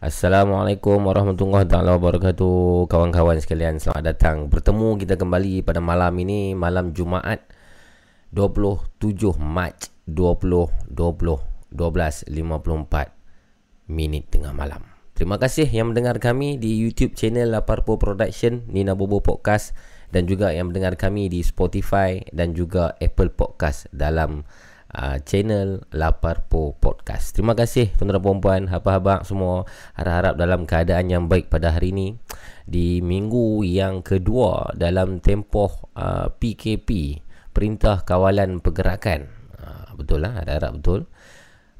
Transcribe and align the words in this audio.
Assalamualaikum 0.00 0.96
warahmatullahi 0.96 1.68
taala 1.68 2.00
wabarakatuh. 2.00 2.88
Kawan-kawan 2.88 3.36
sekalian 3.36 3.76
selamat 3.76 4.16
datang. 4.16 4.48
Bertemu 4.48 4.96
kita 4.96 5.20
kembali 5.20 5.60
pada 5.60 5.84
malam 5.84 6.16
ini 6.16 6.56
Malam 6.56 6.96
Jumaat 6.96 7.44
27 8.32 9.36
Mac 9.36 9.92
2020 10.08 10.96
12.54 10.96 13.92
Minit 13.92 14.24
tengah 14.32 14.56
malam. 14.56 14.88
Terima 15.12 15.36
kasih 15.36 15.68
yang 15.68 15.92
mendengar 15.92 16.16
kami 16.16 16.56
di 16.56 16.80
YouTube 16.80 17.12
channel 17.12 17.52
Laparpo 17.52 18.00
Production 18.00 18.64
Nina 18.72 18.96
Bobo 18.96 19.20
Podcast 19.20 19.76
Dan 20.08 20.24
juga 20.24 20.48
yang 20.48 20.72
mendengar 20.72 20.96
kami 20.96 21.28
di 21.28 21.44
Spotify 21.44 22.24
Dan 22.32 22.56
juga 22.56 22.96
Apple 23.04 23.36
Podcast 23.36 23.84
Dalam 23.92 24.48
uh, 24.94 25.18
channel 25.26 25.82
Laparpo 25.90 26.78
Podcast. 26.78 27.34
Terima 27.34 27.52
kasih 27.52 27.90
tuan-tuan 27.98 28.22
puan-puan, 28.22 28.62
habang-habang 28.70 29.26
semua. 29.26 29.66
Harap-harap 29.98 30.34
dalam 30.38 30.64
keadaan 30.64 31.10
yang 31.10 31.24
baik 31.26 31.50
pada 31.50 31.74
hari 31.74 31.90
ini 31.90 32.14
di 32.64 33.02
minggu 33.04 33.66
yang 33.66 34.00
kedua 34.00 34.72
dalam 34.78 35.18
tempoh 35.20 35.90
uh, 35.98 36.30
PKP, 36.30 37.20
Perintah 37.50 38.06
Kawalan 38.06 38.62
Pergerakan. 38.62 39.28
Uh, 39.58 39.90
betul 39.98 40.22
lah, 40.22 40.38
harap-harap 40.40 40.72
betul. 40.78 41.00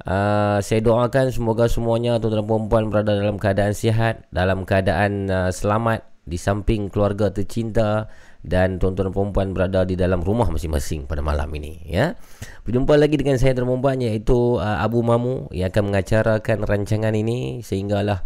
Uh, 0.04 0.58
saya 0.60 0.84
doakan 0.84 1.32
semoga 1.32 1.70
semuanya 1.70 2.18
tuan-tuan 2.20 2.44
dan 2.44 2.48
puan-puan 2.50 2.84
berada 2.92 3.16
dalam 3.16 3.40
keadaan 3.40 3.72
sihat, 3.72 4.26
dalam 4.34 4.66
keadaan 4.66 5.30
uh, 5.30 5.50
selamat 5.54 6.04
di 6.24 6.40
samping 6.40 6.88
keluarga 6.88 7.30
tercinta 7.30 8.08
dan 8.44 8.76
tuan-tuan 8.76 9.08
dan 9.08 9.32
puan 9.32 9.48
berada 9.56 9.88
di 9.88 9.96
dalam 9.96 10.20
rumah 10.20 10.52
masing-masing 10.52 11.08
pada 11.08 11.24
malam 11.24 11.48
ini 11.56 11.80
ya. 11.88 12.12
Berjumpa 12.68 13.00
lagi 13.00 13.16
dengan 13.16 13.40
saya 13.40 13.56
dan 13.56 13.64
puan 13.64 13.96
iaitu 14.04 14.60
uh, 14.60 14.84
Abu 14.84 15.00
Mamu 15.00 15.48
yang 15.56 15.72
akan 15.72 15.88
mengacarakan 15.88 16.68
rancangan 16.68 17.16
ini 17.16 17.64
sehinggalah 17.64 18.20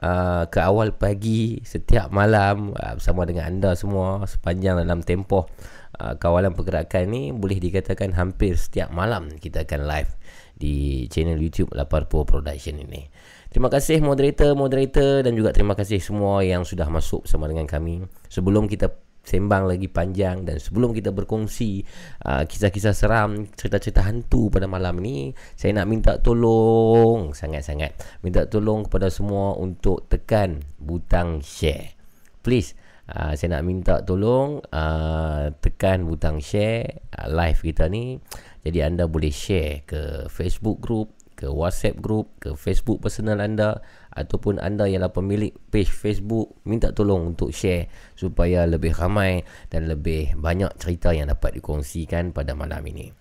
uh, 0.00 0.46
ke 0.46 0.62
awal 0.62 0.94
pagi 0.94 1.60
setiap 1.66 2.14
malam 2.14 2.78
uh, 2.78 2.94
bersama 2.94 3.26
dengan 3.26 3.50
anda 3.50 3.74
semua 3.74 4.22
sepanjang 4.30 4.78
dalam 4.78 5.02
tempoh 5.02 5.50
uh, 5.98 6.14
kawalan 6.14 6.54
pergerakan 6.54 7.10
ini 7.10 7.34
boleh 7.34 7.58
dikatakan 7.58 8.14
hampir 8.14 8.54
setiap 8.54 8.94
malam 8.94 9.34
kita 9.34 9.66
akan 9.66 9.82
live 9.82 10.14
di 10.56 11.04
channel 11.12 11.36
YouTube 11.36 11.74
Laparpo 11.76 12.24
Production 12.24 12.80
ini. 12.80 13.04
Terima 13.52 13.72
kasih 13.72 14.04
moderator-moderator 14.04 15.24
dan 15.24 15.32
juga 15.32 15.52
terima 15.52 15.72
kasih 15.72 16.00
semua 16.00 16.44
yang 16.44 16.64
sudah 16.64 16.88
masuk 16.92 17.24
bersama 17.24 17.48
dengan 17.48 17.64
kami. 17.64 18.04
Sebelum 18.28 18.68
kita 18.68 18.92
sembang 19.26 19.66
lagi 19.66 19.90
panjang 19.90 20.46
dan 20.46 20.62
sebelum 20.62 20.94
kita 20.94 21.10
berkongsi 21.10 21.82
uh, 22.22 22.46
kisah-kisah 22.46 22.94
seram, 22.94 23.50
cerita-cerita 23.58 24.06
hantu 24.06 24.48
pada 24.54 24.70
malam 24.70 25.02
ini, 25.02 25.34
saya 25.58 25.74
nak 25.74 25.90
minta 25.90 26.12
tolong 26.22 27.34
sangat-sangat 27.34 28.22
minta 28.22 28.46
tolong 28.46 28.86
kepada 28.86 29.10
semua 29.10 29.58
untuk 29.58 30.06
tekan 30.06 30.62
butang 30.78 31.42
share. 31.42 31.98
Please 32.46 32.78
uh, 33.10 33.32
saya 33.34 33.58
nak 33.58 33.64
minta 33.66 33.94
tolong 34.02 34.62
uh, 34.70 35.50
tekan 35.58 36.06
butang 36.06 36.42
share 36.42 37.02
uh, 37.14 37.26
live 37.30 37.60
kita 37.62 37.86
ni. 37.90 38.18
Jadi 38.66 38.82
anda 38.82 39.06
boleh 39.06 39.30
share 39.30 39.86
ke 39.86 40.26
Facebook 40.26 40.82
group, 40.82 41.14
ke 41.36 41.46
WhatsApp 41.46 42.00
group, 42.00 42.32
ke 42.40 42.56
Facebook 42.56 43.04
personal 43.04 43.44
anda 43.44 43.84
ataupun 44.16 44.56
anda 44.56 44.88
ialah 44.88 45.12
pemilik 45.12 45.52
page 45.68 45.92
Facebook 45.92 46.56
minta 46.64 46.96
tolong 46.96 47.36
untuk 47.36 47.52
share 47.52 47.92
supaya 48.16 48.64
lebih 48.64 48.96
ramai 48.96 49.44
dan 49.68 49.84
lebih 49.86 50.32
banyak 50.40 50.72
cerita 50.80 51.12
yang 51.12 51.28
dapat 51.28 51.60
dikongsikan 51.60 52.32
pada 52.32 52.56
malam 52.56 52.80
ini. 52.88 53.12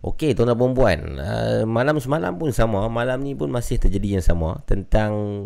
Okey, 0.00 0.32
tuan-tuan 0.32 0.56
dan 0.56 0.72
puan, 0.72 1.00
uh, 1.20 1.62
malam 1.68 2.00
semalam 2.00 2.32
pun 2.40 2.56
sama, 2.56 2.88
malam 2.88 3.20
ni 3.20 3.36
pun 3.36 3.52
masih 3.52 3.76
terjadi 3.76 4.16
yang 4.16 4.24
sama 4.24 4.64
tentang 4.64 5.44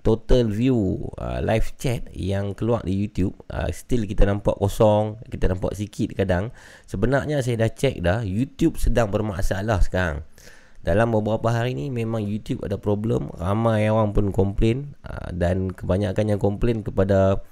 total 0.00 0.48
view 0.48 1.12
uh, 1.20 1.44
live 1.44 1.76
chat 1.76 2.08
yang 2.16 2.56
keluar 2.56 2.80
di 2.80 2.96
YouTube 2.96 3.36
uh, 3.52 3.68
still 3.68 4.08
kita 4.08 4.24
nampak 4.24 4.56
kosong, 4.56 5.20
kita 5.28 5.52
nampak 5.52 5.76
sikit 5.76 6.16
kadang. 6.16 6.48
Sebenarnya 6.88 7.44
saya 7.44 7.60
dah 7.60 7.70
check 7.76 8.00
dah, 8.00 8.24
YouTube 8.24 8.80
sedang 8.80 9.12
bermasalah 9.12 9.84
sekarang 9.84 10.24
dalam 10.80 11.12
beberapa 11.12 11.52
hari 11.52 11.76
ni 11.76 11.92
memang 11.92 12.24
YouTube 12.24 12.64
ada 12.64 12.80
problem. 12.80 13.28
Ramai 13.36 13.92
orang 13.92 14.16
pun 14.16 14.32
komplain 14.32 14.96
uh, 15.04 15.28
dan 15.28 15.68
kebanyakan 15.76 16.32
yang 16.32 16.40
komplain 16.40 16.80
kepada 16.80 17.44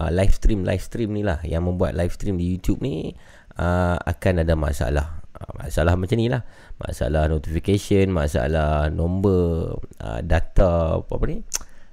uh, 0.00 0.10
live 0.10 0.32
stream. 0.32 0.64
Live 0.64 0.80
stream 0.80 1.12
ni 1.12 1.20
lah 1.20 1.44
yang 1.44 1.68
membuat 1.68 1.92
live 1.92 2.16
stream 2.16 2.40
di 2.40 2.48
YouTube 2.48 2.80
ni 2.80 3.12
uh, 3.60 4.00
akan 4.00 4.44
ada 4.44 4.56
masalah. 4.56 5.20
Masalah 5.58 5.98
macam 5.98 6.16
ni 6.16 6.32
lah. 6.32 6.48
Masalah 6.80 7.28
notification 7.28 8.08
masalah 8.08 8.88
nombor 8.88 9.76
uh, 10.00 10.24
data 10.24 11.02
apa, 11.02 11.12
apa 11.12 11.24
ni 11.28 11.38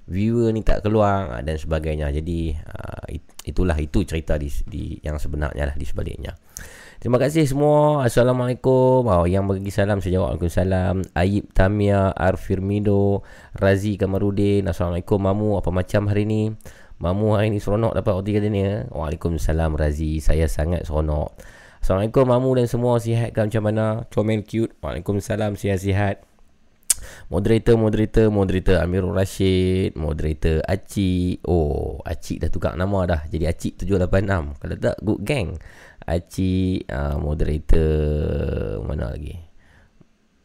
viewer 0.10 0.50
ni 0.56 0.64
tak 0.64 0.88
keluar 0.88 1.28
uh, 1.28 1.42
dan 1.44 1.60
sebagainya. 1.60 2.08
Jadi 2.16 2.56
uh, 2.56 3.04
itulah 3.44 3.76
itu 3.76 4.08
cerita 4.08 4.40
di, 4.40 4.48
di 4.64 4.96
yang 5.04 5.20
sebenarnya 5.20 5.74
lah 5.74 5.76
di 5.76 5.84
sebaliknya 5.84 6.40
Terima 7.00 7.16
kasih 7.16 7.48
semua. 7.48 8.04
Assalamualaikum. 8.04 9.07
Oh, 9.07 9.24
yang 9.24 9.48
bagi 9.48 9.72
salam 9.72 10.04
saya 10.04 10.19
jawab 10.19 10.36
Waalaikumsalam. 10.36 11.07
Ayib 11.16 11.48
Tamia, 11.56 12.12
Arfirmido, 12.12 13.24
Razi 13.56 13.96
Kamarudin. 13.96 14.68
Assalamualaikum 14.68 15.16
Mamu. 15.16 15.63
Apa 15.63 15.72
macam 15.72 16.12
hari 16.12 16.28
ni? 16.28 16.51
Mamu 17.00 17.40
hari 17.40 17.56
ni 17.56 17.63
seronok 17.63 17.96
dapat 17.96 18.19
roti 18.19 18.36
kata 18.36 18.51
ni 18.51 18.68
ya? 18.68 18.84
Waalaikumsalam 18.92 19.80
Razi. 19.80 20.19
Saya 20.19 20.51
sangat 20.51 20.84
seronok. 20.92 21.40
Assalamualaikum 21.80 22.28
Mamu 22.28 22.60
dan 22.60 22.68
semua 22.68 23.00
sihat 23.00 23.31
ke 23.31 23.48
macam 23.48 23.63
mana? 23.63 24.04
Comel 24.12 24.44
cute. 24.44 24.75
Waalaikumsalam 24.84 25.56
sihat-sihat. 25.56 26.28
Moderator, 27.31 27.80
moderator, 27.80 28.28
moderator 28.28 28.75
Amirul 28.84 29.16
Rashid 29.16 29.95
Moderator 29.95 30.60
Acik 30.68 31.40
Oh, 31.48 32.04
Acik 32.04 32.44
dah 32.44 32.52
tukar 32.52 32.75
nama 32.75 33.07
dah 33.07 33.22
Jadi 33.31 33.48
Acik 33.48 33.80
786 33.88 34.60
Kalau 34.60 34.75
tak, 34.75 35.00
good 35.00 35.24
gang 35.24 35.56
Aci 36.09 36.81
uh, 36.89 37.21
moderator 37.21 38.81
mana 38.81 39.13
lagi? 39.13 39.38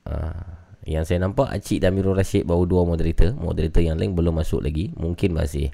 Uh, 0.05 0.61
yang 0.85 1.09
saya 1.09 1.25
nampak 1.25 1.49
Acik 1.49 1.81
dan 1.81 1.97
Mirul 1.97 2.13
Rashid 2.13 2.45
baru 2.45 2.69
dua 2.69 2.85
moderator. 2.85 3.33
Moderator 3.33 3.81
yang 3.81 3.97
lain 3.97 4.13
belum 4.13 4.37
masuk 4.37 4.61
lagi. 4.61 4.93
Mungkin 4.93 5.33
masih 5.33 5.73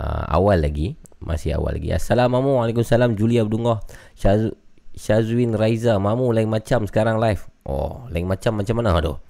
uh, 0.00 0.24
awal 0.32 0.64
lagi. 0.64 0.96
Masih 1.20 1.60
awal 1.60 1.76
lagi. 1.76 1.92
Assalamualaikum. 1.92 2.64
Waalaikumsalam. 2.64 3.12
Julia 3.20 3.44
Abdullah. 3.44 3.84
Syaz 4.16 4.56
Syazwin 4.96 5.52
Raiza. 5.52 6.00
Mamu 6.00 6.32
lain 6.32 6.48
macam 6.48 6.88
sekarang 6.88 7.20
live. 7.20 7.44
Oh, 7.68 8.08
lain 8.08 8.24
macam 8.24 8.56
macam 8.56 8.80
mana 8.80 8.96
tu? 9.04 9.20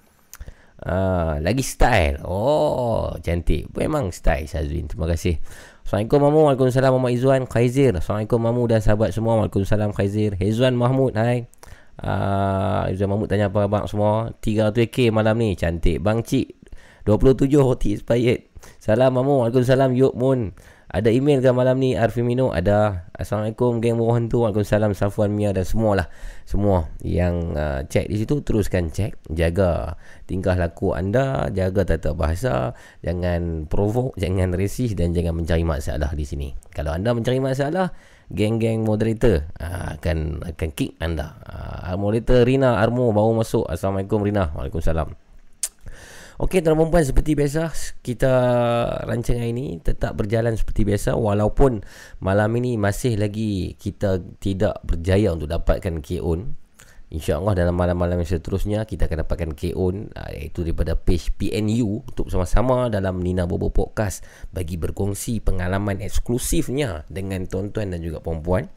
Uh, 0.77 1.43
lagi 1.43 1.65
style. 1.65 2.23
Oh, 2.23 3.11
cantik. 3.19 3.67
Memang 3.75 4.15
style 4.15 4.47
Syazwin. 4.47 4.87
Terima 4.87 5.11
kasih. 5.11 5.43
Assalamualaikum 5.87 6.19
Mamu. 6.19 6.39
Waalaikumsalam 6.51 6.91
Muhammad 6.99 7.15
Izzuan 7.15 7.43
Khaizir. 7.47 7.95
Assalamualaikum 7.95 8.43
Mamu 8.43 8.67
dan 8.67 8.83
sahabat 8.83 9.15
semua. 9.15 9.39
Waalaikumsalam 9.39 9.95
Khaizir. 9.95 10.35
Hezwan 10.35 10.75
Mahmud. 10.75 11.15
Hai. 11.15 11.47
Uh, 12.03 12.91
Izzuan 12.91 13.15
Mahmud 13.15 13.31
tanya 13.31 13.47
apa 13.47 13.71
abang 13.71 13.87
semua? 13.87 14.35
300k 14.43 15.15
malam 15.15 15.39
ni. 15.39 15.55
Cantik. 15.55 16.03
Bang 16.03 16.27
Cik 16.27 16.59
27 17.07 17.63
hoti 17.63 17.95
expired. 17.95 18.51
Salam 18.83 19.15
Mamu. 19.15 19.47
Waalaikumsalam 19.47 19.95
Yuk 19.95 20.11
Mun 20.19 20.51
ada 20.87 21.11
email 21.11 21.43
ke 21.43 21.51
malam 21.51 21.83
ni 21.83 21.99
Arfi 21.99 22.23
Mino 22.23 22.55
Ada. 22.55 23.11
Assalamualaikum 23.11 23.83
geng 23.83 23.99
bawah 23.99 24.15
hantu 24.15 24.47
Waalaikumsalam 24.47 24.95
Safwan 24.95 25.35
Mia 25.35 25.51
dan 25.51 25.67
semua 25.67 25.99
lah. 25.99 26.07
Semua 26.47 26.87
yang 27.03 27.51
uh, 27.59 27.83
check 27.91 28.07
di 28.07 28.15
situ 28.15 28.39
Teruskan 28.39 28.87
check. 28.87 29.19
Jaga 29.27 29.99
tingkah 30.31 30.55
laku 30.55 30.95
anda. 30.95 31.51
Jaga 31.51 31.83
tata 31.83 32.15
bahasa. 32.15 32.71
Jangan 33.03 33.67
provoke 33.67 34.15
Jangan 34.15 34.55
resist 34.55 34.95
Dan 34.95 35.11
jangan 35.11 35.35
mencari 35.35 35.67
masalah 35.67 36.15
di 36.15 36.23
sini. 36.23 36.55
Kalau 36.71 36.95
anda 36.95 37.11
mencari 37.11 37.43
masalah 37.43 37.91
Geng-geng 38.31 38.87
moderator 38.87 39.43
uh, 39.59 39.99
akan 39.99 40.39
akan 40.55 40.69
kick 40.71 40.95
anda. 41.03 41.35
Uh, 41.47 41.99
Moderator 41.99 42.47
Rina 42.47 42.79
Armo 42.79 43.11
baru 43.11 43.35
masuk. 43.35 43.67
Assalamualaikum 43.67 44.23
Rina. 44.23 44.55
Waalaikumsalam 44.55 45.26
Okey 46.37 46.61
tuan-tuan 46.61 46.93
puan 46.93 47.01
seperti 47.01 47.33
biasa 47.33 47.73
kita 48.05 48.33
rancangan 49.09 49.41
ini 49.41 49.81
tetap 49.81 50.13
berjalan 50.13 50.53
seperti 50.53 50.85
biasa 50.85 51.17
walaupun 51.17 51.81
malam 52.21 52.53
ini 52.61 52.77
masih 52.77 53.17
lagi 53.17 53.73
kita 53.73 54.21
tidak 54.37 54.77
berjaya 54.85 55.33
untuk 55.33 55.49
dapatkan 55.49 55.97
K-on 55.97 56.53
InsyaAllah 57.07 57.55
dalam 57.55 57.71
malam-malam 57.71 58.19
yang 58.19 58.27
seterusnya 58.27 58.83
kita 58.83 59.07
akan 59.07 59.23
dapatkan 59.23 59.55
KO 59.55 59.87
uh, 59.95 60.29
iaitu 60.35 60.67
daripada 60.67 60.99
page 60.99 61.31
PNU 61.39 62.03
untuk 62.03 62.27
sama-sama 62.27 62.91
dalam 62.91 63.23
Nina 63.23 63.47
Bobo 63.47 63.71
Podcast 63.71 64.27
bagi 64.51 64.75
berkongsi 64.75 65.39
pengalaman 65.39 66.03
eksklusifnya 66.03 67.07
dengan 67.07 67.47
tuan-tuan 67.47 67.95
dan 67.95 68.03
juga 68.03 68.19
perempuan. 68.19 68.67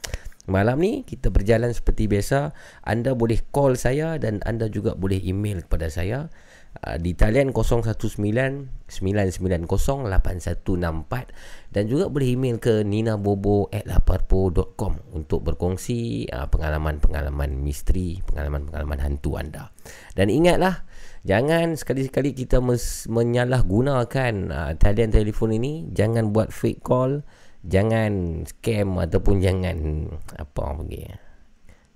Malam 0.46 0.78
ni 0.78 1.02
kita 1.02 1.34
berjalan 1.34 1.74
seperti 1.74 2.06
biasa. 2.06 2.54
Anda 2.86 3.18
boleh 3.18 3.42
call 3.50 3.74
saya 3.74 4.14
dan 4.14 4.38
anda 4.46 4.70
juga 4.70 4.94
boleh 4.94 5.18
email 5.18 5.66
kepada 5.66 5.90
saya 5.90 6.30
uh, 6.86 6.96
di 7.00 7.14
talian 7.16 7.52
019-990-8164 8.88 11.12
dan 11.70 11.86
juga 11.86 12.10
boleh 12.10 12.34
email 12.34 12.58
ke 12.58 12.82
ninabobo@laparpo.com 12.82 14.92
untuk 15.14 15.46
berkongsi 15.46 16.26
uh, 16.32 16.50
pengalaman-pengalaman 16.50 17.60
misteri, 17.60 18.18
pengalaman-pengalaman 18.24 18.98
hantu 19.00 19.36
anda. 19.36 19.70
Dan 20.16 20.32
ingatlah 20.32 20.88
Jangan 21.20 21.76
sekali-sekali 21.76 22.32
kita 22.32 22.64
mes- 22.64 23.04
menyalahgunakan 23.04 24.32
uh, 24.48 24.72
talian 24.80 25.12
telefon 25.12 25.52
ini 25.52 25.84
Jangan 25.92 26.32
buat 26.32 26.48
fake 26.48 26.80
call 26.80 27.28
Jangan 27.60 28.40
scam 28.48 28.96
ataupun 28.96 29.44
jangan 29.44 30.08
Apa 30.40 30.80
lagi 30.80 31.12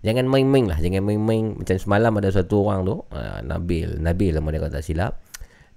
Jangan 0.04 0.28
main-main 0.28 0.68
lah. 0.68 0.78
Jangan 0.84 1.00
main-main. 1.00 1.56
Macam 1.56 1.76
semalam 1.80 2.12
ada 2.20 2.28
satu 2.28 2.68
orang 2.68 2.84
tu 2.84 2.96
uh, 3.00 3.40
Nabil. 3.40 3.96
Nabil 4.04 4.36
lah 4.36 4.44
dia 4.44 4.60
kata 4.60 4.78
silap. 4.84 5.24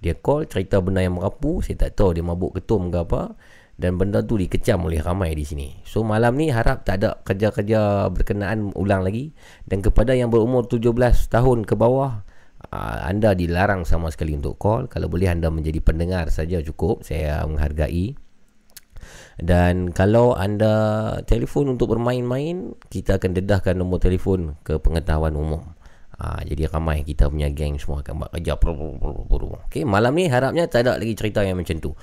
Dia 0.04 0.14
call 0.20 0.44
cerita 0.46 0.84
benda 0.84 1.00
yang 1.00 1.16
merapu. 1.16 1.64
Saya 1.64 1.88
tak 1.88 1.96
tahu 1.96 2.12
dia 2.12 2.22
mabuk 2.22 2.60
ketum 2.60 2.92
ke 2.92 3.00
apa. 3.00 3.32
Dan 3.78 3.96
benda 3.96 4.20
tu 4.20 4.36
dikecam 4.36 4.84
oleh 4.84 5.00
ramai 5.00 5.32
di 5.32 5.48
sini. 5.48 5.80
So 5.88 6.04
malam 6.04 6.36
ni 6.36 6.52
harap 6.52 6.84
tak 6.84 7.00
ada 7.00 7.16
kerja-kerja 7.24 8.12
berkenaan 8.12 8.76
ulang 8.76 9.00
lagi. 9.00 9.32
Dan 9.64 9.80
kepada 9.80 10.12
yang 10.12 10.28
berumur 10.28 10.68
17 10.68 10.92
tahun 11.32 11.64
ke 11.64 11.72
bawah 11.72 12.20
uh, 12.68 12.98
Anda 13.08 13.32
dilarang 13.32 13.88
sama 13.88 14.12
sekali 14.12 14.36
untuk 14.36 14.60
call. 14.60 14.92
Kalau 14.92 15.08
boleh 15.08 15.32
anda 15.32 15.48
menjadi 15.48 15.80
pendengar 15.80 16.28
saja 16.28 16.60
cukup. 16.60 17.00
Saya 17.00 17.48
menghargai 17.48 18.27
dan 19.38 19.94
kalau 19.94 20.34
anda 20.34 20.74
telefon 21.22 21.78
untuk 21.78 21.94
bermain-main, 21.94 22.74
kita 22.90 23.22
akan 23.22 23.38
dedahkan 23.38 23.78
nombor 23.78 24.02
telefon 24.02 24.58
ke 24.66 24.82
pengetahuan 24.82 25.38
umum. 25.38 25.62
Ha, 26.18 26.42
jadi 26.42 26.66
ramai 26.66 27.06
kita 27.06 27.30
punya 27.30 27.46
geng 27.54 27.78
semua 27.78 28.02
akan 28.02 28.26
buat 28.26 28.34
kerja. 28.34 28.58
Okay, 29.70 29.86
malam 29.86 30.18
ni 30.18 30.26
harapnya 30.26 30.66
tak 30.66 30.82
ada 30.82 30.98
lagi 30.98 31.14
cerita 31.14 31.46
yang 31.46 31.54
macam 31.54 31.78
tu. 31.78 31.94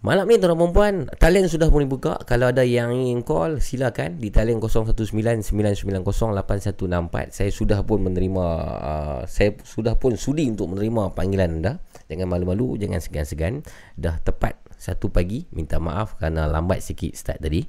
Malam 0.00 0.32
ni 0.32 0.40
tuan 0.40 0.56
perempuan, 0.56 1.12
talian 1.20 1.44
sudah 1.44 1.68
pun 1.68 1.84
dibuka. 1.84 2.16
Kalau 2.24 2.48
ada 2.48 2.64
yang 2.64 2.88
ingin 2.88 3.20
call, 3.20 3.60
silakan 3.60 4.16
di 4.16 4.32
talian 4.32 4.56
0199908164. 4.56 7.36
Saya 7.36 7.52
sudah 7.52 7.84
pun 7.84 8.08
menerima, 8.08 8.46
uh, 8.80 9.20
saya 9.28 9.60
sudah 9.60 10.00
pun 10.00 10.16
sudi 10.16 10.48
untuk 10.48 10.72
menerima 10.72 11.12
panggilan 11.12 11.60
anda. 11.60 11.84
Jangan 12.10 12.26
malu-malu, 12.26 12.74
jangan 12.74 12.98
segan-segan. 12.98 13.62
Dah 13.94 14.18
tepat 14.18 14.58
satu 14.74 15.14
pagi 15.14 15.46
minta 15.54 15.78
maaf 15.78 16.18
kerana 16.18 16.50
lambat 16.50 16.82
sikit 16.82 17.14
start 17.14 17.38
tadi. 17.38 17.62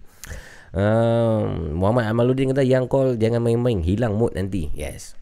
Um, 0.74 1.78
Muhammad 1.78 2.10
Amaluddin 2.10 2.50
kata 2.50 2.66
yang 2.66 2.90
call 2.90 3.22
jangan 3.22 3.46
main-main 3.46 3.86
hilang 3.86 4.18
mood 4.18 4.34
nanti. 4.34 4.74
Yes. 4.74 5.14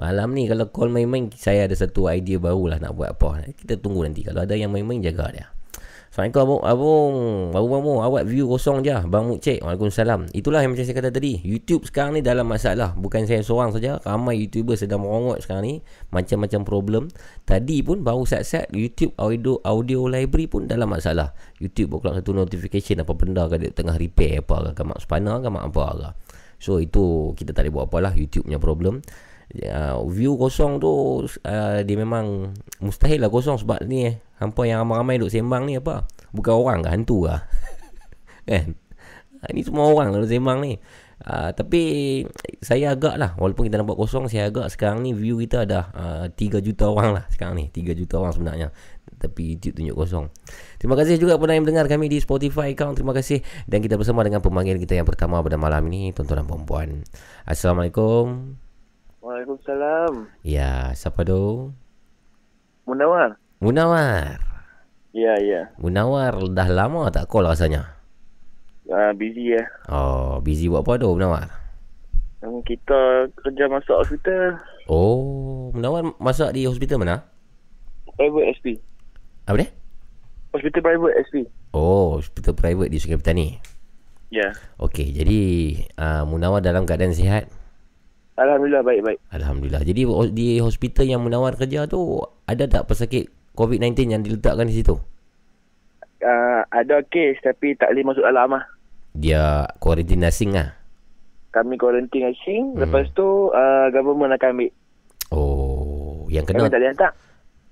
Malam 0.00 0.32
ni 0.32 0.48
kalau 0.48 0.72
call 0.72 0.88
main-main 0.88 1.28
saya 1.36 1.68
ada 1.68 1.76
satu 1.76 2.08
idea 2.08 2.40
baru 2.40 2.72
lah 2.72 2.78
nak 2.80 2.96
buat 2.96 3.20
apa. 3.20 3.52
Kita 3.52 3.76
tunggu 3.76 4.08
nanti. 4.08 4.24
Kalau 4.24 4.40
ada 4.48 4.56
yang 4.56 4.72
main-main 4.72 5.04
jaga 5.04 5.28
dia 5.28 5.46
Assalamualaikum 6.06 6.62
abung, 6.62 6.62
abung, 6.62 7.14
abung, 7.50 7.74
abung, 7.82 7.98
awak 7.98 8.30
view 8.30 8.46
kosong 8.46 8.86
je, 8.86 8.94
bang 8.94 9.26
Muk 9.26 9.42
Cik. 9.42 9.58
Waalaikumsalam. 9.66 10.30
Itulah 10.30 10.62
yang 10.62 10.70
macam 10.70 10.86
saya 10.86 10.94
kata 10.94 11.10
tadi. 11.10 11.42
YouTube 11.42 11.82
sekarang 11.82 12.14
ni 12.14 12.22
dalam 12.22 12.46
masalah. 12.46 12.94
Bukan 12.94 13.26
saya 13.26 13.42
seorang 13.42 13.74
saja. 13.74 13.98
Ramai 14.06 14.38
YouTuber 14.46 14.78
sedang 14.78 15.02
merongot 15.02 15.42
sekarang 15.42 15.66
ni. 15.66 15.74
Macam-macam 16.14 16.60
problem. 16.62 17.02
Tadi 17.42 17.82
pun 17.82 18.06
baru 18.06 18.22
sat-sat 18.22 18.70
YouTube 18.70 19.18
audio 19.18 19.58
audio 19.66 20.06
library 20.06 20.46
pun 20.46 20.70
dalam 20.70 20.86
masalah. 20.94 21.34
YouTube 21.58 21.98
buat 21.98 22.14
satu 22.14 22.30
notification 22.32 23.02
apa 23.02 23.12
benda 23.18 23.50
ke 23.50 23.58
dia 23.58 23.74
tengah 23.74 23.98
repair 23.98 24.46
apa 24.46 24.78
ke. 24.78 24.86
Mak 24.86 25.02
spana 25.02 25.42
ke 25.42 25.50
mak 25.50 25.74
apa 25.74 25.86
ke. 25.90 26.10
So 26.62 26.78
itu 26.78 27.34
kita 27.34 27.50
tak 27.50 27.66
boleh 27.66 27.82
buat 27.82 27.86
apalah. 27.90 28.12
YouTube 28.14 28.46
punya 28.46 28.62
problem 28.62 29.02
uh, 29.64 30.02
view 30.08 30.36
kosong 30.36 30.78
tu 30.82 31.24
uh, 31.24 31.78
dia 31.80 31.96
memang 31.96 32.52
mustahil 32.82 33.22
lah 33.22 33.32
kosong 33.32 33.56
sebab 33.60 33.84
ni 33.88 34.12
eh 34.12 34.16
hampa 34.36 34.68
yang 34.68 34.84
ramai-ramai 34.84 35.20
duk 35.20 35.32
sembang 35.32 35.64
ni 35.64 35.80
apa? 35.80 36.04
Bukan 36.36 36.52
orang 36.52 36.84
ke? 36.84 36.88
Hantu 36.92 37.16
ke? 37.28 37.36
Kan? 38.50 38.76
Uh, 39.40 39.50
ni 39.56 39.60
semua 39.64 39.88
orang 39.88 40.12
lah 40.12 40.28
sembang 40.28 40.58
ni. 40.60 40.76
Uh, 41.16 41.48
tapi 41.56 41.82
saya 42.60 42.92
agak 42.92 43.16
lah 43.16 43.32
walaupun 43.40 43.72
kita 43.72 43.80
nampak 43.80 43.96
kosong 43.96 44.28
saya 44.28 44.52
agak 44.52 44.68
sekarang 44.68 45.00
ni 45.00 45.16
view 45.16 45.40
kita 45.40 45.64
ada 45.64 45.88
uh, 45.96 46.24
3 46.28 46.60
juta 46.60 46.92
orang 46.92 47.16
lah 47.16 47.24
sekarang 47.32 47.56
ni. 47.56 47.64
3 47.72 47.96
juta 47.96 48.20
orang 48.20 48.32
sebenarnya. 48.36 48.68
Tapi 49.16 49.56
YouTube 49.56 49.80
tunjuk 49.80 49.96
kosong. 49.96 50.28
Terima 50.76 50.92
kasih 50.92 51.16
juga 51.16 51.40
kepada 51.40 51.56
yang 51.56 51.64
mendengar 51.64 51.88
kami 51.88 52.12
di 52.12 52.20
Spotify 52.20 52.76
account. 52.76 53.00
Terima 53.00 53.16
kasih. 53.16 53.40
Dan 53.64 53.80
kita 53.80 53.96
bersama 53.96 54.20
dengan 54.20 54.44
pemanggil 54.44 54.76
kita 54.76 54.92
yang 54.92 55.08
pertama 55.08 55.40
pada 55.40 55.56
malam 55.56 55.88
ini 55.88 56.12
Tuan-tuan 56.12 56.44
dan 56.44 57.00
Assalamualaikum 57.48 58.65
Waalaikumsalam. 59.26 60.30
Ya, 60.46 60.94
siapa 60.94 61.26
tu? 61.26 61.74
Munawar. 62.86 63.34
Munawar. 63.58 64.38
Ya, 65.10 65.34
ya. 65.42 65.66
Munawar 65.82 66.38
dah 66.54 66.70
lama 66.70 67.10
tak 67.10 67.26
call 67.26 67.50
rasanya. 67.50 67.90
Uh, 68.86 69.10
busy 69.18 69.58
ya. 69.58 69.66
Oh, 69.90 70.38
busy 70.38 70.70
buat 70.70 70.86
apa 70.86 71.02
tu 71.02 71.10
Munawar? 71.10 71.50
Um, 72.38 72.62
kita 72.62 73.26
kerja 73.42 73.66
masuk 73.66 73.98
hospital. 73.98 74.62
Oh, 74.86 75.74
Munawar 75.74 76.06
masak 76.22 76.54
di 76.54 76.62
hospital 76.62 77.02
mana? 77.02 77.26
Private 78.14 78.54
SP. 78.62 78.66
Apa 79.50 79.58
dia? 79.58 79.68
Hospital 80.54 80.86
private 80.86 81.14
SP. 81.26 81.36
Oh, 81.74 82.22
hospital 82.22 82.54
private 82.54 82.94
di 82.94 83.02
Sungai 83.02 83.18
Petani. 83.18 83.58
Ya. 84.30 84.54
Okey, 84.78 85.10
jadi 85.10 85.40
uh, 85.98 86.22
Munawar 86.30 86.62
dalam 86.62 86.86
keadaan 86.86 87.10
sihat? 87.10 87.50
Alhamdulillah 88.36 88.84
baik-baik. 88.84 89.18
Alhamdulillah. 89.32 89.82
Jadi 89.82 90.02
di 90.36 90.48
hospital 90.60 91.08
yang 91.08 91.24
Munawar 91.24 91.56
kerja 91.56 91.88
tu 91.88 92.20
ada 92.44 92.68
tak 92.68 92.84
pesakit 92.84 93.32
COVID-19 93.56 94.12
yang 94.12 94.20
diletakkan 94.20 94.68
di 94.68 94.76
situ? 94.76 94.94
Uh, 96.20 96.60
ada 96.68 97.00
kes 97.08 97.40
tapi 97.40 97.72
tak 97.80 97.92
boleh 97.92 98.04
masuk 98.12 98.24
dalam 98.24 98.60
lah. 98.60 98.64
Dia 99.16 99.64
kuarantin 99.80 100.28
asing 100.28 100.52
lah. 100.52 100.76
Kami 101.56 101.80
quarantine 101.80 102.36
asing. 102.36 102.76
Hmm. 102.76 102.84
Lepas 102.84 103.08
tu 103.16 103.24
uh, 103.24 103.88
government 103.88 104.36
akan 104.36 104.52
ambil. 104.52 104.70
Oh, 105.32 106.28
yang 106.28 106.44
Kami 106.44 106.60
kena 106.60 106.68
tak 106.68 106.80
boleh 106.84 106.90
hantar. 106.92 107.10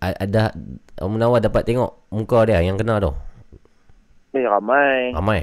ada 0.00 0.42
Munawar 1.04 1.44
dapat 1.44 1.68
tengok 1.68 2.08
muka 2.08 2.48
dia 2.48 2.64
yang 2.64 2.80
kena 2.80 2.96
tu. 3.04 3.12
Eh, 4.32 4.48
ramai. 4.48 5.12
Ramai. 5.12 5.40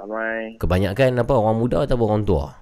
Ramai. 0.00 0.56
Kebanyakan 0.56 1.20
apa 1.20 1.32
orang 1.36 1.60
muda 1.60 1.84
atau 1.84 2.00
orang 2.00 2.24
tua? 2.24 2.59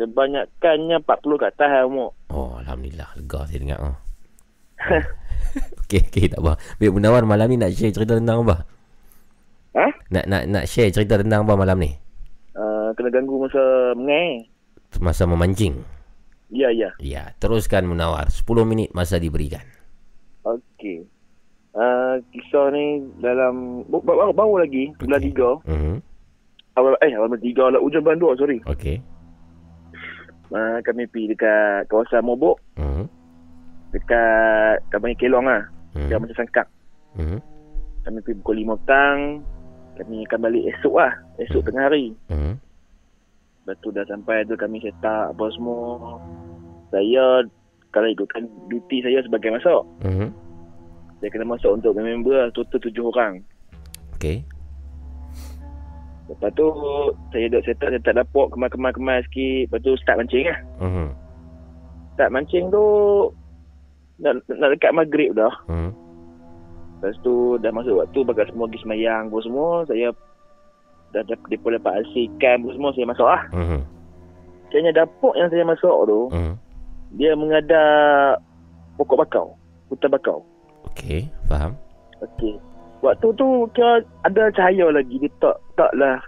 Kebanyakannya 0.00 0.96
40 1.04 1.36
ke 1.36 1.44
atas 1.44 1.68
lah 1.68 1.84
umur. 1.84 2.16
Oh, 2.32 2.56
alhamdulillah 2.56 3.12
lega 3.20 3.40
saya 3.44 3.60
dengar. 3.60 3.78
Oh. 3.84 3.96
okey, 5.84 6.00
okey 6.08 6.24
tak 6.32 6.40
apa. 6.40 6.56
Baik 6.80 6.96
Munawar 6.96 7.28
malam 7.28 7.52
ni 7.52 7.60
nak 7.60 7.76
share 7.76 7.92
cerita 7.92 8.16
tentang 8.16 8.48
apa? 8.48 8.64
ha? 9.76 9.86
Nak 10.08 10.24
nak 10.24 10.42
nak 10.48 10.64
share 10.64 10.88
cerita 10.88 11.20
tentang 11.20 11.44
apa 11.44 11.52
malam 11.52 11.76
ni? 11.76 11.92
Uh, 12.56 12.96
kena 12.96 13.12
ganggu 13.12 13.44
masa 13.44 13.60
mengai. 13.92 14.48
Masa 14.98 15.28
memancing. 15.28 15.84
Ya, 16.48 16.72
ya. 16.72 16.90
Ya, 16.98 17.36
teruskan 17.36 17.84
Munawar. 17.84 18.26
10 18.26 18.42
minit 18.64 18.90
masa 18.90 19.20
diberikan. 19.20 19.62
Okey. 20.42 21.04
Uh, 21.70 22.18
kisah 22.32 22.72
ni 22.72 23.04
dalam 23.20 23.84
baru, 23.86 24.32
baru 24.34 24.54
lagi 24.58 24.90
bulan 24.98 25.20
Okey. 25.22 25.36
3 25.38 25.70
Mhm. 25.70 25.94
awal 26.74 26.98
eh 26.98 27.12
awal 27.14 27.30
bulan 27.30 27.44
3 27.46 27.70
lah 27.70 27.78
hujung 27.78 28.02
bulan 28.02 28.18
2 28.18 28.40
sorry 28.42 28.58
Okey. 28.66 28.98
Uh, 30.50 30.78
kami 30.82 31.06
pergi 31.06 31.34
dekat 31.34 31.86
kawasan 31.86 32.22
Mobok 32.22 32.58
Mhm. 32.76 33.04
dekat 33.90 34.76
kami 34.90 35.14
Kelong 35.18 35.46
lah 35.46 35.62
Mhm. 35.94 36.08
dia 36.08 36.18
macam 36.18 36.36
sangkak 36.36 36.66
Mhm. 37.18 37.38
kami 38.06 38.18
pergi 38.22 38.38
pukul 38.42 38.56
5 38.62 38.76
petang 38.84 39.18
kami 39.98 40.24
akan 40.24 40.40
balik 40.40 40.64
esok 40.76 40.94
lah 40.96 41.12
esok 41.38 41.60
Mhm. 41.62 41.66
tengah 41.66 41.84
hari 41.86 42.06
Mhm. 42.30 42.52
lepas 43.60 43.76
tu 43.82 43.88
dah 43.90 44.04
sampai 44.06 44.46
tu 44.46 44.54
kami 44.54 44.78
set 44.80 44.96
up 45.02 45.34
apa 45.34 45.44
semua 45.52 46.16
saya 46.90 47.44
kalau 47.90 48.08
ikutkan 48.08 48.46
duty 48.70 49.02
saya 49.02 49.18
sebagai 49.22 49.50
masuk 49.50 49.82
Mhm. 50.06 50.28
saya 51.20 51.28
kena 51.28 51.46
masuk 51.46 51.70
untuk 51.74 51.92
member 51.94 52.48
total 52.54 52.78
7 52.78 53.04
orang 53.10 53.34
Okey. 54.16 54.44
Lepas 56.30 56.50
tu 56.54 56.66
saya 57.34 57.50
duduk 57.50 57.62
set 57.66 57.82
up 57.82 57.90
set 57.90 58.06
up 58.06 58.14
dapur 58.22 58.46
kemas-kemas-kemas 58.54 59.26
sikit 59.26 59.66
lepas 59.66 59.80
tu 59.82 59.92
start 59.98 60.16
mancing 60.22 60.46
lah 60.46 60.58
Mhm. 60.78 61.06
start 62.14 62.30
mancing 62.30 62.64
tu 62.70 62.84
nak, 64.20 64.32
nak 64.46 64.68
dekat 64.72 64.92
maghrib 64.94 65.34
dah 65.34 65.50
Mhm. 65.66 65.90
Lepas 67.00 67.16
tu 67.24 67.56
dah 67.64 67.72
masuk 67.72 67.96
waktu 67.96 68.20
bagai 68.28 68.52
semua 68.52 68.68
pergi 68.68 68.84
semayang 68.84 69.32
apa 69.32 69.40
semua. 69.40 69.88
Saya 69.88 70.12
dah 71.16 71.24
dah 71.24 71.36
depa 71.48 71.72
dapat 71.72 72.04
hasil 72.04 72.28
ikan 72.36 72.60
apa 72.60 72.76
semua 72.76 72.90
saya 72.92 73.06
masuk 73.08 73.24
lah. 73.24 73.42
Mhm. 73.56 73.80
Kayaknya 74.68 74.92
dapur 74.92 75.32
yang 75.32 75.48
saya 75.48 75.64
masuk 75.64 75.96
tu, 76.04 76.20
Hmm. 76.28 76.54
dia 77.16 77.32
mengadap 77.32 78.44
pokok 79.00 79.16
bakau. 79.16 79.46
Hutan 79.88 80.12
bakau. 80.12 80.44
Okey, 80.92 81.32
faham. 81.48 81.72
Okey. 82.20 82.60
Waktu 83.00 83.28
tu 83.32 83.46
kira 83.72 84.04
ada 84.22 84.42
cahaya 84.52 84.92
lagi. 84.92 85.16
Dia 85.16 85.30
tak 85.40 85.56
taklah 85.74 86.20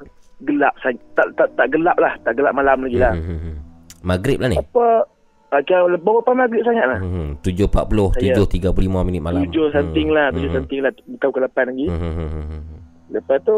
gelap. 0.42 0.74
Tak, 0.80 1.26
tak, 1.36 1.48
tak 1.54 1.66
gelap 1.68 1.96
lah. 2.00 2.16
Tak 2.24 2.32
gelap 2.36 2.52
malam 2.56 2.80
lagi 2.84 2.98
lah. 2.98 3.12
Hmm, 3.12 3.24
hmm, 3.24 3.40
hmm. 3.40 3.56
Maghrib 4.02 4.38
lah 4.40 4.48
ni. 4.50 4.56
Apa, 4.58 5.06
ah, 5.52 5.60
kira 5.62 5.84
berapa 6.00 6.30
maghrib 6.32 6.64
sangat 6.64 6.86
lah. 6.88 6.98
Hmm, 6.98 7.36
7.40, 7.44 8.16
Saya- 8.16 8.36
7.35 8.40 9.04
minit 9.04 9.22
malam. 9.22 9.44
Tujuh 9.46 9.68
something 9.70 10.08
Hmm, 10.10 10.16
lah. 10.16 10.26
hmm, 10.28 10.34
Tujuh 10.40 10.48
hmm. 10.48 10.56
something 10.58 10.80
lah. 10.80 10.92
Bukan 10.96 11.26
pukul 11.28 11.42
lapan 11.44 11.64
lagi. 11.70 11.86
Hmm, 11.86 12.00
hmm, 12.00 12.14
hmm, 12.16 12.30
hmm, 12.32 12.46
hmm. 12.48 12.80
Lepas 13.12 13.38
tu, 13.44 13.56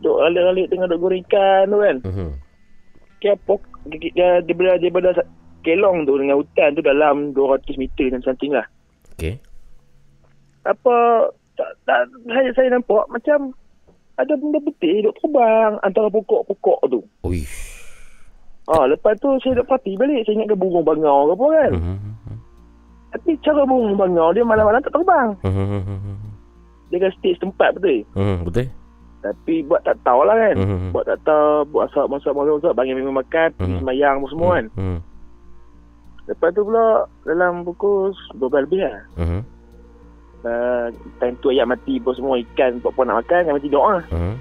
duk 0.00 0.16
alik-alik 0.24 0.66
tengah 0.72 0.88
duk 0.88 1.00
goreng 1.04 1.22
ikan 1.28 1.64
tu 1.68 1.78
kan. 1.78 1.96
Hmm, 2.00 2.14
hmm. 2.16 2.30
Kira 3.20 3.34
pok, 3.44 3.60
dia, 3.86 3.98
dia, 4.00 4.28
dia, 4.40 4.54
dia, 4.80 4.88
dia, 4.90 5.24
kelong 5.64 6.04
tu 6.04 6.14
dengan 6.20 6.36
hutan 6.36 6.76
tu 6.76 6.82
dalam 6.84 7.32
200 7.32 7.80
meter 7.80 8.12
dan 8.12 8.20
something 8.20 8.52
lah. 8.52 8.68
Okey. 9.16 9.40
Apa, 10.64 11.28
tak, 11.54 11.70
tak, 11.84 12.00
saya, 12.24 12.48
saya 12.52 12.68
nampak 12.70 13.04
macam 13.08 13.54
ada 14.14 14.32
benda 14.32 14.58
putih 14.60 15.02
duk 15.02 15.14
terbang 15.16 15.74
antara 15.80 16.06
pokok-pokok 16.06 16.80
tu. 16.86 17.00
Uish. 17.22 17.74
Ah, 18.64 18.86
lepas 18.86 19.18
tu 19.18 19.28
saya 19.38 19.58
duk 19.58 19.66
parti 19.66 19.92
balik. 19.94 20.24
Saya 20.24 20.34
ingat 20.36 20.48
ke 20.48 20.56
burung 20.56 20.82
bangau 20.82 21.28
ke 21.28 21.32
apa 21.32 21.46
kan. 21.52 21.72
Hmm. 21.74 22.38
Tapi 23.10 23.30
cara 23.40 23.62
burung 23.62 23.94
bangau 23.94 24.30
dia 24.30 24.40
malam-malam 24.40 24.80
tak 24.80 24.94
terbang. 24.94 25.28
Hmm. 25.42 26.18
Dia 26.88 26.98
kan 26.98 27.12
stay 27.14 27.34
setempat 27.34 27.74
betul. 27.74 28.06
Hmm, 28.14 28.42
betul. 28.42 28.70
Tapi 29.20 29.64
buat 29.64 29.80
tak 29.82 29.96
tahu 30.00 30.20
lah 30.22 30.36
kan. 30.38 30.56
Hmm. 30.56 30.90
Buat 30.90 31.04
tak 31.06 31.18
tahu, 31.22 31.64
buat 31.70 31.88
asap, 31.88 32.06
masak, 32.06 32.32
masak, 32.32 32.54
masak, 32.54 32.72
bagi 32.72 32.92
memang 32.92 33.16
makan, 33.16 33.48
pergi 33.52 33.72
Mhm. 33.72 33.80
semayang 33.80 34.14
apa 34.16 34.26
semua 34.28 34.50
kan. 34.52 34.66
Hmm, 34.74 34.98
Lepas 36.24 36.50
tu 36.50 36.62
pula 36.62 36.86
dalam 37.22 37.52
pukul 37.62 38.16
12 38.32 38.64
lebih 38.64 38.80
lah. 38.80 39.04
hmm, 39.16 39.40
Uh, 40.44 40.92
time 41.16 41.32
tu 41.40 41.48
ayat 41.48 41.64
mati 41.64 41.96
apa 41.96 42.12
semua 42.12 42.36
ikan 42.36 42.76
puan 42.84 43.08
nak 43.08 43.24
makan 43.24 43.48
kami 43.48 43.64
tidur 43.64 43.80
lah. 43.80 44.04
hmm, 44.12 44.36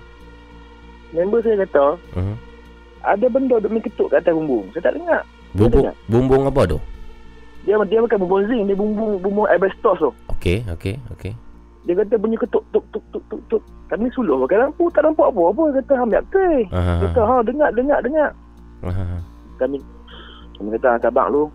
Member 1.15 1.39
saya 1.39 1.63
kata 1.63 1.95
hmm. 2.12 2.36
ada 3.07 3.25
benda 3.31 3.55
duk 3.63 3.72
main 3.72 3.79
ketuk 3.79 4.12
kat 4.12 4.19
atas 4.19 4.36
bumbung. 4.36 4.67
Saya 4.75 4.91
tak 4.91 5.00
dengar. 5.00 5.24
Bumbung, 5.55 5.86
bumbung 6.12 6.43
apa 6.51 6.62
tu? 6.67 6.77
Dia 7.63 7.79
dia 7.88 8.03
bukan 8.03 8.19
bumbung 8.19 8.43
zinc, 8.51 8.67
dia 8.67 8.75
bumbung 8.75 9.15
bumbung 9.24 9.48
asbestos 9.48 9.95
tu. 10.03 10.12
Okey, 10.36 10.67
okey, 10.75 11.00
okey. 11.15 11.31
Dia 11.88 11.95
kata 11.95 12.19
bunyi 12.19 12.36
ketuk 12.36 12.67
tuk 12.75 12.83
tuk 12.91 13.03
tuk 13.15 13.24
tuk 13.31 13.41
tuk. 13.48 13.63
Kami 13.88 14.12
suluh 14.12 14.39
pakai 14.43 14.60
lampu 14.60 14.91
tak 14.91 15.07
nampak 15.07 15.31
apa-apa. 15.31 15.63
Dia 15.72 15.79
kata 15.88 16.19
ke? 16.27 16.48
Ah, 16.72 17.00
Dia 17.00 17.07
kata 17.12 17.22
ha 17.24 17.36
dengar 17.48 17.69
dengar 17.72 18.00
dengar. 18.03 18.29
ah, 18.83 19.19
Kami 19.55 19.79
kami 20.60 20.69
kata 20.75 20.88
"Ah, 20.95 21.00
sabar 21.00 21.31
lu. 21.31 21.48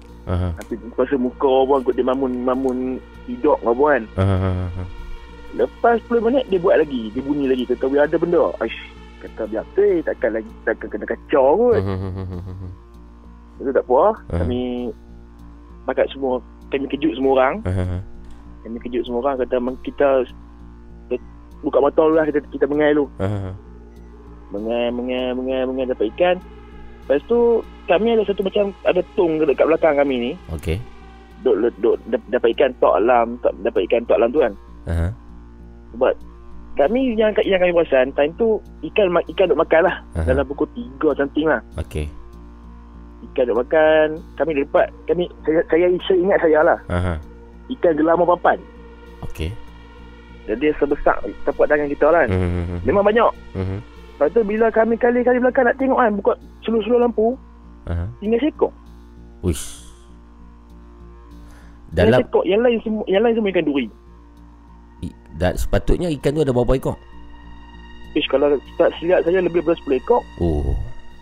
Tapi 0.61 0.73
pasal 0.93 1.19
muka 1.19 1.49
orang 1.49 1.81
kot 1.83 1.97
dia 1.97 2.05
mamun 2.05 2.45
mamun 2.45 2.79
hidup 3.25 3.57
apa 3.65 3.83
kan. 3.97 4.03
Lepas 5.57 5.97
10 6.13 6.21
minit 6.21 6.45
dia 6.53 6.61
buat 6.61 6.77
lagi. 6.77 7.09
Dia 7.17 7.25
bunyi 7.25 7.49
lagi 7.49 7.65
kata 7.65 7.89
"Weh 7.89 7.97
ada 7.97 8.17
benda." 8.21 8.53
Aish 8.61 8.77
kata 9.19 9.51
biar 9.51 9.65
tu 9.75 9.83
takkan 10.07 10.31
lagi 10.37 10.51
takkan 10.63 10.89
kena 10.93 11.07
kacau 11.09 11.57
kot. 11.57 11.81
Hmm. 11.81 12.71
Itu 13.59 13.71
tak 13.73 13.85
apa. 13.89 13.99
Ah. 14.31 14.39
Kami 14.45 14.93
bakat 15.89 16.07
semua 16.13 16.45
kami 16.69 16.87
kejut 16.93 17.17
semua 17.17 17.33
orang. 17.41 17.55
Ah. 17.65 18.05
Kami 18.63 18.77
kejut 18.85 19.03
semua 19.09 19.25
orang 19.25 19.41
kata 19.41 19.57
"Meng- 19.57 19.81
kita 19.81 20.29
kita 21.09 21.25
buka 21.65 21.79
mata 21.81 22.05
lah 22.07 22.29
kita 22.29 22.45
kita 22.53 22.69
mengai 22.69 22.93
dulu. 22.93 23.09
Ah, 23.17 23.25
ah. 23.25 23.55
Mengai 24.53 24.93
mengai 24.93 25.33
mengai 25.33 25.61
mengai 25.65 25.87
dapat 25.89 26.13
ikan. 26.15 26.37
Lepas 27.09 27.25
tu 27.25 27.65
kami 27.89 28.15
ada 28.15 28.23
satu 28.29 28.45
macam 28.45 28.71
ada 28.85 29.01
tong 29.17 29.41
dekat 29.41 29.67
belakang 29.67 29.97
kami 29.97 30.15
ni. 30.21 30.33
Okey. 30.53 30.77
Duk 31.41 31.57
dap- 32.11 32.29
dapat 32.29 32.49
ikan 32.55 32.71
tok 32.79 33.01
alam, 33.01 33.41
tak 33.41 33.57
dapat 33.65 33.89
ikan 33.89 34.05
tok 34.05 34.19
alam 34.21 34.31
tu 34.31 34.41
kan. 34.45 34.53
Ah. 34.85 35.11
Sebab 35.97 36.13
kami 36.77 37.17
yang 37.17 37.35
yang 37.43 37.59
kami 37.59 37.75
perasan 37.75 38.15
time 38.15 38.31
tu 38.39 38.61
ikan 38.87 39.11
ikan 39.11 39.51
duk 39.51 39.59
makan 39.59 39.83
lah 39.89 39.97
Aha. 40.15 40.29
dalam 40.29 40.45
pukul 40.47 40.69
3 40.77 41.19
something 41.19 41.49
lah. 41.49 41.59
Okey. 41.81 42.07
Ikan 43.33 43.51
duk 43.51 43.59
makan, 43.59 44.07
kami 44.37 44.51
dapat 44.63 44.87
kami 45.09 45.25
saya 45.43 45.61
saya, 45.67 45.87
saya 46.07 46.19
ingat 46.21 46.39
saya 46.39 46.59
lah. 46.63 46.79
Ah, 46.87 47.17
ah. 47.17 47.19
Ikan 47.73 47.97
gelama 47.97 48.29
papan. 48.37 48.61
Okey. 49.27 49.51
Jadi 50.49 50.73
sebesar 50.81 51.17
tapak 51.45 51.69
tangan 51.69 51.93
kita 51.93 52.09
lah 52.09 52.25
kan. 52.25 52.31
Hmm, 52.33 52.81
Memang 52.85 53.05
banyak. 53.05 53.29
hmm. 53.53 53.81
Lepas 54.17 54.35
tu 54.35 54.41
bila 54.43 54.67
kami 54.73 54.97
kali-kali 54.97 55.39
belakang 55.39 55.69
nak 55.69 55.79
tengok 55.79 56.01
kan 56.01 56.11
buka 56.17 56.33
seluruh-seluruh 56.67 57.07
lampu 57.07 57.39
Ah. 57.89 58.09
tinggal 58.19 58.39
sekok. 58.39 58.73
Uish. 59.41 59.89
Tinggal 61.89 62.13
Dalam 62.13 62.21
sekok 62.21 62.45
yang 62.45 62.61
lain 62.61 62.79
semua 62.85 63.05
yang 63.07 63.23
lain 63.25 63.35
semua 63.35 63.49
ikan 63.51 63.65
duri. 63.65 63.87
i- 65.01 65.17
da, 65.35 65.57
sepatutnya 65.57 66.13
ikan 66.13 66.37
tu 66.37 66.43
ada 66.45 66.53
berapa 66.53 66.75
ekor? 66.75 66.97
Ish 68.13 68.29
kalau 68.29 68.57
tak 68.77 68.93
silap 68.97 69.21
saya 69.23 69.41
lebih 69.41 69.61
daripada 69.61 69.81
10 69.85 69.97
ekor, 69.97 70.21
Oh. 70.37 70.77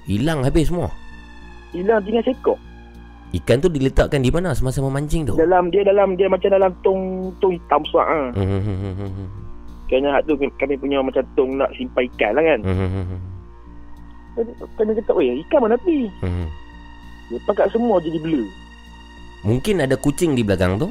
Hilang 0.07 0.43
habis 0.43 0.71
semua. 0.71 0.91
hilang 1.71 2.03
tinggal 2.03 2.23
sekok. 2.23 2.59
Ikan 3.35 3.59
tu 3.59 3.67
diletakkan 3.67 4.23
di 4.23 4.31
mana 4.31 4.55
semasa 4.55 4.79
memancing 4.81 5.27
tu? 5.27 5.35
Dalam 5.35 5.69
dia 5.69 5.83
dalam 5.83 6.15
dia 6.15 6.31
macam 6.31 6.47
dalam 6.47 6.71
tong 6.81 7.31
tong 7.37 7.53
hitam 7.53 7.83
ah. 7.95 8.31
Hmm, 8.33 8.47
hmm, 8.47 8.63
hmm, 8.63 8.95
hmm, 8.97 9.11
hmm. 9.13 9.29
Kerana 9.87 10.09
hak 10.15 10.27
tu 10.27 10.35
kami 10.39 10.75
punya 10.79 10.99
macam 10.99 11.23
tong 11.35 11.59
nak 11.59 11.71
simpan 11.75 12.07
ikan 12.11 12.33
lah 12.35 12.43
kan. 12.43 12.61
Hmm, 12.63 13.19
hmm, 14.37 14.45
hmm, 14.45 14.57
hmm. 14.57 14.69
Kami 14.76 14.93
kata, 14.95 15.12
weh 15.12 15.40
ikan 15.43 15.61
mana 15.61 15.76
pi? 15.76 16.07
Hmm. 16.21 16.47
Dia 17.26 17.40
pakat 17.43 17.73
semua 17.73 17.99
jadi 17.99 18.21
blur. 18.21 18.47
Mungkin 19.43 19.81
ada 19.81 19.97
kucing 19.97 20.35
di 20.35 20.43
belakang 20.43 20.76
tu. 20.76 20.88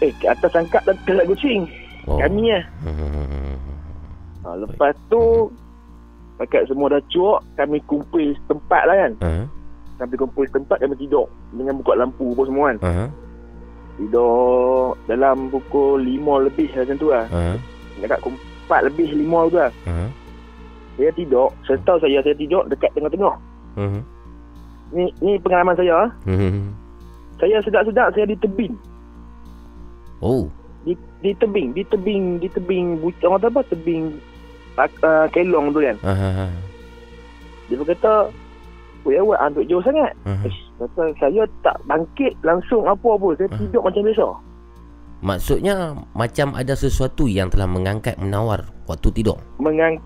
Eh, 0.00 0.12
ke 0.16 0.26
atas 0.26 0.52
angkat 0.52 0.80
dan 0.82 0.96
kelak 1.04 1.24
kucing. 1.26 1.64
Oh. 2.04 2.16
Kami 2.16 2.50
lah. 2.50 2.64
Hmm, 2.80 2.92
hmm, 2.92 3.10
hmm, 3.10 3.26
hmm. 3.28 3.56
Ha, 4.40 4.48
lepas 4.56 4.96
tu, 5.06 5.52
pakat 6.36 6.64
semua 6.64 6.88
dah 6.88 7.02
cuak, 7.06 7.44
kami 7.54 7.76
kumpul 7.84 8.32
tempat 8.48 8.82
lah 8.84 8.96
kan. 8.98 9.12
Ah, 9.20 9.44
Kami 9.98 10.16
kumpul 10.16 10.48
tempat, 10.48 10.80
kami 10.80 10.96
tidur. 10.96 11.28
Dengan 11.52 11.76
buka 11.76 11.92
lampu 11.92 12.32
apa 12.32 12.42
semua 12.44 12.64
kan. 12.72 12.78
ah, 12.80 13.08
Tidur 13.96 14.96
dalam 15.04 15.52
pukul 15.52 16.00
5 16.00 16.48
lebih 16.48 16.68
macam 16.72 16.96
tu 16.96 17.08
lah. 17.12 17.28
ah, 17.28 17.56
Dekat 18.00 18.16
4 18.24 18.86
lebih 18.88 19.12
5 19.12 19.52
tu 19.52 19.58
lah. 19.60 19.72
ah. 19.84 20.08
Saya 21.00 21.16
tidur, 21.16 21.48
saya 21.64 21.80
tahu 21.80 21.96
saya, 22.04 22.20
saya 22.20 22.36
tidur 22.36 22.60
dekat 22.68 22.92
tengah-tengah. 22.92 23.32
Hmm, 23.72 24.04
Ni 24.92 25.08
ni 25.24 25.40
pengalaman 25.40 25.72
saya. 25.72 26.12
hmm. 26.28 26.76
Saya 27.40 27.56
sedap-sedap 27.64 28.12
saya 28.12 28.28
di 28.28 28.36
tebing. 28.36 28.76
Oh. 30.20 30.52
Di, 30.84 30.92
di 31.24 31.32
tebing, 31.32 31.72
di 31.72 31.80
tebing, 31.88 32.36
di 32.36 32.52
tebing, 32.52 33.00
orang 33.00 33.40
kata 33.40 33.48
apa? 33.48 33.60
Tebing 33.72 34.20
uh, 34.76 35.24
kelong 35.32 35.72
tu 35.72 35.80
kan. 35.80 35.96
Ah. 36.04 36.52
Dia 37.72 37.80
berkata, 37.80 38.28
Weh 39.00 39.16
awak 39.16 39.40
antuk 39.40 39.64
jauh 39.64 39.80
sangat. 39.80 40.12
Ah. 40.28 40.36
Ish, 40.44 40.60
kata 40.76 41.16
saya 41.16 41.48
tak 41.64 41.80
bangkit 41.88 42.36
langsung 42.44 42.84
apa-apa. 42.84 43.40
Saya 43.40 43.48
Ah. 43.48 43.56
tidur 43.56 43.80
macam 43.80 44.04
biasa. 44.04 44.26
Maksudnya 45.20 45.76
macam 46.12 46.52
ada 46.52 46.72
sesuatu 46.72 47.24
yang 47.24 47.48
telah 47.48 47.68
mengangkat 47.68 48.16
menawar 48.16 48.68
waktu 48.84 49.08
tidur. 49.12 49.36
Mengang 49.60 49.96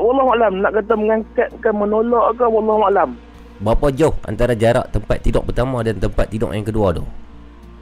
Allah 0.00 0.26
Alam 0.34 0.52
nak 0.64 0.72
kata 0.74 0.92
mengangkat 0.96 1.48
ke 1.60 1.68
menolak 1.70 2.34
ke 2.34 2.44
Allah 2.48 2.78
Alam. 2.88 3.10
Berapa 3.60 3.86
jauh 3.92 4.16
antara 4.24 4.56
jarak 4.56 4.88
tempat 4.88 5.20
tidur 5.20 5.44
pertama 5.44 5.84
dan 5.84 6.00
tempat 6.00 6.32
tidur 6.32 6.48
yang 6.56 6.64
kedua 6.64 6.96
tu? 6.96 7.04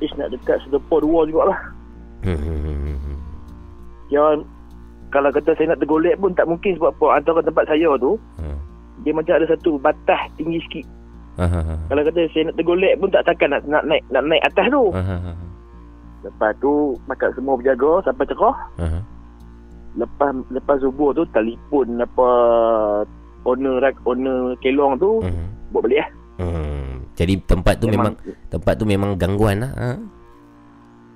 Ish 0.02 0.14
nak 0.18 0.34
dekat 0.34 0.58
sedepah 0.66 0.98
dua 0.98 1.22
jugalah. 1.30 1.58
Hmm, 2.26 2.34
hmm, 2.34 2.58
hmm, 2.66 2.98
hmm. 2.98 3.18
Ya 4.10 4.24
kalau 5.08 5.32
kata 5.32 5.56
saya 5.56 5.72
nak 5.72 5.80
tergolek 5.80 6.20
pun 6.20 6.36
tak 6.36 6.44
mungkin 6.44 6.76
sebab 6.76 6.92
apa 6.98 7.06
antara 7.22 7.40
tempat 7.40 7.64
saya 7.64 7.96
tu 7.96 8.20
Hmm. 8.36 8.58
dia 9.06 9.12
macam 9.14 9.38
ada 9.38 9.46
satu 9.48 9.78
batas 9.80 10.20
tinggi 10.36 10.60
sikit. 10.68 10.86
Ah, 11.38 11.46
ah, 11.46 11.62
ah. 11.62 11.80
Kalau 11.86 12.02
kata 12.02 12.20
saya 12.34 12.50
nak 12.50 12.56
tergolek 12.58 12.94
pun 12.98 13.08
tak 13.14 13.22
takkan 13.22 13.54
nak, 13.54 13.62
nak 13.70 13.86
naik 13.86 14.02
nak 14.10 14.22
naik 14.26 14.42
atas 14.42 14.66
tu. 14.68 14.84
Ah, 14.90 15.06
ah, 15.06 15.20
ah. 15.32 15.36
Lepas 16.26 16.50
tu 16.58 16.98
makan 17.06 17.30
semua 17.38 17.54
berjaga 17.54 17.92
sampai 18.02 18.26
cerah. 18.26 18.58
Ah, 18.76 18.82
ah. 18.98 19.02
Lepas 19.98 20.30
lepas 20.48 20.78
subuh 20.78 21.10
tu 21.10 21.26
telefon 21.28 21.98
apa 21.98 22.28
owner 23.42 23.82
owner 24.04 24.54
kelong 24.58 24.94
tu 24.96 25.18
Hmm. 25.20 25.50
buat 25.68 25.82
balik 25.82 25.98
lah. 25.98 26.10
Hmm. 26.38 27.02
Jadi 27.12 27.34
tempat 27.42 27.76
tu 27.76 27.90
memang, 27.90 28.14
tempat 28.46 28.78
tu 28.78 28.86
memang 28.86 29.18
gangguan 29.18 29.58
lah. 29.60 29.74
Ha? 29.74 29.90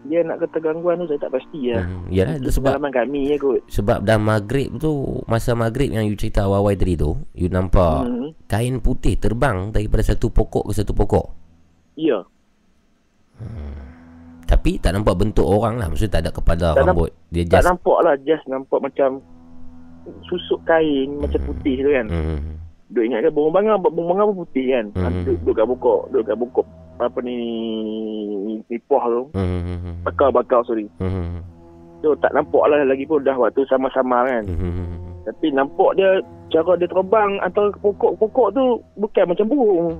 dia 0.02 0.18
nak 0.18 0.42
kata 0.42 0.58
gangguan 0.58 0.98
tu 0.98 1.06
saya 1.06 1.22
tak 1.22 1.30
pasti 1.30 1.70
lah. 1.70 1.86
Hmm. 1.86 2.10
Yalah 2.10 2.34
Itu 2.34 2.50
sebab 2.52 2.74
pengalaman 2.74 2.90
kami 2.92 3.20
ya 3.22 3.36
kot. 3.38 3.62
sebab 3.70 3.98
dah 4.02 4.18
maghrib 4.18 4.74
tu 4.74 4.90
masa 5.24 5.54
maghrib 5.54 5.94
yang 5.94 6.02
you 6.02 6.18
cerita 6.18 6.42
awal-awal 6.42 6.74
tadi 6.74 6.98
tu 6.98 7.14
you 7.32 7.46
nampak 7.46 8.02
Hmm. 8.02 8.34
kain 8.44 8.82
putih 8.82 9.14
terbang 9.14 9.70
daripada 9.70 10.02
satu 10.02 10.26
pokok 10.26 10.66
ke 10.66 10.72
satu 10.74 10.90
pokok. 10.90 11.26
Ya. 11.94 12.18
Tapi 14.52 14.76
tak 14.76 14.92
nampak 14.92 15.16
bentuk 15.16 15.42
orang 15.42 15.80
lah 15.80 15.88
Maksudnya 15.88 16.12
tak 16.12 16.22
ada 16.22 16.30
kepala 16.30 16.68
Tak 16.70 16.84
rambut 16.84 17.10
Dia 17.28 17.42
Tak 17.42 17.52
just 17.54 17.66
nampak 17.66 17.98
lah 17.98 18.14
just 18.20 18.44
nampak 18.46 18.78
macam 18.78 19.08
susuk 20.22 20.60
kain 20.62 21.08
macam 21.16 21.38
Hmm. 21.38 21.48
putih 21.48 21.76
tu 21.78 21.90
kan. 21.90 22.06
hmm. 22.06 22.38
Duk 22.90 23.02
ingat 23.02 23.20
kan 23.22 23.32
Bawang 23.32 23.54
bangau 23.54 23.76
Bawang 23.80 24.08
bangau 24.12 24.26
pun 24.28 24.38
putih 24.44 24.66
kan 24.68 24.84
Hmm. 24.92 25.04
hmm. 25.08 25.24
duk, 25.24 25.36
duk 25.42 25.54
kat 25.54 25.66
pokok 25.66 26.00
Duk 26.10 26.22
kat 26.22 26.36
pokok 26.36 26.66
Apa 26.98 27.18
ni 27.20 27.38
Ni 28.62 28.76
poh 28.84 29.00
tu 29.00 29.22
Hmm. 29.32 29.96
Bakar-bakar 30.02 30.60
sorry 30.62 30.84
Hmm. 30.98 31.40
So 32.02 32.12
tak 32.18 32.34
nampak 32.34 32.66
lah 32.66 32.82
lagi 32.82 33.06
pun 33.06 33.22
Dah 33.22 33.34
waktu 33.34 33.64
sama-sama 33.64 34.26
kan 34.26 34.44
Hmm. 34.44 35.00
Tapi 35.24 35.48
nampak 35.50 35.96
dia 35.96 36.20
Cara 36.50 36.74
dia 36.74 36.84
terbang 36.84 37.40
Antara 37.40 37.72
pokok-pokok 37.74 38.48
tu 38.52 38.64
Bukan 38.98 39.24
macam 39.24 39.46
burung 39.46 39.96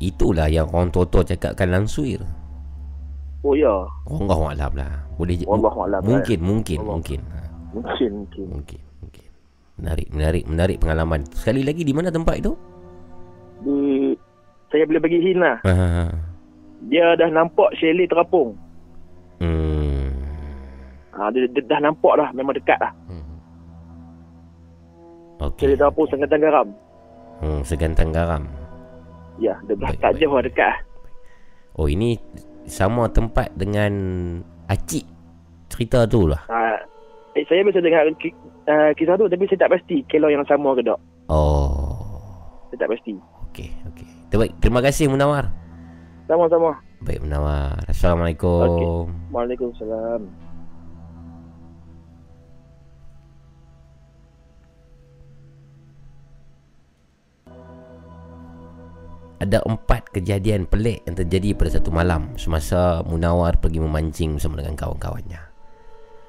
Itulah 0.00 0.48
yang 0.48 0.64
orang 0.66 0.88
tua-tua 0.88 1.20
cakapkan 1.20 1.68
langsuir. 1.68 2.24
Oh 3.40 3.56
ya 3.56 3.72
Allah 4.04 4.40
alam 4.52 4.72
lah. 4.76 4.92
Boleh 5.16 5.34
je. 5.34 5.44
Wallahualam, 5.44 6.00
Mungkin, 6.00 6.38
mungkin, 6.40 6.78
Allah. 6.80 6.92
mungkin. 6.96 7.20
Ha, 7.24 7.38
Mungkin 7.70 8.10
Mungkin 8.12 8.46
Mungkin, 8.50 8.80
mungkin. 9.00 9.26
Menarik, 9.76 10.08
menarik, 10.10 10.44
menarik 10.44 10.76
pengalaman. 10.76 11.20
Sekali 11.30 11.60
lagi 11.60 11.80
di 11.80 11.92
mana 11.92 12.08
tempat 12.08 12.36
itu? 12.36 12.52
di, 13.60 14.12
Saya 14.68 14.84
boleh 14.84 15.00
bagi 15.00 15.20
hint 15.20 15.40
lah 15.40 15.56
Ha. 15.62 16.08
Dia 16.86 17.12
dah 17.14 17.28
nampak 17.28 17.76
chalet 17.76 18.08
terapung 18.08 18.56
Hmm. 19.40 20.12
ha, 21.10 21.28
dia, 21.28 21.44
dia 21.46 21.64
dah 21.64 21.80
nampak 21.80 22.12
dah 22.14 22.28
Memang 22.32 22.52
dekat 22.52 22.76
lah 22.76 22.92
Hmm. 23.04 23.24
Chalet 25.56 25.56
Okey. 25.72 25.76
terapung 25.76 26.06
Sengkatan 26.08 26.40
Garam 26.40 26.68
Hmm, 27.40 27.64
segantang 27.64 28.12
garam. 28.12 28.44
Ya 29.36 29.56
dia 29.64 29.72
dah 29.74 29.88
tak 29.96 30.20
jauh 30.20 30.36
lah 30.36 30.44
dekat 30.44 30.68
lah 30.68 30.78
Oh, 31.72 31.88
ini 31.88 32.20
sama 32.66 33.08
tempat 33.10 33.52
dengan 33.56 33.92
Acik 34.70 35.04
cerita 35.70 36.06
tu 36.06 36.26
lah. 36.30 36.42
ha, 36.46 36.78
eh, 37.34 37.42
Saya 37.46 37.66
biasa 37.66 37.82
dengar 37.82 38.06
uh, 38.06 38.90
kisah 38.94 39.14
tu 39.18 39.26
Tapi 39.26 39.46
saya 39.50 39.66
tak 39.66 39.72
pasti 39.78 40.02
Kelor 40.06 40.30
yang 40.30 40.46
sama 40.46 40.74
ke 40.74 40.82
tak 40.82 40.98
Oh. 41.30 42.18
Saya 42.70 42.86
tak 42.86 42.90
pasti 42.98 43.14
Okey, 43.50 43.70
okey. 43.94 44.06
Terbaik. 44.30 44.54
Terima 44.62 44.78
kasih 44.78 45.10
Munawar. 45.10 45.50
Sama-sama 46.30 46.78
Baik 47.02 47.24
Munawar. 47.26 47.80
Assalamualaikum. 47.90 49.10
Waalaikumsalam 49.34 50.49
Ada 59.40 59.64
empat 59.64 60.12
kejadian 60.12 60.68
pelik 60.68 61.08
yang 61.08 61.16
terjadi 61.16 61.56
pada 61.56 61.72
satu 61.72 61.88
malam 61.88 62.36
semasa 62.36 63.00
Munawar 63.08 63.56
pergi 63.56 63.80
memancing 63.80 64.36
bersama 64.36 64.60
dengan 64.60 64.76
kawan-kawannya. 64.76 65.40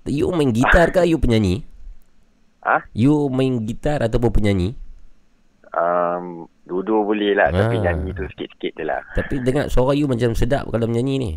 You 0.08 0.32
main 0.32 0.50
gitar 0.50 0.90
ke 0.90 1.04
you 1.06 1.20
penyanyi? 1.20 1.62
Ah? 2.64 2.82
You 2.96 3.28
main 3.28 3.62
gitar 3.68 4.00
ataupun 4.00 4.32
penyanyi? 4.32 4.74
Um, 5.70 6.50
dua-dua 6.66 7.06
boleh 7.06 7.32
lah, 7.36 7.52
tapi 7.52 7.78
Ah. 7.78 7.92
nyanyi 7.92 8.10
tu 8.16 8.26
sikit-sikit 8.26 8.74
je 8.74 8.84
lah. 8.84 9.04
Tapi 9.14 9.38
dengar 9.44 9.70
suara 9.70 9.94
you 9.94 10.10
macam 10.10 10.34
sedap 10.34 10.66
kalau 10.66 10.88
menyanyi 10.90 11.14
ni. 11.20 11.32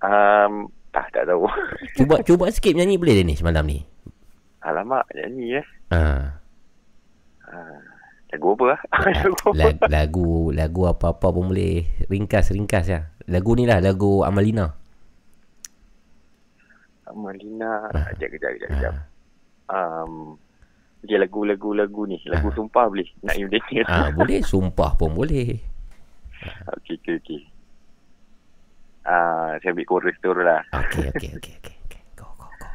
Um, 0.00 0.72
ah, 0.96 1.06
tak 1.12 1.28
tahu. 1.28 1.46
Cuba 2.00 2.24
cuba 2.24 2.48
sikit 2.50 2.74
menyanyi 2.74 2.96
boleh 2.96 3.14
Danish 3.22 3.44
malam 3.44 3.68
ni? 3.68 3.84
Alamak, 4.60 5.08
nyanyi 5.16 5.60
eh. 5.60 5.66
Ha. 5.92 6.02
Lagu 8.30 8.46
apa 8.54 8.64
lah? 8.76 8.80
Lagu 9.10 9.34
apa? 9.50 9.86
Lagu, 9.90 10.30
lagu 10.54 10.82
apa-apa 10.86 11.26
pun 11.34 11.50
boleh 11.50 12.06
ringkas-ringkas 12.06 12.86
ya. 12.86 13.00
Lagu 13.26 13.58
ni 13.58 13.66
lah 13.66 13.82
lagu 13.82 14.22
Amalina. 14.22 14.70
Amalina. 17.10 17.90
Ah. 17.90 18.06
Sekejap, 18.14 18.28
kejap, 18.38 18.50
kejap, 18.54 18.68
kejap. 18.70 18.94
Um, 19.70 20.38
dia 21.02 21.16
lagu-lagu-lagu 21.18 22.06
ni. 22.06 22.18
Lagu 22.28 22.52
sumpah 22.54 22.86
boleh? 22.86 23.08
Nak 23.24 23.34
you 23.40 23.48
Daniel. 23.48 23.86
Ah 23.88 24.12
boleh 24.12 24.44
sumpah 24.44 24.94
pun 24.94 25.16
boleh. 25.16 25.58
Okey, 26.76 27.00
okey, 27.00 27.14
okey. 27.20 27.40
Ah, 29.04 29.56
saya 29.58 29.72
ambil 29.72 29.86
chorus 29.88 30.16
tu 30.20 30.30
lah. 30.36 30.60
Okey 30.70 31.08
okey 31.16 31.30
okey 31.40 31.54
okey. 31.58 31.76
okey. 31.88 32.00
Go 32.14 32.28
go 32.36 32.46
go. 32.60 32.68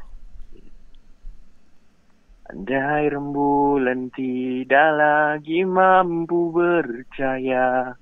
Andai 2.45 3.10
rembulan 3.10 4.13
tidak 4.13 4.89
lagi 4.93 5.65
mampu 5.65 6.53
bercahaya 6.53 7.97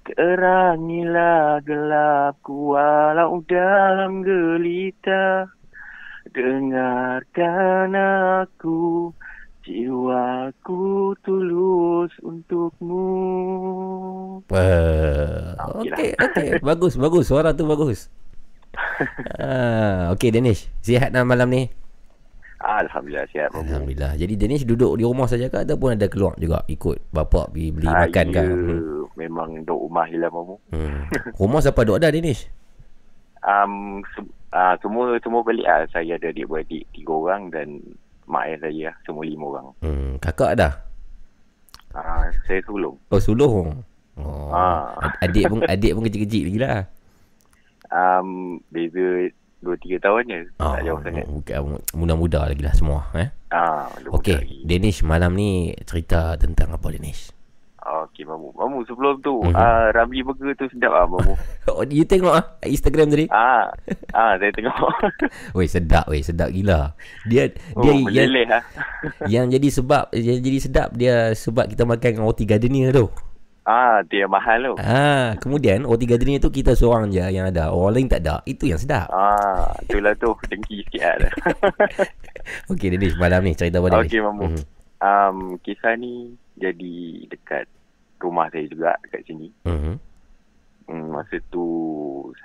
Terangilah 0.00 1.60
gelapku 1.60 2.72
walau 2.72 3.44
dalam 3.44 4.24
gelita 4.24 5.44
Dengarkan 6.32 7.92
aku 8.40 9.12
Jiwaku 9.60 11.12
tulus 11.20 12.16
untukmu 12.24 13.04
Wah, 14.48 15.52
Okey 15.84 15.92
okey, 15.92 16.10
okey. 16.16 16.48
Bagus, 16.64 16.94
bagus. 16.96 17.28
Suara 17.28 17.52
tu 17.52 17.66
bagus. 17.66 18.08
ah, 19.42 20.14
okey 20.14 20.30
Danish. 20.30 20.70
Sihat 20.80 21.10
dah 21.10 21.26
malam 21.26 21.50
ni? 21.50 21.85
Alhamdulillah 22.56 23.28
sihat. 23.28 23.52
Alhamdulillah. 23.52 24.16
Jadi 24.16 24.34
Danish 24.34 24.64
duduk 24.64 24.96
di 24.96 25.04
rumah 25.04 25.28
saja 25.28 25.52
ke 25.52 25.60
ataupun 25.60 25.92
ada 25.92 26.08
keluar 26.08 26.32
juga 26.40 26.64
ikut 26.66 27.12
bapak 27.12 27.52
pergi 27.52 27.68
beli 27.68 27.88
makan 27.88 28.26
kan? 28.32 28.46
Hmm. 28.48 29.04
memang 29.16 29.48
duduk 29.64 29.80
rumah 29.88 30.04
je 30.08 30.16
lah 30.20 30.28
Mamu 30.28 30.56
hmm. 30.72 31.00
Rumah 31.40 31.60
siapa 31.60 31.80
duduk 31.84 32.00
ada 32.00 32.08
Danish? 32.08 32.48
Um, 33.44 34.00
se- 34.16 34.32
uh, 34.56 34.74
semua 34.80 35.16
semua 35.20 35.44
balik 35.44 35.68
lah. 35.68 35.84
Saya 35.92 36.16
ada 36.16 36.32
adik-beradik 36.32 36.88
tiga 36.96 37.12
orang 37.12 37.52
dan 37.52 37.80
mak 38.24 38.48
ayah 38.48 38.58
saya 38.64 38.80
lah. 38.88 38.94
Semua 39.04 39.22
lima 39.28 39.44
orang. 39.52 39.66
Hmm. 39.84 40.12
Kakak 40.16 40.56
ada? 40.56 40.68
Uh, 41.92 42.24
saya 42.48 42.60
sulung. 42.64 42.96
Oh, 43.12 43.20
sulung. 43.20 43.84
Oh. 44.16 44.48
Ah. 44.48 44.96
Ad- 45.00 45.28
Adik 45.28 45.44
pun 45.48 45.60
adik 45.60 45.92
pun 45.92 46.02
kecil-kecil 46.08 46.42
lagi 46.48 46.58
lah. 46.60 46.80
Um, 47.86 48.58
beza 48.72 49.28
dua 49.58 49.74
tiga 49.76 49.96
tahun 50.00 50.22
je. 50.26 50.38
Oh, 50.58 50.72
tak 50.72 50.82
jauh 50.82 51.00
sangat. 51.00 51.24
bukan 51.26 51.56
muda-muda 51.92 52.40
lagi 52.44 52.62
lah 52.62 52.72
semua 52.72 53.08
eh. 53.14 53.28
Ah, 53.48 53.88
Okey, 54.10 54.36
lagi. 54.36 54.58
Danish 54.62 55.00
malam 55.00 55.32
ni 55.32 55.50
cerita 55.82 56.36
tentang 56.36 56.70
apa 56.70 56.86
Danish? 56.88 57.32
Okey, 57.78 58.26
Mamu. 58.26 58.50
Mamu 58.52 58.82
sebelum 58.82 59.22
tu, 59.22 59.46
Mhm. 59.46 59.54
ah 59.54 59.94
Ramli 59.94 60.18
Burger 60.20 60.58
tu 60.58 60.66
sedap 60.68 60.90
ah, 60.90 61.06
Mamu. 61.06 61.38
Oh, 61.70 61.86
you 61.86 62.02
tengok 62.02 62.34
ah 62.34 62.44
Instagram 62.62 63.06
tadi? 63.08 63.26
ah, 63.28 63.70
ah 64.18 64.34
saya 64.34 64.50
tengok. 64.50 64.74
Weh 65.56 65.66
sedap 65.66 66.06
weh, 66.06 66.18
sedap 66.18 66.50
gila. 66.50 66.94
Dia 67.24 67.46
oh, 67.74 67.82
dia 67.82 67.90
yang, 67.90 68.02
meleleh 68.02 68.46
ah. 68.50 68.62
yang 69.26 69.46
jadi 69.46 69.68
sebab 69.70 70.10
yang 70.12 70.42
jadi 70.42 70.58
sedap 70.58 70.88
dia 70.94 71.30
sebab 71.32 71.66
kita 71.66 71.82
makan 71.82 72.08
dengan 72.12 72.26
roti 72.26 72.42
gardenia 72.42 72.90
tu. 72.90 73.06
Ah, 73.66 73.98
yang 74.06 74.30
mahal 74.30 74.62
tu. 74.62 74.74
Ah, 74.78 75.34
kemudian 75.36 75.82
roti 75.82 76.06
gardenia 76.06 76.38
tu 76.38 76.54
kita 76.54 76.78
seorang 76.78 77.10
je 77.10 77.18
yang 77.18 77.50
ada. 77.50 77.74
Orang 77.74 77.98
lain 77.98 78.06
tak 78.06 78.22
ada. 78.22 78.38
Itu 78.46 78.70
yang 78.70 78.78
sedap. 78.78 79.10
Ah, 79.10 79.74
itulah 79.82 80.14
tu 80.14 80.30
dengki 80.46 80.86
sikit 80.86 81.02
lah. 81.18 81.32
Okey, 82.70 82.94
Dedis, 82.94 83.18
malam 83.18 83.42
ni 83.42 83.58
cerita 83.58 83.82
pada 83.82 84.06
Okey, 84.06 84.22
Mamu. 84.22 84.46
Mhm. 84.46 84.62
Um, 84.96 85.38
kisah 85.60 85.98
ni 85.98 86.38
jadi 86.54 87.26
dekat 87.26 87.66
rumah 88.16 88.46
saya 88.48 88.70
juga 88.70 88.94
dekat 89.02 89.26
sini. 89.26 89.50
Mhm. 89.66 89.94
Hmm, 90.86 91.06
masa 91.10 91.42
tu 91.50 91.66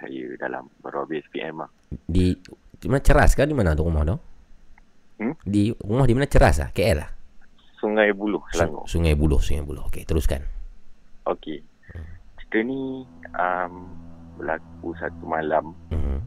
saya 0.01 0.34
dalam 0.41 0.73
baru 0.81 1.05
habis 1.05 1.21
PM 1.29 1.62
lah. 1.62 1.69
Di 2.10 2.34
di 2.81 2.89
mana 2.89 2.97
ceras 2.97 3.38
kan 3.38 3.45
di 3.45 3.53
mana 3.53 3.77
tu 3.77 3.86
rumah 3.86 4.01
tu? 4.01 4.17
Hmm? 5.21 5.38
Di 5.45 5.69
rumah 5.86 6.10
di 6.10 6.17
mana 6.17 6.25
ceras 6.25 6.57
ah? 6.57 6.73
KL 6.73 6.97
lah. 6.97 7.10
Sungai 7.77 8.10
Buloh, 8.10 8.41
Selangor. 8.49 8.89
Su- 8.89 8.97
Sungai 8.97 9.13
Buloh, 9.13 9.38
Sungai 9.38 9.62
Buloh. 9.62 9.86
Okey, 9.86 10.01
teruskan. 10.01 10.41
Okey. 11.27 11.62
Cerita 12.38 12.57
ni 12.63 13.05
um, 13.36 13.73
berlaku 14.38 14.95
satu 14.97 15.23
malam. 15.23 15.75
Mhm. 15.93 16.17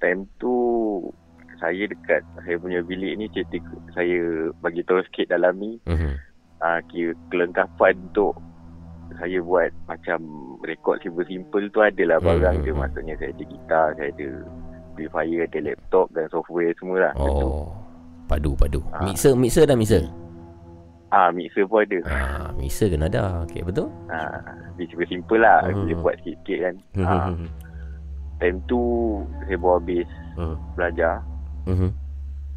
Time 0.00 0.22
tu 0.36 0.54
saya 1.60 1.86
dekat 1.86 2.20
saya 2.42 2.56
punya 2.58 2.82
bilik 2.82 3.14
ni 3.14 3.26
cerita 3.30 3.56
saya 3.94 4.50
bagi 4.58 4.82
tahu 4.84 5.00
sikit 5.06 5.30
dalam 5.30 5.54
ni 5.56 5.78
Mhm. 5.86 6.12
uh, 6.60 6.80
kira 6.90 7.14
kelengkapan 7.30 7.94
untuk 8.10 8.34
saya 9.14 9.38
buat 9.38 9.70
macam 9.86 10.18
rekod 10.66 10.98
simple-simple 10.98 11.70
tu 11.70 11.78
adalah 11.78 12.18
Hmm, 12.18 12.26
barang 12.26 12.56
hmm, 12.58 12.64
dia 12.66 12.74
maksudnya 12.74 13.14
saya 13.20 13.30
ada 13.30 13.44
gitar, 13.46 13.86
saya 13.94 14.10
ada 14.10 14.28
amplifier, 14.90 15.40
ada 15.46 15.58
laptop 15.62 16.06
dan 16.16 16.26
software 16.32 16.74
semua 16.80 16.98
lah. 16.98 17.12
Tentu. 17.14 17.46
Oh. 17.46 17.70
Padu 18.24 18.50
padu. 18.56 18.80
Ah. 18.90 19.04
Mixer 19.04 19.36
mixer 19.36 19.68
dah 19.68 19.76
mixer. 19.76 20.08
Ah, 21.14 21.30
mixer 21.30 21.62
pun 21.62 21.86
ada. 21.86 21.98
Ah, 22.10 22.50
mixer 22.58 22.90
kena 22.90 23.06
ada. 23.06 23.46
Okey, 23.46 23.62
betul? 23.62 23.86
Ah, 24.10 24.42
dia 24.74 24.90
simple-simple 24.90 25.38
lah. 25.38 25.62
Hmm. 25.62 25.86
Dia 25.86 25.94
buat 25.94 26.18
sikit-sikit 26.18 26.58
kan. 26.58 26.74
Ah, 27.06 27.30
time 28.42 28.58
tu 28.66 28.80
saya 29.46 29.54
baru 29.54 29.78
habis 29.78 30.08
Mhm. 30.34 30.56
belajar. 30.74 31.14
Mhm. 31.70 31.90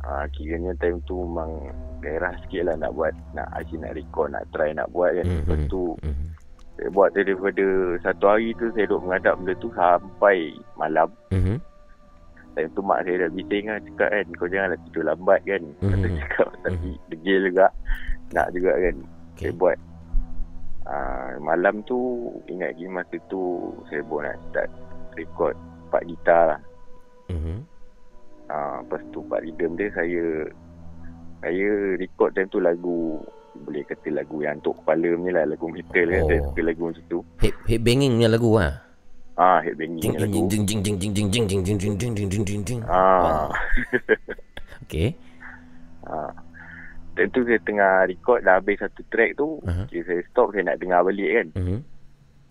Ah, 0.02 0.26
kiranya 0.34 0.74
time 0.82 0.98
tu 1.06 1.22
memang 1.22 1.54
gairah 2.02 2.34
sikit 2.42 2.66
lah 2.66 2.76
nak 2.80 2.98
buat, 2.98 3.14
nak 3.34 3.46
asyik 3.54 3.78
nak 3.78 3.94
record, 3.94 4.34
nak 4.34 4.46
try 4.50 4.74
nak 4.74 4.90
buat 4.90 5.14
kan. 5.14 5.26
Mhm. 5.26 5.38
Lepas 5.46 5.60
tu 5.70 5.82
Mhm. 6.02 6.26
saya 6.74 6.90
buat 6.90 7.10
daripada 7.14 7.66
satu 8.02 8.26
hari 8.26 8.58
tu 8.58 8.66
saya 8.74 8.86
duduk 8.86 9.06
menghadap 9.06 9.34
benda 9.38 9.54
tu 9.62 9.70
sampai 9.74 10.38
malam. 10.74 11.10
Mhm. 11.30 11.62
Time 12.58 12.70
tu 12.74 12.82
mak 12.82 13.06
saya 13.06 13.22
dah 13.22 13.30
bising 13.30 13.66
lah 13.70 13.78
cakap 13.86 14.10
kan 14.10 14.26
kau 14.34 14.50
janganlah 14.50 14.80
tidur 14.82 15.04
lambat 15.06 15.40
kan. 15.46 15.62
Mhm. 15.62 15.90
Kata 15.94 16.08
cakap 16.18 16.48
tapi 16.66 16.90
degil 17.14 17.40
juga. 17.54 17.68
Nak 18.32 18.48
juga 18.52 18.72
kan. 18.76 18.96
Okey. 19.34 19.44
Saya 19.48 19.54
buat. 19.56 19.78
Ah, 20.84 21.36
malam 21.40 21.84
tu 21.84 22.00
ingat 22.48 22.72
lagi 22.72 22.88
masa 22.88 23.16
tu 23.28 23.42
saya 23.88 24.00
buat 24.04 24.24
nak 24.24 24.40
start 24.50 24.70
record 25.14 25.56
part 25.88 26.04
gitar 26.04 26.56
lah. 26.56 26.62
Mhm. 27.28 27.58
Ah, 28.48 28.80
lepas 28.80 29.04
tu 29.12 29.20
part 29.28 29.44
rhythm 29.44 29.76
dia 29.76 29.92
saya 29.92 30.48
saya 31.38 31.68
record 32.00 32.32
time 32.32 32.48
tu 32.48 32.58
lagu 32.58 33.20
boleh 33.58 33.84
kata 33.84 34.14
lagu 34.16 34.40
yang 34.40 34.62
untuk 34.62 34.80
kepala 34.80 35.18
punya 35.18 35.32
lah 35.34 35.46
lagu 35.50 35.66
metal 35.68 36.08
kan 36.08 36.22
Oh. 36.24 36.28
saya 36.30 36.40
suka 36.46 36.62
lagu 36.64 36.82
macam 36.88 37.04
tu 37.10 37.20
Head 37.42 37.54
head 37.68 37.82
banging 37.84 38.12
punya 38.16 38.30
lagu 38.30 38.50
ah. 38.56 38.74
ah 39.36 39.60
headbanging 39.60 39.98
Jing 40.00 40.14
punya 40.14 40.24
jing 40.24 40.24
lagu 40.24 40.40
jing 40.48 40.64
jing 40.64 40.80
jing 40.86 40.96
jing 40.98 41.12
jing 41.12 41.28
jing 41.28 41.46
jing 41.50 41.62
jing 41.66 41.78
jing 41.78 41.94
jing 41.98 42.14
jing 42.16 42.28
jing 42.32 42.44
jing 42.48 42.62
jing. 42.64 42.80
ah 42.88 43.50
Okey. 44.88 45.18
ah 46.06 46.32
time 47.18 47.32
tu 47.32 47.42
saya 47.44 47.60
tengah 47.60 48.06
record 48.06 48.40
dah 48.42 48.56
habis 48.56 48.78
satu 48.78 49.02
track 49.08 49.34
tu 49.34 49.58
Aha. 49.64 49.84
okay, 49.84 50.02
saya 50.04 50.22
stop 50.26 50.54
saya 50.54 50.64
nak 50.64 50.78
dengar 50.78 51.02
balik 51.02 51.28
kan 51.28 51.48
Mhm. 51.58 51.80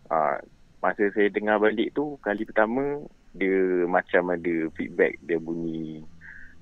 ah 0.09 0.37
masa 0.79 1.07
saya 1.11 1.31
dengar 1.31 1.57
balik 1.57 1.91
tu 1.93 2.19
kali 2.21 2.43
pertama 2.43 3.01
dia 3.33 3.57
macam 3.87 4.31
ada 4.31 4.55
feedback 4.75 5.15
dia 5.23 5.37
bunyi 5.37 6.03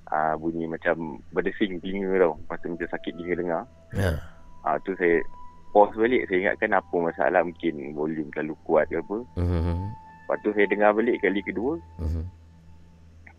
ah 0.07 0.35
bunyi 0.35 0.67
macam 0.67 1.19
berdesing 1.31 1.79
telinga 1.79 2.21
tau 2.21 2.35
masa 2.45 2.64
macam 2.67 2.88
sakit 2.88 3.12
telinga 3.14 3.35
dengar 3.37 3.62
Ya. 3.95 4.12
Ah 4.61 4.77
tu 4.81 4.93
saya 4.95 5.23
pause 5.71 5.95
balik 5.95 6.27
saya 6.27 6.38
ingatkan 6.40 6.73
apa 6.73 6.97
masalah 6.97 7.40
mungkin 7.43 7.75
volume 7.93 8.31
terlalu 8.31 8.55
kuat 8.62 8.87
ke 8.87 8.97
apa. 8.97 9.19
Mhm. 9.35 9.77
Lepas 10.25 10.38
tu 10.40 10.51
saya 10.51 10.67
dengar 10.67 10.90
balik 10.93 11.21
kali 11.21 11.40
kedua, 11.43 11.77
Mhm. 12.01 12.25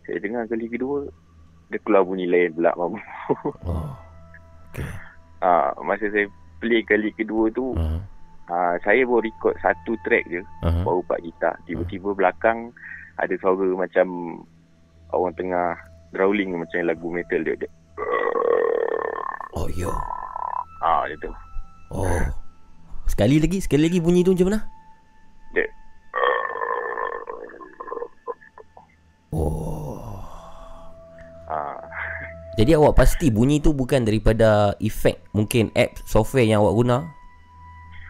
saya 0.02 0.18
dengar 0.18 0.46
kali 0.46 0.66
kedua 0.66 1.04
dia 1.66 1.82
keluar 1.82 2.04
bunyi 2.04 2.24
lain 2.24 2.54
pula 2.54 2.70
mamu. 2.72 3.00
Oh. 3.66 3.90
Okey. 4.76 4.88
ah 5.40 5.72
masa 5.80 6.12
saya 6.12 6.28
play 6.60 6.84
kali 6.84 7.12
kedua 7.16 7.48
tu 7.52 7.72
Aha. 7.76 7.96
ah 8.52 8.74
saya 8.84 9.08
baru 9.08 9.24
record 9.24 9.56
satu 9.64 9.96
track 10.04 10.24
je, 10.28 10.44
Aha. 10.64 10.84
baru 10.84 11.00
part 11.04 11.24
gitar. 11.24 11.56
Tiba-tiba 11.64 12.12
belakang 12.12 12.72
ada 13.16 13.32
suara 13.40 13.64
macam 13.72 14.38
orang 15.12 15.32
tengah 15.34 15.72
growling 16.12 16.52
macam 16.52 16.84
lagu 16.84 17.08
metal 17.08 17.40
dia. 17.40 17.56
dia. 17.56 17.70
Oh 19.56 19.68
yo. 19.72 19.88
Ah 20.84 21.08
dia 21.08 21.16
tu. 21.20 21.32
Oh. 21.92 22.20
Sekali 23.06 23.40
lagi, 23.40 23.64
sekali 23.64 23.88
lagi 23.88 23.98
bunyi 24.02 24.20
tu 24.20 24.36
macam 24.36 24.48
mana? 24.52 24.60
Dia 25.54 25.64
Oh. 29.32 29.75
Ah 32.56 32.58
Jadi 32.58 32.72
awak 32.72 32.96
pasti 32.96 33.28
bunyi 33.28 33.60
tu 33.60 33.76
bukan 33.76 34.00
daripada 34.00 34.72
efek 34.80 35.20
mungkin 35.30 35.68
app 35.72 35.92
software 36.02 36.48
yang 36.48 36.64
awak 36.64 36.72
guna. 36.74 36.96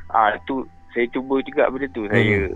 Ah 0.08 0.30
tu 0.46 0.62
saya 0.94 1.10
cuba 1.10 1.42
juga 1.42 1.66
benda 1.66 1.90
tu. 1.90 2.06
Saya 2.06 2.54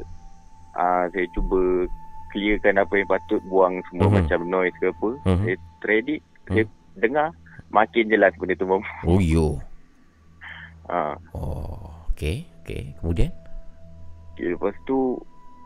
ah 0.72 1.11
saya 1.11 1.26
cuba 1.35 1.90
clearkan 2.31 2.79
apa 2.79 2.94
yang 2.94 3.11
patut 3.11 3.42
buang 3.44 3.83
semua 3.90 4.07
Mhm. 4.07 4.14
macam 4.22 4.40
noise 4.46 4.76
ke 4.79 4.87
apa. 4.87 5.11
Mhm. 5.26 5.44
Saya 5.44 5.57
ready 5.83 6.16
saya 6.46 6.62
dengar 6.96 7.29
makin 7.68 8.07
jelas 8.07 8.31
benda 8.38 8.55
tu. 8.55 8.70
Oh 9.11 9.18
yo. 9.18 9.59
Ah 10.87 11.18
Oh. 11.35 11.90
Okey, 12.14 12.46
okey. 12.62 12.94
Kemudian? 13.00 13.35
okay, 14.31 14.55
lepas 14.55 14.76
tu 14.85 15.18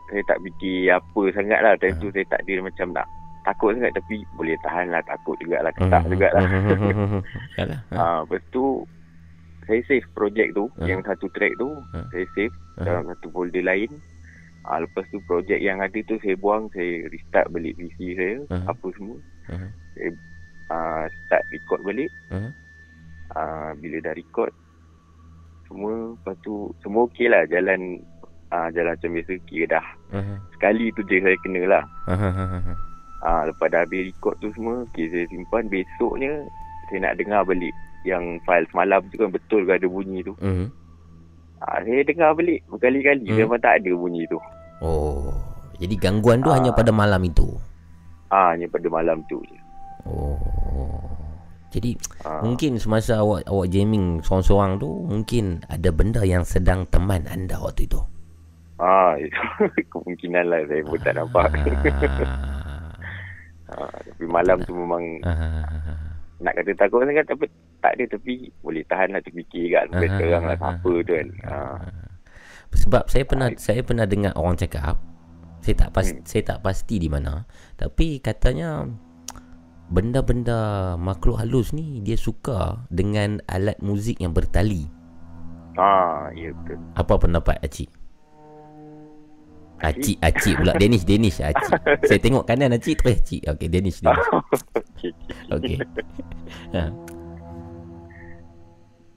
saya 0.07 0.25
tak 0.25 0.41
fikir 0.41 0.89
apa 0.89 1.21
sangat 1.35 1.59
lah. 1.61 1.77
Time 1.77 1.99
tu 1.99 2.09
saya 2.09 2.25
tak 2.25 2.41
ada 2.41 2.65
macam 2.65 2.87
nak 2.97 3.05
takut 3.45 3.71
sangat 3.71 3.93
tapi 3.93 4.15
boleh 4.33 4.57
tahan 4.59 4.89
lah 4.89 5.01
takut 5.05 5.37
jugalah 5.37 5.69
ketak 5.71 6.01
Mhm. 6.01 6.09
jugalah. 6.11 6.41
Mhm. 6.43 7.21
Yalah. 7.57 7.79
Ha. 7.87 7.95
Ah 7.95 8.17
lepas 8.21 8.41
tu 8.49 8.81
saya 9.63 9.81
save 9.85 10.05
projek 10.11 10.51
tu 10.51 10.65
Ah. 10.75 10.85
yang 10.85 11.01
satu 11.01 11.29
track 11.29 11.53
tu 11.55 11.69
Ah. 11.91 12.05
saya 12.09 12.25
save 12.33 12.55
dalam 12.77 13.05
satu 13.07 13.29
folder 13.29 13.61
lain. 13.61 13.89
Ah 14.63 14.81
lepas 14.81 15.05
tu 15.07 15.21
projek 15.23 15.57
yang 15.57 15.77
ada 15.77 15.99
tu 16.01 16.17
saya 16.19 16.33
buang, 16.35 16.65
saya 16.69 17.05
restart 17.07 17.45
balik 17.49 17.77
PC 17.77 17.97
saya, 18.13 18.35
Ah. 18.49 18.73
apa 18.73 18.87
semua. 18.91 19.17
Ah. 19.47 19.69
Saya 19.93 20.09
ah 20.67 21.03
start 21.05 21.43
record 21.51 21.81
balik. 21.81 22.09
Ah. 22.27 22.49
Ah 23.31 23.69
bila 23.75 24.01
dah 24.01 24.13
record 24.13 24.49
semua 25.65 25.93
lepas 26.13 26.37
tu 26.39 26.53
semua 26.79 27.05
okey 27.05 27.25
lah 27.25 27.45
jalan 27.45 28.01
ah 28.47 28.69
jalan 28.69 28.93
macam 28.93 29.11
biasa 29.11 29.33
kira 29.45 29.65
dah. 29.71 29.87
Aha. 30.13 30.33
Sekali 30.51 30.89
tu 30.93 31.01
je 31.03 31.17
saya 31.19 31.37
kena 31.41 31.61
lah. 31.67 31.83
Aha. 32.07 32.73
Ah 33.25 33.41
lepas 33.43 33.73
dah 33.73 33.81
habis 33.81 34.13
record 34.13 34.37
tu 34.37 34.53
semua, 34.53 34.85
okay, 34.85 35.09
saya 35.09 35.25
simpan 35.27 35.65
besoknya 35.65 36.45
saya 36.87 37.09
nak 37.09 37.17
dengar 37.17 37.41
balik 37.41 37.73
yang 38.05 38.37
file 38.45 38.69
semalam 38.69 39.01
tu 39.09 39.17
kan 39.17 39.33
betul 39.33 39.65
ke 39.65 39.73
ada 39.73 39.87
bunyi 39.89 40.21
tu. 40.21 40.37
Mhm. 40.37 40.69
Ah, 41.57 41.81
saya 41.81 42.05
dengar 42.05 42.37
balik 42.37 42.61
berkali-kali 42.69 43.25
hmm. 43.25 43.37
memang 43.41 43.57
tak 43.57 43.81
ada 43.81 43.91
bunyi 43.97 44.29
tu. 44.29 44.37
Oh. 44.77 45.33
Jadi 45.81 45.97
gangguan 45.97 46.39
tu 46.39 46.53
Ah. 46.53 46.61
hanya 46.61 46.69
pada 46.69 46.93
malam 46.93 47.19
itu. 47.25 47.49
Ah, 48.29 48.53
hanya 48.53 48.69
pada 48.69 48.85
malam 48.87 49.25
tu 49.25 49.41
je. 49.49 49.57
Oh. 50.05 50.37
Jadi 51.73 51.97
Ah, 52.21 52.39
mungkin 52.45 52.77
semasa 52.77 53.19
awak 53.19 53.43
awak 53.49 53.67
jamming 53.67 54.21
seorang-seorang 54.21 54.77
tu 54.77 54.87
mungkin 55.03 55.59
ada 55.67 55.89
benda 55.89 56.21
yang 56.21 56.45
sedang 56.45 56.85
teman 56.87 57.25
anda 57.25 57.57
waktu 57.57 57.89
itu. 57.89 57.97
ah 58.75 59.15
itu 59.23 59.39
kemungkinan 59.89 60.45
lah 60.45 60.61
saya 60.67 60.83
pun 60.83 60.99
tak 61.01 61.15
nampak. 61.17 61.47
Ah. 62.21 62.64
Ah, 63.67 63.89
tapi 63.91 64.25
malam 64.25 64.57
tu 64.63 64.73
memang 64.73 65.03
Ah. 65.23 65.65
nak 66.43 66.51
kata 66.51 66.71
takut 66.75 67.01
sangat 67.01 67.25
tapi 67.25 67.47
tak 67.79 67.95
ada 67.95 68.03
tapi 68.11 68.51
boleh 68.59 68.83
tahan 68.85 69.15
lah 69.15 69.21
terfikir 69.23 69.71
kat 69.71 69.83
sampai 69.87 70.05
Ah, 70.05 70.11
sekarang 70.11 70.43
lah 70.43 70.51
ah, 70.51 70.59
siapa 70.59 70.91
tu 70.99 71.13
kan. 71.13 71.27
Ah, 71.47 71.77
Sebab 72.75 73.03
saya 73.07 73.23
pernah 73.23 73.49
saya 73.55 73.81
pernah 73.81 74.03
dengar 74.03 74.35
orang 74.35 74.59
cakap 74.59 74.99
saya 75.63 75.75
tak 75.79 75.89
pas, 75.95 76.05
Hmm. 76.05 76.21
saya 76.27 76.43
tak 76.45 76.59
pasti 76.61 76.99
di 76.99 77.09
mana 77.09 77.47
tapi 77.73 78.19
katanya 78.19 78.85
benda-benda 79.87 80.93
makhluk 80.97 81.37
halus 81.37 81.71
ni 81.71 82.01
dia 82.01 82.17
suka 82.17 82.83
dengan 82.89 83.37
alat 83.45 83.77
muzik 83.79 84.17
yang 84.17 84.33
bertali. 84.33 84.89
Ah, 85.75 86.31
ya 86.33 86.49
betul. 86.55 86.79
Apa 86.95 87.13
pendapat 87.15 87.59
Acik? 87.61 87.89
Acik, 89.77 90.17
Acik 90.19 90.55
pula. 90.55 90.73
Danish, 90.81 91.03
Danish. 91.03 91.39
Acik. 91.39 91.71
Saya 92.03 92.19
tengok 92.19 92.43
kanan 92.43 92.71
Acik 92.71 92.95
terus 92.97 93.19
Acik. 93.19 93.41
Okey, 93.45 93.67
Danish. 93.67 93.99
Danish. 93.99 94.29
Okey. 94.31 95.11
Okey. 95.51 95.77
Ha. 96.71 96.91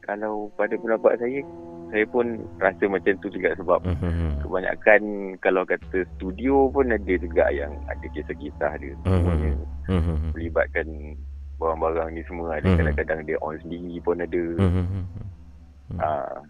Kalau 0.00 0.48
pada 0.56 0.72
pendapat 0.74 1.20
saya, 1.20 1.44
saya 1.88 2.04
pun 2.08 2.26
rasa 2.56 2.84
macam 2.88 3.12
tu 3.20 3.28
juga 3.28 3.52
sebab 3.54 3.80
Mhm. 3.84 4.40
kebanyakan 4.40 5.02
kalau 5.38 5.62
kata 5.62 6.08
studio 6.16 6.68
pun 6.68 6.88
ada 6.88 7.14
juga 7.14 7.44
yang 7.50 7.72
ada 7.86 8.06
kisah-kisah 8.08 8.72
dia. 8.78 8.94
Semuanya 9.04 9.52
Mhm. 9.86 10.32
melibatkan 10.32 10.86
barang-barang 11.58 12.08
ni 12.10 12.22
semua. 12.24 12.56
Ada 12.56 12.66
Mhm. 12.66 12.76
kadang-kadang 12.78 13.20
dia 13.26 13.36
on 13.40 13.56
sendiri 13.60 13.96
pun 14.00 14.16
ada. 14.16 14.42
Mhm. 14.56 15.02
Ah, 15.98 16.40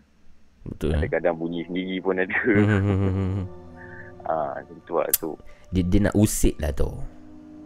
Betul. 0.63 0.95
eh? 0.95 1.09
kadang 1.09 1.35
bunyi 1.35 1.67
sendiri 1.67 1.99
pun 1.99 2.15
ada. 2.15 2.39
Mhm. 2.47 3.43
Ah, 4.29 4.61
macam 4.61 4.77
tu 4.85 4.95
lah 4.95 5.09
tu. 5.17 5.31
Dia, 5.73 5.83
dia 5.85 6.01
nak 6.09 6.15
usik 6.15 6.55
lah 6.61 6.73
tu. 6.73 6.89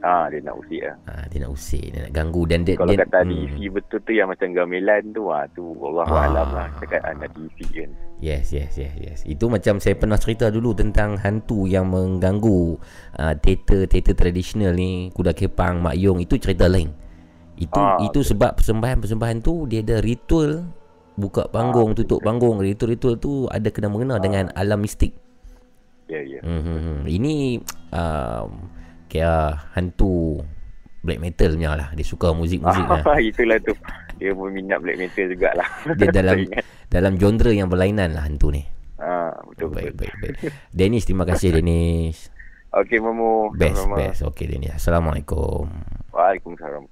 Ah, 0.03 0.27
dia 0.27 0.43
nak 0.43 0.59
usik 0.59 0.83
lah. 0.83 0.99
Ha, 1.07 1.31
dia 1.31 1.39
nak 1.47 1.55
usik, 1.55 1.95
dia 1.95 2.03
nak 2.03 2.11
ganggu 2.11 2.43
dan 2.43 2.67
dia 2.67 2.75
Kalau 2.75 2.91
dia, 2.91 3.07
kata 3.07 3.23
hmm. 3.23 3.31
diisi 3.31 3.65
betul 3.71 3.99
tu 4.03 4.11
yang 4.11 4.27
macam 4.27 4.51
gamelan 4.51 5.03
tu, 5.15 5.31
ah 5.31 5.47
tu 5.55 5.63
Allah 5.79 6.07
Ah. 6.11 6.27
alam 6.27 6.49
lah. 6.51 6.69
Cakap 6.83 7.01
ah, 7.07 7.15
nak 7.15 7.31
diisi 7.39 7.67
kan. 7.71 7.91
Yes, 8.19 8.51
yes, 8.51 8.75
yes, 8.75 8.95
yes. 8.99 9.19
Itu 9.23 9.47
macam 9.47 9.79
saya 9.79 9.95
pernah 9.95 10.19
cerita 10.19 10.51
dulu 10.51 10.75
tentang 10.75 11.23
hantu 11.23 11.71
yang 11.71 11.87
mengganggu 11.87 12.79
uh, 13.15 13.35
teater 13.39 13.87
teater 13.87 14.19
tradisional 14.19 14.75
ni, 14.75 15.15
kuda 15.15 15.31
kepang, 15.39 15.79
mak 15.79 15.95
yong 15.95 16.19
itu 16.19 16.35
cerita 16.35 16.67
lain. 16.67 16.91
Itu 17.55 17.79
Ah, 17.79 18.03
itu 18.03 18.27
sebab 18.27 18.59
persembahan-persembahan 18.59 19.39
tu 19.39 19.71
dia 19.71 19.87
ada 19.87 20.03
ritual 20.03 20.67
buka 21.15 21.47
panggung, 21.47 21.95
Ah, 21.95 21.99
tutup 22.03 22.19
betul. 22.19 22.27
panggung. 22.27 22.57
Ritual-ritual 22.59 23.23
tu 23.23 23.47
ada 23.47 23.71
kena 23.71 23.87
mengena 23.87 24.19
dengan 24.19 24.51
alam 24.59 24.83
mistik. 24.83 25.15
Ya, 26.13 26.21
ya. 26.29 26.41
Hmm, 26.45 27.09
ini 27.09 27.57
um, 27.89 28.69
kira 29.09 29.65
hantu 29.73 30.45
black 31.01 31.25
metal 31.25 31.57
punya 31.57 31.73
lah. 31.73 31.89
Dia 31.97 32.05
suka 32.05 32.37
muzik-muzik 32.37 32.85
lah. 32.93 33.01
Ah, 33.09 33.17
itulah 33.17 33.57
tu. 33.65 33.73
Dia 34.21 34.37
pun 34.37 34.53
minat 34.53 34.85
black 34.85 35.01
metal 35.01 35.33
jugalah. 35.33 35.69
Dia 35.99 36.13
dalam 36.13 36.45
dalam 36.95 37.13
genre 37.17 37.51
yang 37.57 37.73
berlainan 37.73 38.13
lah 38.13 38.29
hantu 38.29 38.53
ni. 38.53 38.61
Ah, 39.01 39.33
betul 39.49 39.73
Baik, 39.73 39.97
betul. 39.97 40.13
baik, 40.13 40.15
baik. 40.21 40.53
Dennis, 40.69 41.09
terima 41.09 41.25
kasih 41.25 41.57
Dennis. 41.57 42.29
Okey, 42.77 43.01
Momo. 43.01 43.51
Best, 43.57 43.81
Sama-sama. 43.83 43.97
best. 43.99 44.21
Okey, 44.29 44.47
Dennis. 44.53 44.73
Assalamualaikum. 44.77 45.65
Waalaikumsalam. 46.13 46.85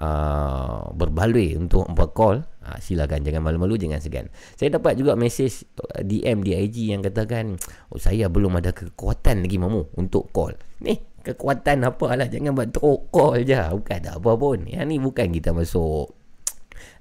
uh, 0.02 0.90
berbaloi 0.98 1.56
untuk 1.56 1.86
hampa 1.86 2.10
call, 2.10 2.42
uh, 2.66 2.78
silakan 2.82 3.22
jangan 3.22 3.46
malu-malu 3.46 3.78
jangan 3.78 4.02
segan. 4.02 4.26
Saya 4.58 4.74
dapat 4.82 4.98
juga 4.98 5.14
mesej 5.14 5.70
uh, 5.78 6.02
DM 6.02 6.42
di 6.42 6.58
IG 6.58 6.78
yang 6.90 7.06
katakan, 7.06 7.62
"Oh 7.94 8.02
saya 8.02 8.28
belum 8.28 8.58
ada 8.58 8.74
kekuatan 8.74 9.46
lagi 9.46 9.62
mamu 9.62 9.94
untuk 9.96 10.34
call." 10.34 10.58
Ni 10.82 10.98
kekuatan 11.22 11.86
apa 11.86 12.18
lah 12.18 12.26
jangan 12.26 12.58
buat 12.58 12.74
teruk 12.74 13.14
call 13.14 13.46
je. 13.46 13.62
Bukan 13.62 13.96
ada 14.02 14.18
apa 14.18 14.32
pun. 14.34 14.66
Yang 14.66 14.86
ni 14.90 14.98
bukan 14.98 15.28
kita 15.30 15.54
masuk 15.54 16.18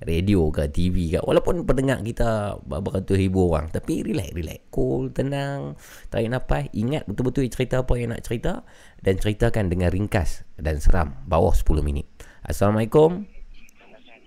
radio 0.05 0.49
ke 0.53 0.69
TV 0.73 1.17
ke 1.17 1.21
walaupun 1.25 1.65
pendengar 1.65 2.01
kita 2.05 2.61
beratus 2.65 3.17
ribu 3.17 3.53
orang 3.53 3.69
tapi 3.73 4.05
relax 4.05 4.33
relax 4.33 4.61
cool 4.73 5.13
tenang 5.13 5.77
tarik 6.09 6.29
nafas 6.33 6.69
ingat 6.77 7.05
betul-betul 7.09 7.49
cerita 7.49 7.85
apa 7.85 7.93
yang 7.97 8.13
nak 8.13 8.25
cerita 8.25 8.65
dan 9.01 9.17
ceritakan 9.17 9.73
dengan 9.73 9.89
ringkas 9.93 10.45
dan 10.57 10.81
seram 10.81 11.17
bawah 11.25 11.53
10 11.53 11.85
minit 11.85 12.10
Assalamualaikum 12.41 13.25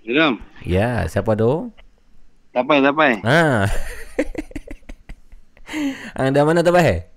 Geram. 0.04 0.36
ya 0.62 1.04
siapa 1.06 1.32
tu 1.32 1.72
Tapai, 2.52 2.78
tapai. 2.78 3.18
ha 3.24 3.66
anda 6.14 6.44
mana 6.44 6.60
tu 6.60 6.70
bahai 6.70 7.08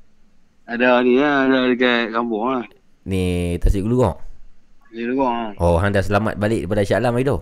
Ada 0.65 1.03
ni 1.03 1.15
lah, 1.15 1.45
ada 1.45 1.67
dekat 1.67 2.09
kampung 2.09 2.47
lah. 2.47 2.63
ni 3.03 3.23
Tasik 3.57 3.83
Gulu 3.83 4.01
kau 4.01 4.15
Dia 4.89 5.05
dengar 5.05 5.29
lah. 5.29 5.51
oh 5.59 5.77
anda 5.77 5.99
selamat 5.99 6.35
balik 6.35 6.65
daripada 6.65 6.81
Shah 6.81 6.97
Alam 6.97 7.13
hari 7.13 7.25
tu 7.25 7.37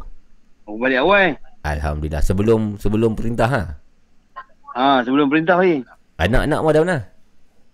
Aku 0.65 0.75
balik 0.75 0.99
awal. 0.99 1.37
Alhamdulillah 1.61 2.21
sebelum 2.21 2.75
sebelum 2.75 3.13
perintah 3.13 3.47
ha 3.47 3.63
Ha, 4.75 4.99
sebelum 5.01 5.31
perintah 5.31 5.55
ni. 5.63 5.87
anak-anak 6.17 6.59
mau 6.59 6.69
dah 6.69 6.83
mana 6.83 6.97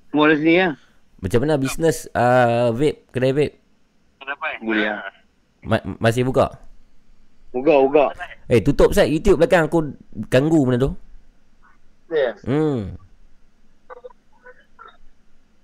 Semua 0.07 0.29
ada 0.29 0.35
sini 0.37 0.53
lah. 0.59 0.73
macam 1.17 1.39
mana 1.39 1.53
bisnes 1.55 2.05
uh, 2.11 2.69
vape 2.69 3.09
kedai 3.09 3.31
vape 3.31 3.57
Boleh 4.61 4.85
lah. 4.85 5.01
Ma- 5.61 5.85
masih 5.97 6.25
buka 6.25 6.57
Uga, 7.51 7.75
uga. 7.77 8.05
Eh 8.47 8.63
tutup 8.63 8.95
sat 8.95 9.11
YouTube 9.11 9.35
belakang 9.35 9.67
aku 9.67 9.91
ganggu 10.31 10.63
benda 10.63 10.87
tu. 10.87 10.91
Yeah. 12.07 12.31
Hmm. 12.47 12.95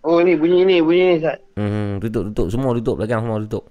Oh 0.03 0.19
ni, 0.19 0.35
bunyi 0.35 0.63
ni, 0.63 0.83
bunyi 0.83 1.15
ni 1.15 1.23
Sat. 1.23 1.39
Hmm, 1.55 1.99
tutup 1.99 2.31
tutup 2.31 2.47
semua 2.47 2.75
tutup 2.75 2.99
belakang 2.99 3.23
semua 3.23 3.39
tutup. 3.39 3.63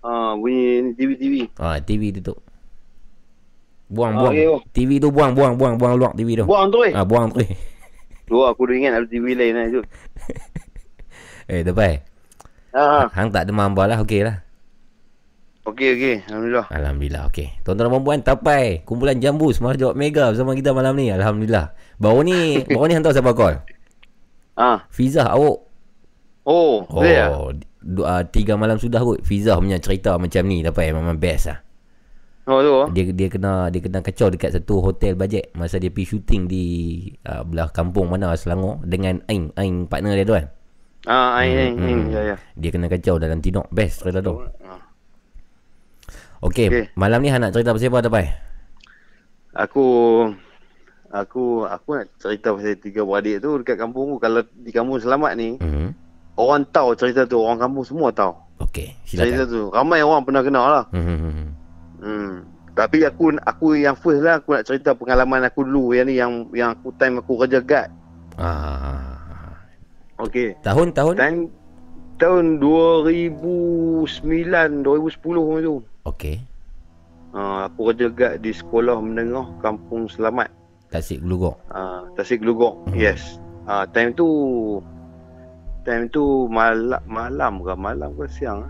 Ha, 0.00 0.36
bunyi 0.36 0.84
ni 0.84 0.90
TV, 0.92 1.10
TV. 1.16 1.34
Ah, 1.56 1.80
TV 1.80 2.12
tutup. 2.12 2.44
Buang 3.88 4.16
Ah, 4.16 4.20
buang. 4.20 4.32
okey, 4.32 4.44
oh. 4.48 4.60
TV 4.72 4.90
tu 4.96 5.08
buang 5.08 5.32
buang 5.32 5.56
buang 5.56 5.76
buang 5.76 5.96
luar 5.96 6.12
TV 6.12 6.36
tu. 6.36 6.44
Buang 6.44 6.68
tu 6.68 6.80
eh. 6.80 6.92
Ah, 6.92 7.04
buang 7.04 7.28
tu. 7.28 7.40
eh. 7.40 7.52
Tu 8.22 8.36
aku 8.36 8.60
dah 8.64 8.74
ingat 8.74 8.92
ada 8.94 9.06
TV 9.06 9.32
lain 9.32 9.52
lah 9.52 9.64
tu. 9.76 9.82
eh, 11.46 11.60
tepai. 11.60 12.00
Ha, 12.72 12.80
ha. 12.80 13.00
Hang 13.10 13.28
tak 13.28 13.44
demam 13.44 13.72
apa 13.72 13.84
lah, 13.86 13.98
okey 14.00 14.24
lah. 14.24 14.44
Okey, 15.62 15.88
okey. 15.94 16.16
Alhamdulillah. 16.26 16.66
Alhamdulillah, 16.68 17.22
okey. 17.30 17.54
Tuan-tuan 17.62 17.86
dan 17.86 18.02
puan 18.02 18.18
tapai. 18.20 18.82
Kumpulan 18.82 19.14
Jambu 19.16 19.54
Semara 19.54 19.78
Jawab 19.78 19.94
Mega 19.94 20.26
bersama 20.28 20.58
kita 20.58 20.74
malam 20.74 20.98
ni. 20.98 21.06
Alhamdulillah. 21.08 21.70
Baru 21.96 22.26
ni, 22.26 22.58
baru 22.68 22.90
ni 22.90 22.94
hantar 22.98 23.14
siapa 23.14 23.30
call? 23.30 23.62
Ha. 24.58 24.90
Fizzah 24.90 25.30
awak. 25.30 25.62
Oh, 26.42 26.82
Oh, 26.82 26.98
boleh 26.98 27.14
lah. 27.14 27.54
du- 27.78 28.02
uh, 28.02 28.26
tiga 28.26 28.58
malam 28.58 28.74
sudah 28.74 28.98
kot. 28.98 29.22
Fizzah 29.22 29.54
punya 29.56 29.78
cerita 29.78 30.18
macam 30.18 30.42
ni 30.44 30.60
tapai. 30.60 30.90
Memang 30.90 31.14
best 31.16 31.46
lah. 31.46 31.62
Oh, 32.42 32.58
tu. 32.58 32.90
dia 32.90 33.06
dia 33.14 33.30
kena 33.30 33.70
dia 33.70 33.78
kena 33.78 34.02
kacau 34.02 34.26
dekat 34.26 34.50
satu 34.50 34.82
hotel 34.82 35.14
bajet 35.14 35.54
masa 35.54 35.78
dia 35.78 35.94
pergi 35.94 36.10
shooting 36.10 36.50
di 36.50 36.64
uh, 37.22 37.46
belah 37.46 37.70
kampung 37.70 38.10
mana 38.10 38.34
Selangor 38.34 38.82
dengan 38.82 39.22
Aing 39.30 39.54
Aing 39.54 39.86
partner 39.86 40.18
dia 40.18 40.26
tu 40.26 40.34
kan 40.34 40.50
Ha, 41.06 41.38
ain, 41.38 41.54
ain, 41.54 41.72
Hmm, 41.72 41.86
ain. 41.86 41.98
hmm. 42.02 42.10
Ya, 42.10 42.20
ya. 42.24 42.36
dia 42.58 42.70
kena 42.70 42.90
kacau 42.90 43.14
dalam 43.16 43.38
tinok 43.38 43.70
best 43.70 44.02
cerita 44.02 44.18
tu 44.18 44.42
Ha. 44.42 44.74
Okey 46.42 46.66
Okey. 46.68 46.84
malam 46.98 47.22
ni 47.22 47.30
hang 47.30 47.40
nak 47.42 47.54
cerita 47.54 47.72
pasal 47.72 47.90
apa 47.90 48.00
tapai 48.02 48.26
Aku 49.52 49.84
aku 51.12 51.68
aku 51.68 51.88
nak 51.92 52.08
cerita 52.16 52.56
pasal 52.56 52.72
tiga 52.80 53.04
beradik 53.04 53.44
tu 53.44 53.52
dekat 53.60 53.76
kampung 53.76 54.16
tu. 54.16 54.16
Kalau 54.16 54.40
di 54.64 54.72
kampung 54.72 54.96
selamat 54.96 55.32
ni, 55.36 55.60
hmm 55.60 55.92
orang 56.40 56.64
tahu 56.72 56.96
cerita 56.96 57.28
tu. 57.28 57.36
Orang 57.36 57.60
kampung 57.60 57.84
semua 57.84 58.08
tahu. 58.08 58.32
okey 58.64 58.96
Cerita 59.04 59.44
silakan 59.44 59.52
tu. 59.52 59.62
Ramai 59.68 60.00
orang 60.00 60.24
pernah 60.24 60.40
kenal 60.40 60.64
lah. 60.72 60.84
hmm, 60.96 61.52
hmm. 62.00 62.32
Tapi 62.72 63.04
aku 63.04 63.36
aku 63.44 63.76
yang 63.76 63.92
first 63.92 64.24
lah 64.24 64.40
aku 64.40 64.56
nak 64.56 64.64
cerita 64.64 64.96
pengalaman 64.96 65.44
aku 65.44 65.60
dulu 65.68 65.92
yang 65.92 66.08
ni 66.08 66.16
yang 66.16 66.32
yang 66.56 66.72
aku 66.72 66.88
time 66.96 67.20
aku 67.20 67.36
kerja 67.44 67.60
guard. 67.60 67.92
ah 68.40 69.12
Okey. 70.16 70.56
Tahun 70.64 70.96
tahun? 70.96 71.14
Time 71.20 71.38
tahun 72.16 72.56
2009 72.64 74.08
2010 74.80 74.88
macam 75.20 75.60
tu. 75.60 75.76
Okey. 76.04 76.42
Uh, 77.32 77.64
aku 77.64 77.88
kerja 77.90 78.06
kat 78.10 78.32
di 78.38 78.52
sekolah 78.52 78.98
menengah 78.98 79.48
Kampung 79.58 80.04
Selamat. 80.06 80.52
Tasik 80.90 81.24
Gelugok. 81.24 81.56
Uh, 81.68 82.04
Tasik 82.12 82.44
Gelugok. 82.44 82.76
Hmm. 82.84 82.94
Yes. 82.94 83.40
Uh, 83.64 83.86
time 83.88 84.12
tu 84.12 84.26
time 85.82 86.10
tu 86.10 86.46
malam 86.46 87.00
malam 87.04 87.58
ke 87.58 87.72
malam 87.72 88.10
ke 88.12 88.26
siang? 88.28 88.66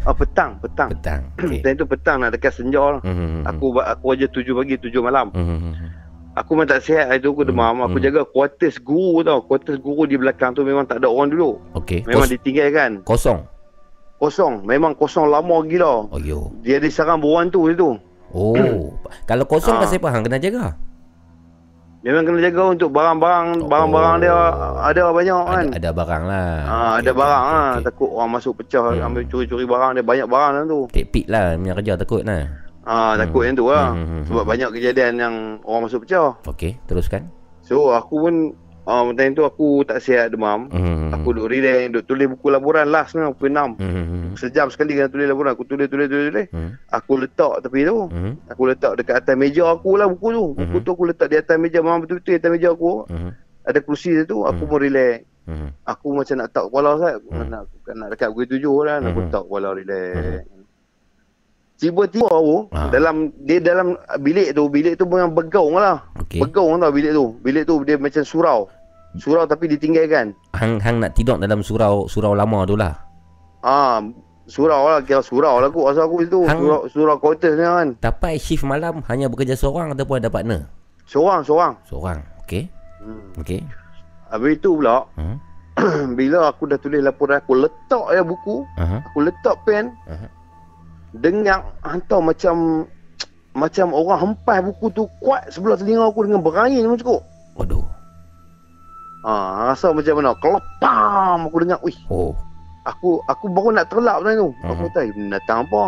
Ah 0.00 0.16
petang, 0.16 0.56
petang. 0.58 0.88
Petang. 0.90 1.22
Okey. 1.38 1.60
time 1.60 1.76
tu 1.76 1.84
petang 1.84 2.16
nak 2.18 2.32
dekat 2.32 2.50
senja 2.50 2.80
lah. 2.80 3.02
Mhm. 3.02 3.44
Aku 3.46 3.76
aku 3.76 4.04
kerja 4.10 4.26
7 4.26 4.56
pagi 4.56 4.74
7 4.76 4.98
malam. 4.98 5.28
Mhm. 5.30 5.72
Aku 6.32 6.54
memang 6.54 6.70
tak 6.70 6.80
sihat 6.80 7.06
hari 7.06 7.20
tu 7.20 7.30
aku 7.30 7.42
demam. 7.42 7.84
Aku 7.84 7.98
Hmm. 7.98 8.06
jaga 8.06 8.22
quarters 8.24 8.78
guru 8.78 9.20
tau. 9.20 9.42
Quarters 9.42 9.76
guru 9.76 10.06
di 10.06 10.14
belakang 10.14 10.54
tu 10.54 10.62
memang 10.62 10.86
tak 10.86 11.02
ada 11.02 11.10
orang 11.10 11.28
dulu. 11.28 11.58
Okey. 11.74 12.06
Memang 12.06 12.24
Kos- 12.24 12.32
ditinggalkan. 12.32 12.90
kosong. 13.02 13.44
Kosong. 14.20 14.62
Memang 14.62 14.92
kosong 14.92 15.26
lama 15.26 15.64
gila. 15.64 16.04
Oh 16.06 16.20
yo. 16.20 16.52
Dia 16.60 16.76
ada 16.76 16.86
sarang 16.86 17.18
buruan 17.18 17.48
tu 17.48 17.66
itu. 17.66 17.96
Oh. 18.30 18.52
Kalau 19.28 19.48
kosong 19.48 19.74
Ah. 19.74 19.82
pasal 19.82 19.96
apa 19.96 20.08
hang 20.12 20.22
kena 20.22 20.36
jaga? 20.36 20.76
Memang 22.00 22.24
kena 22.24 22.40
jaga 22.40 22.62
untuk 22.70 22.88
barang-barang 22.90 23.60
Oh. 23.60 23.68
barang-barang 23.68 24.14
dia 24.20 24.32
ada 24.78 25.00
banyak 25.08 25.36
kan. 25.36 25.66
Ada, 25.68 25.76
ada 25.76 25.90
barang 25.90 26.22
lah. 26.24 26.48
Ha, 26.62 26.76
ada 26.96 27.10
barang 27.12 27.42
okey, 27.42 27.52
lah. 27.52 27.72
Takut 27.82 28.08
orang 28.10 28.30
masuk 28.30 28.52
pecah 28.56 28.84
Hmm. 28.90 29.06
ambil 29.06 29.22
curi-curi 29.24 29.64
barang 29.64 29.90
dia 29.96 30.04
banyak 30.04 30.26
barang 30.26 30.50
dalam 30.54 30.66
tu. 30.66 30.80
Take 30.92 31.08
pick 31.08 31.26
lah 31.26 31.56
punya 31.56 31.74
kerja 31.76 31.92
takut 31.96 32.22
lah. 32.22 32.44
Ha, 32.80 33.16
takut 33.16 33.44
yang 33.44 33.56
tu 33.56 33.68
lah. 33.68 33.92
Hmm, 33.92 34.00
hmm, 34.00 34.08
hmm, 34.08 34.22
Sebab 34.28 34.42
hmm. 34.42 34.52
banyak 34.52 34.68
kejadian 34.72 35.12
yang 35.16 35.34
orang 35.62 35.82
masuk 35.84 36.04
pecah. 36.04 36.36
Okey, 36.44 36.80
teruskan. 36.84 37.28
So 37.60 37.92
aku 37.92 38.14
pun 38.16 38.34
uh, 38.90 39.06
time 39.14 39.32
tu 39.32 39.46
aku 39.46 39.86
tak 39.86 40.02
sihat 40.02 40.34
demam. 40.34 40.66
Mhm. 40.66 41.14
Aku 41.14 41.30
duduk 41.30 41.54
relax, 41.54 41.94
duduk 41.94 42.04
tulis 42.04 42.26
buku 42.26 42.46
laporan 42.50 42.90
last 42.90 43.14
ni 43.14 43.22
pukul 43.22 43.54
6. 43.54 43.78
Mhm. 43.78 44.34
Sejam 44.34 44.66
sekali 44.66 44.98
kena 44.98 45.06
tulis 45.06 45.30
laporan. 45.30 45.54
Aku 45.54 45.62
tulis, 45.62 45.86
tulis, 45.86 46.10
tulis, 46.10 46.26
tulis. 46.34 46.46
Mhm. 46.50 46.70
Aku 46.90 47.12
letak 47.14 47.62
tepi 47.62 47.86
tu. 47.86 48.10
Mhm. 48.10 48.32
Aku 48.50 48.62
letak 48.66 48.92
dekat 48.98 49.14
atas 49.22 49.34
meja 49.38 49.70
aku 49.70 49.94
lah 49.94 50.10
buku 50.10 50.28
tu. 50.34 50.44
Buku 50.58 50.78
Mhm. 50.78 50.84
tu 50.84 50.90
aku 50.90 51.04
letak 51.06 51.30
di 51.30 51.36
atas 51.38 51.56
meja. 51.56 51.78
Memang 51.78 52.02
betul-betul 52.02 52.34
atas 52.34 52.50
meja 52.50 52.68
aku. 52.74 52.92
Mhm. 53.06 53.30
Ada 53.62 53.78
kerusi 53.78 54.10
tu. 54.26 54.42
Aku 54.42 54.66
Mhm. 54.66 54.70
pun 54.74 54.78
relax. 54.82 55.16
Mhm. 55.46 55.68
Aku 55.86 56.06
macam 56.10 56.34
nak 56.34 56.48
tak 56.50 56.64
kepala 56.66 56.90
saya. 56.98 57.16
Mhm. 57.22 57.46
Nak, 57.46 57.62
nak 57.94 58.08
dekat 58.10 58.28
pukul 58.34 58.46
tujuh 58.50 58.76
lah. 58.82 58.96
Aku 58.98 59.20
Mhm. 59.22 59.30
tak 59.30 59.42
kepala 59.46 59.68
relax. 59.72 60.44
Tiba-tiba 61.80 62.28
aku 62.28 62.68
Ah. 62.76 62.92
dalam 62.92 63.32
dia 63.40 63.56
dalam 63.56 63.96
bilik 64.20 64.52
tu 64.52 64.68
bilik 64.68 65.00
tu 65.00 65.08
memang 65.08 65.32
bergaung 65.32 65.80
lah. 65.80 66.04
Okey. 66.20 66.36
Bergaung 66.36 66.76
tau 66.76 66.92
bilik 66.92 67.16
tu. 67.16 67.40
Bilik 67.40 67.64
tu 67.64 67.80
dia 67.88 67.96
macam 67.96 68.20
surau. 68.20 68.68
Surau 69.16 69.42
tapi 69.42 69.66
ditinggalkan. 69.66 70.30
Hang 70.54 70.78
hang 70.78 71.02
nak 71.02 71.12
tidur 71.12 71.34
dalam 71.34 71.60
surau 71.60 72.06
surau 72.06 72.30
lama 72.30 72.62
tu 72.62 72.78
lah. 72.78 72.94
Ah, 73.60 73.98
surau 74.46 74.86
lah 74.86 75.02
kira 75.02 75.18
surau 75.18 75.58
lah 75.58 75.66
aku 75.66 75.82
asal 75.86 76.06
aku 76.06 76.22
itu 76.22 76.46
Hang- 76.46 76.62
surau 76.62 76.80
surau 76.86 77.16
quarters 77.18 77.54
ni 77.54 77.64
kan. 77.64 77.88
Dapat 77.98 78.38
shift 78.38 78.62
malam 78.62 79.02
hanya 79.06 79.26
bekerja 79.26 79.54
seorang 79.54 79.90
ataupun 79.90 80.18
ada 80.18 80.30
partner? 80.30 80.70
Seorang 81.04 81.42
seorang. 81.42 81.74
Seorang. 81.84 82.22
Okey. 82.44 82.70
Hmm. 83.02 83.34
Okey. 83.36 83.60
Habis 84.30 84.52
itu 84.54 84.70
pula 84.72 85.02
Hmm. 85.18 85.36
bila 86.18 86.46
aku 86.46 86.66
dah 86.66 86.76
tulis 86.76 87.00
laporan 87.00 87.40
aku 87.40 87.56
letak 87.56 88.04
ya 88.10 88.22
buku, 88.22 88.62
Aha. 88.76 89.02
aku 89.02 89.18
letak 89.22 89.58
pen. 89.64 89.90
Aha. 90.06 90.28
Dengar 91.10 91.66
hantar 91.82 92.22
macam 92.22 92.86
macam 93.50 93.90
orang 93.90 94.18
hempas 94.22 94.62
buku 94.62 94.86
tu 94.94 95.02
kuat 95.18 95.50
sebelah 95.50 95.74
telinga 95.74 96.06
aku 96.06 96.22
dengan 96.22 96.38
berangin 96.38 96.86
macam 96.86 97.00
cukup. 97.00 97.20
Ha, 99.20 99.32
rasa 99.68 99.92
macam 99.92 100.16
mana? 100.16 100.32
Kelepam 100.40 101.38
aku 101.44 101.56
dengar. 101.60 101.78
Wih, 101.84 101.98
Oh. 102.08 102.32
aku 102.88 103.20
aku 103.28 103.52
baru 103.52 103.76
nak 103.76 103.92
terlap 103.92 104.24
tadi 104.24 104.40
tu. 104.40 104.50
Aku 104.64 104.84
Mhm. 104.88 104.92
tahu 104.96 105.08
binatang 105.12 105.60
apa. 105.68 105.82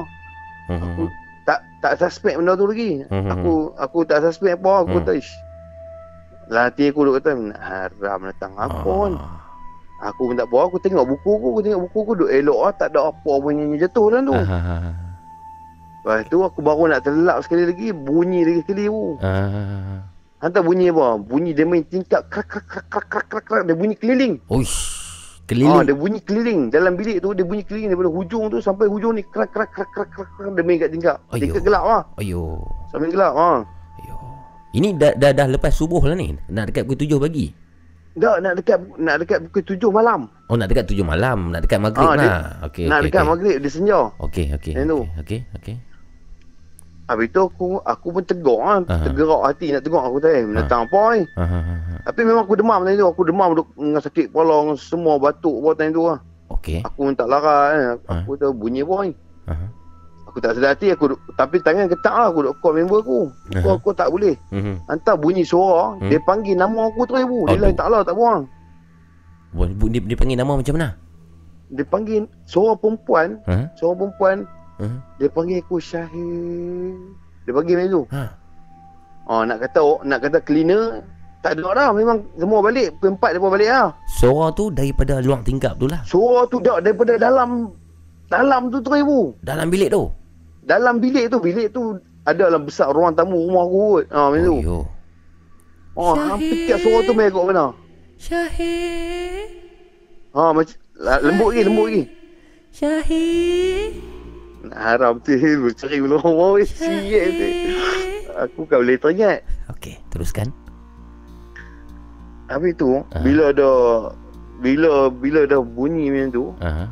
Aku 0.68 1.03
Mhm. 1.09 1.12
tak 1.43 1.59
tak 1.80 1.93
suspect 1.97 2.37
benda 2.37 2.53
tu 2.55 2.68
lagi. 2.68 3.03
Mhm. 3.09 3.30
Aku 3.33 3.53
aku 3.74 3.99
tak 4.05 4.20
suspect 4.20 4.61
apa. 4.61 4.85
Aku 4.85 5.01
tak 5.01 5.16
ish. 5.16 5.33
Lah 6.53 6.68
hati 6.68 6.93
aku 6.93 7.09
duk 7.09 7.16
kata 7.22 7.33
haram 7.57 8.28
datang 8.28 8.53
apa 8.61 8.85
kan. 8.85 9.12
Ah. 9.16 9.41
Aku 10.12 10.28
pun 10.28 10.37
tak 10.37 10.51
apa. 10.51 10.57
Aku 10.68 10.76
tengok 10.83 11.07
buku 11.09 11.30
aku. 11.33 11.47
Aku 11.57 11.61
tengok 11.64 11.80
buku 11.89 11.99
aku 12.05 12.12
duk 12.20 12.30
elok 12.30 12.61
lah. 12.68 12.72
Tak 12.76 12.89
ada 12.93 13.01
apa 13.09 13.33
pun 13.33 13.53
yang 13.57 13.72
jatuh 13.80 14.07
dalam 14.12 14.28
tu. 14.28 14.35
Ah. 14.37 14.93
Lepas 16.03 16.26
tu 16.28 16.43
aku 16.43 16.59
baru 16.61 16.91
nak 16.91 17.07
terlap 17.07 17.41
sekali 17.41 17.64
lagi. 17.64 17.95
Bunyi 17.95 18.43
lagi 18.45 18.61
sekali 18.66 18.91
tu. 18.91 19.16
Ah. 19.22 20.03
Hantar 20.43 20.61
bunyi 20.61 20.90
apa? 20.90 21.22
Bunyi 21.22 21.55
dia 21.55 21.62
main 21.62 21.86
tingkap. 21.86 22.26
Krak 22.26 22.51
krak 22.51 22.66
krak 22.66 22.86
krak 22.90 23.07
krak 23.07 23.26
krak 23.30 23.45
krak. 23.47 23.62
Dia 23.62 23.78
bunyi 23.78 23.95
keliling. 23.95 24.43
Uish. 24.51 24.74
Ah, 24.74 25.47
Keliling. 25.47 25.84
dia 25.84 25.95
bunyi 25.95 26.18
keliling. 26.18 26.61
Dalam 26.66 26.99
bilik 26.99 27.22
tu 27.22 27.30
dia 27.30 27.47
bunyi 27.47 27.62
keliling 27.62 27.88
daripada 27.88 28.11
hujung 28.11 28.51
tu 28.51 28.59
sampai 28.59 28.90
hujung 28.90 29.14
ni. 29.14 29.22
Krak 29.22 29.55
krak 29.55 29.70
krak 29.70 29.86
krak 29.88 30.11
krak. 30.11 30.28
krak. 30.28 30.51
Dia 30.51 30.64
main 30.66 30.76
kat 30.76 30.90
tingkap. 30.90 31.16
Ayuh. 31.30 31.40
Tingkap 31.40 31.62
gelap 31.62 31.82
lah. 31.84 32.03
Ayo. 32.18 32.43
Sambil 32.90 33.09
gelap 33.09 33.32
ha. 33.32 33.51
Ayo. 33.97 34.14
Ini 34.72 34.88
dah, 34.99 35.12
dah 35.14 35.30
dah 35.30 35.47
lepas 35.47 35.70
subuh 35.70 36.03
lah 36.03 36.18
ni. 36.18 36.34
Nak 36.51 36.74
dekat 36.74 36.82
pukul 36.84 36.99
tujuh 36.99 37.22
pagi. 37.22 37.47
Tak 38.12 38.45
nak 38.45 38.53
dekat 38.59 38.76
nak 38.99 39.16
dekat 39.22 39.38
pukul 39.47 39.62
tujuh 39.62 39.88
malam. 39.88 40.26
Oh 40.51 40.57
nak 40.59 40.66
dekat 40.68 40.84
tujuh 40.84 41.07
malam. 41.07 41.55
Nak 41.55 41.62
dekat 41.64 41.78
maghrib 41.78 42.03
Ah, 42.05 42.18
lah. 42.18 42.43
Okey. 42.66 42.90
nak 42.90 42.99
okey, 42.99 43.07
dekat 43.09 43.22
okey. 43.22 43.30
maghrib 43.30 43.57
dia 43.62 43.70
senja. 43.70 44.01
Okey 44.18 44.47
okey. 44.53 44.72
Okey 44.74 45.07
okey. 45.22 45.40
okey. 45.55 45.76
Habis 47.13 47.29
tu 47.29 47.41
aku 47.43 47.67
aku 47.79 48.07
pun 48.11 48.23
tegur 48.23 48.59
ah, 48.59 48.81
Aha. 48.81 49.05
tergerak 49.05 49.43
hati 49.45 49.67
nak 49.69 49.83
tegur 49.83 50.01
aku 50.01 50.19
tadi. 50.19 50.43
Menentang 50.43 50.85
apa 50.85 51.01
ni? 51.13 51.23
Ah, 51.31 51.43
ah, 51.43 51.53
ah, 51.53 51.79
ah. 51.93 52.01
Tapi 52.03 52.21
memang 52.23 52.43
aku 52.43 52.55
demam 52.55 52.81
tadi 52.81 52.97
tu. 52.97 53.07
Aku 53.07 53.23
demam 53.23 53.49
duk 53.53 53.69
dengan 53.75 54.01
sakit 54.01 54.27
kepala 54.29 54.55
dengan 54.59 54.77
semua 54.77 55.15
batuk 55.17 55.57
buat 55.59 55.75
tadi 55.75 55.91
tu 55.91 56.05
lah. 56.05 56.19
Okey. 56.51 56.81
Aku 56.83 56.99
pun 57.03 57.15
tak 57.15 57.29
larat 57.29 57.69
kan. 57.69 57.81
Ah. 58.09 58.19
Aku 58.19 58.35
tahu 58.35 58.53
bunyi 58.53 58.81
apa 58.81 58.95
ni. 59.03 59.13
Ah. 59.45 59.69
Aku 60.25 60.41
tak 60.41 60.57
sedar 60.57 60.73
hati 60.73 60.89
aku 60.89 61.13
tapi 61.35 61.61
tangan 61.61 61.85
ketak 61.87 62.09
lah 62.11 62.27
aku 62.27 62.41
duk 62.43 62.57
call 62.59 62.73
member 62.73 62.99
aku. 62.99 63.29
Aku, 63.53 63.69
Aha. 63.69 63.77
aku 63.77 63.91
tak 63.93 64.09
boleh. 64.09 64.33
Mhm. 64.49 64.81
Hantar 64.87 65.15
bunyi 65.15 65.45
suara, 65.45 65.93
Hmm. 65.95 66.09
dia 66.09 66.17
panggil 66.19 66.57
nama 66.57 66.89
aku 66.89 67.05
terus 67.05 67.21
ibu. 67.23 67.45
Dia 67.47 67.61
lain 67.61 67.77
tak 67.77 67.87
lah 67.87 68.01
tak 68.01 68.17
buang. 68.17 68.49
Bu- 69.53 69.69
bu- 69.71 69.93
Dia, 69.93 70.01
dia 70.01 70.17
panggil 70.17 70.41
nama 70.41 70.57
macam 70.57 70.73
mana? 70.73 70.97
Dia 71.69 71.85
panggil 71.85 72.25
suara 72.43 72.73
perempuan, 72.75 73.37
Ha? 73.45 73.69
suara 73.75 73.93
perempuan, 73.95 74.49
Ha? 74.79 74.87
dia 75.16 75.29
panggil 75.29 75.61
aku 75.61 75.77
Syahir. 75.77 76.97
Dia 77.43 77.53
panggil 77.53 77.75
macam 77.77 77.91
tu. 77.91 78.03
Ha. 78.11 78.25
Oh, 79.25 79.43
nak 79.43 79.59
kata 79.61 79.81
nak 80.03 80.18
kata 80.20 80.39
cleaner 80.41 81.05
tak 81.39 81.55
ada 81.57 81.68
dah 81.73 81.89
memang 81.91 82.23
semua 82.33 82.59
balik 82.61 82.95
empat 83.01 83.31
dia 83.31 83.39
pun 83.39 83.51
balik 83.51 83.66
lah 83.66 83.91
Suara 84.09 84.51
tu 84.51 84.70
daripada 84.70 85.18
luar 85.18 85.43
tingkap 85.43 85.75
tu 85.75 85.87
lah. 85.87 85.99
suara 86.03 86.47
tu 86.47 86.59
dah 86.59 86.79
daripada 86.79 87.14
dalam 87.14 87.70
dalam 88.29 88.66
tu 88.68 88.79
terus 88.79 88.99
ibu 89.01 89.35
Dalam 89.41 89.66
bilik 89.66 89.91
tu. 89.91 90.07
dalam 90.62 90.99
bilik 90.99 91.27
tu 91.29 91.39
bilik 91.39 91.70
tu 91.70 91.99
ada 92.23 92.47
dalam 92.47 92.62
besar 92.62 92.91
ruang 92.91 93.11
tamu 93.12 93.35
rumah 93.45 93.62
aku 93.62 93.79
kot 93.93 94.05
ha 94.09 94.20
macam 94.29 94.43
tu 94.45 94.55
Oh, 94.55 94.59
yo. 94.61 94.79
oh 95.95 96.12
hampir 96.14 96.57
tiap 96.64 96.79
suara 96.79 96.99
tu 97.03 97.12
main 97.12 97.27
kat 97.29 97.43
mana 97.43 97.66
Syahir. 98.14 99.51
ha 100.31 100.51
macam 100.51 100.77
lembut 101.23 101.49
lagi 101.49 101.62
lembut 101.62 101.87
lagi 101.89 102.03
Syahir. 102.70 103.91
Haram 104.71 105.19
tu 105.19 105.33
orang 106.19 106.51
weh 106.55 106.65
siap 106.65 107.27
tu 107.29 107.47
aku 108.33 108.61
kan 108.65 108.79
boleh 108.79 108.97
teringat 108.97 109.39
Okey, 109.69 109.99
teruskan. 110.09 110.49
habis 112.47 112.73
tu 112.75 113.01
Ah. 113.09 113.21
bila 113.21 113.49
dah 113.51 114.13
bila 114.59 114.91
bila 115.11 115.41
dah 115.45 115.61
bunyi 115.61 116.09
macam 116.09 116.29
tu 116.31 116.45
Ha. 116.59 116.87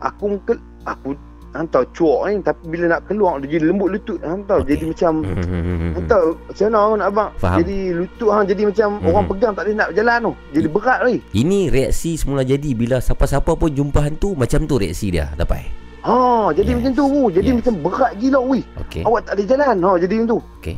aku 0.00 0.38
ke, 0.40 0.54
aku 0.84 1.12
hantar 1.50 1.82
cuak 1.90 2.20
ni 2.24 2.38
tapi 2.40 2.62
bila 2.68 2.84
nak 2.88 3.02
keluar 3.04 3.36
dia 3.36 3.50
jadi 3.52 3.66
lembut 3.66 3.90
lutut 3.90 4.22
hantar 4.22 4.62
Okey. 4.62 4.70
jadi 4.72 4.84
macam 4.88 5.12
hantar 5.98 6.22
macam 6.40 6.66
mana 6.68 6.94
nak 6.96 7.08
abang 7.08 7.30
Faham. 7.36 7.58
jadi 7.58 7.78
lutut 7.96 8.30
hang 8.30 8.46
jadi 8.46 8.62
macam 8.64 8.88
Mhm. 8.92 9.04
orang 9.04 9.24
pegang 9.26 9.52
tak 9.52 9.62
boleh 9.66 9.76
nak 9.76 9.88
berjalan 9.90 10.18
tu 10.20 10.32
jadi 10.50 10.68
berat 10.68 10.98
ni 11.04 11.16
Ini 11.34 11.60
reaksi 11.68 12.10
semula 12.14 12.42
jadi 12.42 12.70
bila 12.72 12.96
siapa-siapa 12.98 13.50
pun 13.52 13.68
jumpa 13.68 13.98
hantu 14.00 14.34
macam 14.34 14.62
tu 14.64 14.78
reaksi 14.78 15.10
dia 15.10 15.26
dapat. 15.34 15.66
Ha 16.02 16.18
jadi 16.50 16.70
Yes. 16.70 16.76
macam 16.76 16.92
tu 16.94 17.04
bu 17.06 17.22
jadi 17.28 17.46
Yes. 17.46 17.56
macam 17.58 17.74
berat 17.80 18.12
gila 18.16 18.40
weh 18.42 18.64
Okey. 18.78 19.02
awak 19.02 19.20
tak 19.22 19.32
boleh 19.34 19.46
jalan 19.46 19.76
ha 19.78 19.90
jadi 19.96 20.14
macam 20.14 20.28
tu 20.28 20.38
Okey. 20.56 20.76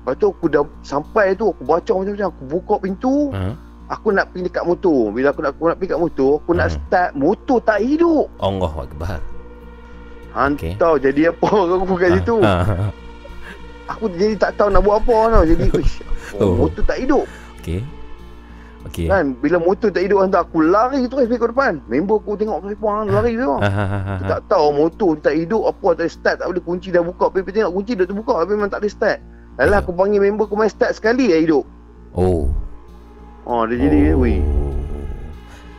lepas 0.00 0.14
tu 0.16 0.26
aku 0.28 0.46
dah 0.46 0.62
sampai 0.80 1.26
tu 1.32 1.44
aku 1.48 1.62
baca 1.62 1.92
macam-macam 1.94 2.28
aku 2.28 2.42
buka 2.46 2.74
pintu 2.78 3.14
Ha. 3.30 3.42
aku 3.90 4.08
nak 4.10 4.24
pergi 4.28 4.42
dekat 4.46 4.64
motor 4.64 5.00
bila 5.08 5.26
aku 5.28 5.40
nak 5.40 5.50
aku 5.52 5.64
nak 5.64 5.76
pergi 5.76 5.90
kat 5.90 6.00
motor 6.00 6.30
aku 6.36 6.50
nak 6.52 6.66
Hmm. 6.66 6.76
start 6.78 7.10
motor 7.14 7.58
tak 7.60 7.78
hidup 7.80 8.26
Allah 8.38 8.72
Akbar. 8.78 9.18
hantar 10.30 10.94
jadi 10.96 11.22
apa 11.28 11.48
aku 11.76 11.94
kat 11.96 12.10
situ 12.14 12.36
Ha. 12.38 12.54
ha. 12.60 12.74
aku 13.88 14.04
jadi 14.12 14.34
tak 14.36 14.54
tahu 14.54 14.68
nak 14.68 14.80
buat 14.80 15.00
apa 15.00 15.16
tau 15.32 15.44
jadi 15.44 15.64
uish 15.76 15.96
Oh. 16.32 16.46
oh. 16.46 16.54
motor 16.60 16.82
tak 16.84 16.98
hidup 16.98 17.24
Okey. 17.58 17.82
Okey. 18.88 19.12
kan 19.12 19.36
bila 19.44 19.60
motor 19.60 19.92
tak 19.92 20.08
hidup 20.08 20.24
hantar 20.24 20.48
aku 20.48 20.64
lari 20.64 21.04
terus 21.04 21.28
pergi 21.28 21.40
ke 21.40 21.48
depan 21.52 21.72
member 21.84 22.16
aku 22.16 22.32
tengok 22.32 22.64
telefon 22.64 23.12
lari 23.12 23.36
tu 23.36 23.52
Ha 23.60 23.68
ha 23.68 23.84
ha. 23.84 23.98
aku 24.16 24.24
tak 24.24 24.40
tahu 24.48 24.66
motor 24.72 25.10
tak 25.20 25.34
hidup 25.36 25.62
apa 25.68 25.88
tak 26.00 26.08
start 26.08 26.36
tak 26.40 26.46
boleh 26.48 26.64
kunci 26.64 26.88
dah 26.88 27.04
buka 27.04 27.28
pergi 27.28 27.60
tengok 27.60 27.72
kunci 27.76 27.92
dah 27.92 28.06
terbuka 28.08 28.34
tapi 28.40 28.52
memang 28.56 28.72
tak 28.72 28.80
boleh 28.80 28.94
start 28.94 29.18
Alah 29.60 29.84
aku 29.84 29.92
panggil 29.92 30.24
member 30.24 30.48
aku 30.48 30.56
main 30.56 30.72
start 30.72 30.96
sekali 30.96 31.28
dah 31.28 31.40
hidup 31.40 31.64
Oh. 32.16 32.48
Oh 33.44 33.62
dia 33.68 33.76
jadi 33.76 34.16
oh. 34.16 34.24
weh 34.24 34.40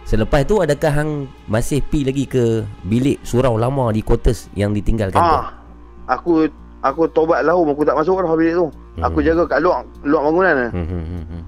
Selepas 0.06 0.44
tu 0.44 0.60
adakah 0.60 0.92
hang 0.92 1.12
masih 1.48 1.80
pi 1.80 2.04
lagi 2.04 2.28
ke 2.28 2.68
bilik 2.84 3.24
surau 3.24 3.56
lama 3.56 3.96
di 3.96 4.04
quarters 4.04 4.52
yang 4.60 4.76
ditinggalkan 4.76 5.16
tu? 5.16 5.24
Ah, 5.24 5.56
aku 6.04 6.52
aku 6.84 7.08
tobat 7.16 7.48
lahum 7.48 7.72
aku 7.72 7.88
tak 7.88 7.96
masuk 7.96 8.20
dah 8.20 8.36
bilik 8.36 8.60
tu. 8.60 8.68
Hmm. 9.00 9.08
Aku 9.08 9.24
jaga 9.24 9.48
kat 9.48 9.64
luar 9.64 9.88
luar 10.04 10.28
bangunan 10.28 10.54
lah. 10.68 10.72
Hmm, 10.76 10.84
hmm, 10.84 11.04
hmm, 11.08 11.24
hmm. 11.32 11.42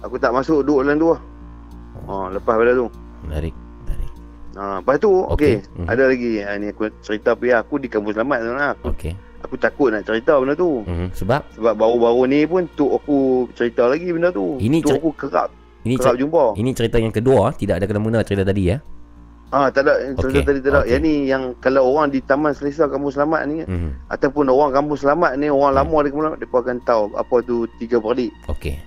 Aku 0.00 0.16
tak 0.16 0.30
masuk 0.30 0.62
duduk 0.62 0.80
dalam 0.82 0.96
tu 0.96 1.08
lah. 1.08 1.20
Ah, 2.02 2.26
lepas 2.30 2.54
pada 2.54 2.72
tu. 2.72 2.86
Menarik, 3.22 3.52
menarik. 3.82 4.10
Ah, 4.52 4.76
lepas 4.78 4.96
tu 4.96 5.12
Okey. 5.28 5.30
okey, 5.30 5.54
Mhm. 5.76 5.86
ada 5.86 6.02
lagi. 6.06 6.30
Ah, 6.40 6.56
ni 6.56 6.66
aku 6.68 6.82
cerita 7.00 7.30
pi 7.32 7.48
aku 7.50 7.74
di 7.76 7.86
kampus 7.86 8.14
selamat 8.14 8.38
tu 8.38 8.50
lah. 8.50 8.68
Aku, 8.72 8.86
Okey. 8.88 9.12
aku 9.40 9.54
takut 9.56 9.88
nak 9.90 10.02
cerita 10.02 10.34
benda 10.34 10.54
tu. 10.54 10.82
Hmm, 10.82 11.12
sebab 11.12 11.40
Sebab 11.52 11.72
baru-baru 11.74 12.22
ni 12.26 12.40
pun 12.44 12.64
tok 12.72 12.96
aku 12.96 13.16
cerita 13.52 13.84
lagi 13.84 14.08
benda 14.08 14.28
tu. 14.28 14.56
Ini 14.56 14.80
tok 14.80 14.88
cer- 14.88 14.98
aku 14.98 15.10
kerap 15.18 15.48
ini 15.80 15.94
kerap 15.94 16.06
cer- 16.06 16.18
jumpa. 16.18 16.44
ini 16.56 16.70
cerita 16.72 16.96
yang 16.96 17.12
kedua, 17.12 17.52
tidak 17.52 17.74
ada 17.76 17.86
kena-mena 17.86 18.20
cerita 18.20 18.42
tadi 18.42 18.62
ya. 18.66 18.78
Ah, 19.50 19.66
tak 19.66 19.82
ada 19.82 19.98
cerita 20.14 20.30
Okey, 20.30 20.46
tadi 20.46 20.58
tak 20.60 20.70
ada. 20.70 20.80
okey. 20.80 20.88
Yang 20.88 21.00
ni 21.02 21.14
yang 21.26 21.42
kalau 21.58 21.82
orang 21.84 22.08
di 22.08 22.22
Taman 22.22 22.54
Selesa 22.54 22.86
Kampus 22.86 23.18
Selamat 23.18 23.42
ni 23.44 23.60
Hmm. 23.60 23.98
ataupun 24.06 24.46
orang 24.46 24.70
Kampus 24.72 25.02
Selamat 25.02 25.34
ni 25.34 25.46
orang 25.46 25.74
Hmm. 25.74 25.80
lama 25.84 25.96
di 26.00 26.08
Kampus 26.08 26.22
Selamat 26.24 26.40
depa 26.40 26.56
akan 26.58 26.76
tahu 26.80 27.02
apa 27.12 27.36
tu 27.42 27.56
tiga 27.76 27.98
beradik. 27.98 28.30
Okey. 28.46 28.78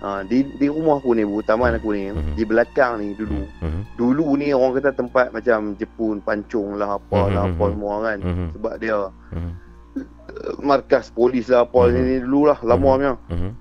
Ha, 0.00 0.24
di 0.24 0.48
di 0.56 0.64
rumah 0.64 0.96
aku 0.96 1.12
ni, 1.12 1.28
bu, 1.28 1.44
taman 1.44 1.76
aku 1.76 1.92
ni, 1.92 2.08
Mhm. 2.08 2.32
di 2.32 2.44
belakang 2.48 3.04
ni 3.04 3.12
dulu. 3.12 3.44
Hmm. 3.60 3.84
Dulu 4.00 4.32
ni 4.40 4.48
orang 4.48 4.80
kata 4.80 4.96
tempat 4.96 5.28
macam 5.28 5.76
Jepun, 5.76 6.24
pancung 6.24 6.80
lah 6.80 6.96
apa 6.96 7.28
lah 7.28 7.44
Mhm, 7.44 7.52
apa 7.52 7.64
mhm. 7.68 7.72
semua 7.76 7.94
kan. 8.00 8.18
Hmm. 8.24 8.48
Sebab 8.56 8.74
dia 8.80 8.96
Hmm. 9.28 9.52
uh, 10.00 10.56
markas 10.72 11.12
polis 11.12 11.52
lah 11.52 11.68
apa 11.68 11.80
Mhm. 11.84 12.00
ni 12.00 12.16
dulu 12.24 12.40
lah 12.48 12.58
lama 12.64 12.80
Mhm. 12.80 12.96
punya. 12.96 13.12
Hmm. 13.28 13.52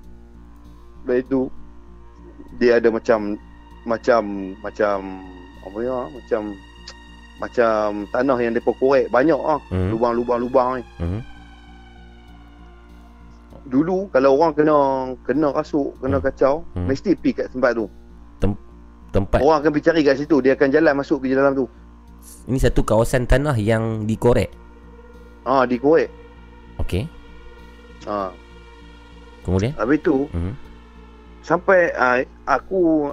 Lepas 1.03 1.17
itu 1.19 1.39
dia 2.55 2.79
ada 2.79 2.87
macam 2.87 3.19
macam 3.83 4.21
macam 4.63 4.95
apa 5.59 5.77
ya 5.83 5.97
macam 6.07 6.41
macam 7.35 7.79
tanah 8.11 8.37
yang 8.39 8.55
depa 8.55 8.71
korek 8.75 9.11
banyak 9.11 9.35
ah 9.35 9.59
Hmm. 9.67 9.91
lubang-lubang 9.91 10.39
lubang 10.39 10.69
ni. 10.79 10.83
Hmm. 11.03 11.19
Dulu 13.69 14.09
kalau 14.09 14.33
orang 14.33 14.51
kena 14.51 14.77
kena 15.23 15.47
rasuk, 15.49 15.93
kena 15.97 16.17
Hmm. 16.17 16.25
kacau, 16.25 16.53
Hmm. 16.73 16.85
mesti 16.85 17.13
pi 17.13 17.31
kat 17.31 17.49
tempat 17.49 17.73
tu. 17.73 17.85
Tempat 19.09 19.41
Orang 19.41 19.57
akan 19.59 19.71
pergi 19.71 19.89
cari 19.89 20.01
kat 20.03 20.15
situ, 20.17 20.37
dia 20.37 20.53
akan 20.53 20.69
jalan 20.69 20.93
masuk 20.95 21.17
pergi 21.19 21.33
dalam 21.33 21.53
tu. 21.55 21.65
ini 22.45 22.57
satu 22.57 22.83
kawasan 22.83 23.25
tanah 23.25 23.55
yang 23.55 24.05
dikorek. 24.05 24.53
Ah 25.41 25.63
dikorek. 25.63 26.11
Okey. 26.77 27.09
Ah 28.03 28.29
Kemudian? 29.41 29.73
habis 29.73 29.97
tu 29.99 30.29
Hmm. 30.29 30.53
sampai 31.41 31.89
ah, 31.91 32.21
aku 32.45 33.09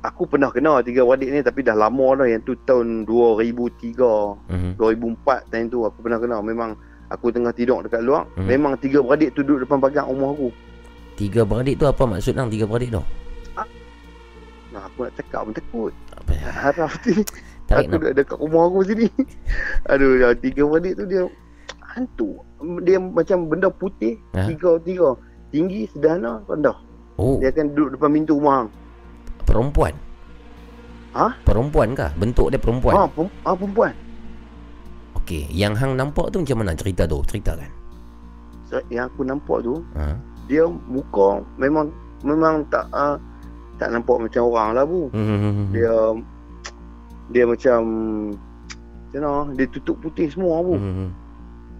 aku 0.00 0.22
pernah 0.24 0.52
kena 0.52 0.78
tiga 0.82 1.02
beradik 1.02 1.32
ni 1.32 1.40
tapi 1.40 1.62
dah 1.62 1.74
lama 1.74 2.14
dah 2.14 2.28
yang 2.28 2.42
tu 2.42 2.54
tahun 2.60 3.02
2003 3.02 4.38
Hmm. 4.46 4.76
2004 4.76 5.18
time 5.48 5.66
tu 5.66 5.82
aku 5.82 5.98
pernah 5.98 6.20
kena 6.20 6.38
memang 6.38 6.78
aku 7.14 7.30
tengah 7.30 7.50
tidur 7.50 7.80
dekat 7.80 8.00
luar 8.00 8.26
Mhm. 8.34 8.46
memang 8.46 8.72
tiga 8.76 8.98
beradik 8.98 9.32
tu 9.32 9.40
duduk 9.40 9.62
depan 9.62 9.78
pagar 9.78 10.04
rumah 10.04 10.30
aku 10.30 10.48
Tiga 11.14 11.42
beradik 11.42 11.78
tu 11.78 11.86
apa 11.86 12.02
maksud 12.04 12.34
hang 12.34 12.48
tiga 12.48 12.64
beradik 12.64 12.90
tu? 12.90 13.02
nah, 14.68 14.82
aku 14.84 14.98
nak 15.00 15.14
cakap 15.14 15.40
pun 15.40 15.52
takut 15.52 15.92
Apa? 16.12 16.32
harap 16.44 16.90
ni 17.04 17.14
Tarik 17.64 17.86
aku 17.86 17.88
nak. 17.88 17.94
duduk 17.96 18.12
dekat 18.14 18.38
rumah 18.40 18.62
aku 18.66 18.78
sini 18.84 19.06
aduh 19.90 20.12
yang 20.18 20.34
tiga 20.36 20.62
beradik 20.64 20.92
tu 20.94 21.04
dia 21.06 21.22
hantu 21.86 22.28
dia 22.82 22.98
macam 22.98 23.38
benda 23.46 23.68
putih 23.70 24.18
Ha? 24.34 24.44
tiga 24.46 24.70
tiga 24.82 25.08
tinggi 25.48 25.86
sederhana 25.88 26.42
rendah 26.44 26.74
Oh, 27.14 27.38
dia 27.38 27.46
akan 27.48 27.70
duduk 27.70 27.94
depan 27.94 28.10
pintu 28.12 28.34
rumah 28.34 28.54
hang 28.58 28.70
perempuan. 29.44 29.94
Ha? 31.14 31.30
Perempuan 31.46 31.94
kah? 31.94 32.10
Bentuk 32.12 32.50
dia 32.50 32.58
perempuan. 32.58 32.90
ha, 32.92 33.06
ha 33.06 33.50
perempuan 33.54 33.94
Okey, 35.24 35.48
yang 35.48 35.72
hang 35.72 35.96
nampak 35.96 36.28
tu 36.28 36.38
macam 36.38 36.60
mana 36.60 36.76
cerita 36.76 37.08
tu? 37.08 37.24
Ceritakan. 37.24 37.64
So, 38.68 38.76
yang 38.86 39.08
aku 39.08 39.24
nampak 39.24 39.64
tu 39.64 39.80
Ha. 39.92 40.12
dia 40.44 40.64
muka 40.84 41.40
memang 41.56 41.88
memang 42.20 42.60
tak 42.68 42.84
uh, 42.90 43.16
tak 43.74 43.88
nampak 43.88 44.20
macam 44.20 44.42
orang 44.44 44.68
lah 44.72 44.84
bu 44.84 45.08
Hmm. 45.10 45.72
dia 45.72 45.92
dia 47.30 47.44
macam 47.44 47.78
macam 49.08 49.20
mana 49.22 49.52
dia 49.54 49.66
tutup 49.66 49.96
putih 49.98 50.28
semua 50.28 50.60
bu 50.60 50.76
Hmm. 50.76 51.08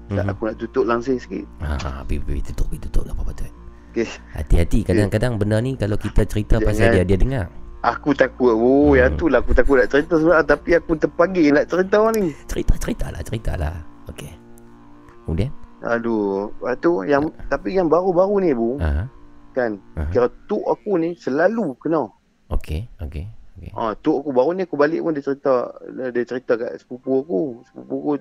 tak 0.08 0.22
Hmm. 0.22 0.32
aku 0.32 0.42
nak 0.46 0.56
tutup 0.56 0.84
langsing 0.84 1.16
sikit 1.16 1.44
Ha, 1.60 1.76
ha, 1.76 1.90
pi, 2.02 2.16
pi, 2.16 2.40
tutup, 2.42 2.68
pi, 2.68 2.76
tutup 2.78 3.04
lah 3.04 3.12
apa 3.14 3.32
tu. 3.34 3.44
Okey. 3.90 4.08
Hati-hati 4.32 4.78
kadang-kadang 4.82 5.36
benda 5.36 5.60
ni 5.60 5.76
kalau 5.76 5.94
kita 5.94 6.24
cerita 6.24 6.56
pasal 6.58 6.88
dia 6.90 7.00
Jangan. 7.00 7.06
dia 7.06 7.18
dengar. 7.18 7.46
Aku 7.84 8.10
takut 8.12 8.52
bu 8.52 8.72
Hmm. 8.88 8.96
yang 8.96 9.12
tu 9.14 9.28
lah 9.28 9.38
aku 9.38 9.52
takut 9.52 9.76
nak 9.76 9.88
cerita 9.88 10.16
sebenarnya 10.16 10.46
tapi 10.46 10.70
aku 10.72 10.92
terpanggil 10.96 11.52
nak 11.52 11.66
cerita 11.66 11.98
ni 12.10 12.32
Cerita 12.44 12.74
cerita 12.76 13.06
lah, 13.08 13.20
cerita 13.20 13.52
lah. 13.54 13.74
Okey. 14.08 14.32
Kemudian? 15.22 15.52
aduh 15.84 16.48
lepas 16.54 16.80
tu 16.80 17.04
yang 17.04 17.22
tapi 17.44 17.76
yang 17.76 17.86
baru-baru 17.86 18.40
ni 18.40 18.50
bu 18.50 18.80
Ha. 18.80 19.04
kan 19.52 19.76
Aha. 19.94 20.08
kira 20.08 20.26
tuk 20.44 20.64
aku 20.64 20.96
ni 20.96 21.12
selalu 21.14 21.76
kena 21.76 22.08
Okey, 22.48 22.88
okey. 23.00 23.24
Okey. 23.54 23.70
Ah, 23.72 23.92
tok 23.94 24.20
aku 24.20 24.30
baru 24.30 24.50
ni 24.52 24.64
aku 24.64 24.74
balik 24.74 25.00
pun 25.00 25.12
dia 25.12 25.22
cerita 25.22 25.70
dia 25.86 26.24
cerita 26.24 26.56
kat 26.56 26.76
sepupu 26.76 27.20
aku. 27.20 27.40
Sepupu 27.64 27.94
aku 27.96 28.12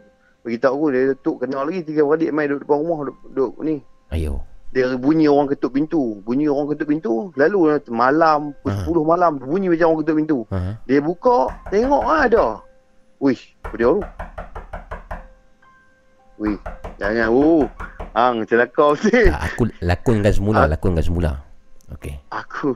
beritahu 0.41 0.73
aku 0.73 0.85
dia 0.89 1.01
tok 1.17 1.35
kenal 1.39 1.63
lagi 1.63 1.83
tiga 1.83 2.03
beradik 2.03 2.29
main 2.29 2.47
duduk 2.47 2.63
depan 2.63 2.77
rumah 2.77 2.97
duduk, 3.01 3.17
duduk 3.27 3.53
ni. 3.61 3.75
Ayo. 4.09 4.39
Dia 4.73 4.97
bunyi 4.97 5.29
orang 5.29 5.45
ketuk 5.47 5.71
pintu. 5.71 6.17
Bunyi 6.21 6.49
orang 6.49 6.73
ketuk 6.73 6.89
pintu. 6.89 7.29
Lalu 7.37 7.77
malam 7.87 8.57
pukul 8.59 8.73
Ah. 8.73 9.05
10 9.05 9.05
malam 9.05 9.31
bunyi 9.37 9.69
macam 9.69 9.93
orang 9.93 9.99
ketuk 10.01 10.17
pintu. 10.17 10.37
Ha. 10.49 10.81
Dia 10.83 10.97
buka 10.97 11.37
tengok 11.69 12.03
ah 12.03 12.21
ada. 12.25 12.45
Wish, 13.21 13.53
apa 13.61 13.75
dia 13.77 13.87
tu? 13.87 14.01
Wih, 16.41 16.57
jangan 16.97 17.29
oh. 17.29 17.63
Hang 18.13 18.45
celaka 18.45 18.85
betul. 18.93 19.29
Ah, 19.29 19.45
Aku 19.47 19.63
lakonkan 19.79 20.33
semula, 20.33 20.65
Ah. 20.65 20.69
lakonkan 20.69 21.01
semula. 21.01 21.31
Okey. 21.93 22.17
Aku 22.29 22.73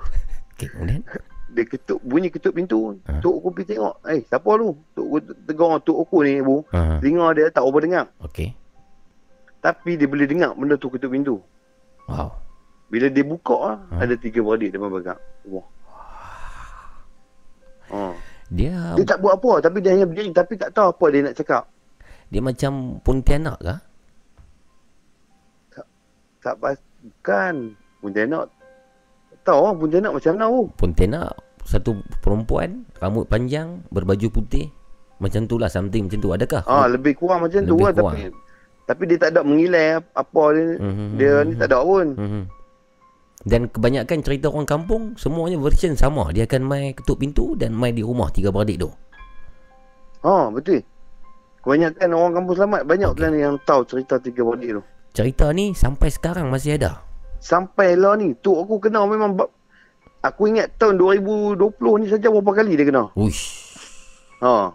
Okey, 0.53 0.69
kemudian? 0.69 1.01
dia 1.47 1.65
ketuk 1.65 1.97
bunyi 2.01 2.29
ketuk 2.29 2.53
pintu. 2.53 2.93
Ah. 3.05 3.17
Tok 3.17 3.41
aku 3.41 3.47
pergi 3.51 3.73
tengok. 3.73 3.93
Eh, 4.05 4.21
siapa 4.23 4.49
tu? 4.53 4.77
Tok 4.93 5.05
aku 5.07 5.17
tegur 5.43 5.69
tok 5.81 5.97
aku 5.99 6.17
ni, 6.21 6.37
Bu. 6.39 6.61
Ha. 6.69 7.01
Dengar 7.01 7.33
dia 7.33 7.49
tak 7.49 7.65
apa 7.65 7.77
dengar. 7.79 8.05
Okey. 8.21 8.53
Tapi 9.57 9.97
dia 9.97 10.05
boleh 10.05 10.25
dengar 10.25 10.53
benda 10.53 10.77
tu 10.77 10.89
ketuk 10.89 11.09
pintu. 11.09 11.41
Wow. 12.07 12.39
Bila 12.87 13.07
dia 13.07 13.21
buka 13.21 13.55
ah, 13.57 13.77
Ha. 13.91 13.95
ada 14.01 14.15
tiga 14.15 14.39
beradik 14.39 14.71
depan 14.71 14.87
pagar. 14.89 15.17
Wah. 15.45 15.67
Ha. 17.87 18.11
Dia 18.47 18.95
Dia 18.95 19.05
tak 19.05 19.19
buat 19.19 19.35
apa 19.35 19.59
tapi 19.61 19.79
dia 19.79 19.91
hanya 19.91 20.03
berdiri 20.03 20.31
tapi 20.31 20.55
tak 20.55 20.71
tahu 20.71 20.87
apa 20.89 21.05
dia 21.09 21.21
nak 21.21 21.35
cakap. 21.35 21.63
dia 22.27 22.39
macam 22.39 22.71
Pontianak 23.01 23.57
kah? 23.57 23.79
Tak 26.39 26.55
pas 26.57 26.75
bukan 27.01 27.75
Pontianak. 27.99 28.47
Tak 29.33 29.51
tahu 29.51 29.61
ah 29.61 29.73
Pontianak 29.73 30.11
macam 30.13 30.31
mana 30.33 30.45
tu. 30.47 30.63
Pontianak 30.73 31.31
satu 31.61 31.91
perempuan 32.17 32.87
rambut 32.97 33.27
panjang 33.27 33.83
berbaju 33.89 34.31
putih 34.31 34.71
macam 35.19 35.43
tu 35.43 35.59
lah 35.59 35.67
something 35.67 36.07
macam 36.07 36.19
tu 36.21 36.31
adakah 36.31 36.63
Ah 36.63 36.87
lebih 36.87 37.11
kurang 37.13 37.43
macam 37.43 37.59
tu 37.61 37.75
Lebih 37.75 37.83
lah 37.83 37.91
kurang. 37.91 38.15
tapi 38.15 38.23
tapi 38.87 39.03
dia 39.03 39.19
tak 39.19 39.35
ada 39.35 39.43
mengilai 39.43 39.99
apa 39.99 40.43
dia. 40.55 40.79
Mhm, 40.79 41.07
Dia 41.19 41.33
mhm, 41.35 41.43
ni 41.43 41.53
mhm. 41.53 41.59
tak 41.59 41.67
ada 41.67 41.79
pun. 41.83 42.07
Mhm. 42.15 42.43
Dan 43.47 43.61
kebanyakan 43.67 44.17
cerita 44.23 44.47
orang 44.47 44.67
kampung 44.67 45.03
semuanya 45.19 45.59
version 45.59 45.93
sama. 45.99 46.31
Dia 46.31 46.47
akan 46.47 46.63
main 46.63 46.95
ketuk 46.95 47.19
pintu 47.19 47.53
dan 47.59 47.75
main 47.75 47.91
di 47.91 48.01
rumah 48.01 48.31
tiga 48.31 48.49
beradik 48.49 48.87
tu. 48.87 48.89
Ha 50.23 50.49
betul. 50.49 50.81
Kebanyakan 51.61 52.09
orang 52.15 52.33
kampung 52.39 52.55
selamat 52.55 52.81
banyak 52.87 53.11
okay. 53.11 53.39
yang 53.43 53.55
tahu 53.67 53.83
cerita 53.83 54.23
tiga 54.23 54.41
beradik 54.47 54.79
tu. 54.79 54.81
Cerita 55.11 55.51
ni 55.51 55.75
sampai 55.75 56.07
sekarang 56.07 56.47
masih 56.47 56.79
ada. 56.79 57.03
Sampai 57.37 57.93
lah 57.93 58.17
ni 58.17 58.33
Tok 58.33 58.65
aku 58.65 58.75
kena 58.81 59.05
memang 59.05 59.37
ba- 59.37 59.53
Aku 60.25 60.49
ingat 60.49 60.73
tahun 60.81 60.97
2020 60.97 62.01
ni 62.01 62.05
saja 62.09 62.33
berapa 62.33 62.51
kali 62.51 62.73
dia 62.73 62.89
kena 62.89 63.13
Uish. 63.13 63.69
Ha. 64.41 64.73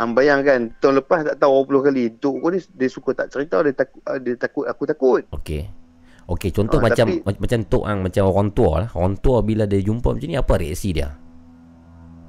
Hang 0.00 0.12
bayangkan 0.12 0.72
tahun 0.80 0.96
lepas 0.98 1.20
tak 1.22 1.36
tahu 1.36 1.60
berapa 1.60 1.66
puluh 1.66 1.82
kali 1.84 2.08
Tok 2.16 2.34
aku 2.34 2.48
ni 2.48 2.58
dia 2.72 2.88
suka 2.88 3.12
tak 3.12 3.28
cerita 3.28 3.60
dia 3.60 3.74
takut 3.74 4.00
ah, 4.02 4.16
dia 4.16 4.32
takut 4.34 4.64
aku 4.64 4.82
takut 4.86 5.20
Okey. 5.30 5.68
Okey, 6.26 6.50
contoh 6.50 6.78
Ah, 6.78 6.88
macam 6.88 7.04
tapi- 7.04 7.20
ma- 7.20 7.36
macam 7.36 7.60
tok 7.62 7.84
ang 7.84 7.98
macam 8.00 8.22
orang 8.24 8.48
tua 8.50 8.72
lah. 8.80 8.90
Orang 8.94 9.18
tua 9.18 9.42
bila 9.42 9.66
dia 9.66 9.76
jumpa 9.78 10.08
macam 10.08 10.24
ni 10.24 10.38
apa 10.38 10.54
reaksi 10.56 10.90
dia? 10.90 11.10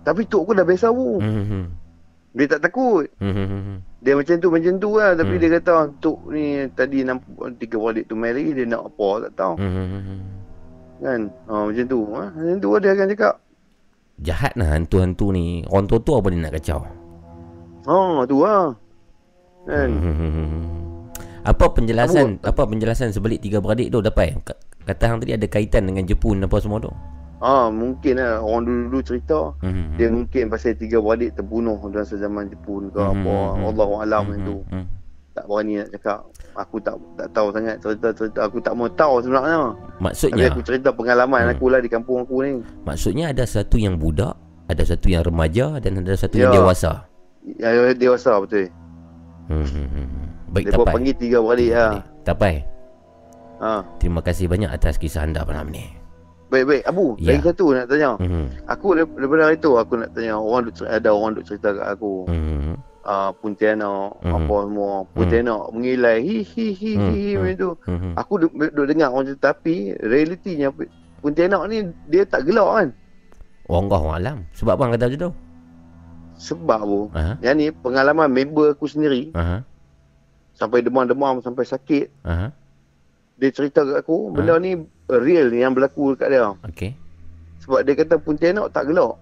Tapi 0.02 0.22
Tok 0.26 0.42
aku 0.42 0.52
dah 0.52 0.66
biasa 0.66 0.88
bu 0.90 1.22
Hmm. 1.22 1.66
Dia 2.32 2.46
tak 2.50 2.62
takut 2.62 3.08
Hmm. 3.18 3.32
hmm, 3.32 3.48
hmm. 3.48 3.78
Dia 4.02 4.14
macam 4.16 4.36
tu 4.36 4.50
macam 4.50 4.74
tu 4.76 4.90
lah 4.94 5.12
Tapi 5.14 5.32
Hmm. 5.32 5.42
dia 5.42 5.50
kata 5.54 5.72
Tok 5.98 6.20
ni 6.28 6.44
tadi 6.72 6.98
nampak 7.02 7.56
tiga 7.56 7.78
balik 7.78 8.06
tu 8.06 8.16
lagi 8.16 8.52
Dia 8.52 8.66
nak 8.66 8.84
apa 8.86 9.08
tak 9.22 9.32
tahu 9.38 9.54
Hmm, 9.56 9.72
hmm, 9.72 9.88
hmm. 10.02 10.20
kan 10.98 11.20
ha, 11.46 11.54
Macam 11.66 11.86
tu 11.86 12.00
ha? 12.10 12.24
Macam 12.28 12.58
tu 12.58 12.70
dia 12.78 12.92
akan 12.92 13.08
cakap 13.08 13.36
Jahat 14.18 14.54
lah 14.54 14.70
hantu-hantu 14.72 15.32
ni. 15.32 15.66
Orang 15.66 15.88
tua-tua 15.88 16.20
apa 16.20 16.30
dia 16.30 16.38
nak 16.40 16.54
kacau? 16.54 16.86
Ha 17.84 17.98
tu 18.26 18.38
lah 18.40 18.74
Kan 19.64 19.90
Hmm. 19.94 20.62
Apa 21.42 21.70
penjelasan 21.70 22.38
apa 22.40 22.62
penjelasan 22.64 23.10
sebalik 23.10 23.42
tiga 23.42 23.58
beradik 23.58 23.90
tu 23.90 23.98
dapat? 23.98 24.38
Ka- 24.42 24.58
Kata 24.84 25.04
hang 25.08 25.20
tadi 25.20 25.34
ada 25.34 25.46
kaitan 25.46 25.86
dengan 25.86 26.02
Jepun 26.04 26.38
apa 26.40 26.58
semua 26.58 26.78
tu. 26.78 26.90
Ah, 27.38 27.70
mungkin 27.70 28.18
lah 28.18 28.38
orang 28.38 28.62
dulu-dulu 28.64 29.02
cerita 29.04 29.54
Mhm. 29.60 29.94
dia 29.96 30.08
mungkin 30.08 30.44
pasal 30.48 30.74
tiga 30.76 30.98
beradik 30.98 31.34
terbunuh 31.34 31.78
dalam 31.88 32.02
sezaman 32.04 32.46
Jepun 32.48 32.90
ke 32.90 32.98
Mhm, 32.98 33.10
apa. 33.16 33.36
mhm. 33.56 33.66
Allahu 33.68 33.94
alam 34.00 34.24
Mhm, 34.24 34.36
itu. 34.36 34.56
mhm. 34.68 34.86
Tak 35.32 35.46
berani 35.48 35.74
nak 35.76 35.90
cakap. 35.92 36.20
Aku 36.56 36.76
tak 36.78 36.96
tak 37.16 37.28
tahu 37.32 37.48
sangat 37.50 37.76
cerita-cerita 37.80 38.40
aku 38.44 38.58
tak 38.60 38.74
mau 38.76 38.90
tahu 38.92 39.14
sebenarnya. 39.20 39.62
Tapi 39.72 40.02
Maksudnya 40.04 40.46
aku 40.48 40.62
cerita 40.62 40.90
pengalaman 40.92 41.42
Hmm. 41.44 41.54
aku 41.56 41.66
lah 41.68 41.80
di 41.80 41.88
kampung 41.88 42.18
aku 42.20 42.36
ni. 42.42 42.52
Maksudnya 42.84 43.30
ada 43.30 43.42
satu 43.44 43.78
yang 43.78 43.96
budak 43.96 44.34
Ada 44.64 44.88
satu 44.88 45.08
yang 45.08 45.20
remaja 45.22 45.76
Dan 45.78 46.00
ada 46.00 46.16
satu 46.16 46.36
yang 46.38 46.48
Ya. 46.48 46.56
dewasa 46.58 47.04
Ya, 47.42 47.70
dewasa 47.92 48.38
betul. 48.38 48.70
hmm, 49.48 49.66
hmm, 49.66 49.88
hmm. 49.88 50.08
Baik 50.52 50.66
Dia 50.68 50.74
Tapai 50.76 50.94
panggil 50.94 51.16
tiga 51.16 51.38
beradik 51.40 51.72
lah. 51.72 51.94
Tapai 52.22 52.56
Ha. 53.62 53.86
Terima 53.98 54.20
kasih 54.20 54.50
banyak 54.50 54.68
atas 54.68 54.98
kisah 54.98 55.22
anda 55.22 55.46
malam 55.46 55.70
ni 55.70 55.86
Baik-baik. 56.50 56.84
Abu, 56.84 57.16
Ya. 57.16 57.32
lagi 57.32 57.46
satu 57.46 57.72
nak 57.72 57.88
tanya. 57.88 58.18
hmm. 58.18 58.68
Aku 58.68 58.92
dar- 58.92 59.08
daripada 59.08 59.42
hari 59.48 59.56
tu 59.56 59.72
aku 59.72 59.94
nak 59.96 60.12
tanya 60.12 60.36
orang 60.36 60.68
duk 60.68 60.84
ada 60.84 61.10
orang 61.10 61.32
duk 61.32 61.46
cerita 61.46 61.72
kat 61.72 61.88
aku. 61.88 62.28
Hmm. 62.28 62.76
Uh, 63.02 63.32
Pontianak 63.34 64.20
Mhm. 64.20 64.34
apa 64.36 64.56
semua. 64.62 64.94
Pontianak 65.10 65.62
mengilai 65.72 66.18
hi 66.20 66.38
hi 66.44 66.68
hi 66.70 66.92
Hmm, 66.92 67.08
hi 67.08 67.24
hmm. 67.24 67.38
macam 67.40 67.56
tu. 67.56 67.70
Hmm. 67.88 68.14
Aku 68.14 68.34
duk, 68.36 68.52
duk 68.52 68.86
dengar 68.86 69.10
orang 69.10 69.26
cerita 69.26 69.48
tapi 69.48 69.76
realitinya 69.96 70.68
Pontianak 71.18 71.62
ni 71.66 71.78
dia 72.10 72.24
tak 72.26 72.44
gelak 72.44 72.68
kan. 72.68 72.88
Orang 73.66 73.86
kau 73.88 74.02
orang 74.04 74.18
alam 74.18 74.38
Sebab 74.52 74.74
apa 74.76 74.84
kata 74.92 75.06
macam 75.08 75.22
tu 75.22 75.32
Sebab 76.42 76.82
bu. 76.82 77.00
Aha. 77.14 77.38
Yang 77.46 77.56
ni 77.56 77.66
pengalaman 77.70 78.34
member 78.34 78.74
aku 78.74 78.90
sendiri 78.90 79.30
Aha. 79.38 79.62
sampai 80.58 80.82
demam-demam 80.82 81.38
sampai 81.38 81.62
sakit. 81.62 82.10
Aha. 82.26 82.50
Dia 83.38 83.50
cerita 83.54 83.86
kat 83.86 84.02
aku 84.02 84.34
benda 84.34 84.58
ni 84.58 84.74
real 85.06 85.54
ni 85.54 85.62
yang 85.62 85.78
berlaku 85.78 86.18
dekat 86.18 86.30
dia. 86.34 86.50
Okey 86.66 86.98
Sebab 87.62 87.86
dia 87.86 87.94
kata 87.94 88.18
Pontianak 88.18 88.74
tak 88.74 88.90
gelak. 88.90 89.14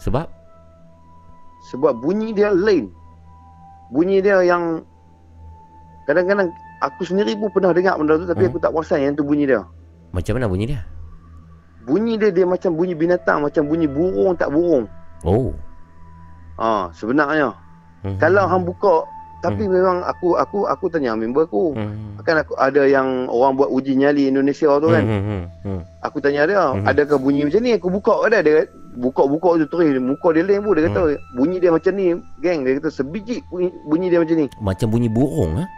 Sebab 0.00 0.28
Sebab 1.72 1.96
bunyi 1.96 2.36
dia 2.36 2.52
lain. 2.52 2.92
Bunyi 3.88 4.20
dia 4.20 4.44
yang 4.44 4.84
kadang-kadang 6.04 6.52
aku 6.84 7.08
sendiri 7.08 7.32
pun 7.32 7.48
pernah 7.48 7.72
dengar 7.72 7.96
benda 7.96 8.20
tu 8.20 8.28
tapi 8.28 8.44
Hmm. 8.44 8.50
aku 8.52 8.58
tak 8.60 8.72
perasan 8.76 9.00
yang 9.00 9.16
tu 9.16 9.24
bunyi 9.24 9.48
dia. 9.48 9.64
Macam 10.12 10.36
mana 10.36 10.46
bunyi 10.46 10.68
dia 10.68 10.80
Bunyi 11.84 12.16
dia 12.16 12.28
dia 12.28 12.44
macam 12.44 12.72
bunyi 12.72 12.92
binatang, 12.92 13.44
macam 13.44 13.64
bunyi 13.64 13.84
burung 13.88 14.32
tak 14.36 14.48
burung. 14.52 14.84
Oh 15.24 15.52
Ha, 16.54 16.90
sebenarnya. 16.92 17.52
hmm. 18.02 18.18
Kalau 18.18 18.44
hang 18.46 18.64
buka 18.64 19.06
tapi 19.44 19.68
memang 19.68 20.00
aku 20.00 20.40
aku 20.40 20.64
aku 20.64 20.88
tanya 20.88 21.12
member 21.12 21.44
aku. 21.44 21.76
hmm. 21.76 22.16
Kan 22.24 22.40
aku 22.40 22.56
ada 22.56 22.88
yang 22.88 23.28
orang 23.28 23.60
buat 23.60 23.68
uji 23.68 23.92
nyali 23.92 24.32
Indonesia 24.32 24.80
tu 24.80 24.88
kan. 24.88 25.04
Hmm, 25.04 25.20
hmm, 25.20 25.42
hmm. 25.68 25.80
Aku 26.00 26.16
tanya 26.16 26.48
dia, 26.48 26.72
Hmm. 26.72 26.88
adakah 26.88 27.20
bunyi 27.20 27.44
macam 27.44 27.60
ni? 27.60 27.76
Aku 27.76 27.92
buka 27.92 28.24
kat 28.24 28.40
dia, 28.40 28.64
buka-buka 28.96 29.60
tu 29.60 29.68
terus 29.68 30.00
muka 30.00 30.32
dia 30.32 30.48
lain 30.48 30.64
pun 30.64 30.72
dia 30.72 30.88
kata 30.88 31.02
Hmm. 31.12 31.20
bunyi 31.36 31.56
dia 31.60 31.68
macam 31.68 31.92
ni, 31.92 32.16
geng. 32.40 32.64
Dia 32.64 32.80
kata 32.80 32.88
sebiji 32.88 33.44
bunyi, 33.52 33.68
bunyi 33.84 34.06
dia 34.08 34.20
macam 34.24 34.36
ni. 34.40 34.46
Macam 34.64 34.86
bunyi 34.88 35.08
burung 35.12 35.60
ah. 35.60 35.68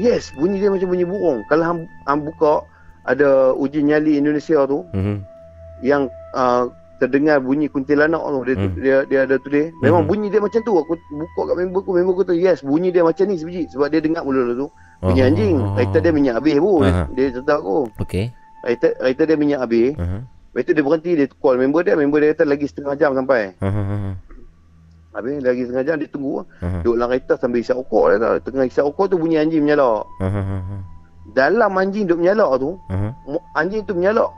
Yes, 0.00 0.32
bunyi 0.34 0.58
dia 0.58 0.72
macam 0.72 0.88
bunyi 0.88 1.04
burung. 1.04 1.44
Kalau 1.46 1.64
hang, 1.66 1.80
hang 2.08 2.24
buka 2.24 2.64
ada 3.04 3.52
uji 3.52 3.84
nyali 3.84 4.16
Indonesia 4.16 4.64
tu 4.64 4.80
Hmm. 4.96 5.20
yang 5.84 6.08
uh, 6.32 6.72
terdengar 6.94 7.38
bunyi 7.38 7.66
kuntilanak 7.66 8.22
tu 8.22 8.40
dia, 8.42 8.54
Hmm. 8.54 8.74
dia 8.76 8.96
dia 9.04 9.20
ada 9.26 9.36
tulis. 9.36 9.74
Memang 9.80 10.04
Hmm. 10.04 10.10
bunyi 10.10 10.26
dia 10.28 10.38
macam 10.38 10.60
tu. 10.60 10.72
Aku 10.74 10.94
buka 11.10 11.40
kat 11.50 11.56
member 11.58 11.80
aku, 11.80 11.90
member 11.92 12.12
aku 12.12 12.22
tu 12.24 12.34
yes, 12.34 12.60
bunyi 12.60 12.88
dia 12.88 13.02
macam 13.02 13.24
ni 13.26 13.34
sebiji 13.34 13.66
sebab 13.68 13.88
dia 13.88 13.98
dengar 13.98 14.22
mula 14.22 14.54
tu. 14.54 14.68
Bunyi 15.00 15.20
Oh. 15.20 15.28
anjing. 15.28 15.56
Kereta 15.74 15.98
dia 15.98 16.12
minyak 16.12 16.34
habis 16.38 16.56
pun. 16.56 16.80
Dia, 16.80 16.90
Aha. 16.90 17.04
dia 17.10 17.26
cerita 17.30 17.52
aku. 17.58 17.76
Okey. 17.98 18.24
Kereta, 18.62 18.86
kereta 18.96 19.22
dia 19.24 19.36
minyak 19.36 19.60
habis. 19.60 19.90
Aha. 19.96 20.18
Lepas 20.54 20.62
tu 20.62 20.72
dia 20.72 20.84
berhenti 20.86 21.10
dia 21.12 21.26
call 21.34 21.56
member 21.58 21.80
dia, 21.82 21.94
member 21.94 22.18
dia 22.18 22.30
kata 22.30 22.44
lagi 22.46 22.66
setengah 22.66 22.94
jam 22.94 23.10
sampai. 23.12 23.52
Aha. 23.58 24.14
Habis 25.14 25.34
lagi 25.42 25.62
setengah 25.62 25.84
jam 25.84 25.96
dia 25.98 26.08
tunggu. 26.08 26.42
Aha. 26.58 26.78
Duduk 26.80 26.94
dalam 26.96 27.08
kereta 27.10 27.34
sambil 27.36 27.60
isap 27.60 27.76
rokok 27.78 28.04
dia 28.06 28.18
tahu. 28.18 28.34
Tengah 28.48 28.64
isap 28.64 28.84
rokok 28.88 29.06
tu 29.10 29.16
bunyi 29.16 29.36
anjing 29.38 29.62
menyalak. 29.62 30.06
Aha. 30.18 30.40
Dalam 31.34 31.70
anjing 31.74 32.04
duk 32.06 32.18
menyalak 32.18 32.50
tu, 32.58 32.70
mu- 33.24 33.44
anjing 33.54 33.82
tu 33.82 33.94
menyalak 33.94 34.30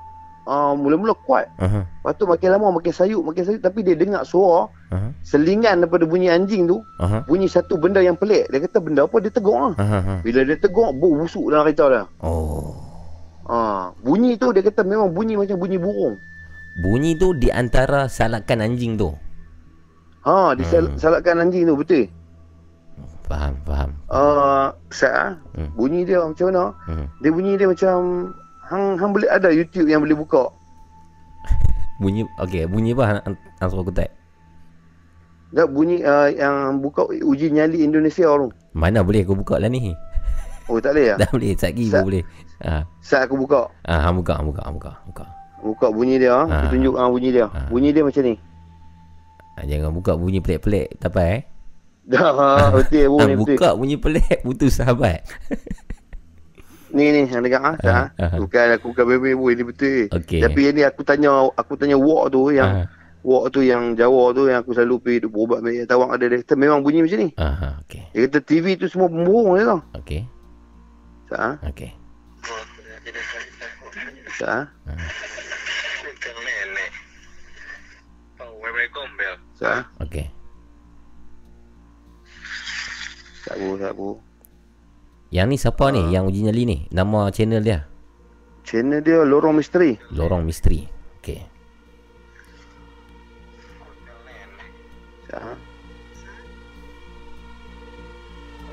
uh, 0.47 0.73
mula-mula 0.73 1.13
kuat. 1.27 1.51
Aha. 1.59 1.83
Lepas 1.85 2.15
tu 2.15 2.25
makin 2.25 2.49
lama 2.55 2.73
makin 2.73 2.95
sayuk, 2.95 3.23
makin 3.23 3.43
sayuk 3.45 3.61
tapi 3.61 3.83
dia 3.83 3.93
dengar 3.93 4.23
suara 4.23 4.71
Aha. 4.91 5.11
selingan 5.21 5.83
daripada 5.83 6.07
bunyi 6.07 6.31
anjing 6.31 6.65
tu, 6.65 6.81
Aha. 6.99 7.27
bunyi 7.27 7.47
satu 7.47 7.77
benda 7.77 7.99
yang 7.99 8.15
pelik. 8.15 8.47
Dia 8.49 8.63
kata 8.63 8.79
benda 8.79 9.05
apa 9.05 9.17
dia 9.19 9.29
tegur 9.29 9.59
lah. 9.59 9.75
Aha. 9.77 10.23
Bila 10.23 10.41
dia 10.43 10.57
tegur, 10.57 10.95
bau 10.95 11.13
busuk 11.19 11.51
dalam 11.51 11.67
kereta 11.67 11.85
dia. 11.91 12.03
Oh. 12.23 12.73
Ha, 13.47 13.95
bunyi 14.03 14.35
tu 14.35 14.51
dia 14.51 14.59
kata 14.59 14.83
memang 14.83 15.11
bunyi 15.11 15.39
macam 15.39 15.55
bunyi 15.55 15.79
burung. 15.79 16.19
Bunyi 16.77 17.15
tu 17.15 17.31
di 17.33 17.47
antara 17.49 18.07
salakan 18.07 18.59
anjing 18.61 18.99
tu. 18.99 19.15
Ha, 20.27 20.59
disal- 20.59 20.91
Hmm. 20.91 20.99
salahkan 20.99 21.39
anjing 21.39 21.63
tu 21.63 21.79
betul. 21.79 22.11
Faham, 23.27 23.55
faham. 23.67 23.91
Uh, 24.07 24.71
Sat, 24.91 25.39
Hmm. 25.55 25.71
bunyi 25.75 26.03
dia 26.03 26.23
macam 26.23 26.47
mana? 26.51 26.65
Hmm. 26.87 27.07
Dia 27.19 27.31
bunyi 27.31 27.53
dia 27.55 27.67
macam 27.67 27.95
hang 28.67 28.97
hang 28.97 29.11
boleh 29.11 29.29
ada 29.29 29.49
YouTube 29.49 29.87
yang 29.87 30.03
boleh 30.03 30.15
buka. 30.15 30.51
Bunyi 31.97 32.29
okey, 32.39 32.69
bunyi 32.69 32.93
apa 32.93 33.05
hang, 33.09 33.21
hang 33.57 33.69
suruh 33.73 33.81
aku? 33.81 33.93
Tak 33.97 34.11
bunyi 35.73 36.05
uh, 36.05 36.29
yang 36.29 36.77
buka 36.79 37.07
uji 37.09 37.49
nyali 37.49 37.81
Indonesia 37.81 38.29
tu. 38.29 38.53
Mana 38.77 39.01
boleh 39.01 39.25
aku 39.25 39.33
buka 39.33 39.57
lah 39.57 39.73
ni? 39.73 39.97
Oh 40.67 40.77
tak 40.77 40.93
boleh 40.93 41.15
ya? 41.15 41.17
Dah 41.23 41.31
boleh, 41.31 41.55
Sa- 41.57 41.73
baru 41.73 42.05
boleh. 42.05 42.23
Ah, 42.59 42.83
Saat 43.01 43.31
aku 43.31 43.37
buka, 43.39 43.71
ah, 43.85 44.01
hang 44.03 44.19
buka, 44.19 44.37
hang 44.37 44.49
buka, 44.49 44.61
hang 44.65 44.77
buka, 44.77 44.91
hang 44.93 45.09
buka. 45.13 45.25
buka 45.63 45.87
bunyi 45.89 46.17
dia, 46.21 46.35
Ah. 46.37 46.45
ha. 46.45 46.69
tunjuk 46.69 46.95
ah 46.95 47.09
bunyi 47.09 47.31
dia. 47.33 47.47
Ah. 47.49 47.69
Bunyi 47.69 47.91
dia 47.91 48.03
macam 48.05 48.23
ni. 48.23 48.35
Ah, 49.57 49.65
jangan 49.65 49.91
buka 49.95 50.13
bunyi 50.15 50.39
pelik-pelik, 50.41 51.01
tak 51.01 51.15
apa 51.15 51.23
eh. 51.25 51.41
Dah, 52.13 52.71
betul 52.71 53.09
betul. 53.17 53.57
buka 53.57 53.69
bunyi 53.73 53.97
pelik, 53.97 54.45
putus 54.45 54.77
sahabat. 54.77 55.25
Ni 56.97 57.13
ni 57.13 57.29
yang 57.29 57.45
dengar 57.45 57.61
ah, 57.63 57.77
Ah, 57.77 58.09
ah. 58.17 58.25
ah. 58.25 58.41
Bukan 58.41 58.67
aku 58.73 58.87
bukan 58.91 59.05
bebe 59.07 59.37
bu, 59.37 59.53
ini 59.53 59.63
betul. 59.63 60.09
Okey. 60.09 60.41
Tapi 60.41 60.61
yang 60.65 60.75
ni 60.75 60.83
aku 60.83 61.05
tanya 61.05 61.29
aku 61.53 61.77
tanya 61.77 62.01
wak 62.01 62.33
tu 62.33 62.49
yang 62.49 62.71
Ah, 62.73 62.87
wak 63.21 63.53
tu 63.53 63.61
yang 63.61 63.93
Jawa 63.93 64.33
tu 64.33 64.49
yang 64.49 64.65
aku 64.65 64.73
selalu 64.73 64.97
pergi 64.99 65.19
duk 65.21 65.31
berubat 65.31 65.61
dengan 65.61 65.85
tawang 65.85 66.09
ada 66.09 66.25
dia 66.25 66.41
kata 66.41 66.57
memang 66.57 66.81
bunyi 66.81 67.05
macam 67.05 67.21
ni. 67.21 67.29
ah, 67.37 67.77
okey. 67.85 68.03
Dia 68.11 68.21
kata 68.25 68.39
TV 68.41 68.65
tu 68.75 68.89
semua 68.89 69.07
pemburung 69.07 69.55
dia 69.55 69.69
tau. 69.69 69.81
Okey. 69.95 70.23
Ha? 71.31 71.59
Okey. 71.69 71.91
Ha? 74.41 74.57
Ha? 79.59 79.75
Okey. 80.01 80.27
Tak 83.43 83.57
bu, 83.57 83.69
tak 83.77 83.93
bu. 83.95 84.09
Yang 85.35 85.47
ni 85.51 85.57
siapa 85.59 85.85
Ah. 85.91 85.93
ni? 85.95 86.03
Yang 86.15 86.25
uji 86.31 86.41
nyali 86.47 86.63
ni? 86.67 86.77
Nama 86.95 87.31
channel 87.35 87.63
dia? 87.63 87.87
Channel 88.67 89.03
dia 89.03 89.23
Lorong 89.23 89.55
Misteri. 89.59 89.99
Lorong 90.15 90.43
Misteri. 90.47 90.87
Okey. 91.23 91.43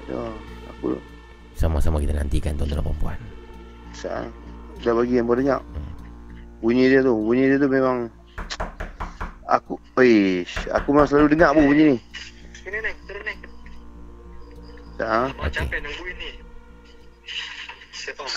Aduh, 0.03 0.33
aku 0.69 0.99
Sama-sama 1.53 2.01
kita 2.01 2.17
nantikan 2.17 2.57
tuan-tuan 2.57 2.81
dan 2.81 2.97
puan. 2.97 3.19
Sa 3.93 4.25
dah 4.81 4.93
bagi 4.97 5.21
yang 5.21 5.29
banyak. 5.29 5.61
Bunyi 6.59 6.89
dia 6.89 7.05
tu, 7.05 7.13
bunyi 7.13 7.45
dia 7.45 7.61
tu 7.61 7.69
memang 7.69 8.09
aku, 9.45 9.77
ish, 10.01 10.65
aku 10.73 10.91
memang 10.91 11.07
selalu 11.07 11.37
dengar 11.37 11.53
bu 11.53 11.61
bunyi 11.61 11.93
ni. 11.93 11.97
Sini 12.57 12.77
ni, 12.81 12.91
turun 13.05 13.23
ni. 13.23 13.33
Ha? 14.97 15.29
Okey. 15.29 15.51
capek 15.61 15.79
nungguin 15.85 16.15
ni. 16.17 16.29
Siapa? 18.03 18.27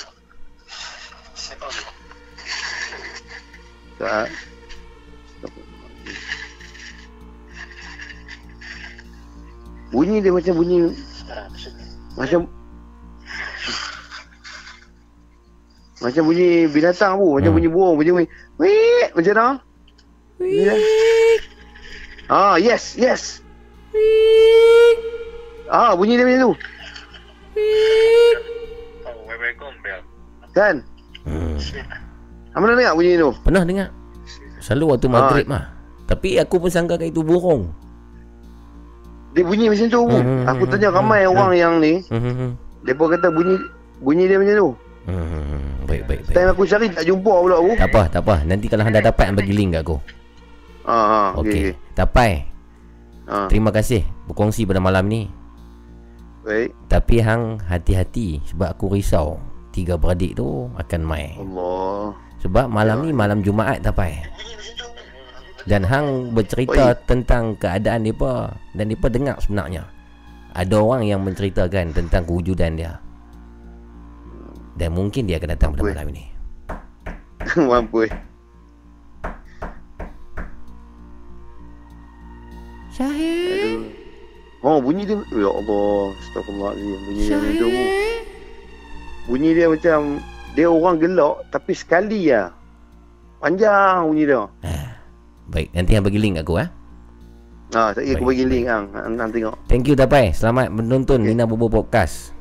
Siapa? 1.35 1.67
Ha? 3.99 4.23
Bunyi 9.91 10.23
dia 10.23 10.31
macam 10.31 10.55
bunyi 10.55 10.95
macam 12.15 12.47
macam 15.99 16.23
bunyi 16.31 16.71
binatang 16.71 17.19
bu, 17.19 17.35
macam 17.35 17.51
Hmm. 17.51 17.57
bunyi 17.59 17.67
burung, 17.67 17.99
macam 17.99 18.23
bunyi 18.23 18.31
wik 18.63 19.11
macam 19.19 19.35
mana? 19.35 19.47
Wik. 20.39 21.43
Ah, 22.31 22.55
yes, 22.55 22.95
yes. 22.95 23.43
Ah, 25.67 25.99
bunyi 25.99 26.15
dia 26.15 26.23
macam 26.23 26.55
tu. 26.55 26.55
Gombel. 27.57 28.56
Kan? 30.57 30.81
Hmm. 31.29 31.61
Apa 32.57 32.65
dengar 32.73 32.97
bunyi 32.97 33.21
tu? 33.21 33.29
Pernah 33.45 33.63
dengar? 33.69 33.89
Selalu 34.65 34.97
waktu 34.97 35.07
Ah. 35.07 35.13
maghrib 35.13 35.47
mah. 35.47 35.65
Tapi 36.09 36.41
aku 36.41 36.57
pun 36.57 36.71
sangka 36.73 36.97
itu 36.97 37.21
burung. 37.21 37.69
Dia 39.37 39.45
bunyi 39.45 39.69
macam 39.69 39.87
tu. 39.93 40.01
bu. 40.09 40.17
Hmm, 40.17 40.49
Aku 40.49 40.65
hmm, 40.65 40.73
tanya 40.73 40.89
hmm, 40.89 40.97
ramai 40.97 41.21
hmm, 41.29 41.33
orang 41.37 41.51
yang 41.53 41.75
ni, 41.77 42.01
Hmm. 42.09 42.23
hmm, 42.25 42.35
hmm. 42.41 42.51
depa 42.89 43.05
kata 43.13 43.29
bunyi 43.29 43.55
bunyi 44.01 44.25
dia 44.25 44.41
macam 44.41 44.57
tu. 44.57 44.71
Hmm. 45.07 45.85
Baik, 45.85 46.03
baik, 46.09 46.21
baik. 46.25 46.35
Time 46.35 46.51
aku 46.51 46.63
cari 46.65 46.87
tak 46.89 47.05
jumpa 47.05 47.33
pula 47.37 47.55
aku. 47.61 47.73
Tak 47.77 47.89
apa, 47.93 48.03
tak 48.09 48.23
apa. 48.25 48.37
Nanti 48.49 48.67
kalau 48.67 48.83
hang 48.83 48.95
dah 48.97 49.05
dapat 49.05 49.27
bagi 49.37 49.53
link 49.53 49.77
kat 49.77 49.85
aku. 49.85 49.97
Ha 50.89 50.97
ha. 50.97 51.21
Okey. 51.37 51.45
Okey. 51.45 51.63
Okay. 51.69 51.71
Tapai. 51.93 52.33
Ha. 53.27 53.51
Terima 53.53 53.71
kasih 53.71 54.03
berkongsi 54.25 54.65
pada 54.65 54.81
malam 54.81 55.05
ni. 55.05 55.29
Baik. 56.47 56.71
Tapi 56.89 57.17
hang 57.21 57.59
hati-hati 57.61 58.39
sebab 58.47 58.73
aku 58.73 58.95
risau 58.95 59.37
tiga 59.77 60.01
beradik 60.01 60.33
tu 60.41 60.73
akan 60.81 61.01
mai. 61.05 61.37
Allah. 61.37 62.17
Sebab 62.41 62.67
malam 62.73 63.05
ni 63.05 63.13
malam 63.13 63.45
Jumaat 63.45 63.85
tapai. 63.85 64.25
Dan 65.69 65.85
hang 65.85 66.33
bercerita 66.33 66.97
Oi. 66.97 67.01
tentang 67.05 67.61
keadaan 67.61 68.09
depa 68.09 68.57
dan 68.73 68.89
depa 68.89 69.13
dengar 69.13 69.37
sebenarnya 69.43 69.85
ada 70.57 70.77
orang 70.81 71.05
yang 71.05 71.21
menceritakan 71.21 71.93
tentang 71.93 72.25
kewujudan 72.25 72.81
dia. 72.81 72.97
Dan 74.81 74.97
mungkin 74.97 75.29
dia 75.29 75.37
akan 75.37 75.51
datang 75.53 75.71
pada 75.77 75.83
Oi. 75.85 75.93
malam 75.93 76.09
ini. 76.17 76.25
Mampus. 77.69 78.11
Syahid. 82.97 83.53
Aduh. 83.53 84.07
Oh 84.65 84.81
bunyi 84.81 85.05
dia 85.05 85.21
Ya 85.31 85.53
Allah 85.53 86.17
Astagfirullahaladzim 86.17 87.01
Bunyi 87.07 87.23
dia 87.29 87.37
Bunyi 89.27 89.51
dia 89.53 89.67
macam 89.67 90.23
Dia 90.55 90.71
orang 90.71 90.97
gelak 91.03 91.51
Tapi 91.51 91.73
sekali 91.75 92.31
ya 92.31 92.51
Panjang 93.43 94.09
bunyi 94.09 94.25
dia 94.25 94.47
Baik, 95.47 95.71
nanti 95.79 95.95
hang 95.95 96.03
bagi 96.03 96.19
link 96.19 96.43
aku 96.43 96.59
eh. 96.59 96.69
Ha, 97.75 97.95
saya 97.95 98.03
aku 98.19 98.27
Baik, 98.27 98.31
bagi 98.35 98.45
link 98.47 98.67
hang. 98.67 98.87
Hang 98.91 99.15
hang 99.15 99.31
tengok. 99.31 99.55
Thank 99.71 99.87
you 99.87 99.95
Tapai. 99.95 100.35
Selamat 100.35 100.75
menonton 100.75 101.23
Okey. 101.23 101.35
Nina 101.35 101.47
Bobo 101.47 101.71
Podcast. 101.71 102.35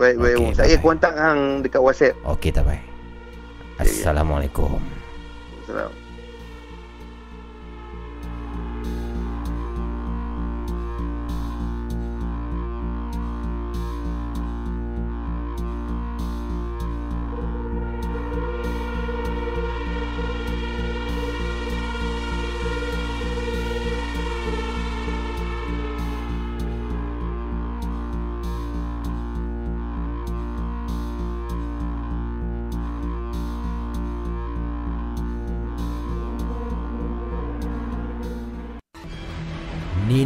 Baik 0.00 0.16
baik. 0.16 0.36
Okay, 0.40 0.52
saya 0.56 0.74
bye-bye. 0.76 0.84
kontak 0.84 1.14
hang 1.20 1.60
dekat 1.60 1.80
WhatsApp. 1.84 2.16
Okey 2.24 2.48
Tapai. 2.52 2.80
Okey. 3.76 4.00
Assalamualaikum. 4.00 4.80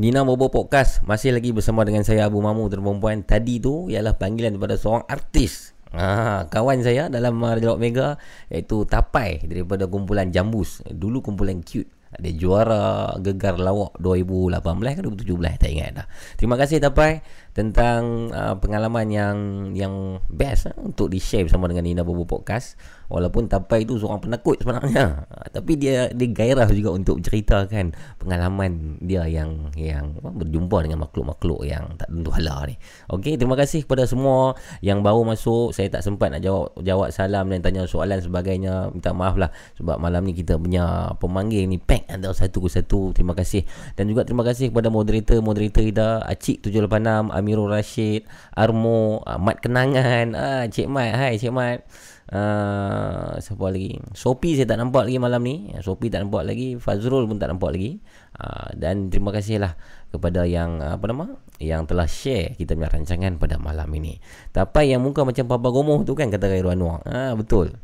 Nina 0.00 0.24
Bobo 0.24 0.48
Podcast 0.48 1.04
masih 1.04 1.36
lagi 1.36 1.52
bersama 1.52 1.84
dengan 1.84 2.00
saya 2.00 2.24
Abu 2.24 2.40
Mamu 2.40 2.72
dan 2.72 2.80
perempuan. 2.80 3.20
Tadi 3.20 3.60
tu 3.60 3.92
ialah 3.92 4.16
panggilan 4.16 4.56
daripada 4.56 4.80
seorang 4.80 5.04
artis. 5.04 5.76
Ha, 5.92 6.48
kawan 6.48 6.80
saya 6.80 7.12
dalam 7.12 7.36
Raja 7.36 7.68
Lok 7.68 7.76
Mega 7.76 8.16
iaitu 8.48 8.88
Tapai 8.88 9.44
daripada 9.44 9.84
kumpulan 9.92 10.32
Jambus. 10.32 10.80
Dulu 10.88 11.20
kumpulan 11.20 11.60
cute. 11.60 11.92
Dia 12.16 12.32
juara 12.32 13.12
Gegar 13.20 13.60
Lawak 13.60 14.00
2018 14.00 14.96
ke 14.96 15.00
2017 15.36 15.60
tak 15.60 15.68
ingat 15.68 15.90
dah. 15.92 16.06
Terima 16.40 16.56
kasih 16.56 16.80
Tapai 16.80 17.20
tentang 17.50 18.30
uh, 18.30 18.54
pengalaman 18.58 19.06
yang 19.10 19.36
yang 19.74 19.94
best 20.30 20.70
uh, 20.70 20.74
untuk 20.78 21.10
di-share 21.10 21.46
bersama 21.46 21.66
dengan 21.66 21.84
Nina 21.86 22.02
Bobo 22.06 22.24
Podcast. 22.26 22.78
Walaupun 23.10 23.50
Tapai 23.50 23.82
tu 23.82 23.98
seorang 23.98 24.22
penakut 24.22 24.62
sebenarnya. 24.62 25.26
Uh, 25.26 25.46
tapi 25.56 25.74
dia 25.74 26.06
dia 26.14 26.28
gairah 26.30 26.70
juga 26.70 26.94
untuk 26.94 27.18
ceritakan 27.18 27.90
pengalaman 28.22 29.02
dia 29.02 29.26
yang 29.26 29.74
yang 29.74 30.14
apa, 30.22 30.30
berjumpa 30.30 30.78
dengan 30.86 31.02
makhluk-makhluk 31.02 31.66
yang 31.66 31.98
tak 31.98 32.06
tentu 32.06 32.30
hala 32.30 32.70
ni. 32.70 32.78
Okey, 33.10 33.34
terima 33.34 33.58
kasih 33.58 33.82
kepada 33.82 34.06
semua 34.06 34.54
yang 34.78 35.02
baru 35.02 35.26
masuk. 35.26 35.74
Saya 35.74 35.90
tak 35.90 36.06
sempat 36.06 36.30
nak 36.30 36.46
jawab 36.46 36.70
jawab 36.86 37.10
salam 37.10 37.50
dan 37.50 37.58
tanya 37.66 37.82
soalan 37.90 38.22
sebagainya. 38.22 38.94
Minta 38.94 39.10
maaf 39.10 39.34
lah 39.34 39.50
sebab 39.74 39.98
malam 39.98 40.22
ni 40.22 40.32
kita 40.38 40.54
punya 40.54 41.10
pemanggil 41.18 41.66
ni 41.66 41.82
pack 41.82 42.06
antara 42.06 42.30
satu 42.30 42.62
ke 42.62 42.70
satu. 42.70 43.10
Terima 43.10 43.34
kasih. 43.34 43.66
Dan 43.98 44.06
juga 44.06 44.22
terima 44.22 44.46
kasih 44.46 44.70
kepada 44.70 44.86
moderator-moderator 44.92 45.82
kita 45.82 46.08
Acik 46.22 46.62
786, 46.62 47.39
Amirul 47.40 47.72
Rashid, 47.72 48.28
Armo, 48.52 49.24
ah, 49.24 49.40
Mat 49.40 49.58
Kenangan, 49.64 50.36
ah, 50.36 50.64
Cik 50.68 50.86
Mat. 50.86 51.16
Hai 51.16 51.40
Cik 51.40 51.50
Mat. 51.50 51.82
Uh, 52.30 53.34
siapa 53.42 53.74
lagi? 53.74 53.98
Sophie 54.14 54.54
saya 54.54 54.70
tak 54.70 54.78
nampak 54.78 55.10
lagi 55.10 55.18
malam 55.18 55.42
ni. 55.42 55.74
Sophie 55.82 56.14
tak 56.14 56.22
nampak 56.22 56.46
lagi. 56.46 56.78
Fazrul 56.78 57.26
pun 57.26 57.42
tak 57.42 57.50
nampak 57.50 57.74
lagi. 57.74 57.98
Uh, 58.38 58.70
Dan 58.78 59.10
terima 59.10 59.34
kasih 59.34 59.58
lah 59.58 59.74
Kepada 60.08 60.46
yang 60.46 60.78
Apa 60.78 61.10
nama? 61.10 61.34
Yang 61.58 61.82
telah 61.90 62.06
share 62.06 62.54
Kita 62.54 62.78
punya 62.78 62.86
rancangan 62.86 63.34
pada 63.42 63.58
malam 63.58 63.90
ini. 63.98 64.22
Tapi 64.54 64.94
yang 64.94 65.02
muka 65.02 65.26
macam 65.26 65.44
Papa 65.50 65.68
Gomoh 65.74 66.06
tu 66.06 66.14
kan 66.14 66.30
Kata 66.30 66.46
Khairul 66.46 66.78
Anwar. 66.78 67.02
Ha, 67.10 67.34
Betul. 67.34 67.74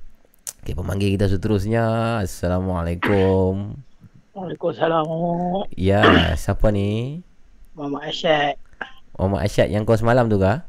Okay 0.63 0.75
pemanggil 0.75 1.15
kita 1.15 1.31
seterusnya. 1.31 2.19
Assalamualaikum. 2.23 3.79
Waalaikumsalam. 4.35 5.07
Ya 5.79 6.35
siapa 6.35 6.75
ni? 6.75 7.23
Mama 7.79 8.03
Asyad. 8.03 8.66
Muhammad 9.17 9.41
Asyad 9.49 9.69
yang 9.73 9.83
kau 9.89 9.97
semalam 9.97 10.29
tu 10.29 10.37
kah 10.41 10.65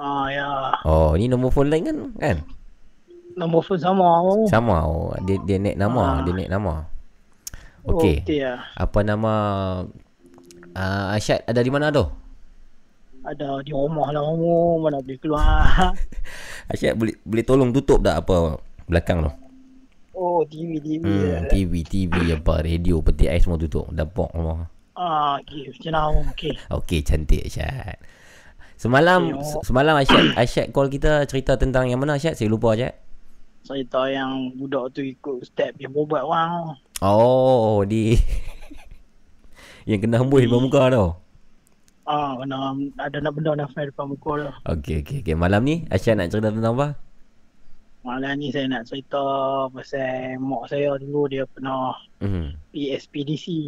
Ah 0.00 0.26
ya. 0.32 0.48
Oh 0.88 1.12
ni 1.18 1.28
nombor 1.28 1.52
phone 1.52 1.68
lain 1.68 1.84
kan 1.84 1.96
Kan 2.16 2.36
Nombor 3.36 3.62
phone 3.62 3.78
sama. 3.78 4.24
Sama 4.48 4.82
oh, 4.88 5.12
Dia, 5.28 5.36
dia 5.44 5.60
naik 5.60 5.76
nama 5.76 6.00
Ah. 6.00 6.14
Dia 6.24 6.32
naik 6.32 6.50
nama 6.50 6.88
Okey 7.84 8.24
Okey 8.24 8.38
ya. 8.44 8.64
Apa 8.76 9.04
nama 9.04 9.32
uh, 10.76 11.16
Asyad 11.16 11.44
ada 11.48 11.60
di 11.60 11.72
mana 11.72 11.88
tu? 11.92 12.04
Ada 13.20 13.60
di 13.60 13.72
rumah 13.72 14.08
lah 14.12 14.24
kamu. 14.24 14.56
Mana 14.80 14.98
boleh 15.04 15.18
keluar. 15.20 15.92
Asyad 16.72 16.96
boleh 16.96 17.16
boleh 17.24 17.44
tolong 17.44 17.72
tutup 17.72 18.00
tak 18.00 18.24
apa 18.24 18.60
belakang 18.88 19.24
tu? 19.24 19.32
oh 20.20 20.44
TV 20.44 20.76
TV. 20.84 21.04
Hmm. 21.08 21.48
TV, 21.48 21.72
TV 21.80 22.14
apa, 22.36 22.60
radio, 22.60 23.00
peti 23.00 23.24
ais 23.26 23.40
semua 23.40 23.56
tutup. 23.56 23.88
Dapok 23.88 24.30
semua. 24.36 24.68
Ah 25.00 25.40
okey. 25.40 25.72
Macam 25.72 25.92
mana? 25.96 26.28
Okey. 26.36 26.52
Okey, 26.68 27.00
cantik 27.00 27.48
Asyad. 27.48 27.96
Semalam 28.76 29.40
se- 29.40 29.64
semalam 29.64 29.96
Asyad 29.96 30.36
Asyad 30.40 30.76
call 30.76 30.92
kita 30.92 31.24
cerita 31.24 31.56
tentang 31.56 31.88
yang 31.88 31.96
mana 31.96 32.20
Asyad? 32.20 32.36
Saya 32.36 32.52
lupa 32.52 32.76
Asyad. 32.76 32.92
Cerita 33.64 34.04
yang 34.12 34.52
budak 34.60 34.92
tu 34.92 35.00
ikut 35.00 35.40
step 35.48 35.80
yang 35.80 35.96
berubat 35.96 36.20
orang. 36.20 36.76
Oh, 37.00 37.80
di 37.88 38.12
yang 39.88 40.04
kena 40.04 40.20
hembus 40.20 40.44
depan 40.44 40.60
muka 40.60 40.82
tu. 40.92 41.06
Ah 42.04 42.36
kena 42.36 42.76
ada 43.00 43.16
nak 43.24 43.32
benda 43.32 43.56
nak 43.56 43.72
depan 43.72 44.04
muka 44.04 44.32
tu. 44.36 44.50
Okey, 44.68 45.00
okey, 45.00 45.16
okey. 45.24 45.32
Malam 45.32 45.64
ni 45.64 45.88
Asyad 45.88 46.20
nak 46.20 46.28
cerita 46.28 46.52
tentang 46.52 46.76
apa? 46.76 47.00
Malam 48.00 48.40
ni 48.40 48.48
saya 48.48 48.64
nak 48.64 48.88
cerita 48.88 49.20
pasal 49.68 50.40
mak 50.40 50.72
saya 50.72 50.96
dulu 50.96 51.28
dia 51.28 51.44
pernah 51.44 51.92
Hmm. 52.16 52.56
pergi 52.68 52.92
ekspedisi 52.92 53.58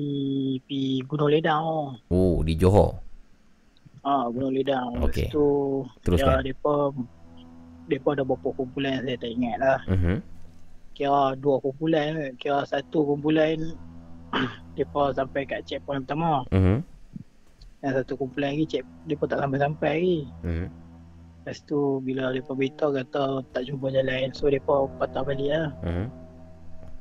pergi 0.58 1.04
Gunung 1.04 1.28
Ledang. 1.28 1.64
Oh, 2.08 2.40
di 2.40 2.56
Johor. 2.56 2.96
Ah, 4.00 4.28
Gunung 4.28 4.52
Ledang. 4.52 5.04
Okey. 5.04 5.28
Lepas 5.28 5.32
tu 5.32 5.46
Teruskan. 6.00 6.40
ya, 6.40 6.48
depa 6.48 6.74
depa 7.86 8.08
ada 8.12 8.24
beberapa 8.24 8.48
kumpulan 8.54 9.04
saya 9.04 9.16
tak 9.16 9.30
ingat 9.30 9.56
lah. 9.58 9.80
Mhm. 9.86 10.16
Kira 10.92 11.36
dua 11.36 11.56
kumpulan, 11.58 12.12
kira 12.36 12.64
satu 12.64 13.04
kumpulan 13.04 13.56
depa 14.76 15.12
sampai 15.12 15.44
kat 15.44 15.60
checkpoint 15.64 16.08
pertama. 16.08 16.40
Mhm. 16.48 16.80
Yang 17.82 17.92
satu 18.00 18.12
kumpulan 18.16 18.56
lagi 18.56 18.64
check 18.66 18.84
depa 19.04 19.24
tak 19.26 19.44
sampai-sampai 19.44 19.92
lagi. 19.92 20.18
Mhm. 20.40 20.66
Lepas 21.42 21.58
tu 21.66 21.98
bila 22.06 22.30
depa 22.30 22.54
beritahu 22.54 22.94
kata 22.94 23.42
tak 23.50 23.66
jumpa 23.66 23.90
jalan, 23.90 24.30
so 24.30 24.46
depa 24.46 24.86
patah 25.02 25.26
balik 25.26 25.50
lah. 25.50 25.74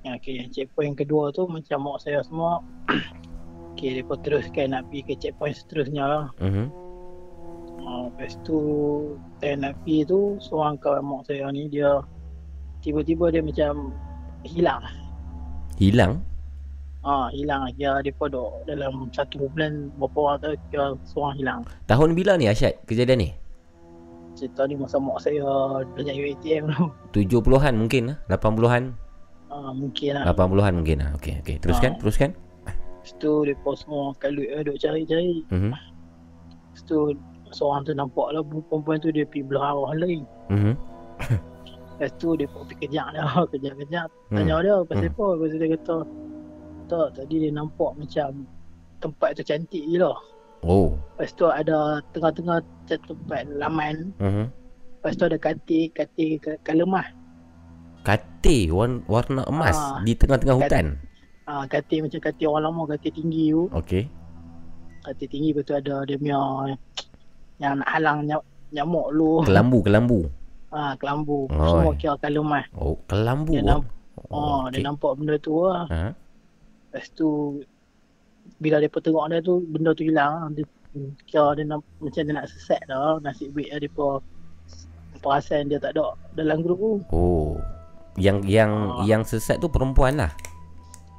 Yang 0.02 0.18
okay, 0.18 0.34
yang 0.42 0.50
checkpoint 0.50 0.98
kedua 0.98 1.30
tu 1.30 1.46
macam 1.46 1.86
mak 1.86 2.02
saya 2.02 2.26
semua 2.26 2.66
Okay, 3.78 4.02
mereka 4.02 4.18
teruskan 4.26 4.74
nak 4.74 4.90
pergi 4.90 5.02
ke 5.06 5.14
checkpoint 5.22 5.54
seterusnya 5.62 6.04
lah. 6.10 6.26
Mhm. 6.42 6.74
Uh, 7.86 8.10
lepas 8.10 8.34
tu 8.42 8.58
time 9.38 9.62
nak 9.62 9.78
pergi 9.86 10.10
tu 10.10 10.42
seorang 10.42 10.74
kawan 10.82 11.06
mak 11.06 11.22
saya 11.30 11.46
ni 11.54 11.70
dia 11.70 12.02
tiba-tiba 12.82 13.30
dia 13.30 13.46
macam 13.46 13.94
hilang. 14.42 14.82
Hilang? 15.78 16.26
Ah 17.06 17.30
hilang 17.30 17.70
dia 17.78 18.02
depa 18.02 18.26
dok 18.26 18.66
dalam 18.66 19.10
satu 19.14 19.50
bulan 19.54 19.94
berapa 20.02 20.18
orang 20.18 20.38
tu 20.42 20.50
dia 20.74 20.98
seorang 21.06 21.36
hilang. 21.38 21.62
Tahun 21.86 22.10
bila 22.18 22.42
ni 22.42 22.50
Asyad 22.50 22.74
kejadian 22.90 23.22
ni? 23.22 23.30
Cerita 24.42 24.66
ni 24.66 24.74
masa 24.74 24.98
mak 24.98 25.22
saya 25.22 25.46
belajar 25.88 26.18
UATM 26.18 26.64
tu. 26.68 26.90
70-an 27.22 27.78
mungkin 27.78 28.04
lah 28.10 28.18
80-an 28.28 28.84
Ah 29.48 29.70
mungkin 29.70 30.18
lah. 30.18 30.24
80-an 30.28 30.74
mungkin 30.74 30.98
lah 30.98 31.10
Okey 31.14 31.34
okey 31.40 31.56
teruskan 31.60 31.94
Ah. 31.94 31.98
teruskan 32.00 32.30
Lepas 32.66 33.14
tu 33.18 33.32
depa 33.44 33.70
semua 33.76 34.14
kalut 34.16 34.46
eh 34.48 34.62
duk 34.62 34.78
cari-cari. 34.78 35.46
Mhm 35.48 35.74
Lepas 35.74 36.82
tu 36.84 36.98
seorang 37.52 37.82
tu 37.84 37.94
nampak 37.94 38.32
lah 38.32 38.42
perempuan 38.42 38.98
tu 38.98 39.10
dia 39.10 39.26
pergi 39.26 39.44
belah 39.44 39.78
arah 39.78 39.94
lain. 39.96 40.26
mhm 40.48 40.74
Lepas 41.94 42.12
tu 42.18 42.34
dia 42.34 42.48
pergi 42.48 42.76
kejap 42.80 43.08
dia, 43.12 43.22
kejap-kejap. 43.52 44.08
Hmm. 44.30 44.38
Tanya 44.40 44.56
dia 44.60 44.74
pasal 44.82 45.02
Hmm. 45.04 45.12
apa? 45.12 45.26
Lepas 45.32 45.48
tu 45.48 45.58
dia 45.60 45.70
kata, 45.72 45.98
tak 46.88 47.08
tadi 47.14 47.36
dia 47.40 47.52
nampak 47.52 47.92
macam 47.94 48.28
tempat 48.98 49.30
tu 49.34 49.44
cantik 49.44 49.84
gila. 49.84 50.14
Oh 50.62 50.94
Lepas 51.12 51.34
tu 51.34 51.46
ada 51.46 51.78
tengah-tengah 52.12 52.58
te- 52.86 53.02
tempat 53.02 53.46
laman. 53.52 54.14
mhm 54.18 54.46
Lepas 54.96 55.14
tu 55.16 55.24
ada 55.24 55.36
katil, 55.36 55.90
katil 55.90 56.38
color 56.62 56.86
emas. 56.86 57.10
Katil 58.02 58.70
warna, 58.70 59.02
warna 59.06 59.42
emas 59.46 59.74
Ah. 59.74 59.98
di 60.00 60.14
tengah-tengah 60.14 60.56
Kat- 60.56 60.66
hutan 60.68 60.86
Ah, 61.44 61.66
katil 61.66 62.06
macam 62.06 62.20
katil 62.20 62.48
orang 62.48 62.64
lama, 62.68 62.82
katil 62.88 63.12
tinggi 63.12 63.50
tu. 63.50 63.66
Okey 63.72 64.06
Katil 65.02 65.28
tinggi 65.28 65.50
lepas 65.52 65.64
tu 65.64 65.74
ada 65.74 65.96
dia 66.04 66.16
punya 66.16 66.38
yang 67.58 67.74
nak 67.76 67.90
halang 67.90 68.18
ny- 68.24 68.48
nyamuk 68.72 69.08
lu. 69.12 69.42
Kelambu 69.42 69.82
kelambu 69.82 70.20
Ah, 70.72 70.94
kelambu. 70.96 71.50
Oi. 71.50 71.58
Semua 71.60 71.94
kira 71.96 72.16
color 72.18 72.44
emas. 72.44 72.66
Oh 72.72 72.96
kelambu 73.04 73.52
Dia 73.52 73.62
ah. 73.64 73.68
namp- 73.76 73.92
Oh, 74.24 74.64
okey. 74.64 74.72
dia 74.72 74.86
nampak 74.86 75.12
benda 75.14 75.36
tu 75.38 75.54
lah. 75.60 75.84
Ha? 75.88 76.14
Lepas 76.86 77.06
tu 77.12 77.60
bila 78.62 78.78
dia 78.78 78.88
tengok 78.88 79.26
dia 79.28 79.42
tu 79.42 79.66
benda 79.68 79.90
tu 79.92 80.06
hilang 80.06 80.54
dia 80.54 80.64
kira 81.26 81.56
dia 81.56 81.66
nak, 81.66 81.82
macam 81.98 82.22
dia 82.22 82.34
nak 82.34 82.46
sesat 82.46 82.82
dah 82.86 83.18
nasib 83.20 83.50
baik 83.52 83.68
dia 83.70 83.80
depa 83.82 84.22
perasan 85.18 85.66
dia 85.66 85.78
tak 85.78 85.94
ada 85.94 86.14
dalam 86.34 86.62
grup 86.62 86.78
tu. 86.78 86.94
Oh 87.10 87.58
yang 88.16 88.44
yang 88.44 88.70
Ah. 88.92 89.04
yang 89.04 89.24
sesat 89.24 89.58
tu 89.58 89.68
perempuan 89.68 90.16
lah 90.16 90.32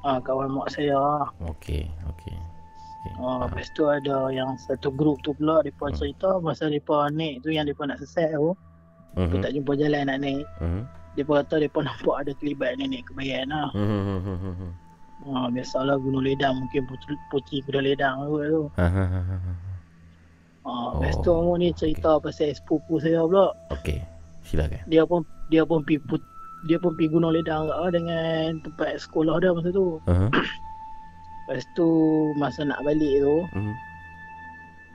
Ah 0.03 0.19
kawan 0.19 0.51
mak 0.51 0.67
saya. 0.69 0.99
Okey 1.41 1.87
okey 2.05 2.35
Okey. 2.35 3.13
Ah 3.19 3.43
lepas 3.43 3.71
tu 3.73 3.87
ada 3.87 4.29
yang 4.29 4.51
satu 4.61 4.91
grup 4.91 5.19
tu 5.21 5.31
pula 5.33 5.63
depa 5.63 5.89
Hmm. 5.89 5.97
cerita 5.97 6.39
masa 6.39 6.67
depa 6.67 7.07
naik 7.09 7.41
tu 7.41 7.49
yang 7.49 7.65
depa 7.65 7.83
nak 7.85 7.99
sesat 7.99 8.31
tu, 8.31 8.51
depa 9.15 9.31
Mhm 9.35 9.41
tak 9.41 9.51
jumpa 9.53 9.73
jalan 9.75 10.03
nak 10.05 10.19
naik. 10.21 10.45
mhm 10.61 10.83
Depa 11.13 11.33
kata 11.41 11.61
depa 11.61 11.79
nampak 11.81 12.17
ada 12.19 12.33
kelibat 12.35 12.75
nenek 12.77 13.03
kebayan 13.05 13.47
lah. 13.47 13.71
mhm 13.73 14.71
Ah 15.23 15.47
biasalah 15.47 16.03
gunung 16.03 16.27
ledang 16.27 16.59
mungkin 16.59 16.83
putri, 16.91 17.15
putri 17.31 17.63
kuda 17.63 17.79
ledang 17.79 18.27
tu. 18.27 18.43
tu. 18.43 18.63
Ha, 18.75 18.87
ha, 18.91 19.05
ha, 19.07 19.21
ha, 19.23 19.37
ha. 19.39 19.53
Ah 20.63 20.89
lepas 20.99 21.15
tu 21.23 21.31
Oh, 21.31 21.55
orang 21.55 21.63
ni 21.63 21.69
cerita 21.75 22.19
pasal 22.19 22.55
sepupu 22.55 22.99
saya 22.99 23.23
pula. 23.27 23.55
Okey 23.71 24.03
silakan 24.43 24.83
dia 24.91 25.07
pun 25.07 25.23
dia 25.51 25.63
pun 25.63 25.83
pi 25.87 25.99
put, 26.03 26.19
dia 26.67 26.79
pun 26.79 26.95
pergi 26.99 27.15
Gunung 27.15 27.31
Ledang 27.35 27.71
lah 27.71 27.91
dengan 27.95 28.59
tempat 28.67 28.99
sekolah 28.99 29.39
dia 29.39 29.55
masa 29.55 29.71
tu. 29.71 29.99
uh-huh. 30.03 30.31
Lepas 31.47 31.67
tu 31.75 31.87
masa 32.39 32.63
nak 32.67 32.83
balik 32.87 33.23
tu, 33.23 33.37
mhm 33.55 33.75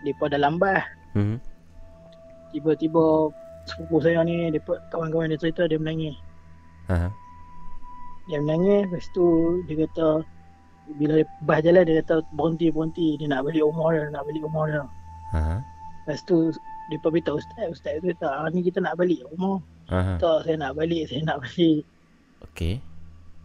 depa 0.07 0.29
dah 0.31 0.39
lambat. 0.39 0.83
mhm 1.15 1.39
Tiba-tiba 2.55 3.27
sepupu 3.67 3.99
saya 3.99 4.23
ni 4.23 4.47
depa 4.51 4.79
kawan-kawan 4.91 5.31
dia 5.31 5.39
cerita 5.39 5.67
dia 5.67 5.79
menangis. 5.79 6.15
ha 6.87 7.11
Dia 8.27 8.37
menangis 8.43 8.87
lepas 8.91 9.05
tu 9.15 9.25
dia 9.67 9.87
kata 9.87 10.07
bila 10.99 11.19
dia 11.19 11.27
bah 11.43 11.59
jalan 11.59 11.83
dia 11.83 11.99
kata 12.03 12.23
berhenti 12.35 12.71
berhenti 12.71 13.07
dia 13.19 13.27
nak 13.27 13.43
balik 13.43 13.63
rumah 13.63 13.87
dia 13.91 14.07
nak 14.11 14.23
balik 14.27 14.41
rumah 14.43 14.63
dia. 14.67 14.83
ha 15.35 15.41
Lepas 16.07 16.23
tu 16.23 16.51
dia 16.87 16.97
beritahu 17.03 17.35
ustaz 17.35 17.67
ustaz 17.71 17.99
tu 17.99 18.11
kata 18.15 18.27
ah, 18.27 18.47
ni 18.51 18.63
kita 18.63 18.79
nak 18.79 18.95
balik 18.95 19.19
rumah. 19.31 19.59
ha 19.91 20.15
Tak 20.19 20.47
saya 20.47 20.55
nak 20.59 20.75
balik 20.79 21.07
saya 21.11 21.23
nak 21.27 21.43
balik. 21.43 21.83
okey 22.51 22.79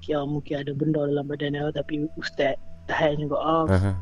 Kira 0.03 0.27
mungkin 0.27 0.67
ada 0.67 0.73
benda 0.75 1.07
dalam 1.07 1.25
badan 1.31 1.55
dia 1.55 1.71
tapi 1.71 2.07
ustaz 2.19 2.59
tahan 2.91 3.19
juga 3.23 3.39
ah. 3.39 3.65
ha 3.71 3.93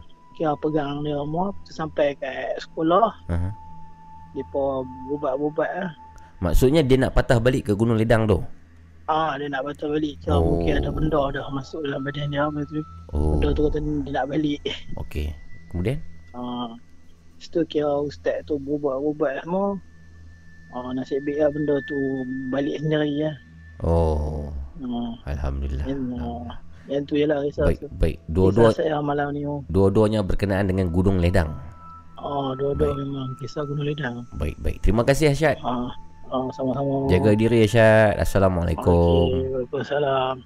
kira 0.41 0.57
pegang 0.64 1.05
dia 1.05 1.20
tu 1.68 1.70
sampai 1.76 2.16
kat 2.16 2.57
sekolah 2.64 3.12
ha 3.28 3.53
depa 4.33 4.87
bubat-bubat 5.11 5.68
lah. 5.68 5.93
maksudnya 6.41 6.81
dia 6.81 6.97
nak 6.97 7.12
patah 7.12 7.37
balik 7.37 7.68
ke 7.68 7.72
Gunung 7.76 7.99
Ledang 8.01 8.24
tu 8.24 8.41
Ah 9.11 9.34
dia 9.34 9.50
nak 9.50 9.66
batal 9.66 9.90
balik 9.90 10.14
kira 10.22 10.30
Oh. 10.30 10.38
oh. 10.38 10.46
mungkin 10.54 10.74
ada 10.78 10.90
benda 10.94 11.22
dah 11.34 11.44
masuk 11.50 11.82
dalam 11.82 12.06
badan 12.06 12.30
dia 12.30 12.46
lepas 12.46 12.62
tu 12.64 12.78
oh 13.11 13.34
benda 13.34 13.48
tu 13.50 13.62
kata 13.66 13.78
dia 13.82 14.11
nak 14.14 14.26
balik. 14.30 14.61
okey 14.96 15.26
kemudian 15.68 15.98
Ah 16.30 16.70
lepas 17.34 17.46
tu 17.50 17.61
kira 17.66 17.90
ustaz 18.00 18.38
tu 18.44 18.54
bubat-bubat 18.56 19.42
semua. 19.42 19.74
Ah 20.70 20.94
nasib 20.94 21.26
baik 21.26 21.42
lah 21.42 21.50
benda 21.50 21.74
tu 21.84 21.98
balik 22.48 22.78
sendiri 22.78 23.26
lah. 23.26 23.34
oh 23.82 24.46
Ah 24.80 25.12
alhamdulillah 25.28 25.84
yang, 25.84 26.02
ah, 26.16 26.54
yang 26.86 27.02
tu 27.02 27.18
je 27.18 27.26
lah 27.26 27.42
kisah 27.42 27.66
baik 27.66 27.78
tu. 27.82 27.88
baik 27.98 28.16
Kisah 28.16 28.30
dua-dua 28.30 28.68
saya 28.70 28.96
malam 29.02 29.34
ni. 29.34 29.42
oh. 29.42 29.66
dua-duanya 29.66 30.22
berkenaan 30.22 30.70
dengan 30.70 30.86
Gunung 30.88 31.18
Ledang 31.18 31.50
Ah 32.14 32.52
dua-dua 32.54 32.92
Baik. 32.92 32.96
memang 33.02 33.28
kisah 33.36 33.66
Gunung 33.66 33.84
Ledang. 33.84 34.22
baik 34.36 34.54
baik 34.61 34.78
terima 34.80 35.02
kasih 35.02 35.34
Asyad 35.34 35.58
Ah 35.61 35.90
ah 36.31 36.47
sama-sama. 36.55 37.11
jaga 37.11 37.35
diri 37.35 37.66
Asyad 37.66 38.22
assalamualaikum. 38.22 39.26
Okey, 39.26 39.51
Waalaikumsalam. 39.51 40.37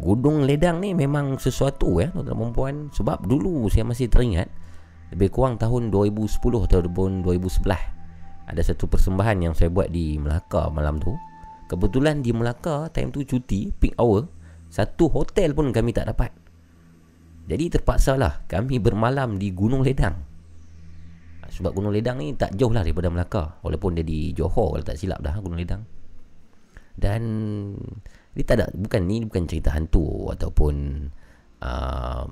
Gunung 0.00 0.48
Ledang 0.48 0.80
ni 0.80 0.96
memang 0.96 1.36
sesuatu 1.36 2.00
ya 2.00 2.08
tuan-tuan 2.08 2.40
dan 2.40 2.56
puan 2.56 2.76
sebab 2.88 3.20
dulu 3.28 3.68
saya 3.68 3.84
masih 3.84 4.08
teringat 4.08 4.48
lebih 5.12 5.28
kurang 5.28 5.60
tahun 5.60 5.92
2010 5.92 6.40
ataupun 6.40 7.20
2011 7.20 7.68
ada 8.48 8.62
satu 8.64 8.88
persembahan 8.88 9.44
yang 9.44 9.54
saya 9.54 9.68
buat 9.68 9.92
di 9.92 10.16
Melaka 10.16 10.72
malam 10.72 10.96
tu. 10.98 11.12
Kebetulan 11.68 12.24
di 12.24 12.32
Melaka 12.32 12.88
time 12.90 13.12
tu 13.12 13.22
cuti 13.22 13.70
peak 13.76 13.94
hour 14.00 14.26
satu 14.72 15.12
hotel 15.12 15.52
pun 15.52 15.68
kami 15.68 15.92
tak 15.92 16.08
dapat. 16.08 16.32
Jadi 17.50 17.68
terpaksalah 17.68 18.48
kami 18.48 18.80
bermalam 18.80 19.36
di 19.36 19.52
Gunung 19.52 19.84
Ledang 19.84 20.29
sebab 21.50 21.74
Gunung 21.74 21.90
Ledang 21.90 22.22
ni 22.22 22.32
tak 22.38 22.54
jauh 22.54 22.70
lah 22.70 22.86
daripada 22.86 23.10
Melaka. 23.10 23.58
Walaupun 23.66 23.98
dia 23.98 24.06
di 24.06 24.30
Johor 24.30 24.78
kalau 24.78 24.86
tak 24.86 24.96
silap 24.96 25.18
dah 25.18 25.34
Gunung 25.42 25.58
Ledang. 25.58 25.82
Dan 26.94 27.22
dia 28.30 28.44
tak 28.46 28.56
ada 28.62 28.66
bukan 28.70 29.02
ni 29.10 29.26
bukan 29.26 29.50
cerita 29.50 29.74
hantu 29.74 30.30
ataupun 30.30 30.74
uh, 31.66 32.24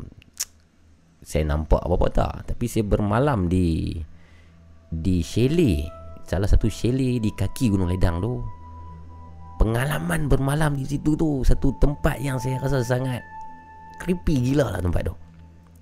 saya 1.19 1.43
nampak 1.51 1.83
apa-apa 1.83 2.09
tak. 2.15 2.35
Tapi 2.55 2.65
saya 2.71 2.87
bermalam 2.87 3.51
di 3.51 3.99
di 4.89 5.19
chalet. 5.27 5.91
Salah 6.23 6.47
satu 6.47 6.71
chalet 6.71 7.19
di 7.19 7.35
kaki 7.35 7.75
Gunung 7.75 7.91
Ledang 7.91 8.23
tu. 8.23 8.39
Pengalaman 9.59 10.31
bermalam 10.31 10.79
di 10.79 10.87
situ 10.87 11.19
tu 11.19 11.43
satu 11.43 11.75
tempat 11.83 12.23
yang 12.23 12.39
saya 12.39 12.63
rasa 12.63 12.79
sangat 12.87 13.19
creepy 13.99 14.55
gila 14.55 14.71
lah 14.71 14.79
tempat 14.79 15.11
tu. 15.11 15.15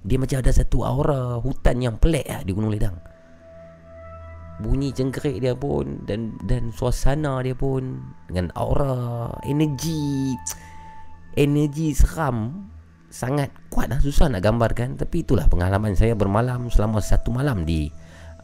Dia 0.08 0.16
macam 0.16 0.40
ada 0.40 0.48
satu 0.48 0.80
aura 0.80 1.36
hutan 1.36 1.84
yang 1.84 2.00
pelik 2.00 2.24
lah 2.24 2.40
di 2.40 2.56
Gunung 2.56 2.72
Ledang 2.72 2.96
bunyi 4.60 4.92
cengkerik 4.92 5.40
dia 5.40 5.52
pun 5.52 6.04
dan 6.08 6.36
dan 6.48 6.72
suasana 6.72 7.44
dia 7.44 7.52
pun 7.52 8.00
dengan 8.28 8.48
aura 8.56 9.28
energi 9.44 10.32
energi 11.44 11.92
seram 11.92 12.68
sangat 13.12 13.52
kuat 13.68 13.92
lah. 13.92 14.00
Susah 14.00 14.32
nak 14.32 14.44
gambarkan 14.44 14.96
tapi 14.96 15.24
itulah 15.24 15.48
pengalaman 15.48 15.92
saya 15.96 16.16
bermalam 16.16 16.68
selama 16.72 17.00
satu 17.00 17.32
malam 17.32 17.64
di 17.68 17.88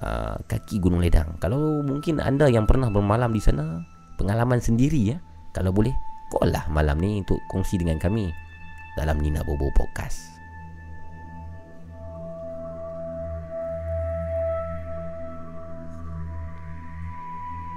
uh, 0.00 0.36
kaki 0.44 0.80
Gunung 0.80 1.00
Ledang. 1.00 1.36
Kalau 1.40 1.80
mungkin 1.84 2.20
anda 2.20 2.48
yang 2.48 2.68
pernah 2.68 2.92
bermalam 2.92 3.32
di 3.32 3.40
sana 3.40 3.80
pengalaman 4.16 4.60
sendiri 4.60 5.16
ya 5.16 5.18
kalau 5.52 5.72
boleh 5.72 5.92
call 6.32 6.48
lah 6.48 6.64
malam 6.72 6.96
ni 6.96 7.20
untuk 7.20 7.40
kongsi 7.52 7.76
dengan 7.76 8.00
kami 8.00 8.32
dalam 8.96 9.20
Nina 9.20 9.44
Bobo 9.44 9.68
Podcast 9.76 10.31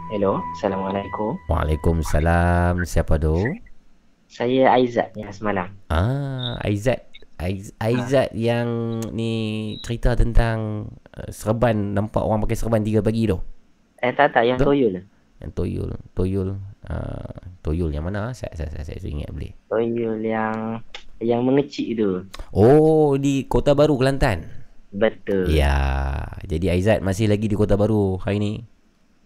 Hello, 0.06 0.38
Assalamualaikum. 0.54 1.34
Waalaikumsalam 1.50 2.86
siapa 2.86 3.18
tu 3.18 3.42
Saya 4.30 4.70
Aizat 4.78 5.10
yang 5.18 5.34
semalam. 5.34 5.74
Ah, 5.90 6.62
Aizat. 6.62 7.10
Aiz, 7.42 7.74
Aizat 7.82 8.30
yang 8.38 9.02
ni 9.10 9.74
cerita 9.82 10.14
tentang 10.14 10.88
uh, 11.10 11.30
serban 11.34 11.98
nampak 11.98 12.22
orang 12.22 12.38
pakai 12.46 12.54
serban 12.54 12.86
tiga 12.86 13.02
pagi 13.02 13.26
tu. 13.26 13.42
Eh 13.98 14.14
tak 14.14 14.38
tak 14.38 14.46
yang 14.46 14.62
Betul? 14.62 14.78
toyol. 14.78 14.94
Yang 15.42 15.52
toyol, 15.58 15.90
toyol, 16.14 16.50
uh, 16.86 17.38
toyol 17.66 17.90
yang 17.90 18.06
mana? 18.06 18.30
Saya 18.38 18.54
saya 18.54 18.70
saya, 18.86 19.02
saya 19.02 19.10
ingat 19.10 19.34
boleh. 19.34 19.58
Toyol 19.74 20.22
yang 20.22 20.86
yang 21.18 21.42
mengecik 21.42 21.98
tu. 21.98 22.30
Oh, 22.54 23.18
di 23.18 23.50
Kota 23.50 23.74
Baru 23.74 23.98
Kelantan. 23.98 24.46
Betul. 24.94 25.50
Ya. 25.50 25.82
Jadi 26.46 26.70
Aizat 26.70 27.02
masih 27.02 27.26
lagi 27.26 27.50
di 27.50 27.58
Kota 27.58 27.74
Baru 27.74 28.22
hari 28.22 28.38
ni. 28.38 28.75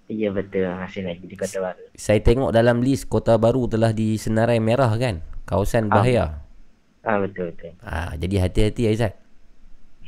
Ya 0.10 0.34
betul. 0.34 0.66
Masih 0.66 1.05
lagi 1.05 1.22
di 1.22 1.38
Kota 1.38 1.62
Baru. 1.62 1.86
Saya 1.93 2.20
tengok 2.20 2.49
dalam 2.49 2.82
list 2.82 3.05
Kota 3.05 3.38
Baru 3.38 3.70
telah 3.70 3.93
disenarai 3.93 4.57
merah 4.57 4.89
kan? 4.97 5.22
Kawasan 5.45 5.88
Ah. 5.89 6.01
bahaya. 6.01 6.26
Ah 7.05 7.22
betul 7.22 7.53
betul. 7.53 7.72
Ah, 7.80 8.18
jadi 8.18 8.41
hati-hati 8.43 8.89
Aizat. 8.89 9.14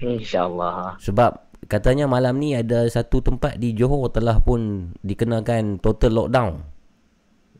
InsyaAllah. 0.01 0.97
Sebab 0.97 1.31
katanya 1.69 2.09
malam 2.09 2.41
ni 2.41 2.57
ada 2.57 2.89
satu 2.89 3.21
tempat 3.21 3.61
di 3.61 3.77
Johor 3.77 4.09
telah 4.09 4.41
pun 4.41 4.91
dikenakan 5.05 5.77
total 5.77 6.11
lockdown. 6.17 6.53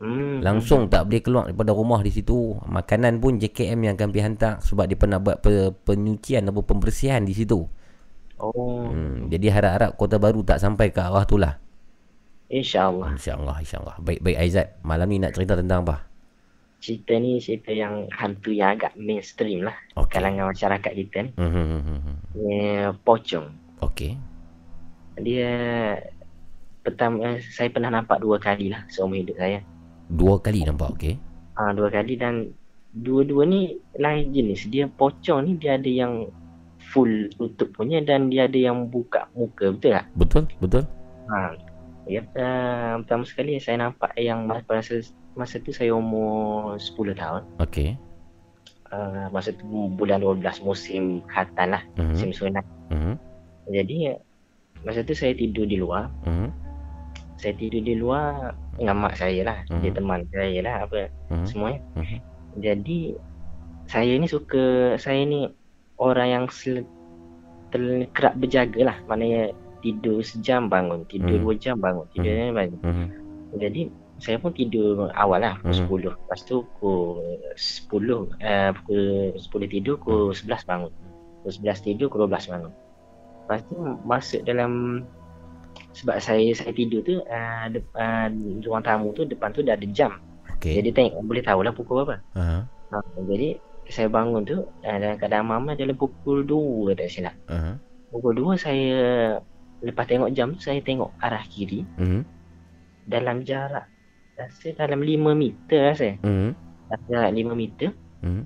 Hmm. 0.02 0.42
Langsung 0.42 0.90
tak 0.90 1.06
boleh 1.06 1.22
keluar 1.22 1.44
daripada 1.46 1.70
rumah 1.70 2.02
di 2.02 2.10
situ. 2.10 2.58
Makanan 2.66 3.22
pun 3.22 3.38
JKM 3.38 3.78
yang 3.78 3.94
akan 3.94 4.10
pergi 4.10 4.24
hantar 4.26 4.58
sebab 4.58 4.90
dia 4.90 4.98
pernah 4.98 5.22
buat 5.22 5.38
pe- 5.38 5.70
penyucian 5.86 6.42
atau 6.42 6.66
pembersihan 6.66 7.22
di 7.22 7.30
situ. 7.30 7.62
Oh. 8.42 8.90
Hmm, 8.90 9.30
jadi 9.30 9.54
harap-harap 9.54 9.94
Kota 9.94 10.18
Baru 10.18 10.42
tak 10.42 10.58
sampai 10.58 10.90
ke 10.90 10.98
arah 10.98 11.22
tu 11.22 11.38
lah. 11.38 11.62
InsyaAllah. 12.52 13.16
InsyaAllah, 13.16 13.56
insyaAllah. 13.64 13.96
Baik-baik 14.04 14.36
Aizat, 14.36 14.76
malam 14.84 15.08
ni 15.08 15.16
nak 15.16 15.32
cerita 15.32 15.56
tentang 15.56 15.88
apa? 15.88 16.04
Cerita 16.84 17.16
ni 17.16 17.40
cerita 17.40 17.72
yang 17.72 18.12
hantu 18.12 18.52
yang 18.52 18.76
agak 18.76 18.92
mainstream 19.00 19.64
lah. 19.64 19.72
Okey. 19.96 20.20
Kalangan 20.20 20.52
masyarakat 20.52 20.92
kita 20.92 21.16
ni. 21.24 21.30
Hmm, 21.40 21.48
hmm, 21.48 21.66
hmm, 21.80 22.00
hmm. 22.04 22.16
Dia 22.36 22.92
pocong. 22.92 23.46
Okey. 23.80 24.20
Dia 25.16 25.52
pertama 26.84 27.40
saya 27.40 27.72
pernah 27.72 27.88
nampak 27.88 28.20
dua 28.20 28.36
kali 28.36 28.68
lah 28.68 28.84
seumur 28.92 29.16
hidup 29.16 29.38
saya. 29.40 29.64
Dua 30.12 30.36
kali 30.36 30.68
nampak, 30.68 30.92
okey. 30.98 31.14
Ah 31.56 31.72
dua 31.72 31.88
kali 31.88 32.20
dan 32.20 32.52
dua-dua 32.92 33.48
ni 33.48 33.80
lain 33.96 34.28
jenis. 34.28 34.68
Dia 34.68 34.90
pocong 34.92 35.48
ni 35.48 35.56
dia 35.56 35.80
ada 35.80 35.88
yang 35.88 36.28
full 36.92 37.30
tutup 37.38 37.72
punya 37.72 38.04
dan 38.04 38.28
dia 38.28 38.44
ada 38.50 38.58
yang 38.58 38.90
buka 38.90 39.30
muka 39.32 39.72
betul 39.72 39.96
tak? 39.96 40.04
Betul? 40.18 40.44
Betul? 40.60 40.82
Ha. 41.30 41.54
Ya, 42.10 42.26
uh, 42.34 42.98
pertama 43.06 43.22
sekali 43.22 43.62
saya 43.62 43.78
nampak 43.78 44.10
yang 44.18 44.50
masa 44.50 44.98
masa 45.38 45.62
tu 45.62 45.70
saya 45.70 45.94
umur 45.94 46.74
10 46.76 47.14
tahun. 47.14 47.42
Okey. 47.62 47.94
Uh, 48.92 49.30
masa 49.32 49.54
tu 49.54 49.64
bulan 49.96 50.20
12 50.20 50.60
musim 50.60 51.22
khatan 51.30 51.72
lah, 51.78 51.82
Mhm. 51.96 52.12
musim 52.12 52.30
sunat. 52.34 52.66
Mhm. 52.92 53.14
Jadi 53.72 54.18
masa 54.82 55.00
tu 55.06 55.14
saya 55.14 55.32
tidur 55.32 55.64
di 55.64 55.78
luar. 55.78 56.10
Mhm. 56.26 56.50
Saya 57.38 57.54
tidur 57.56 57.82
di 57.82 57.94
luar 57.96 58.52
dengan 58.76 59.06
mak 59.06 59.14
saya 59.16 59.40
lah. 59.46 59.58
Mhm. 59.70 59.80
Dia 59.80 59.90
teman 59.94 60.20
saya 60.34 60.58
lah 60.60 60.74
apa 60.84 61.00
Mhm. 61.32 61.46
semuanya. 61.46 61.80
Mhm. 61.96 62.18
Jadi 62.60 62.98
saya 63.88 64.12
ni 64.18 64.26
suka 64.26 64.94
saya 64.98 65.22
ni 65.24 65.48
orang 65.96 66.28
yang 66.28 66.44
sel, 66.50 66.84
tel, 67.70 68.04
kerap 68.12 68.36
berjaga 68.36 68.92
lah. 68.92 68.96
Maknanya 69.08 69.54
tidur 69.82 70.22
sejam 70.22 70.70
bangun, 70.70 71.02
tidur 71.10 71.36
Hmm. 71.36 71.44
dua 71.44 71.54
jam 71.58 71.76
bangun, 71.76 72.06
tidur 72.14 72.30
Hmm. 72.30 72.54
bangun. 72.54 72.80
Mhm. 72.80 73.06
Jadi 73.58 73.82
saya 74.22 74.38
pun 74.38 74.54
tidur 74.54 75.10
awal 75.18 75.42
lah 75.42 75.58
pukul 75.58 75.74
Hmm. 75.74 76.14
10. 76.14 76.14
Lepas 76.14 76.40
tu 76.46 76.56
pukul 76.62 77.18
10 77.58 78.30
uh, 78.38 78.70
pukul 78.78 79.02
10 79.34 79.66
tidur 79.68 79.94
pukul 79.98 80.30
11 80.30 80.62
bangun. 80.62 80.92
Pukul 81.42 81.52
11 81.58 81.82
tidur 81.82 82.06
pukul 82.06 82.30
12 82.30 82.46
bangun. 82.48 82.72
Lepas 83.42 83.60
tu 83.66 83.74
masuk 84.06 84.40
dalam 84.46 85.02
sebab 85.92 86.16
saya 86.22 86.48
saya 86.56 86.72
tidur 86.72 87.02
tu 87.02 87.20
uh, 87.20 87.66
depan 87.68 88.32
ruang 88.62 88.80
tamu 88.80 89.12
tu 89.12 89.26
depan 89.26 89.50
tu 89.52 89.60
dah 89.60 89.74
ada 89.74 89.86
jam. 89.90 90.16
Okey. 90.56 90.78
Jadi 90.78 90.88
tengok 90.94 91.20
boleh 91.26 91.42
tahulah 91.42 91.74
pukul 91.74 92.06
berapa. 92.06 92.16
Aha. 92.38 92.58
Ha, 92.94 92.96
jadi 93.26 93.58
saya 93.90 94.06
bangun 94.06 94.46
tu 94.46 94.62
uh, 94.62 94.96
dalam 95.02 95.18
keadaan 95.18 95.50
mama 95.50 95.74
dalam 95.74 95.98
pukul 95.98 96.46
2 96.46 96.94
tak 96.94 97.10
silap. 97.10 97.34
Aha. 97.50 97.74
Pukul 98.14 98.38
2 98.38 98.54
saya 98.54 98.94
lepas 99.82 100.06
tengok 100.06 100.30
jam 100.30 100.54
saya 100.56 100.78
tengok 100.80 101.10
arah 101.18 101.42
kiri 101.44 101.82
Mhm. 101.98 102.22
dalam 103.04 103.42
jarak 103.42 103.90
rasa 104.32 104.72
dalam 104.72 105.02
5 105.02 105.34
meter 105.34 105.92
rasa. 105.92 106.16
Mhm. 106.22 106.50
Dalam 106.88 107.02
jarak 107.06 107.30
5 107.34 107.52
meter 107.52 107.90
Mhm. 108.22 108.42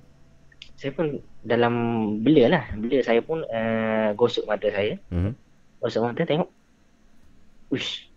saya 0.77 0.91
pun 0.93 1.07
dalam 1.41 1.75
bela 2.21 2.45
lah. 2.51 2.65
Bela 2.75 2.99
saya 3.01 3.21
pun 3.23 3.45
uh, 3.45 4.11
gosok 4.13 4.49
mata 4.49 4.67
saya. 4.69 4.97
Mhm. 5.13 5.33
Gosok 5.79 6.03
mata 6.03 6.23
tengok. 6.25 6.51
Uish. 7.71 8.09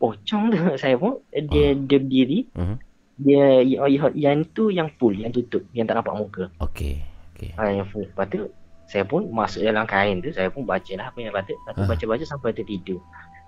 Pocong 0.00 0.48
tu 0.48 0.56
saya 0.82 0.96
pun 0.96 1.20
dia 1.30 1.76
dia 1.76 1.98
berdiri. 2.00 2.48
Mhm. 2.56 2.76
Dia 3.20 3.60
yang, 3.60 4.16
yang 4.16 4.38
tu 4.48 4.72
yang 4.72 4.88
full 4.96 5.12
yang 5.12 5.28
tutup 5.28 5.60
yang 5.76 5.84
tak 5.84 6.00
nampak 6.00 6.16
muka. 6.16 6.44
Okey. 6.58 7.04
Okey. 7.36 7.52
Ha, 7.52 7.68
yang 7.68 7.84
full. 7.84 8.08
Lepas 8.08 8.26
tu 8.32 8.48
saya 8.90 9.06
pun 9.06 9.30
masuk 9.30 9.62
dalam 9.62 9.86
kain 9.86 10.18
tu 10.18 10.34
saya 10.34 10.50
pun 10.50 10.66
baca 10.66 10.90
lah 10.98 11.06
apa 11.06 11.18
yang 11.18 11.30
patut. 11.30 11.54
Lepas 11.56 11.72
tu 11.72 11.80
Ah. 11.80 11.88
baca-baca 11.88 12.24
sampai 12.26 12.50
tertidur. 12.50 12.98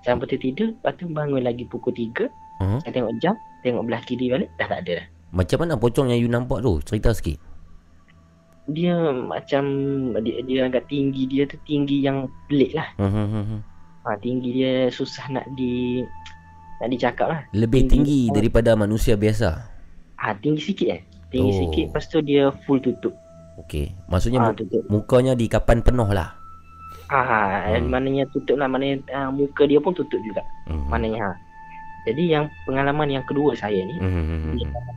Sampai 0.01 0.27
tertidur 0.27 0.71
lepas 0.73 0.95
tu 0.95 1.11
bangun 1.11 1.43
lagi 1.43 1.67
pukul 1.67 1.91
3. 1.91 2.31
Mhm. 2.63 2.79
Saya 2.79 2.93
tengok 2.93 3.13
jam, 3.19 3.35
tengok 3.61 3.83
belah 3.83 4.03
kiri 4.03 4.31
balik 4.31 4.51
dah 4.55 4.71
tak 4.71 4.87
ada 4.87 5.03
dah. 5.03 5.07
Macam 5.33 5.59
mana 5.59 5.75
pocong 5.75 6.07
yang 6.09 6.21
you 6.21 6.31
nampak 6.31 6.63
tu? 6.63 6.79
Cerita 6.85 7.11
sikit. 7.11 7.43
Dia 8.65 8.95
macam 9.11 9.63
dia, 10.23 10.39
dia 10.47 10.61
agak 10.65 10.87
tinggi 10.87 11.27
dia 11.27 11.43
tu 11.45 11.59
tinggi 11.65 11.99
yang 11.99 12.31
pelik 12.47 12.71
lah. 12.73 12.87
Mhm. 12.97 13.59
Ha, 14.03 14.19
tinggi 14.19 14.51
dia 14.53 14.73
susah 14.89 15.27
nak 15.29 15.47
di 15.53 16.03
nak 16.79 16.89
dicakap 16.89 17.27
lah. 17.27 17.41
Lebih 17.53 17.87
Tinggi. 17.87 18.27
tinggi 18.27 18.35
daripada 18.35 18.75
manusia 18.75 19.15
biasa. 19.15 19.67
Ha, 20.17 20.35
tinggi 20.37 20.63
sikit 20.63 20.89
eh. 20.89 21.03
Tinggi 21.29 21.51
Oh. 21.51 21.59
sikit 21.65 21.85
lepas 21.89 22.05
tu 22.07 22.19
dia 22.21 22.51
full 22.63 22.79
tutup. 22.79 23.15
Okey. 23.61 23.93
Maksudnya 24.09 24.41
Ha, 24.41 24.57
tutup. 24.57 24.83
mukanya 24.89 25.37
di 25.37 25.47
kapan 25.47 25.85
penuh 25.85 26.09
lah. 26.09 26.33
Ha, 27.13 27.21
ha 27.21 27.41
Hmm. 27.77 27.93
maknanya 27.93 28.25
tutup 28.33 28.57
lah 28.57 28.65
maknanya 28.65 29.05
uh, 29.13 29.29
muka 29.29 29.69
dia 29.69 29.77
pun 29.77 29.93
tutup 29.93 30.17
juga. 30.25 30.41
Mhm. 30.65 30.89
Maknanya 30.89 31.21
ha. 31.21 31.33
Jadi 32.09 32.23
yang 32.33 32.49
pengalaman 32.65 33.09
yang 33.13 33.23
kedua 33.23 33.53
saya 33.55 33.79
ni 33.85 33.95
Mhm, 34.01 34.57
dia, 34.59 34.67
mhm. 34.67 34.97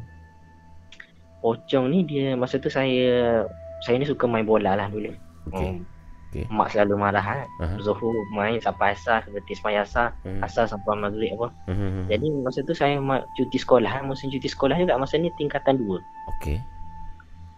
pocong 1.44 1.86
ni 1.92 2.02
dia 2.02 2.34
masa 2.34 2.58
tu 2.58 2.72
saya 2.72 3.44
saya 3.84 3.96
ni 4.00 4.08
suka 4.08 4.26
main 4.26 4.48
bola 4.48 4.74
lah 4.74 4.88
dulu. 4.90 5.12
Okey. 5.52 5.70
Hmm. 5.76 5.84
Okey. 6.32 6.44
Mak 6.50 6.68
selalu 6.72 6.96
marah 6.98 7.22
kan. 7.22 7.46
Aha. 7.62 7.76
Zuhur 7.78 8.16
main 8.32 8.58
sampai 8.58 8.96
asar 8.96 9.22
seperti 9.22 9.54
semaya 9.54 9.84
asar, 9.84 10.16
Mhm. 10.26 10.42
asar 10.42 10.66
sampai 10.66 10.96
maghrib 10.98 11.36
apa. 11.38 11.48
Mhm. 11.70 12.10
Jadi 12.10 12.26
masa 12.42 12.60
tu 12.64 12.74
saya 12.74 12.98
cuti 13.36 13.58
sekolah, 13.60 14.02
musim 14.02 14.32
cuti 14.32 14.48
sekolah 14.48 14.80
juga 14.80 14.98
masa 14.98 15.20
ni 15.20 15.30
tingkatan 15.36 15.78
2. 15.78 16.00
Okey. 16.40 16.58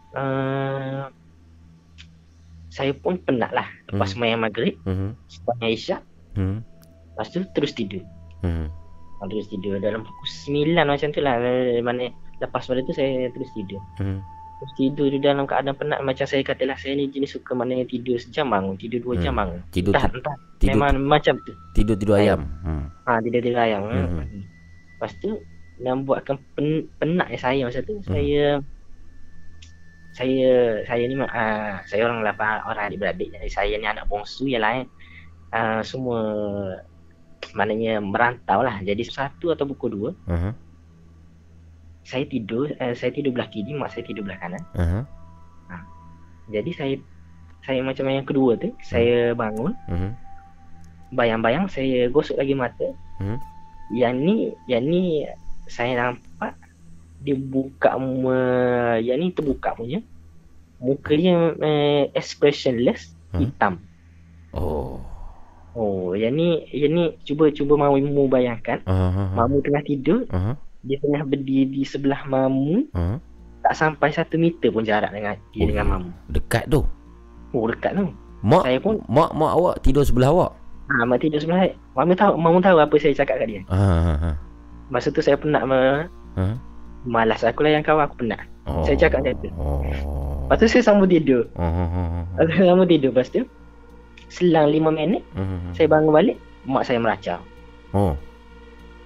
Uh, 0.10 1.10
saya 2.70 2.93
pun 2.93 3.18
penat 3.20 3.49
lah 3.49 3.66
lepas 3.88 4.14
Hmm. 4.14 4.20
main 4.22 4.38
maghrib, 4.38 4.76
Mhm. 4.84 5.18
sepanjang 5.28 5.72
isyak, 5.72 6.01
Mhm. 6.34 6.58
lepas 7.12 7.28
tu 7.28 7.39
terus 7.51 7.74
tidur. 7.74 8.03
Ha, 9.18 9.26
terus 9.26 9.49
tidur 9.49 9.76
dalam 9.78 10.05
pukul 10.05 10.28
9 10.45 10.86
macam 10.86 11.10
tu 11.10 11.20
lah. 11.20 11.41
Eh, 11.41 11.82
Mana 11.82 12.05
lepas 12.38 12.62
pada 12.62 12.80
tu 12.82 12.93
saya 12.93 13.28
terus 13.32 13.49
tidur. 13.51 13.82
Mhm. 13.97 14.22
Terus 14.58 14.74
tidur 14.76 15.08
di 15.08 15.18
dalam 15.18 15.45
keadaan 15.45 15.74
penat 15.74 16.01
macam 16.01 16.26
saya 16.26 16.41
katalah 16.41 16.74
saya 16.76 16.93
ni 16.93 17.05
jenis 17.08 17.30
suka 17.32 17.53
maknanya 17.53 17.86
tidur 17.86 18.18
sejam 18.18 18.45
bangun, 18.47 18.74
tidur 18.74 19.01
dua 19.01 19.16
jam 19.18 19.34
Hmm. 19.34 19.41
bangun. 19.43 19.60
Tidur 19.72 19.91
entah, 19.91 20.05
entah. 20.08 20.36
tidur 20.58 20.74
Memang 20.76 20.89
macam 21.03 21.34
tu. 21.39 21.53
tidur 21.74 21.93
tidur 21.95 22.18
Saya- 22.18 22.34
ayam. 22.34 22.41
Hmm. 22.64 22.86
Ha, 23.03 23.22
tidur 23.22 23.39
tidur 23.39 23.58
ayam. 23.60 23.82
Hmm. 23.84 24.08
Hmm. 24.18 24.43
Lepas 24.93 25.12
tu 25.18 25.30
dan 25.78 25.95
buatkan 26.03 26.36
pen, 26.53 26.68
penat 26.97 27.28
saya 27.38 27.62
masa 27.64 27.82
tu 27.82 27.97
Hmm. 27.99 28.05
saya 28.08 28.62
saya 30.18 30.82
saya 30.89 31.03
ni 31.05 31.13
uh, 31.13 31.78
saya 31.86 32.01
orang 32.09 32.26
lapan 32.26 32.57
orang 32.65 32.89
adik 32.89 33.05
beradik 33.05 33.30
jadi 33.30 33.49
saya 33.53 33.74
ni 33.78 33.86
anak 33.86 34.09
bongsu 34.09 34.49
yang 34.49 34.65
lain. 34.65 34.89
Uh, 35.53 35.80
semua 35.86 36.20
maknanya 37.53 38.01
merantau 38.01 38.65
lah. 38.65 38.82
Jadi 38.82 39.05
satu 39.05 39.53
atau 39.53 39.70
pukul 39.70 39.89
dua 39.93 40.09
Aha. 40.26 40.51
saya 42.01 42.26
tidur 42.26 42.74
uh, 42.82 42.93
saya 42.97 43.13
tidur 43.13 43.38
belah 43.38 43.45
kiri 43.53 43.78
mak 43.78 43.93
saya 43.93 44.09
tidur 44.09 44.26
belah 44.26 44.41
kanan. 44.41 44.63
Aha. 44.74 44.99
jadi 46.49 46.72
saya 46.74 46.95
saya 47.61 47.84
macam 47.86 48.09
yang 48.09 48.26
kedua 48.26 48.57
tu 48.57 48.74
saya 48.82 49.38
bangun. 49.38 49.78
Mhm. 49.86 50.11
bayang-bayang 51.07 51.72
saya 51.72 52.09
gosok 52.11 52.41
lagi 52.41 52.57
mata. 52.57 52.89
Hmm. 53.22 53.39
yang 53.95 54.20
ni 54.20 54.51
yang 54.68 54.84
ni 54.84 55.24
saya 55.72 55.95
nampak 55.95 56.51
dia 57.28 57.36
buka 57.36 57.99
me, 57.99 58.39
yang 59.01 59.19
ni 59.19 59.30
terbuka 59.30 59.75
punya 59.75 59.99
muka 60.78 61.11
dia 61.11 61.36
eh, 61.57 62.07
expressionless 62.13 63.11
Hmm. 63.28 63.43
hitam 63.43 63.73
Oh. 64.49 65.03
oh 65.73 66.15
yang 66.15 66.32
ni 66.32 66.63
yang 66.69 66.89
ni 66.89 67.03
cuba 67.21 67.51
cuba 67.51 67.75
mamu 67.78 67.99
bayangkan 68.25 68.80
Aha. 68.82 69.36
mamu 69.36 69.59
tengah 69.59 69.84
tidur 69.84 70.23
Aha. 70.30 70.55
dia 70.82 70.95
tengah 70.97 71.21
berdiri 71.21 71.67
di 71.67 71.84
sebelah 71.84 72.23
mamu 72.23 72.88
Aha. 72.89 73.19
tak 73.59 73.75
sampai 73.75 74.09
satu 74.09 74.36
meter 74.36 74.69
pun 74.69 74.82
jarak 74.82 75.11
dengan 75.11 75.36
dia 75.51 75.59
Oh. 75.59 75.67
dengan 75.67 75.86
mamu 75.89 76.09
Dekat 76.30 76.65
tu. 76.67 76.88
oh 77.51 77.67
dekat 77.67 77.91
tu 77.93 78.07
Mak 78.39 78.63
Saya 78.63 78.80
pun- 78.80 79.01
mak 79.03 79.34
mak 79.34 79.51
awak 79.51 79.75
tidur 79.82 80.01
sebelah 80.01 80.30
awak. 80.30 80.51
ha 80.88 81.03
mak 81.03 81.19
tidur 81.19 81.38
sebelah 81.38 81.67
mamu 81.91 82.13
tahu 82.13 82.34
mamu 82.34 82.59
tahu 82.59 82.78
apa 82.78 82.95
saya 82.95 83.11
cakap 83.13 83.43
kat 83.43 83.47
dia 83.49 83.61
Ha 83.67 83.82
ha. 84.15 84.32
masa 84.88 85.09
tu 85.09 85.19
saya 85.19 85.36
penat 85.36 85.67
me, 85.67 86.07
Ha. 86.34 86.55
Malas 87.03 87.41
aku 87.41 87.61
layan 87.61 87.81
kawan 87.81 88.07
aku 88.07 88.23
penat 88.23 88.41
Oh. 88.67 88.83
Saya 88.83 88.99
cakap 88.99 89.23
macam 89.23 89.39
tu. 89.39 89.49
Oh. 89.55 89.79
lepas 90.43 90.59
tu 90.59 90.67
saya 90.67 90.83
sambung 90.83 91.07
tidur 91.07 91.47
Oh. 91.55 92.27
Lepas 92.35 92.51
tu 92.51 92.63
lama 92.63 92.83
tidur 92.83 93.11
Lepas 93.11 93.27
tu 93.29 93.41
selang 94.27 94.67
5 94.67 94.91
minit 94.91 95.23
Mhm. 95.31 95.71
saya 95.71 95.87
bangun 95.87 96.11
balik 96.11 96.35
mak 96.63 96.83
saya 96.83 96.99
meracau. 96.99 97.39
Oh. 97.91 98.11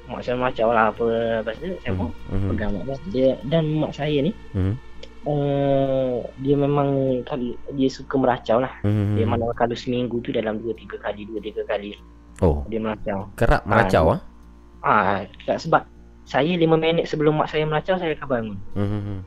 Mak 0.09 0.25
saya 0.25 0.33
meracau 0.33 0.73
lah 0.73 0.89
apa 0.89 1.05
lepas 1.39 1.53
tu 1.55 1.69
saya 1.77 1.93
pun 1.93 2.09
Mhm. 2.33 2.47
pegang 2.49 2.71
mak. 2.73 2.97
Dia 3.07 3.37
dan 3.45 3.69
mak 3.71 3.93
saya 3.93 4.17
ni 4.17 4.33
Mhm. 4.51 4.73
uh, 5.23 6.25
dia 6.41 6.55
memang 6.57 6.89
dia 7.71 7.89
suka 7.91 8.17
meracau 8.17 8.57
lah. 8.57 8.73
Mhm. 8.81 9.13
Dia 9.13 9.25
mana 9.27 9.45
kalau 9.53 9.77
seminggu 9.77 10.17
tu 10.19 10.33
dalam 10.33 10.57
2 10.57 10.73
3 10.73 10.97
kali 10.97 11.21
2 11.23 11.37
3 11.37 11.61
kali 11.63 11.93
Oh, 12.41 12.65
dia 12.65 12.81
meracau. 12.81 13.29
kerap 13.37 13.61
meracau 13.63 14.17
ah. 14.17 14.19
Ah, 14.81 15.21
tak 15.45 15.61
sebab 15.61 15.85
saya 16.31 16.55
5 16.55 16.79
minit 16.79 17.05
sebelum 17.11 17.35
mak 17.35 17.51
saya 17.51 17.67
meracau 17.67 17.99
saya 17.99 18.15
akan 18.15 18.27
bangun. 18.31 18.57
Mhm. 18.79 19.17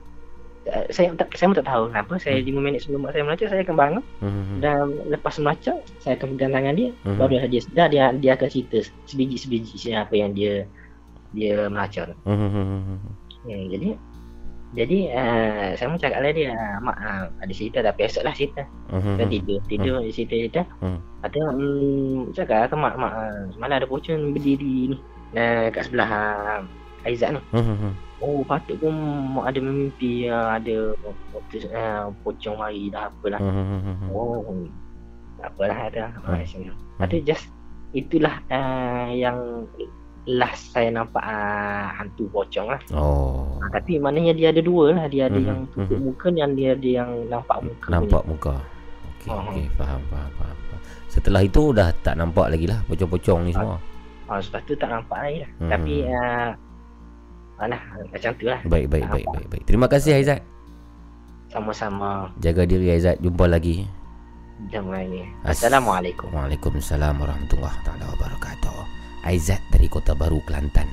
Uh, 0.65 0.89
saya 0.89 1.13
tak 1.13 1.29
saya 1.37 1.53
pun 1.53 1.57
tak 1.61 1.69
tahu 1.69 1.93
kenapa 1.93 2.17
saya 2.17 2.41
5 2.41 2.57
minit 2.57 2.81
sebelum 2.81 3.05
mak 3.05 3.13
saya 3.13 3.21
meracau 3.29 3.47
saya 3.53 3.61
akan 3.61 3.77
bangun 3.77 4.05
Mhm. 4.25 4.57
dan 4.65 4.81
lepas 5.13 5.37
meracau 5.37 5.77
saya 6.01 6.17
akan 6.17 6.27
pegang 6.33 6.57
tangan 6.57 6.73
dia 6.73 6.89
Mhm. 7.05 7.19
baru 7.21 7.45
dia 7.45 7.61
sedar 7.61 7.87
dia 7.93 8.09
dia 8.17 8.33
akan 8.33 8.49
cerita 8.49 8.79
sebiji-sebiji 9.05 9.77
siapa 9.77 10.17
yang 10.17 10.33
dia 10.33 10.65
dia 11.37 11.69
meracau 11.69 12.09
tu. 12.09 12.17
Mhm. 12.25 12.97
Hmm, 13.45 13.65
jadi 13.69 13.89
jadi 14.75 14.99
uh, 15.13 15.69
saya 15.77 15.87
pun 15.87 16.01
cakap 16.01 16.19
lah 16.25 16.33
dia 16.33 16.51
"Ah, 16.51 16.81
mak 16.81 16.97
uh, 16.97 17.25
ada 17.45 17.53
cerita 17.53 17.79
tapi 17.85 18.01
esok 18.09 18.25
lah 18.25 18.33
cerita 18.33 18.65
Mhm. 18.91 19.15
kan 19.21 19.27
tidur 19.29 19.59
tidur 19.69 19.97
dia 20.01 20.13
cerita 20.17 20.35
cerita 20.35 20.63
Hmm. 20.81 20.99
ada 21.21 21.41
um, 21.53 22.33
cakap 22.33 22.73
ke 22.73 22.77
mak 22.81 22.97
mak 22.97 23.13
uh, 23.13 23.43
semalam 23.53 23.77
ada 23.79 23.87
pocong 23.87 24.33
berdiri 24.33 24.91
ni 24.91 24.99
uh, 25.37 25.69
kat 25.71 25.85
sebelah 25.87 26.09
uh, 26.09 26.61
Aizat 27.05 27.31
ni 27.33 27.41
Mhm. 27.53 27.91
oh 28.19 28.41
patut 28.43 28.77
pun 28.79 28.95
ada 29.39 29.59
mimpi 29.59 30.27
uh, 30.27 30.57
ada 30.57 30.97
uh, 31.71 32.05
pocong 32.21 32.57
mari 32.57 32.89
dah 32.89 33.07
apalah 33.07 33.41
Mhm. 33.41 34.09
oh 34.09 34.41
tak 35.37 35.49
apalah 35.51 35.79
ada 35.85 36.05
Hmm. 36.23 36.41
hmm. 36.41 36.73
Tapi 36.97 37.17
just 37.23 37.51
itulah 37.91 38.39
uh, 38.49 39.11
yang 39.11 39.67
last 40.25 40.73
saya 40.73 40.89
nampak 40.89 41.21
uh, 41.21 41.93
hantu 41.93 42.25
pocong 42.29 42.67
lah 42.67 42.81
Oh. 42.91 43.61
Ah, 43.61 43.69
tapi 43.71 43.99
maknanya 43.99 44.33
dia 44.33 44.49
ada 44.49 44.61
dua 44.61 44.93
lah 44.93 45.05
dia 45.05 45.29
ada 45.29 45.37
Mhm, 45.37 45.45
yang 45.45 45.59
tutup 45.69 45.95
mhm. 45.95 46.05
muka 46.07 46.29
dan 46.31 46.51
dia 46.55 46.73
ada 46.73 46.89
yang 46.89 47.11
nampak 47.29 47.59
muka 47.61 47.87
Nampak 47.91 48.23
muka. 48.25 48.55
Okey, 49.15 49.29
Oh. 49.29 49.41
okey, 49.47 49.67
faham, 49.75 50.01
faham, 50.09 50.31
faham. 50.35 50.57
Setelah 51.07 51.43
itu 51.43 51.63
dah 51.71 51.93
tak 52.01 52.17
nampak 52.17 52.49
lagi 52.49 52.67
lah 52.67 52.81
pocong-pocong 52.85 53.41
ni 53.43 53.53
semua. 53.53 53.77
punya. 53.77 53.93
ah, 54.27 54.41
sebab 54.41 54.61
tu 54.65 54.73
tak 54.75 54.89
nampak 54.89 55.19
lagi 55.19 55.39
lah 55.39 55.51
Mhm. 55.55 55.71
tapi 55.71 55.95
uh, 56.09 56.49
alah 57.59 57.81
macam 58.11 58.31
tu 58.35 58.47
lah 58.51 58.61
Baik, 58.67 58.87
baik, 58.91 59.07
baik, 59.07 59.27
baik, 59.31 59.49
baik. 59.51 59.65
Terima 59.65 59.87
kasih 59.87 60.19
Aizat. 60.19 60.41
sama-sama 61.51 62.35
Jaga 62.43 62.67
diri 62.67 62.91
Aizat. 62.91 63.23
Jumpa 63.23 63.47
lagi. 63.47 63.87
ini 64.71 65.23
As- 65.47 65.63
Assalamualaikum 65.63 66.31
Waalaikumsalam 66.35 67.15
warahmatullahi 67.15 67.79
taala 67.87 68.11
wabarakatuh. 68.15 68.75
Aizat 69.25 69.63
dari 69.71 69.87
Kota 69.87 70.19
Baru 70.19 70.43
Kelantan. 70.43 70.87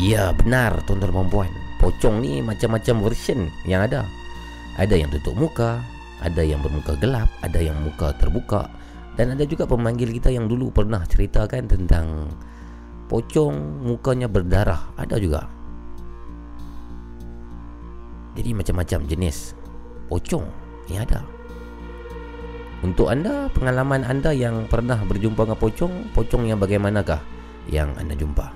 Ya 0.00 0.32
benar 0.32 0.80
tuan-tuan 0.88 1.12
dan 1.12 1.28
puan 1.28 1.50
Pocong 1.80 2.20
ni 2.20 2.44
macam-macam 2.44 3.08
version 3.08 3.48
yang 3.64 3.88
ada. 3.88 4.04
Ada 4.76 5.00
yang 5.00 5.08
tutup 5.10 5.34
muka 5.34 5.80
Ada 6.20 6.46
yang 6.46 6.62
bermuka 6.62 6.94
gelap 7.00 7.26
Ada 7.40 7.58
yang 7.58 7.80
muka 7.80 8.12
terbuka. 8.20 8.68
Dan 9.16 9.32
ada 9.32 9.42
juga 9.48 9.64
pemanggil 9.64 10.12
kita 10.12 10.28
yang 10.28 10.46
dulu 10.46 10.68
pernah 10.68 11.00
ceritakan 11.08 11.64
tentang 11.66 12.28
Pocong 13.08 13.82
mukanya 13.82 14.28
berdarah. 14.28 14.92
Ada 15.00 15.16
juga. 15.18 15.48
Jadi 18.36 18.50
macam-macam 18.52 19.00
jenis 19.08 19.56
Pocong 20.12 20.44
yang 20.92 21.08
ada. 21.08 21.24
Untuk 22.80 23.12
anda, 23.12 23.48
pengalaman 23.52 24.04
anda 24.08 24.32
yang 24.32 24.64
pernah 24.68 24.96
berjumpa 25.04 25.44
dengan 25.44 25.58
pocong 25.60 25.94
Pocong 26.16 26.48
yang 26.48 26.56
bagaimanakah 26.56 27.20
yang 27.68 27.92
anda 28.00 28.16
jumpa? 28.16 28.52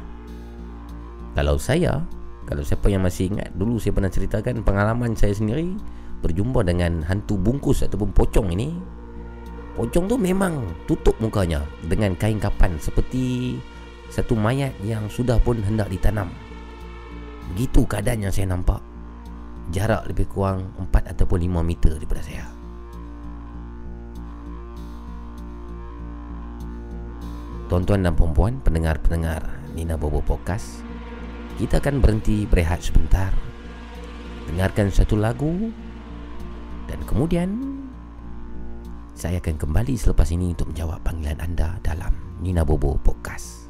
Kalau 1.35 1.61
saya 1.61 2.01
Kalau 2.45 2.61
siapa 2.61 2.93
yang 2.93 3.01
masih 3.01 3.33
ingat 3.33 3.57
Dulu 3.57 3.81
saya 3.81 3.97
pernah 3.97 4.13
ceritakan 4.13 4.61
pengalaman 4.65 5.17
saya 5.17 5.33
sendiri 5.33 5.73
Berjumpa 6.21 6.65
dengan 6.65 7.05
hantu 7.05 7.37
bungkus 7.37 7.85
ataupun 7.85 8.13
pocong 8.13 8.49
ini. 8.53 8.73
Pocong 9.77 10.05
tu 10.09 10.17
memang 10.17 10.65
tutup 10.85 11.17
mukanya 11.21 11.65
Dengan 11.85 12.17
kain 12.17 12.37
kapan 12.41 12.77
Seperti 12.81 13.57
satu 14.15 14.39
mayat 14.39 14.71
yang 14.87 15.11
sudah 15.11 15.43
pun 15.43 15.59
hendak 15.59 15.91
ditanam. 15.91 16.31
Begitu 17.51 17.83
keadaan 17.83 18.23
yang 18.23 18.31
saya 18.31 18.47
nampak. 18.55 18.79
Jarak 19.75 20.07
lebih 20.07 20.31
kurang 20.31 20.71
4 20.79 21.11
ataupun 21.17 21.43
5 21.43 21.67
meter 21.67 21.99
daripada 21.99 22.23
saya. 22.23 22.47
Tuan-tuan 27.67 28.05
dan 28.05 28.13
perempuan 28.13 28.61
Pendengar-pendengar 28.61 29.41
Nina 29.73 29.97
Bobo 29.97 30.21
Podcast 30.21 30.84
kita 31.59 31.79
akan 31.83 32.03
berhenti 32.03 32.45
berehat 32.45 32.83
sebentar. 32.83 33.31
Dengarkan 34.51 34.93
satu 34.93 35.17
lagu. 35.17 35.73
Dan 36.85 37.01
kemudian 37.09 37.49
Saya 39.17 39.41
akan 39.41 39.57
kembali 39.57 39.97
selepas 39.97 40.29
ini 40.35 40.53
Untuk 40.53 40.75
menjawab 40.75 41.01
panggilan 41.01 41.41
anda 41.41 41.81
Dalam 41.81 42.13
Nina 42.45 42.61
Bobo 42.61 43.01
Podcast 43.01 43.64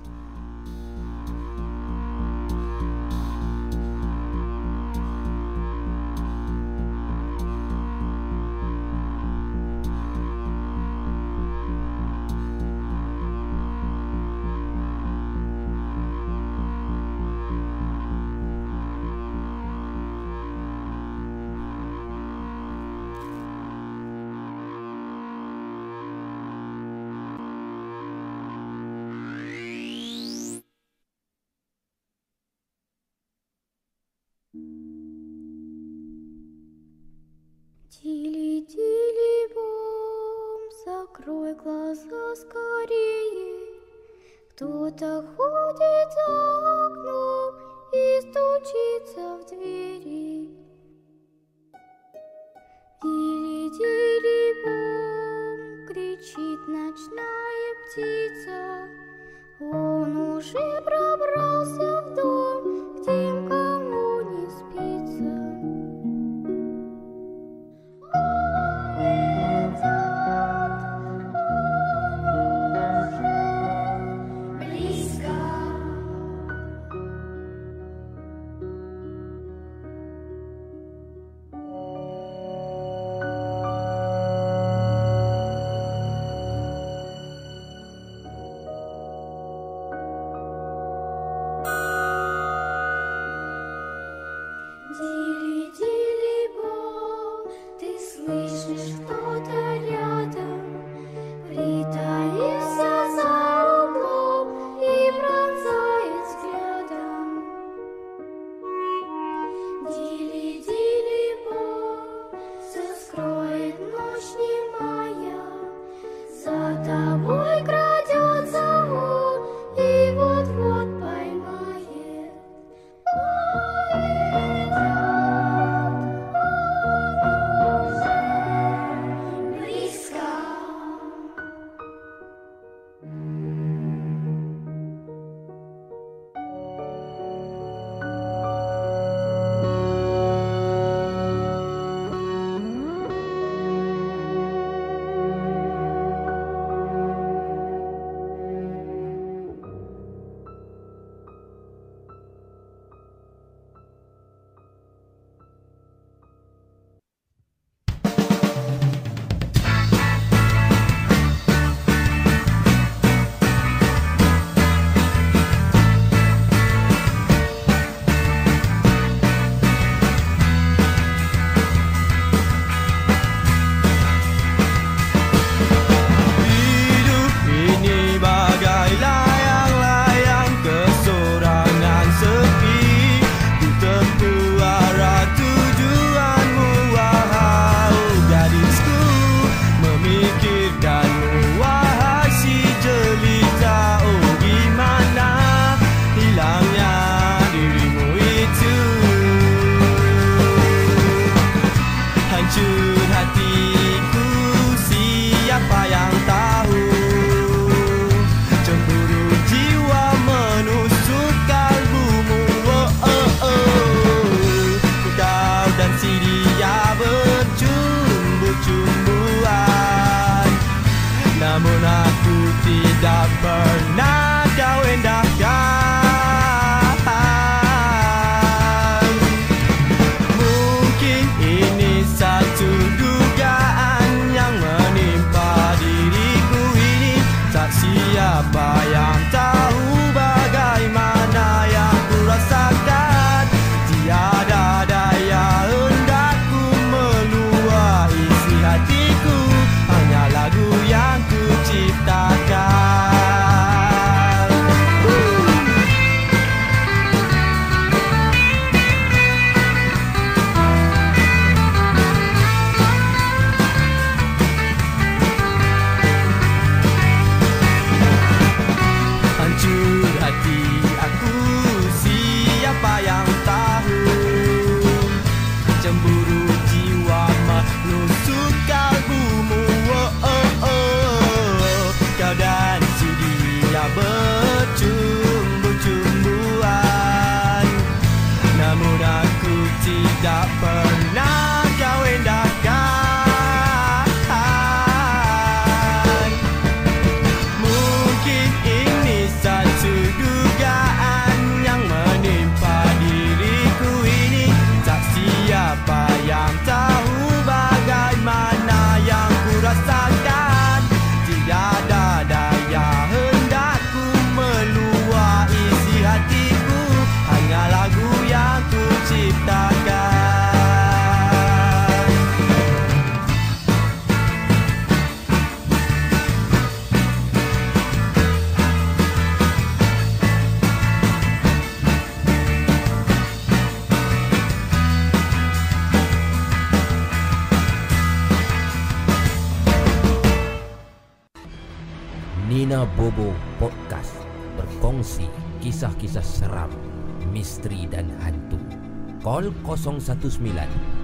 Call 349.24 349.48
019 349.64 350.04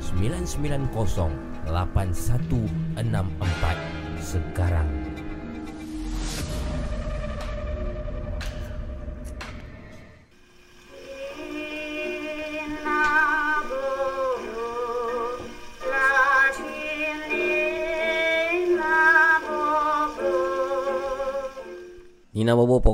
990 0.04 1.32
8164 3.00 4.20
sekarang. 4.20 4.79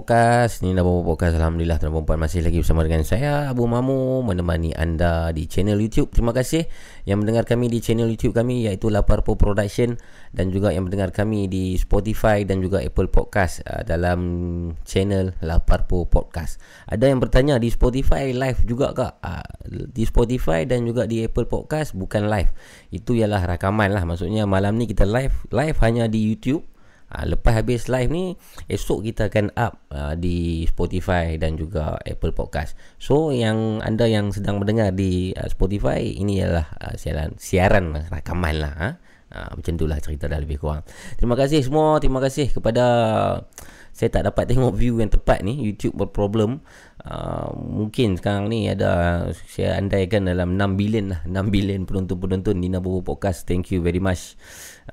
Podcast. 0.07 0.62
Nina 0.62 0.87
Bobo 0.87 1.03
Podcast? 1.03 1.35
Alhamdulillah 1.35 1.83
tuan 1.83 1.91
perempuan 1.91 2.23
masih 2.23 2.39
lagi 2.47 2.62
bersama 2.62 2.87
dengan 2.87 3.03
saya 3.03 3.51
Abu 3.51 3.66
Mamu 3.66 4.23
menemani 4.23 4.70
anda 4.70 5.35
di 5.35 5.51
channel 5.51 5.83
YouTube. 5.83 6.15
Terima 6.15 6.31
kasih 6.31 6.70
yang 7.11 7.19
mendengar 7.19 7.43
kami 7.43 7.66
di 7.66 7.83
channel 7.83 8.07
YouTube 8.07 8.31
kami 8.31 8.70
iaitu 8.70 8.87
Laparpo 8.87 9.35
Production 9.35 9.99
dan 10.31 10.55
juga 10.55 10.70
yang 10.70 10.87
mendengar 10.87 11.11
kami 11.11 11.51
di 11.51 11.74
Spotify 11.74 12.47
dan 12.47 12.62
juga 12.62 12.87
Apple 12.87 13.11
Podcast 13.11 13.66
uh, 13.66 13.83
dalam 13.83 14.20
channel 14.87 15.35
Laparpo 15.43 16.07
Podcast. 16.07 16.62
Ada 16.87 17.11
yang 17.11 17.19
bertanya 17.19 17.59
di 17.59 17.66
Spotify 17.66 18.31
live 18.31 18.62
juga 18.62 18.95
kak? 18.95 19.19
Uh, 19.27 19.43
di 19.91 20.07
Spotify 20.07 20.62
dan 20.70 20.87
juga 20.87 21.11
di 21.11 21.27
Apple 21.27 21.51
Podcast 21.51 21.99
bukan 21.99 22.31
live. 22.31 22.55
Itu 22.95 23.19
ialah 23.19 23.43
rakaman 23.43 23.91
lah. 23.91 24.07
Maksudnya 24.07 24.47
malam 24.47 24.78
ni 24.78 24.87
kita 24.87 25.03
live 25.03 25.51
Live 25.51 25.83
hanya 25.83 26.07
di 26.07 26.23
YouTube 26.23 26.76
Ha, 27.17 27.25
lepas 27.25 27.57
habis 27.57 27.89
live 27.89 28.13
ni 28.13 28.37
esok 28.69 29.01
kita 29.09 29.33
akan 29.33 29.49
up 29.57 29.81
uh, 29.89 30.13
di 30.13 30.69
Spotify 30.69 31.41
dan 31.41 31.57
juga 31.57 31.97
Apple 32.05 32.37
Podcast. 32.37 32.77
So 33.01 33.33
yang 33.33 33.81
anda 33.81 34.05
yang 34.05 34.37
sedang 34.37 34.61
mendengar 34.61 34.93
di 34.93 35.33
uh, 35.33 35.49
Spotify 35.49 36.05
ini 36.05 36.45
ialah 36.45 36.69
uh, 36.77 36.95
siaran 37.01 37.41
siaran 37.41 37.97
rakaman 38.13 38.61
lah 38.61 38.75
ha? 38.77 38.91
Uh, 39.33 39.49
macam 39.57 39.81
itulah 39.81 39.97
cerita 39.97 40.29
dah 40.29 40.37
lebih 40.37 40.61
kurang. 40.61 40.85
Terima 41.17 41.41
kasih 41.41 41.65
semua, 41.65 41.97
terima 42.05 42.21
kasih 42.21 42.53
kepada 42.53 42.85
saya 43.97 44.13
tak 44.13 44.29
dapat 44.29 44.45
tengok 44.53 44.77
view 44.77 45.01
yang 45.01 45.09
tepat 45.09 45.41
ni 45.41 45.57
YouTube 45.57 45.97
berproblem. 45.97 46.61
Uh, 47.01 47.49
mungkin 47.57 48.21
sekarang 48.21 48.53
ni 48.53 48.69
ada 48.69 49.25
saya 49.49 49.81
andaikan 49.81 50.29
dalam 50.29 50.61
6 50.61 50.77
bilion 50.77 51.17
lah 51.17 51.21
6 51.25 51.33
bilion 51.49 51.89
penonton-penonton 51.89 52.61
Nina 52.61 52.77
Bobo 52.85 53.01
Podcast. 53.01 53.49
Thank 53.49 53.73
you 53.73 53.81
very 53.81 54.05
much. 54.05 54.37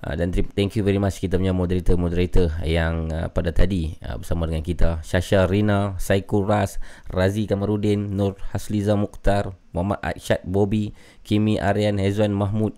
Uh, 0.02 0.18
dan 0.18 0.34
thank 0.34 0.74
you 0.74 0.82
very 0.82 0.98
much 0.98 1.22
kita 1.22 1.38
punya 1.38 1.54
moderator-moderator 1.54 2.50
yang 2.66 3.14
uh, 3.14 3.30
pada 3.30 3.54
tadi 3.54 3.94
uh, 4.02 4.18
bersama 4.18 4.50
dengan 4.50 4.66
kita 4.66 5.06
Shasha 5.06 5.46
Rina, 5.46 5.94
Saiko 6.02 6.42
Ras, 6.42 6.82
Razi 7.14 7.46
Kamarudin, 7.46 8.18
Nur 8.18 8.34
Hasliza 8.50 8.98
Mukhtar, 8.98 9.54
Muhammad 9.70 10.02
Arsyad 10.02 10.42
Bobby, 10.50 10.98
Kimi 11.22 11.62
Aryan, 11.62 12.02
Hezwan 12.02 12.34
Mahmud, 12.34 12.74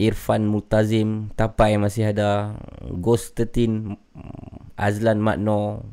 Irfan 0.00 0.48
Mutazim, 0.48 1.28
Tapai 1.36 1.76
masih 1.76 2.16
ada, 2.16 2.56
Ghost 2.88 3.36
13, 3.36 4.00
Azlan 4.80 5.20
Makno, 5.20 5.84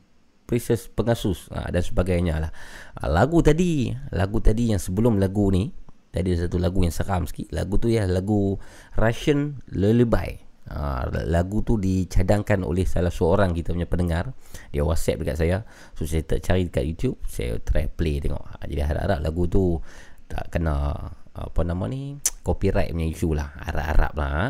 Precious 0.47 0.87
Pengasus 0.87 1.51
ha, 1.51 1.67
dan 1.67 1.83
sebagainya 1.83 2.39
lah. 2.39 2.51
Ha, 2.95 3.11
lagu 3.11 3.43
tadi, 3.43 3.91
lagu 4.15 4.39
tadi 4.39 4.71
yang 4.71 4.79
sebelum 4.79 5.19
lagu 5.19 5.51
ni, 5.51 5.67
tadi 6.11 6.33
ada 6.33 6.47
satu 6.47 6.57
lagu 6.57 6.83
yang 6.83 6.93
seram 6.93 7.23
sikit. 7.25 7.51
Lagu 7.53 7.77
tu 7.77 7.91
ya 7.91 8.05
lagu 8.05 8.57
Russian 8.95 9.61
Lullaby. 9.73 10.43
Ha, 10.67 11.07
lagu 11.31 11.63
tu 11.63 11.79
dicadangkan 11.79 12.67
oleh 12.67 12.83
salah 12.83 13.11
seorang 13.11 13.55
kita 13.55 13.71
punya 13.71 13.87
pendengar. 13.87 14.35
Dia 14.75 14.83
WhatsApp 14.83 15.23
dekat 15.23 15.37
saya. 15.39 15.57
So 15.95 16.03
saya 16.03 16.27
tak 16.27 16.43
cari 16.43 16.67
dekat 16.67 16.83
YouTube, 16.83 17.17
saya 17.23 17.55
try 17.63 17.87
play 17.87 18.19
tengok. 18.19 18.43
Ha, 18.43 18.67
jadi 18.67 18.83
harap-harap 18.83 19.19
lagu 19.23 19.47
tu 19.47 19.79
tak 20.27 20.51
kena 20.51 20.91
apa 21.37 21.61
nama 21.63 21.85
ni 21.87 22.17
copyright 22.47 22.91
punya 22.91 23.07
isu 23.13 23.37
lah 23.37 23.53
harap-harap 23.61 24.11
lah 24.17 24.29
ha. 24.33 24.45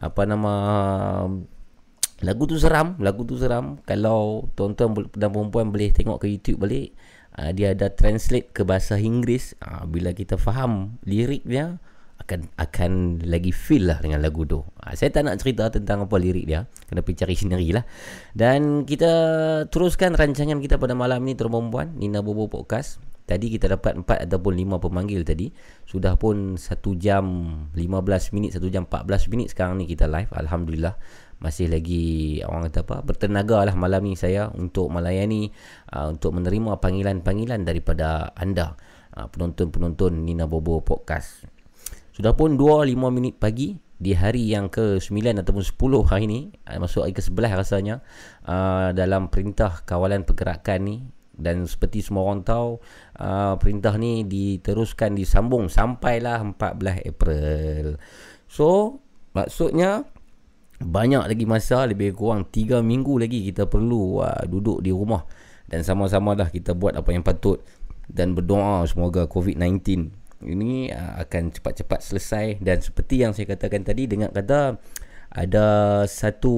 apa 0.00 0.20
nama 0.24 0.52
Lagu 2.22 2.46
tu 2.46 2.54
seram, 2.54 2.94
lagu 3.02 3.26
tu 3.26 3.34
seram. 3.34 3.82
Kalau 3.82 4.46
tuan-tuan 4.54 4.94
dan 5.18 5.34
perempuan 5.34 5.74
boleh 5.74 5.90
tengok 5.90 6.22
ke 6.22 6.30
YouTube 6.30 6.62
balik, 6.62 6.94
uh, 7.38 7.50
dia 7.52 7.72
ada 7.72 7.92
translate 7.92 8.52
ke 8.52 8.62
bahasa 8.66 8.98
Inggeris. 8.98 9.56
Uh, 9.62 9.84
bila 9.88 10.12
kita 10.12 10.36
faham 10.36 11.00
lirik 11.06 11.44
dia, 11.46 11.80
akan 12.22 12.46
akan 12.54 12.92
lagi 13.26 13.50
feel 13.50 13.90
lah 13.90 13.98
dengan 13.98 14.22
lagu 14.22 14.46
tu. 14.46 14.62
Uh, 14.62 14.94
saya 14.94 15.10
tak 15.10 15.26
nak 15.26 15.42
cerita 15.42 15.68
tentang 15.72 16.06
apa 16.06 16.16
lirik 16.20 16.46
dia. 16.46 16.68
Kena 16.86 17.02
pergi 17.02 17.18
cari 17.24 17.34
sendiri 17.34 17.68
lah. 17.74 17.84
Dan 18.32 18.86
kita 18.86 19.12
teruskan 19.68 20.14
rancangan 20.14 20.60
kita 20.62 20.78
pada 20.78 20.94
malam 20.94 21.24
ni, 21.24 21.34
tuan 21.34 21.50
perempuan. 21.50 21.98
Nina 21.98 22.22
Bobo 22.22 22.46
Podcast. 22.46 23.02
Tadi 23.22 23.54
kita 23.54 23.70
dapat 23.78 24.02
4 24.02 24.26
ataupun 24.28 24.52
5 24.58 24.82
pemanggil 24.82 25.22
tadi. 25.22 25.54
Sudah 25.86 26.18
pun 26.18 26.58
1 26.58 26.74
jam 26.98 27.24
15 27.70 28.34
minit, 28.34 28.58
1 28.58 28.66
jam 28.68 28.84
14 28.84 29.30
minit 29.30 29.54
sekarang 29.54 29.78
ni 29.78 29.86
kita 29.86 30.10
live. 30.10 30.28
Alhamdulillah 30.34 30.98
masih 31.42 31.66
lagi 31.66 32.38
orang 32.46 32.70
kata 32.70 32.86
apa 32.86 32.96
bertenaga 33.02 33.66
lah 33.66 33.74
malam 33.74 34.06
ni 34.06 34.14
saya 34.14 34.46
untuk 34.54 34.94
melayani 34.94 35.50
uh, 35.90 36.14
untuk 36.14 36.38
menerima 36.38 36.78
panggilan-panggilan 36.78 37.66
daripada 37.66 38.30
anda 38.38 38.78
uh, 39.18 39.26
penonton-penonton 39.26 40.22
Nina 40.22 40.46
Bobo 40.46 40.78
Podcast. 40.86 41.42
Sudah 42.14 42.38
pun 42.38 42.54
2-5 42.54 42.94
minit 43.10 43.42
pagi 43.42 43.74
di 43.98 44.14
hari 44.14 44.54
yang 44.54 44.70
ke-9 44.70 45.42
ataupun 45.42 45.66
10 45.66 46.10
hari 46.10 46.24
ni 46.30 46.40
uh, 46.70 46.78
masuk 46.78 47.10
hari 47.10 47.14
ke-11 47.18 47.58
rasanya 47.58 47.96
uh, 48.46 48.94
dalam 48.94 49.26
perintah 49.26 49.82
kawalan 49.82 50.22
pergerakan 50.22 50.80
ni 50.86 50.96
dan 51.34 51.66
seperti 51.66 52.06
semua 52.06 52.30
orang 52.30 52.46
tahu 52.46 52.78
uh, 53.18 53.58
perintah 53.58 53.98
ni 53.98 54.22
diteruskan 54.22 55.18
disambung 55.18 55.66
sampailah 55.66 56.38
14 56.54 57.02
April. 57.02 57.98
So 58.46 59.00
maksudnya 59.34 60.06
banyak 60.84 61.22
lagi 61.24 61.44
masa 61.46 61.86
lebih 61.86 62.14
kurang 62.14 62.46
3 62.50 62.82
minggu 62.82 63.18
lagi 63.18 63.46
kita 63.46 63.66
perlu 63.70 64.22
uh, 64.22 64.44
duduk 64.46 64.82
di 64.82 64.90
rumah. 64.90 65.24
Dan 65.66 65.86
sama-sama 65.86 66.36
dah 66.36 66.52
kita 66.52 66.76
buat 66.76 66.98
apa 66.98 67.14
yang 67.14 67.24
patut 67.24 67.62
dan 68.10 68.36
berdoa 68.36 68.84
semoga 68.84 69.24
COVID-19 69.24 70.12
ini 70.44 70.90
uh, 70.92 71.22
akan 71.22 71.54
cepat-cepat 71.54 72.00
selesai. 72.02 72.46
Dan 72.60 72.82
seperti 72.82 73.22
yang 73.22 73.32
saya 73.32 73.48
katakan 73.50 73.86
tadi 73.86 74.10
dengan 74.10 74.34
kata 74.34 74.76
ada 75.32 75.66
satu 76.04 76.54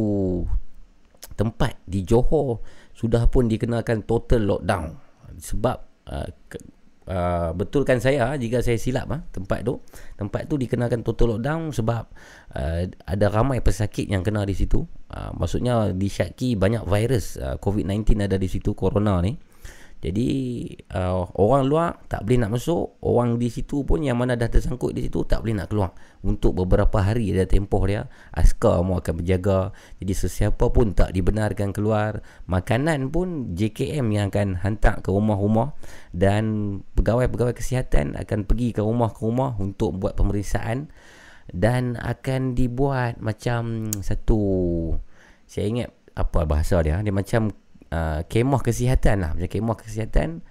tempat 1.38 1.78
di 1.86 2.02
Johor 2.02 2.62
sudah 2.94 3.26
pun 3.30 3.46
dikenakan 3.46 4.02
total 4.02 4.42
lockdown. 4.44 4.98
Sebab 5.38 5.76
uh, 6.10 6.28
uh, 7.08 7.50
betulkan 7.56 8.00
saya 8.00 8.32
jika 8.36 8.60
saya 8.60 8.76
silap 8.80 9.08
uh, 9.10 9.20
tempat 9.32 9.64
tu. 9.64 9.80
Tempat 10.16 10.48
tu 10.48 10.60
dikenakan 10.60 11.00
total 11.04 11.36
lockdown 11.36 11.72
sebab 11.72 12.04
uh, 12.56 12.82
ada 12.88 13.26
ramai 13.28 13.60
pesakit 13.60 14.08
yang 14.08 14.24
kena 14.24 14.44
di 14.44 14.54
situ. 14.56 14.84
Uh, 15.12 15.30
maksudnya 15.36 15.92
disyaki 15.94 16.56
banyak 16.56 16.84
virus 16.84 17.36
uh, 17.38 17.56
COVID-19 17.60 18.24
ada 18.24 18.36
di 18.40 18.48
situ 18.50 18.74
corona 18.74 19.20
ni 19.22 19.53
Jadi 20.04 20.28
uh, 20.92 21.24
orang 21.40 21.64
luar 21.64 21.88
tak 22.12 22.28
boleh 22.28 22.44
nak 22.44 22.60
masuk, 22.60 23.00
orang 23.00 23.40
di 23.40 23.48
situ 23.48 23.88
pun 23.88 24.04
yang 24.04 24.20
mana 24.20 24.36
dah 24.36 24.52
tersangkut 24.52 24.92
di 24.92 25.08
situ 25.08 25.24
tak 25.24 25.40
boleh 25.40 25.56
nak 25.56 25.72
keluar. 25.72 25.96
Untuk 26.20 26.52
beberapa 26.52 27.00
hari 27.00 27.32
ada 27.32 27.48
tempoh 27.48 27.80
dia, 27.88 28.04
askar 28.36 28.84
semua 28.84 29.00
akan 29.00 29.24
berjaga. 29.24 29.72
Jadi 30.04 30.12
sesiapa 30.12 30.68
pun 30.68 30.92
tak 30.92 31.16
dibenarkan 31.16 31.72
keluar. 31.72 32.20
Makanan 32.44 33.08
pun 33.08 33.56
JKM 33.56 34.04
yang 34.12 34.28
akan 34.28 34.60
hantar 34.60 35.00
ke 35.00 35.08
rumah-rumah 35.08 35.72
dan 36.12 36.44
pegawai-pegawai 37.00 37.56
kesihatan 37.56 38.12
akan 38.20 38.44
pergi 38.44 38.76
ke 38.76 38.84
rumah 38.84 39.08
ke 39.08 39.24
rumah 39.24 39.56
untuk 39.56 39.96
buat 39.96 40.20
pemeriksaan 40.20 40.92
dan 41.48 41.96
akan 41.96 42.52
dibuat 42.56 43.20
macam 43.20 43.88
satu 44.00 44.40
saya 45.44 45.68
ingat 45.68 45.90
apa 46.14 46.46
bahasa 46.48 46.80
dia 46.80 47.02
dia 47.04 47.12
macam 47.12 47.52
uh, 47.94 48.20
kemah 48.26 48.58
kesihatan 48.58 49.22
lah. 49.22 49.30
Macam 49.38 49.46
kemah 49.46 49.78
kesihatan 49.78 50.42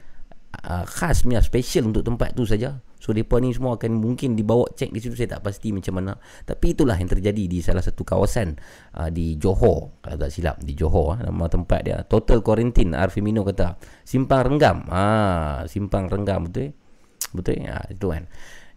uh, 0.63 0.87
khas 0.87 1.27
punya 1.27 1.43
special 1.43 1.91
untuk 1.91 2.07
tempat 2.07 2.31
tu 2.31 2.47
saja. 2.47 2.79
So 3.03 3.11
depa 3.11 3.35
ni 3.43 3.51
semua 3.51 3.75
akan 3.75 3.99
mungkin 3.99 4.39
dibawa 4.39 4.71
cek 4.71 4.95
di 4.95 5.03
situ. 5.03 5.19
Saya 5.19 5.35
tak 5.35 5.43
pasti 5.43 5.75
macam 5.75 5.99
mana. 5.99 6.15
Tapi 6.47 6.71
itulah 6.71 6.95
yang 6.95 7.11
terjadi 7.11 7.51
di 7.51 7.59
salah 7.59 7.83
satu 7.83 8.07
kawasan 8.07 8.55
uh, 8.95 9.11
di 9.11 9.35
Johor. 9.35 9.99
Kalau 9.99 10.15
tak 10.15 10.31
silap 10.31 10.63
di 10.63 10.71
Johor 10.71 11.19
uh, 11.19 11.27
nama 11.27 11.51
tempat 11.51 11.79
dia. 11.83 11.99
Total 12.07 12.39
quarantine 12.39 12.95
Arfi 12.95 13.19
Mino 13.19 13.43
kata. 13.43 13.75
Simpang 14.07 14.47
renggam. 14.47 14.87
Ah 14.87 15.67
simpang 15.67 16.07
renggam 16.07 16.47
betul? 16.47 16.71
Betul? 17.35 17.59
Ya 17.59 17.83
itu 17.91 18.07
kan. 18.07 18.23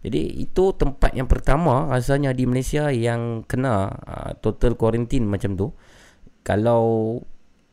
Jadi 0.03 0.43
itu 0.43 0.63
tempat 0.75 1.15
yang 1.15 1.25
pertama 1.31 1.87
rasanya 1.89 2.35
di 2.35 2.43
Malaysia 2.43 2.91
yang 2.91 3.47
kena 3.47 3.95
uh, 3.95 4.31
total 4.43 4.75
quarantine 4.75 5.23
macam 5.23 5.55
tu. 5.55 5.71
Kalau 6.43 7.15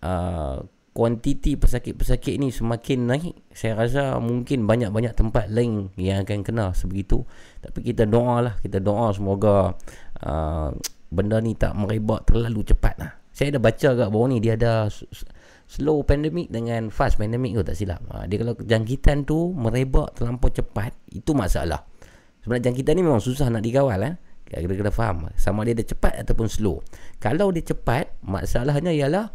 uh, 0.03 0.57
kuantiti 0.95 1.59
pesakit-pesakit 1.59 2.39
ni 2.39 2.55
semakin 2.55 3.11
naik 3.11 3.35
saya 3.51 3.75
rasa 3.75 4.03
mungkin 4.23 4.63
banyak-banyak 4.63 5.11
tempat 5.19 5.51
lain 5.51 5.91
yang 5.99 6.23
akan 6.23 6.47
kena 6.47 6.71
sebegitu. 6.71 7.27
Tapi 7.59 7.83
kita 7.83 8.07
doa 8.07 8.39
lah 8.39 8.55
kita 8.63 8.79
doa 8.79 9.11
semoga 9.11 9.75
uh, 10.23 10.71
benda 11.11 11.43
ni 11.43 11.59
tak 11.59 11.75
merebak 11.75 12.31
terlalu 12.31 12.63
cepat 12.63 12.95
lah. 13.03 13.11
Saya 13.35 13.59
dah 13.59 13.63
baca 13.67 13.89
kat 13.99 14.09
bawah 14.09 14.31
ni 14.31 14.39
dia 14.39 14.55
ada 14.55 14.87
slow 15.67 16.07
pandemic 16.07 16.55
dengan 16.55 16.87
fast 16.95 17.19
pandemic 17.19 17.59
tu 17.59 17.67
tak 17.67 17.75
silap. 17.75 17.99
Uh, 18.07 18.23
dia 18.31 18.39
kalau 18.39 18.55
jangkitan 18.55 19.27
tu 19.27 19.51
merebak 19.51 20.15
terlampau 20.15 20.47
cepat 20.55 20.95
itu 21.11 21.35
masalah. 21.35 21.83
Sebenarnya 22.47 22.71
jangkitan 22.71 22.95
ni 22.95 23.03
memang 23.03 23.19
susah 23.19 23.51
nak 23.51 23.67
dikawal 23.67 23.99
eh. 24.07 24.15
Kita 24.47 24.71
kena 24.71 24.95
faham? 24.95 25.27
Sama 25.35 25.67
dia 25.67 25.75
dia 25.75 25.83
cepat 25.83 26.15
ataupun 26.23 26.47
slow. 26.47 26.79
Kalau 27.19 27.51
dia 27.51 27.67
cepat 27.67 28.15
masalahnya 28.23 28.95
ialah 28.95 29.35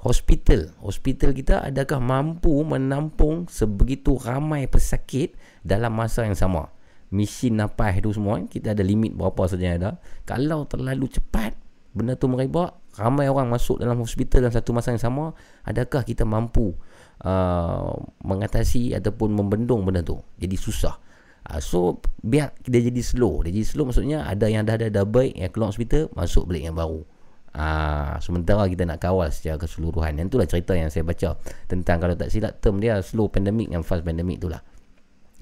hospital. 0.00 0.72
Hospital 0.80 1.36
kita 1.36 1.60
adakah 1.60 2.00
mampu 2.00 2.52
menampung 2.64 3.44
sebegitu 3.52 4.16
ramai 4.16 4.64
pesakit 4.64 5.36
dalam 5.60 5.92
masa 5.92 6.24
yang 6.24 6.36
sama? 6.36 6.72
Mesin 7.12 7.58
napas 7.58 7.98
tu 8.00 8.14
semua 8.14 8.40
kita 8.46 8.72
ada 8.72 8.80
limit 8.80 9.12
berapa 9.12 9.44
saja 9.50 9.64
yang 9.74 9.78
ada. 9.82 9.90
Kalau 10.24 10.64
terlalu 10.64 11.10
cepat 11.10 11.52
benda 11.90 12.14
tu 12.14 12.30
merebak 12.30 12.78
ramai 12.96 13.26
orang 13.26 13.50
masuk 13.50 13.82
dalam 13.82 13.98
hospital 13.98 14.46
dalam 14.46 14.54
satu 14.54 14.70
masa 14.70 14.94
yang 14.94 15.02
sama 15.02 15.34
adakah 15.66 16.06
kita 16.06 16.22
mampu 16.22 16.70
uh, 17.26 17.98
mengatasi 18.22 18.94
ataupun 18.94 19.36
membendung 19.36 19.84
benda 19.84 20.00
tu? 20.00 20.22
Jadi 20.38 20.56
susah. 20.56 20.96
Uh, 21.44 21.58
so 21.60 21.98
biar 22.24 22.56
dia 22.64 22.80
jadi 22.80 23.02
slow. 23.04 23.42
Dia 23.44 23.52
jadi 23.52 23.66
slow 23.66 23.88
maksudnya 23.88 24.28
Ada 24.28 24.52
yang 24.52 24.68
dah 24.68 24.76
ada 24.76 25.08
baik 25.08 25.40
Yang 25.40 25.50
keluar 25.56 25.72
hospital 25.72 26.12
Masuk 26.12 26.52
balik 26.52 26.68
yang 26.68 26.76
baru 26.76 27.00
Ah, 27.50 28.14
sementara 28.22 28.62
kita 28.70 28.86
nak 28.86 29.02
kawal 29.02 29.26
secara 29.34 29.58
keseluruhan. 29.58 30.14
Yang 30.14 30.26
itulah 30.30 30.46
cerita 30.46 30.72
yang 30.78 30.86
saya 30.86 31.02
baca 31.02 31.34
tentang 31.66 31.98
kalau 31.98 32.14
tak 32.14 32.30
silap 32.30 32.62
term 32.62 32.78
dia 32.78 33.02
slow 33.02 33.26
pandemic 33.26 33.74
and 33.74 33.82
fast 33.82 34.06
pandemic 34.06 34.38
tu 34.38 34.46
lah. 34.46 34.62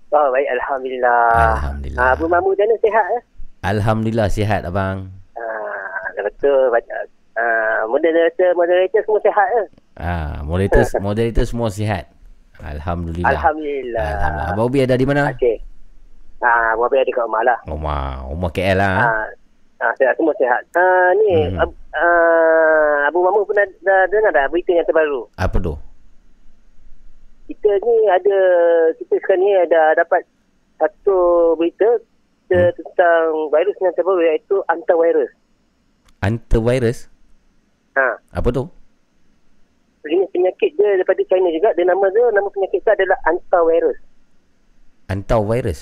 Oh, 0.09 0.33
baik. 0.33 0.49
Alhamdulillah. 0.57 1.53
Alhamdulillah. 1.53 2.01
Ha, 2.01 2.13
Abu 2.17 2.25
Mamu 2.25 2.57
macam 2.57 2.65
mana 2.65 2.75
sihat? 2.81 3.05
Eh? 3.05 3.21
Alhamdulillah 3.61 4.27
sihat 4.33 4.61
abang 4.65 5.13
Ha, 5.37 5.45
betul. 6.25 6.73
Baca. 6.73 6.93
Ha, 7.37 7.45
moderator, 7.85 8.49
moderator 8.57 9.01
semua 9.05 9.19
sihat 9.21 9.47
eh? 9.61 9.67
Ah, 9.93 10.41
moderator 10.41 10.81
moderator 11.05 11.45
semua 11.45 11.69
sihat. 11.69 12.09
Alhamdulillah. 12.57 13.29
Alhamdulillah. 13.29 14.09
Alhamdulillah. 14.09 14.53
Abang 14.57 14.65
Ubi 14.73 14.79
ada 14.81 14.97
di 14.97 15.05
mana? 15.05 15.29
Okey. 15.37 15.61
Ha, 16.41 16.73
Abu 16.73 16.81
Abi 16.89 16.97
ada 17.01 17.11
kat 17.13 17.23
rumah 17.25 17.41
lah. 17.45 17.59
Rumah, 17.65 18.01
rumah 18.29 18.49
KL 18.53 18.77
lah. 18.77 18.95
Ha. 19.01 19.09
Ha, 19.81 19.85
sihat, 19.99 20.13
semua 20.17 20.33
sihat. 20.37 20.61
Ha, 20.73 20.83
ni, 21.19 21.33
hmm. 21.51 21.61
Ab, 21.61 21.69
uh, 21.95 23.07
Abu 23.07 23.23
Mamu 23.23 23.47
pernah 23.47 23.65
dah 23.81 24.01
dengar 24.11 24.31
dah 24.35 24.45
berita 24.51 24.71
yang 24.75 24.87
terbaru? 24.87 25.31
Apa 25.39 25.57
tu? 25.57 25.73
Kita 27.45 27.69
ni 27.77 27.95
ada, 28.09 28.39
kita 28.97 29.13
sekarang 29.21 29.41
ni 29.45 29.51
ada 29.53 29.93
dapat 29.95 30.25
satu 30.81 31.17
berita 31.55 32.01
hmm. 32.51 32.71
tentang 32.75 33.25
virus 33.53 33.77
yang 33.79 33.93
terbaru 33.95 34.21
iaitu 34.25 34.55
antivirus. 34.67 35.31
Antivirus? 36.25 37.07
Ha. 37.95 38.19
Apa 38.33 38.49
tu? 38.51 38.65
Jenis 40.05 40.29
penyakit 40.29 40.77
dia 40.77 41.01
daripada 41.01 41.21
China 41.25 41.49
juga. 41.49 41.73
Dia 41.73 41.85
nama 41.85 42.05
dia, 42.13 42.25
nama 42.33 42.47
penyakit 42.49 42.81
tu 42.81 42.91
adalah 42.91 43.17
antivirus. 43.29 43.97
Antivirus. 45.09 45.79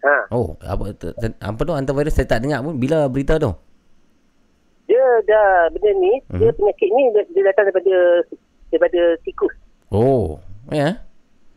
Ha. 0.00 0.32
Oh, 0.32 0.56
apa 0.64 0.96
tu, 0.96 1.12
apa 1.20 1.60
tu 1.60 1.72
antivirus 1.76 2.16
saya 2.16 2.28
tak 2.28 2.40
dengar 2.44 2.64
pun 2.64 2.76
bila 2.76 3.08
berita 3.08 3.36
tu. 3.36 3.52
Dia 4.90 5.04
dah 5.22 5.70
benda 5.70 5.90
ni, 6.02 6.12
Mhm. 6.26 6.38
dia 6.42 6.50
penyakit 6.50 6.88
ni 6.90 7.02
dia, 7.14 7.22
dia 7.30 7.42
datang 7.46 7.70
daripada 7.70 7.94
daripada 8.74 9.00
tikus. 9.22 9.54
Oh, 9.94 10.42
ya. 10.74 10.98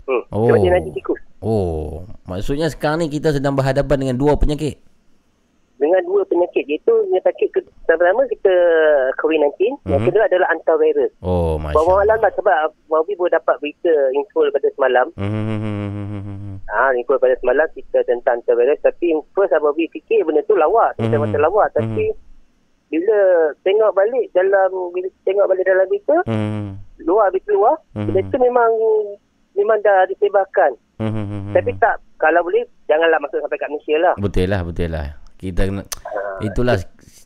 Hmm. 0.06 0.22
Oh. 0.30 0.54
Daripada 0.54 0.78
najis 0.78 0.94
tikus. 0.94 1.22
Oh, 1.42 2.06
maksudnya 2.24 2.70
sekarang 2.70 3.02
ni 3.02 3.10
kita 3.10 3.34
sedang 3.34 3.58
berhadapan 3.58 3.98
dengan 3.98 4.16
dua 4.16 4.38
penyakit. 4.38 4.78
Dengan 5.82 6.00
dua 6.08 6.24
penyakit 6.24 6.64
iaitu 6.64 6.94
penyakit 7.12 7.50
ke, 7.52 7.60
pertama 7.84 8.24
kita 8.32 8.54
COVID-19, 9.20 9.76
yang 9.84 10.00
Mhm. 10.00 10.08
kedua 10.08 10.24
adalah 10.30 10.48
antivirus. 10.54 11.12
Oh, 11.20 11.60
masya. 11.60 11.76
Bawa 11.76 12.06
malam 12.06 12.18
lah 12.22 12.32
sebab 12.38 12.56
Wabi 12.88 13.18
baru 13.18 13.34
dapat 13.34 13.56
berita 13.60 13.92
info 14.14 14.48
daripada 14.48 14.70
semalam. 14.78 15.06
Hmm. 15.18 16.62
Ah, 16.72 16.88
ha, 16.88 16.96
info 16.96 17.18
daripada 17.20 17.36
semalam 17.44 17.68
kita 17.76 18.00
tentang 18.08 18.40
antivirus. 18.40 18.80
Tapi 18.80 19.12
first 19.36 19.58
Wabi 19.58 19.90
fikir 19.92 20.24
benda 20.24 20.46
tu 20.48 20.56
lawak. 20.56 20.96
Mhm. 20.96 21.10
Macam-macam 21.10 21.40
lawak. 21.52 21.68
Tapi 21.76 22.16
bila 22.94 23.18
tengok 23.66 23.92
balik 23.98 24.30
dalam 24.38 24.70
bila 24.94 25.10
tengok 25.26 25.46
balik 25.50 25.66
dalam 25.66 25.86
berita, 25.90 26.18
Hmm. 26.30 26.78
luar 27.02 27.34
berita 27.34 27.50
luar, 27.50 27.76
Mhm. 27.98 28.06
benda 28.06 28.22
tu 28.30 28.38
memang 28.38 28.72
memang 29.58 29.78
dah 29.82 30.06
disebarkan 30.06 30.78
Hmm, 31.02 31.10
hmm, 31.10 31.26
hmm, 31.26 31.42
hmm. 31.50 31.54
Tapi 31.58 31.72
tak, 31.82 31.96
kalau 32.22 32.46
boleh, 32.46 32.64
janganlah 32.86 33.18
masuk 33.18 33.42
sampai 33.42 33.58
kat 33.58 33.70
Malaysia 33.74 33.98
lah. 33.98 34.14
Betul 34.22 34.46
lah, 34.46 34.62
betul 34.62 34.90
lah. 34.94 35.08
Kita 35.42 35.62
kena 35.66 35.82
itulah 36.40 36.78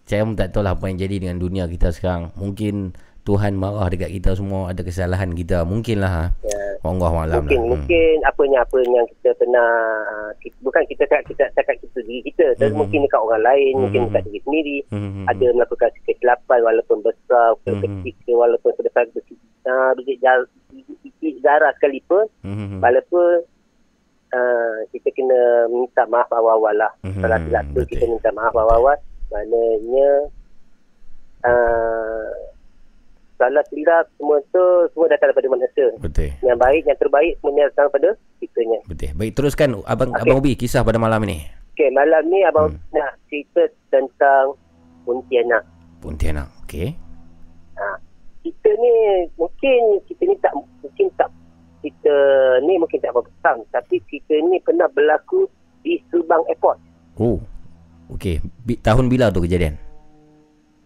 saya 0.07 0.23
pun 0.23 0.39
tak 0.39 0.55
tahu 0.55 0.63
lah 0.63 0.73
apa 0.73 0.87
yang 0.87 0.97
jadi 0.97 1.15
dengan 1.19 1.37
dunia 1.37 1.67
kita 1.67 1.91
sekarang. 1.91 2.31
Mungkin 2.39 2.95
Tuhan 3.27 3.59
marah 3.59 3.91
dekat 3.91 4.07
kita 4.09 4.31
semua 4.33 4.71
ada 4.71 4.79
kesalahan 4.79 5.35
kita. 5.35 5.67
Mungkin 5.67 5.99
lah. 5.99 6.11
Ha. 6.11 6.25
Ya. 6.47 6.57
Allah 6.85 7.09
malam 7.09 7.41
mungkin 7.43 7.59
lah. 7.59 7.69
mungkin 7.73 8.15
apanya 8.23 8.61
apa 8.61 8.75
yang 8.79 9.07
kita 9.09 9.29
pernah 9.35 9.69
kita, 10.39 10.55
bukan 10.61 10.83
kita 10.87 11.03
cakap 11.03 11.25
kita 11.27 11.43
cakap 11.51 11.75
kita 11.83 11.99
diri 12.05 12.21
kita 12.31 12.47
tapi 12.55 12.69
Mhm. 12.71 12.79
mungkin 12.79 12.99
dekat 13.03 13.19
orang 13.19 13.43
lain 13.43 13.73
Mhm. 13.73 13.81
mungkin 13.81 13.99
dekat 14.07 14.23
diri 14.29 14.39
sendiri 14.45 14.77
Hmm, 14.93 15.09
hmm, 15.11 15.25
ada 15.25 15.45
melakukan 15.51 15.89
kesilapan 16.05 16.59
walaupun 16.63 16.97
besar 17.01 17.47
Mhm. 17.65 17.81
kecil 17.81 18.13
ke 18.23 18.31
walaupun 18.31 18.71
sebesar 18.77 19.03
biji 19.09 19.35
uh, 19.67 19.91
biji 19.91 21.29
zarah 21.41 21.73
sekalipun 21.75 22.23
hmm, 22.45 22.55
hmm, 22.55 22.67
hmm. 22.69 22.79
walaupun 22.79 23.29
uh, 24.31 24.77
kita 24.93 25.09
kena 25.11 25.41
minta 25.67 26.05
maaf 26.07 26.29
awal-awal 26.29 26.77
lah 26.77 26.91
Mhm, 27.03 27.19
kalau 27.19 27.37
silap 27.41 27.65
tu 27.73 27.81
kita 27.89 28.05
minta 28.05 28.29
maaf 28.31 28.53
awal-awal 28.53 28.95
maknanya 29.27 30.09
uh, 31.43 32.31
salah 33.37 33.61
silap 33.67 34.05
semua 34.13 34.37
tu 34.47 34.63
semua 34.91 35.07
datang 35.07 35.29
daripada 35.29 35.49
manusia 35.49 35.87
Betul. 35.97 36.33
yang 36.41 36.57
baik 36.57 36.83
yang 36.83 36.97
terbaik 36.97 37.33
semuanya 37.37 37.69
datang 37.69 37.85
daripada 37.87 38.09
kitanya 38.37 38.79
Betul. 38.83 39.09
Baik 39.13 39.31
teruskan 39.33 39.69
abang 39.83 40.09
Okey. 40.11 40.21
abang 40.23 40.37
Ubi 40.37 40.51
kisah 40.53 40.81
pada 40.81 40.97
malam 40.97 41.21
ini. 41.23 41.45
okey 41.71 41.89
malam 41.91 42.23
ni 42.25 42.41
abang 42.41 42.69
Hmm. 42.69 42.81
nak 42.91 43.11
cerita 43.25 43.61
tentang 43.87 44.57
Pontianak 45.03 45.63
Pontianak. 45.97 46.49
Okey. 46.63 46.97
ha. 47.75 47.95
kita 48.41 48.69
ni 48.73 48.93
mungkin 49.35 49.79
kita 50.03 50.21
ni 50.23 50.35
tak 50.37 50.53
mungkin 50.81 51.07
tak 51.13 51.29
kita 51.79 52.13
ni 52.61 52.73
mungkin 52.75 52.97
tak 52.97 53.13
berpesan 53.13 53.57
tapi 53.69 54.01
kita 54.03 54.33
ni 54.43 54.57
pernah 54.59 54.87
berlaku 54.87 55.45
di 55.79 56.01
Subang 56.07 56.41
Airport 56.47 56.81
Oh. 57.15 57.37
Okey. 58.07 58.39
Tahun 58.79 59.05
bila 59.05 59.27
tu 59.27 59.41
kejadian? 59.41 59.75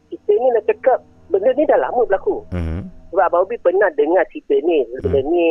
kita 0.07 0.31
ni 0.33 0.47
nak 0.49 0.63
cakap 0.65 0.99
benda 1.31 1.49
ni 1.51 1.63
dah 1.63 1.79
lama 1.79 2.03
berlaku 2.03 2.43
Hmm. 2.49 2.85
sebab 3.09 3.25
Abang 3.25 3.43
Ubi 3.43 3.55
pernah 3.57 3.87
dengar 3.91 4.23
cerita 4.27 4.55
ni 4.59 4.79
benda 4.99 5.19
ni 5.23 5.45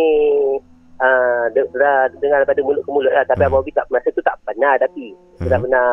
uh, 0.98 1.44
de- 1.51 1.70
dah 1.73 1.97
dengar 2.15 2.39
daripada 2.40 2.61
mulut 2.61 2.82
ke 2.82 2.90
mulut 2.90 3.11
lah 3.11 3.24
tapi 3.24 3.40
Hmm. 3.40 3.48
Abang 3.48 3.62
Ubi 3.62 3.73
tak 3.73 3.89
masa 3.89 4.09
tu 4.09 4.20
tak 4.20 4.36
pernah 4.43 4.77
tapi 4.77 5.16
Hmm. 5.36 5.48
tak 5.48 5.59
pernah 5.59 5.86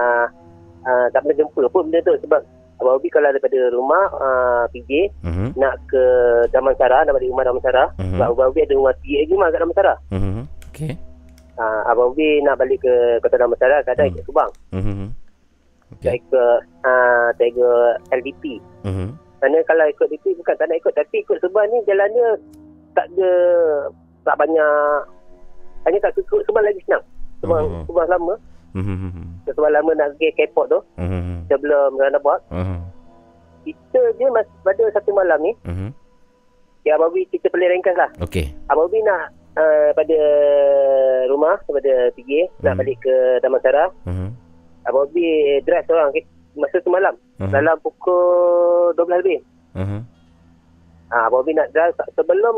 uh, 0.83 1.07
tak 1.09 1.19
pernah 1.21 1.37
jumpa 1.37 1.61
pun 1.67 1.81
benda 1.87 1.99
tu 2.03 2.13
sebab 2.19 2.41
Abang 2.77 2.95
Ubi 2.95 3.09
kalau 3.09 3.27
daripada 3.27 3.59
rumah 3.71 4.03
uh, 4.13 4.63
PJ 4.69 4.91
Hmm. 5.23 5.49
nak 5.55 5.79
ke 5.87 6.03
Damansara 6.47 7.01
nak 7.01 7.15
balik 7.15 7.27
rumah 7.27 7.41
Damansara 7.43 7.83
Mhm. 7.97 8.11
sebab 8.13 8.27
Abang 8.29 8.49
Ubi 8.49 8.61
ada 8.61 8.73
rumah 8.73 8.93
PJ 8.95 9.11
lagi 9.17 9.33
rumah 9.33 9.47
kat 9.49 9.59
Damansara 9.59 9.93
Hmm. 10.11 10.43
Okey. 10.69 10.91
uh, 11.57 11.81
Abang 11.85 12.11
Ubi 12.11 12.27
nak 12.41 12.55
balik 12.55 12.79
ke 12.79 12.93
Kota 13.17 13.35
Damansara 13.35 13.81
kadang 13.81 14.05
Hmm. 14.05 14.13
ikut 14.13 14.23
Subang 14.25 14.51
Hmm. 14.69 15.09
tak 15.97 16.13
Okey. 16.13 16.19
ikut 16.21 16.59
uh, 16.83 17.27
ikut 17.33 17.93
LDP 18.11 18.43
Hmm. 18.83 19.09
Kerana 19.37 19.57
kalau 19.63 19.85
ikut 19.85 20.07
DP 20.09 20.33
bukan 20.35 20.55
tak 20.55 20.65
nak 20.65 20.77
ikut 20.77 20.93
tapi 20.93 21.15
ikut 21.21 21.37
sebab 21.39 21.63
ni 21.69 21.77
jalannya 21.85 22.27
tak 22.93 23.05
ada 23.11 23.31
tak 24.23 24.35
banyak 24.35 24.73
hanya 25.85 25.97
tak 26.01 26.17
ikut 26.17 26.41
sebab 26.43 26.61
lagi 26.61 26.81
senang. 26.83 27.05
Sebab 27.39 27.59
Mhm. 27.61 27.83
sebab 27.85 28.05
lama 28.07 28.33
Hmm. 28.73 29.41
sebab 29.45 29.69
lama 29.71 29.91
nak 29.93 30.13
pergi 30.17 30.29
ke 30.33 30.41
airport 30.43 30.69
tu 30.69 30.79
Hmm. 30.97 31.45
sebelum 31.47 31.97
roundabout 31.97 32.41
Hmm. 32.49 32.81
kita 33.63 34.01
dia 34.15 34.27
mas, 34.29 34.45
pada 34.61 34.83
satu 34.91 35.09
malam 35.13 35.39
ni 35.41 35.53
Hmm. 35.65 35.89
ya 36.83 36.93
Abang 36.93 37.09
Bi 37.09 37.25
kita 37.25 37.49
boleh 37.49 37.67
ringkas 37.67 37.97
lah 37.97 38.09
Okey. 38.21 38.53
Abang 38.69 38.85
Bi 38.87 39.01
nak 39.01 39.33
uh, 39.57 39.89
pada 39.91 40.19
rumah 41.25 41.57
daripada 41.63 41.93
PJ 42.13 42.45
nak 42.61 42.73
Mhm. 42.75 42.79
balik 42.79 42.97
ke 43.01 43.15
Damansara 43.41 43.85
Hmm. 44.05 44.29
Abang 44.85 45.09
Bi 45.09 45.25
drive 45.61 45.85
seorang 45.85 46.13
masa 46.57 46.77
tu 46.79 46.89
malam 46.89 47.13
Mhm. 47.37 47.51
dalam 47.51 47.75
pukul 47.79 48.17
12 48.93 49.21
lebih 49.21 49.39
Hmm. 49.73 50.01
Ha, 51.07 51.29
Bobby 51.29 51.53
nak 51.53 51.69
drive 51.69 51.93
sebelum 52.11 52.55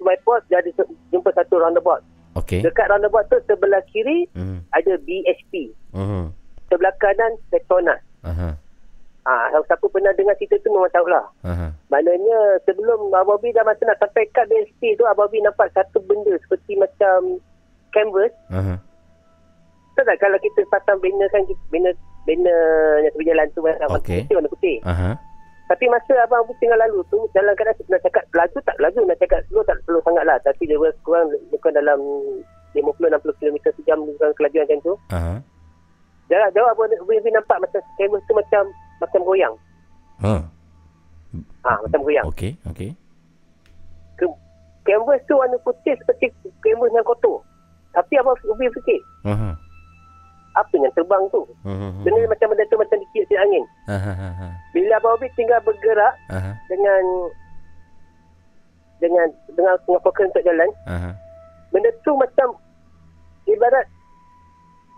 my 0.00 0.16
ada 0.50 0.64
se- 0.66 0.96
jumpa 1.08 1.28
satu 1.30 1.60
roundabout. 1.60 2.00
Okey. 2.34 2.64
Dekat 2.64 2.88
roundabout 2.88 3.28
tu 3.28 3.36
sebelah 3.44 3.84
kiri 3.86 4.24
Hmm. 4.32 4.64
ada 4.72 4.96
BHP. 4.98 5.70
Hmm. 5.92 6.32
Sebelah 6.66 6.90
kanan 6.96 7.36
Petronas. 7.46 8.00
Aha. 8.24 8.56
Ha, 9.26 9.32
siapa 9.62 9.84
pernah 9.84 10.14
dengar 10.14 10.34
cerita 10.36 10.56
tu 10.58 10.70
memang 10.70 10.88
tahulah. 10.88 11.26
Aha. 11.42 11.68
Maknanya 11.86 12.38
sebelum 12.62 13.10
Abang 13.10 13.36
Bobby 13.36 13.50
dah 13.50 13.62
masa 13.62 13.84
nak 13.84 13.98
sampai 13.98 14.24
kat 14.30 14.46
BHP 14.46 14.96
tu 14.96 15.04
Abang 15.04 15.26
Bobby 15.26 15.38
nampak 15.38 15.68
satu 15.70 16.00
benda 16.00 16.32
seperti 16.40 16.74
macam 16.76 17.38
canvas. 17.90 18.32
Tahu 19.96 20.04
tak 20.04 20.18
kalau 20.18 20.36
kita 20.38 20.60
pasang 20.68 21.00
banner 21.00 21.28
kan 21.28 21.40
banner 21.68 21.94
banner 22.26 22.62
yang 23.00 23.12
tepi 23.12 23.24
jalan 23.24 23.46
tu 23.50 23.60
warna 23.62 23.86
Okey. 23.94 24.20
putih 24.20 24.34
warna 24.34 24.50
putih. 24.50 24.76
Aha. 24.82 25.10
Tapi 25.66 25.84
masa 25.86 26.14
abang 26.20 26.42
Abu 26.42 26.54
tengah 26.56 26.78
lalu 26.78 27.02
tu 27.06 27.18
dalam 27.32 27.50
keadaan 27.54 27.74
nak 27.88 27.98
cakap 28.00 28.22
laju 28.30 28.58
tak 28.62 28.76
laju 28.78 28.98
nak 29.02 29.18
cakap 29.18 29.42
slow 29.46 29.62
tak 29.62 29.74
slow 29.82 29.98
sangat 30.02 30.22
lah 30.22 30.38
tapi 30.40 30.62
dia 30.62 30.78
kurang 31.02 31.26
bukan 31.50 31.74
dalam 31.74 31.98
50-60 32.70 33.02
km 33.40 33.56
sejam 33.74 33.98
bukan 33.98 34.30
kelajuan 34.36 34.62
macam 34.62 34.78
tu 34.80 34.94
Aha. 35.10 35.34
jarak 36.28 36.54
jauh 36.54 36.70
abang 36.70 36.86
Abu 36.92 37.10
nampak 37.26 37.58
macam 37.58 37.82
kamera 37.96 38.22
tu 38.22 38.32
macam 38.32 38.62
macam 38.98 39.20
goyang 39.22 39.54
Ha. 40.22 40.34
ha, 41.66 41.72
macam 41.82 42.00
goyang 42.00 42.26
Okey. 42.30 42.54
Okey. 42.70 42.94
Ke- 44.14 44.40
canvas 44.82 45.18
tu 45.26 45.34
warna 45.34 45.58
putih 45.60 45.98
seperti 45.98 46.30
canvas 46.62 46.94
yang 46.94 47.02
kotor 47.02 47.42
tapi 47.90 48.14
abang 48.16 48.38
Abu 48.38 48.54
fikir 48.54 49.02
Aha. 49.26 49.50
Apa 50.56 50.72
yang 50.74 50.88
terbang 50.90 51.20
tu 51.28 51.44
benda 52.00 52.16
ni 52.16 52.26
macam 52.26 52.48
benda 52.48 52.64
tu 52.64 52.76
macam 52.76 52.96
dikit-kit 52.98 53.36
angin. 53.36 53.64
Aha. 53.86 54.48
bila 54.72 54.96
abang 54.96 55.14
Abu 55.14 55.28
tinggal 55.32 55.60
bergerak 55.60 56.16
Aha. 56.26 56.56
dengan 56.66 57.02
dengan 58.96 59.26
dengan 59.52 59.76
dengan 59.76 60.00
fokus 60.00 60.26
untuk 60.26 60.40
jalan 60.42 60.70
Aha. 60.86 61.10
benda 61.68 61.92
tu 62.00 62.12
macam 62.14 62.56
ibarat 63.44 63.84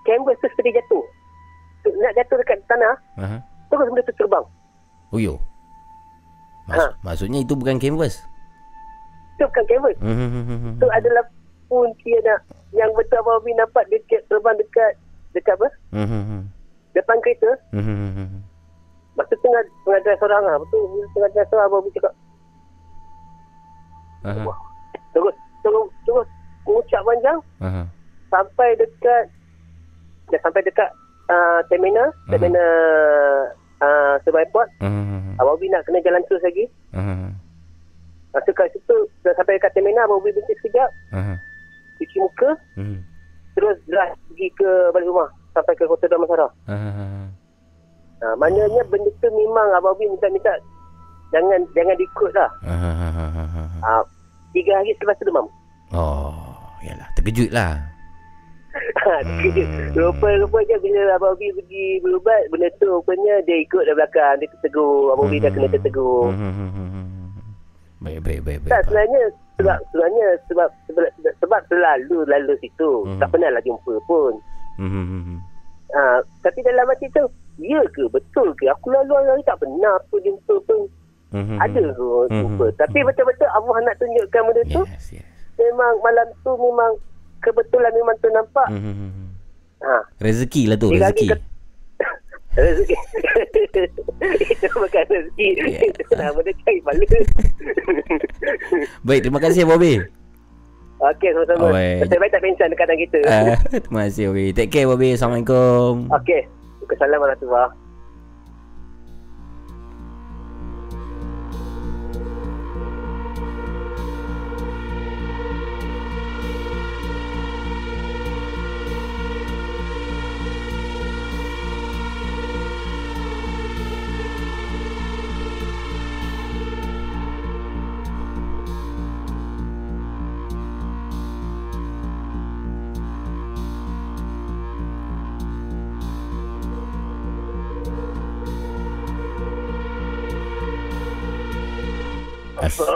canvas 0.05 0.39
tu 0.39 0.49
seperti 0.49 0.73
jatuh 0.73 1.05
Tu, 1.79 1.95
nak 1.97 2.11
jatuh 2.13 2.37
dekat 2.37 2.59
tanah 2.65 2.95
Aha. 3.17 3.37
terus 3.69 3.85
benda 3.85 4.03
tu 4.03 4.15
terbang 4.17 4.47
Oh 5.09 5.19
yo. 5.19 5.41
Mas- 6.65 6.77
Ha. 6.79 6.93
Maksudnya 7.03 7.41
itu 7.41 7.57
bukan 7.57 7.77
canvas. 7.77 8.21
tu 9.35 9.45
bukan 9.45 9.65
canvas 9.65 9.97
Hmm. 9.99 10.77
tu 10.77 10.87
adalah 10.87 11.25
punci 11.65 12.13
nak 12.21 12.45
yang 12.71 12.91
betul 12.93 13.25
Abi 13.25 13.53
nampak 13.53 13.89
dekat 13.89 14.21
terbang 14.27 14.53
dekat 14.55 14.93
dekat 15.39 15.55
apa 15.55 15.69
Hmm. 15.95 16.43
depan 16.93 17.17
kereta 17.21 17.51
Hmm. 17.71 18.43
masa 19.15 19.35
tengah 19.37 19.63
tengah 19.83 20.01
drive 20.03 20.19
seorang 20.19 20.43
lah 20.43 20.57
betul 20.59 20.83
tengah 21.13 21.31
drive 21.31 21.49
seorang 21.49 21.67
Abang 21.67 21.91
cakap 21.91 22.15
Aha. 24.25 24.43
terus 25.15 25.35
terus 25.63 25.87
terus 26.05 26.29
mengucap 26.67 27.03
panjang 27.03 27.39
Aha. 27.59 27.83
sampai 28.29 28.69
dekat 28.77 29.25
dah 30.29 30.41
sampai 30.43 30.61
dekat 30.61 30.91
uh, 31.27 31.61
terminal 31.67 32.11
Mhm. 32.27 32.31
terminal 32.31 32.73
uh, 33.81 34.15
Surabaya 34.23 34.45
Airport 34.45 34.69
Hmm. 34.79 35.39
Abang 35.39 35.55
Abi 35.55 35.71
nak 35.71 35.87
kena 35.87 36.03
jalan 36.03 36.23
terus 36.27 36.43
lagi 36.43 36.67
Aha. 36.93 37.31
Masa 38.29 38.51
kat 38.53 38.69
situ 38.71 38.97
dah 39.23 39.33
sampai 39.35 39.57
dekat 39.57 39.73
terminal 39.73 40.05
Abang 40.05 40.21
Abi 40.21 40.31
berhenti 40.31 40.55
sekejap 40.59 40.91
Aha. 41.15 41.35
cuci 41.97 42.17
muka 42.19 42.51
Hmm. 42.75 43.01
Terus 43.59 43.75
drive 43.91 44.15
pergi 44.31 44.49
ke 44.55 44.71
balik 44.95 45.11
rumah 45.11 45.27
sampai 45.51 45.75
ke 45.75 45.83
Kota 45.91 46.07
Damansara. 46.07 46.47
Aha. 46.71 47.27
Ha, 48.23 48.27
maknanya 48.39 48.83
benda 48.87 49.11
tu 49.19 49.27
memang 49.35 49.67
Abang 49.75 49.99
Abi 49.99 50.07
minta-minta 50.07 50.55
jangan 51.35 51.59
jangan 51.75 51.99
diikut 51.99 52.31
lah. 52.39 52.51
Aha. 52.63 53.11
Ha, 53.83 53.91
tiga 54.55 54.79
hari 54.79 54.95
selepas 55.03 55.19
tu 55.19 55.27
demam. 55.27 55.51
Oh, 55.91 56.63
yalah, 56.87 57.11
terkejut 57.19 57.51
lah. 57.51 57.83
Hmm. 58.79 59.91
Rupa-rupanya 59.99 60.77
bila 60.79 61.19
Abang 61.19 61.35
Abi 61.35 61.51
pergi 61.51 61.99
berubat, 61.99 62.47
benda 62.55 62.71
tu 62.79 62.87
rupanya 62.87 63.43
dia 63.43 63.59
ikut 63.67 63.83
dari 63.83 63.99
belakang. 63.99 64.39
Dia 64.39 64.47
tertegur. 64.55 65.19
Abang 65.19 65.27
Abi 65.27 65.43
dah 65.43 65.51
kena 65.51 65.67
tertegur. 65.67 66.31
Hmm. 66.31 67.35
Baik, 67.99 68.23
baik, 68.23 68.41
baik, 68.47 68.59
baik. 68.63 68.71
Tak 68.71 68.87
sebenarnya 68.87 69.23
sebab 69.59 69.77
sebenarnya 69.91 70.27
sebab 70.47 70.69
sebab, 70.87 71.05
sebab 71.43 71.61
selalu 71.67 72.23
lalu 72.25 72.55
situ. 72.59 73.05
Hmm. 73.05 73.19
Tak 73.19 73.29
pernah 73.29 73.51
lah 73.51 73.63
jumpa 73.63 73.95
pun. 74.07 74.33
Hmm. 74.79 75.43
Ha, 75.89 76.23
tapi 76.41 76.63
dalam 76.63 76.87
hati 76.87 77.11
tu, 77.11 77.25
ya 77.59 77.83
ke? 77.91 78.07
Betul 78.09 78.55
ke? 78.55 78.71
Aku 78.71 78.89
lalu 78.89 79.19
hari 79.19 79.43
tak 79.43 79.59
pernah 79.59 79.99
pun 80.07 80.23
jumpa 80.23 80.55
pun. 80.63 80.81
Hmm. 81.29 81.59
Ada 81.59 81.83
ke 81.91 82.17
jumpa. 82.31 82.65
Hmm. 82.65 82.77
Tapi 82.79 82.99
betul-betul 83.03 83.49
Allah 83.51 83.77
nak 83.83 83.97
tunjukkan 83.99 84.43
benda 84.47 84.63
tu. 84.71 84.83
Yes, 84.87 85.07
yes. 85.19 85.27
Memang 85.59 85.99
malam 86.01 86.27
tu 86.39 86.53
memang 86.55 86.93
kebetulan 87.41 87.91
memang 87.91 88.17
tu 88.19 88.29
nampak. 88.31 88.69
Hmm. 88.71 89.35
Ha, 89.79 89.95
Rezeki 90.19 90.63
lah 90.67 90.77
tu, 90.77 90.91
rezeki. 90.91 91.31
ke- 91.31 91.43
rezeki. 92.59 92.97
Itu 94.43 94.67
bukan 94.75 95.05
rezeki. 95.07 95.49
Yeah. 95.63 95.91
Itu 95.95 96.15
nama 96.19 96.41
cari 96.43 96.81
bala. 96.83 97.05
Baik, 99.07 99.21
terima 99.27 99.41
kasih 99.41 99.63
Bobby. 99.65 100.03
Okey, 100.99 101.31
sama-sama. 101.31 101.79
Nasib 101.79 102.19
baik 102.19 102.33
tak 102.35 102.43
pencan 102.43 102.69
dekat 102.75 102.91
kita. 102.99 103.19
Ah, 103.31 103.55
terima 103.71 104.11
kasih 104.11 104.35
Bobby. 104.35 104.51
Take 104.51 104.71
care 104.75 104.91
Bobby. 104.91 105.15
Assalamualaikum. 105.15 106.11
Okey. 106.11 106.43
Assalamualaikum 106.89 107.47
warahmatullahi 107.47 107.88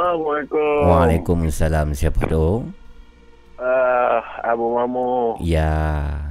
Assalamualaikum. 0.02 0.82
Waalaikumsalam. 0.82 1.86
Siapa 1.94 2.26
tu? 2.26 2.66
Uh, 3.54 4.18
Abu 4.42 4.74
Mamu. 4.74 5.38
Ya, 5.38 5.70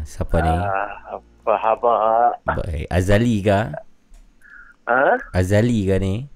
siapa 0.03 0.43
ni? 0.43 0.51
Uh, 0.51 0.91
apa 1.15 1.53
khabar? 1.55 2.35
Baik. 2.51 2.91
Azali 2.91 3.39
ke? 3.39 3.71
Ha? 4.83 5.15
Azali 5.31 5.87
ke 5.87 5.95
ni? 6.03 6.27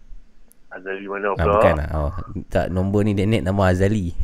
Azali 0.71 1.03
mana 1.03 1.27
Ah, 1.27 1.35
pula? 1.35 1.51
bukan 1.51 1.73
lah. 1.75 1.89
Oh, 1.93 2.11
tak 2.47 2.71
nombor 2.71 3.03
ni 3.03 3.11
net 3.11 3.43
nama 3.43 3.67
Azali. 3.67 4.15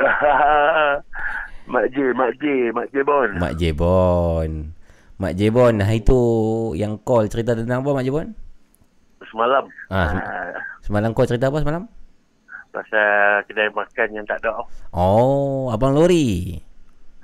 Mak 1.70 1.86
J, 1.92 2.16
Mak 2.16 2.32
J, 2.40 2.44
Mak 2.72 2.88
J 2.88 2.94
Bon. 3.04 3.28
Mak 3.36 3.52
Jebon. 3.54 4.50
Mak 5.20 5.36
Jebon, 5.36 5.76
hari 5.78 6.00
tu 6.00 6.16
yang 6.72 6.96
call 6.98 7.28
cerita 7.28 7.52
tentang 7.52 7.84
apa 7.84 7.92
Mak 7.92 8.02
Jebon? 8.02 8.32
Semalam. 9.28 9.68
Ah, 9.86 10.08
sem- 10.08 10.24
Ah, 10.24 10.50
Semalam 10.80 11.12
kau 11.12 11.28
cerita 11.28 11.52
apa 11.52 11.60
semalam? 11.60 11.84
Pasal 12.70 13.44
kedai 13.46 13.70
makan 13.74 14.08
yang 14.14 14.26
tak 14.26 14.40
ada. 14.42 14.64
Oh, 14.94 15.68
Abang 15.74 15.94
Lori. 15.94 16.56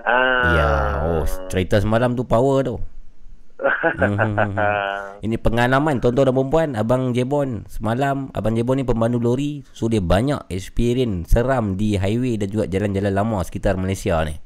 Ah. 0.06 0.52
Ya, 0.55 0.70
oh 1.02 1.24
cerita 1.51 1.81
semalam 1.82 2.14
tu 2.14 2.23
power 2.23 2.62
tu. 2.62 2.77
Hmm. 3.56 4.52
Ini 5.24 5.40
pengalaman 5.40 5.97
tuan-tuan 5.97 6.28
dan 6.28 6.36
perempuan 6.36 6.68
Abang 6.77 7.16
Jebon 7.16 7.64
Semalam 7.73 8.28
Abang 8.36 8.52
Jebon 8.52 8.77
ni 8.77 8.85
pemandu 8.85 9.16
lori 9.16 9.64
So 9.73 9.89
dia 9.89 10.05
banyak 10.05 10.52
experience 10.52 11.32
Seram 11.32 11.81
di 11.81 11.97
highway 11.97 12.36
Dan 12.36 12.52
juga 12.52 12.68
jalan-jalan 12.68 13.16
lama 13.16 13.40
Sekitar 13.48 13.81
Malaysia 13.81 14.20
ni 14.28 14.36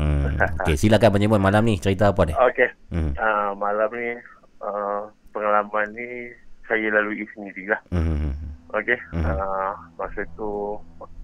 hmm. 0.00 0.40
Okay 0.64 0.80
silakan 0.80 1.12
Abang 1.12 1.22
Jebon 1.28 1.44
Malam 1.44 1.68
ni 1.68 1.76
cerita 1.76 2.16
apa 2.16 2.24
ni 2.24 2.32
Okey. 2.32 2.68
Hmm. 2.96 3.12
Ah, 3.20 3.52
malam 3.52 3.92
ni 3.92 4.24
uh, 4.64 5.12
pengalaman 5.36 5.86
ni 5.92 6.32
saya 6.66 6.90
lalui 6.90 7.22
sendiri 7.30 7.70
lah. 7.70 7.80
hmm. 7.94 8.45
Okey. 8.76 8.98
Mhm. 9.12 9.24
Ah, 9.24 9.72
masa 9.96 10.20
tu 10.36 10.76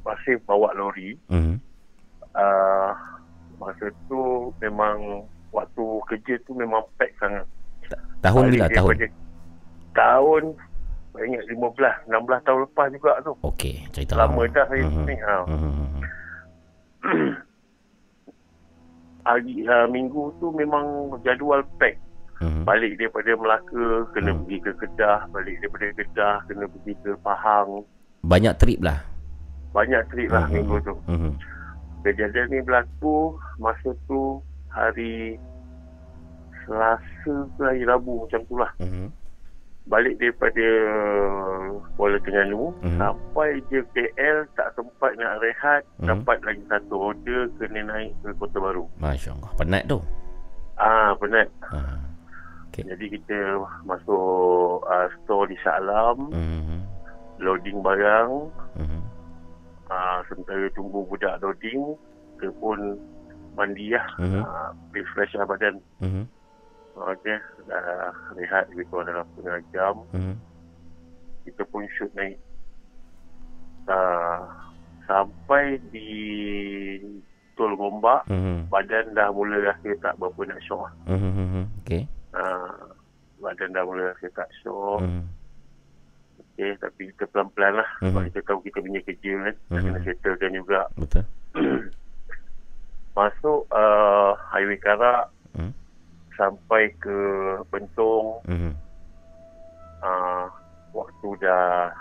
masih 0.03 0.41
bawa 0.43 0.73
lori. 0.73 1.15
Hmm. 1.29 1.61
Uh, 2.33 2.91
masa 3.57 3.87
tu 4.09 4.21
memang 4.59 5.23
waktu 5.53 5.85
kerja 6.09 6.35
tu 6.43 6.57
memang 6.57 6.81
pack 6.97 7.13
sangat. 7.21 7.45
Tahun 8.25 8.49
bila 8.49 8.67
tahun 8.69 8.97
Tahun 9.93 10.43
saya 11.13 11.25
ingat 11.29 11.45
15, 11.45 12.09
16 12.09 12.41
tahun 12.41 12.61
lepas 12.65 12.87
juga 12.89 13.13
tu. 13.21 13.33
Okay 13.45 13.85
cerita 13.93 14.17
Lama 14.17 14.49
dah 14.49 14.65
saya 14.65 14.81
Mhm. 14.81 15.05
ni. 15.05 15.17
Ha. 15.21 15.37
hmm. 15.45 16.01
Hari 19.23 19.55
uh, 19.63 19.87
minggu 19.87 20.35
tu 20.41 20.51
memang 20.51 20.85
jadual 21.23 21.63
pack. 21.77 21.95
Hmm. 22.43 22.67
Balik 22.67 22.99
daripada 22.99 23.31
Melaka 23.33 23.85
kena 24.11 24.31
Hmm. 24.31 24.43
pergi 24.43 24.59
ke 24.59 24.73
Kedah, 24.77 25.19
balik 25.31 25.55
daripada 25.59 25.87
Kedah 25.95 26.35
kena 26.45 26.65
pergi 26.67 26.93
ke 26.99 27.11
Pahang. 27.23 27.71
Banyak 28.23 28.55
trip 28.57 28.81
lah 28.81 28.99
Banyak 29.71 30.03
trip 30.11 30.29
lah 30.29 30.45
Mhm. 30.45 30.53
minggu 30.53 30.77
tu. 30.83 30.95
hmm. 31.07 31.33
Kejadian 32.03 32.51
ni 32.51 32.59
berlaku 32.61 33.17
masa 33.57 33.95
tu 34.05 34.43
hari 34.69 35.39
Selasa 36.61 37.03
ke 37.49 37.61
hari 37.61 37.83
Rabu 37.83 38.23
macam 38.23 38.41
tu 38.45 38.55
lah. 38.55 38.71
Hmm. 38.77 39.11
Balik 39.85 40.15
daripada 40.17 40.67
Kuala 41.93 42.19
Terengganu 42.21 42.71
Mhm. 42.81 42.99
sampai 42.99 43.51
je 43.67 43.83
KL 43.91 44.47
tak 44.53 44.71
sempat 44.73 45.11
nak 45.17 45.39
rehat, 45.39 45.83
Mhm. 45.97 46.07
dapat 46.09 46.39
lagi 46.43 46.63
satu 46.69 46.95
order 47.09 47.51
kena 47.57 47.81
naik 47.85 48.15
ke 48.19 48.31
Kota 48.37 48.59
Baru. 48.59 48.87
Masya 48.97 49.33
Allah 49.33 49.51
Penat 49.57 49.85
tu 49.87 49.99
Ah, 50.75 51.15
penat. 51.15 51.47
ah. 51.69 51.99
Okay. 52.73 52.89
Jadi 52.89 53.21
kita 53.21 53.61
masuk 53.85 54.81
uh, 54.89 55.05
store 55.21 55.45
di 55.53 55.61
Shah 55.61 55.77
Alam, 55.77 56.33
hmm. 56.33 56.81
loading 57.37 57.85
barang, 57.85 58.49
Hmm. 58.81 59.05
uh, 59.93 60.25
sementara 60.25 60.73
tunggu 60.73 61.05
budak 61.05 61.37
loading, 61.45 61.93
kita 62.41 62.49
pun 62.57 62.97
mandi 63.53 63.93
lah, 63.93 64.09
Mhm. 64.17 64.41
uh, 64.41 64.73
refresh 64.97 65.37
lah 65.37 65.45
badan. 65.45 65.85
Hmm. 66.01 66.25
Okey, 66.97 67.37
dah 67.69 68.09
rehat 68.41 68.73
lebih 68.73 68.89
kurang 68.89 69.13
dalam 69.13 69.29
setengah 69.37 69.61
jam. 69.77 69.95
Hmm. 70.17 70.41
Kita 71.45 71.69
pun 71.69 71.85
shoot 71.93 72.09
naik. 72.17 72.41
Uh, 73.85 74.49
sampai 75.05 75.77
di 75.93 76.09
Tol 77.53 77.77
Gombak, 77.77 78.25
Hmm. 78.33 78.65
badan 78.73 79.13
dah 79.13 79.29
mula 79.29 79.61
rasa 79.61 79.93
tak 80.01 80.17
berapa 80.17 80.41
nak 80.49 80.61
syok. 80.65 80.89
lah. 80.89 80.93
Hmm. 81.13 81.21
Hmm. 81.37 81.69
Okay 81.85 82.09
Uh, 82.33 82.97
badan 83.39 83.71
dah 83.71 83.83
mula 83.83 84.11
rasa 84.11 84.29
tak 84.33 84.49
syok. 84.59 85.01
hmm. 85.01 85.25
Okey, 86.39 86.73
tapi 86.79 87.09
kita 87.09 87.25
pelan-pelan 87.29 87.77
lah. 87.77 87.89
Sebab 87.99 88.13
Mhm. 88.19 88.29
kita 88.29 88.41
tahu 88.45 88.59
kita 88.63 88.79
punya 88.79 89.01
kerja 89.03 89.33
kan. 89.39 89.55
Mhm. 89.69 89.83
Kena 89.83 89.99
settlekan 90.03 90.53
juga. 90.53 90.81
Betul 90.95 91.25
Masuk 93.13 93.69
uh, 93.69 94.33
highway 94.47 94.77
Karak. 94.77 95.29
Hmm. 95.53 95.73
Sampai 96.33 96.89
ke 96.97 97.17
Bentong. 97.69 98.41
hmm. 98.43 98.73
Uh, 100.03 100.49
waktu 100.91 101.29
dah 101.39 101.93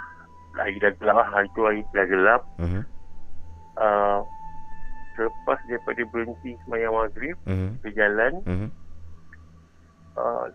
hari 0.53 0.79
dah 0.79 0.91
gelap 0.93 1.15
lah. 1.17 1.27
Hari 1.29 1.47
tu 1.51 1.61
hari 1.61 1.83
dah 1.91 2.05
gelap. 2.05 2.41
Hmm. 2.55 2.83
Uh, 3.73 4.19
selepas 5.13 5.59
daripada 5.65 6.01
berhenti 6.07 6.55
semayang 6.63 6.93
maghrib 6.93 7.35
Hmm. 7.43 7.75
ke 7.83 7.91
jalan. 7.91 8.39
Hmm. 8.43 8.69
Uh, 10.22 10.45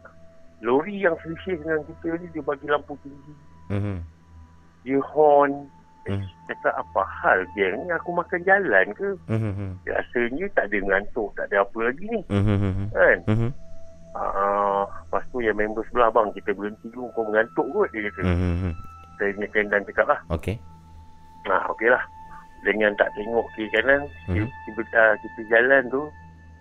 lori 0.63 1.03
yang 1.03 1.19
selisih 1.21 1.59
dengan 1.59 1.83
kita 1.85 2.17
ni 2.17 2.27
dia 2.31 2.43
bagi 2.47 2.67
lampu 2.71 2.95
tinggi. 3.03 3.35
Hmm. 3.67 3.99
Dia 4.87 5.03
horn. 5.13 5.67
Hmm. 6.07 6.23
Cakap 6.47 6.71
apa 6.71 7.03
hal 7.03 7.43
geng 7.59 7.83
ni 7.83 7.91
aku 7.91 8.15
makan 8.15 8.39
jalan 8.47 8.87
ke? 8.95 9.09
Hmm. 9.27 9.75
Rasanya 9.83 10.47
tak 10.55 10.71
ada 10.71 10.79
ngantuk, 10.79 11.35
tak 11.35 11.51
ada 11.51 11.67
apa 11.67 11.79
lagi 11.83 12.05
ni. 12.07 12.21
Hmm. 12.31 12.87
Kan? 12.95 13.19
Hmm. 13.27 13.51
Ah, 14.15 14.87
lepas 14.87 15.27
tu 15.29 15.43
yang 15.43 15.59
member 15.59 15.85
sebelah 15.91 16.09
bang 16.09 16.31
kita 16.33 16.55
berhenti 16.55 16.87
dulu 16.89 17.11
kau 17.13 17.27
mengantuk 17.27 17.67
kot 17.75 17.91
dia 17.91 18.07
kata. 18.09 18.23
Hmm. 18.23 18.73
Saya 19.19 19.35
punya 19.35 19.49
kendan 19.51 19.83
cakap 19.91 20.07
lah. 20.15 20.21
Okay 20.31 20.57
Ah, 21.47 21.67
okey 21.75 21.91
lah. 21.91 22.03
Dengan 22.65 22.95
tak 22.99 23.13
tengok 23.15 23.47
kiri 23.55 23.71
kanan, 23.71 24.03
Mhm. 24.27 24.47
tiba 24.67 24.83
uh, 24.83 25.15
kita 25.21 25.41
jalan 25.53 25.83
tu 25.87 26.03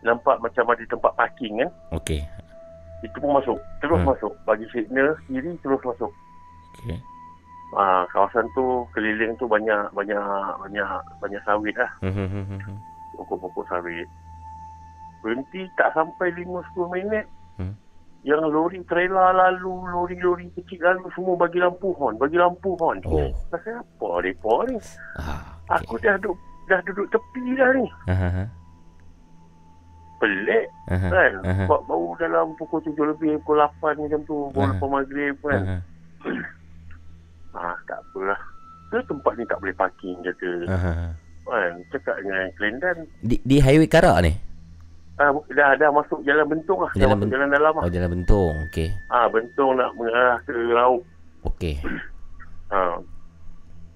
nampak 0.05 0.37
macam 0.37 0.69
ada 0.69 0.83
tempat 0.85 1.11
parking 1.17 1.63
kan. 1.63 1.69
Okay 1.95 2.21
Kita 3.05 3.21
pun 3.21 3.37
masuk. 3.37 3.57
Terus 3.77 3.99
Hmm. 4.01 4.09
masuk. 4.09 4.33
Bagi 4.43 4.65
signal 4.69 5.13
kiri 5.23 5.53
terus 5.61 5.81
masuk. 5.81 6.09
Okay 6.81 6.97
Ah, 7.75 8.07
kawasan 8.07 8.47
tu 8.55 8.87
keliling 8.89 9.35
tu 9.35 9.45
banyak 9.45 9.91
banyak 9.91 10.21
banyak 10.61 10.87
banyak 11.19 11.41
sawit 11.43 11.75
lah. 11.75 11.91
Hmm. 11.99 12.79
Pokok-pokok 13.13 13.67
sawit. 13.67 14.07
Berhenti 15.19 15.67
tak 15.75 15.91
sampai 15.91 16.31
5-10 16.31 16.87
minit. 16.87 17.25
Hmm. 17.59 17.75
Yang 18.23 18.41
lori 18.47 18.79
trailer 18.85 19.33
lalu, 19.33 19.85
lori-lori 19.85 20.47
kecil 20.55 20.81
lalu 20.81 21.09
semua 21.13 21.35
bagi 21.35 21.59
lampu 21.59 21.91
horn, 21.93 22.15
bagi 22.15 22.39
lampu 22.39 22.73
horn. 22.79 23.03
Oh. 23.03 23.29
Pasal 23.51 23.83
apa 23.83 24.07
mereka 24.17 24.55
ni? 24.65 24.77
Ah, 25.19 25.43
Aku 25.75 25.99
dah 25.99 26.15
duduk 26.15 26.37
dah 26.65 26.79
duduk 26.81 27.05
tepi 27.11 27.43
dah 27.53 27.69
ni. 27.75 27.85
Aha. 28.07 28.45
Pelik 30.15 30.65
Aha. 30.87 31.07
kan. 31.07 31.31
Aha. 31.43 31.63
Sebab 31.67 31.81
baru 31.85 32.09
dalam 32.15 32.55
pukul 32.55 32.79
7 32.81 32.95
lebih, 33.11 33.35
pukul 33.43 33.59
8 33.59 33.99
macam 33.99 34.21
tu, 34.23 34.37
pukul 34.49 34.63
Aha. 34.65 34.79
8 34.79 34.87
maghrib 34.89 35.35
kan. 35.41 35.61
Aha. 35.61 35.77
Ah, 37.55 37.71
tak 37.87 38.03
apalah. 38.03 38.35
Ke 38.91 38.99
tempat 39.07 39.31
ni 39.39 39.47
tak 39.47 39.63
boleh 39.63 39.71
parking 39.71 40.19
kata. 40.19 40.51
Aha. 40.67 40.91
Kan, 41.47 41.71
cakap 41.87 42.19
dengan 42.19 42.51
Kelantan. 42.59 42.97
Di 43.23 43.39
di 43.39 43.63
highway 43.63 43.87
Karak 43.87 44.19
ni? 44.19 44.35
Ah, 45.15 45.31
dah 45.31 45.79
dah 45.79 45.87
masuk 45.87 46.19
jalan 46.27 46.43
bentung 46.43 46.83
lah. 46.83 46.91
Jalan 46.91 47.15
Ben- 47.15 47.31
jalan 47.31 47.47
dalam 47.47 47.71
lah. 47.71 47.87
Oh 47.87 47.91
jalan 47.91 48.11
Bentong. 48.11 48.55
Okay. 48.67 48.91
Ah, 49.07 49.31
bentung 49.31 49.79
nak 49.79 49.95
mengarah 49.95 50.43
ke 50.43 50.51
laut. 50.51 51.07
Okay. 51.47 51.79
Ha. 52.67 52.99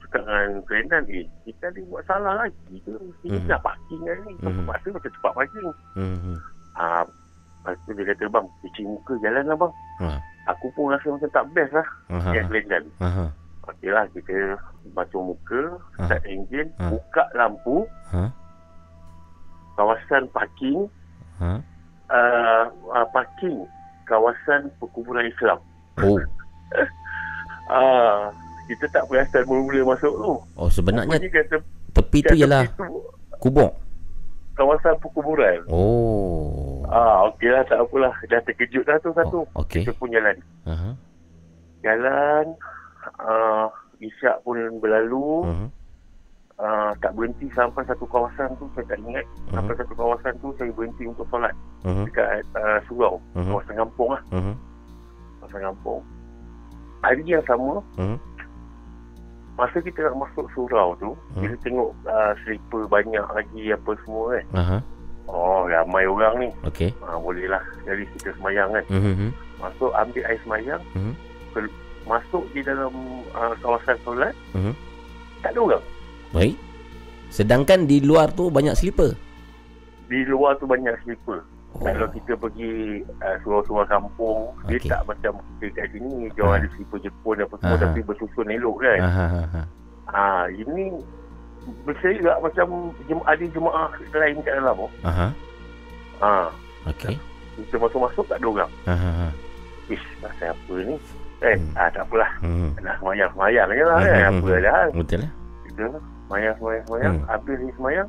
Cakap 0.09 0.25
dengan 0.25 0.65
Brendan, 0.65 1.03
eh, 1.07 1.25
kita 1.45 1.69
ni 1.69 1.85
buat 1.85 2.01
salah 2.05 2.33
lagi 2.35 2.75
ke? 2.81 2.97
Kita 3.21 3.37
Mhm. 3.37 3.45
nak 3.45 3.61
parking 3.61 4.01
kan 4.01 4.17
ni. 4.25 4.33
Mhm. 4.33 4.41
Terpaksa 4.57 4.87
macam 4.89 5.11
tempat 5.13 5.33
parking. 5.35 5.67
Mhm. 5.95 6.35
Ah, 6.73 7.03
lepas 7.05 7.75
tu 7.85 7.91
dia 7.93 8.05
kata, 8.09 8.25
bang, 8.25 8.45
cuci 8.59 8.81
muka 8.83 9.13
jalan 9.21 9.45
lah 9.45 9.57
bang. 9.57 9.73
Ha. 9.99 10.09
Aku 10.49 10.65
pun 10.73 10.89
rasa 10.89 11.13
macam 11.13 11.29
tak 11.29 11.45
best 11.53 11.71
lah. 11.77 11.87
Aha. 12.09 12.29
Yes, 12.33 12.49
Brendan. 12.49 12.83
Aha. 12.97 13.25
Okey 13.69 13.89
lah, 13.93 14.09
kita 14.09 14.57
basuh 14.97 15.21
muka, 15.21 15.61
Ha. 16.01 16.09
start 16.09 16.23
enjin, 16.25 16.67
Ha. 16.81 16.89
buka 16.89 17.23
lampu, 17.37 17.85
Ha. 18.09 18.33
kawasan 19.77 20.25
parking, 20.33 20.89
Ha. 21.37 21.61
uh, 22.09 22.63
uh, 22.89 23.05
parking 23.13 23.61
kawasan 24.03 24.73
perkuburan 24.81 25.29
Islam. 25.29 25.61
Oh. 26.01 26.17
Ah, 27.69 28.33
kita 28.69 28.85
tak 28.87 29.03
perasan 29.03 29.41
mula-mula 29.43 29.81
masuk 29.89 30.13
tu. 30.13 30.33
Oh 30.53 30.69
sebenarnya 30.69 31.09
Rupanya 31.09 31.29
kata 31.33 31.55
tepi 31.91 32.19
tu 32.21 32.27
kat 32.27 32.37
ialah 32.37 32.63
tepi 32.63 32.77
tu 32.77 32.85
kubur. 33.35 33.69
kawasan 34.53 34.93
perkuburan. 34.99 35.63
Oh. 35.65 36.83
Ah, 36.85 37.31
okey 37.31 37.47
lah, 37.47 37.63
tak 37.63 37.79
apalah. 37.79 38.11
Dah 38.27 38.43
terkejut 38.43 38.83
dah 38.83 38.99
tu 38.99 39.09
satu. 39.11 39.47
Oh, 39.47 39.61
okey. 39.63 39.81
Kita 39.81 39.95
pun 39.95 40.11
jalan. 40.11 40.35
Aha. 40.65 40.89
Jalan, 41.79 42.45
uh, 43.17 43.71
Isyak 43.99 44.43
pun 44.43 44.59
berlalu. 44.77 45.47
Mhm. 45.47 45.67
Uh, 46.59 46.91
tak 46.99 47.15
berhenti 47.15 47.47
sampai 47.49 47.87
satu 47.87 48.03
kawasan 48.03 48.51
tu, 48.59 48.67
saya 48.75 48.83
tak 48.85 48.99
ingat. 48.99 49.23
Mhm. 49.47 49.55
Sampai 49.55 49.75
satu 49.79 49.93
kawasan 49.95 50.33
tu, 50.37 50.51
saya 50.59 50.67
berhenti 50.75 51.07
untuk 51.07 51.23
solat. 51.29 51.55
Mhm. 51.87 52.03
Dekat 52.05 52.27
uh, 52.53 52.79
surau. 52.83 53.15
Mhm. 53.31 53.47
Kawasan 53.47 53.75
kampung 53.79 54.09
lah. 54.11 54.21
Mhm. 54.29 54.53
Kawasan 55.39 55.61
kampung. 55.71 56.01
Hari 56.99 57.23
yang 57.23 57.45
sama, 57.47 57.79
Mhm. 57.95 58.17
Masa 59.59 59.77
kita 59.77 59.99
nak 60.01 60.23
masuk 60.23 60.47
surau 60.49 60.95
tu, 60.95 61.11
Hmm. 61.35 61.43
kita 61.43 61.55
tengok 61.61 61.91
uh, 62.05 62.31
slipper 62.41 62.87
banyak 62.87 63.25
lagi 63.29 63.63
apa 63.69 63.91
semua 64.01 64.23
kan. 64.31 64.45
Aha. 64.55 64.77
Oh, 65.27 65.67
ramai 65.67 66.07
orang 66.07 66.33
ni. 66.39 66.49
Okey. 66.65 66.89
Ha, 66.97 67.19
boleh 67.19 67.45
lah. 67.45 67.61
Jadi 67.83 68.01
kita 68.15 68.33
semayang 68.33 68.71
kan. 68.71 68.85
Mhm. 68.87 69.29
Masuk 69.59 69.91
ambil 69.93 70.23
air 70.25 70.39
semayang. 70.41 70.81
Mhm. 70.95 71.13
Ke- 71.51 71.75
masuk 72.07 72.43
di 72.49 72.63
dalam 72.63 72.89
uh, 73.29 73.53
kawasan 73.59 73.99
solat. 74.01 74.33
Mhm. 74.55 74.73
Tak 75.39 75.53
ada 75.53 75.59
orang. 75.61 75.83
Baik. 76.31 76.55
Sedangkan 77.29 77.85
di 77.85 78.01
luar 78.01 78.33
tu 78.33 78.49
banyak 78.49 78.73
slipper. 78.73 79.13
Di 80.09 80.25
luar 80.25 80.57
tu 80.57 80.65
banyak 80.65 80.97
slipper. 80.99 81.45
Oh. 81.69 81.85
Kalau 81.85 82.07
kita 82.09 82.33
pergi 82.33 82.71
uh, 83.21 83.35
surau-surau 83.39 83.85
kampung, 83.85 84.49
Okey. 84.65 84.81
dia 84.81 84.97
tak 84.97 85.01
macam 85.05 85.37
kita 85.55 85.69
kat 85.75 85.85
sini. 85.93 86.27
Dia 86.33 86.41
orang 86.41 86.57
Ah. 86.57 86.59
ada 86.59 86.67
slipper 86.73 86.99
Jepun 86.99 87.35
apa 87.37 87.55
semua 87.55 87.75
Aha. 87.75 87.83
tapi 87.85 87.99
bersusun 88.01 88.47
elok 88.49 88.77
kan. 88.81 88.99
Aha. 88.99 89.61
Ah, 90.09 90.43
ini 90.49 90.97
berserak 91.85 92.37
macam 92.41 92.67
jem- 93.05 93.21
ada 93.23 93.43
jemaah 93.45 93.87
lain 94.11 94.37
kat 94.41 94.53
dalam. 94.57 94.75
Oh. 94.79 94.91
Aha. 95.03 95.27
Ah, 96.19 96.49
Okey. 96.89 97.15
kita 97.55 97.75
masuk-masuk 97.77 98.25
tak 98.25 98.37
ada 98.37 98.47
orang. 98.49 98.71
Aha. 98.85 99.29
Ish, 99.87 100.05
pasal 100.19 100.51
apa 100.51 100.73
ni? 100.79 100.95
Kan? 101.39 101.55
Hmm. 101.55 101.77
Ah, 101.77 101.87
tak 101.87 102.03
apalah. 102.03 102.31
Mhm. 102.41 102.69
Nak 102.81 102.95
semayang-semayang 102.99 103.67
je 103.69 103.83
lah 103.83 103.97
kan. 103.99 104.17
Mhm. 104.19 104.39
Apa 104.41 104.53
dah. 104.59 104.83
Betul 104.91 105.17
lah. 105.21 105.31
Kita 105.63 105.83
semayang, 106.25 106.55
semayang, 106.57 106.83
semayang. 106.83 107.13
Hmm. 107.15 107.27
Habis 107.29 107.57
ni 107.61 107.71
semayang. 107.77 108.07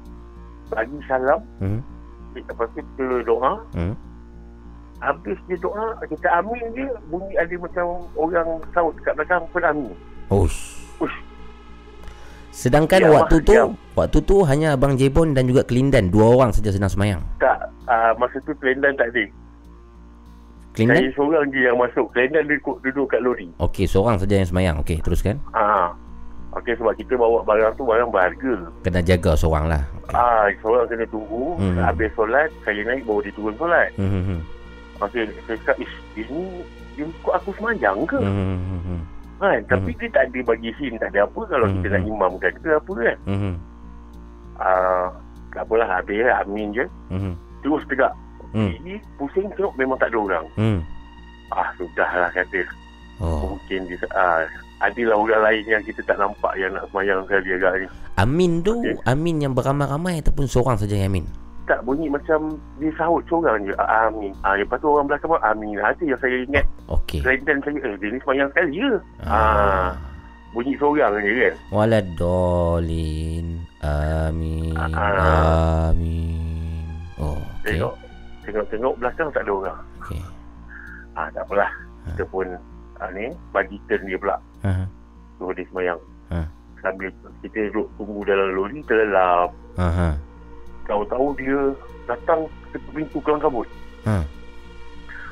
Bagi 0.66 0.96
salam. 1.06 1.40
Mhm. 1.60 1.80
Lepas 2.32 2.66
tu 2.70 2.80
kita 2.80 3.06
doa. 3.22 3.52
Mhm. 3.72 3.94
Habis 5.00 5.38
dia 5.46 5.56
doa, 5.58 5.86
kita 6.04 6.28
amin 6.34 6.60
je. 6.72 6.84
Bunyi 7.08 7.32
ada 7.34 7.54
macam 7.56 7.86
orang 8.14 8.48
saut 8.70 8.92
kat 9.00 9.16
belakang 9.16 9.42
pun 9.48 9.62
amin. 9.62 9.92
Ush. 10.28 10.76
Ush. 10.98 11.16
Sedangkan 12.50 13.00
Ya, 13.00 13.08
waktu 13.10 13.40
tu 13.40 13.52
ya. 13.52 13.64
waktu 13.94 14.18
tu 14.20 14.42
hanya 14.42 14.74
Abang 14.74 14.92
Jebon 14.94 15.32
dan 15.32 15.46
juga 15.46 15.62
Kelindan 15.62 16.10
dua 16.10 16.28
orang 16.30 16.50
saja 16.50 16.68
sedang 16.68 16.90
semayang. 16.90 17.22
Tak, 17.38 17.56
uh, 17.86 18.12
masa 18.14 18.36
tu 18.42 18.52
Kelendan 18.58 18.92
tak 18.94 19.08
ada. 19.08 19.24
Saya 19.24 19.32
Kelindan? 20.76 21.02
seorang 21.14 21.44
je 21.48 21.60
yang 21.62 21.74
masuk. 21.74 22.06
Kelendan 22.12 22.44
duduk, 22.44 22.76
duduk 22.80 23.06
kat 23.08 23.20
lori. 23.20 23.48
Okey, 23.56 23.86
seorang 23.86 24.18
saja 24.18 24.34
yang 24.34 24.46
semayang. 24.46 24.76
Okey, 24.78 25.00
teruskan. 25.00 25.40
Ah, 25.50 25.90
Okey 26.50 26.74
sebab 26.74 26.98
kita 26.98 27.14
bawa 27.14 27.46
barang 27.46 27.78
tu 27.78 27.86
barang 27.86 28.10
berharga. 28.10 28.54
Kena 28.82 29.00
jaga 29.00 29.38
seorang 29.38 29.70
lah. 29.70 29.82
Okey. 30.02 30.14
Ah, 30.14 30.50
seorang 30.58 30.90
kena 30.90 31.06
tunggu. 31.06 31.54
Hmm. 31.56 31.78
Habis 31.78 32.10
solat, 32.12 32.50
saya 32.62 32.82
naik 32.82 33.06
baru 33.06 33.22
dia 33.22 33.32
turun 33.32 33.54
solat. 33.54 33.88
Hmm. 33.94 34.10
hmm, 34.10 34.40
Okey, 35.00 35.30
saya 35.46 35.56
cakap, 35.62 35.76
ish, 35.78 35.94
ini 36.16 36.66
dia 36.92 37.06
ikut 37.06 37.32
aku 37.32 37.54
semayang 37.54 38.02
ke? 38.04 38.18
Hmm. 38.18 38.34
hmm, 38.34 38.58
hmm, 38.58 38.80
hmm, 38.82 39.00
Kan? 39.40 39.60
Tapi 39.64 39.90
dia 39.96 40.08
tak 40.12 40.28
ada 40.28 40.40
bagi 40.44 40.70
sin, 40.76 40.98
tak 40.98 41.14
ada 41.14 41.24
apa 41.24 41.40
kalau 41.46 41.64
Hmm, 41.64 41.74
kita 41.80 41.86
hmm. 41.86 41.94
nak 41.96 42.04
imamkan 42.04 42.52
ke 42.58 42.68
apa 42.74 42.92
kan. 42.92 43.18
hmm, 43.24 43.54
Ah, 44.60 45.06
tak 45.50 45.62
apalah, 45.64 45.88
habis 45.88 46.20
lah, 46.20 46.44
amin 46.44 46.68
je. 46.74 46.84
hmm, 47.08 47.32
Terus 47.62 47.82
tegak. 47.88 48.12
Hmm. 48.50 48.74
Ini 48.76 48.98
pusing 49.16 49.46
tengok 49.54 49.72
memang 49.78 49.96
tak 49.96 50.10
ada 50.10 50.18
orang. 50.18 50.46
hmm. 50.58 50.78
Ah, 51.50 51.70
sudahlah 51.74 52.30
kata. 52.30 52.62
Oh. 53.18 53.54
Mungkin 53.54 53.86
dia, 53.86 53.96
ah, 54.12 54.42
adalah 54.80 55.16
orang 55.20 55.42
lain 55.44 55.64
yang 55.68 55.82
kita 55.84 56.00
tak 56.08 56.16
nampak 56.16 56.52
yang 56.56 56.72
nak 56.72 56.88
semayang 56.88 57.20
sekali 57.28 57.48
agak 57.52 57.72
ni. 57.84 57.86
Amin 58.16 58.64
tu 58.64 58.80
Okey. 58.80 58.96
Amin 59.04 59.36
yang 59.44 59.52
beramai-ramai 59.52 60.24
ataupun 60.24 60.48
seorang 60.48 60.80
saja 60.80 60.96
yang 60.96 61.12
Amin. 61.12 61.28
Tak 61.68 61.86
bunyi 61.86 62.10
macam 62.10 62.58
dia 62.82 62.90
sahut 62.98 63.22
seorang 63.30 63.62
je. 63.62 63.70
Ah, 63.78 64.10
amin. 64.10 64.34
Ah, 64.42 64.58
lepas 64.58 64.82
tu 64.82 64.90
orang 64.90 65.06
belakang 65.06 65.30
pun 65.30 65.38
amin. 65.38 65.78
Ah, 65.78 65.94
tu 65.94 66.02
yang 66.08 66.18
saya 66.18 66.42
ingat. 66.42 66.66
Okey. 66.90 67.22
Kelantan 67.22 67.62
saya, 67.62 67.78
eh, 67.78 67.94
dia 67.94 68.10
ni 68.10 68.18
semayang 68.26 68.50
sekali 68.50 68.72
je. 68.74 68.92
Ah. 69.22 69.94
Bunyi 70.50 70.74
seorang 70.82 71.22
je 71.22 71.30
kan. 71.30 71.54
Waladolin. 71.70 73.46
Amin. 73.86 74.74
Ah. 74.74 75.94
Amin. 75.94 76.90
Oh, 77.22 77.38
okey. 77.62 77.78
Tengok. 77.78 77.94
Tengok-tengok 78.42 78.94
belakang 78.98 79.28
tak 79.30 79.46
ada 79.46 79.52
orang. 79.54 79.78
Okey. 80.02 80.22
Ah, 81.14 81.30
tak 81.30 81.46
apalah. 81.46 81.70
Kita 82.10 82.24
pun 82.34 82.50
ah, 82.98 83.10
ni 83.14 83.30
bagi 83.54 83.78
turn 83.86 84.02
dia 84.10 84.18
pula. 84.18 84.42
Ha. 84.62 84.84
Suruh 85.38 85.52
dia 85.56 85.64
semayang. 85.68 86.00
Ha. 86.30 86.40
Sambil 86.80 87.08
kita 87.40 87.68
duduk 87.70 87.88
tunggu 87.96 88.20
dalam 88.24 88.48
lori, 88.52 88.80
terlelap. 88.84 89.50
Ha. 89.76 90.16
Tahu-tahu 90.88 91.36
dia 91.36 91.58
datang 92.04 92.44
ke 92.70 92.78
pintu 92.90 93.18
kelang 93.20 93.40
kabut. 93.40 93.68
Ha. 94.08 94.24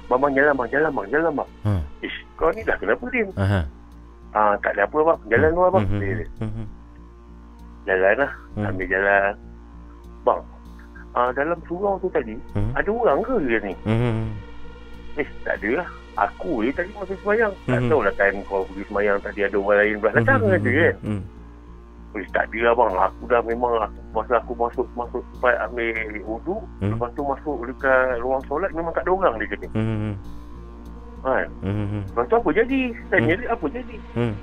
Mamang 0.09 0.33
jalan 0.33 0.57
bang, 0.57 0.69
jalan 0.73 0.91
bang, 0.93 1.07
jalan 1.13 1.33
bang. 1.37 1.51
Ha. 1.65 1.73
Ish, 2.01 2.19
kau 2.37 2.49
ni 2.53 2.65
dah 2.65 2.77
kenapa 2.81 3.05
dia? 3.13 3.29
Ha. 3.37 3.61
Ah, 4.33 4.53
tak 4.61 4.77
ada 4.77 4.85
apa 4.85 4.97
bang, 5.05 5.21
jalan 5.29 5.51
luar 5.53 5.69
bang. 5.73 5.85
Hmm, 5.89 6.01
Dia, 6.01 6.15
hmm, 6.41 6.53
hmm, 6.53 6.67
jalan 7.85 8.15
lah, 8.21 8.33
Hmm. 8.57 8.67
ambil 8.69 8.87
jalan. 8.89 9.33
Bang, 10.25 10.41
ah, 11.13 11.31
dalam 11.33 11.59
surau 11.65 11.97
tu 11.97 12.09
tadi, 12.09 12.37
Hmm. 12.53 12.73
ada 12.77 12.89
orang 12.89 13.21
ke 13.25 13.35
dia 13.49 13.59
ni? 13.65 13.75
hmm. 13.85 14.29
Eh, 15.19 15.29
tak 15.43 15.57
ada 15.59 15.83
lah. 15.83 15.89
Aku 16.19 16.61
je 16.61 16.71
tadi 16.73 16.91
masa 16.93 17.15
semayang. 17.17 17.53
Tak 17.63 17.79
Mhm. 17.79 17.89
tahu 17.89 18.01
lah 18.03 18.15
time 18.15 18.39
kau 18.45 18.67
pergi 18.67 18.83
semayang 18.85 19.19
tadi 19.21 19.41
ada 19.41 19.57
orang 19.57 19.79
lain 19.79 19.95
pula 19.97 20.11
datang 20.13 20.41
Hmm, 20.41 20.51
kata 20.51 20.67
hmm, 20.67 20.79
kan. 20.81 20.95
hmm. 21.01 21.23
Eh, 22.11 22.27
tak 22.33 22.45
ada 22.45 22.59
lah 22.59 22.75
bang. 22.75 22.93
Aku 22.99 23.23
dah 23.25 23.41
memang 23.45 23.73
aku, 23.79 23.99
masa 24.11 24.33
aku 24.37 24.53
masuk 24.57 24.87
masuk 24.93 25.23
tempat 25.31 25.55
ambil 25.63 25.95
wuduk, 26.25 26.63
Hmm. 26.79 26.91
lepas 26.91 27.11
tu 27.13 27.23
masuk 27.23 27.55
dekat 27.65 28.19
ruang 28.19 28.43
solat 28.45 28.71
memang 28.73 28.91
tak 28.91 29.05
ada 29.05 29.13
orang 29.13 29.35
dia 29.37 29.47
kata. 29.49 29.67
Hmm, 29.71 29.87
hmm, 30.03 30.15
Kan? 31.19 31.47
hmm, 31.61 31.87
hmm, 31.89 32.03
Lepas 32.09 32.25
tu 32.25 32.35
apa 32.37 32.49
jadi? 32.53 32.81
Tanya 33.09 33.35
dia 33.37 33.49
apa 33.49 33.67
jadi? 33.69 33.97
hmm. 34.13 34.35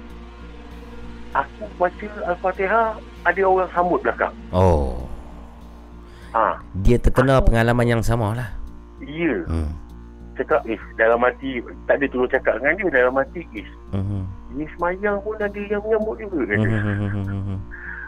Aku 1.34 1.64
baca 1.76 2.08
Al-Fatihah 2.26 2.86
ada 3.26 3.42
orang 3.44 3.70
sambut 3.70 4.00
belakang. 4.00 4.32
Oh, 4.50 5.04
Ha, 6.32 6.60
dia 6.78 6.96
terkena 6.96 7.40
pengalaman 7.40 7.88
yang 7.90 8.02
sama 8.02 8.32
lah. 8.32 8.50
ya. 9.02 9.36
Hmm. 9.46 9.72
Cakap, 10.36 10.68
eh, 10.68 10.80
dalam 10.96 11.24
hati, 11.24 11.64
tak 11.88 11.96
ada 11.98 12.06
turun 12.08 12.28
cakap 12.28 12.60
dengan 12.60 12.76
dia, 12.76 12.90
dalam 13.02 13.16
hati, 13.16 13.42
eh, 13.56 13.68
Hmm. 13.92 14.28
ni 14.52 14.68
semayang 14.76 15.20
pun 15.24 15.36
ada 15.40 15.56
yang 15.56 15.80
menyambut 15.80 16.20
juga. 16.20 16.44
Hmm, 16.44 16.64
hmm, 16.64 16.84
hmm, 16.84 17.10
hmm, 17.24 17.42
hmm, 17.42 17.60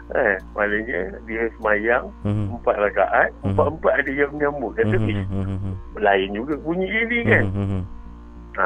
Eh, 0.08 0.40
maknanya 0.56 1.00
dia 1.28 1.42
semayang, 1.56 2.08
hmm. 2.24 2.48
empat 2.56 2.76
rakaat, 2.80 3.28
Mhm. 3.40 3.52
empat-empat 3.52 3.92
ada 3.92 4.12
yang 4.14 4.30
menyambut. 4.32 4.72
Kata, 4.72 4.96
Hmm, 4.96 5.08
eh, 5.08 5.20
hmm, 5.20 5.44
hmm, 5.44 5.58
hmm, 5.60 5.74
lain 6.00 6.28
juga 6.32 6.54
bunyi 6.58 6.88
ini 6.88 7.18
kan. 7.24 7.44
hmm, 7.48 7.66
hmm, 7.68 7.82
Ha, 8.56 8.64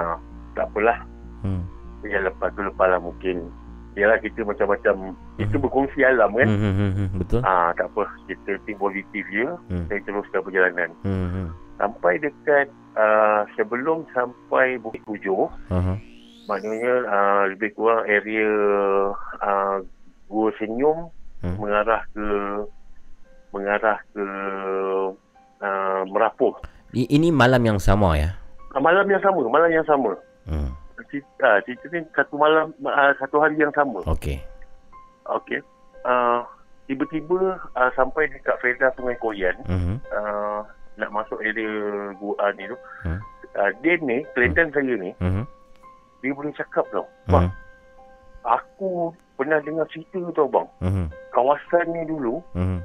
tak 0.55 0.65
apalah. 0.71 0.99
hmm. 1.43 1.63
Yang 2.03 2.23
lepas 2.31 2.49
tu 2.55 2.63
lepas 2.63 2.87
lah 2.89 2.99
mungkin. 2.99 3.37
Yalah 3.93 4.17
kita 4.19 4.41
macam-macam, 4.41 5.13
kita 5.37 5.53
Mhm. 5.53 5.63
berkongsi 5.63 6.01
alam 6.01 6.33
kan. 6.33 6.49
Hmm, 6.49 6.59
hmm, 6.59 6.75
hmm, 6.75 6.93
hmm. 6.97 7.19
Betul. 7.21 7.41
Ah, 7.45 7.75
tak 7.77 7.93
apa. 7.93 8.09
Kita 8.25 8.57
think 8.65 8.79
positif 8.79 9.21
je. 9.29 9.45
Hmm. 9.69 9.85
Saya 9.87 10.01
teruskan 10.03 10.41
perjalanan. 10.41 10.91
Hmm, 11.05 11.29
hmm. 11.29 11.47
Sampai 11.83 12.23
dekat 12.23 12.71
uh, 12.95 13.43
sebelum 13.59 14.07
sampai 14.15 14.79
Bukit 14.79 15.03
Tujuh, 15.03 15.51
Aha. 15.67 15.99
maknanya 16.47 16.95
uh, 17.11 17.43
lebih 17.51 17.75
kurang 17.75 18.07
area 18.07 18.47
uh, 19.43 19.83
Gua 20.31 20.55
Senyum 20.63 21.11
Hmm. 21.43 21.59
mengarah 21.59 22.07
ke 22.15 22.27
mengarah 23.51 23.99
ke 24.15 24.25
uh, 25.59 26.03
Merapuh. 26.07 26.55
Ini 26.95 27.35
malam 27.35 27.59
yang 27.67 27.83
sama 27.83 28.15
ya. 28.15 28.39
Uh, 28.71 28.79
malam 28.79 29.03
yang 29.11 29.19
sama, 29.19 29.43
malam 29.51 29.67
yang 29.75 29.83
sama. 29.83 30.15
Hmm. 30.47 30.71
Cerita, 31.11 31.27
uh, 31.43 31.59
cerita 31.67 31.85
ni 31.91 32.07
satu 32.15 32.39
malam, 32.39 32.71
uh, 32.87 33.11
satu 33.19 33.43
hari 33.43 33.59
yang 33.59 33.75
sama. 33.75 34.07
Okey. 34.07 34.39
Okey. 35.27 35.59
Uh, 36.07 36.47
tiba-tiba 36.87 37.59
uh, 37.75 37.91
sampai 37.99 38.31
dekat 38.31 38.55
Feza 38.63 38.95
Sungai 38.95 39.19
Koyan. 39.19 39.59
Mhm. 39.67 39.99
Uh, 40.15 40.63
nak 40.97 41.11
masuk 41.13 41.41
area 41.41 41.69
gua 42.21 42.53
ni 42.57 42.69
tu. 42.69 42.77
Hmm. 43.07 43.21
Uh, 43.53 43.71
dia 43.85 44.01
ni, 44.01 44.25
Kelantan 44.33 44.73
saya 44.73 44.95
ni, 44.97 45.13
Mhm. 45.21 45.45
dia 46.25 46.33
boleh 46.33 46.53
cakap 46.57 46.89
tau. 46.89 47.05
Mhm. 47.29 47.33
Bang, 47.33 47.49
aku 48.49 49.13
pernah 49.37 49.61
dengar 49.61 49.85
cerita 49.93 50.21
tau 50.33 50.49
bang. 50.49 50.69
Mhm. 50.81 51.07
Kawasan 51.37 51.87
ni 51.93 52.03
dulu, 52.09 52.41
Mhm. 52.57 52.81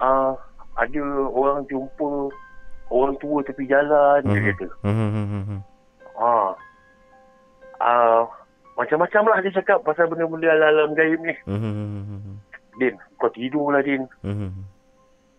uh, 0.00 0.32
ada 0.80 1.02
orang 1.28 1.68
jumpa 1.68 2.32
orang 2.88 3.16
tua 3.20 3.44
tepi 3.44 3.68
jalan, 3.68 4.24
dia 4.24 4.40
Mhm. 4.40 4.48
kata. 4.56 4.66
Mhm. 4.84 5.60
Ah. 6.16 6.52
Ah, 7.82 8.22
macam-macam 8.78 9.22
lah 9.26 9.42
dia 9.42 9.58
cakap 9.58 9.82
pasal 9.82 10.06
benda-benda 10.06 10.54
alam 10.54 10.94
gaib 10.94 11.20
ni. 11.20 11.34
Mhm. 11.44 12.38
Din, 12.78 12.94
kau 13.20 13.28
tidur 13.34 13.74
lah 13.74 13.82
Din. 13.84 14.06
Mhm. 14.22 14.50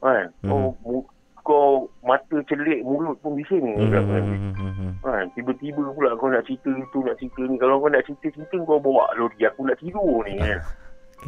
Kan? 0.03 0.27
Kau, 0.43 0.75
mu- 0.83 1.07
kau 1.43 1.91
mata 2.07 2.39
celik, 2.47 2.87
mulut 2.87 3.19
pun 3.19 3.35
bising. 3.35 3.75
Kan? 3.91 4.03
Mhm. 4.07 4.91
Kan? 5.03 5.27
Tiba-tiba 5.35 5.83
pula 5.91 6.15
kau 6.15 6.31
nak 6.31 6.47
cerita 6.47 6.71
tu, 6.89 7.03
nak 7.03 7.19
cerita 7.19 7.43
ni. 7.43 7.59
Kalau 7.59 7.83
kau 7.83 7.91
nak 7.91 8.07
cerita-cerita, 8.07 8.55
kau 8.63 8.79
bawa 8.79 9.11
lori. 9.19 9.43
Aku 9.43 9.67
nak 9.67 9.77
tidur 9.83 10.23
ni. 10.23 10.39
Kan? 10.39 10.63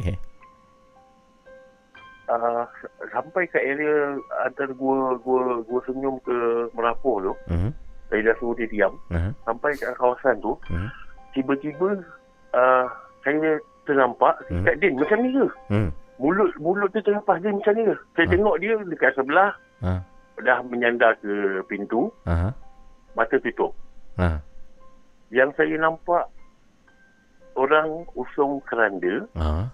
Okey. 0.00 0.16
Uh, 2.26 2.66
sampai 3.14 3.46
ke 3.46 3.54
area 3.54 4.18
antara 4.42 4.74
gua 4.74 5.14
gua 5.22 5.62
gua 5.62 5.78
senyum 5.86 6.18
ke 6.26 6.66
Merapoh 6.74 7.22
tu, 7.22 7.32
Mhm. 7.46 7.70
saya 8.10 8.20
dah 8.26 8.34
suruh 8.42 8.58
dia 8.58 8.66
diam. 8.66 8.98
Aha. 9.14 9.30
Sampai 9.46 9.78
ke 9.78 9.86
kawasan 9.94 10.42
tu, 10.42 10.58
Mhm. 10.66 10.88
tiba-tiba 11.38 12.02
uh, 12.50 12.90
saya 13.22 13.62
ternampak 13.86 14.42
Hmm. 14.50 14.66
dekat 14.66 14.74
Din 14.82 14.98
macam 14.98 15.18
ni 15.22 15.30
ke? 15.30 15.46
Mhm. 15.70 15.90
Mulut 16.18 16.50
mulut 16.58 16.90
dia 16.90 17.06
terlepas 17.06 17.38
dia 17.38 17.54
macam 17.54 17.72
ni 17.78 17.86
ke? 17.86 17.94
Saya 18.18 18.26
Ah. 18.26 18.30
tengok 18.34 18.56
dia 18.58 18.74
dekat 18.90 19.12
sebelah 19.14 19.50
Ah. 19.84 20.00
dah 20.36 20.60
menyandar 20.64 21.16
ke 21.18 21.32
pintu, 21.64 22.12
Aha. 22.24 22.52
mata 23.12 23.36
tutup. 23.40 23.72
Ah. 24.16 24.40
Yang 25.32 25.56
saya 25.56 25.76
nampak 25.80 26.28
orang 27.56 28.04
usung 28.12 28.60
keranda, 28.64 29.24
Ah. 29.32 29.72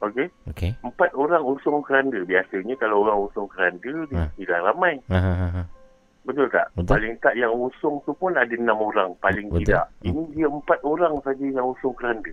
okey? 0.00 0.30
Okey. 0.54 0.70
Empat 0.80 1.10
orang 1.14 1.42
usung 1.42 1.82
keranda. 1.82 2.22
Biasanya 2.22 2.74
kalau 2.78 3.02
orang 3.02 3.18
usung 3.26 3.50
keranda, 3.50 3.92
dia 4.06 4.18
Ah. 4.24 4.28
tidak 4.38 4.58
ramai. 4.62 4.94
Aha. 5.10 5.32
Aha. 5.50 5.62
Betul 6.24 6.48
tak? 6.48 6.72
Betul. 6.72 6.88
Paling 6.88 7.14
tak 7.20 7.34
yang 7.36 7.52
usung 7.52 8.00
tu 8.08 8.16
pun 8.16 8.32
ada 8.32 8.48
enam 8.48 8.80
orang. 8.80 9.12
Paling 9.20 9.52
Betul. 9.52 9.68
tidak. 9.68 9.84
Ini 10.00 10.22
dia 10.32 10.48
empat 10.48 10.80
orang 10.80 11.20
saja 11.20 11.44
yang 11.44 11.66
usung 11.68 11.92
keranda. 11.92 12.32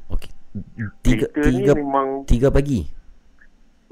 Tiga 1.04 1.28
Cerita 1.36 1.44
tiga 1.44 1.72
ni 1.76 1.80
memang 1.84 2.08
tiga 2.24 2.48
pagi. 2.48 2.88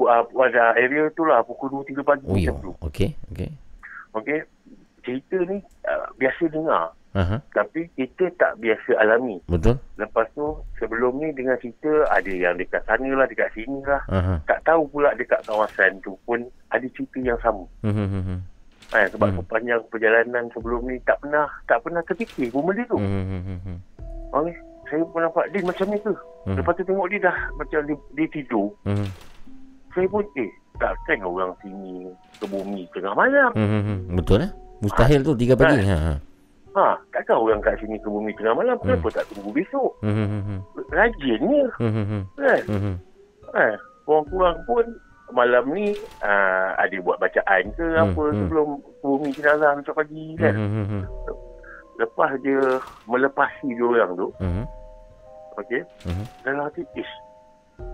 Uh, 0.02 0.24
pada 0.26 0.74
area 0.74 1.10
tu 1.12 1.24
lah 1.24 1.42
pukul 1.42 1.82
2 1.82 1.92
3 1.94 2.04
pagi 2.04 2.26
Oh 2.26 2.36
ya. 2.36 2.50
macam 2.50 2.56
tu. 2.62 2.72
Okey. 2.82 3.10
Okey. 3.30 3.50
Okey. 4.14 4.40
Cerita 5.00 5.38
ni 5.44 5.58
uh, 5.84 6.06
biasa 6.16 6.44
dengar 6.48 6.92
Aha. 7.10 7.42
tapi 7.50 7.90
kita 7.96 8.30
tak 8.36 8.54
biasa 8.58 8.94
alami. 8.96 9.42
Betul. 9.48 9.82
Lepas 9.96 10.30
tu 10.32 10.46
sebelum 10.78 11.18
ni 11.18 11.32
dengar 11.32 11.58
cerita 11.58 11.90
ada 12.08 12.30
yang 12.30 12.54
dekat 12.54 12.86
sana 12.86 13.10
lah, 13.10 13.26
dekat 13.26 13.50
sini 13.52 13.82
lah. 13.82 14.04
Aha. 14.08 14.46
Tak 14.46 14.62
tahu 14.64 14.86
pula 14.88 15.12
dekat 15.14 15.42
kawasan 15.44 15.98
tu 16.00 16.14
pun 16.22 16.38
ada 16.70 16.86
cerita 16.90 17.18
yang 17.18 17.40
sama. 17.40 17.66
Mhm. 17.82 18.08
Mhm. 18.16 18.38
Ha, 18.90 19.06
sebab 19.08 19.28
Hmm. 19.28 19.38
sepanjang 19.40 19.82
perjalanan 19.88 20.50
sebelum 20.50 20.82
ni 20.84 20.98
tak 21.00 21.18
pernah 21.20 21.46
tak 21.66 21.78
pernah 21.82 22.02
terfikir 22.02 22.50
pun 22.50 22.66
benda 22.66 22.86
tu. 22.86 22.98
Mhm. 22.98 23.42
Mhm. 23.58 23.78
Okey. 24.32 24.56
Saya 24.86 25.06
pun 25.06 25.22
nampak 25.22 25.46
dia 25.50 25.62
macam 25.62 25.86
ni 25.88 25.98
ke? 26.00 26.14
Hmm. 26.46 26.58
Lepas 26.58 26.74
tu 26.74 26.84
tengok 26.84 27.08
dia 27.08 27.20
dah 27.24 27.38
macam 27.54 27.80
dia, 27.86 27.96
dia 28.14 28.28
tidur. 28.28 28.74
Mhm. 28.84 29.06
Saya 29.90 30.08
pun 30.08 30.24
eh 30.36 30.50
takkan 30.78 31.20
orang 31.22 31.52
sini 31.60 32.08
ke 32.38 32.46
bumi 32.46 32.88
tengah 32.94 33.14
malam. 33.14 33.52
Mhm. 33.54 34.16
Betul 34.16 34.46
eh? 34.48 34.52
Mustahil 34.80 35.20
tu 35.22 35.36
tiga 35.36 35.54
pagi. 35.54 35.84
Ha. 35.84 35.98
ha. 35.98 36.14
Ha, 36.70 36.88
takkan 37.12 37.36
orang 37.36 37.60
kat 37.60 37.82
sini 37.82 37.98
ke 38.00 38.08
bumi 38.08 38.32
tengah 38.38 38.56
malam. 38.56 38.78
Kenapa 38.80 39.10
Hmm. 39.10 39.16
tak 39.18 39.26
tunggu 39.34 39.52
besok? 39.52 39.92
Mhm. 40.06 40.26
Mhm. 40.30 40.58
Rajinnya. 40.94 41.66
Mhm. 41.82 42.20
Kan? 42.38 42.62
Mhm. 42.70 42.94
Ha, 43.50 43.66
kurang-kurang 44.06 44.58
pun 44.64 44.86
malam 45.30 45.70
ni 45.70 45.94
uh, 46.22 46.70
ada 46.74 46.98
buat 47.02 47.22
bacaan 47.22 47.70
ke 47.74 47.86
Hmm, 47.86 48.02
apa 48.08 48.22
hmm. 48.24 48.38
sebelum 48.40 48.68
bumi 49.02 49.30
jenazah 49.34 49.78
besok 49.78 49.98
pagi 49.98 50.34
kan. 50.38 50.54
Mhm. 50.58 51.02
Lepas 52.00 52.32
dia 52.40 52.62
melepasi 53.06 53.68
dia 53.70 53.84
orang 53.84 54.16
tu, 54.16 54.28
Mhm. 54.40 54.64
okey. 55.60 55.82
Mhm. 56.08 56.24
Dalam 56.42 56.66
hati, 56.66 56.82
ish, 56.96 57.14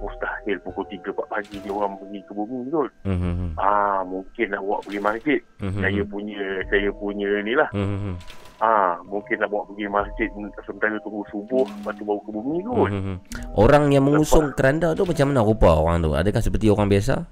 mustahil 0.02 0.58
pukul 0.62 0.86
3 0.90 1.12
4 1.14 1.34
pagi 1.34 1.58
dia 1.62 1.72
orang 1.74 1.98
pergi 1.98 2.20
ke 2.26 2.32
bumi 2.34 2.70
tu. 2.70 2.82
Mhm. 3.06 3.58
Ah, 3.58 4.02
mungkin 4.06 4.46
nak 4.52 4.62
bawa 4.62 4.78
pergi 4.86 5.00
masjid. 5.02 5.40
Mhm. 5.62 5.82
Saya 5.82 6.02
punya 6.06 6.42
saya 6.70 6.90
punya 6.96 7.30
ni 7.42 7.54
lah. 7.56 7.70
Mhm. 7.74 8.14
Ah, 8.56 8.96
mungkin 9.04 9.36
nak 9.40 9.50
bawa 9.52 9.64
pergi 9.68 9.86
masjid 9.92 10.28
sementara 10.64 10.96
tunggu 11.04 11.24
subuh 11.28 11.68
lepas 11.68 11.94
tu 12.00 12.04
baru 12.08 12.22
ke 12.24 12.32
bumi 12.32 12.58
kot. 12.64 12.90
Mhm. 12.92 13.16
Orang 13.56 13.84
yang 13.92 14.04
mengusung 14.08 14.52
keranda 14.56 14.96
tu 14.96 15.04
macam 15.04 15.32
mana 15.32 15.42
rupa 15.44 15.70
orang 15.76 16.04
tu? 16.04 16.12
Adakah 16.16 16.42
seperti 16.42 16.72
orang 16.72 16.88
biasa? 16.88 17.26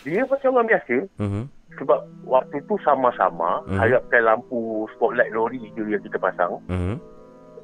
Dia 0.00 0.24
macam 0.24 0.56
orang 0.56 0.68
biasa 0.68 0.96
Mhm. 1.20 1.42
sebab 1.76 2.00
waktu 2.24 2.56
tu 2.64 2.74
sama-sama 2.80 3.60
Mhm. 3.68 3.78
harapkan 3.78 4.22
lampu 4.24 4.88
spotlight 4.96 5.30
lori 5.30 5.60
je 5.76 5.84
yang 5.84 6.02
kita 6.02 6.16
pasang. 6.16 6.56
Mhm. 6.66 6.96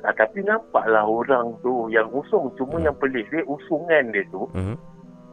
Ah, 0.06 0.14
tapi 0.14 0.38
nampaklah 0.40 1.02
orang 1.02 1.50
tu 1.60 1.90
yang 1.90 2.06
usung 2.08 2.46
cuma 2.54 2.78
yang 2.78 2.94
pelik 2.94 3.26
dia 3.26 3.42
usungan 3.44 4.14
dia 4.14 4.22
tu 4.30 4.46
Mhm. 4.54 4.78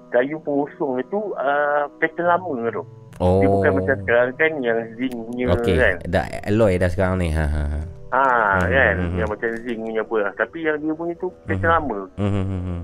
kayu 0.09 0.41
pengusung 0.41 0.97
itu 0.97 1.19
uh, 1.35 1.85
pattern 1.97 2.25
lama 2.27 2.53
tu. 2.71 2.83
Oh. 3.21 3.37
Dia 3.37 3.47
bukan 3.47 3.71
macam 3.77 3.95
sekarang 4.01 4.33
kan 4.33 4.51
yang 4.59 4.79
zinc-nya 4.97 5.45
Okey, 5.53 5.77
kan. 5.77 5.95
dah 6.03 6.25
alloy 6.43 6.73
dah 6.75 6.89
sekarang 6.89 7.21
ni. 7.21 7.29
Ha 7.29 7.45
ha. 7.45 7.63
ha. 7.67 7.81
Ha 8.09 8.25
Hmm, 8.25 8.65
kan 8.67 8.93
hmm, 8.95 9.05
hmm. 9.05 9.17
yang 9.17 9.29
macam 9.29 9.49
zinc 9.61 9.79
punya 9.79 10.01
apa 10.01 10.15
lah. 10.19 10.31
Tapi 10.33 10.57
yang 10.59 10.77
dia 10.77 10.93
punya 10.93 11.13
tu 11.15 11.27
pattern 11.45 11.69
lama. 11.71 11.99
Mhm. 12.17 12.43
Mhm. 12.43 12.79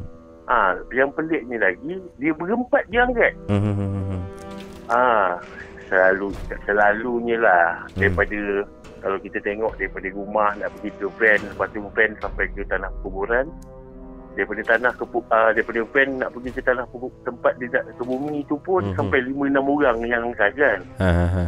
Ha 0.46 0.58
yang 0.92 1.10
peliknya 1.10 1.58
lagi 1.60 1.92
dia 2.16 2.32
berempat 2.34 2.84
dia 2.88 3.02
angkat. 3.04 3.34
Mhm. 3.46 3.74
Mhm. 3.74 4.20
Ha 4.88 5.02
selalu 5.86 6.30
selalunya 6.64 7.38
lah 7.40 7.66
Hmm. 7.90 7.98
daripada 7.98 8.40
kalau 9.00 9.18
kita 9.20 9.38
tengok 9.42 9.74
daripada 9.80 10.08
rumah 10.12 10.50
nak 10.56 10.70
pergi 10.78 10.90
ke 11.00 11.08
van 11.20 11.40
lepas 11.42 11.68
tu 11.72 11.80
van 11.82 12.12
sampai 12.22 12.46
ke 12.52 12.62
tanah 12.68 12.92
kuburan 13.04 13.46
daripada 14.38 14.62
tanah 14.64 14.92
ke 14.96 15.04
uh, 15.04 15.50
daripada 15.52 15.80
van 15.92 16.10
nak 16.16 16.30
pergi 16.32 16.50
ke 16.56 16.62
tanah 16.64 16.86
kubu, 16.94 17.08
tempat 17.28 17.52
dia 17.60 17.68
nak 17.76 17.84
ke 17.92 18.04
bumi 18.08 18.40
tu 18.48 18.56
pun 18.64 18.84
Mhm. 18.88 18.96
sampai 18.96 19.20
5 19.26 19.52
6 19.52 19.68
orang 19.68 19.98
yang 20.08 20.22
angkat 20.32 20.52
kan. 20.56 20.80
Ha 21.02 21.10
ha. 21.34 21.44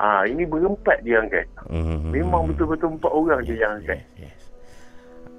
Ah 0.00 0.22
ini 0.24 0.46
berempat 0.46 1.02
dia 1.02 1.18
angkat. 1.18 1.44
Mhm. 1.68 2.14
Memang 2.14 2.46
betul-betul 2.48 2.94
empat 2.96 3.12
orang 3.12 3.40
je 3.42 3.54
yang 3.58 3.72
angkat. 3.76 3.98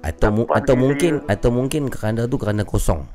Atau 0.02 0.28
mu, 0.34 0.42
atau 0.50 0.74
mungkin 0.74 1.12
atau 1.30 1.50
mungkin 1.54 1.82
keranda 1.86 2.26
tu 2.26 2.34
keranda 2.34 2.66
kosong. 2.66 3.06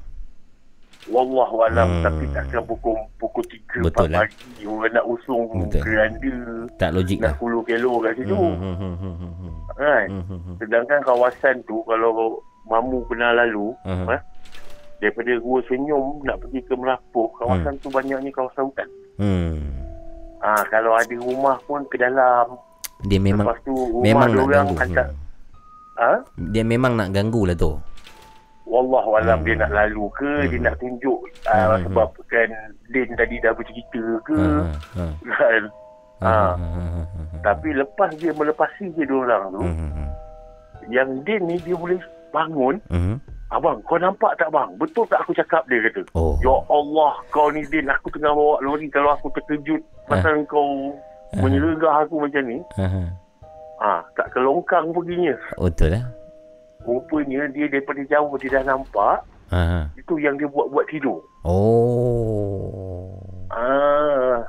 Wallahu 1.08 1.58
alam 1.64 1.88
Hmm. 1.90 2.04
tapi 2.04 2.24
takkan 2.30 2.62
pukul 2.64 2.92
pukul 3.16 3.44
3 3.44 3.80
Betul 3.82 4.06
4 4.06 4.12
lah. 4.12 4.20
pagi 4.22 4.64
orang 4.64 4.92
nak 4.92 5.06
usung 5.06 5.48
Betul. 5.64 5.82
keranda 5.82 6.36
Tak 6.76 6.90
logik 6.92 7.18
nak 7.18 7.26
lah. 7.26 7.34
kulu 7.38 7.60
kelo 7.62 7.92
kat 8.00 8.14
situ. 8.14 8.36
Mhm. 8.36 8.60
Mhm. 8.76 8.94
Mhm. 8.94 9.14
Mhm. 9.18 9.52
Kan? 9.74 10.08
Mhm. 10.12 10.54
Sedangkan 10.58 11.00
kawasan 11.02 11.56
tu 11.64 11.80
kalau 11.84 12.38
mamu 12.66 13.00
pernah 13.06 13.32
lalu 13.34 13.72
Mhm. 13.82 14.06
eh, 14.10 14.22
daripada 15.00 15.32
Gua 15.38 15.60
Senyum 15.64 16.06
nak 16.22 16.38
pergi 16.40 16.60
ke 16.62 16.74
Merapoh 16.74 17.28
kawasan 17.36 17.80
tu 17.80 17.88
banyaknya 17.88 18.30
kawasan 18.30 18.66
hutan. 18.66 18.90
Hmm. 19.16 19.56
Ah 20.38 20.62
kalau 20.68 20.94
ada 20.94 21.16
rumah 21.16 21.58
pun 21.64 21.82
ke 21.86 21.96
dalam. 21.96 22.60
Dia 23.04 23.18
memang 23.18 23.46
Lepas 23.46 23.62
tu 23.62 23.74
memang 24.00 24.28
nak 24.28 24.46
ganggu. 24.48 24.76
hantar 24.76 25.08
Hmm. 25.08 25.22
ha? 25.98 26.12
Dia 26.50 26.64
memang 26.64 26.94
nak 26.94 27.10
ganggu 27.12 27.42
lah 27.44 27.54
tu. 27.54 27.72
Wallahu 28.68 29.16
alam 29.16 29.40
Hmm. 29.40 29.46
dia 29.48 29.56
nak 29.58 29.72
lalu 29.72 30.04
ke 30.14 30.32
dia 30.46 30.60
Hmm. 30.60 30.66
nak 30.68 30.76
tunjuk 30.78 31.20
Hmm, 31.48 31.56
uh, 31.56 31.68
hmm. 31.72 31.84
sebab 31.88 32.08
kan 32.28 32.50
Din 32.88 33.10
tadi 33.16 33.36
dah 33.40 33.52
bercerita 33.52 34.04
ke 34.24 34.38
Ha 34.38 34.76
ha. 34.96 35.06
kan. 35.24 35.64
Ha. 36.18 36.28
Ah. 36.28 36.54
Ha, 36.58 36.68
ha, 36.84 36.84
ha. 37.06 37.38
Tapi 37.44 37.72
lepas 37.72 38.10
dia 38.18 38.34
melepasi 38.34 38.92
je 38.92 39.04
dia 39.04 39.16
orang 39.16 39.44
tu. 39.52 39.62
Mhm. 39.62 40.08
yang 40.90 41.10
Din 41.24 41.46
ni 41.46 41.56
dia 41.62 41.76
boleh 41.76 42.00
bangun, 42.32 42.80
Mhm. 42.90 43.16
abang 43.50 43.80
kau 43.84 43.96
nampak 43.96 44.36
tak 44.36 44.50
bang? 44.50 44.72
Betul 44.76 45.08
tak 45.08 45.24
aku 45.24 45.32
cakap 45.32 45.64
dia 45.68 45.80
kata. 45.84 46.04
Oh. 46.12 46.36
Ya 46.40 46.56
Allah, 46.68 47.14
kau 47.30 47.48
ni 47.52 47.64
Din, 47.68 47.88
aku 47.88 48.08
tengah 48.10 48.32
bawa 48.32 48.60
lori 48.60 48.88
kalau 48.88 49.12
aku 49.12 49.32
terkejut 49.32 49.80
pasal 50.08 50.44
kau 50.48 50.92
Ah. 51.36 51.44
menyeregah 51.44 52.04
aku 52.04 52.24
macam 52.24 52.44
ni. 52.44 52.60
Ha 52.76 52.88
ha. 52.88 53.04
Ah, 53.78 54.02
tak 54.18 54.34
kelongkang 54.34 54.90
perginya. 54.90 55.38
Betul 55.54 55.94
lah. 55.94 56.04
Rupanya 56.88 57.52
dia 57.52 57.68
daripada 57.68 58.00
jauh 58.02 58.32
dia 58.38 58.50
dah 58.54 58.64
nampak, 58.66 59.20
Ha 59.48 59.60
ha. 59.60 59.80
itu 59.94 60.16
yang 60.18 60.36
dia 60.36 60.48
buat-buat 60.48 60.88
tidur. 60.88 61.20
Oh. 61.48 63.12
Ah, 63.50 64.44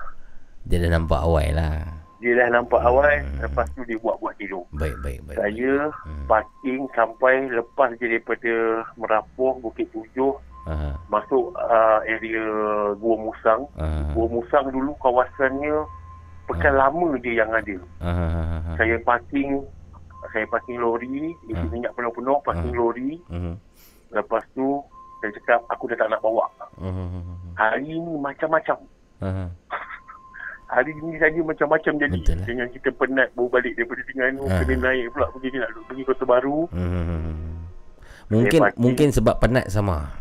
Dia 0.62 0.78
dah 0.80 0.90
nampak 0.92 1.18
awal 1.18 1.48
lah. 1.52 1.82
dia 2.18 2.34
dah 2.34 2.50
nampak 2.52 2.78
awal, 2.80 3.06
Hmm. 3.06 3.38
lepas 3.40 3.62
tu 3.72 3.82
dia 3.84 3.94
buat-buat 3.96 4.34
tidur. 4.36 4.66
Baik, 4.72 4.98
baik, 5.00 5.18
baik. 5.22 5.38
Saya 5.38 5.86
Hmm. 6.02 6.26
parking 6.26 6.82
sampai 6.92 7.46
lepas 7.48 7.94
je 7.94 8.06
daripada 8.08 8.52
Merapoh, 8.94 9.54
Bukit 9.58 9.86
Tujuh, 9.90 10.34
Aha. 10.66 10.98
masuk 11.08 11.54
uh, 11.54 12.02
area 12.04 12.42
Gua 12.98 13.14
Musang. 13.16 13.70
Aha. 13.74 14.10
Gua 14.12 14.26
Musang 14.28 14.66
dulu 14.68 14.98
kawasannya 14.98 15.78
pekan 16.46 16.74
lama 16.74 17.14
je 17.18 17.32
yang 17.32 17.50
ada. 17.50 17.78
Aha. 18.02 18.74
Saya 18.74 18.98
parking 19.00 19.62
saya 20.28 20.44
parking 20.46 20.78
lori, 20.78 21.32
isi 21.46 21.54
Ah. 21.54 21.70
minyak 21.70 21.94
penuh-penuh, 21.94 22.38
parking 22.42 22.74
Ah. 22.74 22.78
lori. 22.78 23.10
Mhm. 23.30 23.54
Lepas 24.10 24.42
tu 24.52 24.82
saya 25.20 25.30
cakap 25.38 25.60
aku 25.68 25.90
dah 25.90 25.98
tak 25.98 26.08
nak 26.10 26.20
bawa. 26.20 26.46
Mhm. 26.78 27.54
Hari 27.54 27.94
ni 27.98 28.14
macam-macam. 28.18 28.78
Aha. 29.18 29.44
Hari 30.74 30.92
ni 31.00 31.16
saja 31.16 31.40
macam-macam 31.40 31.92
jadi. 31.96 32.18
Betul 32.20 32.36
lah. 32.36 32.46
Dengan 32.46 32.66
kita 32.68 32.88
penat 32.92 33.28
baru 33.32 33.48
balik 33.48 33.72
daripada 33.72 34.00
Terengganu, 34.04 34.42
Ah. 34.46 34.60
kena 34.60 34.74
naik 34.78 35.04
pula 35.10 35.26
pergi 35.32 35.48
nak 35.56 35.70
pergi 35.88 36.02
Kota 36.04 36.24
Baru. 36.28 36.58
Mhm. 36.70 37.32
Mungkin 38.28 38.60
mungkin 38.76 39.08
sebab 39.08 39.40
penat 39.40 39.72
sama. 39.72 40.12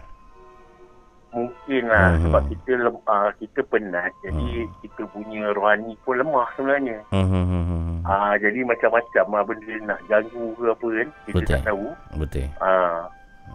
Mungkin 1.29 1.83
lah 1.85 2.07
Mhm. 2.13 2.21
sebab 2.23 2.41
kita 2.47 2.71
uh, 3.03 3.29
kita 3.37 3.59
penat 3.67 4.11
jadi 4.21 4.47
kita 4.79 5.03
punya 5.07 5.51
rohani 5.51 5.93
pun 6.01 6.15
lemah 6.15 6.47
sebenarnya. 6.53 7.03
Mhm. 7.11 8.01
Ah 8.03 8.33
jadi 8.35 8.63
macam-macam 8.63 9.25
lah 9.29 9.43
benda 9.43 9.75
nak 9.85 9.99
ganggu 10.07 10.55
ke 10.55 10.65
apa 10.65 10.87
kan 10.87 11.07
kita 11.25 11.35
Betul. 11.35 11.51
tak 11.51 11.61
tahu. 11.65 11.87
Betul. 12.15 12.45
Ah 12.57 13.01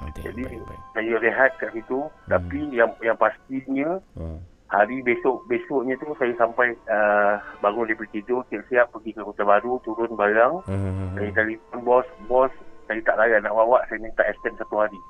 Betul. 0.03 0.23
jadi 0.27 0.43
saya 0.93 1.12
rehat 1.19 1.51
kat 1.57 1.70
situ 1.73 1.99
tapi 2.27 2.61
yang 2.70 2.93
yang 3.01 3.16
pastinya 3.16 3.97
Hmm. 4.12 4.40
hari 4.66 5.01
besok 5.01 5.44
besoknya 5.47 5.97
tu 5.97 6.12
saya 6.15 6.32
sampai 6.35 6.73
uh, 6.86 7.36
bangun 7.59 7.85
daripada 7.86 8.09
tidur 8.11 8.40
siap-siap 8.47 8.89
pergi 8.90 9.12
ke 9.12 9.23
Kota 9.23 9.44
Baru 9.44 9.81
turun 9.82 10.12
barang 10.12 10.65
Mhm. 10.65 11.07
saya 11.15 11.31
telefon 11.35 11.81
bos 11.82 12.09
bos 12.27 12.53
saya 12.85 13.01
tak 13.03 13.16
layan 13.16 13.40
nak 13.40 13.53
bawa 13.53 13.81
saya 13.86 13.97
minta 13.99 14.24
extend 14.24 14.57
satu 14.57 14.77
hari 14.78 15.01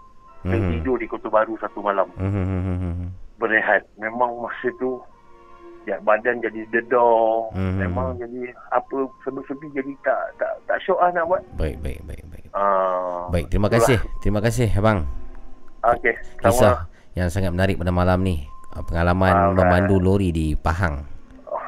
saya 0.43 0.59
Mhm. 0.59 0.71
tidur 0.73 0.97
di 0.97 1.07
Kota 1.07 1.29
Baru 1.29 1.55
satu 1.57 1.79
malam 1.79 2.07
Mhm. 2.15 3.11
berehat 3.37 3.83
memang 3.97 4.39
masa 4.39 4.69
tu 4.77 4.99
ya 5.83 5.99
badan 5.99 6.39
jadi 6.39 6.63
dedor 6.69 7.51
Mhm. 7.51 7.79
memang 7.81 8.15
jadi 8.15 8.41
apa 8.71 8.97
sebi-sebi 9.21 9.67
jadi 9.73 9.93
tak 10.01 10.21
tak 10.37 10.53
tak 10.65 10.79
syok 10.81 10.95
lah 10.97 11.11
nak 11.11 11.27
buat 11.27 11.43
Baik, 11.55 11.77
baik, 11.81 12.01
baik, 12.05 12.23
baik. 12.29 12.47
ah 12.53 13.27
Baik, 13.29 13.51
terima 13.51 13.67
kasih. 13.67 13.99
Terima 14.21 14.39
kasih 14.39 14.71
abang. 14.73 15.07
okey 15.83 16.15
Kisah 16.39 16.87
yang 17.15 17.27
sangat 17.29 17.51
menarik 17.51 17.75
pada 17.77 17.91
malam 17.91 18.23
ni. 18.23 18.47
Pengalaman 18.73 19.53
Alright. 19.53 19.59
memandu 19.59 20.01
lori 20.01 20.33
di 20.33 20.57
Pahang. 20.57 21.05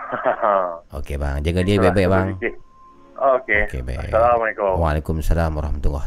Okey 0.94 1.18
bang, 1.18 1.42
jaga 1.42 1.60
dia 1.60 1.76
baik-baik 1.76 2.08
bang. 2.08 2.26
okey 2.38 2.52
Okey, 3.66 3.82
baik. 3.82 4.08
assalamualaikum 4.08 4.78
Waalaikumsalam 4.78 5.50
warahmatullahi 5.52 6.06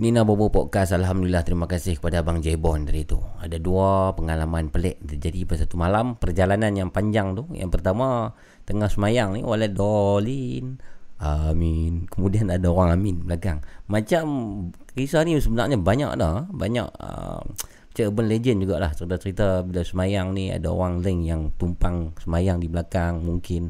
Bobo 0.00 0.48
Podcast 0.48 0.96
Alhamdulillah 0.96 1.44
terima 1.44 1.68
kasih 1.68 2.00
kepada 2.00 2.24
Abang 2.24 2.40
Jebon 2.40 2.88
tadi 2.88 3.04
tu. 3.04 3.20
Ada 3.20 3.60
dua 3.60 4.16
pengalaman 4.16 4.72
pelik 4.72 4.96
terjadi 5.04 5.44
pada 5.44 5.68
satu 5.68 5.76
malam. 5.76 6.16
Perjalanan 6.16 6.72
yang 6.72 6.88
panjang 6.88 7.36
tu 7.36 7.44
Yang 7.52 7.76
pertama 7.76 8.32
Tengah 8.64 8.88
semayang 8.88 9.36
ni 9.36 9.44
Walad 9.44 9.76
dolin. 9.76 10.80
Amin. 11.20 12.08
Kemudian 12.08 12.48
ada 12.48 12.72
orang 12.72 12.96
amin 12.96 13.28
belakang. 13.28 13.60
Macam 13.92 14.24
Kisah 14.96 15.20
ni 15.20 15.36
sebenarnya 15.36 15.76
banyak 15.76 16.16
dah. 16.16 16.48
Banyak 16.48 16.88
uh, 16.96 17.44
Macam 17.92 18.04
urban 18.08 18.26
legend 18.32 18.64
jugalah. 18.64 18.96
Cerita-cerita 18.96 19.60
bila 19.68 19.84
semayang 19.84 20.32
ni 20.32 20.48
Ada 20.48 20.72
orang 20.72 21.04
lain 21.04 21.28
yang 21.28 21.42
tumpang 21.60 22.16
semayang 22.16 22.56
di 22.56 22.72
belakang 22.72 23.20
Mungkin. 23.20 23.68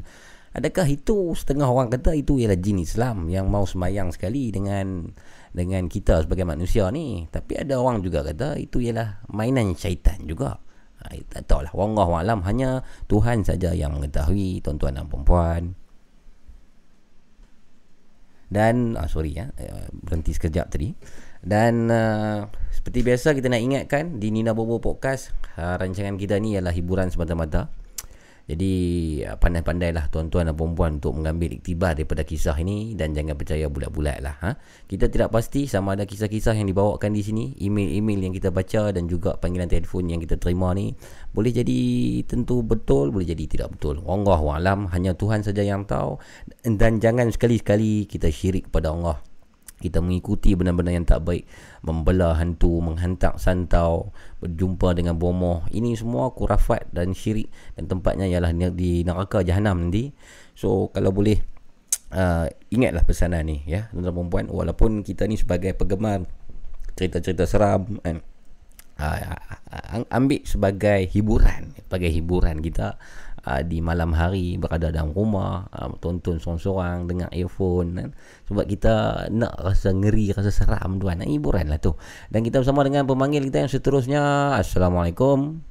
Adakah 0.51 0.87
itu 0.87 1.31
setengah 1.31 1.67
orang 1.67 1.87
kata 1.87 2.11
itu 2.11 2.35
ialah 2.35 2.59
jin 2.59 2.79
Islam 2.79 3.31
yang 3.31 3.47
mau 3.47 3.63
semayang 3.63 4.11
sekali 4.11 4.51
dengan 4.51 5.11
dengan 5.51 5.87
kita 5.91 6.23
sebagai 6.23 6.47
manusia 6.47 6.87
ni. 6.89 7.27
Tapi 7.27 7.59
ada 7.59 7.79
orang 7.79 7.99
juga 7.99 8.23
kata 8.23 8.59
itu 8.59 8.79
ialah 8.79 9.23
mainan 9.31 9.75
syaitan 9.75 10.19
juga. 10.23 10.59
Ha, 11.01 11.17
tak 11.27 11.49
tahulah. 11.49 11.73
Wallahu 11.75 12.13
alam 12.15 12.39
hanya 12.47 12.85
Tuhan 13.11 13.43
saja 13.43 13.75
yang 13.75 13.97
mengetahui 13.99 14.63
tuan-tuan 14.63 14.95
dan 14.95 15.05
puan-puan. 15.11 15.75
Dan 18.51 18.99
ah, 18.99 19.07
sorry 19.07 19.31
ya, 19.31 19.47
eh, 19.55 19.87
berhenti 19.95 20.35
sekejap 20.35 20.67
tadi. 20.67 20.91
Dan 21.41 21.89
uh, 21.89 22.45
seperti 22.69 23.01
biasa 23.01 23.33
kita 23.33 23.49
nak 23.49 23.63
ingatkan 23.63 24.21
di 24.21 24.29
Nina 24.29 24.53
Bobo 24.53 24.77
Podcast, 24.77 25.33
uh, 25.57 25.79
rancangan 25.79 26.19
kita 26.19 26.37
ni 26.37 26.53
ialah 26.53 26.75
hiburan 26.75 27.09
semata-mata. 27.09 27.80
Jadi 28.51 28.73
uh, 29.23 29.39
pandai-pandailah 29.39 30.11
tuan-tuan 30.11 30.51
dan 30.51 30.55
puan-puan 30.59 30.99
untuk 30.99 31.15
mengambil 31.15 31.55
iktibar 31.55 31.95
daripada 31.95 32.27
kisah 32.27 32.59
ini 32.59 32.99
dan 32.99 33.15
jangan 33.15 33.39
percaya 33.39 33.71
bulat-bulat 33.71 34.19
lah. 34.19 34.35
Ha? 34.43 34.51
Kita 34.91 35.07
tidak 35.07 35.31
pasti 35.31 35.71
sama 35.71 35.95
ada 35.95 36.03
kisah-kisah 36.03 36.59
yang 36.59 36.67
dibawakan 36.67 37.15
di 37.15 37.23
sini, 37.23 37.55
email-email 37.63 38.27
yang 38.27 38.33
kita 38.35 38.51
baca 38.51 38.91
dan 38.91 39.07
juga 39.07 39.39
panggilan 39.39 39.71
telefon 39.71 40.11
yang 40.11 40.19
kita 40.19 40.35
terima 40.35 40.75
ni 40.75 40.91
boleh 41.31 41.55
jadi 41.55 41.79
tentu 42.27 42.59
betul, 42.59 43.15
boleh 43.15 43.31
jadi 43.31 43.47
tidak 43.47 43.79
betul. 43.79 44.03
Wallahu 44.03 44.51
alam, 44.51 44.91
hanya 44.91 45.15
Tuhan 45.15 45.47
saja 45.47 45.63
yang 45.63 45.87
tahu 45.87 46.19
dan 46.67 46.99
jangan 46.99 47.31
sekali-sekali 47.31 48.03
kita 48.11 48.27
syirik 48.27 48.67
kepada 48.67 48.91
Allah 48.91 49.30
kita 49.81 49.99
mengikuti 49.99 50.53
benda-benda 50.53 50.93
yang 50.93 51.03
tak 51.03 51.25
baik. 51.25 51.49
Membelah 51.81 52.37
hantu 52.37 52.77
menghantar 52.79 53.41
santau 53.41 54.13
berjumpa 54.39 54.93
dengan 54.93 55.17
bomoh. 55.17 55.65
Ini 55.73 55.97
semua 55.97 56.29
kurafat 56.31 56.93
dan 56.93 57.17
syirik. 57.17 57.49
Dan 57.73 57.89
tempatnya 57.89 58.29
ialah 58.29 58.53
di 58.71 59.01
neraka 59.01 59.41
jahanam 59.41 59.89
nanti. 59.89 60.13
So 60.53 60.93
kalau 60.93 61.09
boleh 61.09 61.41
uh, 62.13 62.45
ingatlah 62.69 63.01
pesanan 63.01 63.49
ni 63.49 63.65
ya 63.65 63.89
tuan-tuan 63.89 64.13
dan 64.13 64.29
puan 64.29 64.45
walaupun 64.51 64.91
kita 65.01 65.25
ni 65.25 65.35
sebagai 65.41 65.73
penggemar 65.73 66.29
cerita-cerita 66.93 67.49
seram 67.49 67.97
kan. 68.05 68.21
Uh, 69.01 70.05
ambil 70.13 70.45
sebagai 70.45 71.09
hiburan. 71.09 71.73
Sebagai 71.89 72.13
hiburan 72.13 72.61
kita 72.61 73.01
uh, 73.43 73.61
di 73.61 73.79
malam 73.79 74.13
hari 74.13 74.57
berada 74.57 74.89
dalam 74.89 75.11
rumah 75.11 75.65
uh, 75.69 75.89
tonton 75.97 76.37
seorang-seorang 76.37 77.05
dengan 77.05 77.27
earphone 77.31 77.87
kan. 77.93 78.09
Sebab 78.47 78.65
kita 78.65 78.93
nak 79.29 79.53
rasa 79.57 79.93
ngeri 79.93 80.33
rasa 80.33 80.49
seram 80.49 80.97
tuan 80.97 81.21
nak 81.21 81.29
hiburan 81.29 81.69
lah 81.69 81.77
tu. 81.77 81.93
Dan 82.27 82.41
kita 82.41 82.61
bersama 82.61 82.81
dengan 82.81 83.05
pemanggil 83.05 83.45
kita 83.47 83.65
yang 83.65 83.71
seterusnya. 83.71 84.23
Assalamualaikum. 84.57 85.61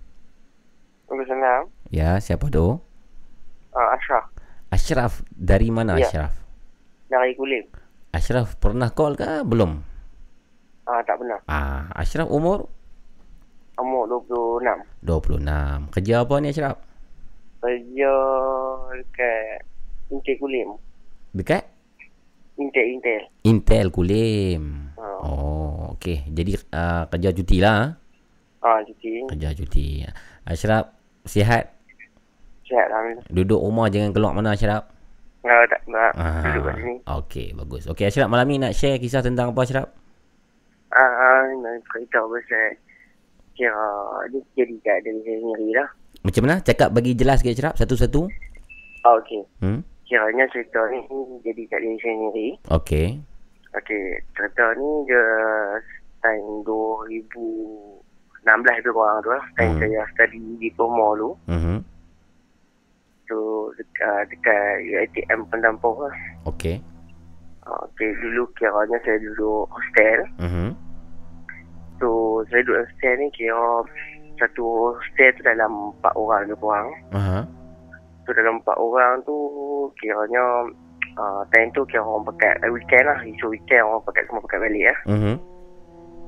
Waalaikumsalam. 1.07 1.63
ya 1.91 2.19
siapa 2.19 2.47
tu? 2.49 2.79
Uh, 3.71 3.89
Ashraf. 3.95 4.25
Ashraf 4.71 5.13
dari 5.31 5.71
mana 5.71 5.99
Ya. 5.99 6.07
Ashraf? 6.07 6.33
Dari 7.11 7.35
Kulim. 7.35 7.67
Ashraf 8.11 8.55
pernah 8.59 8.91
call 8.91 9.15
ke? 9.15 9.43
Belum? 9.43 9.83
Ah 10.87 11.03
tak 11.03 11.19
pernah. 11.19 11.39
ah 11.47 11.87
Ashraf 11.95 12.27
umur? 12.27 12.67
Umur 13.79 14.05
26. 14.07 15.01
26 15.01 15.95
kerja 15.95 16.15
apa 16.21 16.35
ni 16.39 16.51
Ashraf 16.51 16.77
Kerja 17.61 18.15
dekat 18.97 19.57
Intel 20.09 20.37
Kulim. 20.41 20.69
dekat 21.31 21.63
Intel 22.57 22.87
Intel. 22.97 23.23
Intel 23.45 23.87
Kulim 23.93 24.63
Ha. 24.97 25.07
oh 25.25 25.97
Okey, 25.97 26.25
jadi 26.33 26.57
uh, 26.73 27.05
kerja 27.13 27.29
cuti 27.37 27.61
lah. 27.61 27.93
Ah, 28.61 28.81
cuti. 28.81 29.21
Kerja 29.29 29.53
cuti. 29.53 30.01
Ashraf, 30.49 30.97
sihat? 31.29 31.77
Sihat 32.65 32.89
Alhamdulillah. 32.89 33.25
Duduk 33.29 33.61
rumah 33.61 33.93
jangan 33.93 34.17
keluar 34.17 34.33
mana 34.33 34.57
Ashraf. 34.57 34.89
Enggak, 35.45 35.69
tak, 35.69 35.81
tak. 35.89 36.13
Ah, 36.17 36.45
Duduk 36.49 36.63
kat 36.69 36.75
sini. 36.81 36.95
Okey, 37.05 37.47
bagus. 37.53 37.85
Okey, 37.85 38.09
Ashraf 38.09 38.33
malam 38.33 38.49
ni 38.49 38.57
nak 38.57 38.73
share 38.73 38.97
kisah 38.97 39.21
tentang 39.21 39.53
apa 39.53 39.61
Ashraf? 39.61 39.89
Ah, 40.89 41.05
ah, 41.05 41.45
nak 41.61 41.85
cerita 41.93 42.25
pasal 42.25 42.67
kira 43.53 43.89
dia 44.33 44.41
jadi 44.57 44.77
kat 44.81 44.97
diri 45.05 45.21
sendiri 45.21 45.69
lah. 45.77 45.89
Macam 46.21 46.43
mana? 46.45 46.61
Cakap 46.61 46.93
bagi 46.93 47.13
jelas 47.15 47.41
sikit 47.41 47.55
Ashraf 47.55 47.75
satu-satu. 47.77 48.29
Ah, 49.03 49.17
okey. 49.17 49.41
Hmm? 49.59 49.81
Kiranya 50.05 50.45
cerita 50.49 50.85
ni 50.91 51.01
jadi 51.41 51.63
kat 51.67 51.81
diri 51.81 51.97
sendiri. 51.99 52.49
Okey. 52.69 53.07
Okey, 53.73 54.03
cerita 54.35 54.65
ni 54.75 54.89
dia 55.07 55.25
tahun 56.21 56.67
2016 56.67 58.45
lebih 58.77 58.93
kurang 58.93 59.23
tu 59.23 59.31
lah. 59.31 59.45
Time 59.55 59.71
Hmm. 59.71 59.81
saya 59.81 60.03
study 60.13 60.39
diploma 60.59 61.15
dulu. 61.15 61.31
Mhm. 61.49 61.77
Tu 63.25 63.41
dekat, 63.79 64.27
dekat 64.29 64.73
UiTM 64.83 65.41
Pendampur 65.49 66.05
lah. 66.05 66.15
Okey. 66.45 66.83
Ah, 67.63 67.81
Okey, 67.87 68.11
dulu 68.19 68.45
kiranya 68.53 68.99
saya 69.01 69.17
duduk 69.17 69.71
hostel. 69.71 70.19
Mhm. 70.37 70.69
Tu 71.97 72.13
saya 72.45 72.61
duduk 72.61 72.79
hostel 72.83 73.15
ni 73.17 73.27
kira 73.31 73.63
satu 74.41 74.97
hostel 74.97 75.31
tu 75.37 75.43
dalam 75.45 75.93
empat 75.95 76.13
orang 76.17 76.49
lebih 76.49 76.59
kurang. 76.59 76.89
Aha. 77.13 77.41
Tu 78.25 78.31
dalam 78.33 78.59
empat 78.65 78.77
orang 78.81 79.21
tu 79.29 79.37
kiranya 80.01 80.45
uh, 81.21 81.43
time 81.53 81.71
tu 81.77 81.85
kira 81.87 82.01
orang 82.01 82.27
pakai 82.33 82.57
uh, 82.65 82.73
weekend 82.73 83.05
lah. 83.05 83.19
Isu 83.23 83.53
weekend 83.53 83.85
orang 83.85 84.03
pakai 84.09 84.25
semua 84.27 84.45
pakai 84.49 84.61
balik 84.65 84.85
lah. 84.89 84.99
Mhm. 85.13 85.35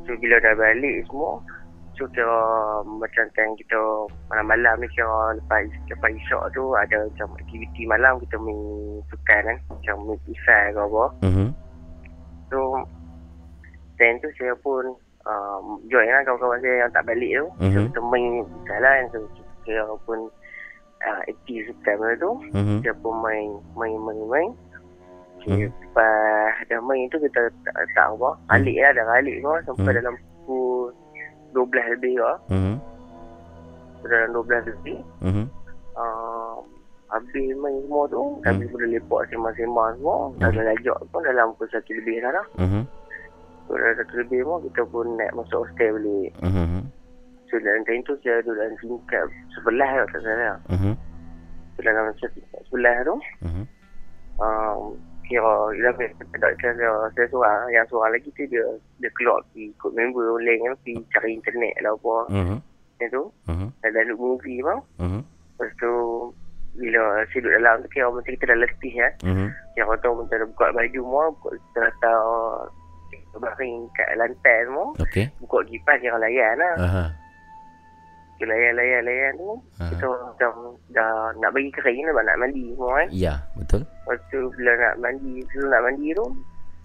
So 0.05 0.11
bila 0.19 0.37
dah 0.43 0.55
balik 0.59 0.97
semua 1.09 1.41
So 2.01 2.09
kira 2.09 2.41
macam 2.89 3.29
time 3.37 3.53
kita 3.61 3.77
malam-malam 4.33 4.81
ni 4.81 4.89
kira 4.97 5.37
lepas, 5.37 5.69
lepas 5.93 6.09
isyak 6.09 6.45
tu 6.57 6.73
ada 6.73 7.05
macam 7.05 7.37
aktiviti 7.37 7.85
malam 7.85 8.17
kita 8.25 8.41
main 8.41 8.59
sukan 9.13 9.43
kan. 9.45 9.59
Macam 9.69 9.95
main 10.09 10.19
pisau 10.25 10.65
ke 10.73 10.81
apa. 10.81 11.05
Mhm. 11.29 11.49
So 12.49 12.59
time 14.01 14.17
tu 14.25 14.29
saya 14.41 14.57
pun 14.65 14.97
uh, 15.27 15.59
join 15.90 16.09
lah 16.09 16.23
kawan-kawan 16.27 16.59
saya 16.62 16.86
yang 16.86 16.93
tak 16.93 17.05
balik 17.07 17.31
tu 17.35 17.47
mm-hmm. 17.62 17.85
Kita 17.90 18.01
main 18.11 18.27
jalan 18.66 19.01
so, 19.11 19.19
Kita 19.62 19.82
pun 20.07 20.19
uh, 21.03 21.20
aktif 21.28 21.61
sekarang 21.82 22.15
tu 22.19 22.31
mm-hmm. 22.55 22.78
Kita 22.82 22.93
pun 23.01 23.15
main 23.23 23.49
main 23.78 23.97
main 23.99 24.23
main 24.28 24.51
Okay, 25.43 25.66
mm-hmm. 25.66 26.70
dah 26.70 26.81
main 26.86 27.03
tu 27.11 27.19
kita 27.19 27.51
tak, 27.66 27.74
tak 27.99 28.07
apa 28.15 28.31
mm-hmm. 28.31 28.55
Alik 28.55 28.77
lah 28.78 28.90
dah 28.94 29.07
alik 29.19 29.36
tu 29.43 29.51
sampai 29.66 29.82
mm-hmm. 29.82 29.99
dalam 29.99 30.15
pukul 30.47 30.94
12 31.53 31.93
lebih 31.99 32.12
ke 32.19 32.32
mm-hmm. 32.55 32.77
Dalam 34.03 34.28
12 34.35 34.70
lebih 34.70 34.99
hmm. 35.23 35.47
uh, 35.94 36.59
Habis 37.12 37.55
main 37.61 37.77
semua 37.86 38.03
tu 38.09 38.23
mhm. 38.40 38.43
Habis 38.49 38.66
mm. 38.66 38.73
boleh 38.73 38.89
lepak 38.99 39.20
sembang-sembang 39.31 39.90
semua 40.01 40.16
mm. 40.32 40.40
Dah 40.40 40.65
lajak 40.65 40.99
pun 41.12 41.20
dalam 41.23 41.47
pukul 41.55 41.69
satu 41.70 41.93
lebih 41.93 42.19
sana 42.24 42.43
mm-hmm. 42.59 42.82
Kurang 43.73 43.97
satu 43.97 44.20
lebih 44.20 44.44
pun 44.44 44.61
Kita 44.69 44.85
pun 44.85 45.07
nak 45.16 45.32
masuk 45.32 45.65
hostel 45.65 45.97
balik 45.97 46.31
uh-huh. 46.44 46.85
So 47.49 47.57
dalam 47.57 47.81
time 47.89 48.05
tu 48.05 48.12
Saya 48.20 48.44
duduk 48.44 48.61
dalam 48.61 48.77
tingkat 48.85 49.24
Sebelah 49.57 49.90
tak 50.12 50.20
salah 50.20 50.57
uh-huh. 50.69 50.94
So 51.73 51.78
dalam 51.81 52.03
masa 52.12 52.27
tingkat 52.36 52.61
sebelah 52.69 52.97
tu 53.01 53.16
uh-huh. 53.16 53.65
um, 54.44 54.81
Kira 55.24 55.57
Dia 55.73 55.89
tak 56.36 56.53
saya 56.61 56.93
Saya 57.16 57.27
seorang 57.32 57.73
Yang 57.73 57.89
seorang 57.89 58.12
lagi 58.12 58.28
tu 58.36 58.44
Dia, 58.44 58.65
dia 59.01 59.11
keluar 59.16 59.40
pergi 59.49 59.73
Ikut 59.73 59.93
member 59.97 60.24
online 60.36 60.61
kan 60.69 60.74
Pergi 60.85 61.01
cari 61.16 61.31
internet 61.32 61.74
lah 61.81 61.97
apa 61.97 62.15
uh-huh. 62.28 62.59
macam 62.61 63.09
tu 63.09 63.24
uh-huh. 63.49 63.69
Dan 63.81 64.05
duduk 64.05 64.20
movie 64.20 64.61
pun 64.61 64.85
uh-huh. 65.01 65.23
Lepas 65.57 65.73
tu 65.81 65.93
bila 66.73 67.20
saya 67.28 67.36
duduk 67.36 67.53
dalam 67.61 67.77
tu 67.85 67.89
kira 67.93 68.09
macam 68.09 68.32
kita 68.32 68.49
dah 68.49 68.59
letih 68.65 68.94
ya. 68.97 69.09
Mm 69.20 69.35
-hmm. 69.36 69.49
Kira 69.77 69.85
orang 69.85 70.01
tu 70.01 70.09
macam 70.16 70.49
buka 70.57 70.66
baju 70.73 71.01
semua, 71.05 71.24
buka 71.36 71.49
serata 71.77 72.12
baring 73.35 73.75
kat 73.93 74.09
lantai 74.15 74.57
semua 74.63 74.87
Okey. 74.99 75.27
buka 75.39 75.59
kipas 75.65 75.97
kira 75.99 76.17
layan 76.17 76.55
lah 76.55 76.75
Aha. 76.79 77.05
kita 78.35 78.49
layan-layan-layan 78.49 79.33
tu 79.37 79.51
Aha. 79.79 79.89
kita 79.89 80.05
macam 80.07 80.53
dah 80.91 81.11
nak 81.37 81.51
bagi 81.51 81.71
kering 81.71 82.03
dah 82.05 82.23
nak 82.23 82.39
mandi 82.39 82.65
semua 82.71 82.91
kan 82.97 83.09
Ya, 83.11 83.35
betul. 83.55 83.83
lepas 83.83 84.19
tu 84.29 84.39
bila 84.53 84.73
nak 84.77 84.95
mandi 84.99 85.33
sebelum 85.45 85.69
nak 85.69 85.83
mandi 85.83 86.09
tu 86.13 86.27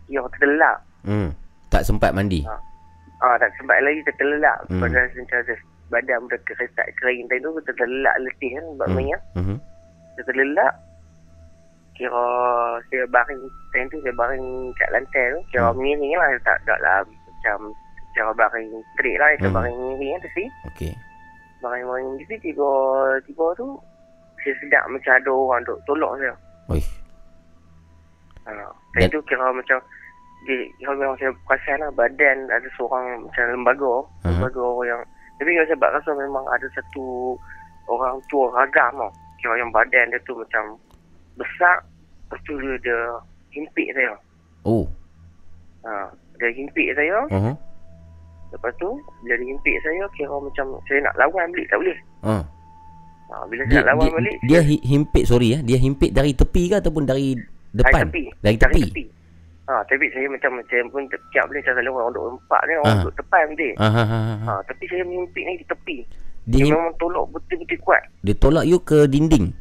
kira 0.05 0.27
terlelap 0.33 0.77
Hmm. 1.03 1.31
Tak 1.67 1.83
sempat 1.83 2.11
mandi. 2.11 2.43
Ah, 3.17 3.35
tak 3.39 3.47
sempat 3.55 3.79
lagi 3.79 4.03
terlelap 4.09 4.59
Hmm. 4.67 4.75
hmm. 4.75 4.81
pada 4.83 4.99
macam 5.09 5.37
ada 5.37 5.55
badan 5.87 6.19
dah 6.27 6.39
keresak 6.43 6.87
kering 6.95 7.23
tadi 7.27 7.39
tu 7.39 7.51
kita 7.53 7.71
terlelap 7.75 8.15
letih 8.19 8.51
kan 8.53 8.65
buat 8.75 8.87
Hmm. 8.89 8.99
Mhm. 9.35 9.57
Kita 10.11 10.21
terlelap 10.27 10.73
kira 11.97 12.25
saya 12.87 13.03
baring 13.07 13.41
time 13.71 13.87
tu 13.89 13.97
saya 13.99 14.13
baring 14.13 14.45
kat 14.73 14.89
lantai 14.91 15.33
tu 15.33 15.39
kira 15.49 15.67
Hmm. 15.67 15.77
miring 15.77 16.13
lah 16.13 16.29
tak 16.41 16.57
tak 16.63 16.77
lah 16.77 17.01
macam 17.03 17.73
cara 18.13 18.31
baring 18.31 18.69
straight 18.91 19.17
lah 19.17 19.29
kita 19.33 19.47
Hmm. 19.47 19.57
baring 19.57 19.77
miring 19.91 20.11
kan 20.11 20.21
tepi 20.23 20.45
Okey. 20.67 20.93
baring-baring 21.57 22.09
di 22.15 22.23
situ 22.23 22.53
tiba 22.53 22.69
tiba 23.23 23.45
tu 23.55 23.67
saya 24.39 24.53
sedap 24.57 24.83
macam 24.87 25.11
ada 25.11 25.31
orang 25.31 25.61
duk 25.63 25.79
tolak 25.83 26.13
saya 26.15 26.33
Oi. 26.69 26.81
ha, 28.45 28.51
time 28.93 29.01
Dan- 29.01 29.11
tu 29.11 29.19
kira 29.23 29.49
macam 29.49 29.79
dia, 30.45 30.57
kira 30.77 30.91
memang 30.93 31.17
saya 31.17 31.33
perasan 31.43 31.81
lah 31.81 31.91
badan 31.91 32.37
ada 32.47 32.67
seorang 32.73 33.05
macam 33.21 33.43
lembaga 33.49 33.93
Aha. 34.21 34.29
lembaga 34.31 34.61
orang 34.61 34.87
yang 34.87 35.01
tapi 35.37 35.49
kalau 35.51 35.67
saya 35.67 35.89
rasa 35.91 36.11
memang 36.13 36.45
ada 36.47 36.67
satu 36.71 37.33
orang 37.87 38.15
tua 38.27 38.53
ragam 38.53 38.93
tau 38.95 39.09
kira 39.37 39.53
yang 39.55 39.69
badan 39.69 40.09
dia 40.09 40.21
tu 40.23 40.33
macam 40.33 40.77
besar 41.37 41.75
tu 42.43 42.53
dia, 42.77 42.99
himpit 43.49 43.87
saya 43.91 44.13
Oh. 44.61 44.83
ha, 45.81 46.11
dia 46.35 46.49
himpit 46.51 46.91
saya 46.91 47.23
Mhm. 47.29 47.53
lepas 48.49 48.71
tu 48.75 48.89
bila 49.21 49.33
dia 49.33 49.47
himpit 49.47 49.75
saya 49.79 50.03
kira 50.11 50.33
macam 50.33 50.65
saya 50.83 50.99
nak 51.01 51.15
lawan 51.15 51.47
balik 51.49 51.67
tak 51.67 51.79
boleh 51.79 51.97
Ah. 52.21 52.43
ha, 53.27 53.43
bila 53.45 53.61
Dia, 53.63 53.71
saya 53.71 53.79
nak 53.79 53.89
lawan 53.89 54.03
dia, 54.03 54.15
balik 54.17 54.37
dia 54.43 54.59
hi- 54.61 54.85
himpit 54.85 55.23
sorry 55.23 55.47
ya. 55.49 55.59
Dia 55.61 55.77
himpit 55.77 56.11
dari 56.11 56.31
tepi 56.31 56.63
ke 56.67 56.75
ataupun 56.77 57.03
dari 57.03 57.35
depan? 57.71 58.03
Dari 58.03 58.07
tepi. 58.07 58.23
Dari 58.37 58.57
tepi. 58.57 58.81
Dari 58.81 58.91
tepi. 58.91 59.05
Ha, 59.67 59.83
tapi 59.83 60.07
saya 60.07 60.27
macam 60.27 60.51
macam 60.55 60.81
pun 60.87 61.01
tiap 61.29 61.43
boleh 61.45 61.59
saya 61.59 61.75
selalu 61.75 61.91
orang 61.93 62.11
duduk 62.13 62.39
empat 62.39 62.61
ni 62.61 62.73
orang 62.77 62.87
Ah. 62.89 63.01
duduk 63.01 63.15
depan 63.17 63.45
dia. 63.53 63.71
Ah, 63.75 63.83
ah, 63.85 63.99
ah, 63.99 64.23
ah. 64.25 64.37
Ha, 64.45 64.51
tapi 64.63 64.83
saya 64.87 65.03
mimpi 65.03 65.41
ni 65.43 65.53
di 65.55 65.65
tepi. 65.65 65.97
Dia, 66.47 66.63
Dia 66.63 66.71
memang 66.71 66.95
tolak 66.95 67.27
betul-betul 67.29 67.75
kuat. 67.81 67.99
dia 68.21 68.31
tolak 68.33 68.63
you 68.63 68.79
ke 68.79 69.03
dinding. 69.05 69.51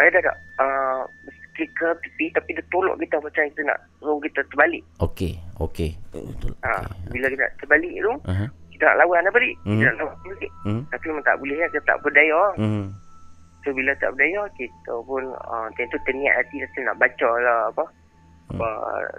Saya 0.00 0.16
dah 0.16 0.32
tak 0.32 0.36
uh, 0.64 1.04
ke 1.52 1.68
ke 1.76 1.88
tepi 1.92 2.32
tapi 2.32 2.56
dia 2.56 2.64
tolak 2.72 2.96
kita 3.04 3.20
macam 3.20 3.44
kita 3.52 3.60
nak 3.68 3.78
suruh 4.00 4.16
kita 4.24 4.40
terbalik. 4.48 4.80
Okey, 4.96 5.36
okey. 5.60 5.92
Betul. 6.08 6.56
Ha, 6.64 6.88
bila 7.12 7.28
kita 7.28 7.44
nak 7.44 7.52
terbalik 7.60 7.94
tu, 8.00 8.12
Aha. 8.32 8.46
kita 8.72 8.82
nak 8.88 8.96
lawan 9.04 9.28
apa 9.28 9.36
balik? 9.36 9.54
Hmm. 9.68 9.76
Kita 9.76 9.84
nak 9.92 9.96
lawan 10.00 10.16
balik. 10.24 10.52
Hmm. 10.64 10.82
Tapi 10.88 11.04
memang 11.04 11.24
tak 11.28 11.36
boleh 11.36 11.56
kita 11.68 11.80
tak 11.84 11.98
berdaya. 12.00 12.42
Mhm. 12.56 12.84
So 13.60 13.68
bila 13.76 13.92
tak 14.00 14.10
berdaya, 14.16 14.42
kita 14.56 14.92
pun 15.04 15.24
uh, 15.36 15.66
time 15.76 15.90
tu 15.92 16.00
terniat 16.08 16.34
hati 16.40 16.56
rasa 16.64 16.78
nak 16.80 16.96
baca 16.96 17.30
lah 17.44 17.60
apa. 17.68 17.84
Apa, 18.56 18.68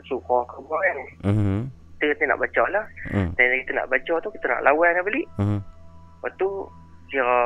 surah 0.10 0.44
ke 0.49 0.56
apa 0.66 0.76
kan. 0.82 0.98
Mhm. 1.30 1.60
Kita 2.02 2.03
kata 2.18 2.24
nak 2.26 2.41
baca 2.41 2.64
lah. 2.74 2.86
Hmm. 3.14 3.30
Dan 3.38 3.45
kita 3.62 3.72
nak 3.78 3.88
baca 3.94 4.14
tu, 4.18 4.30
kita 4.34 4.45
nak 4.49 4.66
lawan 4.66 4.98
lah 4.98 5.03
balik. 5.06 5.28
Mhm. 5.38 5.60
Lepas 5.62 6.32
tu 6.41 6.49
kira 7.12 7.38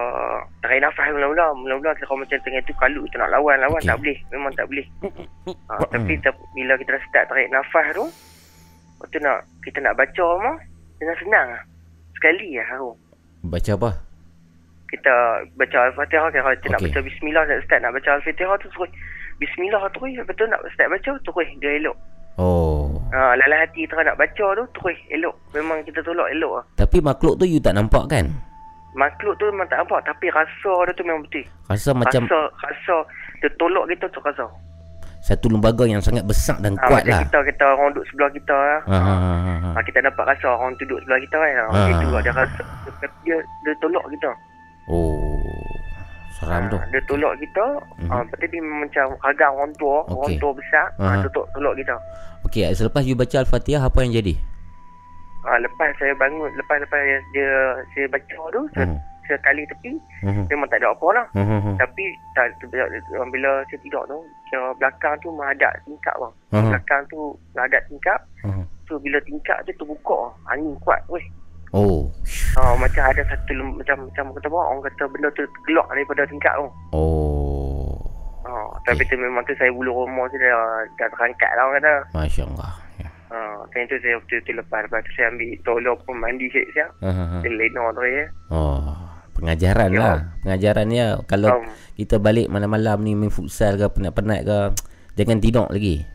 tarik 0.60 0.80
nafas 0.80 1.10
mula-mula 1.10 1.46
mula-mula 1.56 1.92
kira 1.92 2.14
macam 2.14 2.38
tengah 2.40 2.62
tu 2.62 2.74
kalut 2.76 3.02
kita 3.04 3.18
nak 3.18 3.34
lawan 3.34 3.58
lawan 3.58 3.78
Okey. 3.78 3.90
tak 3.90 3.98
boleh 3.98 4.18
memang 4.30 4.52
tak 4.54 4.66
boleh 4.66 4.86
ha, 5.68 5.74
tapi 5.90 6.14
ta- 6.22 6.46
bila 6.54 6.74
kita 6.78 6.94
dah 6.94 7.04
start 7.04 7.26
tarik 7.26 7.50
nafas 7.50 7.88
tu 7.92 8.06
lepas 8.06 9.08
tu 9.10 9.18
nak 9.20 9.38
kita 9.60 9.82
nak 9.82 9.94
baca 9.94 10.28
mah 10.40 10.56
dengan 10.96 11.16
senang 11.18 11.48
lah. 11.50 11.64
sekali 12.14 12.50
lah 12.54 12.68
aku 12.72 12.92
Baca 13.44 13.72
apa? 13.74 13.90
kita 14.86 15.14
baca 15.54 15.78
Al-Fatihah 15.84 16.30
kira 16.30 16.52
kita 16.56 16.68
nak 16.70 16.80
Okey. 16.80 16.88
baca 16.88 17.00
Bismillah 17.04 17.44
nak 17.44 17.60
start 17.62 17.80
nak 17.82 17.92
baca 17.92 18.10
Al-Fatihah 18.14 18.56
tu 18.56 18.68
terus 18.70 18.92
Bismillah 19.36 19.82
terus 19.92 20.16
betul 20.24 20.48
nak 20.48 20.62
start 20.72 20.90
baca 20.90 21.12
terus 21.12 21.50
dia 21.58 21.72
elok 21.76 21.98
Oh. 22.36 23.00
ha, 23.10 23.32
lalah 23.34 23.64
hati 23.64 23.88
terus 23.88 24.04
nak 24.04 24.16
baca 24.16 24.46
tu 24.54 24.64
terus 24.74 24.98
elok 25.10 25.32
memang 25.52 25.80
kita 25.82 26.04
tolak 26.04 26.28
elok 26.30 26.52
lah 26.54 26.66
Tapi 26.76 27.00
makhluk 27.00 27.40
tu 27.40 27.48
you 27.48 27.58
tak 27.58 27.74
nampak 27.74 28.06
kan? 28.06 28.28
Makhluk 28.96 29.36
tu 29.36 29.46
memang 29.46 29.68
tak 29.68 29.78
nampak 29.78 30.00
tapi 30.04 30.26
rasa 30.30 30.72
dia 30.82 30.94
tu 30.94 31.04
memang 31.04 31.22
betul 31.22 31.44
Rasa 31.68 31.90
macam 31.92 32.22
rasa 32.24 32.40
rasa 32.60 32.96
dia 33.38 33.50
tolak 33.54 33.86
kita 33.88 34.06
tu 34.10 34.20
rasa 34.22 34.46
satu 35.20 35.50
lembaga 35.50 35.84
yang 35.84 35.98
sangat 36.00 36.22
besar 36.22 36.54
dan 36.60 36.74
ha, 36.76 36.86
kuat 36.86 37.02
lah. 37.04 37.18
kita 37.20 37.42
kita 37.44 37.66
orang 37.68 37.90
duduk 37.92 38.06
sebelah 38.08 38.30
kita 38.32 38.54
lah 38.54 38.80
Ha, 38.86 38.94
ha, 38.96 39.14
ha, 39.16 39.34
ha, 39.36 39.54
ha. 39.58 39.70
ha, 39.74 39.80
kita 39.82 40.00
dapat 40.00 40.24
rasa 40.28 40.48
orang 40.50 40.70
tu 40.72 40.86
duduk 40.86 41.02
sebelah 41.02 41.20
kita 41.20 41.36
kan 41.36 41.52
ha. 41.68 41.82
Itu 41.90 42.06
lah 42.08 42.22
dia 42.22 42.32
rasa 42.32 42.62
dia, 42.96 43.08
dia, 43.22 43.38
dia 43.62 43.74
tolak 43.76 44.06
kita 44.08 44.32
Oh. 44.86 45.42
Seram 46.36 46.70
tu. 46.70 46.78
ha, 46.78 46.86
dia 46.86 47.02
tolak 47.04 47.34
kita 47.38 47.66
Mhm. 47.98 48.08
ha, 48.08 48.22
lepas 48.22 48.38
tu 48.38 48.46
dia 48.46 48.62
macam 48.62 49.06
ragang 49.20 49.54
orang 49.56 49.74
tua 49.76 49.98
orang 50.06 50.30
Okey. 50.30 50.38
tua 50.38 50.52
besar 50.54 50.86
ha, 50.96 51.18
tu 51.18 51.30
tolak, 51.32 51.50
tolak 51.52 51.74
kita 51.76 51.96
Okey, 52.46 52.64
selepas 52.72 53.02
you 53.02 53.16
baca 53.16 53.36
Al-Fatihah 53.36 53.82
apa 53.82 54.00
yang 54.00 54.14
jadi? 54.14 54.38
Ah, 55.46 55.62
lepas 55.62 55.94
saya 56.02 56.14
bangun, 56.18 56.50
lepas 56.58 56.82
lepas 56.82 56.98
dia 57.30 57.50
saya 57.94 58.06
baca 58.10 58.38
tu, 58.50 58.62
saya, 58.74 58.86
Hmm. 58.90 58.98
saya 59.30 59.38
kali 59.46 59.62
tepi, 59.70 59.94
Mhm. 60.26 60.50
memang 60.50 60.68
tak 60.74 60.82
ada 60.82 60.90
apa 60.90 61.08
lah. 61.14 61.26
Mhm. 61.38 61.78
Tapi 61.78 62.04
tak, 62.34 62.50
bila, 62.66 62.84
bila 63.30 63.50
saya 63.70 63.78
tidur 63.78 64.02
tu, 64.10 64.18
kira 64.50 64.74
belakang 64.82 65.14
tu 65.22 65.30
menghadap 65.30 65.70
tingkap 65.86 66.16
bang. 66.18 66.34
Mhm. 66.50 66.70
Belakang 66.74 67.02
tu 67.14 67.20
menghadap 67.54 67.82
tingkap. 67.86 68.20
Mhm. 68.42 68.64
So 68.90 68.98
bila 68.98 69.18
tingkap 69.22 69.62
tu 69.66 69.74
terbuka, 69.78 70.34
angin 70.50 70.74
kuat 70.82 71.02
weh. 71.10 71.26
Oh. 71.74 72.08
Ah, 72.56 72.74
macam 72.80 73.04
ada 73.04 73.22
satu 73.28 73.52
macam 73.60 74.08
macam 74.08 74.26
kata 74.32 74.48
apa 74.48 74.58
orang 74.58 74.82
kata 74.88 75.04
benda 75.12 75.28
tu 75.36 75.44
gelak 75.68 75.86
daripada 75.92 76.24
tingkap 76.26 76.54
tu. 76.56 76.68
Oh. 76.96 78.00
Ah, 78.46 78.70
tapi 78.86 79.04
tu 79.06 79.18
memang 79.18 79.44
tu 79.44 79.54
saya 79.58 79.70
bulu 79.74 79.92
rumah 80.06 80.26
tu 80.32 80.38
dah 80.38 80.54
dah 80.96 81.08
terangkat 81.12 81.52
lah 81.54 81.70
orang 81.70 81.78
kata. 81.84 81.94
Masya 82.16 82.46
Ya. 83.26 83.36
Ah, 83.36 83.58
time 83.70 83.86
tu 83.86 83.98
saya 83.98 84.16
betul-betul 84.18 84.56
lepas 84.58 84.80
lepas 84.82 85.00
tu 85.02 85.12
saya 85.14 85.28
ambil 85.28 85.50
tolong 85.62 85.98
pun 86.00 86.16
mandi 86.16 86.46
sikit 86.48 86.68
siap. 86.72 86.90
Ha, 87.00 87.10
ha, 87.10 87.24
ha. 87.26 87.38
Dia 87.40 87.52
lena 87.52 87.84
tu 87.90 88.02
ya. 88.04 88.26
Oh. 88.50 88.96
Pengajaran 89.36 89.92
Ya. 89.92 90.00
lah. 90.00 90.16
Pengajarannya 90.42 91.06
kalau 91.26 91.50
Um. 91.52 91.68
kita 91.94 92.16
balik 92.18 92.48
malam-malam 92.48 93.02
ni 93.02 93.14
main 93.14 93.28
futsal 93.28 93.76
ke 93.76 93.90
penat-penat 93.90 94.42
ke 94.42 94.58
jangan 95.16 95.38
tidur 95.38 95.68
lagi. 95.68 96.08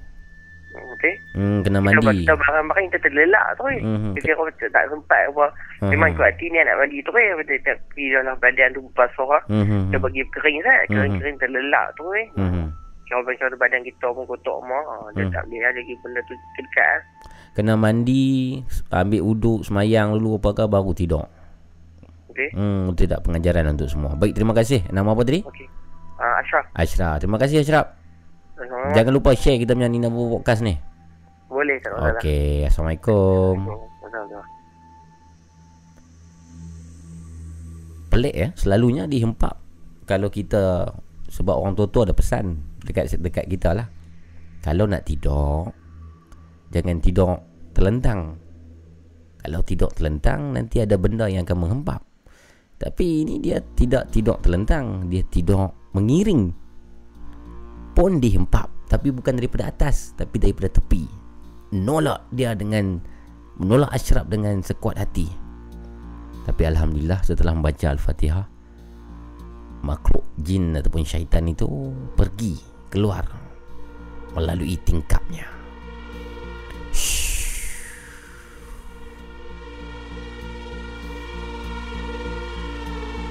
Okey. 0.71 1.15
Hmm, 1.33 1.61
kena 1.61 1.79
Kita, 1.79 1.87
mandi. 2.01 2.23
kita 2.23 2.35
barang-barang 2.35 2.85
kita 2.87 2.99
terlelak 3.03 3.47
tu 3.55 3.65
eh. 3.67 3.79
Mhm. 3.79 4.11
Kita 4.15 4.27
kira 4.31 4.71
tak 4.71 4.85
sempat 4.89 5.23
apa. 5.27 5.47
Memang 5.83 6.09
Mhm. 6.09 6.15
ikut 6.15 6.27
hati 6.27 6.47
ni 6.47 6.59
nak 6.59 6.77
mandi 6.77 6.99
tu 7.01 7.13
eh. 7.13 7.29
Betul 7.35 7.59
tak 7.61 7.77
pergi 7.87 8.05
dalam 8.11 8.35
badan 8.37 8.69
tu 8.71 8.81
basah. 8.91 9.43
Mhm. 9.47 9.81
Kita 9.87 9.97
bagi 9.99 10.23
kering 10.31 10.59
kan. 10.61 10.77
Mhm. 10.81 10.91
Kering-kering 10.91 11.37
terlelak 11.39 11.87
tu 11.95 12.05
eh. 12.15 12.27
Mhm. 12.35 12.65
Kira 13.11 13.27
macam 13.27 13.59
badan 13.59 13.83
kita 13.83 14.07
pun 14.07 14.23
kotak 14.23 14.59
mah. 14.63 14.83
Ah, 14.87 15.11
Dia 15.11 15.27
Hmm. 15.27 15.35
tak 15.35 15.43
boleh 15.45 15.61
lah 15.61 15.73
lagi 15.75 15.95
benda 15.99 16.21
tu 16.23 16.35
dekat. 16.55 17.01
Kena 17.51 17.75
mandi, 17.75 18.63
ambil 18.89 19.23
uduk, 19.27 19.67
semayang 19.67 20.15
dulu 20.15 20.39
apa 20.39 20.55
ke 20.55 20.65
baru 20.65 20.95
tidur. 20.95 21.27
Okey. 22.31 22.55
Hmm, 22.55 22.95
itu 22.95 23.11
tak 23.11 23.27
pengajaran 23.27 23.75
untuk 23.75 23.91
semua. 23.91 24.15
Baik, 24.15 24.39
terima 24.39 24.55
kasih. 24.55 24.87
Nama 24.87 25.11
apa 25.11 25.23
tadi? 25.27 25.43
Okey. 25.43 25.67
Ah, 26.23 26.39
Ashraf. 26.39 26.65
Ashraf. 26.71 27.19
Terima 27.19 27.35
kasih 27.35 27.59
Ashraf. 27.59 27.87
Uh, 28.55 28.95
Jangan 28.95 29.11
lupa 29.11 29.35
share 29.35 29.59
kita 29.59 29.75
punya 29.75 29.91
Nina 29.91 30.07
Bobo 30.07 30.39
podcast 30.39 30.63
ni. 30.63 30.79
Boleh 31.51 31.83
tak 31.83 31.91
masalah. 31.91 32.15
Okey, 32.15 32.63
Assalamualaikum. 32.63 33.55
Masalah. 33.99 34.45
Pelik 38.11 38.35
ya, 38.35 38.49
selalunya 38.55 39.07
dihempap. 39.07 39.59
Kalau 40.05 40.31
kita 40.31 40.95
sebab 41.27 41.59
orang 41.59 41.75
tua-tua 41.75 42.07
ada 42.07 42.15
pesan 42.15 42.59
dekat 42.91 43.15
dekat 43.23 43.47
kita 43.47 43.71
lah. 43.73 43.87
Kalau 44.61 44.85
nak 44.85 45.09
tidur, 45.09 45.71
jangan 46.69 46.99
tidur 47.01 47.41
terlentang. 47.73 48.37
Kalau 49.41 49.65
tidur 49.65 49.89
terlentang, 49.97 50.53
nanti 50.53 50.85
ada 50.85 51.01
benda 51.01 51.25
yang 51.25 51.49
akan 51.49 51.59
menghempap. 51.65 52.05
Tapi 52.77 53.25
ini 53.25 53.41
dia 53.41 53.63
tidak 53.79 54.13
tidur 54.13 54.37
terlentang, 54.45 55.09
dia 55.09 55.25
tidur 55.25 55.73
mengiring. 55.97 56.53
Pun 57.97 58.21
dihempap, 58.21 58.69
tapi 58.89 59.09
bukan 59.09 59.41
daripada 59.41 59.73
atas, 59.73 60.13
tapi 60.13 60.37
daripada 60.37 60.69
tepi. 60.69 61.09
Nolak 61.73 62.29
dia 62.35 62.53
dengan 62.53 63.01
menolak 63.57 63.93
Ashraf 63.97 64.29
dengan 64.29 64.61
sekuat 64.61 65.01
hati. 65.01 65.29
Tapi 66.45 66.63
Alhamdulillah 66.67 67.21
setelah 67.23 67.53
membaca 67.53 67.93
Al-Fatihah 67.93 68.49
Makhluk 69.85 70.25
jin 70.41 70.73
ataupun 70.77 71.05
syaitan 71.05 71.45
itu 71.49 71.69
Pergi 72.17 72.70
keluar 72.91 73.23
Melalui 74.35 74.79
tingkapnya. 74.83 75.47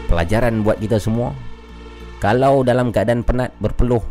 Pelajaran 0.09 0.65
buat 0.65 0.81
kita 0.81 0.97
semua 0.97 1.35
Kalau 2.23 2.65
dalam 2.65 2.89
keadaan 2.89 3.21
penat 3.21 3.53
berpeluh 3.61 4.01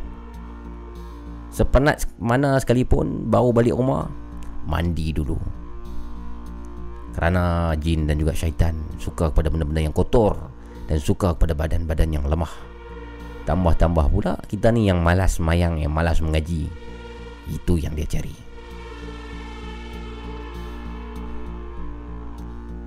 Sepenat 1.51 2.07
mana 2.23 2.61
sekalipun 2.63 3.27
Baru 3.27 3.51
balik 3.51 3.75
rumah 3.75 4.07
Mandi 4.69 5.11
dulu 5.11 5.59
kerana 7.19 7.75
jin 7.83 8.07
dan 8.07 8.15
juga 8.15 8.31
syaitan 8.31 8.79
suka 9.03 9.35
kepada 9.35 9.51
benda-benda 9.51 9.83
yang 9.83 9.91
kotor 9.91 10.39
dan 10.87 11.03
suka 11.03 11.35
kepada 11.35 11.51
badan-badan 11.59 12.15
yang 12.15 12.23
lemah. 12.23 12.68
Tambah-tambah 13.49 14.13
pula 14.13 14.37
kita 14.45 14.69
ni 14.69 14.93
yang 14.93 15.01
malas 15.01 15.41
mayang, 15.41 15.81
yang 15.81 15.89
malas 15.89 16.21
mengaji. 16.21 16.69
Itu 17.49 17.81
yang 17.81 17.97
dia 17.97 18.05
cari. 18.05 18.37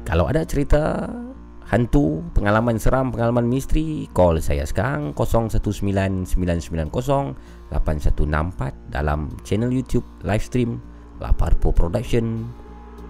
Kalau 0.05 0.29
ada 0.29 0.45
cerita 0.45 1.09
hantu, 1.65 2.21
pengalaman 2.37 2.77
seram, 2.77 3.09
pengalaman 3.09 3.49
misteri, 3.49 4.05
call 4.13 4.37
saya 4.37 4.61
sekarang 4.69 5.17
0199908164 5.17 7.33
dalam 8.93 9.33
channel 9.41 9.73
YouTube 9.73 10.05
live 10.21 10.45
stream 10.45 10.77
Laparpo 11.17 11.73
Production 11.73 12.45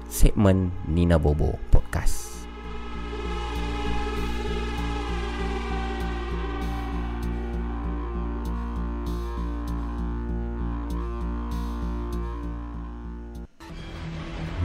segmen 0.07 0.71
Nina 0.87 1.19
Bobo 1.19 1.59
Podcast. 1.67 2.30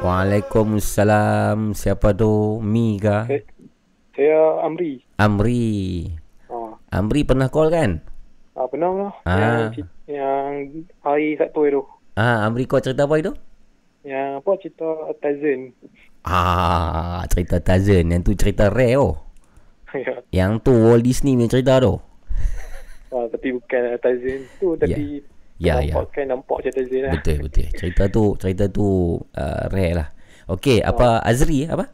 Waalaikumsalam. 0.00 1.76
Siapa 1.76 2.16
tu? 2.16 2.56
Mi 2.64 2.96
kah? 2.96 3.28
Saya 4.16 4.64
Amri. 4.64 5.04
Amri. 5.20 6.08
Ah, 6.48 6.72
Amri 6.88 7.20
pernah 7.28 7.52
call 7.52 7.68
kan? 7.68 8.00
ah 8.56 8.64
pernah 8.64 8.88
lah. 8.96 9.12
Ah. 9.28 9.68
Yang, 9.68 9.84
yang 10.08 10.48
hari 11.04 11.36
Sabtu 11.36 11.60
itu. 11.68 11.82
Ah, 12.16 12.48
Amri 12.48 12.64
kau 12.64 12.80
cerita 12.80 13.04
apa 13.04 13.20
itu? 13.20 13.32
Yang 14.00 14.40
apa 14.40 14.50
cerita 14.56 14.88
Tarzan. 15.20 15.60
Ah, 16.24 17.20
cerita 17.28 17.60
Tarzan. 17.60 18.08
Yang 18.08 18.20
tu 18.24 18.32
cerita 18.40 18.72
rare 18.72 18.96
oh. 18.96 19.20
ya. 19.92 20.24
Yang 20.32 20.64
tu 20.64 20.72
Walt 20.80 21.04
Disney 21.04 21.36
punya 21.36 21.60
cerita 21.60 21.76
tu. 21.76 22.00
Ah, 23.12 23.28
tapi 23.28 23.52
bukan 23.52 24.00
Tarzan 24.00 24.40
tu 24.56 24.80
tapi 24.80 25.20
Ya, 25.20 25.39
ya. 25.60 25.76
nampak 25.76 26.04
kan 26.10 26.24
nampak 26.26 26.56
macam 26.56 26.72
Tarzan 26.72 27.00
lah. 27.04 27.12
Betul, 27.14 27.36
betul. 27.44 27.66
Cerita 27.76 28.02
tu, 28.08 28.24
cerita 28.40 28.64
tu 28.66 28.86
uh, 29.20 29.62
rare 29.68 29.92
lah. 29.92 30.08
Okey, 30.48 30.80
apa 30.80 31.20
Azri 31.20 31.68
apa? 31.68 31.92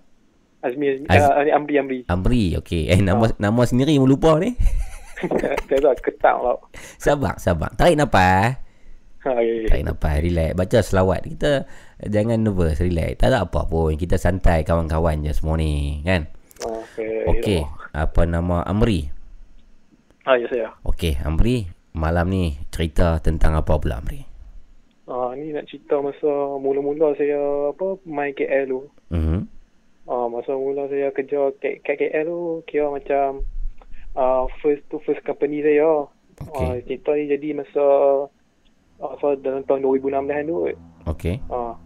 Azmi 0.62 0.86
Az- 0.88 1.04
Az- 1.10 1.30
uh, 1.30 1.52
Amri 1.52 1.74
Amri. 1.76 1.98
Amri, 2.06 2.44
okey. 2.58 2.88
Eh, 2.88 2.98
nama 2.98 3.28
nama 3.36 3.62
sendiri 3.62 3.94
yang 3.94 4.08
lupa 4.08 4.38
ni. 4.40 4.56
Saya 5.68 5.78
tak 5.92 6.02
ketak 6.02 6.36
lah. 6.36 6.56
Sabar, 6.96 7.36
sabar. 7.36 7.70
Tarik 7.74 7.96
nafas. 7.96 8.58
Ya, 9.26 9.42
ya. 9.42 9.66
Tarik 9.68 9.84
nafas, 9.86 10.16
relax. 10.22 10.50
Baca 10.54 10.78
selawat. 10.80 11.20
Kita 11.26 11.50
jangan 12.02 12.38
nervous, 12.40 12.78
relax. 12.78 13.18
Tak 13.18 13.28
ada 13.30 13.44
apa 13.44 13.66
pun. 13.66 13.94
Kita 13.94 14.16
santai 14.16 14.62
kawan-kawan 14.62 15.22
je 15.22 15.32
semua 15.34 15.58
ni, 15.58 16.00
kan? 16.02 16.30
Okay. 16.56 17.28
Okey, 17.28 17.60
apa 17.92 18.22
nama 18.24 18.64
Amri? 18.64 19.12
Ah, 20.24 20.34
ya 20.34 20.48
saya. 20.48 20.68
Okey, 20.82 21.20
Amri, 21.22 21.68
malam 21.96 22.28
ni 22.28 22.60
cerita 22.68 23.16
tentang 23.24 23.56
apa 23.56 23.80
pula 23.80 24.04
Amri? 24.04 24.20
Ah, 25.08 25.32
ni 25.32 25.54
nak 25.56 25.64
cerita 25.64 25.96
masa 26.04 26.28
mula-mula 26.60 27.16
saya 27.16 27.72
apa 27.72 27.96
main 28.04 28.36
KL 28.36 28.68
tu. 28.68 28.80
Mhm. 29.08 29.40
Ah, 30.06 30.28
masa 30.28 30.52
mula 30.54 30.86
saya 30.92 31.08
kerja 31.10 31.50
kat, 31.56 31.82
KL 31.82 32.28
tu 32.28 32.40
kira 32.68 32.92
macam 32.92 33.42
ah, 34.12 34.44
first 34.60 34.84
to 34.92 35.00
first 35.08 35.24
company 35.24 35.64
saya. 35.64 36.04
Okey. 36.52 36.68
Ah, 36.68 36.76
cerita 36.84 37.10
ni 37.16 37.32
jadi 37.32 37.48
masa 37.56 37.84
so 39.00 39.26
dalam 39.40 39.64
tahun 39.64 39.88
2016 39.88 40.52
tu. 40.52 40.56
Okey. 41.08 41.40
Ah, 41.48 41.80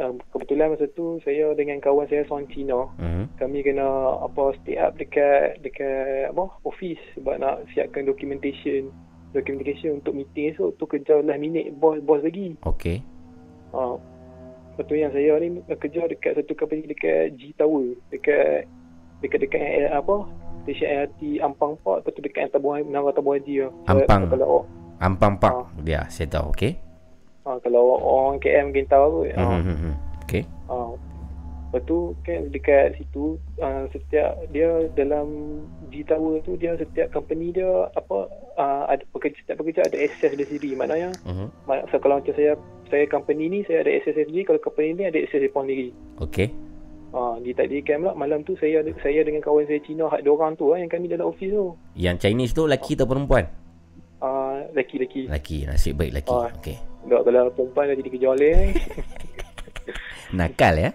um, 0.00 0.16
kebetulan 0.32 0.72
masa 0.72 0.88
tu 0.96 1.20
saya 1.26 1.52
dengan 1.52 1.76
kawan 1.82 2.08
saya 2.08 2.24
seorang 2.24 2.48
Cina. 2.54 2.88
Mhm. 2.96 3.36
Kami 3.36 3.58
kena 3.60 4.16
apa 4.22 4.56
stay 4.64 4.80
up 4.80 4.96
dekat 4.96 5.60
dekat 5.60 6.32
apa 6.32 6.48
office 6.64 7.02
sebab 7.18 7.36
nak 7.36 7.68
siapkan 7.76 8.08
documentation 8.08 8.88
documentation 9.30 10.02
untuk 10.02 10.14
meeting 10.14 10.54
esok 10.54 10.74
tu 10.76 10.84
kerja 10.86 11.22
last 11.22 11.40
minute 11.40 11.70
bos 11.78 11.98
bos 12.02 12.22
lagi. 12.22 12.58
Okey. 12.66 13.02
Ha. 13.74 13.82
Lepas 14.74 14.84
tu 14.86 14.94
yang 14.96 15.12
saya 15.14 15.38
ni 15.38 15.60
kerja 15.66 16.08
dekat 16.08 16.32
satu 16.40 16.52
company 16.56 16.88
dekat 16.88 17.36
G 17.38 17.54
Tower. 17.54 17.94
Dekat 18.10 18.66
dekat 19.20 19.38
dekat 19.46 19.60
yang 19.60 19.94
apa? 19.94 20.26
Stesen 20.64 20.88
LRT 20.88 21.20
Ampang 21.40 21.74
Park. 21.80 22.04
Lepas 22.04 22.12
tu 22.16 22.20
dekat 22.20 22.52
tabung 22.52 22.76
Menara 22.76 23.10
Tabung 23.16 23.36
Haji 23.36 23.64
lah. 23.64 23.72
Ampang. 23.88 24.28
Kalau, 24.28 24.64
Ampang 25.00 25.34
Park. 25.40 25.72
Dia, 25.80 26.04
saya 26.12 26.28
tahu. 26.28 26.52
Okey. 26.52 26.72
ha, 27.48 27.56
kalau 27.64 27.96
orang 27.96 28.36
KM 28.38 28.68
mungkin 28.68 28.86
tahu 28.86 29.04
kot. 29.24 29.32
Ha. 29.32 29.42
Hmm, 29.42 29.62
hmm, 29.64 29.78
hmm. 29.80 29.94
Okey. 30.28 30.42
Ha. 30.68 30.76
Lepas 31.70 31.86
tu 31.86 32.18
kan 32.26 32.50
dekat 32.50 32.98
situ 32.98 33.38
uh, 33.62 33.86
setiap 33.94 34.34
dia 34.50 34.90
dalam 34.98 35.62
G 35.94 36.02
Tower 36.02 36.42
tu 36.42 36.58
dia 36.58 36.74
setiap 36.74 37.14
company 37.14 37.54
dia 37.54 37.86
apa 37.94 38.26
uh, 38.58 38.90
ada 38.90 39.06
pekerja 39.14 39.38
setiap 39.46 39.62
pekerja 39.62 39.86
ada 39.86 39.94
access 40.02 40.34
dia 40.34 40.50
sendiri 40.50 40.74
maknanya 40.74 41.14
Mhm. 41.22 41.46
mak, 41.70 41.86
so, 41.94 42.02
kalau 42.02 42.18
macam 42.18 42.34
saya 42.34 42.58
saya 42.90 43.06
company 43.06 43.46
ni 43.46 43.58
saya 43.70 43.86
ada 43.86 43.94
access 43.94 44.18
sendiri 44.18 44.42
kalau 44.42 44.58
company 44.58 44.98
ni 44.98 45.04
ada 45.06 45.18
access 45.22 45.38
depan 45.38 45.62
sendiri. 45.62 45.94
Okey. 46.18 46.50
Di 47.46 47.50
tak 47.54 47.66
di 47.70 47.82
camp 47.86 48.02
lah 48.06 48.14
malam 48.18 48.42
tu 48.42 48.58
saya 48.58 48.82
saya 49.02 49.22
dengan 49.22 49.42
kawan 49.42 49.66
saya 49.70 49.78
Cina 49.86 50.10
hak 50.10 50.26
dua 50.26 50.34
orang 50.42 50.58
tu 50.58 50.74
lah 50.74 50.78
yang 50.82 50.90
kami 50.90 51.06
dalam 51.06 51.30
office 51.30 51.54
tu. 51.54 51.74
Yang 51.94 52.16
Chinese 52.26 52.52
tu 52.54 52.66
lelaki 52.66 52.98
atau 52.98 53.06
perempuan? 53.06 53.46
Uh, 54.18 54.66
laki-laki. 54.74 55.26
Lelaki. 55.30 55.70
Nasib 55.70 55.98
baik 55.98 56.18
lelaki. 56.18 56.34
Ah. 56.34 56.50
Okey. 56.50 56.76
Kalau 57.06 57.50
perempuan 57.54 57.90
dah 57.90 57.96
jadi 57.96 58.10
kerja 58.10 58.28
oleh. 58.34 58.56
Nakal 60.38 60.74
ya? 60.78 60.90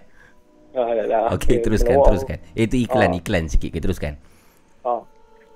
Ah, 0.76 0.90
dah, 0.92 1.06
dah. 1.08 1.26
Okey, 1.34 1.58
teruskan, 1.58 1.96
Kalau- 1.96 2.08
teruskan. 2.12 2.38
Itu 2.52 2.76
iklan, 2.76 3.10
Ah. 3.10 3.18
iklan 3.18 3.44
sikit. 3.48 3.72
Okey, 3.72 3.82
teruskan. 3.82 4.14
Ha. 4.84 5.00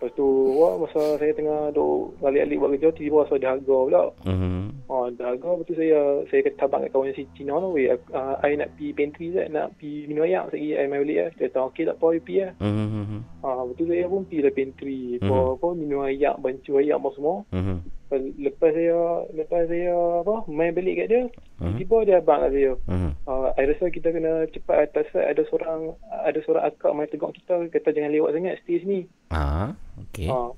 Lepas 0.00 0.16
tu, 0.16 0.24
wah, 0.56 0.80
masa 0.80 1.20
saya 1.20 1.28
tengah 1.36 1.76
duk 1.76 2.16
alik-alik 2.24 2.56
buat 2.56 2.72
kerja, 2.72 2.88
tiba-tiba 2.96 3.20
rasa 3.20 3.34
dahaga 3.36 3.76
pula. 3.84 4.02
Mhm. 4.24 4.60
Ha, 4.88 4.94
dahaga, 5.12 5.48
lepas 5.52 5.66
tu 5.68 5.74
saya 5.76 6.00
saya 6.32 6.40
kata 6.40 6.56
tabak 6.56 6.78
kat 6.88 6.90
kawan 6.96 7.12
si 7.12 7.28
Cina 7.36 7.60
tu, 7.60 7.68
weh, 7.76 7.92
uh, 7.92 8.34
I 8.40 8.56
nak 8.56 8.72
pergi 8.80 8.96
pantry 8.96 9.28
Zat, 9.36 9.52
nak 9.52 9.76
pergi 9.76 10.08
minum 10.08 10.24
air, 10.24 10.40
sekejap 10.48 10.80
I 10.80 10.86
main 10.88 11.04
balik 11.04 11.16
lah. 11.20 11.28
Dia 11.36 11.46
kata, 11.52 11.58
okey 11.68 11.82
tak 11.84 11.96
apa, 12.00 12.06
you 12.16 12.22
pergi 12.24 12.40
lah. 12.40 12.52
Mhm. 12.64 13.20
Ha, 13.44 13.48
lepas 13.60 13.74
tu 13.76 13.84
saya 13.84 14.04
pun 14.08 14.20
pergi 14.24 14.38
lah 14.40 14.52
pantry, 14.56 15.00
apa, 15.20 15.36
Mhm. 15.36 15.52
apa, 15.60 15.68
minum 15.76 16.00
air, 16.00 16.32
bancu 16.40 16.72
air 16.80 16.92
apa 16.96 17.08
semua. 17.12 17.36
Mhm. 17.52 17.76
Lepas, 18.10 18.26
lepas 18.34 18.70
saya, 18.74 18.98
lepas 19.30 19.62
saya, 19.64 19.94
apa, 20.18 20.42
main 20.44 20.74
balik 20.74 20.98
kat 20.98 21.06
dia, 21.06 21.22
Mhm. 21.62 21.78
tiba 21.78 21.96
dia 22.02 22.18
abang 22.18 22.42
kat 22.42 22.50
saya. 22.50 22.72
Mhm. 22.84 23.10
Uh, 23.22 23.48
I 23.54 23.64
rasa 23.64 23.86
kita 23.86 24.10
kena 24.10 24.50
cepat 24.50 24.76
atas 24.84 25.06
ada 25.14 25.38
seorang 25.46 25.94
ada 26.02 26.38
seorang 26.42 26.66
akak 26.66 26.90
main 26.90 27.06
tegur 27.06 27.30
kita 27.30 27.70
kata 27.70 27.94
jangan 27.94 28.10
lewat 28.10 28.34
sangat 28.34 28.58
stay 28.60 28.82
sini. 28.82 29.00
Ah, 29.30 29.78
okey. 30.02 30.26
Ha. 30.26 30.50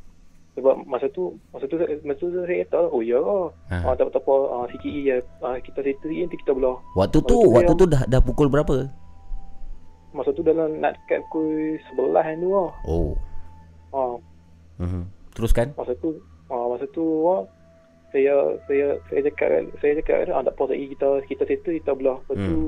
Sebab 0.52 0.84
masa 0.84 1.08
tu 1.08 1.36
masa 1.48 1.68
tu 1.68 1.76
masa 1.76 2.16
tu 2.18 2.32
saya 2.32 2.64
kata 2.64 2.88
oh 2.88 3.04
ya 3.04 3.20
ke. 3.20 3.38
Ha. 3.68 3.76
Ha. 3.84 3.92
tak 3.94 4.08
apa 4.10 4.32
uh, 4.32 4.64
CKE 4.66 5.00
ya 5.02 5.16
uh, 5.38 5.60
kita 5.60 5.84
settle 5.84 6.08
nanti 6.10 6.36
kita 6.38 6.56
belah. 6.56 6.80
Waktu 6.94 7.20
tu, 7.20 7.36
Masa 7.36 7.52
waktu 7.54 7.68
saya- 7.68 7.80
tu 7.80 7.86
dah 7.86 8.02
dah 8.06 8.20
pukul 8.22 8.48
berapa? 8.48 8.88
Masa 10.12 10.28
tu 10.30 10.40
dalam 10.40 10.76
nak 10.78 10.96
dekat 10.98 11.20
pukul 11.26 11.76
11 11.92 12.20
kan 12.22 12.36
tu 12.36 12.48
lah. 12.48 12.70
Oh. 12.86 13.12
Ha. 13.92 14.00
Mhm. 14.78 15.02
Teruskan. 15.32 15.68
Masa 15.74 15.92
tu 16.00 16.16
uh, 16.52 16.66
masa 16.68 16.84
tu 16.92 17.04
uh, 17.24 17.42
saya 18.12 18.60
saya 18.68 19.00
saya 19.08 19.20
cakap 19.32 19.48
saya 19.80 19.92
cakap 20.04 20.28
ah, 20.28 20.44
tak 20.44 20.52
apa 20.52 20.64
lagi 20.68 20.86
kita 20.92 21.08
kita 21.26 21.42
settle 21.48 21.74
kita 21.80 21.92
belah. 21.96 22.18
Lepas 22.28 22.36
tu 22.44 22.60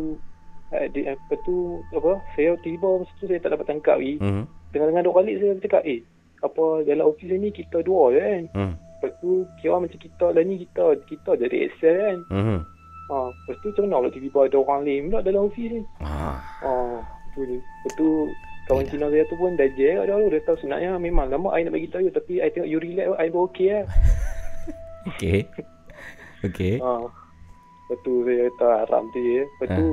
uh, 0.73 0.87
di, 0.89 1.01
lepas 1.05 1.39
tu 1.45 1.57
apa 1.93 2.13
saya 2.33 2.57
tiba 2.65 2.89
masa 3.05 3.13
tu 3.21 3.29
saya 3.29 3.39
tak 3.45 3.53
dapat 3.53 3.67
tangkap 3.69 3.97
lagi. 4.01 4.17
Mhm. 4.25 4.45
Tengah-tengah 4.73 5.03
duk 5.05 5.15
balik 5.15 5.37
saya 5.39 5.53
cakap 5.61 5.83
eh 5.85 6.01
apa 6.45 6.65
dalam 6.85 7.09
office 7.09 7.37
ni 7.37 7.49
kita 7.53 7.85
dua 7.85 8.17
je 8.17 8.21
kan. 8.25 8.43
Mhm. 8.57 8.75
Lepas 8.75 9.13
tu 9.21 9.31
kira 9.61 9.77
macam 9.77 10.01
kita 10.01 10.27
dah 10.33 10.43
ni 10.43 10.55
kita 10.65 10.85
kita 11.05 11.31
jadi 11.37 11.57
excel 11.69 11.95
kan. 12.01 12.19
Mhm. 12.33 12.59
Ha, 13.05 13.17
lepas 13.29 13.57
tu 13.61 13.69
macam 13.69 13.85
mana 13.85 13.97
pula 14.01 14.11
tiba-tiba 14.17 14.41
ada 14.49 14.57
orang 14.65 14.81
lain 14.89 15.03
pula 15.13 15.21
dalam 15.21 15.43
office 15.53 15.71
ni. 15.77 15.81
Ah. 16.01 16.41
Tu 17.37 17.41
je. 17.45 17.57
Lepas 17.61 17.93
tu 18.01 18.09
kawan 18.65 18.89
Cina 18.89 19.07
saya 19.13 19.25
tu 19.29 19.37
pun 19.37 19.53
dah 19.57 19.69
je 19.77 19.91
kat 19.93 20.09
dia 20.09 20.41
tahu 20.49 20.57
sebenarnya 20.61 20.97
memang 20.97 21.29
lama 21.29 21.53
I 21.53 21.69
nak 21.69 21.77
bagi 21.77 21.93
tahu 21.93 22.09
you 22.09 22.13
tapi 22.13 22.41
I 22.41 22.49
tengok 22.49 22.71
you 22.71 22.81
relax 22.81 23.09
I 23.21 23.29
pun 23.29 23.45
okey 23.53 23.69
lah. 23.73 23.85
Okey. 25.13 25.41
Okey. 26.49 26.75
Ha. 26.81 26.93
Lepas 27.05 27.99
tu 28.01 28.25
saya 28.25 28.49
kata 28.49 28.69
haram 28.85 29.05
tu 29.13 29.21
je. 29.21 29.45
Lepas 29.45 29.69
tu 29.77 29.87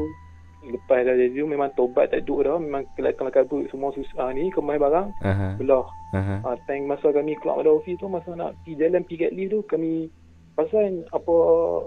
lepas 0.72 1.00
dah 1.04 1.16
jadi 1.20 1.36
tu 1.36 1.48
memang 1.52 1.72
tobat 1.76 2.16
tak 2.16 2.24
duduk 2.24 2.48
dah. 2.48 2.56
Memang 2.56 2.88
kelakar 2.96 3.28
kabut 3.28 3.68
semua 3.68 3.92
susah 3.92 4.32
ni 4.32 4.48
kemai 4.56 4.80
barang. 4.80 5.12
Aha. 5.28 5.60
Belah. 5.60 5.84
Aha. 6.16 6.36
Ha, 6.48 6.56
time 6.68 6.88
masa 6.88 7.12
kami 7.12 7.36
keluar 7.40 7.64
dari 7.64 7.76
office 7.76 8.00
tu 8.00 8.08
masa 8.08 8.32
nak 8.36 8.56
pergi 8.64 8.80
jalan 8.80 9.04
pergi 9.04 9.20
kat 9.20 9.32
lift 9.36 9.52
tu 9.52 9.60
kami 9.68 10.08
pasal 10.52 11.08
apa 11.16 11.36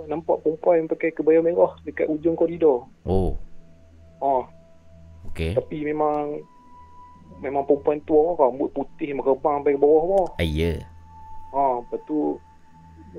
nampak 0.08 0.40
perempuan 0.40 0.84
yang 0.84 0.88
pakai 0.88 1.12
kebaya 1.12 1.40
merah 1.44 1.72
dekat 1.84 2.08
ujung 2.08 2.36
koridor. 2.36 2.88
Oh. 3.08 3.36
Ha, 4.20 4.48
Okey. 5.32 5.52
tapi 5.56 5.84
memang 5.84 6.40
memang 7.38 7.64
perempuan 7.64 7.98
tua 8.02 8.34
rambut 8.36 8.70
putih 8.70 9.12
merebang 9.12 9.60
sampai 9.60 9.72
ke 9.72 9.80
bawah 9.80 10.02
bawah. 10.04 10.26
Ah, 10.34 10.44
ya. 10.44 10.78
Ha, 11.50 11.62
lepas 11.80 12.00
tu 12.04 12.34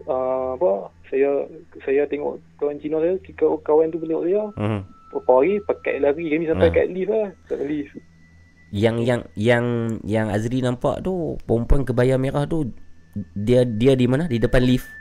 uh, 0.04 0.50
apa 0.54 0.72
saya 1.06 1.48
saya 1.82 2.04
tengok 2.06 2.36
kawan 2.56 2.78
Cina 2.78 3.00
saya 3.00 3.16
kawan, 3.34 3.60
kawan 3.62 3.88
tu 3.90 4.00
tengok 4.02 4.24
saya 4.24 4.44
Mhm. 4.54 4.80
beberapa 5.08 5.32
hari 5.34 5.54
pakai 5.62 5.96
lari 5.98 6.26
kami 6.28 6.46
sampai 6.46 6.68
Ha. 6.68 6.76
kat 6.76 6.88
lift 6.90 7.10
lah 7.10 7.28
kat 7.46 7.62
lift 7.62 7.96
Yang 8.70 8.98
yang 9.02 9.22
yang 9.34 9.66
yang 10.04 10.28
Azri 10.28 10.60
nampak 10.60 11.00
tu 11.00 11.40
perempuan 11.42 11.84
kebaya 11.84 12.20
merah 12.20 12.44
tu 12.44 12.68
dia 13.34 13.64
dia 13.64 13.96
di 13.96 14.04
mana? 14.04 14.28
Di 14.28 14.36
depan 14.38 14.60
lift. 14.62 14.92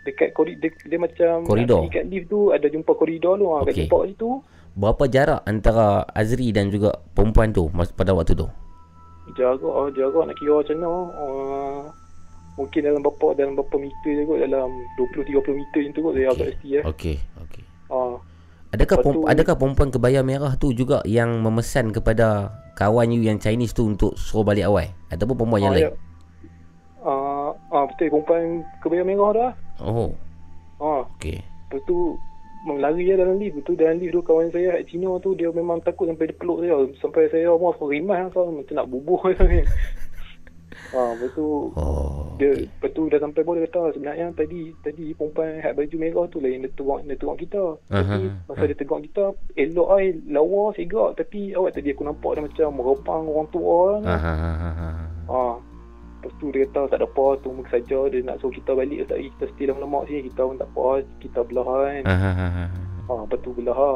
dekat 0.00 0.32
koridor 0.32 0.64
dia, 0.64 0.70
dia 0.88 0.96
macam 0.98 1.44
Koridor. 1.44 1.76
nak 1.76 1.84
pergi 1.84 1.92
kat 1.92 2.06
lift 2.08 2.26
tu 2.26 2.40
ada 2.48 2.66
jumpa 2.66 2.92
koridor 2.94 3.36
tu 3.36 3.46
ha, 3.46 3.60
kat 3.60 3.64
Okey. 3.68 3.78
jumpa 3.84 3.96
kat 3.98 4.08
situ 4.08 4.30
Berapa 4.72 5.04
jarak 5.04 5.42
antara 5.44 6.06
Azri 6.08 6.50
dan 6.50 6.68
juga 6.68 6.94
perempuan 7.10 7.50
tu 7.50 7.66
pada 7.90 8.10
waktu 8.10 8.34
tu? 8.34 8.46
jarak 9.30 9.62
oh, 9.62 9.86
jarak 9.88 10.26
nak 10.26 10.34
kira 10.34 10.58
macam 10.58 10.74
mana 10.74 10.90
uh, 11.14 11.80
mungkin 12.56 12.80
dalam 12.82 12.98
berapa 13.00 13.26
dalam 13.32 13.54
berapa 13.54 13.76
meter 13.78 14.10
je 14.12 14.22
kot 14.24 14.38
dalam 14.40 14.68
20 14.98 15.22
30 15.22 15.38
meter 15.54 15.78
macam 15.80 15.92
tu 15.92 16.00
kot 16.00 16.12
saya 16.12 16.26
agak 16.28 16.46
pasti 16.50 16.68
eh 16.72 16.82
Okey, 16.82 17.16
okey. 17.40 17.64
ha 17.88 18.18
Adakah 18.70 18.96
pem- 19.00 19.14
tu- 19.16 19.26
adakah 19.28 19.54
perempuan 19.54 19.88
kebaya 19.88 20.20
merah 20.20 20.54
tu 20.54 20.70
juga 20.70 20.98
yang 21.04 21.38
memesan 21.38 21.90
kepada 21.90 22.50
kawan 22.74 23.10
you 23.10 23.22
yang 23.22 23.38
Chinese 23.38 23.70
tu 23.70 23.82
untuk 23.84 24.14
suruh 24.14 24.42
balik 24.42 24.62
awal 24.64 24.90
ataupun 25.08 25.34
perempuan 25.36 25.60
yang 25.60 25.72
Ah, 25.72 25.76
lain? 25.76 25.84
ya. 25.84 25.92
Ah, 27.00 27.50
ah 27.70 27.84
betul 27.84 28.06
perempuan 28.10 28.42
kebaya 28.78 29.02
merah 29.02 29.30
dah. 29.32 29.50
Oh, 29.80 30.10
Ha. 30.78 31.06
okey. 31.12 31.38
Lepas 31.38 31.80
tu 31.84 32.14
lari 32.66 33.08
je 33.08 33.14
dalam 33.16 33.36
lift. 33.40 33.64
Tu 33.64 33.72
dalam 33.76 33.96
lift 33.96 34.12
tu 34.12 34.22
kawan 34.24 34.52
saya 34.52 34.80
kat 34.80 34.92
Cina 34.92 35.16
tu 35.22 35.32
dia 35.32 35.48
memang 35.52 35.80
takut 35.80 36.08
sampai 36.08 36.28
dia 36.28 36.36
peluk 36.36 36.60
saya. 36.60 36.76
Sampai 37.00 37.30
saya 37.32 37.52
mau 37.56 37.72
rimah 37.72 38.28
so, 38.32 38.48
macam 38.50 38.74
nak 38.76 38.88
bubuh 38.88 39.20
ni. 39.46 39.64
Ha, 40.90 41.14
lepas 41.14 41.30
tu 41.38 41.70
oh, 41.70 42.34
dia 42.34 42.50
okay. 42.50 42.66
lepas 42.66 42.90
tu 42.90 43.06
dah 43.06 43.22
sampai 43.22 43.46
pun 43.46 43.54
dia 43.54 43.70
kata 43.70 43.94
sebenarnya 43.94 44.26
tadi 44.34 44.74
tadi 44.82 45.14
perempuan 45.14 45.62
hak 45.62 45.78
baju 45.78 45.96
merah 46.02 46.26
tu 46.26 46.42
lah 46.42 46.50
yang 46.50 46.66
dia 46.66 46.72
tengok 46.74 46.98
dia 47.06 47.14
tengok 47.14 47.38
kita. 47.38 47.64
Tapi 47.86 48.18
Aha, 48.26 48.42
masa 48.50 48.64
dia 48.66 48.78
tengok 48.78 49.00
kita 49.06 49.24
elok 49.54 49.88
ai 49.94 50.06
lawa 50.26 50.74
segak 50.74 51.10
tapi 51.14 51.54
awak 51.54 51.78
tadi 51.78 51.94
aku 51.94 52.02
nampak 52.02 52.30
dia 52.34 52.42
macam 52.42 52.68
merepang 52.74 53.22
orang 53.30 53.48
tua 53.54 53.78
kan. 53.86 54.02
Ah, 54.02 54.18
ah, 54.18 54.38
ah, 54.42 54.58
ah, 54.58 54.74
ah. 54.82 54.94
Ha. 55.30 55.69
Lepas 56.20 56.32
tu 56.36 56.46
dia 56.48 56.62
kata 56.66 56.80
tak 56.86 56.98
ada 56.98 57.06
apa, 57.06 57.26
tunggu 57.40 57.64
saja 57.66 57.98
dia 58.06 58.20
nak 58.20 58.36
suruh 58.38 58.52
kita 58.52 58.70
balik 58.72 59.08
tak 59.08 59.18
kita 59.18 59.44
stay 59.50 59.64
lama-lama 59.64 60.04
sini, 60.04 60.28
kita 60.28 60.44
pun 60.44 60.54
tak 60.54 60.68
apa, 60.68 60.86
kita 61.18 61.40
belah 61.42 61.64
kan. 61.64 62.02
Ah, 62.04 62.12
ah, 62.12 62.36
ah, 62.38 62.52
ah. 62.60 62.68
Ha, 63.06 63.12
lepas 63.24 63.38
tu 63.38 63.50
belah 63.50 63.72
ha. 63.74 63.92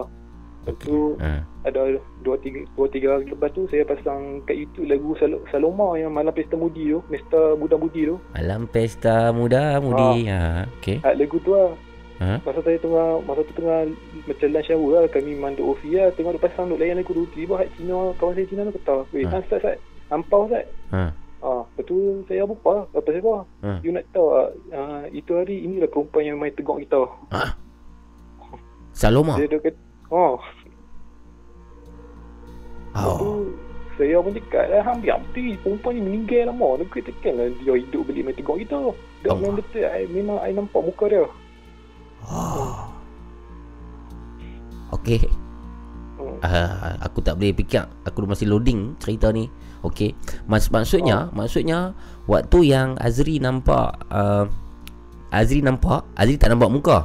Lepas 0.64 0.74
tu 0.80 0.96
Ah. 1.20 1.40
ada 1.62 1.80
dua 2.18 2.36
tiga, 2.38 2.64
dua 2.72 2.88
tiga 2.88 3.08
hari 3.12 3.28
lepas 3.28 3.52
tu 3.52 3.68
saya 3.68 3.84
pasang 3.84 4.40
kat 4.42 4.56
YouTube 4.56 4.88
lagu 4.88 5.12
Sal- 5.14 5.44
Saloma 5.48 5.92
yang 5.94 6.10
Malam 6.10 6.32
Pesta 6.32 6.56
Mudi 6.56 6.88
tu, 6.88 7.04
Pesta 7.04 7.52
Budak 7.54 7.76
Budi 7.78 8.08
tu. 8.08 8.16
Malam 8.32 8.64
pesta 8.66 9.28
muda 9.30 9.76
mudi. 9.78 10.24
Ha, 10.26 10.64
okey. 10.74 10.98
Ha, 10.98 11.12
lagu 11.12 11.36
tu 11.38 11.52
lah. 11.52 11.76
Ha? 12.14 12.38
Masa 12.40 12.62
saya 12.62 12.78
tengah 12.78 13.20
masa 13.20 13.42
tu 13.42 13.52
tengah 13.54 13.90
macam 14.24 14.48
lunch 14.48 14.70
hour 14.70 14.90
lah 14.94 15.04
kami 15.10 15.34
manduk 15.34 15.66
ofi 15.68 15.98
lah 15.98 16.08
tengok 16.10 16.38
dia 16.38 16.42
pasang 16.42 16.70
duk 16.70 16.78
layan 16.78 16.96
lagu 16.96 17.10
tu 17.10 17.26
tiba 17.28 17.58
hak 17.58 17.68
Cina 17.74 18.14
kawan 18.16 18.32
saya 18.32 18.46
Cina 18.46 18.62
tu 18.64 18.72
kata 18.78 18.94
weh 19.10 19.26
Ha. 19.26 19.30
ha. 19.30 19.38
Ustaz 19.42 19.58
Ustaz 19.58 19.76
ampau 20.08 20.46
Ustaz 20.46 20.62
Ha. 20.94 21.10
Ah, 21.44 21.60
lepas 21.60 21.84
tu 21.84 22.24
saya 22.24 22.48
apa? 22.48 22.88
Apa 22.88 23.08
saya 23.12 23.20
apa? 23.20 23.36
Ha. 23.68 23.70
You 23.84 23.92
nak 23.92 24.08
tahu 24.16 24.32
ah, 24.32 24.48
ah, 24.72 25.04
itu 25.12 25.28
hari 25.36 25.60
inilah 25.68 25.92
perempuan 25.92 26.24
yang 26.24 26.40
main 26.40 26.56
tegak 26.56 26.88
kita. 26.88 27.04
Saloma. 28.96 29.36
Dia 29.36 29.52
dia 29.52 29.60
kata, 29.60 29.80
oh. 30.08 30.40
Lepas 32.96 33.12
tu 33.20 33.28
Oh. 33.28 33.44
saya 33.98 34.16
pun 34.22 34.32
cakap 34.32 34.64
lah, 34.70 34.82
hampir 34.86 35.10
hampir 35.12 35.60
perempuan 35.60 35.92
ni 35.98 36.00
meninggal 36.00 36.48
lama. 36.48 36.80
Dia 36.80 36.84
kata 36.88 37.12
kan 37.20 37.32
lah 37.36 37.46
dia 37.60 37.72
hidup 37.76 38.02
balik 38.08 38.22
main 38.24 38.36
tegak 38.40 38.56
kita. 38.64 38.78
Dia 39.20 39.28
Allah. 39.28 39.40
main 39.44 39.54
betul, 39.60 39.84
I, 39.84 40.02
memang 40.08 40.38
I 40.40 40.50
nampak 40.56 40.80
muka 40.80 41.04
dia. 41.12 41.24
Oh. 42.24 42.72
Okey. 44.96 45.28
Hmm. 46.16 46.38
Uh, 46.40 46.94
aku 47.02 47.18
tak 47.20 47.36
boleh 47.36 47.52
fikir 47.52 47.84
Aku 48.06 48.22
masih 48.24 48.48
loading 48.48 48.94
cerita 49.02 49.28
ni 49.34 49.50
Okey 49.84 50.16
Mas, 50.48 50.72
Maksudnya 50.72 51.28
Oh. 51.28 51.44
Maksudnya 51.44 51.92
Waktu 52.24 52.72
yang 52.72 52.96
Azri 52.96 53.36
nampak 53.36 54.00
uh, 54.08 54.48
Azri 55.28 55.60
nampak 55.60 56.08
Azri 56.16 56.40
tak 56.40 56.56
nampak 56.56 56.72
muka 56.72 56.98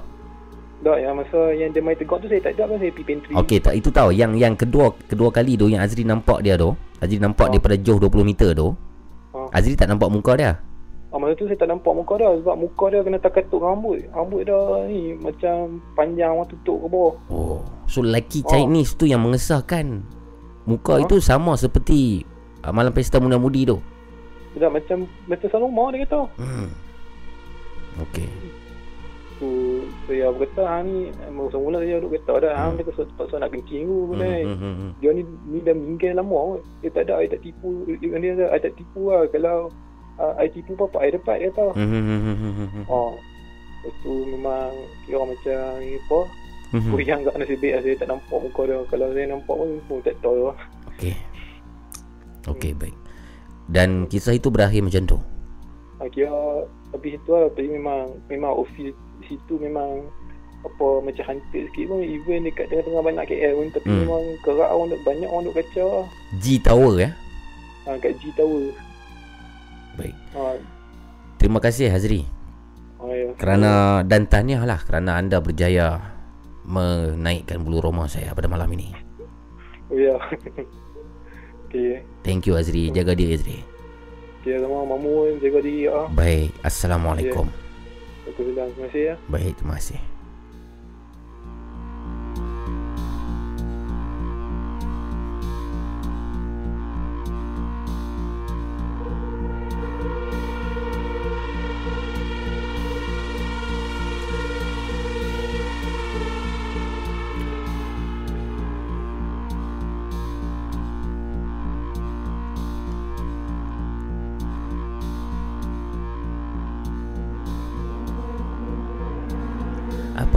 Tak, 0.80 0.96
yang 0.96 1.20
masa 1.20 1.52
yang 1.60 1.76
dia 1.76 1.84
main 1.84 2.00
tegak 2.00 2.24
tu 2.24 2.32
saya 2.32 2.40
tak 2.40 2.56
ada 2.56 2.72
kan 2.72 2.80
saya 2.80 2.88
pergi 2.96 3.04
pantry. 3.04 3.34
Okey, 3.36 3.60
tak 3.60 3.76
itu 3.76 3.92
tahu 3.92 4.16
yang 4.16 4.32
yang 4.40 4.56
kedua 4.56 4.96
kedua 5.12 5.28
kali 5.28 5.60
tu 5.60 5.68
yang 5.68 5.84
Azri 5.84 6.08
nampak 6.08 6.40
dia 6.40 6.56
tu. 6.56 6.72
Azri 7.04 7.20
nampak 7.20 7.52
daripada 7.52 7.76
jauh 7.76 8.00
20 8.00 8.24
meter 8.24 8.56
tu. 8.56 8.72
Ha. 9.36 9.60
Azri 9.60 9.76
tak 9.76 9.92
nampak 9.92 10.08
muka 10.08 10.40
dia. 10.40 10.56
Ah, 11.12 11.20
masa 11.20 11.36
tu 11.36 11.52
saya 11.52 11.60
tak 11.60 11.68
nampak 11.68 11.92
muka 11.92 12.16
dia 12.16 12.32
sebab 12.32 12.56
muka 12.56 12.86
dia 12.96 13.04
kena 13.04 13.20
terketuk 13.20 13.60
rambut. 13.60 14.08
Rambut 14.16 14.48
dia 14.48 14.56
ni 14.88 15.20
macam 15.20 15.84
panjang 16.00 16.32
orang 16.32 16.48
tutup 16.48 16.80
ke 16.80 16.88
bawah. 16.88 17.14
Oh, 17.28 17.60
so 17.84 18.00
lelaki 18.00 18.40
Oh. 18.40 18.48
Chinese 18.48 18.96
tu 18.96 19.04
yang 19.04 19.20
mengesahkan. 19.20 20.00
Muka 20.64 21.04
itu 21.04 21.20
sama 21.20 21.60
seperti 21.60 22.24
uh, 22.62 22.72
malam 22.72 22.92
pesta 22.92 23.18
muda-mudi 23.18 23.64
tu. 23.66 23.78
Dia 24.54 24.68
macam 24.68 25.06
macam 25.26 25.48
Saloma 25.48 25.94
dia 25.94 26.04
kata. 26.04 26.22
Hmm. 26.36 26.68
Okey. 28.02 28.30
Tu 29.40 29.48
saya 30.04 30.36
berkata 30.36 30.62
ha 30.64 30.78
ni 30.84 31.08
masa 31.30 31.56
mula 31.56 31.80
saya 31.80 32.04
duk 32.04 32.12
kata 32.12 32.34
dah 32.44 32.54
hang 32.58 32.76
dia 32.76 32.84
kata 32.84 33.08
terpaksa 33.08 33.36
nak 33.38 33.52
kencing 33.52 33.84
tu 33.84 33.96
Hmm, 33.96 34.10
boleh. 34.10 34.40
hmm, 34.44 34.58
hmm, 34.58 34.76
hmm. 34.76 34.92
Dia 35.00 35.10
ni 35.14 35.22
ni 35.48 35.58
dah 35.62 35.72
meninggal 35.72 36.14
lama 36.18 36.38
kot. 36.56 36.62
Dia 36.82 36.90
tak 36.92 37.04
ada 37.08 37.14
I 37.18 37.28
tak 37.28 37.42
tipu 37.42 37.70
dia 37.88 38.20
dia 38.20 38.32
ada 38.36 38.46
I 38.52 38.60
tak 38.60 38.74
tipu 38.76 39.02
lah 39.08 39.24
kalau 39.30 39.72
uh, 40.18 40.34
I 40.36 40.48
tipu 40.50 40.76
apa 40.76 40.98
I 41.00 41.10
dapat 41.10 41.36
dia 41.38 41.50
kata. 41.50 41.66
Hmm, 41.72 41.88
hmm, 41.88 42.04
hmm, 42.04 42.20
hmm, 42.20 42.36
hmm, 42.36 42.70
hmm. 42.74 42.86
Oh. 42.88 43.16
Lepas 43.80 43.96
tu 44.04 44.12
memang 44.28 44.76
kira 45.06 45.24
macam 45.24 45.60
ni 45.80 45.96
apa 45.96 46.20
Mhm. 46.70 46.94
Goyang 46.94 47.26
kat 47.26 47.34
nasib 47.34 47.58
baik 47.58 47.82
saya 47.82 47.98
tak 47.98 48.08
nampak 48.08 48.38
muka 48.38 48.62
dia 48.62 48.78
Kalau 48.94 49.10
saya 49.10 49.26
nampak 49.26 49.56
pun 49.58 49.70
pun 49.90 49.98
tak 50.06 50.14
tahu 50.22 50.54
lah 50.54 50.58
Okey. 50.94 51.18
Okey, 52.50 52.74
baik. 52.74 52.96
Dan 53.66 54.06
kisah 54.06 54.34
itu 54.34 54.50
berakhir 54.50 54.82
macam 54.82 55.04
tu. 55.06 55.18
Kira 56.10 56.64
Tapi 56.90 57.12
situ 57.12 57.30
lah 57.30 57.46
Tapi 57.46 57.70
memang 57.70 58.08
Memang 58.26 58.56
office 58.58 58.96
situ 59.22 59.60
memang 59.60 60.08
apa 60.60 61.00
macam 61.00 61.24
haunted 61.24 61.72
sikit 61.72 61.88
pun 61.88 62.04
even 62.04 62.44
dekat 62.44 62.68
tengah-tengah 62.68 63.00
banyak 63.02 63.26
KL 63.28 63.54
pun 63.54 63.68
tapi 63.70 63.88
Hmm. 63.88 64.00
memang 64.04 64.24
kerak 64.44 64.68
orang 64.68 64.88
duk 64.90 65.02
banyak 65.04 65.30
orang 65.30 65.44
duk 65.46 65.56
kacau 65.56 65.88
lah 65.88 66.08
G 66.36 66.60
Tower 66.60 66.94
ya. 67.00 67.10
ha, 67.84 67.96
kat 67.96 68.12
G 68.20 68.28
Tower 68.34 68.68
Baik. 69.96 70.16
ha, 70.34 70.60
Terima 71.36 71.60
kasih 71.60 71.88
Hazri. 71.88 72.28
ha, 72.96 73.08
ya. 73.08 73.28
Kerana 73.36 73.72
dan 74.04 74.28
tahniah 74.28 74.64
lah 74.64 74.80
kerana 74.80 75.16
anda 75.16 75.40
berjaya 75.40 75.96
menaikkan 76.64 77.60
bulu 77.60 77.80
roma 77.82 78.04
saya 78.06 78.36
pada 78.36 78.52
malam 78.52 78.68
ini. 78.70 78.92
oh 79.88 79.96
ya 79.96 80.16
okay 81.70 82.02
Thank 82.26 82.50
you 82.50 82.58
Azri. 82.58 82.90
Jaga 82.90 83.14
diri 83.14 83.38
Azri. 83.38 83.58
okay 84.42 84.58
sama 84.58 84.82
mamu 84.90 85.38
jaga 85.38 85.60
diri 85.62 85.86
lah 85.86 86.10
Baik. 86.10 86.50
Assalamualaikum. 86.66 87.46
Waalaikumsalam 88.26 88.68
terima 88.74 88.86
kasih 88.90 89.02
ya 89.06 89.16
Baik, 89.30 89.54
terima 89.62 89.76
kasih. 89.78 90.00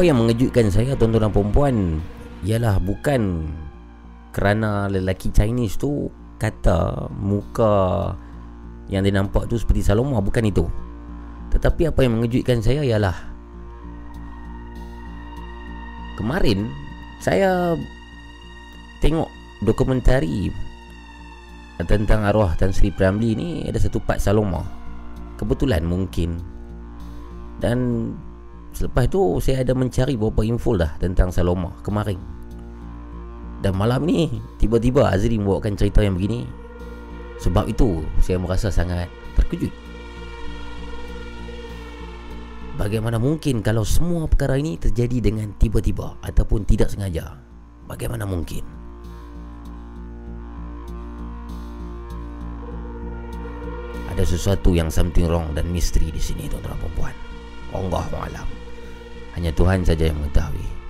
Apa 0.03 0.11
yang 0.11 0.27
mengejutkan 0.27 0.67
saya 0.67 0.99
tuan-tuan 0.99 1.31
dan 1.31 2.03
Ialah 2.43 2.83
bukan 2.83 3.47
kerana 4.35 4.91
lelaki 4.91 5.31
Chinese 5.31 5.79
tu 5.79 6.11
kata 6.43 7.07
muka 7.15 8.11
yang 8.91 9.07
dia 9.07 9.15
nampak 9.15 9.47
tu 9.47 9.55
seperti 9.55 9.87
Saloma 9.87 10.19
bukan 10.19 10.43
itu. 10.43 10.67
Tetapi 11.55 11.87
apa 11.87 12.03
yang 12.03 12.19
mengejutkan 12.19 12.59
saya 12.59 12.83
ialah 12.83 13.15
kemarin 16.19 16.67
saya 17.23 17.79
tengok 18.99 19.31
dokumentari 19.63 20.51
tentang 21.87 22.27
arwah 22.27 22.59
Tan 22.59 22.75
Sri 22.75 22.91
Pramli 22.91 23.39
ni 23.39 23.49
ada 23.71 23.79
satu 23.79 24.03
part 24.03 24.19
Saloma. 24.19 24.67
Kebetulan 25.39 25.87
mungkin 25.87 26.43
dan 27.63 27.79
selepas 28.83 29.07
tu 29.07 29.39
saya 29.39 29.63
ada 29.63 29.79
mencari 29.79 30.19
beberapa 30.19 30.43
info 30.43 30.75
dah 30.75 30.99
tentang 30.99 31.31
Saloma 31.31 31.71
kemarin. 31.87 32.19
Dan 33.63 33.79
malam 33.79 34.03
ni 34.03 34.43
tiba-tiba 34.59 35.07
Azri 35.07 35.39
membawakan 35.39 35.79
cerita 35.79 36.03
yang 36.03 36.19
begini. 36.19 36.43
Sebab 37.39 37.71
itu 37.71 38.03
saya 38.19 38.43
merasa 38.43 38.75
sangat 38.75 39.07
terkejut. 39.39 39.71
Bagaimana 42.75 43.23
mungkin 43.23 43.63
kalau 43.63 43.87
semua 43.87 44.27
perkara 44.27 44.59
ini 44.59 44.75
terjadi 44.75 45.31
dengan 45.31 45.55
tiba-tiba 45.55 46.19
ataupun 46.19 46.67
tidak 46.67 46.91
sengaja? 46.91 47.39
Bagaimana 47.87 48.27
mungkin? 48.27 48.67
Ada 54.11 54.27
sesuatu 54.27 54.75
yang 54.75 54.91
something 54.91 55.31
wrong 55.31 55.55
dan 55.55 55.71
misteri 55.71 56.11
di 56.11 56.19
sini 56.19 56.51
tuan-tuan 56.51 56.75
dan 56.75 56.83
perempuan. 56.83 57.15
Allah 57.73 58.07
alam. 58.27 58.52
Hanya 59.33 59.53
Tuhan 59.57 59.81
saja 59.85 60.13
yang 60.13 60.19
mengetahui. 60.21 60.83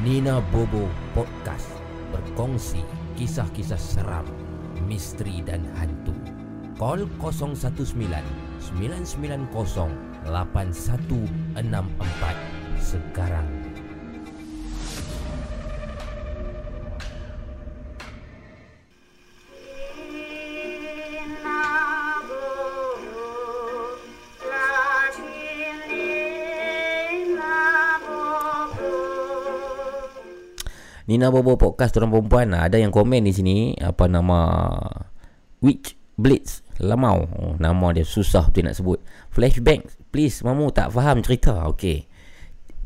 Nina 0.00 0.40
Bobo 0.48 0.88
Podcast 1.12 1.70
berkongsi 2.10 2.80
kisah-kisah 3.20 3.78
seram, 3.78 4.24
misteri 4.88 5.44
dan 5.44 5.62
hantu. 5.76 6.16
Call 6.80 7.04
019 7.20 8.08
990 8.74 9.52
8164 10.24 10.32
sekarang. 12.80 13.69
Nina 31.10 31.26
Bobo 31.26 31.58
Podcast 31.58 31.90
Tuan 31.98 32.06
Perempuan. 32.06 32.54
Ada 32.54 32.78
yang 32.78 32.94
komen 32.94 33.26
di 33.26 33.34
sini 33.34 33.74
Apa 33.74 34.06
nama 34.06 34.46
Witch 35.58 35.98
Blitz 36.14 36.62
Lamau. 36.78 37.26
Oh, 37.34 37.54
Nama 37.58 37.86
dia 37.90 38.06
susah 38.06 38.46
betul 38.46 38.70
nak 38.70 38.78
sebut. 38.78 39.02
Flashback 39.34 39.90
Please 40.14 40.46
Mamu 40.46 40.70
tak 40.70 40.94
faham 40.94 41.18
cerita. 41.18 41.66
Okay 41.74 42.09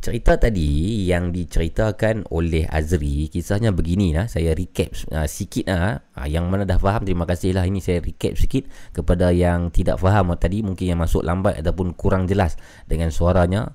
Cerita 0.04 0.36
tadi 0.36 1.00
yang 1.08 1.32
diceritakan 1.32 2.28
oleh 2.28 2.68
Azri 2.68 3.32
Kisahnya 3.32 3.72
begini 3.72 4.12
lah 4.12 4.28
Saya 4.28 4.52
recap 4.52 4.92
uh, 5.08 5.24
sikit 5.24 5.64
lah 5.64 6.04
uh, 6.12 6.28
Yang 6.28 6.44
mana 6.44 6.68
dah 6.68 6.76
faham 6.76 7.08
Terima 7.08 7.24
kasih 7.24 7.56
lah 7.56 7.64
Ini 7.64 7.80
saya 7.80 8.04
recap 8.04 8.36
sikit 8.36 8.68
Kepada 8.92 9.32
yang 9.32 9.72
tidak 9.72 9.96
faham. 9.96 10.28
Tadi 10.36 10.60
Mungkin 10.60 10.92
yang 10.92 11.00
masuk 11.00 11.24
lambat 11.24 11.56
Ataupun 11.56 11.96
kurang 11.96 12.28
jelas 12.28 12.60
Dengan 12.84 13.08
suaranya. 13.08 13.72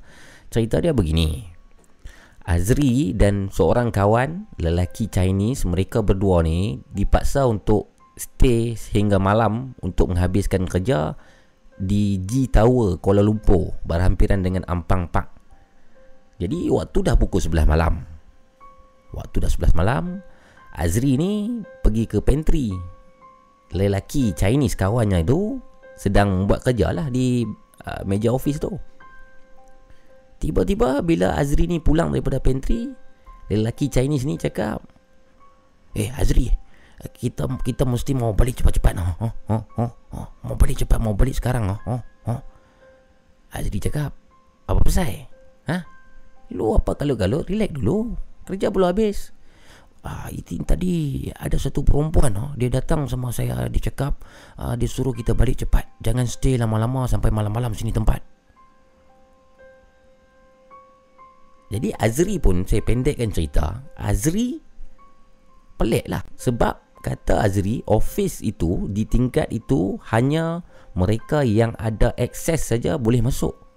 Cerita 0.54 0.78
dia 0.78 0.94
begini. 0.94 1.50
Azri 2.46 3.18
dan 3.18 3.50
seorang 3.50 3.90
kawan 3.90 4.54
lelaki 4.62 5.10
Chinese 5.10 5.66
mereka 5.70 6.02
berdua 6.02 6.42
ni 6.42 6.82
dipaksa 6.90 7.46
untuk 7.46 7.94
stay 8.18 8.74
sehingga 8.74 9.22
malam 9.22 9.78
untuk 9.86 10.10
menghabiskan 10.10 10.66
kerja 10.66 11.14
di 11.78 12.18
G 12.26 12.50
Tower 12.50 12.98
Kuala 12.98 13.22
Lumpur 13.22 13.78
berhampiran 13.86 14.42
dengan 14.42 14.66
Ampang 14.66 15.14
Park. 15.14 15.39
Jadi 16.40 16.72
waktu 16.72 16.98
dah 17.04 17.20
pukul 17.20 17.44
11 17.44 17.68
malam. 17.68 18.00
Waktu 19.12 19.44
dah 19.44 19.52
11 19.52 19.76
malam, 19.76 20.24
Azri 20.72 21.20
ni 21.20 21.60
pergi 21.84 22.08
ke 22.08 22.24
pantry. 22.24 22.72
Lelaki 23.76 24.32
Chinese 24.34 24.80
kawannya 24.80 25.22
itu 25.22 25.60
sedang 26.00 26.48
buat 26.48 26.64
kerja 26.64 26.96
lah 26.96 27.12
di 27.12 27.44
uh, 27.84 28.02
meja 28.08 28.32
office 28.32 28.58
tu. 28.58 28.72
Tiba-tiba 30.40 31.04
bila 31.04 31.36
Azri 31.36 31.68
ni 31.68 31.84
pulang 31.84 32.16
daripada 32.16 32.40
pantry, 32.40 32.88
lelaki 33.52 33.92
Chinese 33.92 34.24
ni 34.24 34.40
cakap, 34.40 34.80
"Eh 35.92 36.08
Azri, 36.16 36.48
kita 37.20 37.52
kita 37.60 37.84
mesti 37.84 38.16
mau 38.16 38.32
balik 38.32 38.64
cepat-cepat. 38.64 38.96
Oh, 38.96 39.36
oh, 39.52 39.64
oh, 39.76 39.92
oh. 40.16 40.28
Mau 40.48 40.56
balik 40.56 40.80
cepat, 40.80 41.04
mau 41.04 41.12
balik 41.20 41.36
sekarang. 41.36 41.76
Oh, 41.84 42.02
oh. 42.32 42.42
Azri 43.52 43.84
cakap, 43.84 44.16
"Apa 44.64 44.80
pasal? 44.80 45.28
Ha? 45.68 45.99
Lu 46.54 46.74
apa 46.74 46.98
kalau-kalau 46.98 47.46
relax 47.46 47.72
dulu. 47.74 48.18
Kerja 48.46 48.74
belum 48.74 48.90
habis." 48.94 49.34
Ah, 50.00 50.32
itu 50.32 50.56
tadi 50.64 51.28
ada 51.28 51.60
satu 51.60 51.84
perempuan 51.84 52.32
oh, 52.40 52.52
dia 52.56 52.72
datang 52.72 53.04
sama 53.04 53.36
saya 53.36 53.68
dia 53.68 53.92
cakap 53.92 54.24
ah, 54.56 54.80
dia 54.80 54.88
suruh 54.88 55.12
kita 55.12 55.36
balik 55.36 55.60
cepat. 55.60 55.92
Jangan 56.00 56.24
stay 56.24 56.56
lama-lama 56.56 57.04
sampai 57.04 57.28
malam-malam 57.36 57.76
sini 57.76 57.92
tempat. 57.92 58.24
Jadi 61.70 61.94
Azri 62.00 62.42
pun 62.42 62.66
saya 62.66 62.82
pendekkan 62.82 63.30
cerita. 63.30 63.86
Azri 64.00 64.58
pelik 65.76 66.08
lah 66.08 66.24
sebab 66.40 67.04
kata 67.04 67.44
Azri 67.44 67.84
office 67.86 68.40
itu 68.40 68.88
di 68.88 69.04
tingkat 69.04 69.52
itu 69.52 70.00
hanya 70.16 70.64
mereka 70.96 71.44
yang 71.44 71.76
ada 71.76 72.16
akses 72.16 72.72
saja 72.72 72.96
boleh 72.96 73.20
masuk. 73.20 73.69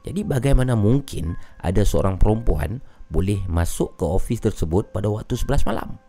Jadi 0.00 0.24
bagaimana 0.24 0.72
mungkin 0.72 1.36
ada 1.60 1.84
seorang 1.84 2.16
perempuan 2.16 2.80
boleh 3.12 3.44
masuk 3.50 4.00
ke 4.00 4.04
office 4.06 4.40
tersebut 4.40 4.88
pada 4.94 5.12
waktu 5.12 5.36
11 5.36 5.68
malam? 5.68 6.00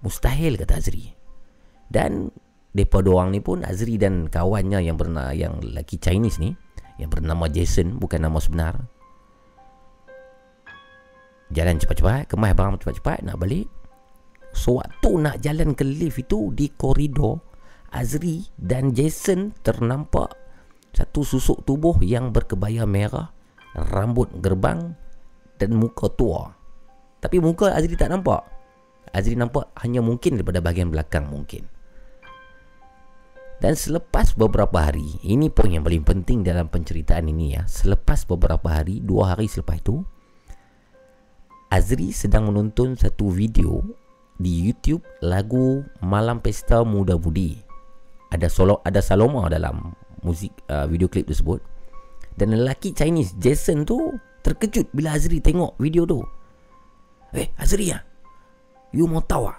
Mustahil 0.00 0.56
kata 0.56 0.80
Azri. 0.80 1.12
Dan 1.90 2.32
depa 2.72 3.04
doang 3.04 3.28
ni 3.34 3.44
pun 3.44 3.60
Azri 3.66 4.00
dan 4.00 4.30
kawannya 4.30 4.80
yang 4.80 4.96
bernama 4.96 5.36
yang 5.36 5.60
lelaki 5.60 6.00
Chinese 6.00 6.40
ni 6.40 6.56
yang 6.96 7.12
bernama 7.12 7.50
Jason 7.50 8.00
bukan 8.00 8.24
nama 8.24 8.40
sebenar. 8.40 8.80
Jalan 11.50 11.82
cepat-cepat, 11.82 12.30
kemas 12.30 12.54
barang 12.54 12.78
cepat-cepat 12.78 13.26
nak 13.26 13.36
balik. 13.42 13.66
Sewaktu 14.54 15.10
nak 15.18 15.36
jalan 15.42 15.74
ke 15.74 15.82
lift 15.82 16.22
itu 16.22 16.54
di 16.54 16.70
koridor 16.74 17.42
Azri 17.90 18.46
dan 18.54 18.94
Jason 18.94 19.50
ternampak 19.66 20.39
satu 20.90 21.22
susuk 21.22 21.62
tubuh 21.66 21.96
yang 22.02 22.34
berkebaya 22.34 22.84
merah, 22.84 23.30
rambut 23.74 24.30
gerbang 24.42 24.94
dan 25.60 25.70
muka 25.76 26.10
tua. 26.10 26.50
Tapi 27.20 27.36
muka 27.38 27.70
Azri 27.76 27.94
tak 27.94 28.10
nampak. 28.10 28.42
Azri 29.12 29.36
nampak 29.36 29.68
hanya 29.84 30.00
mungkin 30.00 30.40
daripada 30.40 30.64
bahagian 30.64 30.88
belakang 30.88 31.28
mungkin. 31.28 31.68
Dan 33.60 33.76
selepas 33.76 34.32
beberapa 34.32 34.88
hari, 34.88 35.20
ini 35.20 35.52
poin 35.52 35.68
yang 35.68 35.84
paling 35.84 36.00
penting 36.00 36.40
dalam 36.40 36.72
penceritaan 36.72 37.28
ini 37.28 37.60
ya. 37.60 37.68
Selepas 37.68 38.24
beberapa 38.24 38.72
hari, 38.72 39.04
dua 39.04 39.36
hari 39.36 39.52
selepas 39.52 39.76
itu, 39.76 40.00
Azri 41.68 42.08
sedang 42.16 42.48
menonton 42.48 42.96
satu 42.96 43.28
video 43.28 43.84
di 44.40 44.64
YouTube 44.64 45.04
lagu 45.20 45.84
Malam 46.00 46.40
Pesta 46.40 46.80
Muda 46.88 47.20
Budi. 47.20 47.60
Ada 48.32 48.48
solo 48.48 48.80
ada 48.80 49.04
Saloma 49.04 49.44
dalam 49.52 49.92
muzik 50.22 50.52
uh, 50.68 50.86
video 50.86 51.06
klip 51.06 51.28
tersebut. 51.28 51.60
Dan 52.34 52.56
lelaki 52.56 52.96
Chinese 52.96 53.36
Jason 53.36 53.84
tu 53.84 54.16
terkejut 54.40 54.88
bila 54.96 55.16
Azri 55.16 55.42
tengok 55.42 55.76
video 55.76 56.08
tu. 56.08 56.24
Eh, 57.36 57.52
Azri 57.60 57.92
ya? 57.92 58.00
You 58.90 59.06
mau 59.06 59.22
tahu 59.22 59.46
ah? 59.46 59.58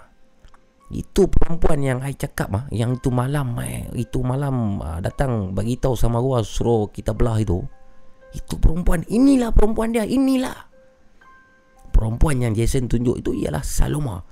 Itu 0.92 1.24
perempuan 1.24 1.80
yang 1.80 2.04
I 2.04 2.12
cakap 2.12 2.52
ah, 2.52 2.64
yang 2.68 3.00
itu 3.00 3.08
malam 3.08 3.56
eh, 3.64 3.88
itu 3.96 4.20
malam 4.20 4.76
uh, 4.76 5.00
datang 5.00 5.56
bagi 5.56 5.80
tahu 5.80 5.96
sama 5.96 6.20
gua 6.20 6.44
suruh 6.44 6.92
kita 6.92 7.16
belah 7.16 7.40
itu. 7.40 7.64
Itu 8.32 8.60
perempuan, 8.60 9.04
inilah 9.08 9.52
perempuan 9.52 9.92
dia, 9.92 10.04
inilah 10.04 10.72
perempuan 11.92 12.40
yang 12.40 12.52
Jason 12.56 12.88
tunjuk 12.88 13.20
itu 13.20 13.30
ialah 13.30 13.62
Saloma 13.62 14.24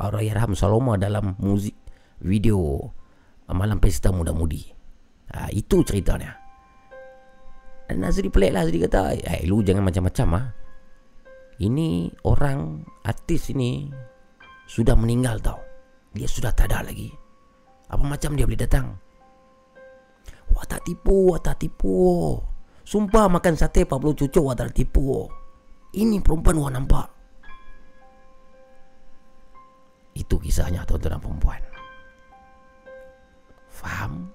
Allahyarham 0.00 0.56
Saloma 0.56 0.98
dalam 0.98 1.36
muzik 1.38 1.76
video 2.18 2.88
Malam 3.52 3.78
Pesta 3.78 4.10
Muda 4.10 4.34
Mudi 4.34 4.81
ha, 5.30 5.46
Itu 5.54 5.86
ceritanya 5.86 6.34
Dan 7.86 8.02
Nazri 8.02 8.26
pelik 8.26 8.50
lah 8.50 8.66
Nazri 8.66 8.82
kata 8.82 9.14
Eh 9.22 9.46
lu 9.46 9.62
jangan 9.62 9.86
macam-macam 9.86 10.28
ah. 10.34 10.46
Ini 11.62 12.10
orang 12.26 12.82
artis 13.06 13.54
ini 13.54 13.86
Sudah 14.66 14.98
meninggal 14.98 15.38
tau. 15.38 15.60
Dia 16.12 16.28
sudah 16.28 16.52
tak 16.52 16.68
ada 16.68 16.84
lagi. 16.84 17.08
Apa 17.92 18.04
macam 18.04 18.36
dia 18.36 18.44
boleh 18.44 18.60
datang? 18.60 18.96
Wah 20.52 20.64
tak 20.64 20.84
tipu 20.88 21.30
Wah 21.30 21.40
tak 21.40 21.60
tipu. 21.62 22.36
Sumpah 22.82 23.30
makan 23.30 23.54
sate 23.54 23.86
40 23.86 24.20
cucuk 24.26 24.42
Wah 24.42 24.56
tak 24.56 24.74
tipu. 24.74 25.28
Ini 25.92 26.24
perempuan 26.24 26.56
wah 26.56 26.72
nampak. 26.72 27.06
Itu 30.12 30.36
kisahnya 30.36 30.84
tuan-tuan 30.84 31.16
dan 31.16 31.20
perempuan 31.24 31.62
Faham? 33.72 34.28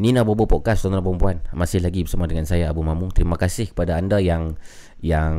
Nina 0.00 0.24
Bobo 0.24 0.48
Podcast 0.48 0.80
tuan-tuan 0.80 1.04
dan 1.04 1.04
perempuan 1.04 1.36
Masih 1.52 1.84
lagi 1.84 2.00
bersama 2.00 2.24
dengan 2.24 2.48
saya 2.48 2.72
Abu 2.72 2.80
Mamung 2.80 3.12
Terima 3.12 3.36
kasih 3.36 3.68
kepada 3.68 4.00
anda 4.00 4.16
yang 4.16 4.56
Yang 5.04 5.36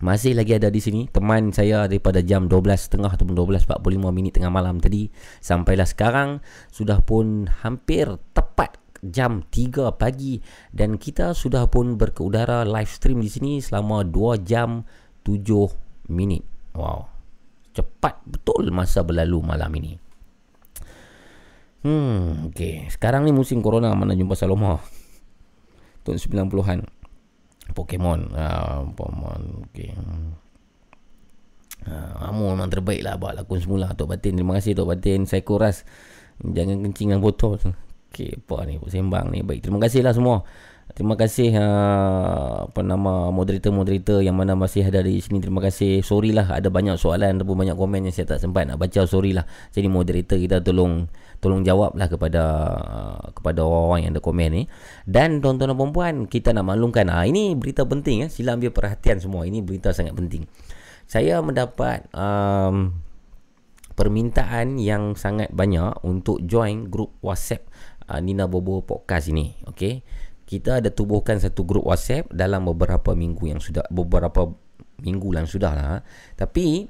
masih 0.00 0.32
lagi 0.32 0.56
ada 0.56 0.72
di 0.72 0.80
sini 0.80 1.12
Teman 1.12 1.52
saya 1.52 1.84
daripada 1.84 2.24
jam 2.24 2.48
12.30 2.48 3.04
Ataupun 3.04 3.36
12.45 3.36 4.16
minit 4.16 4.32
tengah 4.32 4.48
malam 4.48 4.80
tadi 4.80 5.12
Sampailah 5.44 5.84
sekarang 5.84 6.40
Sudah 6.72 7.04
pun 7.04 7.52
hampir 7.60 8.08
tepat 8.32 8.80
jam 9.04 9.44
3 9.48 9.96
pagi 9.96 10.44
dan 10.76 11.00
kita 11.00 11.32
sudah 11.32 11.72
pun 11.72 11.96
berkeudara 11.96 12.68
live 12.68 12.92
stream 12.92 13.24
di 13.24 13.32
sini 13.32 13.52
selama 13.56 14.04
2 14.04 14.44
jam 14.44 14.84
7 15.24 16.12
minit. 16.12 16.44
Wow. 16.76 17.08
Cepat 17.72 18.20
betul 18.28 18.68
masa 18.68 19.00
berlalu 19.00 19.40
malam 19.40 19.72
ini. 19.80 20.09
Hmm, 21.80 22.52
okey. 22.52 22.92
Sekarang 22.92 23.24
ni 23.24 23.32
musim 23.32 23.64
corona 23.64 23.92
mana 23.96 24.12
jumpa 24.12 24.36
Saloma. 24.36 24.80
Tahun 26.04 26.18
90-an. 26.20 26.84
Pokemon. 27.72 28.36
Ah, 28.36 28.84
Pokemon. 28.84 29.70
Okey. 29.70 29.96
Ah, 31.88 32.28
kamu 32.28 32.52
memang 32.52 32.68
terbaik 32.68 33.00
lah 33.00 33.16
buat 33.16 33.32
lakon 33.32 33.64
semula 33.64 33.96
Tok 33.96 34.12
Batin. 34.12 34.36
Terima 34.36 34.60
kasih 34.60 34.76
Tok 34.76 34.92
Batin. 34.92 35.24
Saya 35.24 35.40
kuras. 35.40 35.88
Jangan 36.40 36.84
kencing 36.84 37.12
dengan 37.12 37.24
botol. 37.24 37.56
Okey, 38.10 38.36
apa 38.44 38.66
ni 38.68 38.76
sembang 38.84 39.32
ni. 39.32 39.40
Baik, 39.40 39.64
terima 39.64 39.80
kasihlah 39.80 40.12
semua. 40.12 40.44
Terima 40.90 41.14
kasih 41.14 41.54
uh, 41.54 42.66
apa 42.66 42.80
nama 42.82 43.30
moderator-moderator 43.30 44.26
yang 44.26 44.34
mana 44.34 44.58
masih 44.58 44.82
ada 44.82 44.98
di 45.06 45.22
sini. 45.22 45.38
Terima 45.38 45.62
kasih. 45.62 46.02
Sorry 46.02 46.34
lah 46.34 46.50
ada 46.50 46.66
banyak 46.66 46.98
soalan 46.98 47.38
ataupun 47.38 47.62
banyak 47.62 47.76
komen 47.78 48.10
yang 48.10 48.14
saya 48.14 48.34
tak 48.34 48.42
sempat 48.42 48.66
nak 48.66 48.82
baca. 48.82 49.06
Sorry 49.06 49.30
lah. 49.30 49.46
Jadi 49.70 49.86
moderator 49.86 50.36
kita 50.42 50.58
tolong 50.58 51.06
tolong 51.40 51.64
jawab 51.64 51.96
lah 51.96 52.06
kepada 52.06 52.42
uh, 52.78 53.24
kepada 53.32 53.64
orang-orang 53.64 54.00
yang 54.06 54.12
ada 54.14 54.22
komen 54.22 54.50
ni. 54.52 54.62
Dan 55.08 55.40
tuan-tuan 55.40 55.72
dan 55.72 55.90
puan 55.92 56.14
kita 56.28 56.52
nak 56.52 56.68
maklumkan. 56.68 57.08
Ah 57.08 57.24
ini 57.24 57.56
berita 57.56 57.82
penting 57.88 58.24
ya. 58.24 58.28
Sila 58.28 58.54
ambil 58.54 58.70
perhatian 58.70 59.18
semua. 59.18 59.48
Ini 59.48 59.64
berita 59.64 59.90
sangat 59.90 60.12
penting. 60.14 60.44
Saya 61.10 61.42
mendapat 61.42 62.06
um, 62.14 62.94
permintaan 64.00 64.80
yang 64.80 65.12
sangat 65.12 65.52
banyak 65.52 65.92
untuk 66.08 66.40
join 66.48 66.88
grup 66.88 67.20
WhatsApp 67.20 67.68
uh, 68.08 68.16
Nina 68.16 68.48
Bobo 68.48 68.80
podcast 68.80 69.28
ini 69.28 69.52
okey 69.68 70.00
kita 70.48 70.82
ada 70.82 70.88
tubuhkan 70.90 71.36
satu 71.36 71.62
grup 71.62 71.84
WhatsApp 71.84 72.32
dalam 72.32 72.64
beberapa 72.64 73.12
minggu 73.12 73.44
yang 73.52 73.60
sudah 73.60 73.84
beberapa 73.92 74.50
minggu 75.04 75.36
yang 75.36 75.44
sudah 75.44 75.72
lah 75.76 76.00
tapi 76.34 76.88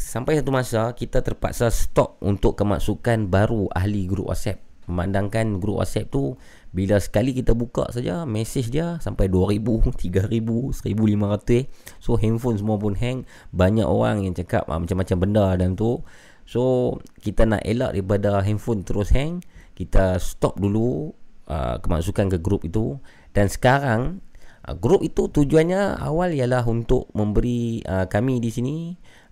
sampai 0.00 0.40
satu 0.40 0.48
masa 0.48 0.96
kita 0.96 1.20
terpaksa 1.20 1.68
stop 1.68 2.16
untuk 2.24 2.56
kemasukan 2.56 3.28
baru 3.28 3.68
ahli 3.76 4.08
grup 4.08 4.32
WhatsApp. 4.32 4.64
Memandangkan 4.88 5.60
grup 5.60 5.84
WhatsApp 5.84 6.08
tu 6.08 6.40
bila 6.72 6.96
sekali 6.96 7.36
kita 7.36 7.52
buka 7.52 7.92
saja 7.92 8.24
mesej 8.24 8.72
dia 8.72 8.96
sampai 9.04 9.28
2000, 9.28 9.60
3000, 9.60 10.72
1500 10.80 12.00
so 12.00 12.16
handphone 12.16 12.56
semua 12.56 12.80
pun 12.80 12.96
hang. 12.96 13.28
Banyak 13.52 13.84
orang 13.84 14.24
yang 14.24 14.32
cakap 14.32 14.64
ah, 14.72 14.80
macam-macam 14.80 15.16
benda 15.20 15.44
dalam 15.60 15.76
tu. 15.76 16.00
So 16.48 16.96
kita 17.20 17.44
nak 17.44 17.62
elak 17.68 17.92
daripada 17.92 18.40
handphone 18.40 18.82
terus 18.82 19.12
hang 19.12 19.44
kita 19.76 20.16
stop 20.16 20.56
dulu 20.56 21.12
uh, 21.46 21.76
kemasukan 21.76 22.32
ke 22.34 22.38
grup 22.40 22.64
itu. 22.64 22.96
Dan 23.36 23.52
sekarang 23.52 24.24
uh, 24.64 24.74
grup 24.74 25.04
itu 25.04 25.28
tujuannya 25.28 26.00
awal 26.00 26.32
ialah 26.32 26.64
untuk 26.64 27.12
memberi 27.12 27.84
uh, 27.84 28.08
kami 28.08 28.40
di 28.40 28.50
sini 28.50 28.76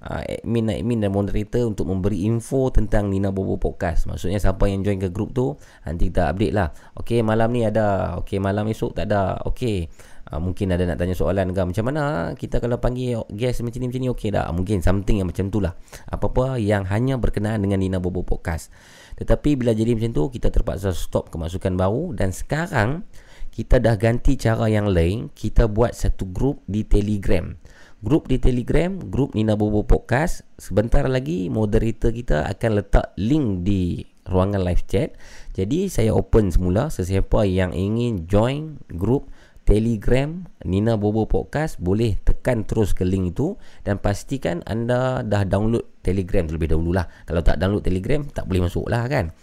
uh, 0.05 0.23
admin 0.23 0.71
admin 0.71 1.03
dan 1.03 1.11
moderator 1.11 1.67
untuk 1.67 1.91
memberi 1.91 2.27
info 2.27 2.71
tentang 2.71 3.11
Nina 3.11 3.35
Bobo 3.35 3.59
podcast. 3.59 4.07
Maksudnya 4.07 4.39
siapa 4.39 4.71
yang 4.71 4.87
join 4.87 5.03
ke 5.03 5.11
grup 5.11 5.35
tu 5.35 5.59
nanti 5.83 6.11
kita 6.13 6.31
update 6.31 6.55
lah. 6.55 6.71
Ok 6.95 7.19
malam 7.27 7.51
ni 7.51 7.67
ada. 7.67 8.19
Ok 8.21 8.39
malam 8.39 8.69
esok 8.71 8.99
tak 8.99 9.11
ada. 9.11 9.41
Ok. 9.43 9.89
Uh, 10.29 10.37
mungkin 10.45 10.69
ada 10.69 10.85
nak 10.85 11.01
tanya 11.01 11.17
soalan 11.17 11.57
ke 11.57 11.61
macam 11.65 11.89
mana 11.89 12.37
kita 12.37 12.61
kalau 12.61 12.77
panggil 12.77 13.25
guest 13.33 13.65
macam 13.65 13.81
ni 13.81 13.89
macam 13.89 14.01
ni 14.05 14.11
okey 14.13 14.29
dah 14.29 14.45
mungkin 14.53 14.85
something 14.85 15.25
yang 15.25 15.29
macam 15.33 15.49
tu 15.49 15.65
lah. 15.65 15.73
Apa-apa 16.13 16.61
yang 16.61 16.85
hanya 16.85 17.17
berkenaan 17.17 17.65
dengan 17.65 17.81
Nina 17.81 17.97
Bobo 17.97 18.29
Podcast. 18.29 18.69
Tetapi 19.17 19.57
bila 19.57 19.73
jadi 19.73 19.97
macam 19.97 20.13
tu 20.13 20.23
kita 20.29 20.53
terpaksa 20.53 20.93
stop 20.93 21.33
kemasukan 21.33 21.75
baru. 21.81 22.13
Dan 22.13 22.31
sekarang 22.31 23.09
kita 23.51 23.81
dah 23.83 23.97
ganti 23.99 24.37
cara 24.37 24.69
yang 24.69 24.87
lain. 24.87 25.33
Kita 25.33 25.67
buat 25.67 25.97
satu 25.97 26.29
grup 26.29 26.63
di 26.69 26.85
Telegram. 26.87 27.51
Grup 27.99 28.31
di 28.31 28.39
Telegram, 28.39 28.95
grup 29.11 29.35
Nina 29.35 29.59
Bobo 29.59 29.83
Podcast. 29.83 30.47
Sebentar 30.55 31.03
lagi 31.11 31.51
moderator 31.51 32.15
kita 32.15 32.47
akan 32.47 32.79
letak 32.79 33.11
link 33.19 33.67
di 33.67 34.07
ruangan 34.23 34.63
live 34.63 34.87
chat. 34.87 35.19
Jadi 35.59 35.91
saya 35.91 36.15
open 36.15 36.55
semula 36.55 36.95
sesiapa 36.95 37.43
yang 37.43 37.75
ingin 37.75 38.31
join 38.31 38.79
grup 38.87 39.27
Telegram 39.67 40.47
Nina 40.63 40.95
Bobo 40.95 41.27
Podcast 41.27 41.83
boleh 41.83 42.15
tekan 42.23 42.63
terus 42.63 42.95
ke 42.95 43.03
link 43.03 43.35
itu 43.35 43.59
dan 43.83 43.99
pastikan 43.99 44.63
anda 44.71 45.27
dah 45.27 45.43
download 45.43 45.83
Telegram 46.07 46.47
terlebih 46.47 46.79
dahulu 46.79 46.95
lah. 46.95 47.11
Kalau 47.27 47.43
tak 47.43 47.59
download 47.59 47.83
Telegram 47.83 48.23
tak 48.31 48.47
boleh 48.47 48.71
masuk 48.71 48.87
lah 48.87 49.11
kan. 49.11 49.35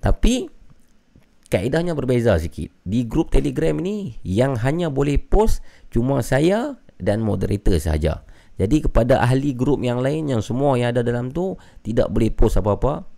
Tapi 0.00 0.48
kaedahnya 1.52 1.92
berbeza 1.92 2.32
sikit. 2.40 2.72
Di 2.80 3.04
grup 3.04 3.28
Telegram 3.28 3.76
ni 3.76 4.16
yang 4.24 4.56
hanya 4.56 4.88
boleh 4.88 5.20
post 5.20 5.60
cuma 5.92 6.24
saya 6.24 6.80
dan 7.02 7.24
moderator 7.24 7.76
saja. 7.80 8.22
Jadi 8.60 8.84
kepada 8.84 9.24
ahli 9.24 9.56
grup 9.56 9.80
yang 9.80 10.04
lain 10.04 10.28
yang 10.28 10.44
semua 10.44 10.76
yang 10.76 10.92
ada 10.92 11.00
dalam 11.00 11.32
tu 11.32 11.56
tidak 11.80 12.12
boleh 12.12 12.28
post 12.28 12.60
apa-apa. 12.60 13.08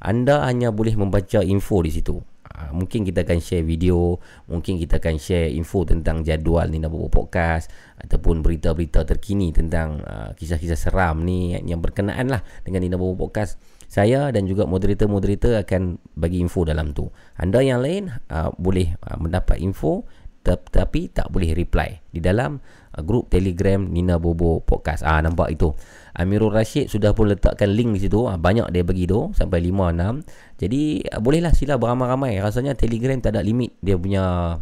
Anda 0.00 0.48
hanya 0.48 0.72
boleh 0.72 0.96
membaca 0.96 1.44
info 1.44 1.84
di 1.84 1.92
situ. 1.92 2.16
Ha, 2.48 2.72
mungkin 2.72 3.04
kita 3.04 3.28
akan 3.28 3.38
share 3.44 3.60
video, 3.60 4.16
mungkin 4.48 4.80
kita 4.80 4.96
akan 4.96 5.20
share 5.20 5.52
info 5.52 5.84
tentang 5.84 6.24
jadual 6.24 6.72
Nina 6.72 6.88
Bobo 6.88 7.12
Podcast 7.12 7.68
ataupun 8.00 8.40
berita-berita 8.40 9.04
terkini 9.04 9.52
tentang 9.52 10.00
uh, 10.00 10.32
kisah-kisah 10.32 10.78
seram 10.78 11.20
ni 11.20 11.52
yang, 11.52 11.84
berkenaan 11.84 12.32
lah 12.32 12.40
dengan 12.64 12.80
Nina 12.80 12.96
Bobo 12.96 13.28
Podcast. 13.28 13.60
Saya 13.84 14.32
dan 14.32 14.48
juga 14.48 14.64
moderator-moderator 14.64 15.60
akan 15.60 16.00
bagi 16.16 16.40
info 16.40 16.64
dalam 16.64 16.96
tu. 16.96 17.12
Anda 17.36 17.60
yang 17.60 17.84
lain 17.84 18.08
uh, 18.32 18.56
boleh 18.56 18.96
uh, 19.04 19.20
mendapat 19.20 19.60
info 19.60 20.08
tetapi 20.48 21.12
tak 21.12 21.28
boleh 21.28 21.52
reply 21.52 22.00
di 22.08 22.24
dalam 22.24 22.56
grup 23.02 23.30
Telegram 23.30 23.80
Nina 23.82 24.16
Bobo 24.16 24.62
Podcast. 24.62 25.02
Ah 25.02 25.18
nampak 25.22 25.54
itu. 25.54 25.74
Amirul 26.18 26.50
Rashid 26.50 26.90
sudah 26.90 27.14
pun 27.14 27.30
letakkan 27.30 27.70
link 27.70 27.94
di 27.94 28.08
situ. 28.08 28.26
Ah, 28.26 28.34
banyak 28.34 28.70
dia 28.74 28.82
bagi 28.82 29.06
tu 29.06 29.30
sampai 29.34 29.62
5 29.62 29.94
6. 29.94 30.58
Jadi 30.58 30.82
ah, 31.10 31.20
bolehlah 31.22 31.54
sila 31.54 31.78
beramai-ramai. 31.78 32.42
Rasanya 32.42 32.74
Telegram 32.74 33.18
tak 33.22 33.38
ada 33.38 33.42
limit 33.44 33.78
dia 33.78 33.94
punya 33.94 34.56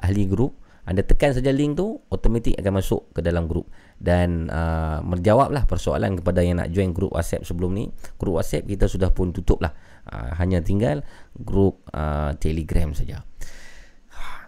ahli 0.00 0.24
grup. 0.28 0.56
Anda 0.82 1.06
tekan 1.06 1.30
saja 1.30 1.54
link 1.54 1.78
tu 1.78 2.02
automatik 2.10 2.58
akan 2.58 2.82
masuk 2.82 3.14
ke 3.14 3.22
dalam 3.22 3.46
grup 3.46 3.70
dan 4.02 4.50
uh, 4.50 4.98
menjawablah 5.06 5.62
persoalan 5.70 6.18
kepada 6.18 6.42
yang 6.42 6.58
nak 6.58 6.74
join 6.74 6.90
grup 6.90 7.14
WhatsApp 7.14 7.46
sebelum 7.46 7.70
ni. 7.70 7.86
Grup 8.18 8.42
WhatsApp 8.42 8.66
kita 8.66 8.90
sudah 8.90 9.14
pun 9.14 9.30
tutup 9.30 9.62
lah. 9.62 9.70
Uh, 10.10 10.34
hanya 10.42 10.58
tinggal 10.58 11.06
grup 11.38 11.86
uh, 11.94 12.34
Telegram 12.34 12.90
saja 12.90 13.22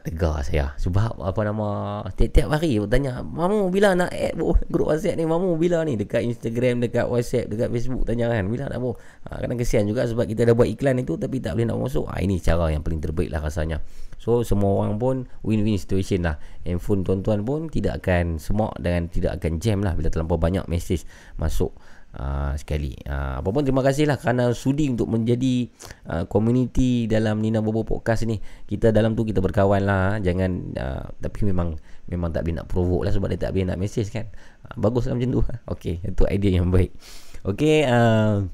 lega 0.04 0.44
saya. 0.44 0.76
Sebab 0.76 1.16
apa 1.16 1.40
nama 1.48 2.00
tiap-tiap 2.12 2.52
hari 2.52 2.76
tanya 2.92 3.24
mamu 3.24 3.72
bila 3.72 3.96
nak 3.96 4.12
add 4.12 4.36
bu 4.36 4.52
grup 4.68 4.92
WhatsApp 4.92 5.16
ni? 5.16 5.24
Mamu 5.24 5.56
bila 5.56 5.80
ni? 5.88 5.96
Dekat 5.96 6.20
Instagram 6.20 6.84
dekat 6.84 7.08
WhatsApp 7.08 7.48
dekat 7.48 7.72
Facebook 7.72 8.04
tanya 8.04 8.28
kan 8.28 8.44
bila 8.44 8.68
nak 8.68 8.78
bu? 8.84 8.92
Ha, 9.28 9.40
kadang 9.40 9.56
kesian 9.56 9.88
juga 9.88 10.04
sebab 10.04 10.28
kita 10.28 10.44
dah 10.44 10.52
buat 10.52 10.68
iklan 10.68 11.00
itu 11.00 11.16
tapi 11.16 11.40
tak 11.40 11.56
boleh 11.56 11.66
nak 11.72 11.80
masuk. 11.80 12.04
Ha, 12.12 12.20
ini 12.20 12.36
cara 12.36 12.68
yang 12.68 12.84
paling 12.84 13.00
terbaik 13.00 13.32
lah 13.32 13.40
rasanya. 13.40 13.80
So 14.20 14.44
semua 14.44 14.84
orang 14.84 15.00
pun 15.00 15.24
win-win 15.40 15.80
situation 15.80 16.28
lah. 16.28 16.36
Handphone 16.68 17.00
tuan-tuan 17.00 17.40
pun 17.40 17.72
tidak 17.72 18.04
akan 18.04 18.36
semak 18.36 18.76
dan 18.84 19.08
tidak 19.08 19.40
akan 19.40 19.56
jam 19.56 19.80
lah 19.80 19.96
bila 19.96 20.12
terlampau 20.12 20.36
banyak 20.36 20.68
message 20.68 21.08
masuk 21.40 21.72
Uh, 22.14 22.54
sekali. 22.54 22.94
Uh, 23.10 23.42
Apa 23.42 23.50
pun 23.50 23.66
terima 23.66 23.82
kasih 23.82 24.06
lah 24.06 24.14
Kerana 24.14 24.54
sudi 24.54 24.86
untuk 24.86 25.10
menjadi 25.10 25.66
uh, 26.06 26.24
Community 26.30 27.10
dalam 27.10 27.42
Nina 27.42 27.58
Bobo 27.58 27.82
Podcast 27.82 28.22
ni. 28.22 28.38
Kita 28.70 28.94
dalam 28.94 29.18
tu 29.18 29.26
kita 29.26 29.42
berkawan 29.42 29.82
lah. 29.82 30.22
Jangan 30.22 30.50
uh, 30.78 31.04
Tapi 31.18 31.50
memang 31.50 31.74
Memang 32.06 32.30
tak 32.30 32.46
boleh 32.46 32.62
nak 32.62 32.70
provoke 32.70 33.02
lah 33.02 33.10
Sebab 33.10 33.26
dia 33.34 33.50
tak 33.50 33.50
boleh 33.50 33.66
nak 33.66 33.82
message 33.82 34.14
kan. 34.14 34.30
Uh, 34.62 34.78
Bagus 34.78 35.10
lah 35.10 35.18
macam 35.18 35.30
tu. 35.34 35.42
Okay 35.74 36.06
Itu 36.06 36.22
idea 36.30 36.62
yang 36.62 36.70
baik. 36.70 36.94
Okay 37.42 37.82
uh, 37.82 38.46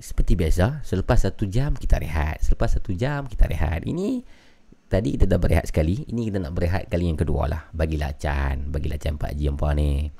Seperti 0.00 0.32
biasa 0.32 0.80
Selepas 0.80 1.28
satu 1.28 1.44
jam 1.44 1.76
kita 1.76 2.00
rehat. 2.00 2.40
Selepas 2.40 2.72
satu 2.72 2.96
jam 2.96 3.28
kita 3.28 3.44
rehat. 3.52 3.84
Ini 3.84 4.24
Tadi 4.90 5.14
kita 5.14 5.30
dah 5.30 5.38
berehat 5.38 5.70
sekali. 5.70 6.02
Ini 6.02 6.32
kita 6.32 6.42
nak 6.42 6.56
berehat 6.56 6.90
kali 6.90 7.06
yang 7.06 7.14
kedua 7.14 7.46
lah. 7.46 7.68
Bagilah 7.70 8.16
Chan 8.18 8.74
Bagilah 8.74 8.98
Chan 8.98 9.14
Pak 9.20 9.36
Haji 9.36 9.44
Empa 9.52 9.70
ni 9.76 10.10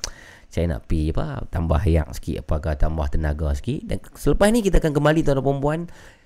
saya 0.51 0.67
nak 0.67 0.91
pi 0.91 1.15
apa 1.15 1.47
tambah 1.47 1.79
hayak 1.79 2.11
sikit 2.19 2.43
apakah 2.43 2.75
tambah 2.75 3.07
tenaga 3.07 3.55
sikit. 3.55 3.87
Dan 3.87 3.99
selepas 4.19 4.51
ni 4.51 4.67
kita 4.67 4.83
akan 4.83 4.93
kembali 4.99 5.23
tuan-tuan 5.23 5.47
perempuan 5.47 5.81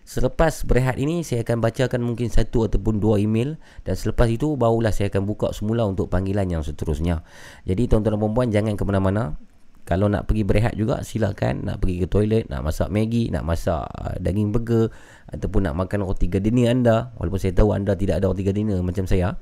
selepas 0.05 0.65
berehat 0.65 0.97
ini 0.97 1.21
saya 1.25 1.45
akan 1.45 1.61
bacakan 1.61 2.01
mungkin 2.01 2.33
satu 2.33 2.65
ataupun 2.65 3.05
dua 3.05 3.21
email. 3.21 3.61
Dan 3.85 3.95
selepas 4.01 4.25
itu 4.33 4.57
barulah 4.57 4.97
saya 4.97 5.13
akan 5.13 5.29
buka 5.29 5.53
semula 5.53 5.85
untuk 5.85 6.09
panggilan 6.09 6.49
yang 6.49 6.65
seterusnya. 6.65 7.21
Jadi 7.69 7.85
tuan-tuan 7.85 8.17
perempuan 8.17 8.49
jangan 8.49 8.81
ke 8.81 8.85
mana-mana. 8.89 9.37
Kalau 9.85 10.09
nak 10.09 10.25
pergi 10.25 10.49
berehat 10.49 10.73
juga 10.81 11.05
silakan. 11.05 11.69
Nak 11.69 11.85
pergi 11.85 11.97
ke 12.01 12.07
toilet 12.09 12.49
nak 12.49 12.65
masak 12.65 12.89
maggi 12.89 13.29
nak 13.29 13.45
masak 13.45 13.85
uh, 13.85 14.17
daging 14.17 14.57
burger 14.57 14.89
ataupun 15.29 15.69
nak 15.69 15.77
makan 15.77 16.01
roti 16.01 16.33
gardenia 16.33 16.73
anda. 16.73 17.13
Walaupun 17.21 17.37
saya 17.37 17.53
tahu 17.53 17.77
anda 17.77 17.93
tidak 17.93 18.25
ada 18.25 18.33
roti 18.33 18.41
gardenia 18.41 18.81
macam 18.81 19.05
saya 19.05 19.37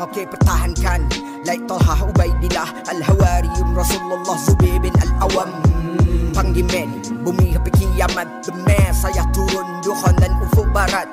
Okey 0.00 0.24
pertahankan 0.24 1.12
Like 1.48 1.64
Talha 1.64 2.04
Ubaidillah 2.04 2.68
Al-Hawariyun 2.92 3.72
Rasulullah 3.72 4.36
Zubair 4.44 4.76
bin 4.84 4.92
Al-Awam 5.00 5.48
Panggimen 6.36 7.00
Bumi 7.24 7.56
sampai 7.56 7.72
kiamat 7.80 8.28
Benar 8.44 8.92
saya 8.92 9.24
turun 9.32 9.64
Duhan 9.80 10.12
dan 10.20 10.36
ufuk 10.44 10.68
barat. 10.76 11.08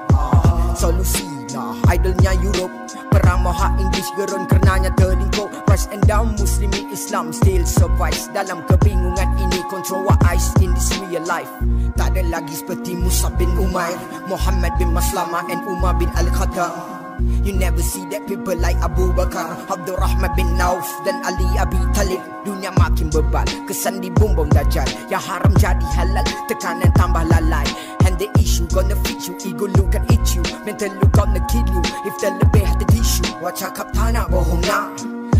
Solusi 0.76 1.24
lah 1.56 1.72
Idolnya 1.88 2.36
Europe. 2.44 2.74
Perang 3.08 3.48
moha 3.48 3.72
English 3.80 4.12
gerun 4.20 4.44
Karenanya 4.52 4.92
terlingkup. 5.00 5.48
Rise 5.72 5.88
and 5.96 6.04
down 6.04 6.36
Muslimi 6.36 6.92
Islam 6.92 7.32
Still 7.32 7.64
survive 7.64 8.20
Dalam 8.36 8.68
kebingungan 8.68 9.32
ini 9.40 9.64
Control 9.72 10.04
what 10.04 10.20
eyes 10.28 10.52
in 10.60 10.76
this 10.76 10.92
real 11.08 11.24
life. 11.24 11.50
Tak 11.96 12.12
ada 12.14 12.28
lagi 12.28 12.52
seperti 12.52 13.00
Musa 13.00 13.32
bin 13.40 13.50
Umair 13.56 13.96
Muhammad 14.28 14.76
bin 14.76 14.92
Maslama 14.92 15.48
And 15.48 15.64
Umar 15.64 15.96
bin 15.96 16.12
Al-Khattab 16.20 16.97
You 17.44 17.54
never 17.54 17.82
see 17.82 18.06
that 18.12 18.28
people 18.28 18.56
like 18.60 18.78
Abu 18.84 19.10
Bakar 19.14 19.58
Abdul 19.72 19.98
Rahman 19.98 20.32
bin 20.38 20.60
Auf 20.62 20.86
dan 21.08 21.24
Ali 21.26 21.48
Abi 21.58 21.80
Talib. 21.96 22.22
Dunia 22.46 22.70
makin 22.78 23.10
bebal 23.10 23.48
Kesan 23.66 24.00
di 24.04 24.14
bumbung 24.14 24.52
dajjal. 24.54 24.86
Yang 25.10 25.24
haram 25.26 25.54
jadi 25.58 25.88
halal 25.98 26.26
Tekanan 26.46 26.92
tambah 26.94 27.26
lalai. 27.26 27.66
And 28.06 28.20
the 28.22 28.30
issue 28.38 28.70
gonna 28.70 28.96
fit 29.02 29.26
you 29.26 29.34
Ego 29.48 29.68
look 29.80 29.96
can 29.96 30.06
eat 30.14 30.24
you. 30.38 30.44
Mental 30.68 30.94
look 31.02 31.12
gonna 31.16 31.42
kill 31.50 31.66
you 31.66 31.82
If 32.06 32.16
the 32.22 32.36
lebih 32.38 32.64
hati 32.68 32.86
tisu. 32.94 33.26
Wah 33.42 33.54
cakap 33.56 33.90
tak 33.96 34.14
nak 34.14 34.30
bohong 34.30 34.62
nak. 34.68 34.94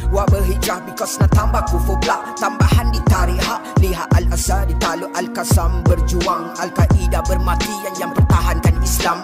Wah 0.10 0.26
berhijrah 0.32 0.82
because 0.88 1.20
nak 1.22 1.30
tambah 1.36 1.62
kufur 1.70 2.00
pula. 2.02 2.24
Tambahan 2.40 2.90
di 2.96 3.04
tarikh 3.12 3.44
Lihat 3.84 4.08
Al-Asad 4.16 4.72
di 4.72 4.76
Taluk 4.82 5.12
Al-Qasam 5.14 5.84
Berjuang. 5.86 6.56
Al-Qaeda 6.58 7.22
bermati 7.28 7.76
Yang 7.86 7.96
yang 8.08 8.12
pertahankan 8.16 8.76
Islam 8.82 9.20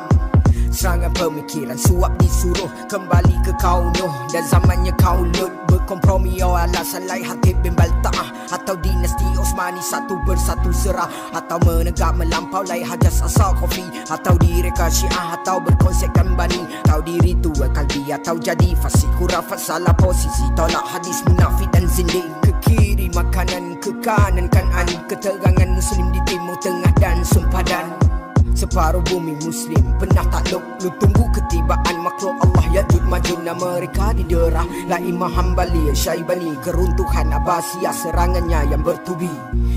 Serangan 0.74 1.14
pemikiran 1.14 1.78
suap 1.78 2.18
disuruh 2.18 2.66
Kembali 2.90 3.38
ke 3.46 3.54
kaum 3.62 3.94
Nuh. 3.94 4.10
Dan 4.34 4.42
zamannya 4.50 4.90
kaum 4.98 5.30
Lut 5.38 5.54
Berkompromi 5.70 6.42
oh 6.42 6.58
alasan 6.58 7.06
lain 7.06 7.22
Hatib 7.22 7.62
bin 7.62 7.78
Balta'ah 7.78 8.50
Atau 8.50 8.74
dinasti 8.82 9.22
Osmani 9.38 9.78
Satu 9.86 10.18
bersatu 10.26 10.74
serah. 10.74 11.06
Atau 11.38 11.62
menegak 11.62 12.18
melampau 12.18 12.66
Lai 12.66 12.82
hajas 12.82 13.22
asal 13.22 13.54
kopi 13.62 13.86
Atau 14.10 14.34
direka 14.42 14.90
syiah 14.90 15.38
Atau 15.38 15.62
berkonsepkan 15.62 16.34
bani. 16.34 16.66
Atau 16.90 17.06
diri 17.06 17.38
tua 17.38 17.70
kalbi 17.70 18.10
Atau 18.10 18.42
jadi 18.42 18.74
fasik 18.82 19.14
Kurafat 19.22 19.62
salah 19.62 19.94
posisi. 19.94 20.50
Tolak 20.58 20.90
hadis 20.90 21.22
munafik 21.30 21.70
dan 21.70 21.86
zindik. 21.86 22.26
Ke 22.42 22.52
kiri 22.66 23.14
makanan 23.14 23.78
Ke 23.78 23.94
kanan 24.02 24.50
kanan. 24.50 24.90
Keterangan 25.06 25.70
muslim 25.70 26.10
di 26.10 26.20
timur 26.26 26.58
tengah 26.58 26.90
dan 26.98 27.22
sempadan 27.22 28.13
Separuh 28.54 29.02
bumi 29.10 29.34
muslim 29.42 29.82
pernah 29.98 30.26
takluk 30.30 30.62
Lu 30.86 30.90
tunggu 31.02 31.26
ketibaan 31.34 31.98
makhluk 32.06 32.38
Allah 32.38 32.66
Yajud 32.74 33.06
majuna 33.06 33.54
mereka 33.54 34.18
diderah. 34.18 34.66
La 34.90 34.98
Imam 34.98 35.30
Hanbali 35.30 35.94
Syaibani 35.94 36.58
Keruntuhan 36.66 37.30
Abbasiyah 37.30 37.94
serangannya 37.94 38.74
yang 38.74 38.82
bertubi. 38.82 39.30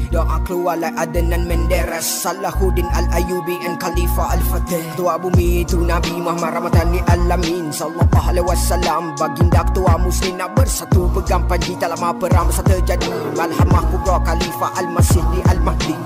Doa 0.09 0.40
keluar 0.48 0.81
like 0.81 0.97
Adnan 0.97 1.44
Menderes 1.44 2.24
Salahuddin 2.24 2.89
Al-Ayubi 2.89 3.61
and 3.69 3.77
Khalifah 3.77 4.32
Al-Fatih. 4.40 4.81
Ketua 4.97 5.20
bumi 5.20 5.65
itu 5.65 5.85
Nabi 5.85 6.16
Muhammad 6.16 6.57
Ramadan 6.57 6.89
di 6.97 7.01
Alamin. 7.05 7.69
Sallallahu 7.69 8.24
alaihi 8.32 8.47
wasallam 8.48 9.12
Baginda 9.20 9.61
ketua 9.69 10.01
muslim 10.01 10.40
nak 10.40 10.57
bersatu 10.57 11.05
Pegang 11.12 11.44
panji 11.44 11.77
dalam 11.77 12.01
perang 12.16 12.48
besar 12.48 12.65
terjadi. 12.65 13.12
Malhamah 13.36 13.85
kubra 13.93 14.16
Khalifah 14.24 14.70
Al-Masih 14.81 15.24
di 15.36 15.40
Al-Mahdi 15.53 15.97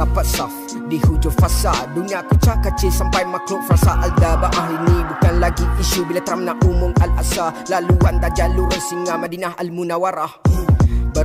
Rapat 0.00 0.24
saf 0.24 0.48
di 0.88 0.96
hujung 0.96 1.36
fasa. 1.36 1.76
Dunia 1.92 2.24
kecak 2.24 2.64
kacil 2.64 2.88
sampai 2.88 3.20
makhluk 3.28 3.60
frasa. 3.68 4.00
Al-Daba'ah 4.00 4.66
ini 4.80 4.96
bukan 5.04 5.34
lagi 5.44 5.66
isu 5.76 6.08
Bila 6.08 6.24
Trump 6.24 6.48
nak 6.48 6.56
umum 6.64 6.88
Al-Asa 7.04 7.52
Laluan 7.68 8.16
dah 8.16 8.32
jalur 8.32 8.72
singa 8.80 9.20
Madinah 9.20 9.60
Al-Munawarah 9.60 10.59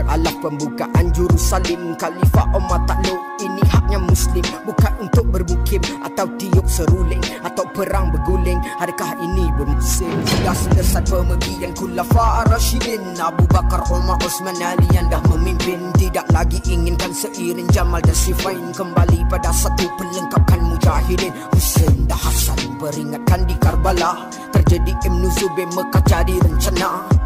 alaf 0.09 0.35
pembukaan 0.41 1.11
Jerusalem. 1.11 1.95
Khalifah 1.95 2.47
Umar 2.55 2.81
takluk 2.85 3.19
Ini 3.41 3.61
haknya 3.69 3.99
Muslim. 3.99 4.45
Bukan 4.63 4.93
untuk 5.01 5.25
bermukim 5.31 5.81
Atau 6.03 6.29
tiup 6.39 6.65
seruling 6.67 7.21
Atau 7.43 7.65
perang 7.73 8.11
berguling. 8.13 8.59
Adakah 8.79 9.17
ini 9.21 9.49
bermusim 9.55 10.11
Sudah 10.23 10.55
selesai 10.55 11.03
pemergian 11.07 11.71
Khulafa 11.75 12.47
Rashidin 12.51 13.17
Abu 13.19 13.43
Bakar 13.49 13.83
Umar 13.91 14.19
Osman 14.23 14.57
Ali 14.61 14.87
yang 14.93 15.07
dah 15.11 15.21
memimpin. 15.31 15.91
Tidak 15.95 16.27
lagi 16.31 16.59
inginkan 16.69 17.11
seiring 17.11 17.67
Jamal 17.71 18.01
dan 18.03 18.15
Sifain. 18.15 18.71
Kembali 18.75 19.25
pada 19.27 19.51
satu 19.51 19.87
pelengkapkan 19.99 20.61
mujahidin. 20.63 21.33
Hussein 21.51 22.07
dah 22.07 22.17
Hasan 22.17 22.57
peringatkan 22.79 23.43
di 23.45 23.55
Karbala. 23.59 24.27
Terjadi 24.51 24.93
Ibn 25.05 25.21
Zubair 25.35 25.69
Mekah 25.75 26.23
rencana 26.25 27.24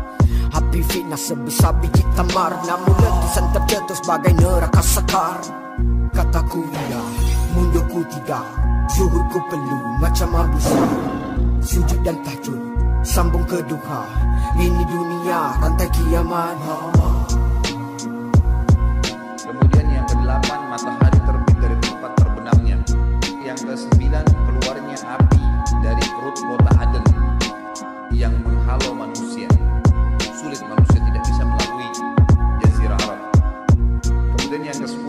Api 0.49 0.79
fitnah 0.81 1.19
sebesar 1.19 1.77
biji 1.77 2.01
tamar. 2.17 2.57
Namun 2.65 2.95
letusan 2.97 3.45
terjatuh 3.53 3.97
sebagai 3.97 4.33
neraka 4.37 4.81
sakar 4.81 5.37
Kataku 6.09 6.65
ya, 6.73 7.03
mundurku 7.55 8.01
tidak. 8.09 8.43
Zuhurku 8.91 9.39
perlu 9.47 9.77
macam 10.01 10.33
Abu 10.33 10.59
Sujud 11.61 12.01
dan 12.01 12.17
tahajud, 12.25 12.59
sambung 13.05 13.45
ke 13.45 13.61
duha. 13.69 14.03
Ini 14.57 14.83
dunia, 14.89 15.53
rantai 15.61 15.87
kiamat. 15.93 16.57
Kemudian 19.37 19.87
yang 19.93 20.07
kedelapan 20.09 20.59
matahari 20.67 21.19
terbit 21.23 21.57
dari 21.61 21.77
tempat 21.77 22.11
terbenamnya. 22.17 22.77
Yang 23.45 23.59
kesembilan 23.69 24.25
keluarnya 24.25 24.97
api 25.05 25.39
dari 25.85 26.03
perut 26.09 26.37
kota 26.41 26.71
Aden. 26.83 27.05
Yang 28.11 28.33
menghalau 28.43 28.91
manusia 28.97 29.18
sulit 30.49 30.65
manusia 30.65 30.97
tidak 31.05 31.21
bisa 31.29 31.43
melalui 31.45 31.89
jazirah 32.65 32.97
Arab. 33.05 33.21
Kemudian 34.33 34.61
yang 34.65 34.77
ke 34.81 34.87
10 34.89 35.08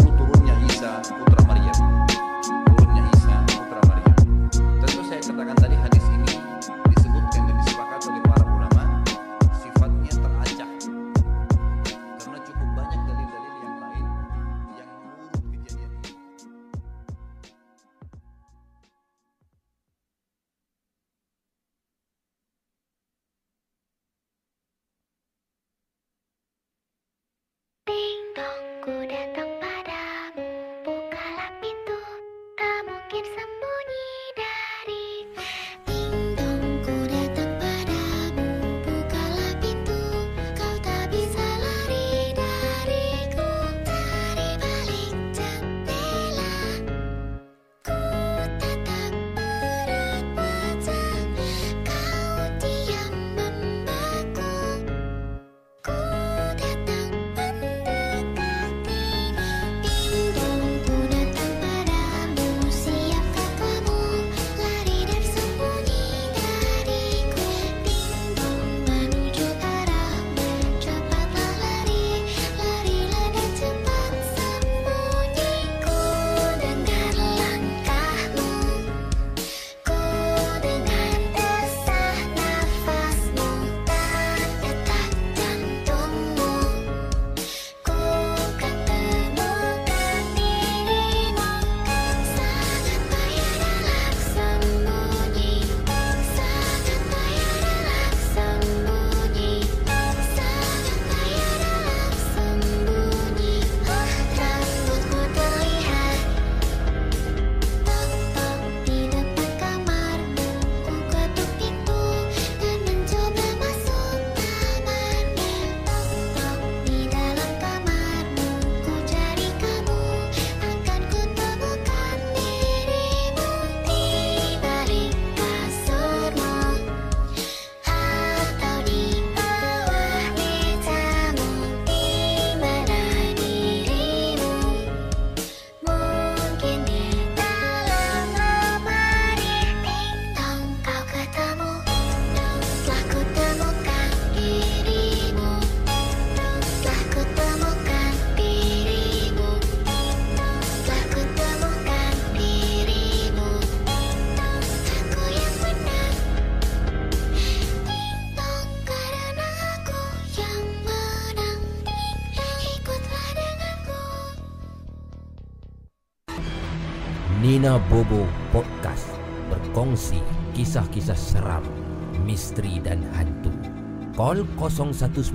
Call 174.20 174.44
019 174.44 175.32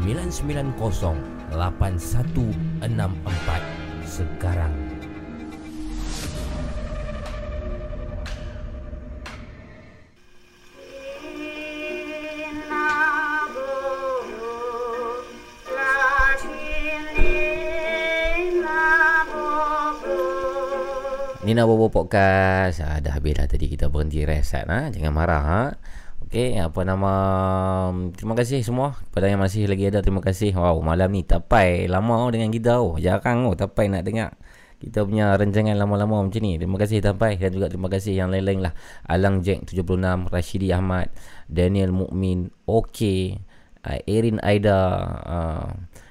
990 0.00 1.52
8164 1.52 2.88
sekarang. 4.08 4.72
Nina 21.44 21.64
Bobo 21.64 21.88
Podcast 21.88 22.84
ah, 22.84 23.00
Dah 23.00 23.16
habis 23.16 23.32
dah 23.32 23.48
tadi 23.48 23.72
kita 23.72 23.88
berhenti 23.88 24.20
reset 24.24 24.68
ha? 24.68 24.92
Jangan 24.92 25.12
marah 25.12 25.44
ha? 25.44 25.77
Okey, 26.28 26.60
apa 26.60 26.84
nama 26.84 27.12
Terima 28.12 28.36
kasih 28.36 28.60
semua. 28.60 28.92
Kepada 29.08 29.32
yang 29.32 29.40
masih 29.40 29.64
lagi 29.64 29.88
ada 29.88 30.04
Terima 30.04 30.20
kasih. 30.20 30.52
Wow, 30.52 30.84
malam 30.84 31.08
ni 31.08 31.24
tapai 31.24 31.88
lama 31.88 32.28
dengan 32.28 32.52
kita 32.52 32.84
oh. 32.84 33.00
Jarang 33.00 33.48
oh 33.48 33.56
tapai 33.56 33.88
nak 33.88 34.04
dengar 34.04 34.36
kita 34.78 35.02
punya 35.02 35.34
rancangan 35.34 35.74
lama-lama 35.74 36.22
macam 36.22 36.38
ni. 36.38 36.54
Terima 36.54 36.78
kasih 36.78 37.02
Tapai 37.02 37.34
Dan 37.34 37.50
juga 37.50 37.66
terima 37.66 37.90
kasih 37.90 38.14
yang 38.14 38.30
lain-lain 38.30 38.62
lah. 38.62 38.76
Alang 39.10 39.42
Jack 39.42 39.66
76 39.72 40.30
Rashidi 40.30 40.70
Ahmad 40.70 41.10
Daniel 41.50 41.90
Mukmin 41.90 42.52
Okay 42.62 43.42
uh, 43.88 43.98
Erin 44.06 44.38
Aida 44.38 44.78
uh, 45.24 45.68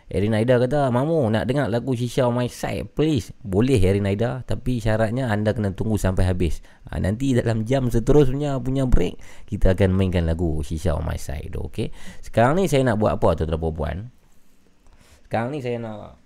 Erin 0.08 0.32
Aida 0.40 0.56
kata 0.56 0.88
Mamu 0.88 1.28
nak 1.28 1.44
dengar 1.52 1.68
lagu 1.68 1.92
Shisha 1.92 2.32
on 2.32 2.40
my 2.40 2.48
side 2.48 2.88
Please. 2.96 3.36
Boleh 3.44 3.76
Erin 3.76 4.08
Aida 4.08 4.40
Tapi 4.48 4.80
syaratnya 4.80 5.28
anda 5.28 5.52
kena 5.52 5.76
tunggu 5.76 6.00
sampai 6.00 6.24
habis. 6.24 6.64
Ha, 6.88 7.04
Nanti 7.04 7.36
dalam 7.36 7.68
jam 7.68 7.92
seterusnya 7.92 8.56
punya 8.64 8.88
break 8.88 9.20
Kita 9.44 9.76
akan 9.76 9.92
mainkan 9.92 10.24
lagu 10.24 10.64
Shisha 10.64 10.96
on 10.96 11.04
my 11.04 11.20
side 11.20 11.52
Okay 11.52 11.92
Sekarang 12.24 12.56
ni 12.56 12.72
saya 12.72 12.88
nak 12.88 13.04
buat 13.04 13.20
apa 13.20 13.44
tuan-tuan 13.44 13.60
perempuan 13.60 13.98
Sekarang 15.28 15.52
ni 15.52 15.60
saya 15.60 15.78
nak 15.84 16.24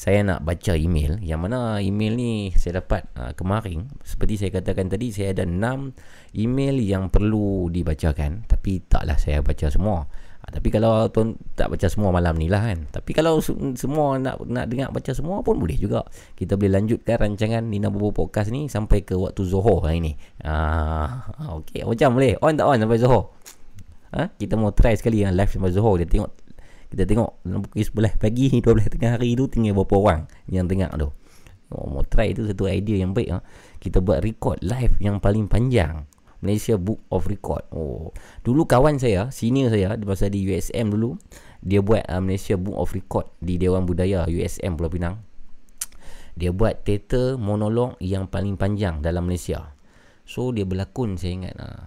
saya 0.00 0.24
nak 0.24 0.48
baca 0.48 0.72
email. 0.80 1.20
Yang 1.20 1.40
mana 1.44 1.76
email 1.76 2.16
ni 2.16 2.56
saya 2.56 2.80
dapat 2.80 3.04
uh, 3.20 3.36
kemarin. 3.36 3.84
Seperti 4.00 4.40
saya 4.40 4.50
katakan 4.56 4.88
tadi 4.88 5.12
saya 5.12 5.36
ada 5.36 5.44
6 5.44 6.40
email 6.40 6.80
yang 6.80 7.12
perlu 7.12 7.68
dibacakan. 7.68 8.48
Tapi 8.48 8.80
taklah 8.88 9.20
saya 9.20 9.44
baca 9.44 9.68
semua 9.68 10.08
uh, 10.44 10.50
tapi 10.50 10.68
kalau 10.72 11.08
tuan 11.12 11.36
tak 11.54 11.72
baca 11.72 11.86
semua 11.86 12.10
malam 12.10 12.34
ni 12.36 12.48
lah 12.48 12.72
kan. 12.72 12.88
Tapi 12.88 13.10
kalau 13.12 13.38
se- 13.44 13.56
semua 13.76 14.16
nak 14.16 14.42
nak 14.48 14.66
dengar 14.66 14.88
baca 14.90 15.12
semua 15.12 15.44
pun 15.44 15.60
boleh 15.60 15.76
juga. 15.76 16.04
Kita 16.36 16.56
boleh 16.56 16.72
lanjutkan 16.80 17.16
rancangan 17.20 17.62
Nina 17.64 17.88
Bobo 17.92 18.12
Podcast 18.12 18.48
ni 18.50 18.66
sampai 18.66 19.04
ke 19.04 19.14
waktu 19.16 19.42
Zohor 19.44 19.84
hari 19.84 20.00
ni. 20.00 20.12
Uh, 20.42 21.08
ok 21.60 21.84
macam 21.84 22.16
boleh? 22.16 22.34
On 22.40 22.52
tak 22.52 22.66
on 22.66 22.78
sampai 22.80 22.98
Zohor? 23.00 23.24
Ha? 24.10 24.26
kita 24.34 24.58
mau 24.58 24.74
try 24.74 24.98
sekali 24.98 25.22
yang 25.22 25.38
live 25.38 25.50
sampai 25.50 25.70
Zohor. 25.70 25.94
Dia 26.02 26.08
tengok 26.10 26.30
kita 26.90 27.06
tengok 27.06 27.30
dalam 27.46 27.62
pukul 27.62 27.86
11 27.86 28.18
pagi 28.18 28.46
12 28.58 28.94
tengah 28.98 29.10
hari 29.14 29.38
tu 29.38 29.46
tinggal 29.46 29.78
berapa 29.78 29.94
orang 29.94 30.20
yang 30.50 30.66
tengok 30.66 30.90
tu. 30.98 31.08
Oh, 31.70 31.86
mau 31.86 32.02
try 32.02 32.34
tu 32.34 32.42
satu 32.50 32.66
idea 32.66 32.98
yang 32.98 33.14
baik 33.14 33.30
ha? 33.30 33.38
kita 33.78 34.02
buat 34.02 34.26
record 34.26 34.58
live 34.58 34.98
yang 34.98 35.22
paling 35.22 35.46
panjang 35.46 36.02
Malaysia 36.40 36.76
Book 36.80 37.00
of 37.12 37.28
Record. 37.28 37.68
Oh. 37.72 38.12
Dulu 38.44 38.64
kawan 38.64 38.96
saya 38.96 39.28
senior 39.28 39.68
saya 39.68 39.96
masa 40.00 40.32
di 40.32 40.44
USM 40.44 40.92
dulu 40.92 41.20
dia 41.60 41.84
buat 41.84 42.04
uh, 42.08 42.20
Malaysia 42.24 42.56
Book 42.56 42.76
of 42.80 42.90
Record 42.96 43.28
di 43.40 43.60
Dewan 43.60 43.84
Budaya 43.84 44.24
USM 44.24 44.80
Pulau 44.80 44.92
Pinang. 44.92 45.16
Dia 46.36 46.56
buat 46.56 46.80
teater 46.88 47.36
monolog 47.36 48.00
yang 48.00 48.32
paling 48.32 48.56
panjang 48.56 49.04
dalam 49.04 49.28
Malaysia. 49.28 49.76
So 50.24 50.56
dia 50.56 50.64
berlakon 50.64 51.20
saya 51.20 51.32
ingat 51.36 51.54
uh, 51.60 51.84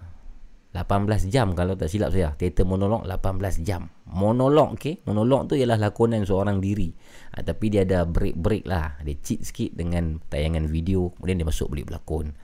18 0.74 1.30
jam 1.30 1.54
kalau 1.58 1.74
tak 1.74 1.90
silap 1.90 2.14
saya. 2.14 2.38
Teater 2.38 2.62
monolog 2.62 3.02
18 3.06 3.66
jam. 3.66 3.90
Monolog 4.06 4.78
okey 4.78 5.02
monolog 5.10 5.50
tu 5.50 5.58
ialah 5.58 5.78
lakonan 5.78 6.22
seorang 6.22 6.62
diri. 6.62 6.94
Ha, 7.34 7.42
tapi 7.42 7.74
dia 7.74 7.82
ada 7.82 8.06
break-break 8.06 8.70
lah. 8.70 9.02
Dia 9.02 9.18
cheat 9.18 9.42
sikit 9.42 9.74
dengan 9.74 10.22
tayangan 10.30 10.70
video 10.70 11.10
kemudian 11.18 11.42
dia 11.42 11.46
masuk 11.50 11.74
boleh 11.74 11.82
berlakon 11.86 12.34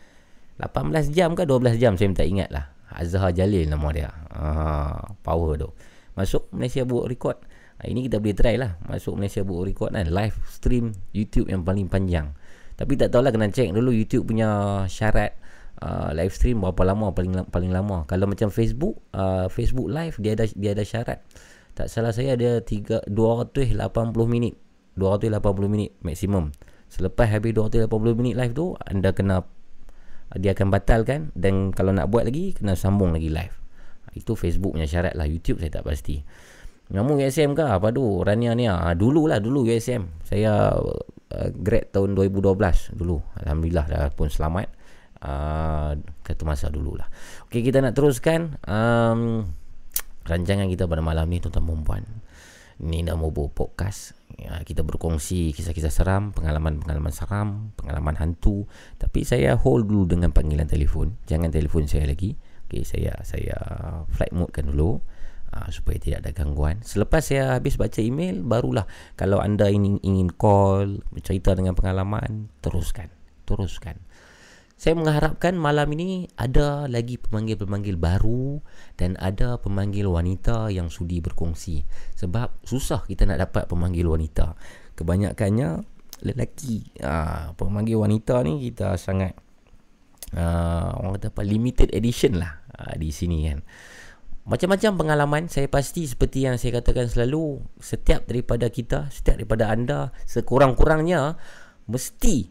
18 0.61 1.17
jam 1.17 1.33
ke 1.33 1.49
12 1.49 1.81
jam 1.81 1.97
saya 1.97 2.13
tak 2.13 2.29
ingat 2.29 2.53
lah 2.53 2.71
Azhar 2.91 3.33
Jalil 3.33 3.71
nama 3.71 3.89
dia 3.95 4.11
ha, 4.35 5.15
power 5.25 5.57
tu 5.57 5.71
masuk 6.19 6.51
Malaysia 6.53 6.85
buat 6.85 7.09
record 7.09 7.41
ha, 7.81 7.87
ini 7.89 8.11
kita 8.11 8.21
boleh 8.21 8.37
try 8.37 8.55
lah 8.61 8.77
masuk 8.85 9.17
Malaysia 9.17 9.41
buat 9.41 9.65
record 9.65 9.97
kan 9.97 10.11
live 10.11 10.37
stream 10.51 10.93
YouTube 11.17 11.49
yang 11.49 11.65
paling 11.65 11.89
panjang 11.89 12.35
tapi 12.77 12.97
tak 12.97 13.15
tahulah 13.15 13.33
kena 13.33 13.49
check 13.49 13.73
dulu 13.73 13.93
YouTube 13.95 14.29
punya 14.29 14.83
syarat 14.89 15.41
uh, 15.85 16.11
live 16.15 16.33
stream 16.33 16.63
berapa 16.63 16.81
lama 16.85 17.13
paling 17.13 17.49
paling 17.49 17.73
lama. 17.73 18.05
Kalau 18.07 18.29
macam 18.29 18.53
Facebook, 18.53 19.01
uh, 19.17 19.49
Facebook 19.49 19.89
live 19.89 20.17
dia 20.21 20.37
ada 20.37 20.45
dia 20.53 20.71
ada 20.77 20.85
syarat. 20.85 21.19
Tak 21.75 21.89
salah 21.89 22.13
saya 22.13 22.37
ada 22.37 22.61
3 22.61 23.09
280 23.09 23.77
minit. 24.29 24.55
280 24.99 25.71
minit 25.71 25.91
maksimum. 26.05 26.53
Selepas 26.91 27.31
habis 27.31 27.55
280 27.55 28.19
minit 28.19 28.35
live 28.37 28.53
tu 28.53 28.75
anda 28.85 29.15
kena 29.15 29.47
dia 30.39 30.55
akan 30.55 30.71
batalkan 30.71 31.35
dan 31.35 31.75
kalau 31.75 31.91
nak 31.91 32.07
buat 32.07 32.31
lagi 32.31 32.55
kena 32.55 32.79
sambung 32.79 33.11
lagi 33.11 33.33
live. 33.33 33.57
Itu 34.15 34.39
Facebook 34.39 34.79
punya 34.79 34.87
syarat 34.87 35.15
lah. 35.19 35.27
YouTube 35.27 35.59
saya 35.59 35.71
tak 35.71 35.87
pasti. 35.87 36.23
Namun 36.91 37.23
USM 37.23 37.55
ke 37.55 37.63
apa 37.63 37.95
tu 37.95 38.03
Rania 38.23 38.55
ni 38.55 38.67
ah 38.67 38.95
dulu 38.95 39.31
lah 39.31 39.39
dulu 39.39 39.67
USM. 39.67 40.11
Saya 40.27 40.75
uh, 40.75 41.49
grad 41.55 41.91
tahun 41.95 42.15
2012 42.19 42.95
dulu. 42.95 43.19
Alhamdulillah 43.43 43.87
dah 43.87 44.11
pun 44.15 44.31
selamat. 44.31 44.71
Uh, 45.21 45.99
kata 46.27 46.43
masa 46.47 46.67
dululah. 46.73 47.07
Okey 47.47 47.63
kita 47.63 47.83
nak 47.85 47.95
teruskan 47.95 48.57
um, 48.65 49.45
rancangan 50.25 50.67
kita 50.67 50.89
pada 50.89 51.03
malam 51.05 51.27
ni 51.31 51.39
tuan-tuan 51.39 51.67
dan 51.67 51.83
puan. 51.83 52.03
Ni 52.81 53.03
dah 53.05 53.15
mau 53.15 53.31
podcast. 53.31 54.20
Ya, 54.41 54.57
kita 54.65 54.81
berkongsi 54.81 55.53
kisah-kisah 55.53 55.93
seram, 55.93 56.33
pengalaman-pengalaman 56.33 57.13
seram, 57.13 57.77
pengalaman 57.77 58.17
hantu. 58.17 58.65
Tapi 58.97 59.21
saya 59.29 59.53
hold 59.61 59.85
dulu 59.85 60.09
dengan 60.09 60.33
panggilan 60.33 60.65
telefon. 60.65 61.21
Jangan 61.29 61.53
telefon 61.53 61.85
saya 61.85 62.09
lagi. 62.09 62.41
Okey 62.71 62.87
saya 62.87 63.21
saya 63.21 63.57
flight 64.09 64.33
mode 64.33 64.55
kan 64.57 64.65
dulu. 64.73 65.05
Uh, 65.51 65.67
supaya 65.75 65.99
tidak 65.99 66.23
ada 66.23 66.31
gangguan. 66.31 66.79
Selepas 66.87 67.27
saya 67.27 67.59
habis 67.59 67.75
baca 67.75 67.99
email, 67.99 68.39
barulah 68.39 68.87
kalau 69.19 69.43
anda 69.43 69.67
ingin, 69.67 69.99
ingin 70.07 70.31
call, 70.31 71.03
bercerita 71.11 71.59
dengan 71.59 71.75
pengalaman, 71.75 72.47
teruskan. 72.63 73.11
Teruskan. 73.51 73.99
Saya 74.81 74.97
mengharapkan 74.97 75.61
malam 75.61 75.93
ini 75.93 76.25
ada 76.41 76.89
lagi 76.89 77.21
pemanggil-pemanggil 77.21 78.01
baru 78.01 78.65
dan 78.97 79.13
ada 79.21 79.61
pemanggil 79.61 80.09
wanita 80.09 80.73
yang 80.73 80.89
sudi 80.89 81.21
berkongsi. 81.21 81.85
Sebab 82.17 82.65
susah 82.65 83.05
kita 83.05 83.29
nak 83.29 83.45
dapat 83.45 83.69
pemanggil 83.69 84.09
wanita. 84.09 84.57
Kebanyakannya 84.97 85.85
lelaki. 86.25 86.97
Ha, 87.05 87.53
pemanggil 87.61 88.01
wanita 88.01 88.41
ni 88.41 88.73
kita 88.73 88.97
sangat 88.97 89.37
uh, 90.33 90.97
orang 90.97 91.21
kata 91.21 91.29
apa 91.29 91.43
limited 91.45 91.93
edition 91.93 92.41
lah 92.41 92.65
uh, 92.81 92.97
di 92.97 93.13
sini 93.13 93.53
kan. 93.53 93.61
Macam-macam 94.49 94.97
pengalaman 94.97 95.43
saya 95.53 95.69
pasti 95.69 96.09
seperti 96.09 96.49
yang 96.49 96.57
saya 96.57 96.81
katakan 96.81 97.05
selalu 97.05 97.61
setiap 97.85 98.25
daripada 98.25 98.73
kita, 98.73 99.13
setiap 99.13 99.45
daripada 99.45 99.69
anda 99.69 100.09
sekurang-kurangnya 100.25 101.37
mesti 101.85 102.49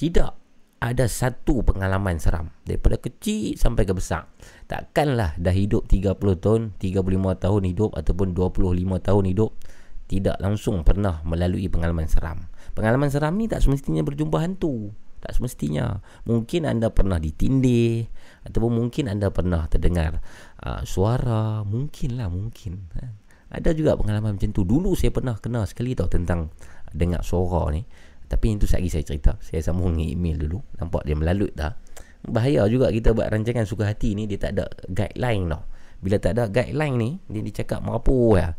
tidak 0.00 0.37
ada 0.78 1.10
satu 1.10 1.66
pengalaman 1.66 2.22
seram 2.22 2.54
daripada 2.62 2.94
kecil 3.02 3.58
sampai 3.58 3.82
ke 3.82 3.92
besar. 3.94 4.30
Takkanlah 4.70 5.34
dah 5.34 5.54
hidup 5.54 5.90
30 5.90 6.14
tahun, 6.38 6.62
35 6.78 7.42
tahun 7.42 7.62
hidup 7.66 7.90
ataupun 7.98 8.30
25 8.34 8.78
tahun 9.02 9.24
hidup 9.34 9.50
tidak 10.08 10.40
langsung 10.40 10.86
pernah 10.86 11.20
melalui 11.26 11.68
pengalaman 11.68 12.08
seram. 12.08 12.48
Pengalaman 12.72 13.10
seram 13.12 13.36
ni 13.36 13.50
tak 13.50 13.60
semestinya 13.60 14.00
berjumpa 14.06 14.38
hantu. 14.40 14.94
Tak 15.18 15.34
semestinya. 15.34 15.98
Mungkin 16.24 16.62
anda 16.64 16.94
pernah 16.94 17.18
ditindih 17.18 18.06
ataupun 18.46 18.70
mungkin 18.70 19.10
anda 19.10 19.34
pernah 19.34 19.66
terdengar 19.66 20.22
uh, 20.62 20.86
suara, 20.86 21.66
mungkinlah 21.66 22.30
mungkin. 22.30 22.86
Ada 23.50 23.74
juga 23.74 23.98
pengalaman 23.98 24.38
macam 24.38 24.54
tu. 24.54 24.62
Dulu 24.62 24.94
saya 24.94 25.10
pernah 25.10 25.34
kena 25.36 25.66
sekali 25.66 25.98
tau 25.98 26.06
tentang 26.06 26.54
dengar 26.94 27.26
suara 27.26 27.68
ni. 27.74 27.82
Tapi 28.28 28.54
itu 28.54 28.68
lagi 28.68 28.88
saya 28.92 29.04
cerita. 29.04 29.40
Saya 29.40 29.64
sambung 29.64 29.96
email 29.96 30.36
dulu. 30.36 30.60
Nampak 30.76 31.08
dia 31.08 31.16
melalut 31.16 31.52
dah. 31.56 31.74
Bahaya 32.28 32.68
juga 32.68 32.92
kita 32.92 33.16
buat 33.16 33.32
rancangan 33.32 33.64
suka 33.64 33.88
hati 33.88 34.12
ni 34.12 34.28
dia 34.28 34.36
tak 34.36 34.58
ada 34.58 34.68
guideline 34.92 35.48
tau. 35.48 35.64
Bila 35.98 36.16
tak 36.22 36.38
ada 36.38 36.46
guideline 36.46 36.94
ni, 36.94 37.10
dia 37.26 37.42
dicakap 37.42 37.82
merapu 37.82 38.38
ya. 38.38 38.54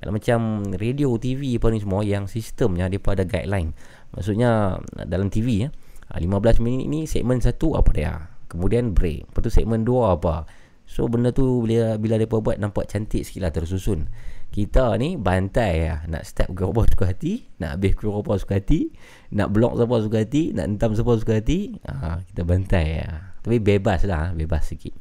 Kalau 0.00 0.10
macam 0.10 0.64
radio, 0.74 1.14
TV 1.20 1.60
apa 1.60 1.70
ni 1.70 1.78
semua 1.78 2.02
yang 2.02 2.26
sistemnya 2.26 2.90
dia 2.90 2.98
pun 2.98 3.14
ada 3.14 3.22
guideline. 3.22 3.76
Maksudnya 4.16 4.80
dalam 5.06 5.30
TV 5.30 5.68
ya. 5.68 5.70
15 6.18 6.58
minit 6.58 6.90
ni 6.90 7.06
segmen 7.06 7.38
satu 7.38 7.78
apa 7.78 7.90
dia 7.94 8.12
kemudian 8.50 8.90
break 8.90 9.30
lepas 9.30 9.40
tu 9.46 9.50
segmen 9.54 9.86
dua 9.86 10.18
apa 10.18 10.50
so 10.82 11.06
benda 11.06 11.30
tu 11.30 11.62
bila 11.62 11.94
bila 12.02 12.18
depa 12.18 12.42
buat 12.42 12.58
nampak 12.58 12.90
cantik 12.90 13.22
sikit 13.22 13.46
lah 13.46 13.54
tersusun 13.54 14.10
kita 14.50 14.98
ni 14.98 15.14
bantai 15.14 15.86
lah. 15.86 16.00
Nak 16.10 16.22
ke 16.54 16.62
apa 16.66 16.82
suka 16.90 17.04
hati 17.14 17.46
nak 17.62 17.78
habis 17.78 17.94
apa 17.96 18.32
suka 18.36 18.54
hati 18.58 18.90
nak 19.30 19.48
block 19.54 19.78
siapa 19.78 19.96
suka 20.02 20.18
hati 20.26 20.42
nak 20.50 20.66
entam 20.74 20.90
siapa 20.98 21.12
suka 21.22 21.32
hati 21.38 21.78
ha, 21.86 22.18
kita 22.26 22.42
bantai 22.42 22.86
lah. 23.06 23.34
Tapi 23.40 23.56
bebas 23.62 24.02
lah 24.04 24.34
bebas 24.34 24.66
sikit. 24.66 24.92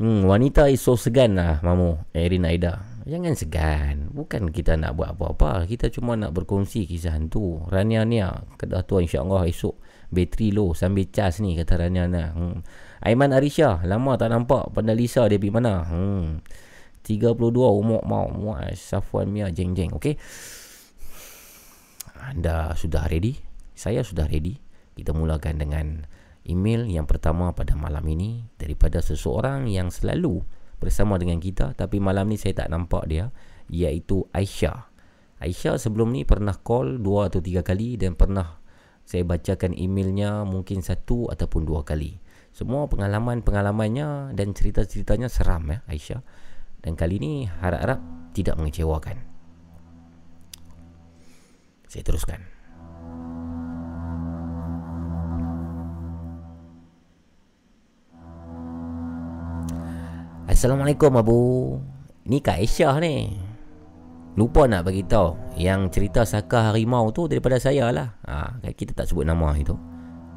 Hmm, 0.00 0.24
wanita 0.24 0.72
is 0.72 0.80
so 0.80 0.96
segan 0.96 1.36
lah 1.36 1.60
Mamu 1.60 2.08
Erin 2.16 2.48
Aida. 2.48 2.80
Jangan 3.04 3.36
segan. 3.36 4.08
Bukan 4.14 4.48
kita 4.48 4.78
nak 4.80 4.96
buat 4.96 5.12
apa-apa. 5.12 5.68
Kita 5.68 5.92
cuma 5.92 6.16
nak 6.16 6.32
berkongsi 6.32 6.88
kisah 6.88 7.12
hantu. 7.12 7.68
Rania 7.68 8.08
ni 8.08 8.24
Kedah 8.56 8.80
tu 8.88 8.96
insyaAllah 8.96 9.44
esok. 9.44 9.76
Bateri 10.10 10.50
low 10.50 10.74
Sambil 10.74 11.06
cas 11.06 11.38
ni 11.38 11.54
Kata 11.54 11.86
Rania 11.86 12.10
ni 12.10 12.18
hmm. 12.18 12.66
Aiman 13.06 13.30
Arisha 13.30 13.78
Lama 13.84 14.16
tak 14.16 14.32
nampak. 14.32 14.72
Pandai 14.72 14.96
Lisa 14.96 15.28
dia 15.28 15.36
pergi 15.36 15.52
mana? 15.52 15.84
Hmm. 15.84 16.40
32 17.06 17.36
umur 17.52 18.00
mau 18.04 18.28
Muaz 18.28 18.80
Safwan 18.80 19.28
Mia 19.32 19.48
Jeng 19.48 19.72
Jeng 19.72 19.96
Okay 19.96 20.20
Anda 22.20 22.76
sudah 22.76 23.08
ready 23.08 23.40
Saya 23.72 24.04
sudah 24.04 24.28
ready 24.28 24.60
Kita 24.94 25.16
mulakan 25.16 25.56
dengan 25.56 25.86
email 26.46 26.88
yang 26.88 27.04
pertama 27.04 27.52
pada 27.52 27.76
malam 27.76 28.04
ini 28.08 28.48
daripada 28.56 29.04
seseorang 29.04 29.68
yang 29.68 29.92
selalu 29.92 30.40
bersama 30.80 31.20
dengan 31.20 31.36
kita 31.36 31.76
tapi 31.76 32.00
malam 32.00 32.32
ni 32.32 32.40
saya 32.40 32.64
tak 32.64 32.72
nampak 32.72 33.04
dia 33.06 33.28
iaitu 33.68 34.24
Aisyah. 34.32 34.88
Aisyah 35.40 35.76
sebelum 35.76 36.12
ni 36.12 36.24
pernah 36.24 36.56
call 36.56 37.00
dua 37.00 37.28
atau 37.28 37.40
tiga 37.44 37.60
kali 37.60 38.00
dan 38.00 38.16
pernah 38.16 38.60
saya 39.04 39.24
bacakan 39.24 39.76
emailnya 39.76 40.44
mungkin 40.44 40.80
satu 40.80 41.28
ataupun 41.28 41.64
dua 41.64 41.84
kali. 41.84 42.20
Semua 42.50 42.90
pengalaman-pengalamannya 42.90 44.34
dan 44.34 44.52
cerita-ceritanya 44.56 45.30
seram 45.30 45.70
ya 45.70 45.78
Aisyah. 45.86 46.20
Dan 46.80 46.96
kali 46.96 47.20
ini 47.20 47.44
harap-harap 47.44 48.00
tidak 48.32 48.56
mengecewakan. 48.56 49.20
Saya 51.90 52.02
teruskan. 52.06 52.40
Assalamualaikum 60.50 61.14
Abu 61.14 61.38
Ni 62.26 62.42
Kak 62.42 62.58
Aisyah 62.58 62.98
ni 63.00 63.38
Lupa 64.38 64.66
nak 64.66 64.86
bagi 64.86 65.02
tahu 65.02 65.34
yang 65.58 65.90
cerita 65.90 66.22
Saka 66.22 66.70
Harimau 66.70 67.10
tu 67.10 67.26
daripada 67.26 67.58
saya 67.58 67.90
lah. 67.90 68.14
Ha, 68.24 68.62
kita 68.72 68.94
tak 68.94 69.10
sebut 69.10 69.26
nama 69.26 69.52
itu. 69.58 69.74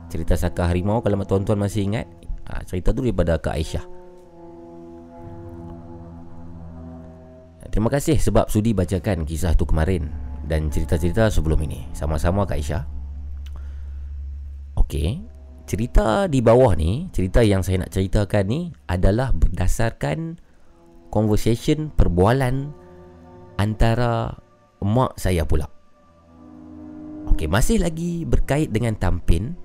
Cerita 0.10 0.34
Saka 0.34 0.70
Harimau 0.70 1.00
kalau 1.06 1.22
tuan-tuan 1.24 1.62
masih 1.62 1.88
ingat, 1.88 2.10
ha, 2.50 2.66
cerita 2.66 2.90
tu 2.90 3.06
daripada 3.06 3.38
Kak 3.38 3.54
Aisyah. 3.54 3.86
Terima 7.74 7.90
kasih 7.90 8.22
sebab 8.22 8.54
sudi 8.54 8.70
bacakan 8.70 9.26
kisah 9.26 9.58
tu 9.58 9.66
kemarin 9.66 10.06
dan 10.46 10.70
cerita-cerita 10.70 11.34
sebelum 11.34 11.58
ini. 11.66 11.90
Sama-sama 11.90 12.46
Kak 12.46 12.62
Aisyah. 12.62 12.84
Okey, 14.78 15.26
cerita 15.66 16.30
di 16.30 16.38
bawah 16.46 16.78
ni, 16.78 17.10
cerita 17.10 17.42
yang 17.42 17.66
saya 17.66 17.82
nak 17.82 17.90
ceritakan 17.90 18.46
ni 18.46 18.62
adalah 18.86 19.34
berdasarkan 19.34 20.38
conversation 21.10 21.90
perbualan 21.90 22.70
antara 23.58 24.38
mak 24.86 25.18
saya 25.18 25.42
pula. 25.42 25.66
Okey, 27.34 27.50
masih 27.50 27.82
lagi 27.82 28.22
berkait 28.22 28.70
dengan 28.70 28.94
Tampin. 29.02 29.58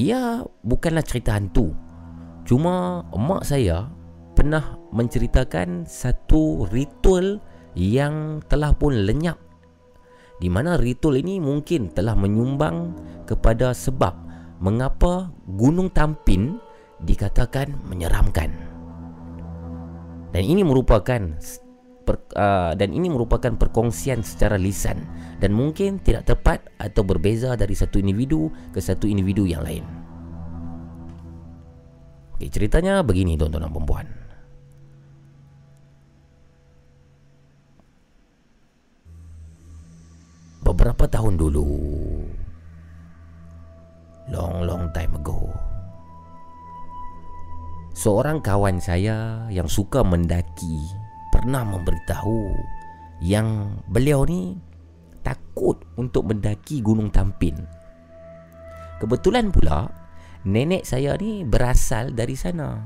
Ia 0.00 0.40
bukanlah 0.64 1.04
cerita 1.04 1.36
hantu. 1.36 1.76
Cuma 2.48 3.04
mak 3.12 3.44
saya 3.44 3.92
pernah 4.36 4.76
menceritakan 4.92 5.88
satu 5.88 6.68
ritual 6.68 7.40
yang 7.72 8.44
telah 8.44 8.76
pun 8.76 8.92
lenyap 8.92 9.40
di 10.36 10.52
mana 10.52 10.76
ritual 10.76 11.16
ini 11.16 11.40
mungkin 11.40 11.88
telah 11.92 12.12
menyumbang 12.12 12.92
kepada 13.24 13.72
sebab 13.72 14.12
mengapa 14.60 15.32
Gunung 15.48 15.88
Tampin 15.92 16.60
dikatakan 17.00 17.76
menyeramkan. 17.88 18.52
Dan 20.32 20.42
ini 20.44 20.60
merupakan 20.60 21.20
per, 22.04 22.16
uh, 22.36 22.76
dan 22.76 22.92
ini 22.92 23.08
merupakan 23.08 23.56
perkongsian 23.56 24.20
secara 24.20 24.60
lisan 24.60 25.00
dan 25.40 25.56
mungkin 25.56 25.96
tidak 26.04 26.28
tepat 26.28 26.60
atau 26.76 27.00
berbeza 27.00 27.56
dari 27.56 27.72
satu 27.72 27.96
individu 27.96 28.52
ke 28.76 28.80
satu 28.80 29.08
individu 29.08 29.48
yang 29.48 29.64
lain. 29.64 29.84
Okey, 32.36 32.52
ceritanya 32.52 33.00
begini 33.00 33.40
tuan-tuan 33.40 33.64
dan 33.64 33.72
puan 33.72 34.15
Beberapa 40.66 41.06
tahun 41.06 41.38
dulu 41.38 41.70
Long 44.34 44.66
long 44.66 44.90
time 44.90 45.14
ago 45.14 45.46
Seorang 47.94 48.42
kawan 48.42 48.82
saya 48.82 49.46
yang 49.48 49.70
suka 49.70 50.02
mendaki 50.02 50.82
pernah 51.30 51.62
memberitahu 51.62 52.52
yang 53.24 53.78
beliau 53.88 54.26
ni 54.28 54.58
takut 55.24 55.80
untuk 55.96 56.28
mendaki 56.28 56.84
Gunung 56.84 57.08
Tampin. 57.08 57.56
Kebetulan 59.00 59.48
pula 59.48 59.88
nenek 60.44 60.84
saya 60.84 61.16
ni 61.16 61.42
berasal 61.48 62.12
dari 62.12 62.36
sana. 62.36 62.76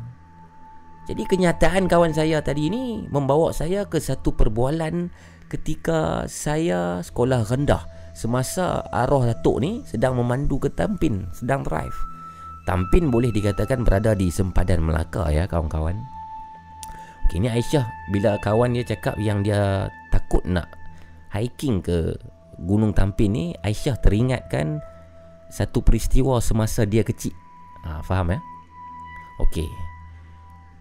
Jadi 1.11 1.27
kenyataan 1.27 1.91
kawan 1.91 2.15
saya 2.15 2.39
tadi 2.39 2.71
ni 2.71 3.03
membawa 3.11 3.51
saya 3.51 3.91
ke 3.91 3.99
satu 3.99 4.39
perbualan 4.39 5.11
ketika 5.51 6.25
saya 6.31 7.03
sekolah 7.03 7.43
rendah 7.45 7.83
semasa 8.15 8.87
arwah 8.95 9.27
datuk 9.27 9.59
ni 9.59 9.83
sedang 9.83 10.15
memandu 10.15 10.63
ke 10.63 10.71
Tampin, 10.71 11.27
sedang 11.35 11.67
drive. 11.67 11.95
Tampin 12.65 13.11
boleh 13.11 13.35
dikatakan 13.35 13.83
berada 13.83 14.15
di 14.15 14.31
sempadan 14.31 14.87
Melaka 14.87 15.27
ya 15.35 15.51
kawan-kawan. 15.51 15.99
Kini 17.35 17.51
Aisyah 17.51 17.87
bila 18.15 18.39
kawan 18.39 18.79
dia 18.79 18.87
cakap 18.87 19.19
yang 19.19 19.43
dia 19.43 19.91
takut 20.15 20.43
nak 20.47 20.71
hiking 21.35 21.83
ke 21.83 22.15
Gunung 22.61 22.93
Tampin 22.93 23.33
ni, 23.33 23.45
Aisyah 23.65 23.97
teringatkan 24.05 24.85
satu 25.49 25.81
peristiwa 25.81 26.39
semasa 26.45 26.85
dia 26.85 27.01
kecil. 27.01 27.33
Ha, 27.89 28.05
faham 28.05 28.37
ya? 28.37 28.41
Okey. 29.41 29.67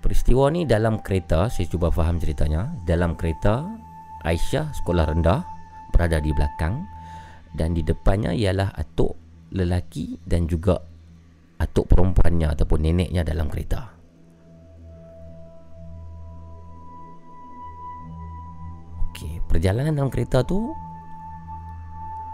Peristiwa 0.03 0.51
ni 0.51 0.67
dalam 0.67 0.99
kereta, 0.99 1.47
saya 1.47 1.67
cuba 1.71 1.87
faham 1.87 2.19
ceritanya. 2.19 2.75
Dalam 2.83 3.15
kereta, 3.15 3.63
Aisyah 4.23 4.75
sekolah 4.75 5.15
rendah 5.15 5.47
berada 5.95 6.19
di 6.19 6.35
belakang 6.35 6.83
dan 7.55 7.71
di 7.71 7.81
depannya 7.81 8.35
ialah 8.35 8.75
atuk 8.75 9.15
lelaki 9.55 10.19
dan 10.27 10.45
juga 10.45 10.77
atuk 11.59 11.89
perempuannya 11.89 12.51
ataupun 12.53 12.79
neneknya 12.83 13.25
dalam 13.25 13.49
kereta. 13.49 13.95
Okey, 19.09 19.43
perjalanan 19.49 19.95
dalam 19.97 20.11
kereta 20.13 20.45
tu 20.45 20.71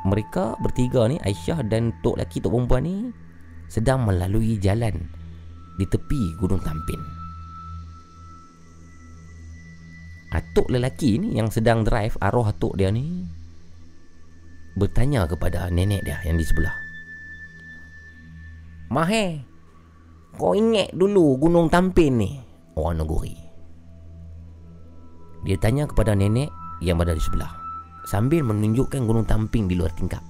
mereka 0.06 0.54
bertiga 0.62 1.10
ni 1.10 1.18
Aisyah 1.18 1.66
dan 1.66 1.90
tok 2.06 2.22
lelaki 2.22 2.38
tok 2.38 2.54
perempuan 2.54 2.86
ni 2.86 2.98
sedang 3.66 4.06
melalui 4.06 4.62
jalan 4.62 4.94
di 5.82 5.86
tepi 5.90 6.38
Gunung 6.38 6.62
Tampin. 6.62 7.15
Atuk 10.36 10.68
lelaki 10.68 11.16
ni 11.16 11.40
yang 11.40 11.48
sedang 11.48 11.88
drive 11.88 12.20
arwah 12.20 12.52
atuk 12.52 12.76
dia 12.76 12.92
ni 12.92 13.24
bertanya 14.76 15.24
kepada 15.24 15.72
nenek 15.72 16.04
dia 16.04 16.20
yang 16.28 16.36
di 16.36 16.44
sebelah. 16.44 16.76
Mahe, 18.92 19.40
kau 20.36 20.52
ingat 20.52 20.92
dulu 20.92 21.40
Gunung 21.40 21.72
Tampin 21.72 22.20
ni? 22.20 22.32
Orang 22.76 23.00
Negeri. 23.00 23.36
Dia 25.48 25.56
tanya 25.56 25.88
kepada 25.88 26.12
nenek 26.12 26.52
yang 26.84 27.00
berada 27.00 27.16
di 27.16 27.24
sebelah 27.24 27.66
sambil 28.06 28.46
menunjukkan 28.46 29.02
gunung 29.04 29.26
tamping 29.26 29.66
di 29.66 29.76
luar 29.76 29.92
tingkap. 29.98 30.22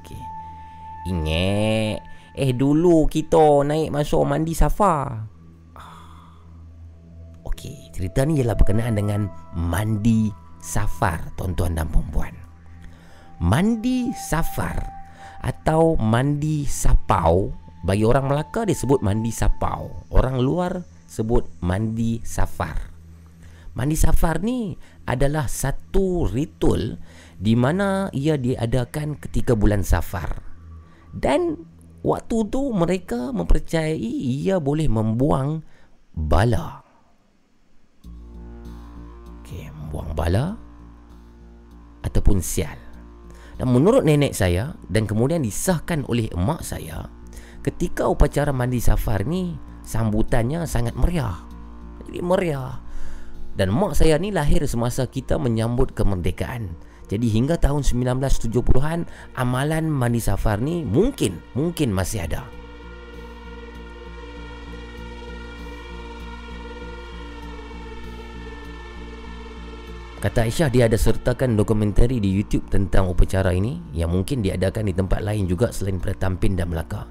Okey. 0.00 0.22
Ingat 1.08 1.98
eh 2.38 2.52
dulu 2.54 3.08
kita 3.10 3.64
naik 3.66 3.90
masuk 3.90 4.22
mandi 4.28 4.52
safar. 4.52 5.26
Okey, 7.48 7.87
cerita 7.98 8.22
ni 8.22 8.38
ialah 8.38 8.54
berkenaan 8.54 8.94
dengan 8.94 9.26
mandi 9.58 10.30
safar 10.62 11.34
tuan-tuan 11.34 11.74
dan 11.74 11.90
puan-puan. 11.90 12.30
Mandi 13.42 14.14
safar 14.14 14.78
atau 15.42 15.98
mandi 15.98 16.62
sapau 16.62 17.50
bagi 17.82 18.06
orang 18.06 18.30
Melaka 18.30 18.62
disebut 18.62 19.02
mandi 19.02 19.34
sapau. 19.34 20.06
Orang 20.14 20.38
luar 20.38 20.86
sebut 21.10 21.46
mandi 21.58 22.22
safar. 22.22 22.94
Mandi 23.74 23.98
safar 23.98 24.46
ni 24.46 24.78
adalah 25.06 25.50
satu 25.50 26.26
ritual 26.30 27.02
di 27.34 27.54
mana 27.58 28.10
ia 28.14 28.38
diadakan 28.38 29.18
ketika 29.18 29.58
bulan 29.58 29.82
safar. 29.82 30.38
Dan 31.14 31.54
waktu 32.02 32.46
tu 32.46 32.70
mereka 32.74 33.34
mempercayai 33.34 33.98
ia 34.42 34.62
boleh 34.62 34.86
membuang 34.86 35.62
bala. 36.14 36.87
Membuang 39.88 40.12
bala 40.12 40.46
ataupun 42.04 42.44
sial. 42.44 42.76
Dan 43.56 43.72
menurut 43.72 44.04
nenek 44.04 44.36
saya 44.36 44.76
dan 44.86 45.08
kemudian 45.08 45.40
disahkan 45.40 46.04
oleh 46.06 46.28
emak 46.30 46.60
saya, 46.62 47.08
ketika 47.64 48.06
upacara 48.06 48.52
mandi 48.52 48.78
safar 48.78 49.24
ni 49.24 49.56
sambutannya 49.82 50.68
sangat 50.68 50.92
meriah. 50.92 51.40
Jadi 52.04 52.20
meriah 52.20 52.78
dan 53.58 53.74
mak 53.74 53.96
saya 53.96 54.20
ni 54.20 54.30
lahir 54.30 54.62
semasa 54.68 55.08
kita 55.08 55.40
menyambut 55.40 55.96
kemerdekaan. 55.96 56.70
Jadi 57.08 57.26
hingga 57.32 57.56
tahun 57.56 57.82
1970-an 57.82 59.08
amalan 59.40 59.88
mandi 59.88 60.20
safar 60.20 60.60
ni 60.60 60.84
mungkin 60.84 61.40
mungkin 61.56 61.90
masih 61.90 62.28
ada. 62.28 62.57
Kata 70.18 70.50
Aisyah 70.50 70.66
dia 70.66 70.90
ada 70.90 70.98
sertakan 70.98 71.54
dokumentari 71.54 72.18
di 72.18 72.26
YouTube 72.26 72.66
tentang 72.66 73.06
upacara 73.06 73.54
ini. 73.54 73.78
Yang 73.94 74.10
mungkin 74.10 74.42
diadakan 74.42 74.90
di 74.90 74.94
tempat 74.94 75.22
lain 75.22 75.46
juga 75.46 75.70
selain 75.70 76.02
pada 76.02 76.18
Tampin 76.18 76.58
dan 76.58 76.74
Melaka. 76.74 77.06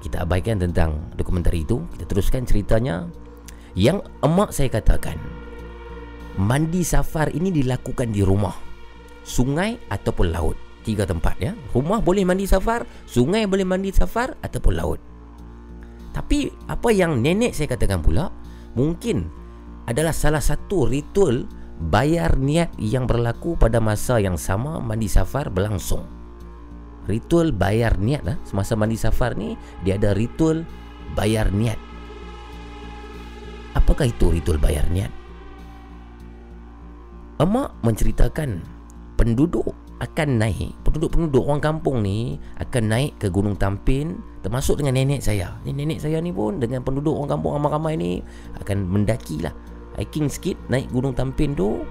Kita 0.00 0.24
abaikan 0.24 0.56
tentang 0.56 1.12
dokumentari 1.20 1.60
itu, 1.60 1.84
kita 1.92 2.08
teruskan 2.08 2.48
ceritanya. 2.48 3.04
Yang 3.76 4.08
emak 4.24 4.50
saya 4.50 4.66
katakan 4.66 5.14
Mandi 6.40 6.82
safar 6.82 7.30
ini 7.30 7.54
dilakukan 7.54 8.10
di 8.10 8.24
rumah 8.24 8.56
Sungai 9.22 9.76
ataupun 9.92 10.32
laut. 10.32 10.56
Tiga 10.82 11.04
tempat 11.04 11.36
ya. 11.36 11.52
Rumah 11.76 12.00
boleh 12.00 12.24
mandi 12.24 12.48
safar 12.48 12.88
Sungai 13.04 13.44
boleh 13.44 13.68
mandi 13.68 13.92
safar 13.92 14.34
Ataupun 14.40 14.72
laut. 14.72 14.98
Tapi 16.16 16.50
apa 16.66 16.88
yang 16.90 17.20
nenek 17.20 17.52
saya 17.52 17.68
katakan 17.70 18.00
pula 18.00 18.32
Mungkin 18.74 19.39
adalah 19.90 20.14
salah 20.14 20.42
satu 20.42 20.86
ritual 20.86 21.44
Bayar 21.80 22.36
niat 22.36 22.76
yang 22.76 23.08
berlaku 23.08 23.56
pada 23.56 23.80
masa 23.80 24.20
yang 24.20 24.36
sama 24.36 24.78
Mandi 24.78 25.08
safar 25.08 25.48
berlangsung. 25.50 26.04
Ritual 27.08 27.50
bayar 27.50 27.96
niat 27.96 28.22
lah 28.22 28.36
Semasa 28.44 28.76
mandi 28.76 28.94
safar 28.94 29.34
ni 29.34 29.56
Dia 29.82 29.98
ada 29.98 30.14
ritual 30.14 30.62
bayar 31.18 31.50
niat. 31.50 31.80
Apakah 33.74 34.06
itu 34.06 34.30
ritual 34.30 34.60
bayar 34.60 34.86
niat? 34.92 35.20
emak 37.40 37.72
menceritakan 37.80 38.60
penduduk 39.16 39.72
akan 40.00 40.28
naik. 40.40 40.72
Penduduk-penduduk 40.84 41.44
orang 41.44 41.60
kampung 41.60 42.00
ni 42.04 42.40
akan 42.56 42.84
naik 42.88 43.20
ke 43.20 43.28
Gunung 43.32 43.56
Tampin 43.56 44.20
termasuk 44.44 44.80
dengan 44.80 44.96
nenek 44.96 45.20
saya. 45.24 45.56
Ni 45.64 45.72
nenek 45.72 46.00
saya 46.00 46.20
ni 46.20 46.32
pun 46.32 46.60
dengan 46.60 46.84
penduduk 46.84 47.16
orang 47.16 47.36
kampung 47.36 47.56
ramai-ramai 47.56 47.94
ni 47.96 48.12
akan 48.60 48.88
mendaki 48.88 49.44
lah 49.44 49.52
hiking 50.00 50.32
sikit 50.32 50.56
naik 50.72 50.88
Gunung 50.88 51.12
Tampin 51.12 51.52
tu 51.52 51.84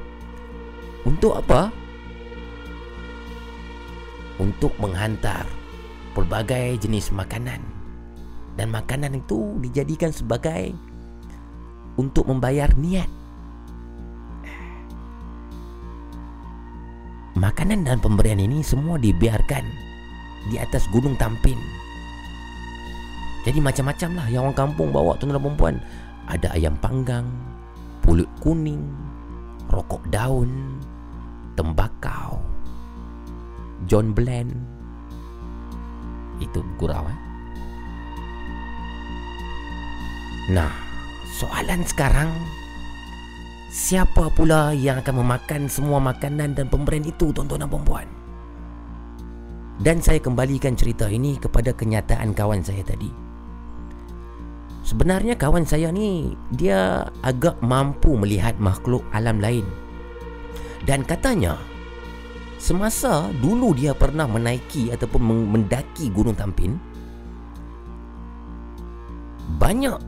untuk 1.06 1.38
apa 1.38 1.70
untuk 4.42 4.74
menghantar 4.82 5.46
pelbagai 6.18 6.82
jenis 6.82 7.14
makanan 7.14 7.62
dan 8.58 8.68
makanan 8.74 9.14
itu 9.14 9.62
dijadikan 9.62 10.10
sebagai 10.10 10.74
untuk 12.02 12.26
membayar 12.26 12.74
niat 12.74 13.08
Makanan 17.40 17.88
dan 17.88 18.04
pemberian 18.04 18.36
ini 18.36 18.60
semua 18.60 19.00
dibiarkan 19.00 19.64
di 20.52 20.60
atas 20.60 20.92
gunung 20.92 21.16
Tampin. 21.16 21.56
Jadi 23.48 23.64
macam-macam 23.64 24.10
lah 24.20 24.28
yang 24.28 24.44
orang 24.44 24.60
kampung 24.60 24.92
bawa 24.92 25.16
tuan 25.16 25.32
dan 25.32 25.40
perempuan. 25.40 25.76
Ada 26.28 26.60
ayam 26.60 26.76
panggang, 26.84 27.24
pulut 28.02 28.30
kuning, 28.40 28.84
rokok 29.70 30.04
daun, 30.10 30.80
tembakau, 31.54 32.40
John 33.86 34.12
Blend. 34.16 34.56
Itu 36.40 36.64
gurau 36.80 37.04
eh. 37.08 37.20
Nah, 40.50 40.72
soalan 41.38 41.84
sekarang 41.86 42.32
Siapa 43.70 44.34
pula 44.34 44.74
yang 44.74 44.98
akan 44.98 45.22
memakan 45.22 45.70
semua 45.70 46.02
makanan 46.02 46.58
dan 46.58 46.66
pemberian 46.74 47.06
itu 47.06 47.30
tuan-tuan 47.30 47.62
dan 47.62 47.70
perempuan? 47.70 48.08
Dan 49.78 50.02
saya 50.02 50.18
kembalikan 50.18 50.74
cerita 50.74 51.06
ini 51.06 51.38
kepada 51.38 51.70
kenyataan 51.78 52.34
kawan 52.34 52.66
saya 52.66 52.82
tadi. 52.82 53.29
Sebenarnya 54.90 55.38
kawan 55.38 55.70
saya 55.70 55.94
ni 55.94 56.34
dia 56.50 57.06
agak 57.22 57.62
mampu 57.62 58.18
melihat 58.18 58.58
makhluk 58.58 59.06
alam 59.14 59.38
lain. 59.38 59.62
Dan 60.82 61.06
katanya 61.06 61.62
semasa 62.58 63.30
dulu 63.38 63.78
dia 63.78 63.94
pernah 63.94 64.26
menaiki 64.26 64.90
ataupun 64.90 65.54
mendaki 65.54 66.10
Gunung 66.10 66.34
Tampin 66.34 66.82
banyak 69.62 70.02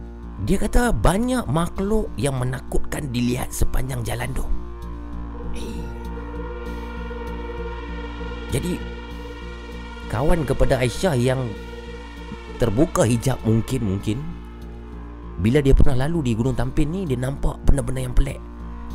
dia 0.49 0.57
kata 0.57 0.89
banyak 0.89 1.45
makhluk 1.45 2.09
yang 2.17 2.41
menakutkan 2.41 3.13
dilihat 3.13 3.53
sepanjang 3.53 4.01
jalan 4.01 4.33
tu. 4.33 4.45
Jadi 8.49 8.81
kawan 10.09 10.41
kepada 10.41 10.81
Aisyah 10.81 11.13
yang 11.13 11.45
terbuka 12.57 13.05
hijab 13.05 13.37
mungkin-mungkin 13.45 14.40
bila 15.41 15.57
dia 15.57 15.73
pernah 15.73 16.05
lalu 16.05 16.29
di 16.29 16.31
Gunung 16.37 16.53
Tampin 16.53 16.93
ni 16.93 17.01
dia 17.09 17.17
nampak 17.17 17.57
benda-benda 17.65 18.05
yang 18.05 18.13
pelik. 18.13 18.37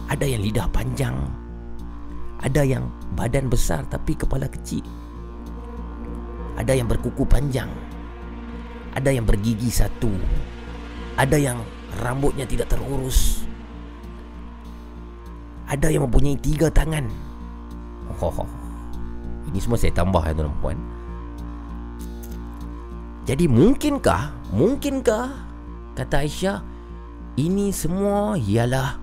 Ada 0.06 0.22
yang 0.22 0.40
lidah 0.46 0.70
panjang. 0.70 1.18
Ada 2.38 2.62
yang 2.62 2.86
badan 3.18 3.50
besar 3.50 3.82
tapi 3.90 4.14
kepala 4.14 4.46
kecil. 4.46 4.86
Ada 6.54 6.78
yang 6.78 6.86
berkuku 6.86 7.26
panjang. 7.26 7.68
Ada 8.94 9.10
yang 9.10 9.26
bergigi 9.26 9.68
satu. 9.68 10.08
Ada 11.18 11.36
yang 11.40 11.58
rambutnya 12.04 12.44
tidak 12.44 12.68
terurus 12.68 13.40
Ada 15.66 15.88
yang 15.88 16.04
mempunyai 16.04 16.36
tiga 16.36 16.68
tangan 16.68 17.08
oh. 18.20 18.44
Ini 19.48 19.58
semua 19.62 19.80
saya 19.80 19.96
tambah 19.96 20.20
ya 20.20 20.36
tuan 20.36 20.52
puan 20.60 20.78
Jadi 23.24 23.48
mungkinkah 23.48 24.52
Mungkinkah 24.52 25.45
Kata 25.96 26.20
Aisyah 26.20 26.60
Ini 27.40 27.72
semua 27.72 28.36
ialah 28.36 29.00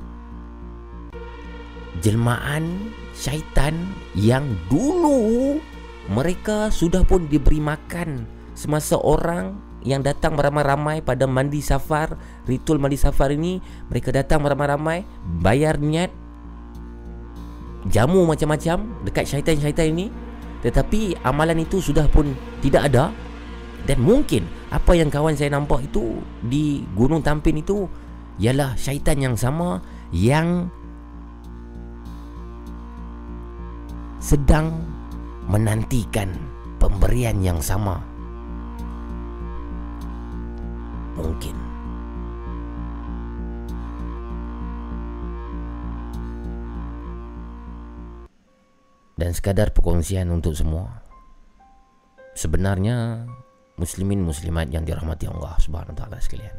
Jelmaan 2.05 2.93
syaitan 3.17 3.73
Yang 4.13 4.53
dulu 4.69 5.57
Mereka 6.13 6.69
sudah 6.69 7.01
pun 7.01 7.25
diberi 7.25 7.57
makan 7.57 8.30
Semasa 8.53 9.01
orang 9.01 9.73
yang 9.83 9.99
datang 9.99 10.39
beramai-ramai 10.39 11.03
pada 11.03 11.27
mandi 11.27 11.59
safar 11.59 12.15
ritual 12.47 12.80
mandi 12.80 12.95
safar 12.95 13.35
ini. 13.35 13.59
Mereka 13.91 14.15
datang 14.15 14.39
beramai-ramai 14.39 15.03
bayar 15.43 15.75
niat 15.75 16.07
jamu 17.91 18.23
macam-macam 18.23 19.03
dekat 19.03 19.27
syaitan-syaitan 19.27 19.91
ini. 19.91 20.07
Tetapi 20.63 21.19
amalan 21.27 21.67
itu 21.67 21.83
sudah 21.83 22.07
pun 22.07 22.31
tidak 22.63 22.88
ada 22.88 23.11
dan 23.83 23.99
mungkin 23.99 24.47
apa 24.71 24.95
yang 24.95 25.11
kawan 25.11 25.35
saya 25.35 25.53
nampak 25.53 25.85
itu 25.87 26.23
di 26.39 26.87
Gunung 26.95 27.19
Tampin 27.19 27.59
itu 27.59 27.85
ialah 28.39 28.73
syaitan 28.79 29.19
yang 29.19 29.35
sama 29.35 29.83
yang 30.09 30.71
sedang 34.23 34.79
menantikan 35.51 36.31
pemberian 36.79 37.43
yang 37.43 37.59
sama 37.59 37.99
mungkin. 41.17 41.55
Dan 49.13 49.29
sekadar 49.31 49.71
perkongsian 49.71 50.27
untuk 50.33 50.57
semua. 50.57 51.05
Sebenarnya 52.33 53.29
muslimin 53.79 54.21
muslimat 54.21 54.69
yang 54.69 54.85
dirahmati 54.85 55.29
Allah 55.29 55.57
Subhanahu 55.57 55.97
taala 55.97 56.21
sekalian. 56.21 56.53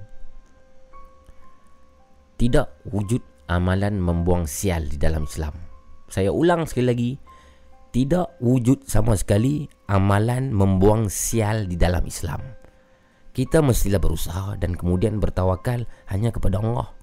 Tidak 2.35 2.91
wujud 2.91 3.23
amalan 3.47 4.03
membuang 4.03 4.45
sial 4.51 4.91
di 4.91 4.99
dalam 4.99 5.25
Islam. 5.25 5.55
Saya 6.11 6.35
ulang 6.35 6.67
sekali 6.67 6.87
lagi, 6.87 7.11
tidak 7.95 8.35
wujud 8.43 8.85
sama 8.91 9.15
sekali 9.15 9.71
amalan 9.87 10.51
membuang 10.51 11.07
sial 11.07 11.71
di 11.71 11.79
dalam 11.79 12.03
Islam 12.05 12.43
kita 13.35 13.59
mestilah 13.67 13.99
berusaha 13.99 14.55
dan 14.63 14.79
kemudian 14.79 15.19
bertawakal 15.19 15.83
hanya 16.07 16.31
kepada 16.31 16.63
Allah. 16.63 16.95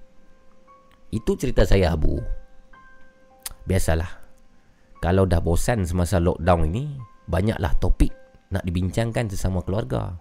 Itu 1.12 1.36
cerita 1.36 1.68
saya 1.68 1.92
Abu. 1.92 2.16
Biasalah. 3.68 4.24
Kalau 5.04 5.28
dah 5.28 5.44
bosan 5.44 5.84
semasa 5.84 6.16
lockdown 6.16 6.72
ini, 6.72 6.96
banyaklah 7.28 7.76
topik 7.76 8.10
nak 8.52 8.62
dibincangkan 8.68 9.32
sesama 9.32 9.64
keluarga. 9.64 10.20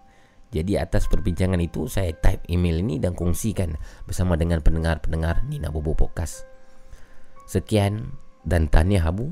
Jadi 0.52 0.76
atas 0.76 1.08
perbincangan 1.08 1.60
itu 1.64 1.88
saya 1.88 2.12
type 2.12 2.44
email 2.52 2.84
ini 2.84 3.00
dan 3.00 3.16
kongsikan 3.16 3.76
bersama 4.04 4.36
dengan 4.36 4.60
pendengar-pendengar 4.60 5.48
Nina 5.48 5.72
Bobo 5.72 5.96
Podcast. 5.96 6.44
Sekian 7.48 8.16
dan 8.44 8.68
tanya 8.68 9.04
Abu 9.08 9.32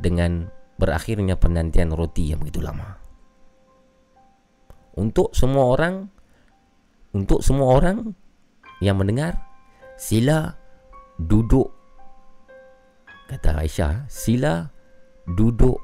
dengan 0.00 0.50
berakhirnya 0.80 1.36
penantian 1.36 1.92
roti 1.92 2.32
yang 2.32 2.40
begitu 2.40 2.64
lama 2.64 2.96
untuk 4.96 5.36
semua 5.36 5.76
orang 5.76 6.08
untuk 7.12 7.44
semua 7.44 7.76
orang 7.76 8.16
yang 8.80 8.96
mendengar 8.96 9.36
sila 10.00 10.56
duduk 11.20 11.68
kata 13.28 13.60
Aisyah 13.60 14.08
sila 14.08 14.72
duduk 15.28 15.76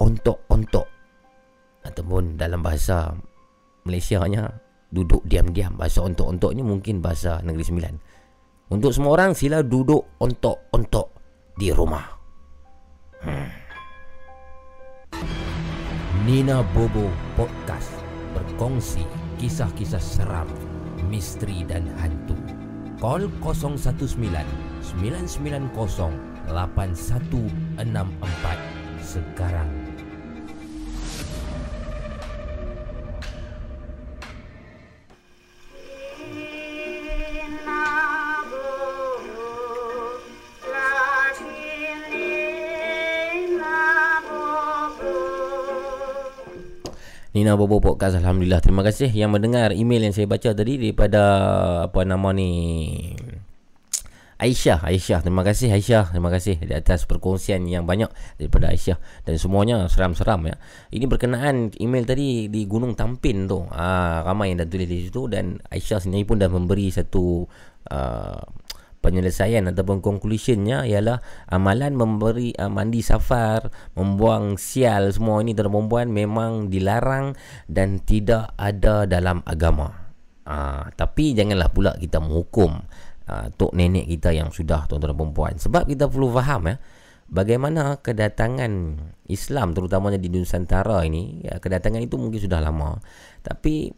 ontok-ontok 0.00 0.88
ataupun 1.86 2.34
dalam 2.34 2.60
bahasa 2.60 3.14
Malaysia 3.86 4.18
nya 4.26 4.50
duduk 4.90 5.22
diam-diam 5.26 5.78
bahasa 5.78 6.02
ontok-ontoknya 6.02 6.66
mungkin 6.66 6.98
bahasa 6.98 7.38
Negeri 7.42 7.64
Sembilan 7.64 7.94
untuk 8.74 8.90
semua 8.90 9.14
orang 9.14 9.34
sila 9.34 9.62
duduk 9.62 10.18
ontok-ontok 10.18 11.06
di 11.54 11.70
rumah 11.70 12.06
hmm. 13.22 13.66
Nina 16.26 16.66
Bobo 16.74 17.06
Podcast 17.38 17.94
berkongsi 18.34 19.06
kisah-kisah 19.38 20.02
seram, 20.02 20.50
misteri 21.06 21.62
dan 21.62 21.86
hantu. 22.02 22.34
Call 22.98 23.30
019 23.38 23.78
990 24.98 26.50
8164 26.50 29.06
sekarang. 29.06 29.85
Nina 47.36 47.52
Bobo 47.52 47.84
Podcast 47.84 48.16
Alhamdulillah 48.16 48.64
Terima 48.64 48.80
kasih 48.80 49.12
yang 49.12 49.28
mendengar 49.28 49.68
email 49.76 50.08
yang 50.08 50.16
saya 50.16 50.24
baca 50.24 50.56
tadi 50.56 50.80
Daripada 50.80 51.20
Apa 51.84 52.00
nama 52.08 52.32
ni 52.32 52.48
Aisyah, 54.36 54.84
Aisyah, 54.84 55.24
terima 55.24 55.40
kasih 55.40 55.72
Aisyah, 55.72 56.12
terima 56.12 56.28
kasih 56.28 56.60
di 56.60 56.68
atas 56.76 57.08
perkongsian 57.08 57.64
yang 57.64 57.88
banyak 57.88 58.12
daripada 58.36 58.68
Aisyah 58.68 59.24
dan 59.24 59.40
semuanya 59.40 59.88
seram-seram 59.88 60.44
ya. 60.44 60.60
Ini 60.92 61.08
berkenaan 61.08 61.72
email 61.80 62.04
tadi 62.04 62.52
di 62.52 62.68
Gunung 62.68 62.92
Tampin 62.92 63.48
tu. 63.48 63.64
Ah, 63.72 64.20
ramai 64.28 64.52
yang 64.52 64.60
dah 64.60 64.68
tulis 64.68 64.92
di 64.92 65.08
situ 65.08 65.24
dan 65.32 65.56
Aisyah 65.72 66.04
sendiri 66.04 66.28
pun 66.28 66.36
dah 66.36 66.52
memberi 66.52 66.92
satu 66.92 67.48
uh, 67.90 68.42
penyelesaian 69.04 69.70
ataupun 69.70 70.02
conclusionnya 70.02 70.82
ialah 70.82 71.22
amalan 71.46 71.94
memberi 71.94 72.50
uh, 72.58 72.66
mandi 72.70 73.00
safar, 73.02 73.70
membuang 73.94 74.58
sial 74.58 75.14
semua 75.14 75.42
ini 75.42 75.54
dalam 75.54 75.74
perempuan 75.74 76.10
memang 76.10 76.72
dilarang 76.72 77.38
dan 77.70 78.02
tidak 78.02 78.54
ada 78.58 79.06
dalam 79.06 79.46
agama. 79.46 80.06
Ah, 80.46 80.94
tapi 80.94 81.34
janganlah 81.34 81.74
pula 81.74 81.98
kita 81.98 82.22
menghukum 82.22 82.78
uh, 83.26 83.46
tok 83.58 83.74
nenek 83.74 84.06
kita 84.06 84.30
yang 84.30 84.54
sudah 84.54 84.86
tuan-tuan 84.86 85.10
dan 85.10 85.18
perempuan 85.18 85.54
sebab 85.58 85.90
kita 85.90 86.06
perlu 86.06 86.30
faham 86.30 86.70
ya 86.70 86.78
bagaimana 87.26 87.98
kedatangan 87.98 88.94
Islam 89.26 89.74
terutamanya 89.74 90.22
di 90.22 90.30
Nusantara 90.30 91.02
ini 91.02 91.42
ya, 91.42 91.58
kedatangan 91.58 91.98
itu 91.98 92.14
mungkin 92.14 92.38
sudah 92.38 92.62
lama 92.62 93.02
tapi 93.42 93.90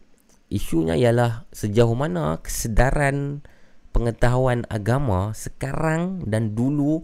isunya 0.49 0.97
ialah 0.97 1.45
sejauh 1.53 1.93
mana 1.93 2.41
kesedaran 2.41 3.45
pengetahuan 3.91 4.63
agama 4.69 5.33
sekarang 5.33 6.25
dan 6.29 6.53
dulu 6.57 7.03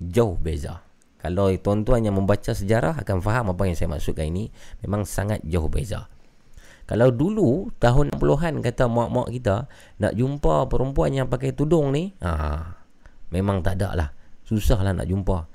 jauh 0.00 0.36
beza 0.36 0.84
kalau 1.16 1.50
tuan-tuan 1.58 2.06
yang 2.06 2.14
membaca 2.14 2.54
sejarah 2.54 3.00
akan 3.02 3.18
faham 3.24 3.50
apa 3.52 3.62
yang 3.66 3.74
saya 3.74 3.88
maksudkan 3.90 4.28
ini 4.30 4.52
memang 4.84 5.02
sangat 5.08 5.42
jauh 5.44 5.66
beza 5.66 6.06
kalau 6.86 7.10
dulu 7.10 7.66
tahun 7.82 8.14
60-an 8.14 8.62
kata 8.62 8.86
mak-mak 8.86 9.28
kita 9.34 9.66
nak 9.98 10.12
jumpa 10.14 10.70
perempuan 10.70 11.10
yang 11.10 11.26
pakai 11.26 11.50
tudung 11.50 11.90
ni, 11.90 12.14
ha, 12.22 12.62
memang 13.34 13.58
tak 13.58 13.82
ada 13.82 13.90
lah. 13.98 14.08
Susah 14.46 14.78
lah 14.86 14.94
nak 14.94 15.10
jumpa. 15.10 15.50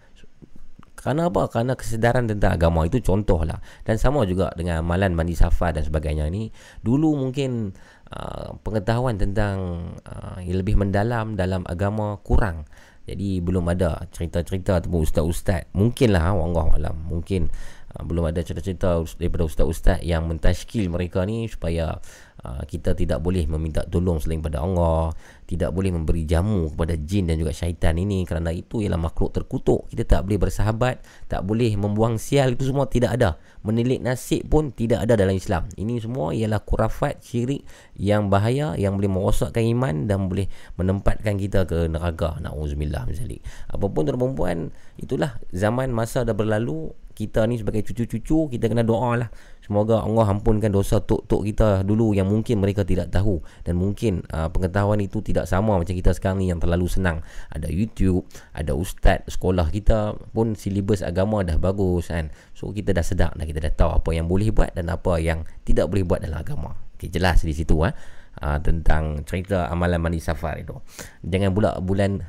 Kerana 1.00 1.32
apa? 1.32 1.48
Kerana 1.48 1.74
kesedaran 1.74 2.28
tentang 2.28 2.60
agama 2.60 2.84
itu 2.84 3.00
contoh 3.00 3.48
lah. 3.48 3.58
Dan 3.88 3.96
sama 3.96 4.28
juga 4.28 4.52
dengan 4.54 4.84
amalan 4.84 5.16
mandi 5.16 5.34
safar 5.34 5.72
dan 5.72 5.88
sebagainya 5.88 6.28
ni. 6.28 6.52
Dulu 6.84 7.16
mungkin 7.16 7.74
uh, 8.12 8.56
pengetahuan 8.62 9.16
tentang 9.16 9.88
uh, 10.04 10.38
yang 10.44 10.62
lebih 10.62 10.76
mendalam 10.78 11.40
dalam 11.40 11.64
agama 11.68 12.20
kurang. 12.22 12.68
Jadi 13.02 13.42
belum 13.42 13.66
ada 13.66 14.06
cerita-cerita 14.14 14.78
ataupun 14.78 15.02
ustaz-ustaz. 15.02 15.68
Mungkinlah 15.74 16.38
Allah 16.38 16.68
Alam. 16.78 16.96
Mungkin 17.10 17.50
uh, 17.98 18.04
belum 18.06 18.30
ada 18.30 18.46
cerita-cerita 18.46 19.02
daripada 19.18 19.44
ustaz-ustaz 19.48 20.00
yang 20.06 20.30
mentashkil 20.30 20.88
mereka 20.88 21.26
ni 21.26 21.50
supaya 21.50 21.98
uh, 22.46 22.64
kita 22.66 22.94
tidak 22.98 23.22
boleh 23.22 23.46
meminta 23.50 23.86
tolong 23.86 24.18
selain 24.22 24.42
pada 24.42 24.62
Allah 24.62 25.14
tidak 25.46 25.76
boleh 25.76 25.92
memberi 25.92 26.24
jamu 26.24 26.72
kepada 26.72 26.96
jin 26.96 27.28
dan 27.28 27.36
juga 27.36 27.52
syaitan 27.52 27.98
ini 27.98 28.24
kerana 28.24 28.56
itu 28.56 28.80
ialah 28.80 29.02
makhluk 29.02 29.36
terkutuk 29.36 29.90
kita 29.92 30.04
tak 30.08 30.22
boleh 30.26 30.40
bersahabat 30.40 31.04
tak 31.28 31.42
boleh 31.44 31.74
membuang 31.76 32.16
sial 32.16 32.56
itu 32.56 32.70
semua 32.70 32.88
tidak 32.88 33.20
ada 33.20 33.38
menilik 33.62 34.02
nasib 34.02 34.50
pun 34.50 34.74
tidak 34.74 35.06
ada 35.06 35.14
dalam 35.18 35.38
Islam. 35.38 35.70
Ini 35.78 36.02
semua 36.02 36.34
ialah 36.34 36.62
kurafat 36.62 37.22
syirik 37.22 37.66
yang 37.98 38.34
bahaya 38.34 38.74
yang 38.78 38.98
boleh 38.98 39.10
merosakkan 39.10 39.66
iman 39.72 40.10
dan 40.10 40.30
boleh 40.30 40.50
menempatkan 40.78 41.38
kita 41.38 41.70
ke 41.70 41.86
neraka. 41.90 42.42
Na'udzubillah 42.42 43.06
misalnya 43.06 43.42
apapun 43.70 44.10
tuan 44.10 44.18
perempuan 44.18 44.58
itulah 44.98 45.38
zaman 45.54 45.94
masa 45.94 46.26
dah 46.26 46.34
berlalu. 46.34 46.94
Kita 47.12 47.44
ni 47.44 47.60
sebagai 47.60 47.86
cucu-cucu 47.86 48.50
kita 48.56 48.72
kena 48.72 48.88
doa 48.88 49.14
lah 49.20 49.30
semoga 49.62 50.04
Allah 50.04 50.28
ampunkan 50.34 50.74
dosa 50.74 51.00
tok-tok 51.00 51.48
kita 51.48 51.68
dulu 51.88 52.12
yang 52.12 52.28
mungkin 52.28 52.60
mereka 52.60 52.84
tidak 52.84 53.14
tahu. 53.14 53.40
Dan 53.64 53.78
mungkin 53.80 54.26
uh, 54.34 54.52
pengetahuan 54.52 55.00
itu 55.00 55.24
tidak 55.24 55.48
sama 55.48 55.78
macam 55.80 55.96
kita 55.96 56.12
sekarang 56.12 56.42
ni 56.42 56.52
yang 56.52 56.60
terlalu 56.60 56.90
senang. 56.92 57.24
Ada 57.54 57.72
YouTube 57.72 58.28
ada 58.52 58.76
ustaz 58.76 59.24
sekolah 59.30 59.70
kita 59.72 60.18
pun 60.36 60.58
silibus 60.58 61.06
agama 61.06 61.46
dah 61.46 61.56
bagus 61.56 62.12
kan. 62.12 62.34
So 62.58 62.74
kita 62.76 62.92
dah 62.92 63.06
sedar 63.06 63.32
dah 63.38 63.46
kita 63.48 63.64
dah 63.64 63.74
tahu 63.74 63.92
apa 64.02 64.10
yang 64.12 64.28
boleh 64.28 64.52
buat 64.52 64.76
dan 64.76 64.92
apa 64.92 65.22
yang 65.22 65.48
tidak 65.64 65.88
boleh 65.88 66.04
buat 66.04 66.20
dalam 66.20 66.42
agama. 66.42 66.76
Okay, 66.98 67.10
jelas 67.10 67.42
di 67.42 67.56
situ 67.56 67.82
eh. 67.88 67.94
Uh, 68.42 68.56
tentang 68.64 69.28
cerita 69.28 69.68
amalan 69.68 70.00
mandi 70.00 70.24
safar 70.24 70.56
itu. 70.56 70.74
Jangan 71.22 71.52
pula 71.52 71.72
bulan 71.84 72.24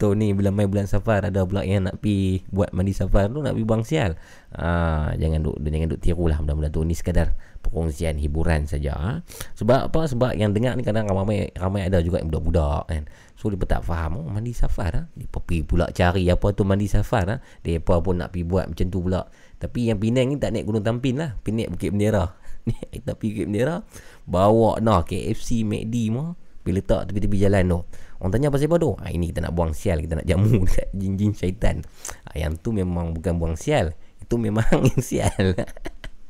tahun 0.00 0.16
ni 0.16 0.32
bila 0.32 0.48
main 0.48 0.64
bulan 0.64 0.88
safar 0.88 1.20
ada 1.20 1.44
pula 1.44 1.60
yang 1.60 1.84
nak 1.84 2.00
pi 2.00 2.40
buat 2.48 2.72
mandi 2.72 2.96
safar 2.96 3.28
tu 3.28 3.44
nak 3.44 3.52
pi 3.52 3.62
buang 3.68 3.84
sial. 3.84 4.16
Ha, 4.56 5.12
jangan 5.20 5.44
duk 5.44 5.60
jangan 5.60 5.92
duk 5.92 6.00
tiru 6.00 6.24
lah 6.24 6.40
mudah-mudahan 6.40 6.72
tu 6.72 6.80
ni 6.88 6.96
sekadar 6.96 7.36
perkongsian 7.60 8.16
hiburan 8.16 8.64
saja. 8.64 8.96
Ha. 8.96 9.12
Sebab 9.60 9.92
apa? 9.92 10.08
Sebab 10.08 10.32
yang 10.32 10.56
dengar 10.56 10.72
ni 10.74 10.82
kadang 10.82 11.04
ramai 11.04 11.52
ramai 11.52 11.84
ada 11.84 12.00
juga 12.00 12.24
yang 12.24 12.32
budak-budak 12.32 12.88
kan. 12.88 13.02
So 13.36 13.52
dia 13.52 13.60
tak 13.68 13.84
faham 13.84 14.24
oh, 14.24 14.26
mandi 14.26 14.56
safar 14.56 14.90
ha. 14.96 15.02
Dia 15.12 15.28
pergi 15.28 15.60
pula 15.68 15.92
cari 15.92 16.24
apa 16.32 16.56
tu 16.56 16.64
mandi 16.64 16.88
safar 16.88 17.24
ha. 17.28 17.36
Dia 17.60 17.84
apa 17.84 18.00
pun 18.00 18.16
nak 18.16 18.32
pi 18.32 18.40
buat 18.40 18.72
macam 18.72 18.86
tu 18.88 19.04
pula. 19.04 19.28
Tapi 19.60 19.92
yang 19.92 20.00
Penang 20.00 20.32
ni 20.32 20.40
tak 20.40 20.56
naik 20.56 20.64
Gunung 20.64 20.84
Tampin 20.84 21.20
lah. 21.20 21.36
Naik 21.44 21.76
Bukit 21.76 21.92
Bendera. 21.92 22.32
Ni 22.66 22.76
kita 22.88 23.12
pergi 23.12 23.30
Bukit 23.36 23.46
Bendera 23.52 23.76
bawa 24.24 24.80
nah 24.80 25.04
KFC 25.04 25.64
McD 25.68 26.12
mah 26.12 26.32
pergi 26.60 26.72
letak 26.76 27.00
tepi-tepi 27.12 27.36
jalan 27.40 27.64
tu. 27.68 27.80
Orang 28.20 28.36
tanya 28.36 28.52
apa 28.52 28.60
tu? 28.60 28.92
Ha, 29.00 29.08
ini 29.08 29.32
kita 29.32 29.40
nak 29.40 29.56
buang 29.56 29.72
sial, 29.72 30.04
kita 30.04 30.20
nak 30.20 30.28
jamu 30.28 30.60
dekat 30.68 30.92
jin-jin 30.92 31.32
syaitan. 31.32 31.80
Ha, 32.28 32.36
yang 32.36 32.60
tu 32.60 32.76
memang 32.76 33.16
bukan 33.16 33.40
buang 33.40 33.56
sial. 33.56 33.96
Itu 34.20 34.36
memang 34.36 34.84
sial. 35.00 35.56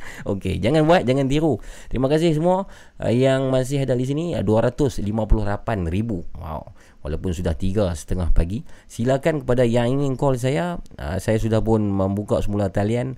Okey, 0.31 0.61
jangan 0.61 0.87
buat, 0.87 1.05
jangan 1.05 1.29
tiru. 1.29 1.59
Terima 1.91 2.09
kasih 2.09 2.35
semua 2.37 2.67
uh, 3.01 3.13
yang 3.13 3.51
masih 3.53 3.83
ada 3.83 3.97
di 3.99 4.07
sini. 4.07 4.35
Uh, 4.39 4.45
258,000. 4.47 6.39
Wow. 6.39 6.73
Walaupun 7.01 7.33
sudah 7.33 7.57
tiga 7.57 7.89
setengah 7.97 8.29
pagi. 8.31 8.63
Silakan 8.85 9.41
kepada 9.43 9.65
yang 9.65 9.89
ingin 9.89 10.21
call 10.21 10.37
saya. 10.37 10.85
Saya 11.17 11.41
sudah 11.41 11.65
pun 11.65 11.81
membuka 11.81 12.37
semula 12.45 12.69
talian 12.69 13.17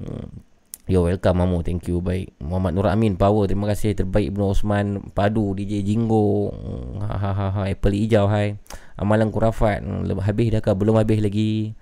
Hmm. 0.00 0.54
Yo 0.84 1.00
welcome 1.00 1.40
Mamu. 1.40 1.64
Thank 1.64 1.88
you. 1.88 2.04
Baik. 2.04 2.36
Muhammad 2.44 2.76
Nur 2.76 2.88
Amin 2.92 3.16
Power. 3.16 3.48
Terima 3.48 3.64
kasih. 3.72 3.96
Terbaik 3.96 4.36
Ibnu 4.36 4.52
Osman. 4.52 5.16
Padu 5.16 5.56
DJ 5.56 5.80
Jinggo 5.80 6.52
ha, 7.00 7.16
ha, 7.16 7.30
ha, 7.32 7.46
ha. 7.56 7.62
Apple 7.64 7.96
hijau 7.96 8.28
hai. 8.28 8.60
Amalan 9.00 9.32
Kurafat 9.32 9.80
hmm, 9.80 10.20
Habis 10.20 10.52
dah 10.52 10.60
kah? 10.60 10.76
Belum 10.76 11.00
habis 11.00 11.24
lagi 11.24 11.72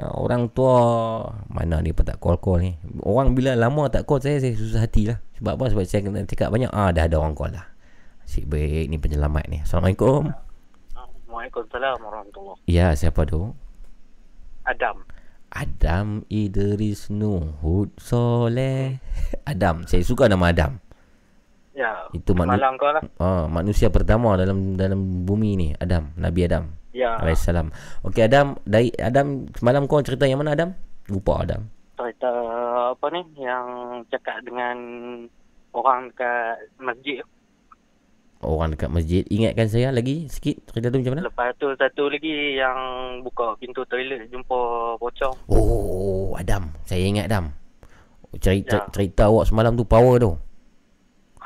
uh, 0.00 0.12
Orang 0.16 0.48
tua 0.50 0.76
Mana 1.46 1.78
ni 1.78 1.90
apa 1.90 2.02
tak 2.02 2.16
call-call 2.16 2.58
ni. 2.58 2.72
Orang 3.00 3.32
bila 3.32 3.52
lama 3.52 3.86
tak 3.86 4.04
call 4.04 4.18
saya 4.18 4.36
Saya 4.36 4.52
susah 4.52 4.80
hati 4.80 5.06
lah. 5.06 5.20
Sebab 5.36 5.54
apa? 5.54 5.64
Sebab 5.68 5.84
saya 5.84 6.00
kena 6.02 6.24
cakap 6.24 6.48
banyak 6.48 6.68
Ah 6.68 6.90
dah 6.90 7.04
ada 7.04 7.16
orang 7.16 7.32
call 7.32 7.52
lah. 7.52 7.68
Asyik 8.22 8.46
baik 8.46 8.86
Ni 8.86 8.96
penyelamat 8.96 9.44
ni. 9.46 9.60
Assalamualaikum. 9.60 10.32
Waalaikumsalam 11.26 11.96
warahmatullahi 11.98 12.58
Ya 12.64 12.90
siapa 12.92 13.22
tu? 13.22 13.54
Adam. 14.62 15.06
Adam 15.50 16.22
Idris 16.26 17.06
Nuhud 17.08 17.90
Soleh. 17.96 18.98
Adam 19.50 19.82
Saya 19.84 20.02
suka 20.02 20.26
nama 20.26 20.50
Adam. 20.50 20.78
Ya. 21.70 22.06
Itu 22.10 22.34
maknu- 22.34 22.58
Malang 22.58 22.74
kau 22.76 22.90
lah. 22.90 23.02
ah, 23.16 23.46
Manusia 23.46 23.88
pertama 23.88 24.34
dalam 24.34 24.74
dalam 24.74 25.24
bumi 25.24 25.54
ni 25.54 25.68
Adam 25.74 26.10
Nabi 26.14 26.44
Adam 26.44 26.76
Ya. 26.90 27.14
Alaihissalam. 27.22 27.70
Okey 28.02 28.26
Adam 28.26 28.58
dari 28.66 28.90
Adam 28.98 29.46
Semalam 29.54 29.86
kau 29.86 30.02
cerita 30.02 30.26
yang 30.26 30.42
mana 30.42 30.58
Adam? 30.58 30.74
Lupa 31.06 31.46
Adam. 31.46 31.70
Cerita 31.94 32.30
apa 32.90 33.06
ni? 33.14 33.22
Yang 33.38 33.66
cakap 34.10 34.42
dengan 34.42 34.76
orang 35.70 36.10
dekat 36.10 36.66
masjid. 36.82 37.22
Orang 38.40 38.72
dekat 38.74 38.90
masjid. 38.90 39.22
Ingatkan 39.28 39.68
saya 39.68 39.92
lagi 39.92 40.26
Sikit 40.26 40.64
cerita 40.66 40.90
tu 40.90 40.98
macam 40.98 41.12
mana? 41.14 41.28
Lepas 41.28 41.54
tu 41.56 41.66
satu 41.76 42.10
lagi 42.10 42.58
yang 42.58 42.78
buka 43.22 43.54
pintu 43.60 43.86
toilet 43.86 44.26
jumpa 44.28 44.58
pocong. 44.98 45.34
Oh 45.46 46.34
Adam. 46.34 46.74
Saya 46.84 47.06
ingat 47.06 47.30
Adam. 47.30 47.54
Cerita, 48.38 48.86
Ya. 48.86 48.90
cerita 48.94 49.26
awak 49.26 49.46
semalam 49.46 49.74
tu 49.74 49.82
power 49.82 50.18
tu 50.18 50.32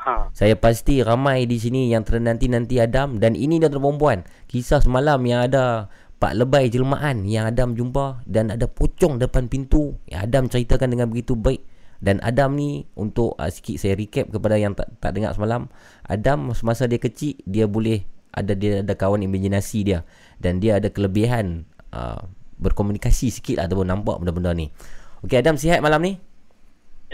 Ha. 0.05 0.29
Saya 0.37 0.53
pasti 0.53 1.01
ramai 1.01 1.49
di 1.49 1.57
sini 1.57 1.89
yang 1.89 2.05
ternanti-nanti 2.05 2.77
Adam 2.77 3.17
dan 3.17 3.33
ini 3.33 3.57
dia 3.57 3.73
perempuan. 3.73 4.21
Kisah 4.45 4.77
semalam 4.77 5.17
yang 5.25 5.49
ada 5.49 5.89
Pak 6.21 6.37
Lebay 6.37 6.69
jelmaan 6.69 7.25
yang 7.25 7.49
Adam 7.49 7.73
jumpa 7.73 8.21
dan 8.29 8.53
ada 8.53 8.69
pocong 8.69 9.17
depan 9.17 9.49
pintu. 9.49 9.97
Yang 10.05 10.21
Adam 10.29 10.43
ceritakan 10.45 10.93
dengan 10.93 11.09
begitu 11.09 11.33
baik. 11.33 11.65
Dan 11.97 12.21
Adam 12.21 12.53
ni 12.53 12.85
untuk 12.93 13.33
uh, 13.41 13.49
sikit 13.49 13.81
saya 13.81 13.97
recap 13.97 14.29
kepada 14.29 14.61
yang 14.61 14.77
tak 14.77 14.93
tak 15.01 15.17
dengar 15.17 15.33
semalam, 15.33 15.73
Adam 16.05 16.53
semasa 16.53 16.85
dia 16.85 17.01
kecil 17.01 17.41
dia 17.49 17.65
boleh 17.65 18.05
ada 18.29 18.53
dia 18.53 18.85
ada 18.85 18.93
kawan 18.93 19.25
imajinasi 19.25 19.79
dia 19.87 19.99
dan 20.37 20.61
dia 20.61 20.77
ada 20.77 20.91
kelebihan 20.91 21.65
uh, 21.95 22.19
berkomunikasi 22.61 23.31
sikit 23.31 23.57
lah 23.57 23.65
ataupun 23.65 23.89
nampak 23.89 24.21
benda-benda 24.21 24.53
ni. 24.53 24.69
Okey 25.25 25.39
Adam 25.39 25.57
sihat 25.57 25.81
malam 25.81 26.03
ni? 26.03 26.19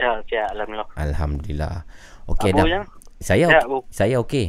Ya, 0.01 0.17
siap. 0.25 0.55
Alhamdulillah. 0.55 0.87
Alhamdulillah. 0.97 1.75
Okey 2.27 2.49
Abu 2.49 2.59
Adam. 2.59 2.67
ya? 2.67 2.81
Saya 3.17 3.45
Siap, 3.47 3.53
ok- 3.53 3.65
Abu. 3.65 3.79
saya 3.89 4.15
okey. 4.19 4.47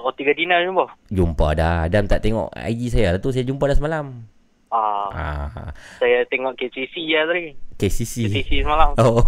Oh, 0.00 0.10
tiga 0.10 0.32
dinar 0.32 0.62
jumpa? 0.62 0.88
Jumpa 1.08 1.46
dah. 1.52 1.84
Adam 1.84 2.04
tak 2.04 2.20
tengok 2.20 2.48
IG 2.56 2.88
saya 2.90 3.12
lah 3.12 3.20
tu. 3.20 3.28
Saya 3.28 3.44
jumpa 3.44 3.66
dah 3.66 3.76
semalam. 3.76 4.24
Ah, 4.66 5.08
Ah, 5.08 5.70
saya 5.96 6.24
tengok 6.26 6.56
KCC 6.56 7.06
ya 7.06 7.22
tadi. 7.22 7.54
KCC. 7.76 8.26
KCC 8.26 8.62
semalam. 8.62 8.96
Oh. 8.98 9.20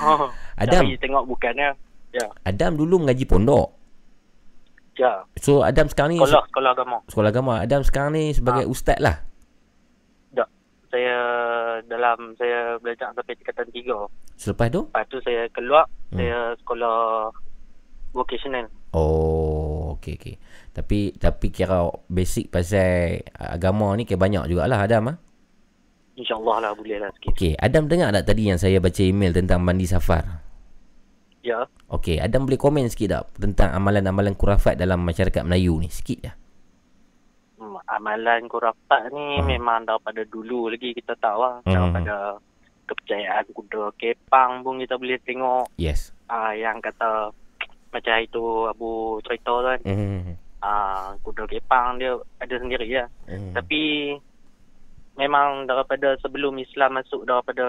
Oh, 0.00 0.32
Adam. 0.54 0.80
Cari 0.80 0.96
tengok 0.96 1.24
bukannya. 1.26 1.76
Ya. 2.10 2.24
Adam 2.42 2.72
dulu 2.74 3.00
mengaji 3.00 3.24
pondok. 3.24 3.76
Ya. 4.94 5.26
So 5.36 5.60
Adam 5.60 5.90
sekarang 5.90 6.14
ni 6.14 6.18
Sekolah, 6.18 6.44
sekolah 6.46 6.70
agama. 6.72 6.96
sekolah 7.04 7.28
agama. 7.28 7.54
Adam 7.58 7.82
sekarang 7.82 8.14
ni 8.14 8.30
sebagai 8.30 8.64
ustaz 8.64 8.96
lah. 8.96 9.26
Saya 10.94 11.18
dalam 11.90 12.38
saya 12.38 12.78
belajar 12.78 13.10
sampai 13.10 13.34
tingkatan 13.34 13.66
tiga. 13.74 13.98
Selepas 14.38 14.70
tu? 14.70 14.86
Lepas 14.86 15.04
tu 15.10 15.18
saya 15.26 15.50
keluar, 15.50 15.90
Hmm. 16.14 16.22
saya 16.22 16.54
sekolah 16.62 17.34
vocational. 18.14 18.70
Oh, 18.94 19.98
okey 19.98 20.14
okey. 20.14 20.34
Tapi 20.70 21.18
tapi 21.18 21.50
kira 21.50 21.90
basic 22.06 22.46
pasal 22.46 23.26
agama 23.34 23.90
ni 23.98 24.06
kira 24.06 24.22
banyak 24.22 24.46
jugalah 24.46 24.86
Adam 24.86 25.10
ah. 25.10 25.16
InsyaAllah 26.14 26.62
lah 26.62 26.70
boleh 26.78 27.02
lah 27.02 27.10
sikit. 27.18 27.34
Okey, 27.34 27.58
Adam 27.58 27.90
dengar 27.90 28.14
tak 28.14 28.30
tadi 28.30 28.46
yang 28.46 28.54
saya 28.54 28.78
baca 28.78 29.02
email 29.02 29.34
tentang 29.34 29.58
mandi 29.58 29.90
safar? 29.90 30.46
Ya. 31.42 31.66
Okey, 31.90 32.22
Adam 32.22 32.46
boleh 32.46 32.54
komen 32.54 32.86
sikit 32.86 33.08
tak 33.10 33.22
tentang 33.34 33.74
amalan-amalan 33.74 34.38
kurafat 34.38 34.78
dalam 34.78 35.02
masyarakat 35.02 35.42
Melayu 35.42 35.82
ni? 35.82 35.90
Sikit 35.90 36.18
dah. 36.22 36.34
Hmm, 37.84 37.94
amalan 38.00 38.48
kurafat 38.48 39.12
ni 39.12 39.44
memang 39.44 39.84
daripada 39.84 40.24
dulu 40.24 40.72
lagi 40.72 40.96
kita 40.96 41.12
tahu 41.20 41.40
lah. 41.40 41.56
Hmm. 41.64 41.72
Daripada 41.72 42.16
kepercayaan 42.84 43.44
kuda 43.52 43.92
kepang 43.96 44.60
pun 44.60 44.80
kita 44.80 44.96
boleh 44.96 45.20
tengok. 45.20 45.68
Yes. 45.76 46.12
Ah 46.28 46.52
yang 46.52 46.80
kata 46.80 47.32
macam 47.92 48.14
itu 48.18 48.44
Abu 48.66 49.20
cerita 49.24 49.52
tu 49.52 49.68
kan. 49.68 49.80
Hmm. 49.84 50.36
Ah 50.60 51.12
kuda 51.20 51.44
kepang 51.44 52.00
dia 52.00 52.16
ada 52.40 52.54
sendiri 52.56 52.88
lah. 52.88 53.08
Hmm. 53.28 53.52
Tapi 53.52 54.12
memang 55.14 55.68
daripada 55.68 56.16
sebelum 56.18 56.58
Islam 56.58 56.98
masuk 56.98 57.22
daripada 57.24 57.66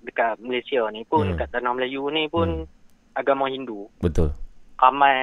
dekat 0.00 0.40
Malaysia 0.40 0.88
ni 0.88 1.04
pun 1.04 1.28
Hmm. 1.28 1.36
dekat 1.36 1.48
tanah 1.52 1.76
Melayu 1.76 2.08
ni 2.08 2.26
pun 2.26 2.64
agama 3.12 3.52
Hindu. 3.52 3.86
Betul. 4.00 4.32
Ramai 4.80 5.16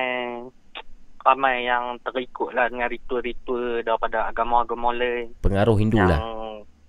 ramai 1.27 1.67
yang 1.67 1.99
terikut 2.07 2.55
lah 2.55 2.71
dengan 2.71 2.87
ritual-ritual 2.87 3.83
daripada 3.83 4.31
agama-agama 4.31 4.95
lain. 4.95 5.35
Pengaruh 5.43 5.75
Hindu 5.75 5.99
yang, 5.99 6.07
lah. 6.07 6.19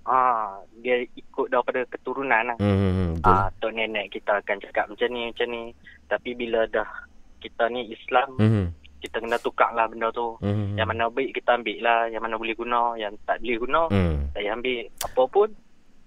Ah, 0.09 0.63
dia 0.81 1.05
ikut 1.05 1.51
daripada 1.51 1.85
keturunan 1.91 2.55
lah. 2.55 2.57
Hmm, 2.63 2.77
hmm, 2.79 2.93
hmm, 2.95 3.11
betul. 3.21 3.35
Ah, 3.35 3.47
tok 3.59 3.73
nenek 3.75 4.07
kita 4.15 4.41
akan 4.41 4.57
cakap 4.63 4.85
macam 4.89 5.09
ni, 5.11 5.23
macam 5.29 5.47
ni. 5.51 5.63
Tapi 6.09 6.31
bila 6.33 6.65
dah 6.71 6.89
kita 7.43 7.69
ni 7.69 7.93
Islam, 7.93 8.29
Hmm. 8.41 8.67
kita 9.05 9.21
kena 9.21 9.37
tukar 9.43 9.75
lah 9.77 9.91
benda 9.91 10.09
tu. 10.15 10.39
Hmm. 10.41 10.79
Yang 10.81 10.89
mana 10.89 11.05
baik 11.13 11.37
kita 11.37 11.61
ambil 11.61 11.79
lah, 11.85 12.01
yang 12.09 12.23
mana 12.25 12.41
boleh 12.41 12.57
guna, 12.57 12.97
yang 12.97 13.13
tak 13.29 13.43
boleh 13.45 13.59
guna, 13.61 13.81
Hmm. 13.93 14.33
saya 14.33 14.57
ambil. 14.57 14.89
Apa 15.05 15.23
pun, 15.29 15.49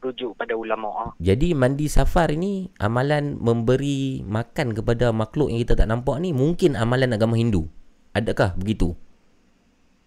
rujuk 0.02 0.34
pada 0.34 0.58
ulama. 0.58 1.14
Jadi 1.22 1.54
mandi 1.54 1.86
safar 1.86 2.34
ini 2.34 2.74
amalan 2.82 3.38
memberi 3.38 4.26
makan 4.26 4.74
kepada 4.74 5.14
makhluk 5.14 5.54
yang 5.54 5.62
kita 5.62 5.78
tak 5.78 5.88
nampak 5.94 6.18
ni 6.18 6.34
mungkin 6.34 6.74
amalan 6.74 7.14
agama 7.14 7.38
Hindu. 7.38 7.70
Adakah 8.12 8.54
begitu? 8.56 8.92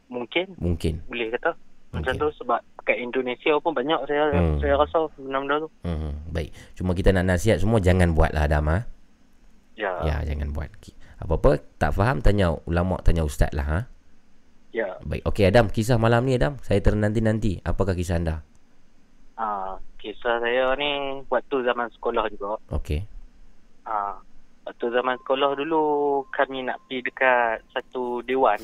Mungkin, 0.08 0.54
Mungkin. 0.60 1.00
boleh 1.08 1.32
kata. 1.32 1.56
Macam 1.90 2.12
tu 2.18 2.28
sebab 2.36 2.58
kat 2.82 2.98
Indonesia 2.98 3.54
pun 3.62 3.70
banyak 3.70 3.96
saya 4.04 4.34
Hmm. 4.34 4.58
saya 4.58 4.74
rasa 4.74 5.06
benda-benda 5.14 5.62
tu. 5.62 5.68
Hmm, 5.86 6.10
baik. 6.28 6.50
Cuma 6.74 6.90
kita 6.90 7.14
nak 7.14 7.24
nasihat 7.24 7.62
semua 7.62 7.78
jangan 7.78 8.10
buatlah 8.12 8.44
Adam 8.44 8.66
ah. 8.68 8.82
Ya. 9.74 9.90
Ya, 10.02 10.16
jangan 10.26 10.50
buat. 10.50 10.70
Apa-apa 11.16 11.62
tak 11.78 11.94
faham 11.94 12.18
tanya 12.18 12.50
ulama, 12.66 12.98
tanya 13.00 13.22
ustaz 13.22 13.50
lah 13.54 13.64
ha. 13.64 13.80
Ya. 14.74 14.98
Baik. 15.00 15.22
Okey 15.24 15.46
Adam, 15.46 15.70
kisah 15.70 15.94
malam 15.96 16.26
ni 16.26 16.34
Adam, 16.34 16.58
saya 16.60 16.82
ternanti-nanti. 16.82 17.62
Apakah 17.62 17.94
kisah 17.94 18.18
anda? 18.18 18.42
Ah, 19.34 19.78
kisah 19.96 20.42
saya 20.42 20.74
ni 20.74 20.90
waktu 21.26 21.56
zaman 21.62 21.86
sekolah 21.92 22.26
juga. 22.28 22.58
Okey. 22.74 23.06
Ah, 23.86 24.18
waktu 24.64 24.86
zaman 24.90 25.16
sekolah 25.22 25.50
dulu 25.56 25.82
kami 26.32 26.64
nak 26.64 26.80
pergi 26.84 27.04
dekat 27.04 27.60
satu 27.72 28.24
dewan. 28.24 28.58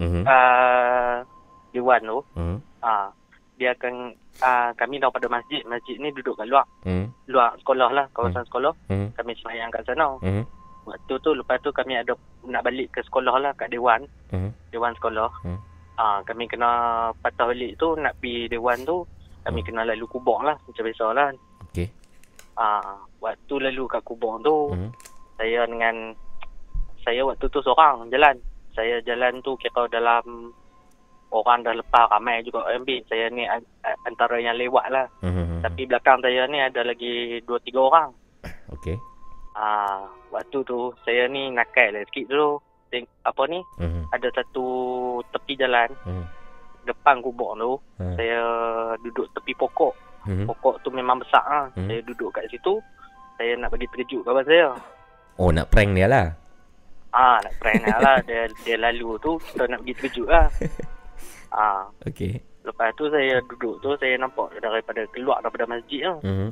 Mhm. 0.00 0.24
Ah, 0.24 1.24
dewan 1.72 2.00
tu. 2.04 2.20
Mhm. 2.36 2.56
Ah, 2.80 3.08
dia 3.56 3.76
akan 3.76 4.16
ah, 4.40 4.72
kami 4.76 5.00
daripada 5.00 5.28
masjid. 5.28 5.60
Masjid 5.68 5.96
ni 6.00 6.08
duduk 6.12 6.36
kat 6.36 6.48
luar. 6.48 6.64
Mhm. 6.84 7.08
Luar 7.28 7.56
sekolah 7.60 7.88
lah, 7.92 8.06
kawasan 8.12 8.44
sekolah. 8.48 8.72
Mhm. 8.88 9.16
Kami 9.16 9.32
semayang 9.40 9.68
kat 9.72 9.84
sana. 9.84 10.16
Mhm. 10.20 10.44
Waktu 10.88 11.14
tu 11.20 11.30
lepas 11.36 11.60
tu 11.60 11.70
kami 11.70 12.00
ada 12.00 12.16
nak 12.48 12.64
balik 12.64 12.88
ke 12.96 13.04
sekolah 13.04 13.36
lah 13.36 13.52
kat 13.52 13.68
dewan. 13.68 14.04
Mhm. 14.32 14.50
Dewan 14.72 14.96
sekolah. 14.96 15.28
Hmm. 15.44 15.60
Ah, 16.00 16.24
kami 16.24 16.48
kena 16.48 16.70
patah 17.20 17.52
balik 17.52 17.76
tu 17.76 17.92
nak 18.00 18.16
pergi 18.16 18.48
dewan 18.48 18.80
tu. 18.88 19.04
Kami 19.44 19.60
kena 19.60 19.84
lalu 19.84 20.04
kubur 20.08 20.40
lah 20.40 20.56
macam 20.56 20.84
biasa 20.84 21.06
lah. 21.12 21.28
Okey. 21.68 21.88
Ah, 22.56 22.96
waktu 23.20 23.54
lalu 23.60 23.84
kat 23.88 24.00
kubur 24.04 24.40
tu 24.40 24.72
Mhm. 24.72 24.90
Saya 25.40 25.64
dengan 25.64 26.12
saya 27.00 27.24
waktu 27.24 27.48
tu 27.48 27.64
seorang 27.64 28.12
jalan. 28.12 28.36
Saya 28.76 29.00
jalan 29.00 29.40
tu 29.40 29.56
kira 29.56 29.88
dalam 29.88 30.52
orang 31.32 31.64
dah 31.64 31.72
lepas 31.72 32.12
ramai 32.12 32.44
juga 32.44 32.68
ambil. 32.68 33.00
Saya 33.08 33.32
ni 33.32 33.48
antara 34.04 34.36
yang 34.36 34.60
lewat 34.60 34.92
lah. 34.92 35.08
Mhm. 35.24 35.64
Tapi 35.64 35.88
belakang 35.88 36.20
saya 36.20 36.44
ni 36.44 36.60
ada 36.60 36.84
lagi 36.84 37.40
dua 37.48 37.56
tiga 37.64 37.80
orang. 37.88 38.12
Okey. 38.76 39.00
Ah, 39.56 40.04
waktu 40.28 40.60
tu 40.62 40.92
saya 41.08 41.24
ni 41.26 41.48
nakal 41.50 41.96
lah 41.96 42.04
sikit 42.12 42.28
dulu. 42.28 42.60
Teng, 42.90 43.06
apa 43.24 43.42
ni? 43.48 43.64
Mhm. 43.80 44.12
Ada 44.12 44.28
satu 44.34 44.66
tepi 45.32 45.56
jalan 45.56 45.88
Mhm. 46.04 46.24
depan 46.84 47.22
kubur 47.24 47.56
tu. 47.56 47.72
Hmm. 48.02 48.14
Saya 48.18 48.40
duduk 49.00 49.30
tepi 49.34 49.54
pokok. 49.56 49.94
Mhm. 50.26 50.46
Pokok 50.50 50.82
tu 50.84 50.90
memang 50.92 51.22
besar 51.22 51.42
lah. 51.46 51.66
Hmm. 51.78 51.86
Saya 51.86 52.02
duduk 52.02 52.34
kat 52.34 52.50
situ. 52.50 52.82
Saya 53.40 53.56
nak 53.56 53.72
bagi 53.72 53.88
terkejut 53.94 54.26
kawan 54.26 54.44
saya. 54.44 54.74
Oh, 55.40 55.48
nak 55.48 55.72
prank 55.72 55.96
dia 55.96 56.04
lah. 56.04 56.36
Ah, 57.16 57.40
nak 57.40 57.56
prank 57.56 57.80
nak 57.80 57.98
lah. 58.04 58.16
Dia, 58.28 58.44
dia 58.60 58.76
lalu 58.76 59.16
tu, 59.24 59.40
kita 59.40 59.64
nak 59.72 59.80
pergi 59.82 59.94
terkejut 59.96 60.28
lah. 60.28 60.46
Ah, 61.50 61.90
Okey. 62.06 62.38
lepas 62.62 62.94
tu 62.94 63.10
saya 63.10 63.42
duduk 63.42 63.82
tu, 63.82 63.90
saya 63.98 64.14
nampak 64.14 64.54
daripada 64.62 65.02
keluar 65.10 65.42
daripada 65.42 65.66
masjid 65.66 66.06
tu. 66.06 66.14
Mhm. 66.22 66.48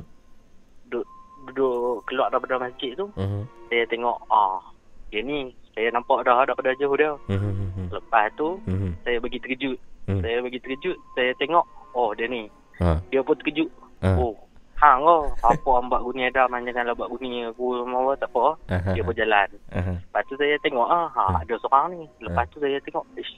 Duduk, 0.91 1.07
duduk 1.47 2.03
keluar 2.03 2.27
daripada 2.27 2.59
masjid 2.59 2.91
tu. 2.99 3.07
Mhm. 3.15 3.47
Saya 3.71 3.87
tengok, 3.87 4.19
ah, 4.27 4.59
dia 5.07 5.23
ni. 5.23 5.55
Saya 5.71 5.87
nampak 5.95 6.27
dah 6.27 6.43
daripada 6.43 6.75
jauh 6.75 6.99
dia. 6.99 7.15
Mhm. 7.31 7.95
Lepas 7.95 8.27
tu, 8.35 8.59
Mhm. 8.67 8.91
saya 9.07 9.17
bagi 9.23 9.39
terkejut. 9.39 9.77
Hmm. 10.03 10.19
Saya 10.19 10.37
bagi 10.43 10.59
terkejut, 10.59 10.97
saya 11.15 11.31
tengok, 11.39 11.63
oh 11.95 12.11
dia 12.11 12.27
ni. 12.27 12.51
Ha. 12.83 12.99
Dia 13.07 13.23
pun 13.23 13.39
terkejut. 13.39 13.69
Ha. 14.03 14.19
Oh, 14.19 14.35
hang 14.79 15.03
oh, 15.03 15.27
apa 15.43 15.69
ambak 15.83 15.99
guni 16.07 16.31
ada, 16.31 16.47
man 16.47 16.63
janganlah 16.63 16.95
buat 16.95 17.11
guni 17.11 17.43
aku 17.51 17.83
mau 17.83 18.15
tak 18.15 18.31
apa. 18.31 18.55
Aha. 18.71 18.95
Dia 18.95 19.03
pun 19.03 19.15
jalan. 19.15 19.47
Aha. 19.75 19.93
Lepas 19.99 20.23
tu 20.31 20.39
saya 20.39 20.55
tengok 20.63 20.87
ah, 20.87 21.11
ha, 21.11 21.43
ada 21.43 21.53
seorang 21.59 21.99
ni. 21.99 22.07
Lepas 22.23 22.47
Ha. 22.47 22.51
tu 22.55 22.57
saya 22.63 22.79
tengok, 22.87 23.03
ish, 23.19 23.35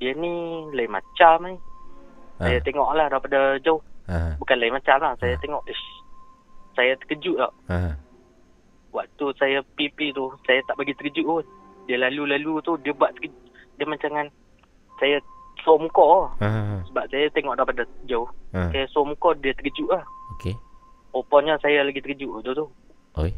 dia 0.00 0.16
ni 0.16 0.64
lain 0.72 0.88
macam 0.88 1.36
ni. 1.44 1.56
Ha. 2.40 2.48
Saya 2.48 2.58
tengok 2.64 2.88
lah 2.96 3.06
daripada 3.12 3.60
jauh. 3.60 3.84
Bukan 4.40 4.56
lain 4.56 4.72
macam 4.72 4.96
lah. 5.00 5.12
Saya 5.20 5.36
tengok, 5.44 5.62
ish, 5.68 5.84
saya 6.72 6.96
terkejut 7.04 7.36
lah. 7.38 7.52
Waktu 8.94 9.26
saya 9.36 9.58
pipi 9.74 10.14
tu, 10.16 10.32
saya 10.48 10.64
tak 10.64 10.80
bagi 10.80 10.96
terkejut 10.96 11.26
pun. 11.26 11.44
Dia 11.84 12.00
lalu-lalu 12.00 12.64
tu, 12.64 12.80
dia 12.80 12.96
buat 12.96 13.12
terkejut. 13.18 13.42
Dia 13.76 13.84
macam 13.84 14.10
kan, 14.14 14.26
saya 15.02 15.20
suar 15.60 15.78
muka 15.78 16.02
lah. 16.02 16.28
Ha. 16.40 16.48
Sebab 16.84 17.04
saya 17.06 17.26
tengok 17.30 17.54
daripada 17.54 17.82
jauh. 18.04 18.28
Ha. 18.52 18.68
Saya 18.68 18.84
suar 18.88 19.06
muka, 19.06 19.32
dia 19.36 19.52
terkejut 19.52 19.88
lah. 19.88 20.04
Okey. 20.34 20.54
Rupanya 21.10 21.54
saya 21.58 21.82
lagi 21.82 22.00
terkejut 22.00 22.42
tu 22.42 22.50
tu. 22.52 22.66
Oi. 23.16 23.30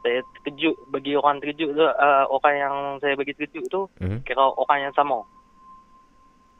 Saya 0.00 0.18
terkejut, 0.34 0.74
bagi 0.88 1.14
orang 1.14 1.38
terkejut 1.38 1.70
tu, 1.72 1.82
uh, 1.82 2.24
orang 2.28 2.54
yang 2.56 2.74
saya 2.98 3.14
bagi 3.14 3.32
terkejut 3.32 3.66
tu, 3.68 3.86
Mhm. 3.98 4.22
kira 4.22 4.42
orang 4.52 4.78
yang 4.80 4.94
sama. 4.94 5.22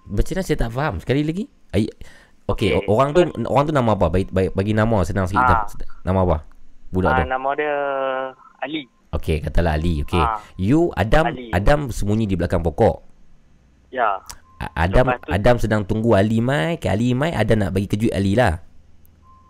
Macam 0.05 0.33
mana 0.33 0.43
saya 0.43 0.59
tak 0.59 0.71
faham 0.73 0.99
Sekali 0.99 1.23
lagi 1.23 1.47
Ay, 1.71 1.87
Okey, 2.45 2.75
Okey. 2.75 2.91
orang 2.91 3.15
tu 3.15 3.23
orang 3.47 3.65
tu 3.65 3.73
nama 3.73 3.95
apa? 3.95 4.11
Bagi, 4.11 4.27
bagi, 4.27 4.51
bagi 4.51 4.73
nama 4.75 4.99
senang 5.07 5.25
sikit. 5.25 5.47
Ah. 5.57 5.63
Nama 6.03 6.19
apa? 6.21 6.37
Budak 6.91 7.11
Ah, 7.13 7.19
tu. 7.23 7.31
nama 7.31 7.49
dia 7.55 7.75
Ali. 8.59 8.83
Okey, 9.11 9.39
katalah 9.41 9.79
Ali. 9.79 10.03
Okey. 10.03 10.19
Ah. 10.19 10.43
You 10.57 10.91
Adam 10.93 11.31
Ali. 11.31 11.49
Adam 11.51 11.87
sembunyi 11.89 12.27
di 12.27 12.35
belakang 12.35 12.61
pokok. 12.61 13.12
Ya. 13.93 14.19
Adam 14.73 15.05
Lepas 15.05 15.19
tu- 15.21 15.33
Adam 15.33 15.57
sedang 15.59 15.83
tunggu 15.83 16.15
Ali 16.15 16.39
mai, 16.39 16.79
ke 16.79 16.87
Ali 16.87 17.13
mai 17.13 17.31
ada 17.31 17.53
nak 17.53 17.71
bagi 17.71 17.87
kejut 17.87 18.11
Ali 18.11 18.33
lah. 18.33 18.63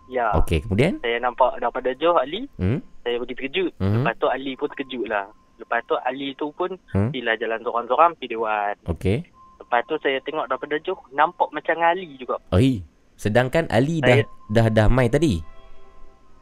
Ya. 0.05 0.33
Okey, 0.35 0.61
kemudian? 0.61 0.99
Saya 0.99 1.17
nampak 1.17 1.57
daripada 1.57 1.89
jauh 1.95 2.17
Ali, 2.17 2.49
Hmm? 2.55 2.81
saya 3.01 3.17
bagi 3.17 3.33
terkejut. 3.33 3.71
Mhm. 3.77 4.01
Lepas 4.01 4.13
tu 4.15 4.27
Ali 4.27 4.51
pun 4.53 4.67
terkejut 4.67 5.05
lah. 5.07 5.25
Lepas 5.55 5.79
tu 5.83 5.95
Ali 5.99 6.33
tu 6.33 6.49
pun 6.51 6.69
Hmm? 6.91 7.09
bila 7.09 7.33
jalan 7.33 7.61
seorang-seorang 7.61 8.11
pergi 8.13 8.27
dewan. 8.31 8.73
Okey. 8.85 9.17
Lepas 9.55 9.81
tu 9.85 9.95
saya 9.97 10.17
tengok 10.19 10.45
daripada 10.45 10.75
jauh, 10.79 10.99
nampak 11.11 11.47
macam 11.49 11.75
Ali 11.79 12.09
juga. 12.15 12.35
Oi, 12.51 12.81
sedangkan 13.15 13.69
Ali 13.69 14.01
dah 14.01 14.17
Saya- 14.19 14.29
dah 14.51 14.67
dah 14.67 14.87
mai 14.87 15.07
tadi. 15.07 15.39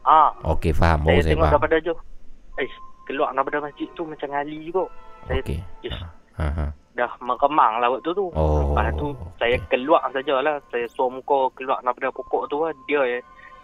Ah, 0.02 0.34
Okey, 0.48 0.72
faham. 0.72 1.06
Baru 1.06 1.14
saya 1.14 1.22
saya 1.22 1.30
tengok 1.30 1.44
faham. 1.44 1.54
daripada 1.54 1.76
jauh. 1.78 2.00
Eh, 2.58 2.68
keluar 3.04 3.28
daripada 3.30 3.58
masjid 3.62 3.86
tu 3.92 4.02
macam 4.02 4.28
Ali 4.32 4.58
juga. 4.64 4.84
Saya 5.22 5.40
Okey. 5.40 5.58
ish, 5.82 6.00
Ha 6.34 6.48
ha. 6.50 6.66
Dah 6.92 7.10
meremang 7.24 7.80
lah 7.80 7.88
waktu 7.88 8.10
tu. 8.12 8.28
Oh, 8.36 8.72
Lepas 8.72 8.92
tu 8.96 9.06
saya 9.40 9.56
keluar 9.72 10.02
sajalah. 10.12 10.60
Saya 10.68 10.86
suar 10.92 11.08
muka 11.08 11.48
keluar 11.56 11.80
daripada 11.80 12.12
pokok 12.12 12.48
tu 12.52 12.56
lah. 12.64 12.72
Dia 12.88 13.20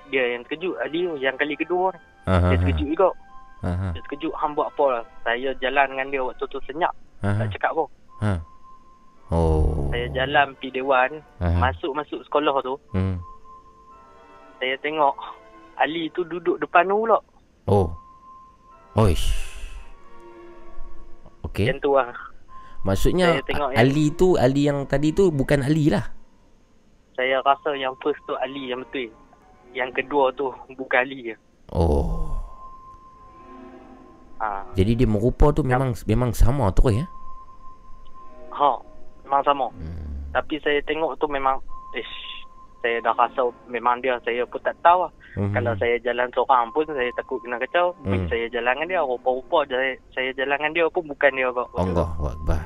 dia 0.08 0.24
yang 0.36 0.42
terkejut. 0.48 0.74
Ali 0.80 1.04
tu 1.04 1.14
yang 1.20 1.36
kali 1.36 1.54
kedua 1.56 1.92
ni. 1.92 2.00
Ha, 2.28 2.32
Dia 2.52 2.56
terkejut 2.60 2.88
juga. 2.88 3.08
Ha. 3.64 3.92
Dia 3.92 4.00
terkejut. 4.04 4.32
Hang 4.36 4.52
buat 4.56 4.68
apa 4.72 4.84
lah. 5.00 5.04
Saya 5.24 5.50
jalan 5.60 5.86
dengan 5.92 6.06
dia 6.12 6.22
waktu 6.24 6.44
tu 6.48 6.58
senyap. 6.64 6.92
Ha. 7.24 7.28
Tak 7.36 7.48
cakap 7.56 7.70
apa. 7.76 7.84
Ha. 8.24 8.32
Oh. 9.28 9.92
Saya 9.92 10.08
jalan 10.16 10.56
pergi 10.56 10.80
Dewan. 10.80 11.10
Aha. 11.44 11.58
Masuk-masuk 11.60 12.20
sekolah 12.24 12.56
tu. 12.64 12.74
Hmm. 12.96 13.20
Saya 14.58 14.74
tengok 14.80 15.14
Ali 15.78 16.10
tu 16.10 16.24
duduk 16.26 16.58
depan 16.58 16.88
tu 16.88 16.96
pula. 17.06 17.18
Oh. 17.68 17.92
Oish. 18.98 19.30
Okey. 21.46 21.70
Yang 21.70 21.78
tu 21.84 21.92
lah. 21.94 22.10
Maksudnya 22.80 23.34
Saya 23.34 23.42
tengok 23.44 23.68
A- 23.68 23.72
yang- 23.74 23.80
Ali 23.84 24.04
tu 24.10 24.28
Ali 24.34 24.62
yang 24.64 24.86
tadi 24.86 25.10
tu 25.10 25.28
bukan 25.28 25.60
Ali 25.60 25.90
lah. 25.90 26.14
Saya 27.12 27.42
rasa 27.42 27.74
yang 27.74 27.98
first 27.98 28.22
tu 28.24 28.38
Ali 28.38 28.70
yang 28.70 28.80
betul. 28.80 29.10
Yang 29.74 29.90
kedua 29.96 30.30
tu 30.32 30.48
bukan 30.72 30.98
Ali 31.02 31.32
je. 31.32 31.36
Oh. 31.74 32.30
Ha. 34.38 34.62
Jadi 34.72 34.94
dia 34.94 35.08
merupa 35.10 35.50
tu 35.50 35.66
memang 35.66 35.98
memang 36.06 36.30
sama 36.30 36.70
tu 36.70 36.86
ya. 36.88 37.02
Ha. 38.54 38.70
Memang 39.26 39.42
sama. 39.42 39.66
Hmm. 39.74 40.30
Tapi 40.30 40.62
saya 40.62 40.78
tengok 40.86 41.18
tu 41.18 41.26
memang 41.26 41.58
ish, 41.92 42.37
saya 42.78 42.98
dah 43.00 43.10
rasa 43.12 43.42
memang 43.66 43.98
dia 43.98 44.14
saya 44.20 44.42
pun 44.44 44.60
tak 44.60 44.76
tahu 44.80 45.02
lah. 45.02 45.12
Mhm. 45.34 45.52
Kalau 45.52 45.72
saya 45.76 45.96
jalan 45.98 46.28
seorang 46.30 46.64
pun 46.68 46.84
saya 46.86 47.10
takut 47.12 47.38
kena 47.40 47.56
kacau. 47.58 47.94
Hmm. 48.00 48.14
Hmm. 48.14 48.26
Saya 48.26 48.46
jalan 48.48 48.74
dengan 48.74 48.88
dia 48.88 49.00
rupa-rupa 49.02 49.58
saya, 49.66 49.92
saya 50.10 50.30
jalan 50.32 50.56
dengan 50.56 50.72
dia 50.72 50.86
pun 50.88 51.02
bukan 51.04 51.30
dia 51.32 51.48
kok. 51.48 51.68
Allah 51.74 52.08
Akbar. 52.24 52.62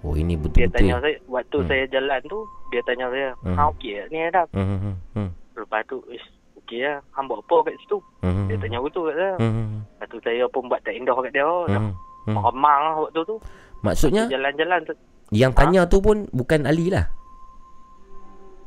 Oh 0.00 0.14
ini 0.14 0.34
Dia 0.34 0.42
betul-betul. 0.66 0.72
tanya 0.72 0.94
saya 0.98 1.16
waktu 1.26 1.56
Hmm. 1.56 1.68
saya 1.68 1.84
jalan 1.88 2.20
tu 2.24 2.38
dia 2.66 2.80
tanya 2.82 3.06
saya, 3.08 3.30
Hmm. 3.42 3.56
"Ha 3.56 3.62
okey 3.70 3.92
ni 4.06 4.18
Adam?" 4.22 4.46
Hmm, 4.50 4.66
hmm, 4.66 4.78
hmm, 4.80 4.96
hmm. 5.14 5.28
Lepas 5.56 5.82
tu 5.84 5.96
ish, 6.08 6.26
okey 6.56 6.80
lah. 6.80 7.00
Hang 7.10 7.26
buat 7.26 7.40
apa 7.42 7.56
kat 7.64 7.74
situ? 7.80 7.98
Hmm. 8.20 8.46
Dia 8.46 8.56
tanya 8.56 8.78
betul 8.78 9.08
kat 9.08 9.16
saya. 9.16 9.34
Hmm. 9.38 9.82
Lepas 9.82 10.06
tu 10.06 10.18
saya 10.20 10.44
pun 10.46 10.62
buat 10.66 10.80
tak 10.80 10.94
indah 10.94 11.16
kat 11.16 11.32
dia. 11.32 11.42
Oh, 11.42 11.64
dah 11.64 11.80
Hmm. 11.80 11.92
Hmm. 12.24 12.34
meremang 12.34 12.80
lah 12.82 12.94
waktu 13.00 13.20
tu. 13.24 13.36
Maksudnya 13.78 14.24
Jalan-jalan 14.26 14.80
tu. 14.82 14.94
yang 15.32 15.52
tanya 15.52 15.82
tu 15.84 15.98
pun 15.98 16.26
bukan 16.30 16.64
Ali 16.64 16.86
lah. 16.88 17.06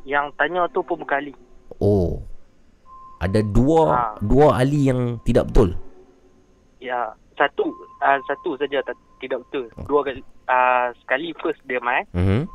Yang 0.09 0.25
tanya 0.33 0.65
tu 0.73 0.81
pun 0.81 0.97
bukan 0.97 1.21
Ali. 1.21 1.33
Oh. 1.77 2.25
Ada 3.21 3.45
dua 3.45 3.81
Ha. 3.85 4.01
dua 4.19 4.57
Ali 4.57 4.89
yang 4.89 5.21
tidak 5.21 5.53
betul. 5.53 5.77
Ya, 6.79 7.13
satu 7.35 7.69
uh, 7.99 8.17
satu 8.25 8.57
saja 8.57 8.81
tak, 8.81 8.97
tidak 9.19 9.45
betul. 9.45 9.69
Dua 9.85 10.01
kali 10.01 10.23
uh, 10.47 10.89
sekali 11.03 11.29
first 11.37 11.59
dia 11.67 11.77
main, 11.79 12.07
Mhm. 12.09 12.47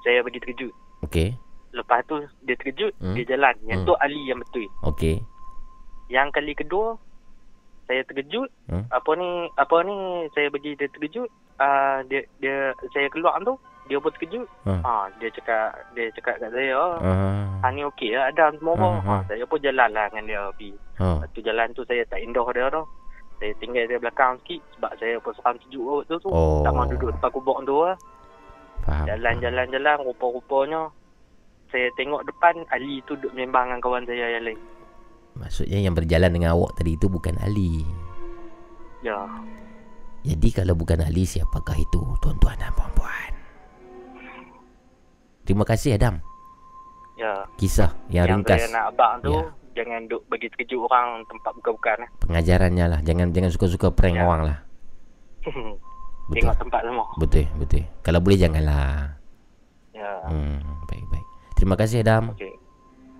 saya 0.00 0.22
bagi 0.22 0.38
terkejut. 0.38 0.72
Okey. 1.04 1.34
Lepas 1.74 2.00
tu 2.06 2.16
dia 2.46 2.56
terkejut, 2.56 2.94
Hmm. 2.96 3.12
dia 3.12 3.26
jalan. 3.28 3.52
Yang 3.66 3.84
Hmm. 3.84 3.88
tu 3.90 3.94
Ali 3.98 4.22
yang 4.24 4.38
betul. 4.40 4.64
Okey. 4.86 5.20
Yang 6.06 6.28
kali 6.32 6.52
kedua 6.54 6.96
saya 7.84 8.06
terkejut. 8.06 8.48
Hmm. 8.70 8.86
Apa 8.88 9.10
ni 9.18 9.28
apa 9.52 9.76
ni 9.82 9.96
saya 10.32 10.48
bagi 10.48 10.72
dia 10.72 10.88
terkejut. 10.88 11.28
Uh, 11.58 11.98
dia 12.06 12.22
dia 12.38 12.70
saya 12.94 13.10
keluar 13.10 13.34
tu, 13.42 13.58
dia 13.86 13.98
pun 14.02 14.10
terkejut. 14.14 14.46
Hmm. 14.66 14.82
Ha, 14.82 15.10
dia 15.18 15.28
cakap 15.30 15.74
dia 15.94 16.06
cakap 16.14 16.34
kat 16.42 16.50
saya, 16.50 16.78
Ah. 17.00 17.46
ha 17.62 17.66
ni 17.70 17.82
okey 17.86 18.14
lah 18.14 18.30
Adam 18.30 18.50
semua. 18.58 18.74
Ah, 18.76 18.98
Ha, 19.02 19.12
ah. 19.18 19.22
saya 19.26 19.44
pun 19.46 19.58
jalan 19.62 19.90
lah 19.94 20.06
dengan 20.10 20.24
dia 20.26 20.40
pergi. 20.54 20.70
Ha. 20.98 21.06
Lepas 21.22 21.28
tu 21.34 21.40
jalan 21.42 21.68
tu 21.74 21.82
saya 21.86 22.02
tak 22.06 22.20
indah 22.20 22.46
dia 22.52 22.66
tu. 22.70 22.82
Saya 23.36 23.52
tinggal 23.60 23.84
dia 23.84 23.98
belakang 24.00 24.32
sikit 24.40 24.60
sebab 24.78 24.92
saya 24.96 25.14
pun 25.20 25.32
seram 25.36 25.56
sejuk 25.60 25.82
waktu 25.84 26.16
tu. 26.18 26.28
Oh. 26.32 26.64
Tak 26.64 26.72
mahu 26.72 26.86
duduk 26.96 27.10
depan 27.14 27.30
kubur 27.30 27.56
tu 27.62 27.76
lah. 27.84 27.96
Faham. 28.86 29.06
Jalan-jalan-jalan 29.08 29.96
rupa-rupanya 30.06 30.82
saya 31.68 31.90
tengok 31.98 32.22
depan 32.24 32.54
Ali 32.72 33.02
tu 33.04 33.18
duduk 33.18 33.34
membang 33.36 33.68
dengan 33.68 33.80
kawan 33.82 34.04
saya 34.06 34.38
yang 34.38 34.44
lain. 34.46 34.60
Maksudnya 35.36 35.78
yang 35.84 35.92
berjalan 35.92 36.32
dengan 36.32 36.56
awak 36.56 36.80
tadi 36.80 36.96
itu 36.96 37.12
bukan 37.12 37.36
Ali. 37.44 37.84
Ya. 39.04 39.20
Jadi 40.24 40.48
kalau 40.50 40.72
bukan 40.72 41.04
Ali 41.04 41.28
siapakah 41.28 41.76
itu 41.76 42.00
tuan-tuan 42.24 42.56
dan 42.56 42.72
puan-puan? 42.72 43.35
Terima 45.46 45.62
kasih 45.62 45.94
Adam. 45.94 46.18
Ya. 47.16 47.46
Kisah 47.56 47.94
yang, 48.12 48.28
ringkas. 48.28 48.60
saya 48.60 48.68
nak 48.68 48.84
abang 48.92 49.14
tu 49.22 49.32
Ya. 49.32 49.80
jangan 49.80 50.04
duk 50.04 50.26
bagi 50.26 50.50
terkejut 50.50 50.84
orang 50.84 51.22
tempat 51.24 51.54
bukan-bukan 51.56 51.98
eh. 52.04 52.10
Pengajarannya 52.20 52.84
lah. 52.90 53.00
Jangan 53.00 53.32
jangan 53.32 53.48
suka-suka 53.48 53.88
prank 53.88 54.18
Ya. 54.18 54.26
orang 54.26 54.42
lah. 54.44 54.58
Betul. 56.26 56.42
Tengok 56.42 56.58
tempat 56.58 56.80
semua. 56.82 57.06
Betul, 57.16 57.46
betul. 57.54 57.82
Kalau 58.02 58.18
boleh 58.18 58.34
janganlah. 58.34 59.14
Ya. 59.94 60.10
Hmm, 60.26 60.58
baik 60.90 61.06
baik. 61.06 61.26
Terima 61.54 61.78
kasih 61.78 62.02
Adam. 62.02 62.34
Okey. 62.34 62.50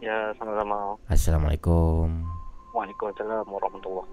Ya, 0.03 0.35
sama-sama. 0.35 0.99
Assalamualaikum. 1.07 2.27
Waalaikumsalam 2.75 3.47
warahmatullahi 3.47 4.11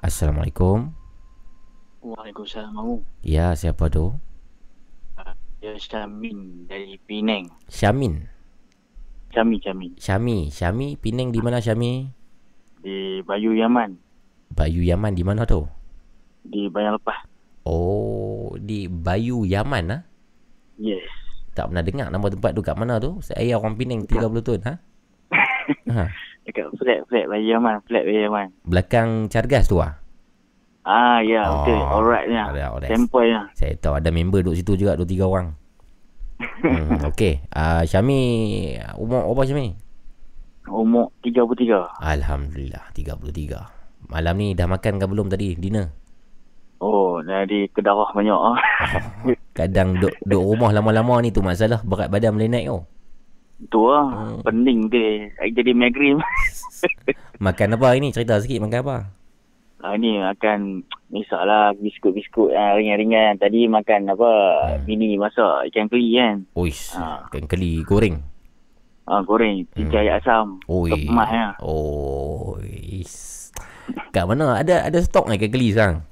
Assalamualaikum. 0.00 0.92
Waalaikumsalam. 2.04 3.00
Ya, 3.24 3.56
siapa 3.56 3.88
tu? 3.88 4.14
Ya 5.58 5.72
Syamin 5.80 6.68
dari 6.68 7.00
Penang. 7.08 7.48
Syamin. 7.66 8.28
Syami 9.32 9.56
Syami 9.58 9.86
Syami. 9.98 10.38
Syami 10.52 10.86
Penang 11.00 11.32
di 11.32 11.40
mana 11.42 11.58
Syami? 11.58 12.12
di 12.86 13.18
Bayu 13.26 13.50
Yaman 13.50 13.98
Bayu 14.54 14.78
Yaman 14.86 15.10
di 15.18 15.26
mana 15.26 15.42
tu? 15.42 15.66
di 16.46 16.70
Bayang 16.70 16.94
Lepas. 16.94 17.26
Oh, 17.66 18.54
di 18.54 18.86
Bayu 18.86 19.42
Yaman 19.42 19.90
ah. 19.90 20.02
Yes. 20.78 21.02
Tak 21.58 21.72
pernah 21.72 21.82
dengar 21.82 22.06
nama 22.14 22.30
tempat 22.30 22.54
tu 22.54 22.62
kat 22.62 22.78
mana 22.78 23.02
tu? 23.02 23.18
Saya 23.26 23.58
orang 23.58 23.74
Penang 23.74 24.06
30 24.06 24.46
tahun 24.46 24.60
ha. 24.62 24.74
ha. 25.98 26.04
Dekat 26.46 26.70
flat 26.78 27.02
flat 27.10 27.26
Bayu 27.26 27.58
Yaman, 27.58 27.82
flat 27.90 28.06
Bayu 28.06 28.30
Yaman. 28.30 28.54
Belakang 28.62 29.26
Cargas 29.26 29.66
tu 29.66 29.82
ah. 29.82 29.98
Ah 30.86 31.18
ya 31.18 31.42
yeah, 31.42 31.46
betul. 31.50 31.82
Alright 31.82 32.26
ya. 32.30 32.44
Alright, 32.46 32.70
alright. 32.70 32.90
Sample 32.94 33.26
ya. 33.26 33.40
Saya 33.58 33.74
tahu 33.74 33.98
ada 33.98 34.14
member 34.14 34.46
duduk 34.46 34.54
situ 34.54 34.78
juga 34.78 34.94
2 34.94 35.02
3 35.02 35.26
orang. 35.26 35.58
hmm, 36.62 37.10
okey. 37.10 37.42
Ah 37.50 37.82
uh, 37.82 37.82
Syami 37.82 38.20
umur 38.94 39.26
apa 39.26 39.42
Syami? 39.42 39.74
Umur 40.70 41.10
33. 41.26 41.98
Alhamdulillah 41.98 42.94
33. 42.94 44.06
Malam 44.06 44.34
ni 44.38 44.54
dah 44.54 44.70
makan 44.70 45.02
ke 45.02 45.06
belum 45.10 45.26
tadi 45.26 45.58
dinner? 45.58 45.90
Oh, 46.78 47.18
dari 47.26 47.66
kedarah 47.74 48.14
banyak 48.14 48.38
ah. 48.38 48.58
Kadang 49.58 49.98
duk 49.98 50.14
duk 50.22 50.42
rumah 50.42 50.70
lama-lama 50.70 51.18
ni 51.18 51.34
tu 51.34 51.42
masalah 51.42 51.82
berat 51.82 52.06
badan 52.06 52.38
boleh 52.38 52.46
naik 52.46 52.70
oh. 52.70 52.86
Tu 53.56 53.80
ah, 53.88 54.04
Hmm. 54.04 54.44
pening 54.44 54.92
dia. 54.92 55.32
Saya 55.34 55.48
jadi 55.50 55.72
migraine. 55.72 56.20
Makan 57.46 57.74
apa 57.74 57.84
hari 57.88 58.04
ni? 58.04 58.12
Cerita 58.12 58.36
sikit 58.36 58.60
makan 58.60 58.80
apa? 58.84 58.96
Ah 59.80 59.92
ni 59.96 60.16
makan 60.16 60.82
misalnya 61.08 61.72
biskut-biskut 61.76 62.52
ah, 62.52 62.76
ringan-ringan. 62.76 63.40
Tadi 63.40 63.64
makan 63.64 64.12
apa? 64.12 64.30
Hmm. 64.76 64.84
Mini 64.84 65.16
masak 65.16 65.72
ikan 65.72 65.88
keli 65.88 66.16
kan. 66.16 66.44
Uish, 66.52 66.92
ikan 67.32 67.44
keli 67.48 67.80
goreng. 67.82 68.20
Ah 69.06 69.22
goreng, 69.22 69.64
tiga 69.72 70.02
ayat 70.02 70.20
asam. 70.20 70.58
Oi. 70.66 71.06
Kemas 71.06 71.30
ya. 71.30 71.46
Oh, 71.62 72.58
is. 72.60 73.48
Kat 74.10 74.26
mana? 74.26 74.58
Ada 74.58 74.90
ada 74.90 74.98
stok 74.98 75.30
ikan 75.30 75.48
keli 75.48 75.72
sekarang? 75.72 76.02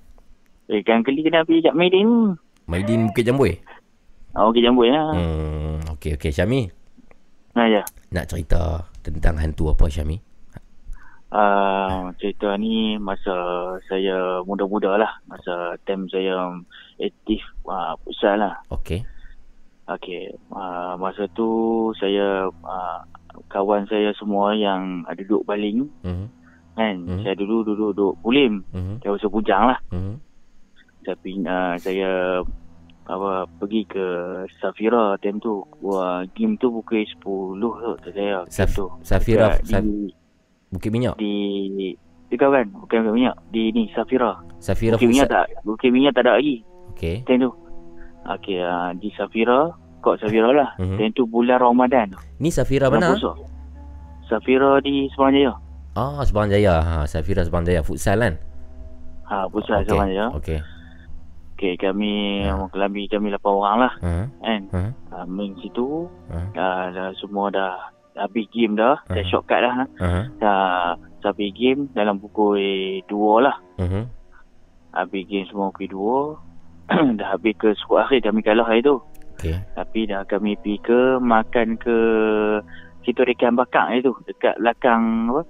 Ikan 0.71 1.05
keli 1.05 1.21
kena 1.21 1.45
pergi 1.45 1.61
kat 1.61 1.75
Maidin. 1.77 2.39
Maidin 2.65 3.13
Bukit 3.13 3.29
Jambui? 3.29 3.61
Ah, 4.35 4.49
okey 4.51 4.65
jambul 4.65 4.89
ya. 4.91 4.99
Hmm, 5.15 5.79
okey 5.95 6.19
okey 6.19 6.35
Syami. 6.35 6.67
Nah 7.55 7.67
ya. 7.71 7.83
Nak 8.11 8.27
cerita 8.29 8.83
tentang 9.03 9.39
hantu 9.39 9.71
apa 9.71 9.87
Syami? 9.87 10.19
Uh, 11.35 12.15
cerita 12.23 12.55
ni 12.55 12.95
masa 12.95 13.35
saya 13.91 14.39
muda-muda 14.47 14.95
lah. 14.95 15.13
Masa 15.27 15.75
time 15.83 16.07
saya 16.07 16.51
aktif 16.99 17.43
uh, 17.67 17.99
futsal 18.07 18.39
lah. 18.39 18.55
Okey. 18.71 19.03
Okey. 19.91 20.31
Uh, 20.55 20.95
masa 20.95 21.27
tu 21.35 21.47
saya 21.99 22.47
uh, 22.51 22.99
kawan 23.51 23.83
saya 23.91 24.15
semua 24.15 24.55
yang 24.55 25.03
ada 25.11 25.19
duduk 25.27 25.43
baling 25.43 25.91
Mhm. 26.07 26.27
kan. 26.75 26.95
Mhm. 27.03 27.23
Saya 27.27 27.35
dulu 27.35 27.67
duduk 27.67 27.91
duduk 27.95 28.15
pulim. 28.23 28.63
Mhm. 28.71 29.03
Saya 29.03 29.11
usaha 29.19 29.31
bujang 29.31 29.65
lah. 29.75 29.79
Mhm. 29.91 30.15
Tapi 31.03 31.31
uh, 31.43 31.75
saya 31.83 32.11
apa 33.05 33.45
pergi 33.55 33.85
ke 33.85 34.07
Safira 34.59 35.17
time 35.19 35.37
tu. 35.39 35.61
Wah, 35.81 36.25
game 36.33 36.57
tu 36.57 36.73
pukul 36.73 37.05
10 37.05 37.21
tu 37.61 37.69
tak 38.01 38.13
saya. 38.13 38.41
Saf- 38.49 38.73
tu. 38.73 38.89
Safira 39.01 39.55
Dekat 39.55 39.69
Saf- 39.69 39.85
di 39.85 40.09
Bukit 40.69 40.91
Minyak. 40.91 41.15
di 41.17 41.35
di 42.27 42.35
kawan, 42.35 42.67
bukan 42.75 43.05
Bukit 43.05 43.15
Minyak, 43.15 43.37
di 43.49 43.71
ni 43.71 43.87
Safira. 43.93 44.41
Safira 44.59 44.97
Bukit 44.97 45.07
Minyak 45.07 45.29
Futsal. 45.29 45.45
tak, 45.45 45.63
Bukit 45.63 45.91
Minyak 45.91 46.13
tak 46.13 46.23
ada 46.25 46.33
lagi. 46.35 46.57
Okey. 46.91 47.17
Time 47.23 47.41
tu. 47.41 47.51
Okey, 48.25 48.59
uh, 48.59 48.91
di 48.97 49.09
Safira, 49.13 49.69
kod 50.01 50.17
Safira 50.19 50.49
lah. 50.49 50.73
Mhm. 50.77 50.97
Time 50.97 51.13
tu 51.13 51.25
bulan 51.25 51.61
Ramadan. 51.61 52.09
Ni 52.37 52.49
Safira 52.49 52.89
Bulan 52.89 53.05
mana? 53.05 53.09
puasa. 53.15 53.33
Safira 54.25 54.81
di 54.81 55.07
Seberang 55.13 55.33
Jaya. 55.33 55.53
Ah, 55.95 56.25
Sebang 56.25 56.49
Jaya. 56.49 56.81
Ha, 56.81 56.95
Safira 57.05 57.45
Sebang 57.45 57.63
Jaya 57.63 57.85
futsal 57.85 58.19
kan? 58.19 58.35
Ha, 59.25 59.45
pusat 59.47 59.85
Okey. 59.85 59.87
Seberang 59.87 60.11
Jaya. 60.11 60.27
Okey. 60.33 60.59
Okey, 61.55 61.79
kami 61.79 62.43
kami 62.75 63.07
kami 63.07 63.27
8 63.31 63.47
orang 63.47 63.77
lah. 63.87 63.93
Ha. 64.03 64.27
Kan? 64.43 64.63
Ha. 64.75 64.83
Uh, 65.15 65.27
main 65.31 65.55
situ. 65.63 66.11
Ha. 66.35 66.39
Dah, 66.51 66.91
dah 66.91 67.09
semua 67.23 67.47
dah 67.55 67.79
habis 68.19 68.51
game 68.51 68.75
dah. 68.75 68.99
Saya 69.07 69.23
Ha. 69.23 69.31
shortcut 69.31 69.63
dah. 69.63 69.75
Ha. 69.79 70.11
Dah 70.43 70.99
habis 71.23 71.55
game 71.55 71.87
dalam 71.95 72.19
pukul 72.19 72.59
2 73.07 73.39
lah. 73.39 73.55
Mhm. 73.79 74.03
Habis 74.99 75.23
game 75.31 75.47
semua 75.47 75.71
pukul 75.71 75.89
2. 75.89 76.19
dah 77.23 77.39
habis 77.39 77.55
ke 77.57 77.71
squad 77.79 78.11
akhir 78.11 78.29
kami 78.29 78.43
kalah 78.43 78.67
hari 78.67 78.83
tu. 78.83 78.99
Okey. 79.39 79.55
Tapi 79.79 80.11
dah 80.11 80.27
kami 80.27 80.59
pergi 80.59 80.83
ke 80.83 81.01
makan 81.23 81.79
ke 81.79 81.97
situ 83.07 83.23
rekan 83.23 83.55
bakar 83.55 83.95
itu 83.95 84.11
dekat 84.27 84.59
belakang 84.59 85.31
apa? 85.31 85.43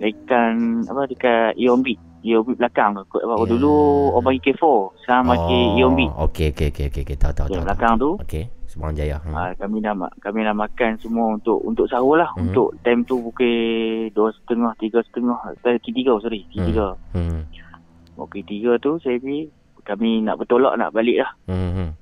Rekan 0.00 0.82
apa 0.88 1.06
dekat 1.06 1.54
Ion 1.60 1.84
Beach. 1.84 2.00
Ion 2.22 2.42
Beach 2.42 2.56
belakang. 2.56 2.90
Apa 2.94 3.14
yeah. 3.18 3.44
dulu 3.44 3.74
orang 4.12 4.24
panggil 4.24 4.54
K4, 4.54 4.64
sekarang 5.02 5.24
makin 5.26 5.62
Ion 5.76 5.92
Beach. 5.92 6.14
Oh, 6.14 6.26
okey 6.26 6.46
okey 6.50 6.68
okey 6.70 6.84
okey 6.88 7.02
okey 7.02 7.16
tahu 7.16 7.32
tahu 7.32 7.46
Okay, 7.46 7.58
tahu. 7.58 7.66
belakang 7.66 7.94
tu. 7.96 8.10
Okey, 8.18 8.44
Sebang 8.66 8.96
Jaya. 8.96 9.20
Hmm. 9.20 9.36
Ah, 9.36 9.52
kami 9.52 9.78
dah 9.78 9.92
kami 10.18 10.40
dah 10.42 10.54
makan 10.54 10.96
semua 10.96 11.36
untuk 11.36 11.60
untuk 11.60 11.84
sahur 11.86 12.16
lah. 12.16 12.30
Mhm. 12.34 12.40
Untuk 12.48 12.68
time 12.80 13.04
tu 13.04 13.20
pukul 13.20 13.52
dua 14.10 14.32
setengah, 14.32 14.72
tiga 14.78 14.98
setengah, 15.02 15.38
eh, 15.60 15.76
tiga 15.78 16.16
sorry, 16.16 16.48
tiga. 16.48 16.96
Hmm. 17.12 17.44
Pukul 18.14 18.40
tiga 18.42 18.78
tu 18.78 18.96
saya 18.98 19.18
pergi, 19.18 19.52
kami 19.82 20.22
nak 20.22 20.40
bertolak 20.40 20.72
nak 20.74 20.88
balik 20.90 21.20
lah. 21.20 21.30
Hmm. 21.46 21.92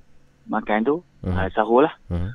Makan 0.46 0.78
tu, 0.82 0.96
Mhm. 1.22 1.34
ah, 1.34 1.48
sahur 1.50 1.88
lah. 1.88 1.94
Hmm. 2.06 2.30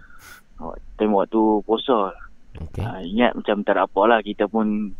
Oh, 0.57 0.71
time 0.95 1.11
waktu 1.11 1.39
puasa. 1.63 2.11
Okay. 2.55 2.83
Ah, 2.83 2.99
ingat 2.99 3.35
macam 3.35 3.59
tak 3.61 3.75
ada 3.75 3.83
apa 3.83 4.01
lah. 4.05 4.19
Kita 4.19 4.47
pun 4.47 4.95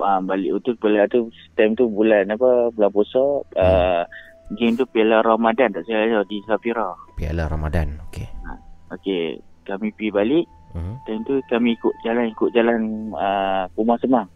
ah, 0.00 0.22
balik 0.24 0.62
tu 0.64 0.72
bulan 0.80 1.04
tu 1.12 1.28
time 1.58 1.76
tu 1.76 1.90
bulan 1.90 2.30
apa 2.32 2.72
bulan 2.72 2.90
puasa 2.94 3.22
ah, 3.58 4.02
game 4.56 4.76
tu 4.76 4.84
Piala 4.88 5.24
Ramadan 5.24 5.72
tak 5.72 5.84
saya 5.88 6.20
di 6.28 6.40
Safira. 6.44 6.92
Piala 7.16 7.48
Ramadan. 7.48 8.00
Okey. 8.08 8.28
Okey, 8.92 9.40
kami 9.64 9.88
pergi 9.96 10.10
balik. 10.12 10.46
Mhm. 10.72 10.94
Time 11.04 11.22
tu 11.24 11.34
kami 11.48 11.76
ikut 11.76 11.94
jalan 12.04 12.32
ikut 12.32 12.48
jalan 12.52 12.78
uh, 13.16 13.64
Rumah 13.76 13.96
Semang. 14.00 14.28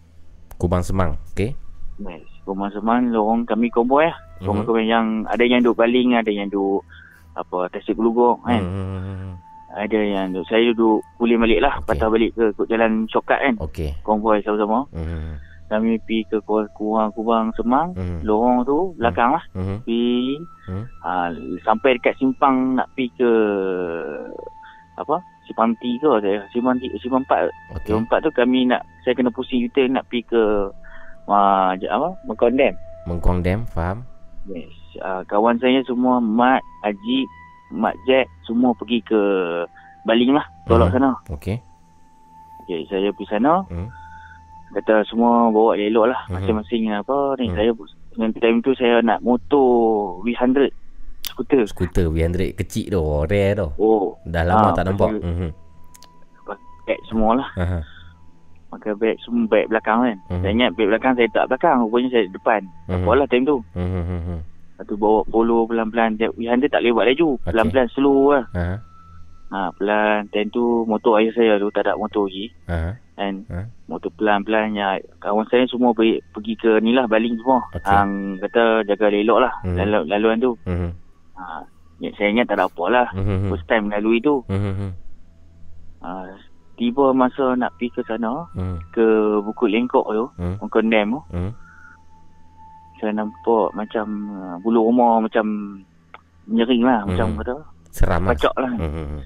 Kubang 0.56 0.84
Semang. 0.84 1.20
Okey. 1.32 1.52
Yes. 2.00 2.24
Rumah 2.44 2.72
Semang 2.72 3.12
lorong 3.12 3.44
kami 3.48 3.68
lah. 3.72 4.16
Mhm. 4.40 4.44
Lorong 4.44 4.64
konvoy 4.64 4.84
yang 4.88 5.24
ada 5.28 5.44
yang 5.44 5.60
duduk 5.64 5.80
baling, 5.84 6.16
ada 6.16 6.28
yang 6.32 6.48
duduk 6.48 6.84
apa 7.36 7.68
tasik 7.68 7.96
gelugok 8.00 8.40
kan. 8.48 8.64
Hmm. 8.64 9.36
Ada 9.76 10.00
yang 10.00 10.26
duduk 10.32 10.48
saya 10.48 10.72
duduk 10.72 11.04
pulih 11.14 11.36
balik 11.36 11.60
lah, 11.60 11.76
okay. 11.76 11.92
patah 11.92 12.08
balik 12.08 12.32
ke 12.32 12.48
ikut 12.48 12.66
jalan 12.66 13.04
shortcut 13.06 13.36
kan. 13.36 13.54
Okey. 13.60 13.92
Konvoy 14.00 14.40
sama-sama. 14.40 14.88
Hmm. 14.90 15.36
Kami 15.66 15.98
pergi 16.00 16.22
ke 16.30 16.38
Ku- 16.40 16.70
kurang 16.72 17.10
kubang 17.12 17.50
Semang, 17.52 17.92
Mhm. 17.92 18.22
lorong 18.22 18.64
tu 18.64 18.96
belakang 18.96 19.36
lah. 19.36 19.44
Mhm. 19.52 19.76
Pergi 19.82 20.08
Hmm. 20.64 20.84
uh, 21.02 21.28
sampai 21.60 21.94
dekat 21.94 22.16
simpang 22.16 22.74
nak 22.74 22.88
pergi 22.94 23.12
ke 23.20 23.30
apa? 24.96 25.16
Simpang 25.44 25.76
3 25.78 26.18
saya. 26.18 26.40
Simpang 26.50 26.80
3, 26.80 26.96
simpang 26.96 27.22
4. 27.22 27.52
Okey. 27.76 27.92
Simpang 27.92 28.06
4 28.08 28.24
tu 28.24 28.30
kami 28.32 28.64
nak 28.64 28.80
saya 29.04 29.12
kena 29.12 29.28
pusing 29.28 29.60
U-turn 29.62 29.92
nak 29.92 30.08
pergi 30.08 30.24
ke 30.26 30.42
uh, 31.28 31.70
apa? 31.76 32.08
Mekondem. 32.24 32.72
Mengkuang 33.04 33.38
Dam, 33.38 33.62
faham? 33.68 34.02
Yes. 34.46 34.72
Uh, 34.98 35.22
kawan 35.26 35.60
saya 35.60 35.78
semua 35.84 36.18
Mat, 36.18 36.58
Ajib, 36.82 37.26
Mat 37.68 37.94
Jack 38.04 38.26
semua 38.42 38.70
pergi 38.72 39.02
ke 39.02 39.20
Baling 40.02 40.32
lah. 40.32 40.46
Tolak 40.64 40.88
Mhm. 40.88 40.94
sana. 40.94 41.10
Okey. 41.28 41.56
Okay, 42.62 42.80
saya 42.86 43.10
pergi 43.10 43.26
sana. 43.28 43.62
Hmm. 43.66 43.90
Kata 44.72 45.02
semua 45.04 45.50
bawa 45.50 45.74
elok 45.74 46.06
lah. 46.06 46.20
Mhm. 46.26 46.32
Masing-masing 46.32 46.82
apa 46.92 47.16
ni. 47.36 47.46
Hmm. 47.48 47.54
Saya 47.54 47.70
dengan 48.12 48.30
time 48.34 48.58
tu 48.60 48.70
saya 48.74 48.98
nak 49.00 49.18
motor 49.20 49.66
V100 50.22 50.70
skuter. 51.22 51.62
Skuter 51.64 52.06
V100 52.06 52.54
kecil 52.54 52.86
tu, 52.88 53.02
rare 53.24 53.54
tu. 53.56 53.68
Oh. 53.76 54.14
Dah 54.24 54.42
lama 54.42 54.70
Ah, 54.70 54.72
tak 54.72 54.84
nampak. 54.84 55.10
pasal- 55.10 55.22
Mhm. 55.24 55.50
Bag 56.86 57.00
semua 57.04 57.30
lah. 57.34 57.50
Aha. 57.56 57.78
Pakai 58.68 58.94
beg 58.94 59.18
semua 59.20 59.46
beg 59.48 59.66
belakang 59.66 60.02
kan. 60.02 60.18
Mhm. 60.28 60.38
Saya 60.38 60.52
ingat 60.52 60.70
beg 60.74 60.86
belakang 60.86 61.12
saya 61.14 61.28
tak 61.28 61.44
belakang. 61.48 61.82
Rupanya 61.82 62.08
saya 62.08 62.24
depan. 62.28 62.62
Mhm. 62.86 62.94
Apa 62.96 63.10
lah 63.12 63.26
time 63.26 63.44
tu. 63.44 63.58
Mhm. 63.74 64.38
Lepas 64.76 64.84
tu 64.84 65.00
bawa 65.00 65.24
polo 65.24 65.64
pelan-pelan. 65.64 66.20
Dia- 66.20 66.28
V100 66.28 66.68
tak 66.68 66.84
boleh 66.84 66.92
buat 66.92 67.06
laju. 67.08 67.28
Pelan-pelan 67.48 67.88
slow 67.88 68.20
lah. 68.28 68.44
Aha. 68.52 68.76
Ha, 69.46 69.72
pelan. 69.72 70.28
Time 70.28 70.52
tu 70.52 70.84
motor 70.84 71.16
ayah 71.16 71.32
saya 71.32 71.56
tu 71.56 71.72
tak 71.72 71.88
ada 71.88 71.96
motor 71.96 72.28
lagi. 72.28 72.52
Aha. 72.68 72.92
Kan. 73.16 73.34
Ha? 73.48 73.60
Motor 73.88 74.12
pelan-pelan. 74.12 74.76
Ya, 74.76 75.00
kawan 75.16 75.48
saya 75.48 75.64
semua 75.64 75.96
pergi, 75.96 76.20
pergi 76.28 76.60
ke 76.60 76.76
ni 76.78 76.92
lah 76.92 77.08
baling 77.08 77.40
semua. 77.40 77.64
Okey. 77.72 77.88
Hang 77.88 78.36
kata 78.36 78.84
jaga 78.84 79.08
elok 79.08 79.40
lah. 79.40 79.52
Lalu, 79.64 80.00
laluan 80.12 80.36
tu. 80.36 80.52
Mhm. 80.68 80.90
Ha, 81.40 81.64
ya, 82.04 82.10
saya 82.12 82.28
ingat 82.28 82.46
tak 82.46 82.60
ada 82.60 82.68
apa 82.68 82.84
lah. 82.92 83.08
Mhm. 83.16 83.48
First 83.48 83.64
time 83.64 83.88
melalui 83.88 84.20
tu. 84.20 84.44
Mhm. 84.44 84.92
Ha, 86.04 86.08
tiba 86.76 87.16
masa 87.16 87.56
nak 87.56 87.72
pergi 87.74 87.96
ke 87.96 88.00
sana. 88.04 88.44
Mhm. 88.52 88.76
Ke 88.92 89.06
Bukit 89.40 89.72
Lengkok 89.72 90.04
tu. 90.06 90.26
Mungkin 90.60 90.92
dam 90.92 91.16
tu. 91.16 91.20
Mhm. 91.32 91.50
Saya 92.96 93.12
nampak 93.12 93.72
macam 93.72 94.06
uh, 94.32 94.56
bulu 94.60 94.88
rumah 94.88 95.20
macam 95.20 95.44
nyering 96.46 96.82
lah. 96.82 97.04
Macam 97.04 97.34
Hmm. 97.34 97.38
kata. 97.40 97.54
Seram 97.90 98.22
lah. 98.24 98.32
Pacak 98.32 98.54
lah. 98.56 98.72
Mhm. 98.72 99.20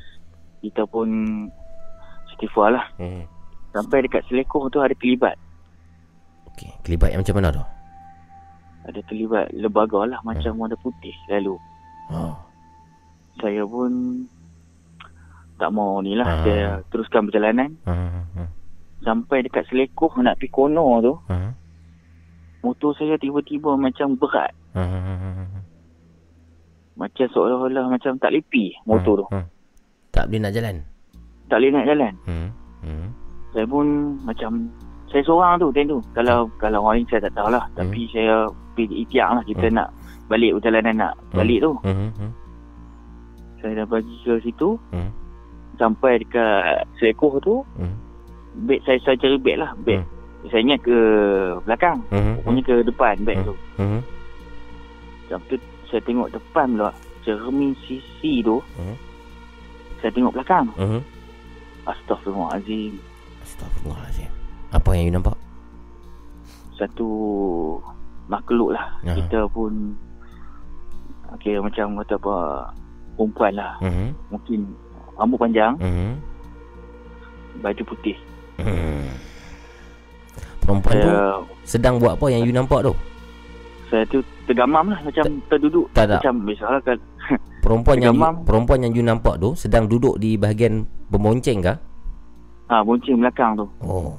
Kita 0.61 0.83
pun 0.87 1.09
istighfar 2.31 2.75
lah. 2.75 2.87
Mhm. 2.99 3.25
Sampai 3.71 4.03
dekat 4.03 4.27
selekoh 4.27 4.67
tu 4.69 4.83
ada 4.83 4.95
terlibat. 4.95 5.39
Okey, 6.51 6.71
kelibat 6.83 7.15
yang 7.15 7.23
macam 7.23 7.37
mana 7.39 7.49
tu? 7.55 7.65
Ada 8.91 9.01
terlibat 9.07 9.47
lebaga 9.55 10.07
lah. 10.09 10.19
Macam 10.23 10.59
warna 10.59 10.75
putih 10.77 11.15
lalu. 11.29 11.55
Oh. 12.11 12.35
Saya 13.39 13.63
pun 13.63 14.25
tak 15.57 15.71
mau 15.71 16.03
ni 16.03 16.19
lah. 16.19 16.27
Ah. 16.27 16.43
Saya 16.43 16.69
teruskan 16.91 17.29
perjalanan. 17.29 17.71
Ha. 17.87 17.95
Sampai 19.01 19.41
dekat 19.41 19.65
selekoh 19.69 20.13
nak 20.19 20.37
pergi 20.37 20.51
kono 20.51 20.99
tu. 21.01 21.15
Ha. 21.31 21.37
Motor 22.61 22.93
saya 22.97 23.17
tiba-tiba 23.17 23.73
macam 23.81 24.21
berat. 24.21 24.53
Ha. 24.77 24.83
Macam 27.01 27.27
seolah-olah 27.33 27.89
macam 27.89 28.21
tak 28.21 28.37
lepi 28.37 28.77
motor 28.85 29.25
tu. 29.25 29.27
Ha. 29.33 29.41
Tak 30.13 30.29
boleh 30.29 30.41
nak 30.45 30.53
jalan. 30.53 30.77
Tak 31.49 31.57
boleh 31.57 31.71
nak 31.73 31.87
jalan. 31.89 32.13
Hmm. 32.29 32.49
Hmm. 32.85 33.09
Saya 33.57 33.65
pun 33.65 33.87
macam 34.23 34.69
saya 35.09 35.23
seorang 35.25 35.59
tu 35.59 35.73
time 35.73 35.89
tu. 35.89 35.99
Kalau 36.13 36.53
kalau 36.61 36.85
orang 36.85 37.03
lain 37.03 37.09
saya 37.09 37.25
tak 37.25 37.35
tahulah. 37.41 37.65
Hmm. 37.73 37.77
Tapi 37.81 38.01
saya 38.13 38.47
pergi 38.77 38.97
ikhtiar 39.03 39.41
lah 39.41 39.45
kita 39.49 39.67
nak 39.73 39.89
balik 40.29 40.61
perjalanan 40.61 40.95
nak 41.09 41.13
balik 41.33 41.59
tu. 41.65 41.73
Hmm. 41.89 42.13
Hmm. 42.15 42.33
Saya 43.65 43.73
dah 43.83 43.87
bagi 43.89 44.15
ke 44.21 44.37
situ. 44.45 44.77
Hmm. 44.93 45.11
Sampai 45.81 46.21
dekat 46.21 46.85
selekoh 47.01 47.41
tu. 47.41 47.65
Hmm. 47.81 47.97
Beg 48.69 48.85
saya 48.85 49.01
saya 49.01 49.17
cari 49.17 49.41
beg 49.41 49.57
lah. 49.57 49.73
Beg. 49.81 50.05
Saya 50.49 50.61
ingat 50.65 50.81
ke 50.81 50.99
belakang. 51.69 52.01
Hmm. 52.09 52.41
Rupanya 52.41 52.63
ke 52.65 52.75
depan 52.81 53.15
beg 53.21 53.45
tu. 53.45 53.55
Hmm. 53.77 54.01
Lepas 55.29 55.45
tu 55.53 55.57
saya 55.93 56.01
tengok 56.01 56.33
depan 56.33 56.69
pula. 56.75 56.91
Cermin 57.21 57.77
sisi 57.85 58.41
tu. 58.41 58.57
Hmm. 58.81 58.97
Saya 60.01 60.11
tengok 60.17 60.33
belakang. 60.33 60.65
Hmm. 60.81 61.05
Astaghfirullahalazim. 61.85 62.97
Astagfirullahalazim. 63.45 64.31
Apa 64.73 64.89
yang 64.97 65.05
you 65.11 65.13
nampak? 65.13 65.37
Satu 66.81 67.09
makhluk 68.31 68.73
lah. 68.73 68.97
Ya. 69.05 69.13
Kita 69.21 69.45
pun 69.53 69.93
okay, 71.37 71.61
macam 71.61 72.01
kata 72.01 72.17
apa 72.17 72.37
perempuan 73.19 73.53
lah. 73.59 73.77
Mhm. 73.85 74.09
Mungkin 74.33 74.61
rambut 75.21 75.37
panjang, 75.37 75.75
Mhm. 75.77 76.11
baju 77.61 77.83
putih. 77.85 78.17
Hmm. 78.57 79.13
Perempuan 80.61 80.95
tu 80.95 81.09
Saya- 81.09 81.43
sedang 81.65 81.95
buat 81.97 82.15
apa 82.15 82.27
yang 82.29 82.43
you 82.43 82.53
nampak 82.53 82.81
tu? 82.83 82.93
Saya 83.87 84.07
tu 84.07 84.19
tergamam 84.45 84.87
lah 84.87 85.01
macam 85.01 85.25
terduduk. 85.47 85.91
tak, 85.91 86.07
tak. 86.07 86.23
Macam 86.23 86.35
biasalah 86.45 86.81
kan. 86.81 86.99
Perempuan 87.65 87.99
yang 87.99 88.15
you, 88.15 88.25
perempuan 88.43 88.79
yang 88.81 88.93
you 88.93 89.03
nampak 89.03 89.37
tu 89.37 89.53
sedang 89.53 89.85
duduk 89.85 90.17
di 90.17 90.35
bahagian 90.35 90.83
pembonceng 91.07 91.61
kah? 91.61 91.77
ha, 92.67 92.81
bonceng 92.81 93.19
belakang 93.19 93.53
tu. 93.55 93.67
Oh. 93.83 94.15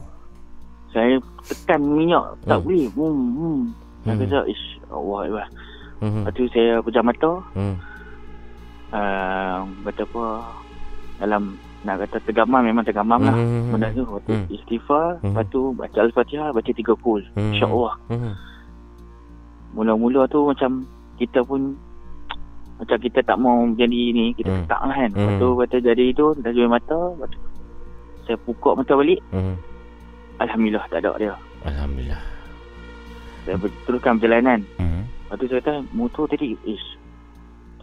Saya 0.92 1.16
tekan 1.42 1.80
minyak. 1.80 2.36
Tak 2.44 2.60
Hmm. 2.60 2.66
boleh. 2.68 2.86
Hmm. 2.92 3.16
hmm. 3.32 3.60
Saya 4.02 4.12
Hmm. 4.12 4.22
kata, 4.22 4.40
ish, 4.46 4.66
Allah 4.88 5.20
Allah. 5.24 5.48
Mhm. 6.02 6.20
Lepas 6.20 6.32
tu 6.34 6.44
saya 6.52 6.72
pejam 6.82 7.06
mata. 7.06 7.32
Hmm. 7.54 7.76
uh, 8.92 9.58
kata 9.86 10.04
apa 10.04 10.24
dalam 11.18 11.44
nak 11.82 11.98
kata 12.00 12.22
tergamam 12.22 12.62
memang 12.62 12.82
tergamam 12.82 13.18
lah 13.20 13.34
Hmm. 13.34 13.72
benda 13.72 13.90
tu 13.90 14.04
lepas 14.04 14.22
tu 14.22 14.34
Hmm. 14.34 14.46
istighfar 14.50 15.08
Hmm. 15.18 15.26
lepas 15.28 15.46
tu 15.48 15.62
baca 15.74 15.98
al-fatihah 16.00 16.50
baca 16.50 16.72
tiga 16.72 16.94
kul 16.96 17.22
Hmm. 17.34 17.52
insyaAllah 17.52 17.94
Hmm. 18.08 18.34
mula-mula 19.74 20.28
tu 20.28 20.46
macam 20.46 20.86
kita 21.18 21.42
pun 21.42 21.74
macam 22.78 22.98
kita 22.98 23.22
tak 23.22 23.38
mau 23.38 23.66
jadi 23.72 24.02
ni 24.10 24.34
kita 24.34 24.50
Hmm. 24.50 24.60
ketak 24.64 24.82
lah 24.84 24.96
kan 24.96 25.10
lepas 25.12 25.26
Hmm. 25.28 25.40
tu 25.40 25.50
kata 25.56 25.76
jadi 25.84 26.06
tu 26.12 26.26
dah 26.36 26.52
jual 26.52 26.68
mata 26.68 26.98
lepas 27.12 27.28
tu 27.28 27.40
saya 28.22 28.38
buka 28.40 28.70
mata 28.76 28.94
balik 28.94 29.20
Hmm. 29.30 29.56
Alhamdulillah 30.38 30.86
tak 30.88 31.00
ada 31.00 31.12
dia 31.18 31.34
Alhamdulillah. 31.64 32.22
saya 33.42 33.58
ber- 33.58 33.78
teruskan 33.84 34.18
perjalanan 34.18 34.60
Hmm. 34.76 35.02
lepas 35.24 35.36
tu 35.36 35.46
saya 35.48 35.60
kata 35.60 35.74
motor 35.92 36.26
tadi 36.26 36.54
ish 36.64 36.88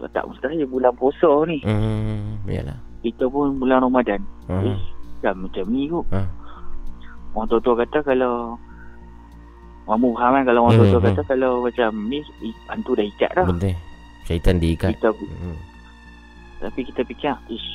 tak 0.09 0.23
mustahil 0.25 0.62
bulan 0.65 0.94
puasa 0.94 1.27
ni 1.44 1.59
Hmm. 1.60 2.39
Yalah. 2.47 2.78
Kita 3.01 3.25
pun 3.27 3.57
bulan 3.57 3.81
Ramadan 3.81 4.20
Hmm. 4.44 4.65
ish 4.67 4.85
dah 5.18 5.33
macam 5.33 5.65
ni 5.67 5.86
kot 5.86 6.07
Ha. 6.09 6.20
orang 7.33 7.49
tua-tua 7.49 7.75
kata 7.78 7.99
kalau 8.02 8.55
orang 9.85 10.01
faham 10.10 10.31
kan 10.33 10.43
kalau 10.44 10.60
orang 10.62 10.73
Hmm, 10.73 10.81
tua-tua 10.83 11.01
hmm. 11.01 11.09
kata 11.10 11.23
kalau 11.27 11.52
macam 11.60 11.91
ni 12.07 12.18
hantu 12.67 12.93
dah 12.93 13.07
ikat 13.07 13.31
dah 13.33 13.47
Betul. 13.47 13.75
Syaitan 14.25 14.57
diikat. 14.57 14.91
kita 14.93 15.09
Hmm. 15.10 15.57
tapi 16.59 16.81
kita 16.83 17.01
fikir 17.02 17.35
ish 17.49 17.68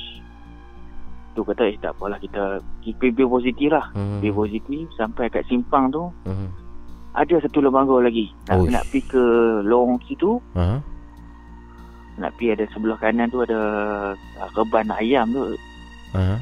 tu 1.32 1.42
kata 1.42 1.66
eh 1.66 1.74
tak 1.76 1.90
apalah 1.92 2.14
kita 2.16 2.42
kita 2.80 3.10
be 3.10 3.24
positif 3.24 3.68
lah 3.68 3.90
Hmm. 3.90 4.20
be 4.20 4.30
positif 4.30 4.86
sampai 4.94 5.26
kat 5.26 5.42
simpang 5.44 5.90
tu 5.90 6.06
Hmm. 6.22 6.46
ada 7.12 7.34
satu 7.38 7.58
lembaga 7.58 7.98
lagi 8.00 8.30
nak, 8.44 8.56
Uish. 8.56 8.70
nak 8.70 8.82
pergi 8.84 9.00
ke 9.04 9.22
lorong 9.62 9.98
situ 10.04 10.38
Ha. 10.54 10.78
Nak 12.16 12.30
pergi 12.34 12.52
ada 12.52 12.64
sebelah 12.70 12.96
kanan 12.96 13.26
tu 13.26 13.40
ada 13.40 13.58
uh, 14.14 14.48
reban 14.54 14.86
ayam 14.92 15.26
tu 15.30 15.42
Ha. 16.14 16.38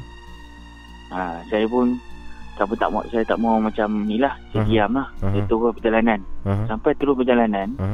ha, 1.09 1.21
saya 1.49 1.65
pun 1.65 1.97
tak 2.53 2.69
tak 2.77 2.89
mau 2.89 3.01
saya 3.09 3.25
tak 3.25 3.41
mau 3.41 3.57
macam 3.57 4.05
ni 4.05 4.21
lah 4.21 4.37
saya 4.49 4.61
Mhm. 4.61 4.69
diam 4.69 4.91
lah 4.93 5.07
saya 5.17 5.41
turun 5.49 5.73
perjalanan 5.73 6.19
Ha. 6.45 6.53
sampai 6.69 6.91
turun 6.95 7.17
perjalanan 7.17 7.69
Ha. 7.81 7.87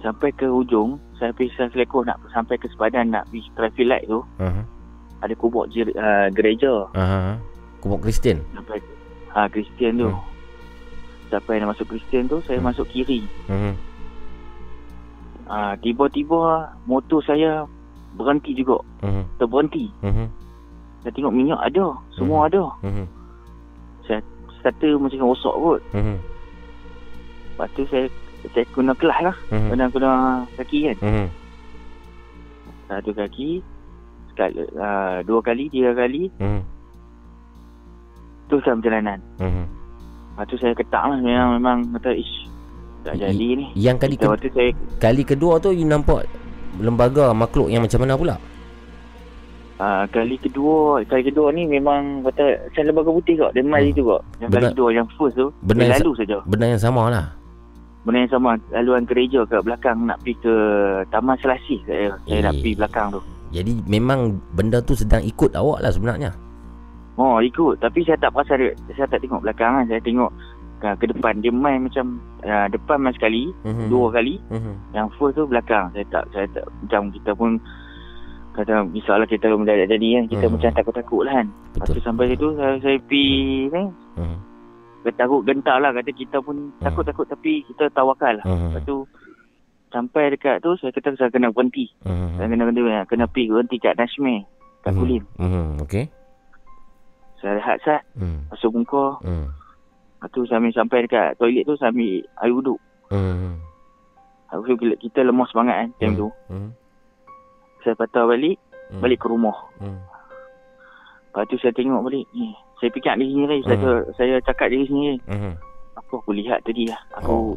sampai 0.00 0.32
ke 0.32 0.48
hujung 0.48 0.96
saya 1.14 1.34
pergi 1.34 1.52
selekoh 1.52 2.00
nak 2.00 2.16
sampai 2.30 2.56
ke 2.56 2.64
sepadan 2.68 3.10
nak 3.10 3.28
pergi 3.28 3.50
traffic 3.52 3.84
light 3.84 4.06
tu 4.06 4.24
Ha. 4.40 4.48
ada 5.20 5.34
kubur 5.34 5.68
jer, 5.68 5.90
uh, 5.92 6.32
gereja 6.32 6.88
Ha. 6.94 7.36
Kubur 7.78 8.00
Kristian. 8.00 8.40
sampai 8.50 8.80
ha 9.28 9.44
Kristian 9.46 10.00
tu 10.00 10.08
Hmm. 10.08 10.24
sampai 11.28 11.60
nak 11.60 11.76
masuk 11.76 11.92
Kristian 11.92 12.24
tu 12.24 12.40
saya 12.40 12.56
Hmm. 12.56 12.72
masuk 12.72 12.88
kiri 12.88 13.20
Hmm. 13.44 13.76
Ha, 15.48 15.74
tiba-tiba 15.80 16.68
motor 16.84 17.24
saya 17.24 17.64
berhenti 18.14 18.52
juga 18.52 18.78
Hmm. 19.00 19.24
terberhenti 19.36 19.88
Hmm. 20.00 20.28
saya 21.02 21.12
tengok 21.14 21.34
minyak 21.34 21.60
ada 21.60 21.94
semua 22.12 22.48
ada 22.48 22.68
Hmm. 22.84 23.06
saya 24.04 24.20
starter 24.60 24.96
macam 24.96 25.28
rosak 25.32 25.54
kot 25.54 25.80
Hmm. 25.92 26.18
lepas 27.54 27.68
tu 27.74 27.82
saya 27.88 28.06
saya 28.54 28.64
guna 28.70 28.92
kelas 28.94 29.18
lah 29.24 29.36
Hmm. 29.50 29.68
guna 29.72 29.84
guna 29.90 30.10
kaki 30.56 30.78
kan 30.92 30.96
Hmm. 31.02 31.28
satu 32.88 33.10
kaki 33.12 33.60
sekali 34.32 34.64
uh, 34.78 35.20
dua 35.26 35.40
kali 35.42 35.68
tiga 35.68 35.92
kali 35.92 36.30
Hmm. 36.38 36.62
teruskan 38.48 38.80
perjalanan 38.80 39.20
Hmm. 39.36 39.66
lepas 40.34 40.44
tu 40.48 40.56
saya 40.56 40.72
ketak 40.72 41.02
lah 41.04 41.18
memang 41.20 41.50
memang 41.60 41.78
kata 41.98 42.16
ish 42.16 42.48
tak 43.00 43.14
jadi 43.16 43.46
ni. 43.54 43.66
Yang 43.74 43.96
kali 43.98 44.14
Kita 44.14 44.22
ke- 44.22 44.32
waktu 44.32 44.48
saya 44.50 44.70
Kali 44.98 45.22
kedua 45.22 45.52
tu 45.56 45.70
you 45.70 45.84
nampak 45.84 46.26
lembaga 46.76 47.30
makhluk 47.32 47.66
yang 47.66 47.80
macam 47.80 48.00
mana 48.00 48.14
pula? 48.14 48.36
uh, 49.76 50.04
kali 50.08 50.36
kedua 50.36 50.76
kali 51.04 51.22
kedua 51.24 51.48
ni 51.50 51.64
memang 51.64 52.22
kata 52.24 52.44
saya 52.72 52.88
lembaga 52.88 53.10
putih 53.10 53.38
kok 53.38 53.50
dia 53.52 53.62
mai 53.62 53.88
situ 53.88 54.02
kok 54.04 54.22
yang 54.38 54.48
kali 54.48 54.58
Benar- 54.60 54.72
kedua 54.74 54.88
yang 54.92 55.06
first 55.12 55.34
tu 55.34 55.46
Benda 55.60 55.80
dia 55.80 55.88
yang 55.88 55.94
lalu 55.96 56.10
sa- 56.12 56.18
saja. 56.20 56.36
Benda 56.44 56.66
yang 56.66 56.82
sama 56.82 57.02
lah. 57.08 57.26
benda 58.00 58.18
yang 58.20 58.32
sama. 58.32 58.50
Laluan 58.70 59.04
gereja 59.04 59.44
ke 59.44 59.60
belakang 59.60 60.02
nak 60.02 60.16
pergi 60.18 60.40
ke 60.40 60.54
Taman 61.08 61.36
Selasih 61.36 61.78
saya, 61.84 62.06
saya 62.22 62.40
nak 62.42 62.54
Eh. 62.54 62.58
pergi 62.58 62.74
belakang 62.74 63.06
tu. 63.12 63.20
Jadi 63.48 63.72
memang 63.86 64.20
benda 64.50 64.78
tu 64.78 64.92
sedang 64.92 65.20
ikut 65.20 65.52
awak 65.52 65.78
lah 65.78 65.88
sebenarnya. 65.88 66.30
Oh 67.14 67.36
ikut. 67.38 67.76
Tapi 67.78 68.00
saya 68.02 68.16
tak 68.16 68.30
perasan 68.30 68.70
Saya 68.88 69.04
tak 69.04 69.20
tengok 69.20 69.42
belakang 69.42 69.72
kan. 69.74 69.84
Saya 69.86 70.00
tengok 70.00 70.30
uh, 70.80 70.94
ke 70.94 71.06
depan 71.06 71.38
Dia 71.38 71.50
main 71.50 71.80
macam 71.80 72.16
uh, 72.42 72.66
Depan 72.66 72.98
main 72.98 73.12
sekali 73.12 73.50
Mhm. 73.62 73.88
Dua 73.88 74.10
kali 74.10 74.38
Mhm. 74.48 74.72
Yang 74.92 75.06
first 75.14 75.34
tu 75.34 75.44
belakang 75.44 75.90
Saya 75.92 76.04
tak 76.08 76.24
Saya 76.30 76.46
tak 76.50 76.64
Macam 76.82 77.00
kita 77.10 77.30
pun 77.32 77.50
Kata 78.52 78.82
Misalnya 78.84 79.24
kita 79.24 79.46
mendadak 79.48 79.86
jadi 79.88 80.08
kan 80.14 80.24
Kita 80.28 80.44
Mhm. 80.44 80.52
macam 80.52 80.70
takut-takut 80.72 81.22
lah 81.22 81.34
kan 81.36 81.46
Lepas 81.72 81.88
tu 81.88 82.00
sampai 82.00 82.24
situ 82.28 82.46
Saya, 82.54 82.74
saya 82.78 82.96
pergi 83.00 83.28
ni 83.68 83.82
Mhm. 84.16 84.36
Takut 85.10 85.40
gentar 85.42 85.76
lah 85.78 85.90
Kata 85.90 86.10
kita 86.10 86.36
pun 86.38 86.56
Takut-takut 86.78 87.26
Tapi 87.26 87.62
kita 87.64 87.86
tawakal 87.90 88.36
lah 88.36 88.44
Mhm. 88.44 88.72
Lepas 88.72 88.82
tu 88.84 88.96
Sampai 89.88 90.28
dekat 90.28 90.60
tu 90.60 90.76
Saya 90.76 90.90
kata 90.90 91.16
saya 91.16 91.30
kena 91.30 91.48
berhenti 91.48 91.88
Mhm. 92.02 92.28
Saya 92.36 92.46
kena 92.46 92.64
kena, 92.66 92.98
kena 93.06 93.24
pergi 93.26 93.48
berhenti 93.48 93.76
kat 93.78 93.94
Nashme 93.94 94.44
Kat 94.80 94.92
Mhm. 94.92 94.98
Kulim 94.98 95.22
Mhm. 95.36 95.66
Okey. 95.82 96.04
Saya 97.38 97.54
rehat 97.54 97.78
sat 97.80 98.02
Hmm. 98.12 98.42
Masuk 98.50 98.74
muka 98.74 99.22
Hmm. 99.22 99.46
Lepas 100.18 100.34
tu 100.34 100.42
sambil 100.50 100.74
sampai 100.74 101.06
dekat 101.06 101.38
toilet 101.38 101.62
tu 101.62 101.78
saya 101.78 101.94
ambil 101.94 102.26
air 102.42 102.50
wuduk. 102.50 102.78
Hmm. 103.06 103.62
Aku 104.50 104.74
kita, 104.74 104.98
kita 104.98 105.20
lemah 105.22 105.46
semangat 105.46 105.76
kan 105.78 105.88
time 105.96 106.10
Hmm. 106.10 106.18
tu. 106.18 106.28
Hmm. 106.50 106.70
Saya 107.86 107.94
patah 107.94 108.26
balik, 108.26 108.58
Hmm. 108.90 108.98
balik 108.98 109.22
ke 109.22 109.30
rumah. 109.30 109.54
Hmm. 109.78 110.02
Lepas 111.30 111.46
tu 111.46 111.56
saya 111.62 111.70
tengok 111.70 112.02
balik, 112.02 112.26
eh, 112.34 112.50
saya 112.82 112.90
fikir 112.90 113.14
diri 113.14 113.30
sendiri, 113.30 113.58
saya, 113.62 113.78
Hmm. 113.78 114.10
saya 114.18 114.34
cakap 114.42 114.66
diri 114.74 114.90
sendiri. 114.90 115.16
Mhm. 115.30 115.52
Apa 115.94 116.12
aku 116.18 116.30
lihat 116.34 116.66
tadi 116.66 116.90
lah. 116.90 116.98
Aku, 117.14 117.54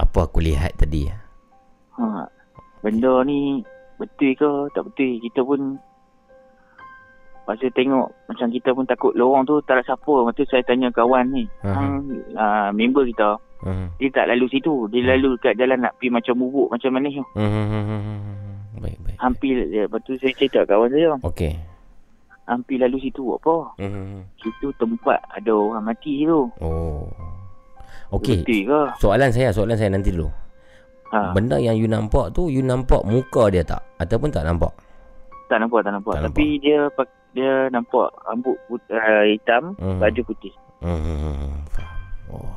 Apa 0.00 0.18
aku 0.24 0.40
lihat 0.40 0.72
tadi? 0.80 1.12
ha, 1.92 2.24
benda 2.80 3.20
ni 3.20 3.60
betul 4.00 4.32
ke 4.32 4.50
tak 4.72 4.88
betul. 4.88 5.20
Kita 5.20 5.44
pun 5.44 5.76
Masa 7.48 7.66
tengok 7.72 8.06
macam 8.28 8.46
kita 8.52 8.70
pun 8.70 8.84
takut 8.86 9.12
lorong 9.16 9.42
tu 9.42 9.58
tak 9.66 9.80
ada 9.80 9.82
siapa. 9.82 10.12
Lepas 10.12 10.34
tu 10.38 10.44
saya 10.46 10.62
tanya 10.62 10.88
kawan 10.94 11.24
ni. 11.34 11.44
Aha. 11.66 11.74
Hang 11.74 11.94
uh, 12.36 12.70
member 12.70 13.04
kita. 13.08 13.40
Mhm. 13.66 13.86
Dia 13.98 14.08
tak 14.14 14.26
lalu 14.30 14.46
situ. 14.48 14.74
Dia 14.88 15.16
lalu 15.16 15.36
kat 15.36 15.58
jalan 15.58 15.82
nak 15.82 15.98
pergi 15.98 16.14
macam 16.14 16.34
bubuk 16.38 16.68
macam 16.70 16.90
mana 16.94 17.08
tu. 17.10 17.24
Mhm. 17.34 18.80
Baik, 18.80 18.98
baik. 19.02 19.16
Hampir 19.18 19.52
dia. 19.68 19.84
Lepas 19.84 20.00
tu 20.06 20.14
saya 20.16 20.32
cerita 20.32 20.64
kawan 20.64 20.88
saya. 20.94 21.18
Okey. 21.26 21.52
Hampir 22.48 22.82
lalu 22.82 22.98
situ 22.98 23.20
buat 23.22 23.38
apa? 23.42 23.56
Mhm. 23.82 24.26
Situ 24.40 24.68
tempat 24.78 25.18
ada 25.28 25.52
orang 25.52 25.84
mati 25.84 26.24
tu. 26.24 26.48
Oh. 26.62 27.04
Okey. 28.10 28.42
Soalan 28.98 29.30
saya, 29.30 29.54
soalan 29.54 29.78
saya 29.78 29.90
nanti 29.92 30.10
dulu. 30.10 30.26
Ha. 31.10 31.34
Benda 31.34 31.58
yang 31.58 31.74
you 31.74 31.90
nampak 31.90 32.30
tu, 32.30 32.46
you 32.46 32.62
nampak 32.62 33.02
muka 33.02 33.50
dia 33.50 33.66
tak? 33.66 33.82
Ataupun 33.98 34.30
tak 34.30 34.46
nampak? 34.46 34.70
Tak 35.50 35.58
nampak, 35.58 35.82
tak 35.82 35.92
nampak. 35.98 36.14
Tak 36.14 36.22
Tapi 36.30 36.46
dia 36.62 36.86
pak- 36.94 37.10
dia 37.30 37.68
nampak 37.68 38.10
rambut 38.24 38.56
put, 38.66 38.82
uh, 38.88 39.24
hitam, 39.24 39.74
Mhm. 39.76 39.98
baju 39.98 40.20
putih. 40.24 40.54
Hmm, 40.80 41.62
faham. 41.68 42.00
Oh. 42.32 42.56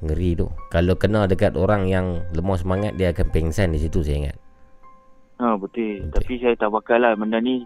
Ngeri 0.00 0.32
tu. 0.34 0.48
Kalau 0.68 0.94
kena 0.94 1.24
dekat 1.24 1.54
orang 1.54 1.84
yang 1.84 2.24
lemah 2.30 2.56
semangat, 2.56 2.96
dia 2.96 3.10
akan 3.10 3.26
pengsan 3.28 3.72
di 3.72 3.78
situ 3.78 4.00
saya 4.00 4.16
ingat. 4.18 4.36
Ha, 5.36 5.56
betul. 5.56 6.04
betul. 6.04 6.12
Tapi 6.14 6.32
saya 6.36 6.54
tak 6.54 6.70
bakal 6.70 6.98
lah 6.98 7.12
benda 7.14 7.36
ni. 7.36 7.64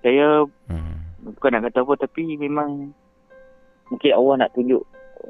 Saya 0.00 0.42
hmm. 0.66 0.94
bukan 1.28 1.50
nak 1.52 1.62
kata 1.68 1.82
apa 1.82 1.94
tapi 2.00 2.34
memang 2.34 2.90
mungkin 3.86 4.10
Allah 4.10 4.34
nak 4.40 4.50
tunjuk 4.52 4.82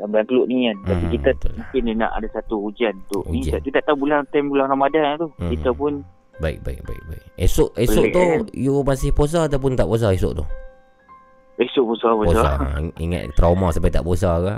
makhluk 0.03 0.47
ni 0.47 0.69
kan. 0.69 0.77
Tapi 0.87 1.05
Hmm, 1.05 1.13
kita 1.13 1.31
mungkin 1.51 1.81
dia 1.83 1.95
nak 1.99 2.13
ada 2.15 2.29
satu 2.31 2.57
ujian 2.63 2.95
tu. 3.09 3.21
Ni 3.27 3.41
Ujian. 3.43 3.59
kita 3.59 3.81
tak 3.81 3.89
tahu 3.89 4.05
bulan 4.05 4.25
time 4.31 4.49
bulan 4.49 4.69
Ramadan 4.69 5.19
tu. 5.19 5.29
Hmm. 5.35 5.51
Kita 5.51 5.73
pun 5.73 6.01
Baik, 6.41 6.59
baik, 6.65 6.81
baik, 6.83 7.03
baik. 7.07 7.25
Esok 7.37 7.77
esok 7.77 8.01
Pelik, 8.03 8.13
tu 8.13 8.21
kan? 8.21 8.41
you 8.57 8.75
masih 8.81 9.11
puasa 9.13 9.45
ataupun 9.45 9.77
tak 9.77 9.85
puasa 9.85 10.09
esok 10.11 10.33
tu? 10.35 10.45
esok 11.61 11.85
puasa 11.87 12.09
puasa. 12.17 12.33
Puasa. 12.33 12.51
Ha, 12.57 12.67
Ingat 12.97 13.23
trauma 13.37 13.69
sampai 13.69 13.93
tak 13.93 14.01
puasa 14.01 14.41
ke? 14.41 14.55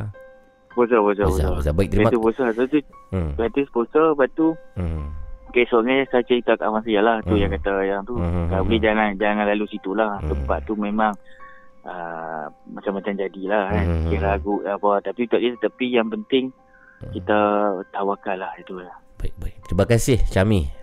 Puasa 0.73 0.97
puasa 0.97 1.23
Puasa, 1.27 1.47
puasa. 1.53 1.71
Baik, 1.75 1.89
terima 1.91 2.09
tu 2.09 2.23
puasa. 2.23 2.47
Lepas 2.49 2.71
tu 2.71 2.79
Hmm. 3.11 3.35
Tu 3.37 3.63
puasa 3.69 4.01
Lepas 4.09 4.29
tu 4.33 4.47
Hmm. 4.79 5.11
Besoknya 5.53 6.01
saya 6.09 6.25
cerita 6.25 6.57
kat 6.57 6.65
abang 6.65 6.81
lah 6.81 7.21
Tu 7.21 7.35
Hmm. 7.35 7.43
yang 7.43 7.53
kata 7.53 7.73
yang 7.85 8.01
tu 8.07 8.17
Hmm, 8.17 8.49
Kalau 8.49 8.63
hmm, 8.63 8.69
boleh 8.71 8.79
hmm. 8.81 8.87
jangan 8.89 9.09
Jangan 9.19 9.45
lalu 9.53 9.67
situ 9.69 9.91
lah 9.93 10.17
Tempat 10.25 10.59
tu 10.65 10.73
memang 10.73 11.13
uh, 11.85 12.49
Macam-macam 12.73 13.13
jadilah 13.13 13.69
kan 13.69 13.85
Hmm, 13.85 13.99
hmm, 14.01 14.09
Kira 14.09 14.27
ragu 14.33 14.55
apa 14.65 14.91
Tapi 15.05 15.23
tak 15.29 15.45
Tapi 15.61 15.85
yang 15.93 16.09
penting 16.09 16.49
Kita 17.13 17.37
tawakal 17.93 18.41
lah 18.41 18.57
Itu 18.57 18.81
lah 18.81 18.97
Baik, 19.21 19.35
baik. 19.37 19.57
Terima 19.69 19.85
kasih 19.85 20.19
Syami. 20.25 20.82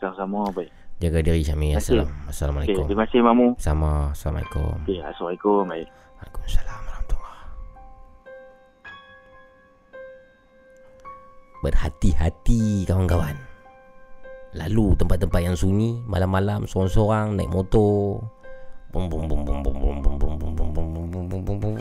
Sama-sama 0.00 0.48
baik 0.56 0.72
Jaga 1.00 1.24
diri 1.24 1.40
Syami. 1.40 1.72
Terima 1.72 1.80
kasih. 1.80 1.96
Assalam. 2.04 2.10
Assalamualaikum. 2.28 2.84
Okay, 2.84 2.88
terima 2.92 3.04
kasih 3.08 3.20
Mamu 3.24 3.46
Sama. 3.56 3.92
Assalamualaikum. 4.12 4.72
okay, 4.84 5.00
Assalamualaikum 5.00 5.60
baik 5.68 5.88
Waalaikumsalam 6.20 6.80
Berhati-hati 11.60 12.88
kawan-kawan. 12.88 13.36
Lalu 14.56 14.96
tempat-tempat 14.96 15.40
yang 15.44 15.54
sunyi 15.54 16.00
Malam-malam 16.08 16.64
Seorang-seorang 16.64 17.36
Naik 17.36 17.52
motor 17.52 18.24
Bum 18.90 19.06
bum 19.06 19.28
bum 19.28 19.44
bum 19.46 19.62
bum 19.62 19.76
bum 19.78 19.96
bum 20.02 20.16
bum 20.18 20.34
bum 20.40 20.52
bum 20.58 20.74
bum 20.74 20.88
bum 20.90 21.06
bum 21.06 21.26
bum 21.30 21.42
bum 21.46 21.56
bum 21.60 21.76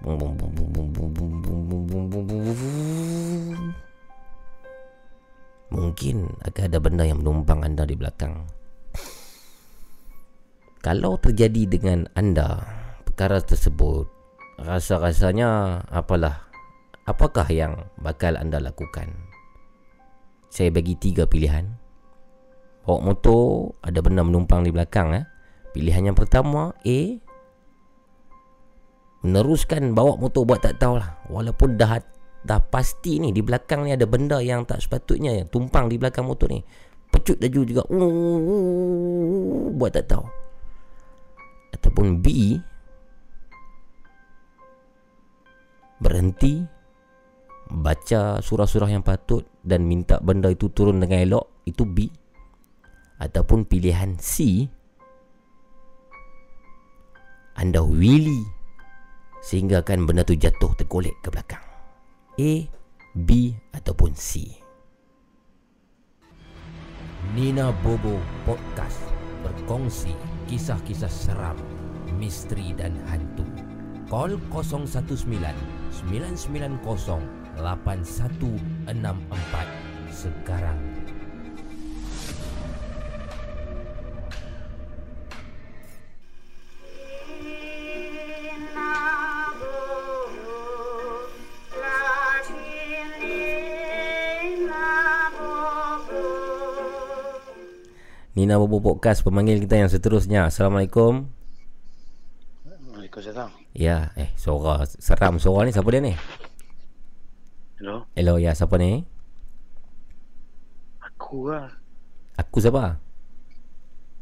Bum 0.00 0.14
bum 0.16 0.16
bum 0.16 0.16
bum 0.16 0.16
bum 0.16 0.16
bum 0.16 0.32
bum 0.40 0.50
bum 0.56 0.69
Mungkin 5.70 6.42
akan 6.42 6.62
ada 6.66 6.78
benda 6.82 7.06
yang 7.06 7.22
menumpang 7.22 7.62
anda 7.62 7.86
di 7.86 7.94
belakang. 7.94 8.50
Kalau 10.80 11.20
terjadi 11.20 11.68
dengan 11.68 12.08
anda 12.16 12.64
Perkara 13.04 13.36
tersebut 13.44 14.08
Rasa-rasanya 14.56 15.84
Apalah 15.92 16.48
Apakah 17.04 17.44
yang 17.52 17.84
bakal 18.00 18.40
anda 18.40 18.56
lakukan? 18.56 19.12
Saya 20.48 20.72
bagi 20.72 20.96
tiga 20.96 21.28
pilihan. 21.28 21.68
Bawa 22.88 23.12
motor 23.12 23.76
Ada 23.84 24.00
benda 24.00 24.24
menumpang 24.24 24.64
di 24.64 24.72
belakang 24.72 25.12
eh? 25.12 25.28
Pilihan 25.76 26.08
yang 26.08 26.16
pertama 26.16 26.72
A 26.72 27.00
Meneruskan 29.20 29.92
bawa 29.92 30.16
motor 30.16 30.48
buat 30.48 30.64
tak 30.64 30.80
tahulah. 30.80 31.28
Walaupun 31.28 31.76
dah 31.76 32.00
dah 32.40 32.60
pasti 32.60 33.20
ni 33.20 33.32
Di 33.32 33.44
belakang 33.44 33.84
ni 33.84 33.92
ada 33.92 34.08
benda 34.08 34.40
yang 34.40 34.64
tak 34.64 34.80
sepatutnya 34.80 35.36
yang 35.36 35.48
Tumpang 35.48 35.88
di 35.88 36.00
belakang 36.00 36.24
motor 36.24 36.48
ni. 36.48 36.60
Pecut 37.10 37.36
laju 37.42 37.60
juga 37.66 37.82
Buat 39.76 39.92
tak 39.92 40.04
tahu. 40.08 40.24
Ataupun 41.76 42.06
B 42.22 42.26
Berhenti 46.00 46.64
Baca 47.70 48.42
surah-surah 48.42 48.90
yang 48.90 49.06
patut 49.06 49.46
Dan 49.62 49.86
minta 49.86 50.18
benda 50.18 50.50
itu 50.50 50.72
turun 50.72 50.98
dengan 50.98 51.22
elok 51.22 51.46
Itu 51.68 51.86
B. 51.86 52.08
Ataupun 53.20 53.68
pilihan 53.68 54.16
C 54.18 54.64
Anda 57.54 57.84
wheelie 57.84 58.48
Sehingga 59.44 59.84
kan 59.84 60.08
benda 60.08 60.24
tu 60.24 60.34
jatuh 60.34 60.72
tergolek 60.74 61.14
ke 61.20 61.28
belakang 61.28 61.69
A, 62.40 62.64
B 63.12 63.52
ataupun 63.76 64.16
C. 64.16 64.48
Nina 67.36 67.68
Bobo 67.84 68.16
Podcast 68.48 69.04
Berkongsi 69.44 70.16
kisah-kisah 70.48 71.12
seram, 71.12 71.60
misteri 72.16 72.72
dan 72.72 72.96
hantu. 73.12 73.44
Call 74.08 74.40
019 74.48 75.20
990 76.08 76.80
8164 77.60 78.88
sekarang. 80.08 80.80
Nina 87.44 89.39
Bobo 98.34 98.78
Podcast 98.78 99.26
pemanggil 99.26 99.58
kita 99.58 99.74
yang 99.74 99.90
seterusnya. 99.90 100.46
Assalamualaikum. 100.46 101.26
Waalaikumsalam. 102.94 103.50
Ya, 103.74 104.14
eh 104.14 104.30
suara 104.38 104.86
seram 104.86 105.42
suara 105.42 105.66
ni 105.66 105.74
siapa 105.74 105.90
dia 105.90 105.98
ni? 105.98 106.14
Hello. 107.82 108.06
Hello, 108.14 108.38
ya 108.38 108.54
siapa 108.54 108.78
ni? 108.78 109.02
Aku 111.02 111.50
lah. 111.50 111.74
Aku 112.38 112.62
siapa? 112.62 113.02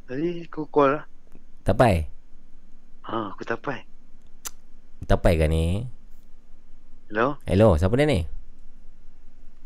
Tadi 0.09 0.49
kau 0.49 0.65
call 0.73 0.97
lah. 0.97 1.05
Tapai. 1.69 2.09
Ha, 3.05 3.37
aku 3.37 3.45
tapai. 3.45 3.85
Tapai 5.05 5.37
kan 5.37 5.53
ni? 5.53 5.85
Hello. 7.13 7.37
Hello, 7.45 7.77
siapa 7.77 7.93
dia 8.01 8.09
ni? 8.09 8.21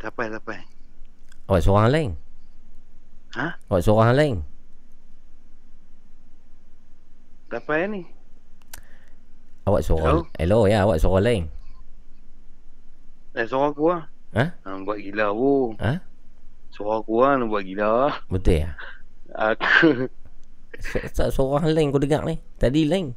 Tapai, 0.02 0.26
tapai. 0.34 0.66
Awak 1.46 1.62
seorang 1.62 1.90
lain? 1.94 2.10
Ha? 3.32 3.56
Awak 3.68 3.82
seorang 3.82 4.12
lain? 4.12 4.36
Tapai 7.48 7.84
ni. 7.88 8.02
Awak 9.62 9.82
seorang 9.84 10.26
Hello, 10.36 10.66
ya 10.66 10.82
awak 10.82 10.98
seorang 10.98 11.22
lain 11.24 11.44
Eh, 13.32 13.48
suara 13.48 13.72
aku 13.72 13.88
lah. 13.88 14.02
Ha? 14.36 14.44
Ha, 14.44 14.68
buat 14.84 15.00
gila 15.00 15.32
aku. 15.32 15.72
Ha? 15.80 15.92
Suara 16.68 17.00
aku 17.00 17.14
lah 17.24 17.32
nak 17.40 17.48
buat 17.48 17.64
gila. 17.64 18.12
Betul 18.28 18.60
ya? 18.60 18.70
Aku. 19.32 20.08
Tak 21.16 21.30
seorang 21.32 21.72
lain 21.72 21.88
kau 21.88 22.02
dengar 22.02 22.26
ni 22.26 22.36
Tadi 22.58 22.84
lain 22.84 23.16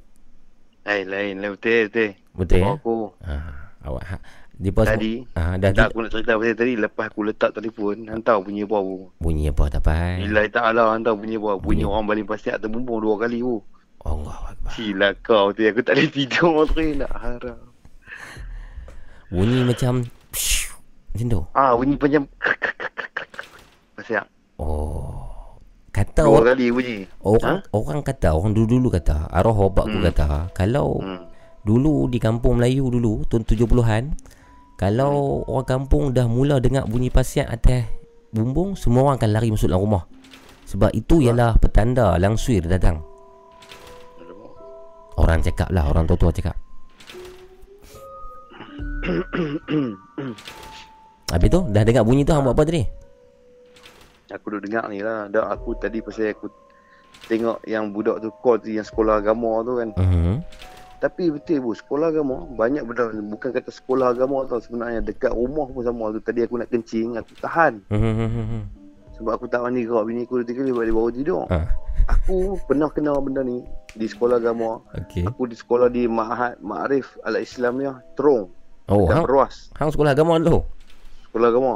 Eh, 0.85 1.01
lain. 1.03 1.41
Lain 1.43 1.51
betul, 1.57 1.89
betul. 1.89 2.09
Betul 2.31 2.59
ya? 2.61 2.71
aku. 2.77 2.95
Ha, 3.25 3.35
awak 3.83 4.03
ha, 4.55 4.61
di 4.61 4.69
pos 4.71 4.87
Tadi. 4.87 5.13
ha, 5.35 5.59
dah 5.59 5.69
tak 5.69 5.75
di, 5.75 5.91
aku 5.91 5.97
nak 5.99 6.11
cerita 6.11 6.33
pasal 6.33 6.55
tadi. 6.55 6.73
Lepas 6.75 7.05
aku 7.11 7.19
letak 7.21 7.51
telefon. 7.51 8.07
Hantar 8.07 8.39
bunyi 8.39 8.63
apa 8.63 8.77
bunyi 9.17 9.43
apa 9.51 9.63
tapai? 9.69 10.23
Nilai 10.23 10.47
tak 10.47 10.71
lah 10.71 10.95
hantar 10.95 11.13
bunyi 11.13 11.35
apa. 11.35 11.59
Bunyi 11.59 11.83
orang 11.83 12.07
baling 12.07 12.23
pasir 12.23 12.55
atau 12.55 12.67
bumbung 12.67 13.03
dua 13.03 13.19
kali 13.19 13.43
tu. 13.43 13.59
Allah 14.01 14.37
Akbar. 14.47 14.71
Sila 14.71 15.11
kau 15.19 15.51
tu. 15.51 15.61
Aku 15.61 15.81
tak 15.81 15.99
boleh 15.99 16.07
tidur 16.09 16.63
tu. 16.65 16.79
Nak 16.95 17.11
harap. 17.11 17.59
Bunyi 19.27 19.65
macam 19.65 20.05
pshu, 20.31 20.71
Macam 21.11 21.27
tu 21.27 21.41
Ah, 21.51 21.73
bunyi 21.73 21.97
macam 21.97 22.23
pasir. 23.91 24.23
Oh 24.55 25.25
Kata 25.89 26.23
Dua 26.23 26.39
orang 26.39 26.47
kali 26.53 26.65
bunyi. 26.71 26.97
Orang 27.19 27.57
orang 27.71 27.99
kata 28.03 28.31
Orang 28.31 28.51
dulu-dulu 28.51 28.87
kata 28.89 29.27
Arwah 29.27 29.67
bapak 29.67 29.85
aku 29.89 29.97
Hmm. 29.97 30.05
kata 30.05 30.25
Kalau 30.53 31.01
Hmm. 31.01 31.23
Dulu 31.65 32.05
di 32.07 32.21
kampung 32.21 32.61
Melayu 32.61 32.87
dulu 32.87 33.25
Tahun 33.25 33.41
70-an 33.41 34.03
Kalau 34.75 35.43
orang 35.47 35.67
kampung 35.67 36.11
dah 36.11 36.27
mula 36.27 36.59
dengar 36.59 36.83
bunyi 36.83 37.07
pasiat 37.07 37.47
atas 37.47 37.87
bumbung 38.35 38.75
Semua 38.75 39.07
orang 39.07 39.15
akan 39.23 39.31
lari 39.31 39.47
masuk 39.47 39.71
dalam 39.71 39.87
rumah 39.87 40.03
Sebab 40.67 40.91
itu 40.91 41.23
ialah 41.23 41.55
petanda 41.55 42.19
langsuir 42.19 42.67
datang 42.67 42.99
Orang 45.15 45.39
cakap 45.39 45.71
lah 45.71 45.87
Orang 45.87 46.03
tua-tua 46.03 46.35
cakap 46.35 46.59
Habis 51.31 51.47
tu 51.47 51.61
Dah 51.71 51.83
dengar 51.87 52.03
bunyi 52.03 52.27
tu 52.27 52.35
Hang 52.35 52.43
buat 52.43 52.51
apa 52.51 52.67
tadi? 52.67 52.83
Aku 54.33 54.49
duduk 54.49 54.65
dengar 54.65 54.89
ni 54.89 55.05
lah. 55.05 55.29
Dah 55.29 55.53
aku 55.53 55.77
tadi 55.77 56.01
pasal 56.01 56.33
aku 56.33 56.49
tengok 57.29 57.61
yang 57.69 57.93
budak 57.93 58.19
tu 58.25 58.33
call 58.41 58.57
tu 58.57 58.73
yang 58.73 58.83
sekolah 58.85 59.21
agama 59.21 59.61
tu 59.61 59.73
kan. 59.77 59.89
Uh-huh. 59.95 60.37
Tapi 61.03 61.27
betul 61.27 61.59
bu, 61.59 61.71
sekolah 61.75 62.09
agama 62.09 62.47
banyak 62.55 62.87
benda 62.87 63.11
bukan 63.11 63.51
kata 63.51 63.69
sekolah 63.69 64.15
agama 64.15 64.47
tau 64.47 64.63
sebenarnya 64.63 65.03
dekat 65.03 65.35
rumah 65.35 65.67
pun 65.67 65.83
sama 65.83 66.09
tu. 66.15 66.19
Tadi 66.23 66.47
aku 66.47 66.55
nak 66.57 66.71
kencing, 66.71 67.19
aku 67.19 67.35
tahan. 67.43 67.83
Uh-huh. 67.91 68.63
Sebab 69.19 69.31
aku 69.31 69.45
tak 69.47 69.63
mandi 69.63 69.87
gerak 69.87 70.03
bini 70.07 70.27
aku 70.27 70.43
tiga 70.43 70.63
kali 70.63 70.71
dia 70.75 70.91
baru 70.91 71.11
tidur. 71.11 71.43
Ah. 71.47 71.67
Aku 72.11 72.59
pernah 72.67 72.91
kenal 72.91 73.23
benda 73.23 73.41
ni 73.43 73.63
di 73.95 74.07
sekolah 74.07 74.37
agama. 74.39 74.83
Okey. 74.91 75.23
Aku 75.23 75.47
di 75.47 75.55
sekolah 75.55 75.87
di 75.87 76.03
Ma'had 76.05 76.59
Ma'arif 76.59 77.15
Al-Islamiyah 77.23 77.95
Terong. 78.19 78.51
Oh, 78.85 79.09
hang, 79.09 79.25
hang 79.81 79.89
sekolah 79.89 80.13
agama 80.13 80.37
dulu? 80.37 80.61
Sekolah 81.31 81.47
agama. 81.49 81.75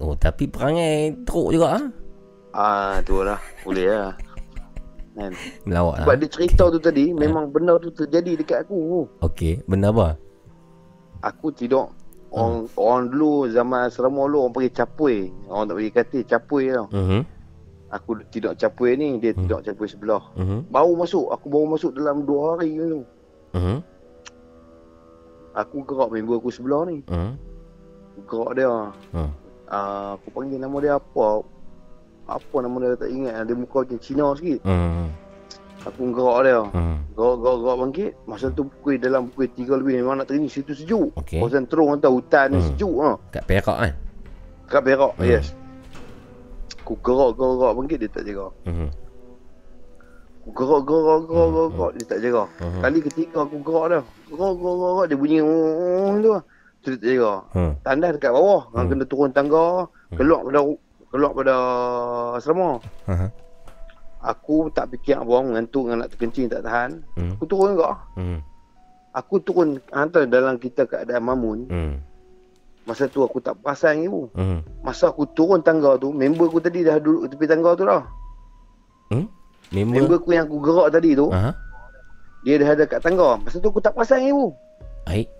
Oh, 0.00 0.16
tapi 0.16 0.48
perangai 0.48 1.12
teruk 1.24 1.52
juga 1.52 1.80
ah. 1.80 1.84
Ah, 2.56 2.94
tu 3.04 3.20
lah. 3.20 3.40
Boleh 3.64 3.88
lah. 3.88 4.14
Kan? 5.16 5.32
Melawak 5.64 6.04
Sebab 6.04 6.12
lah. 6.12 6.20
dia 6.20 6.28
cerita 6.28 6.64
tu 6.68 6.78
tadi 6.78 7.10
Memang 7.24 7.48
benda 7.48 7.80
tu 7.80 7.88
terjadi 7.88 8.36
dekat 8.36 8.58
aku 8.68 9.08
Okey, 9.24 9.64
benda 9.64 9.88
apa? 9.88 10.20
Aku 11.24 11.48
tidur 11.50 11.88
Orang, 12.36 12.68
orang 12.76 13.02
dulu 13.08 13.48
zaman 13.48 13.88
asrama 13.88 14.28
dulu 14.28 14.44
orang 14.44 14.52
panggil 14.52 14.74
capui. 14.76 15.18
Orang 15.48 15.72
tak 15.72 15.74
panggil 15.80 15.94
katil, 15.94 16.22
capui 16.28 16.64
tau. 16.68 16.86
Mhm. 16.92 17.20
Aku 17.96 18.10
tidur 18.28 18.52
capui 18.58 18.92
ni, 18.98 19.16
dia 19.22 19.32
tidur 19.32 19.62
capui 19.64 19.88
sebelah. 19.88 20.20
Mhm. 20.36 20.68
Baru 20.68 20.98
masuk, 21.00 21.32
aku 21.32 21.46
baru 21.48 21.66
masuk 21.78 21.96
dalam 21.96 22.28
dua 22.28 22.60
hari 22.60 22.76
tu. 22.76 23.00
Mhm. 23.56 23.76
Aku 25.56 25.76
gerak 25.88 26.12
member 26.12 26.36
aku 26.36 26.50
sebelah 26.52 26.84
ni. 26.84 27.00
Mhm. 27.08 27.32
Aku 28.12 28.20
gerak 28.28 28.50
dia. 28.60 28.74
Hmm. 29.16 29.32
Uh, 29.66 30.10
aku 30.20 30.28
panggil 30.36 30.60
nama 30.60 30.76
dia 30.78 30.92
apa? 31.00 31.28
Apa 32.26 32.56
nama 32.58 32.76
dia 32.82 32.98
tak 32.98 33.10
ingat. 33.10 33.46
Dia 33.46 33.54
muka 33.54 33.78
macam 33.82 33.98
Cina 33.98 34.26
sikit. 34.34 34.60
Mhm. 34.66 35.06
Aku 35.86 36.10
gerak 36.10 36.38
dia. 36.42 36.58
Mhm. 36.66 36.96
Gerak, 37.14 37.36
gerak, 37.38 37.56
gerak 37.56 37.76
bangkit. 37.78 38.10
Masa 38.26 38.46
tu 38.50 38.62
pukul 38.66 38.98
dalam 38.98 39.30
pukul 39.30 39.46
3 39.48 39.78
lebih 39.78 39.94
memang 40.00 40.18
nak 40.18 40.26
teringin. 40.26 40.50
Situ 40.50 40.74
sejuk. 40.74 41.14
Okey. 41.14 41.38
Kawasan 41.38 41.70
terung 41.70 41.94
hantar 41.94 42.10
hutan 42.10 42.50
ni 42.50 42.58
Hmm. 42.58 42.66
sejuk 42.68 42.94
ha. 42.98 43.10
Kat 43.30 43.44
Perak 43.46 43.76
kan? 43.78 43.92
Kat 44.66 44.82
Perak, 44.82 45.12
Hmm. 45.14 45.24
yes. 45.24 45.54
Aku 46.82 46.98
gerak, 46.98 47.34
gerak, 47.34 47.54
gerak 47.56 47.72
bangkit 47.74 47.98
dia 47.98 48.10
tak 48.10 48.24
jaga. 48.26 48.46
Aku 50.42 50.50
gerak, 50.54 50.82
gerak, 50.86 51.20
gerak, 51.26 51.48
gerak, 51.50 51.70
gerak 51.70 51.90
dia 51.94 52.04
tak 52.06 52.18
jaga. 52.20 52.42
Mhm. 52.58 52.80
Kali 52.82 52.98
ketiga 53.02 53.38
aku 53.42 53.56
gerak 53.62 53.86
dah. 53.88 54.02
Gerak, 54.26 54.52
gerak, 54.52 54.74
gerak, 54.74 54.92
gerak 54.92 55.06
dia 55.06 55.16
bunyi 55.16 55.38
oh, 55.42 56.14
tu. 56.24 56.30
lah. 56.30 56.42
street 56.76 57.02
area. 57.02 57.42
Hmm. 57.50 57.72
Tandas 57.82 58.14
dekat 58.14 58.30
bawah. 58.30 58.62
Hmm. 58.70 58.86
kena 58.86 59.02
turun 59.02 59.34
tangga, 59.34 59.90
keluar 60.14 60.46
pada 60.46 60.62
keluar 61.10 61.32
pada 61.32 61.54
asrama. 62.38 62.82
Aha. 63.06 63.28
Aku 64.26 64.72
tak 64.74 64.90
fikir 64.90 65.22
apa 65.22 65.38
mengantuk 65.44 65.86
dengan 65.86 66.02
nak 66.02 66.10
terkencing 66.14 66.50
tak 66.50 66.66
tahan. 66.66 67.04
Hmm. 67.14 67.38
Aku 67.38 67.44
turun 67.46 67.78
juga. 67.78 67.94
Hmm. 68.18 68.42
Aku 69.14 69.38
turun 69.40 69.78
hantar 69.94 70.26
dalam 70.26 70.58
kita 70.58 70.84
keadaan 70.84 71.22
mamun. 71.22 71.58
Hmm. 71.70 71.94
Masa 72.86 73.10
tu 73.10 73.22
aku 73.22 73.38
tak 73.38 73.58
perasan 73.62 74.02
ibu. 74.02 74.30
Hmm. 74.34 74.62
Masa 74.82 75.10
aku 75.10 75.26
turun 75.30 75.62
tangga 75.62 75.98
tu, 75.98 76.10
member 76.10 76.50
aku 76.50 76.58
tadi 76.62 76.82
dah 76.82 76.98
duduk 76.98 77.30
tepi 77.30 77.46
tangga 77.46 77.70
tu 77.78 77.84
dah. 77.86 78.02
Hmm? 79.14 79.26
Member 79.70 80.06
Member. 80.06 80.18
aku 80.22 80.30
yang 80.34 80.46
aku 80.46 80.58
gerak 80.62 80.88
tadi 80.94 81.10
tu, 81.18 81.26
Aha. 81.30 81.50
dia 82.46 82.54
dah 82.62 82.68
ada 82.74 82.84
kat 82.86 83.00
tangga. 83.02 83.38
Masa 83.42 83.56
tu 83.58 83.68
aku 83.70 83.82
tak 83.82 83.94
perasan 83.94 84.26
ibu. 84.26 84.54
Baik. 85.06 85.30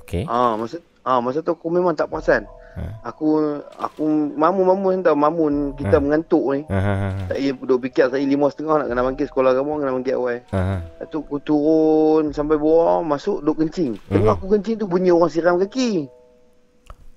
Okey. 0.00 0.24
Ah, 0.28 0.56
masa 0.56 0.76
ah 1.04 1.18
masa 1.20 1.40
tu 1.40 1.52
aku 1.52 1.68
memang 1.72 1.96
tak 1.96 2.08
perasan. 2.08 2.44
Ha. 2.70 3.10
Aku 3.10 3.42
aku 3.74 4.02
mamun-mamun 4.38 5.02
tau, 5.02 5.18
mamun 5.18 5.74
kita 5.74 5.98
Ha. 5.98 6.02
mengantuk 6.02 6.44
ni. 6.54 6.60
Ha 6.70 6.78
ha 6.78 6.94
ha. 6.94 7.08
Tak 7.26 7.36
payah 7.42 7.54
duduk 7.58 7.78
fikir 7.90 8.06
saya 8.14 8.22
lima 8.22 8.46
setengah 8.46 8.74
nak 8.78 8.86
kena 8.86 9.02
bangkit 9.02 9.26
sekolah 9.26 9.50
kamu 9.58 9.70
kena 9.82 9.92
bangkit 9.98 10.14
awal. 10.14 10.38
Ha. 10.54 10.60
ha. 10.62 10.76
Lepas 11.02 11.06
tu 11.10 11.18
aku 11.18 11.36
turun 11.42 12.24
sampai 12.30 12.56
bawah 12.56 13.02
masuk 13.02 13.42
duduk 13.42 13.66
kencing. 13.66 13.98
Tengok 14.06 14.38
aku 14.38 14.46
kencing 14.54 14.78
tu 14.78 14.86
bunyi 14.86 15.10
orang 15.10 15.30
siram 15.34 15.58
kaki. 15.58 16.06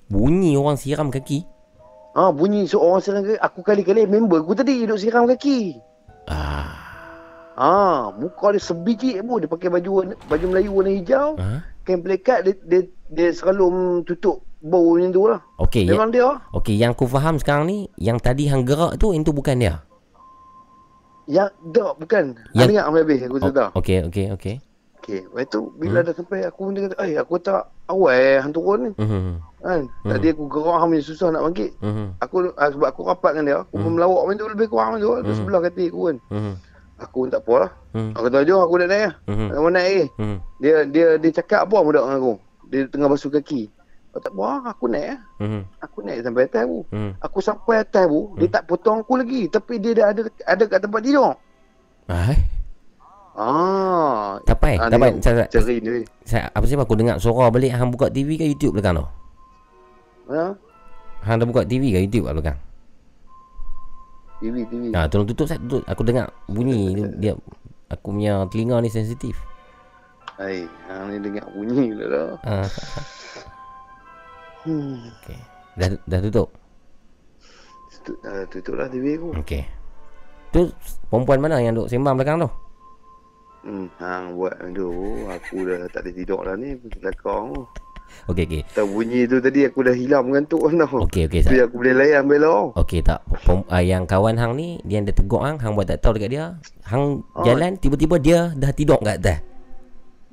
Bunyi 0.09 0.57
orang 0.57 0.77
siram 0.77 1.13
kaki. 1.13 1.45
Ah 2.13 2.29
bunyi 2.33 2.65
seorang 2.65 3.01
siram 3.01 3.21
kaki. 3.21 3.37
Aku 3.37 3.59
kali-kali 3.61 4.09
member 4.09 4.41
aku 4.41 4.57
tadi 4.57 4.85
duduk 4.85 4.97
siram 4.97 5.29
kaki. 5.29 5.77
Ah. 6.29 6.81
Ah, 7.53 8.09
muka 8.17 8.49
dia 8.49 8.57
sebiji 8.57 9.21
pun 9.21 9.37
dia 9.37 9.45
pakai 9.45 9.69
baju 9.69 10.17
baju 10.25 10.45
Melayu 10.49 10.73
warna 10.73 10.89
hijau. 10.89 11.37
Ha? 11.37 11.61
Kain 11.85 12.01
pelekat 12.01 12.49
dia, 12.49 12.53
dia 12.65 12.81
dia 13.13 13.29
selalu 13.29 14.01
tutup 14.09 14.41
bau 14.63 14.95
macam 14.95 15.11
tu 15.11 15.23
lah. 15.27 15.39
Okey. 15.59 15.85
Memang 15.85 16.09
dia. 16.09 16.39
Okey, 16.51 16.75
yang 16.75 16.95
aku 16.95 17.03
faham 17.05 17.35
sekarang 17.35 17.67
ni, 17.67 17.77
yang 17.99 18.15
tadi 18.17 18.47
hang 18.47 18.63
gerak 18.63 18.95
tu 18.95 19.11
itu 19.11 19.29
bukan 19.29 19.59
dia. 19.59 19.83
Yang 21.25 21.51
tak 21.71 21.93
bukan. 21.97 22.23
Yang- 22.51 22.53
Yang... 22.53 22.69
Ingat 22.69 22.83
sampai 22.83 23.01
habis 23.01 23.19
aku 23.21 23.37
sedar. 23.39 23.67
Oh, 23.69 23.79
Okey, 23.79 23.97
okey, 24.07 24.25
okey. 24.33 24.55
Okey, 24.97 25.19
lepas 25.21 25.45
tu 25.49 25.61
bila 25.75 25.99
dah 25.99 26.13
sampai 26.13 26.47
aku 26.47 26.71
dia 26.71 26.87
kata, 26.87 26.95
"Eh, 27.03 27.19
aku 27.19 27.35
tak 27.37 27.61
awal 27.85 28.15
eh 28.15 28.39
hang 28.39 28.55
turun 28.55 28.79
ni." 28.81 28.91
Mhm. 28.97 29.35
Kan? 29.59 29.81
Tadi 30.01 30.27
aku 30.31 30.43
gerak 30.47 30.77
hang 30.77 30.89
punya 30.89 31.03
susah 31.03 31.27
nak 31.29 31.43
bangkit. 31.43 31.71
Mhm. 31.79 32.05
Aku 32.19 32.35
ah, 32.53 32.69
sebab 32.71 32.87
aku 32.87 33.01
rapat 33.05 33.31
dengan 33.35 33.45
dia, 33.45 33.57
aku 33.61 33.75
pun 33.77 33.91
melawak 33.93 34.21
macam 34.23 34.39
tu 34.39 34.47
lebih 34.49 34.67
kurang 34.69 34.89
macam 34.89 35.03
tu. 35.03 35.11
Dia 35.17 35.27
Mhm. 35.27 35.37
sebelah 35.37 35.59
kaki 35.61 35.85
aku 35.85 36.01
kan. 36.01 36.17
Mhm. 36.29 36.53
Aku 36.95 37.15
pun 37.17 37.29
tak 37.29 37.41
apa 37.41 37.53
lah. 37.57 37.71
Mhm. 37.91 38.11
Aku 38.15 38.23
kata, 38.23 38.37
"Jom 38.43 38.59
aku 38.61 38.75
nak 38.77 38.87
naik 38.87 39.03
lah." 39.03 39.13
Mhm. 39.27 39.47
Aku 39.49 39.69
naik 39.69 39.91
eh. 39.93 40.07
Mhm. 40.15 40.37
Dia 40.59 40.75
dia 40.85 41.07
dia 41.17 41.31
cakap 41.33 41.59
apa 41.61 41.77
budak 41.77 42.01
dengan 42.01 42.17
aku. 42.17 42.33
Dia 42.65 42.81
tengah 42.87 43.07
basuh 43.09 43.27
kaki. 43.29 43.61
Aku 44.13 44.21
tak 44.21 44.33
apa, 44.37 44.77
aku 44.77 44.85
naik 44.93 45.09
lah. 45.09 45.19
Mhm. 45.41 45.61
Aku 45.81 45.97
naik 46.05 46.21
sampai 46.21 46.45
atas 46.45 46.63
bu. 46.69 46.79
Mhm. 46.93 47.11
Aku 47.17 47.39
sampai 47.41 47.75
atas 47.81 48.05
bu, 48.05 48.37
dia 48.37 48.45
tak 48.45 48.63
potong 48.69 49.01
aku 49.01 49.17
lagi. 49.17 49.49
Tapi 49.49 49.73
dia 49.81 49.91
dah 49.97 50.05
ada 50.13 50.21
ada 50.45 50.63
kat 50.69 50.79
tempat 50.85 51.01
tidur. 51.01 51.33
Ah. 52.05 52.37
Ah. 53.33 54.37
Tak 54.45 54.61
payah, 54.61 54.85
Ah, 54.85 54.93
tak 54.93 55.01
dia 55.01 55.01
payah. 55.01 55.13
Saya, 55.49 56.05
saya, 56.29 56.43
apa 56.53 56.65
sebab 56.69 56.85
aku 56.85 56.93
dengar 56.93 57.17
suara 57.17 57.49
balik 57.49 57.73
hang 57.73 57.89
buka 57.89 58.13
TV 58.13 58.37
ke 58.37 58.45
YouTube 58.45 58.77
belakang 58.77 59.01
tu? 59.01 59.05
Ha? 60.29 60.53
Hang 61.25 61.41
dah 61.41 61.47
buka 61.49 61.65
TV 61.65 61.89
ke 61.89 62.05
YouTube 62.05 62.29
kat 62.29 62.37
belakang? 62.37 62.57
TV 64.37 64.55
TV. 64.69 64.93
Ha, 64.93 65.09
tolong 65.09 65.25
tutup 65.25 65.49
saya 65.49 65.57
tutup. 65.57 65.81
Aku 65.89 66.05
dengar 66.05 66.29
bunyi 66.45 66.93
tu 66.93 67.09
dia 67.17 67.33
aku 67.89 68.13
punya 68.13 68.45
telinga 68.53 68.77
ni 68.77 68.93
sensitif. 68.93 69.33
Hai, 70.37 70.69
hang 70.85 71.09
ni 71.09 71.17
dengar 71.17 71.49
bunyi 71.49 71.89
pula 71.97 72.05
dah. 72.05 72.29
Ha. 72.45 72.55
Hmm. 74.63 75.11
Okey. 75.19 75.39
Dah 75.75 75.87
dah 76.05 76.19
tutup. 76.21 76.49
Tutup, 77.93 78.17
uh, 78.23 78.43
tutup 78.47 78.73
lah 78.75 78.87
TV 78.87 79.15
aku. 79.15 79.29
Okey. 79.37 79.63
Tu 80.49 80.61
perempuan 81.09 81.39
mana 81.39 81.57
yang 81.57 81.73
duk 81.73 81.87
sembang 81.87 82.15
belakang 82.15 82.37
tu? 82.39 82.49
Hmm, 83.63 83.87
hang 83.97 84.35
buat 84.35 84.53
tu. 84.71 84.91
Aku 85.25 85.63
dah 85.63 85.87
tak 85.89 86.03
ada 86.03 86.11
tidur 86.11 86.39
dah 86.43 86.55
ni. 86.55 86.75
Belakang 86.99 87.51
tu. 87.51 87.63
Okey 88.29 88.45
okey. 88.45 88.61
Tak 88.69 88.85
bunyi 88.85 89.25
tu 89.25 89.41
tadi 89.41 89.65
aku 89.65 89.81
dah 89.81 89.95
hilang 89.95 90.29
mengantuk 90.29 90.61
kan 90.61 90.73
tau. 90.85 91.01
Okey 91.07 91.25
okey. 91.25 91.41
Tapi 91.41 91.57
aku 91.59 91.75
boleh 91.81 91.93
layan 91.95 92.23
bela. 92.23 92.69
Okey 92.77 93.01
tak 93.01 93.19
pem, 93.41 93.65
uh, 93.65 93.81
yang 93.81 94.05
kawan 94.05 94.37
hang 94.37 94.53
ni 94.53 94.77
dia 94.83 95.01
yang 95.01 95.09
dia 95.09 95.15
tegur 95.15 95.41
hang, 95.41 95.57
hang 95.57 95.73
buat 95.73 95.89
tak 95.89 95.99
tahu 95.99 96.15
dekat 96.15 96.29
dia. 96.29 96.45
Hang 96.85 97.25
Ah. 97.33 97.41
jalan 97.41 97.73
tiba-tiba 97.75 98.15
dia 98.21 98.39
dah 98.53 98.69
tidur 98.69 99.01
kat 99.01 99.17
atas. 99.17 99.39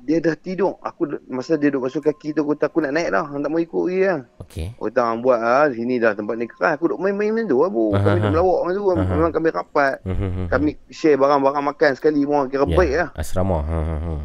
Dia 0.01 0.17
dah 0.17 0.33
tidur. 0.33 0.81
Aku 0.81 1.05
masa 1.29 1.61
dia 1.61 1.69
duduk 1.69 1.85
basuh 1.85 2.01
kaki 2.01 2.33
tu 2.33 2.41
aku 2.41 2.57
tak 2.57 2.73
aku 2.73 2.81
nak 2.81 2.97
naik 2.97 3.13
dah. 3.13 3.21
Hang 3.21 3.45
tak 3.45 3.49
mau 3.53 3.61
ikut 3.61 3.83
lagi 3.85 4.01
lah. 4.01 4.19
Okey. 4.41 4.67
Oh 4.81 4.89
tak 4.89 5.05
buat 5.21 5.37
ah 5.37 5.69
sini 5.69 6.01
dah 6.01 6.17
tempat 6.17 6.35
ni 6.41 6.49
keras. 6.49 6.81
Aku 6.81 6.89
duduk 6.89 7.05
main-main 7.05 7.29
macam 7.29 7.45
tu 7.53 7.57
lah 7.61 7.69
bu. 7.69 7.85
Aha, 7.93 8.01
Kami 8.01 8.17
duduk 8.17 8.25
aha. 8.25 8.33
melawak 8.33 8.59
macam 8.65 8.77
tu. 8.81 8.85
Aha. 8.89 9.13
Memang 9.13 9.33
kami 9.33 9.47
rapat. 9.53 9.95
Mhm. 10.01 10.43
Kami 10.49 10.69
share 10.89 11.17
barang-barang 11.21 11.65
makan 11.69 11.91
sekali 11.93 12.21
pun 12.25 12.49
kira 12.49 12.65
Ya, 12.65 12.77
baik 12.77 12.93
lah. 12.97 13.09
Asrama. 13.13 13.57
Ha. 13.61 13.77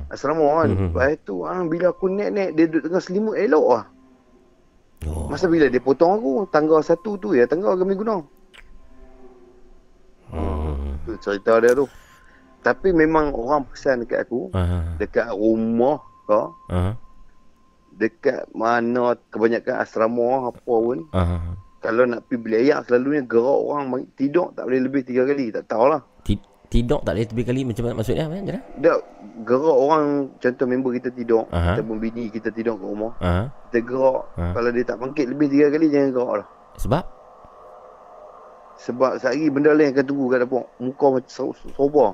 Asrama 0.09 0.47
kan. 0.65 0.69
Mhm. 0.73 0.87
Lepas 0.97 1.13
tu 1.29 1.35
ah, 1.45 1.61
bila 1.69 1.87
aku 1.93 2.07
naik-naik 2.09 2.51
dia 2.57 2.65
duduk 2.73 2.83
tengah 2.89 3.03
selimut 3.05 3.37
elok 3.37 3.67
lah. 3.77 3.85
Oh. 5.05 5.29
Masa 5.29 5.45
bila 5.45 5.69
dia 5.69 5.79
potong 5.79 6.17
aku 6.17 6.49
tangga 6.49 6.81
satu 6.81 7.21
tu 7.21 7.37
ya 7.37 7.45
tangga 7.45 7.77
kami 7.77 7.93
guna. 7.93 8.25
Hmm. 10.33 10.99
Tu 11.05 11.15
cerita 11.21 11.61
dia 11.61 11.77
tu. 11.77 11.85
Tapi 12.59 12.91
memang 12.91 13.31
orang 13.31 13.65
pesan 13.65 14.03
dekat 14.03 14.27
aku 14.27 14.51
Ha. 14.51 14.97
dekat 14.97 15.31
rumah 15.31 15.99
ke 16.25 16.41
Ha. 16.69 16.83
dekat 17.93 18.45
mana 18.53 19.17
kebanyakan 19.29 19.75
asrama 19.79 20.51
apa 20.51 20.61
pun 20.61 21.07
Ha. 21.11 21.55
kalau 21.79 22.03
nak 22.05 22.27
pergi 22.27 22.39
beli 22.39 22.57
air 22.65 22.83
selalunya 22.83 23.23
gerak 23.23 23.41
orang 23.63 23.85
tidur 24.13 24.51
tak 24.53 24.67
boleh 24.67 24.83
lebih 24.83 25.01
tiga 25.01 25.25
kali 25.25 25.49
tak 25.49 25.65
tahulah 25.67 26.03
Ti- 26.23 26.43
Tidur 26.67 26.99
tak 27.01 27.15
boleh 27.15 27.25
lebih 27.25 27.45
kali 27.47 27.61
macam 27.63 27.83
mana 27.87 27.95
maksudnya 27.95 28.27
macam 28.27 28.43
mana? 28.43 28.59
dia 28.77 28.95
gerak 29.41 29.77
orang 29.79 30.05
contoh 30.37 30.67
member 30.67 30.91
kita 30.93 31.09
tidur 31.11 31.47
Aha. 31.49 31.73
ataupun 31.73 31.97
bini 31.97 32.27
kita 32.27 32.51
tidur 32.51 32.75
kat 32.75 32.85
rumah 32.85 33.13
Ha. 33.17 33.33
kita 33.71 33.79
gerak 33.81 34.23
Ha. 34.35 34.45
kalau 34.53 34.71
dia 34.71 34.85
tak 34.85 34.99
bangkit 34.99 35.27
lebih 35.27 35.47
tiga 35.47 35.67
kali 35.71 35.87
jangan 35.87 36.11
gerak 36.11 36.35
lah 36.37 36.49
Sebab 36.77 37.05
sebab 38.77 39.17
sehari 39.17 39.49
benda 39.49 39.73
lain 39.73 39.89
akan 39.89 40.05
tunggu 40.05 40.27
kat 40.29 40.39
dapur 40.43 40.69
muka 40.77 41.07
macam 41.09 41.31
so- 41.31 41.57
soba 41.73 42.13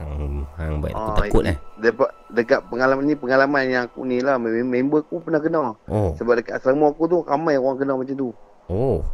hang 0.00 0.16
hang 0.56 0.74
baik 0.80 0.94
aku 0.94 1.04
Ah, 1.04 1.16
takut 1.18 1.42
eh. 1.44 1.56
dekat, 1.76 2.10
dekat 2.30 2.60
pengalaman 2.66 3.04
ni 3.04 3.14
pengalaman 3.14 3.62
yang 3.66 3.84
aku 3.84 4.00
ni 4.02 4.18
lah 4.18 4.34
mem- 4.34 4.64
member 4.64 5.00
aku 5.00 5.20
pernah 5.20 5.38
kena 5.38 5.76
Oh. 5.86 6.16
sebab 6.16 6.40
dekat 6.40 6.56
asrama 6.56 6.88
aku 6.88 7.04
tu 7.04 7.18
ramai 7.22 7.54
orang 7.54 7.76
kena 7.76 7.92
macam 7.94 8.14
tu 8.14 8.32
Oh. 8.66 9.04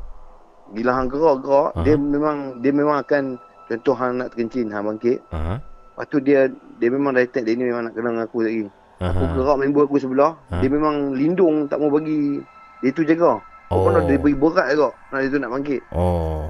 bila 0.68 0.94
hang 0.94 1.06
gerak-gerak 1.06 1.70
Aha. 1.72 1.82
dia 1.82 1.94
memang 1.94 2.36
dia 2.60 2.70
memang 2.70 2.96
akan 2.98 3.22
contoh 3.66 3.94
hang 3.94 4.12
nak 4.16 4.30
terkencing 4.30 4.66
hang 4.68 4.86
bangkit 4.86 5.18
Ha. 5.28 5.58
lepas 5.58 6.06
tu 6.06 6.18
dia 6.18 6.46
dia 6.76 6.88
memang 6.88 7.10
dah 7.10 7.20
detect 7.20 7.44
dia 7.44 7.54
ni 7.54 7.64
memang 7.64 7.84
nak 7.84 7.92
kena 7.92 8.08
dengan 8.08 8.24
aku 8.24 8.38
lagi 8.40 8.62
aku 8.96 9.22
Aha. 9.22 9.34
gerak 9.34 9.56
member 9.58 9.82
aku 9.84 9.96
sebelah 9.98 10.38
Ha. 10.48 10.58
dia 10.58 10.68
memang 10.68 10.94
lindung 11.12 11.66
tak 11.66 11.76
mau 11.76 11.90
bagi 11.90 12.38
dia 12.78 12.90
tu 12.90 13.02
jaga 13.02 13.42
Oh. 13.66 13.82
oh. 13.82 13.98
dia 14.00 14.14
beri 14.14 14.30
berat 14.32 14.70
juga 14.70 14.94
nak 15.10 15.18
dia 15.18 15.28
tu 15.28 15.38
nak 15.38 15.50
bangkit 15.50 15.82
Oh. 15.90 16.46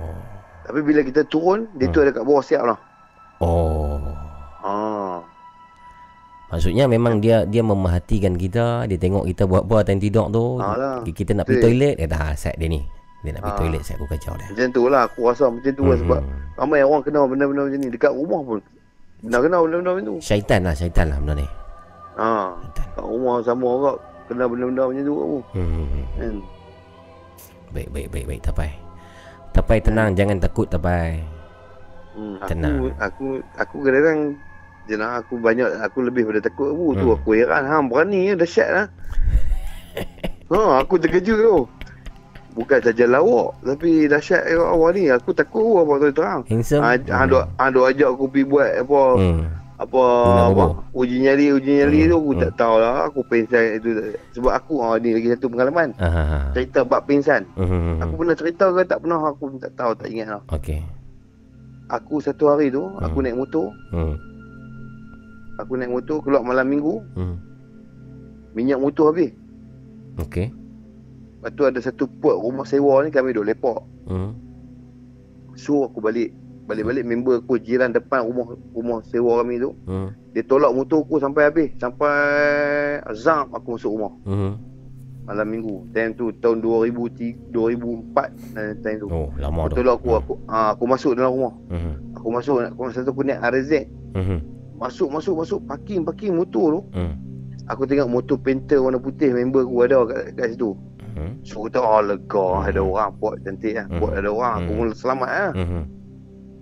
tapi 0.63 0.81
bila 0.83 1.01
kita 1.01 1.25
turun 1.25 1.65
dia 1.73 1.89
tu 1.89 1.99
Hmm. 1.99 2.05
ada 2.05 2.13
kat 2.13 2.23
bawah 2.23 2.41
siap 2.43 2.61
lah 2.63 2.77
Oh. 3.37 4.01
Ah 4.67 5.23
Maksudnya 6.47 6.87
memang 6.87 7.19
dia 7.19 7.43
dia 7.43 7.59
memerhatikan 7.59 8.35
kita, 8.35 8.87
dia 8.87 8.95
tengok 8.95 9.27
kita 9.27 9.43
buat 9.45 9.67
apa 9.67 9.83
time 9.83 9.99
tidur 9.99 10.31
tu. 10.31 10.63
Alah, 10.63 11.03
kita 11.03 11.35
nak 11.35 11.43
pergi 11.43 11.59
toilet, 11.61 11.95
dia 11.97 12.07
dah 12.07 12.31
set 12.35 12.55
dia 12.55 12.71
ni. 12.71 12.87
Dia 13.19 13.35
nak 13.35 13.43
pergi 13.43 13.51
Ah. 13.51 13.61
toilet, 13.61 13.83
set 13.83 13.99
aku 13.99 14.07
kacau 14.07 14.33
dia. 14.37 14.47
macam 14.47 14.69
tu 14.71 14.83
lah 14.87 15.03
aku 15.05 15.27
rasa 15.27 15.51
macam 15.51 15.67
tu 15.69 15.83
lah 15.83 15.91
Hmm. 15.91 16.03
sebab 16.05 16.21
ramai 16.57 16.81
orang 16.81 17.03
kena 17.03 17.19
benda-benda 17.25 17.63
macam 17.67 17.81
ni 17.81 17.89
dekat 17.91 18.13
rumah 18.13 18.41
pun 18.41 18.59
Benar 19.19 19.41
kena 19.43 19.57
benda-benda 19.59 19.91
macam 19.91 20.07
tu 20.07 20.17
Syaitan 20.23 20.61
lah, 20.63 20.71
syaitan 20.73 21.07
lah 21.09 21.19
benda 21.19 21.35
ni. 21.35 21.47
ha 22.15 22.55
kat 22.95 23.05
rumah 23.05 23.37
sama 23.43 23.67
orang 23.67 23.99
kena 24.25 24.45
benda-benda 24.47 24.83
macam 24.87 25.03
tu 25.03 25.15
aku 25.17 25.39
Hmm. 25.53 25.87
kan 26.15 26.35
Baik, 27.67 27.89
baik, 27.91 28.09
baik, 28.09 28.25
baik. 28.25 28.41
Tapai. 28.41 28.71
Tapai 29.51 29.79
tenang, 29.83 30.15
jangan 30.15 30.39
takut 30.39 30.65
Tapai. 30.65 31.19
Hmm, 32.15 32.39
Tenang. 32.47 32.79
aku 32.79 32.87
aku 32.97 33.27
aku 33.59 33.77
kadang-kadang 33.83 34.21
jenah 34.87 35.19
aku 35.19 35.37
banyak 35.37 35.67
aku 35.81 35.99
lebih 36.03 36.25
pada 36.25 36.41
takut 36.41 36.71
aku 36.71 36.87
tu 36.95 37.07
Hmm. 37.07 37.17
aku 37.17 37.29
heran 37.33 37.63
hang 37.63 37.85
berani 37.87 38.31
ya 38.31 38.35
dahsyat 38.35 38.69
lah. 38.69 38.87
ha 40.51 40.61
aku 40.79 40.95
terkejut 40.97 41.37
tu. 41.37 41.57
Bukan 42.53 42.81
saja 42.81 43.05
lawak 43.05 43.53
tapi 43.61 44.07
dahsyat 44.07 44.43
eh, 44.43 44.57
awak 44.57 44.95
ni 44.95 45.09
aku 45.09 45.31
takut 45.31 45.61
aku 45.61 45.83
apa 45.83 45.93
tu 45.99 46.09
terang. 46.15 46.41
Handsome. 46.47 46.81
Ha 46.81 46.97
hang 46.97 47.29
duk 47.29 47.45
hang 47.53 47.71
duk 47.71 47.85
ajak 47.85 48.09
aku 48.09 48.25
pergi 48.27 48.45
buat 48.47 48.71
apa 48.79 49.01
Hmm. 49.15 49.43
apa 49.77 50.03
apa 50.49 50.65
uji 50.95 51.17
nyali 51.21 51.53
uji 51.53 51.73
nyali 51.77 52.01
Hmm, 52.01 52.09
tu 52.09 52.17
aku 52.17 52.31
tak 52.41 52.53
tahu 52.57 52.75
lah 52.81 52.95
aku 53.05 53.21
pingsan 53.29 53.77
itu 53.77 53.89
sebab 54.33 54.53
aku 54.55 54.81
ha 54.81 54.97
ni 54.97 55.13
lagi 55.13 55.29
satu 55.29 55.47
pengalaman. 55.47 55.93
Ah, 55.97 56.07
ah, 56.07 56.17
ah. 56.33 56.45
Cerita 56.51 56.81
bab 56.81 57.05
pingsan. 57.05 57.45
Hmm. 57.55 58.01
Aku 58.01 58.17
pernah 58.17 58.33
cerita 58.33 58.73
ke 58.73 58.81
tak 58.83 59.05
pernah 59.05 59.21
aku 59.21 59.53
tak 59.59 59.77
tahu 59.77 59.93
tak 59.93 60.09
ingat 60.09 60.29
lah. 60.31 60.43
Okey. 60.49 60.81
Aku 61.89 62.19
satu 62.19 62.49
hari 62.49 62.67
tu 62.69 62.83
aku 62.97 63.21
naik 63.21 63.37
motor 63.37 63.69
Hmm. 63.93 64.17
Aku 65.57 65.77
naik 65.77 65.93
motor 65.93 66.21
keluar 66.21 66.45
malam 66.45 66.69
minggu 66.69 67.01
Hmm. 67.17 67.37
Minyak 68.57 68.81
motor 68.81 69.13
habis 69.13 69.33
Okey. 70.17 70.49
Lepas 71.41 71.51
tu 71.53 71.63
ada 71.69 71.81
satu 71.85 72.09
pot 72.09 72.41
rumah 72.41 72.65
sewa 72.65 73.05
ni 73.05 73.13
kami 73.13 73.37
duduk 73.37 73.53
lepak. 73.53 73.81
Hmm. 74.09 74.33
So 75.57 75.85
aku 75.85 76.01
balik. 76.01 76.33
Balik-balik 76.67 77.07
member 77.07 77.39
aku 77.39 77.63
jiran 77.63 77.95
depan 77.95 78.27
rumah 78.27 78.59
rumah 78.75 78.99
sewa 79.07 79.39
kami 79.45 79.61
tu. 79.63 79.71
Hmm. 79.87 80.11
Dia 80.35 80.43
tolak 80.43 80.75
motor 80.75 81.05
aku 81.05 81.23
sampai 81.23 81.47
habis. 81.47 81.71
Sampai 81.79 82.17
azam 83.07 83.53
aku 83.55 83.77
masuk 83.77 83.93
rumah. 83.93 84.13
Hmm. 84.27 84.53
Malam 85.29 85.47
minggu. 85.47 85.75
Time 85.95 86.17
tu 86.19 86.33
tahun 86.43 86.59
2003, 86.65 87.55
2004 87.55 88.59
eh, 88.59 88.75
time 88.83 88.99
tu. 89.05 89.07
Oh, 89.13 89.29
lama 89.39 89.69
Dia 89.69 89.71
tu. 89.71 89.77
tolak 89.85 89.95
aku. 90.01 90.09
Aku, 90.19 90.33
ah, 90.49 90.75
aku 90.75 90.85
masuk 90.89 91.13
dalam 91.15 91.31
rumah. 91.37 91.55
Hmm. 91.71 91.95
Aku 92.19 92.29
masuk. 92.33 92.57
Aku 92.73 92.81
masa 92.89 93.05
tu 93.05 93.13
aku 93.13 93.23
naik 93.23 93.39
RZ. 93.45 93.73
Hmm. 94.17 94.41
Masuk, 94.77 95.09
masuk, 95.09 95.35
masuk. 95.41 95.61
Parking, 95.65 96.05
parking 96.05 96.37
motor 96.37 96.79
tu. 96.79 96.81
Hmm. 96.93 97.13
Aku 97.67 97.83
tengok 97.83 98.07
motor 98.07 98.39
Panther 98.39 98.79
warna 98.79 99.01
putih 99.03 99.35
member 99.35 99.67
aku 99.67 99.77
ada 99.83 100.07
kat, 100.07 100.39
kat 100.39 100.47
situ. 100.55 100.71
Hmm. 101.17 101.41
So 101.43 101.65
aku 101.65 101.69
tahu 101.75 101.83
oh 101.83 102.03
lega 102.05 102.47
ada 102.63 102.81
orang 102.85 103.11
buat 103.19 103.35
cantik 103.43 103.75
lah. 103.75 103.87
Buat 103.99 104.13
ada 104.23 104.31
orang 104.31 104.55
aku 104.63 104.71
Hmm. 104.71 104.79
mula 104.79 104.93
selamat 104.95 105.31
lah. 105.33 105.51
Hmm. 105.57 105.85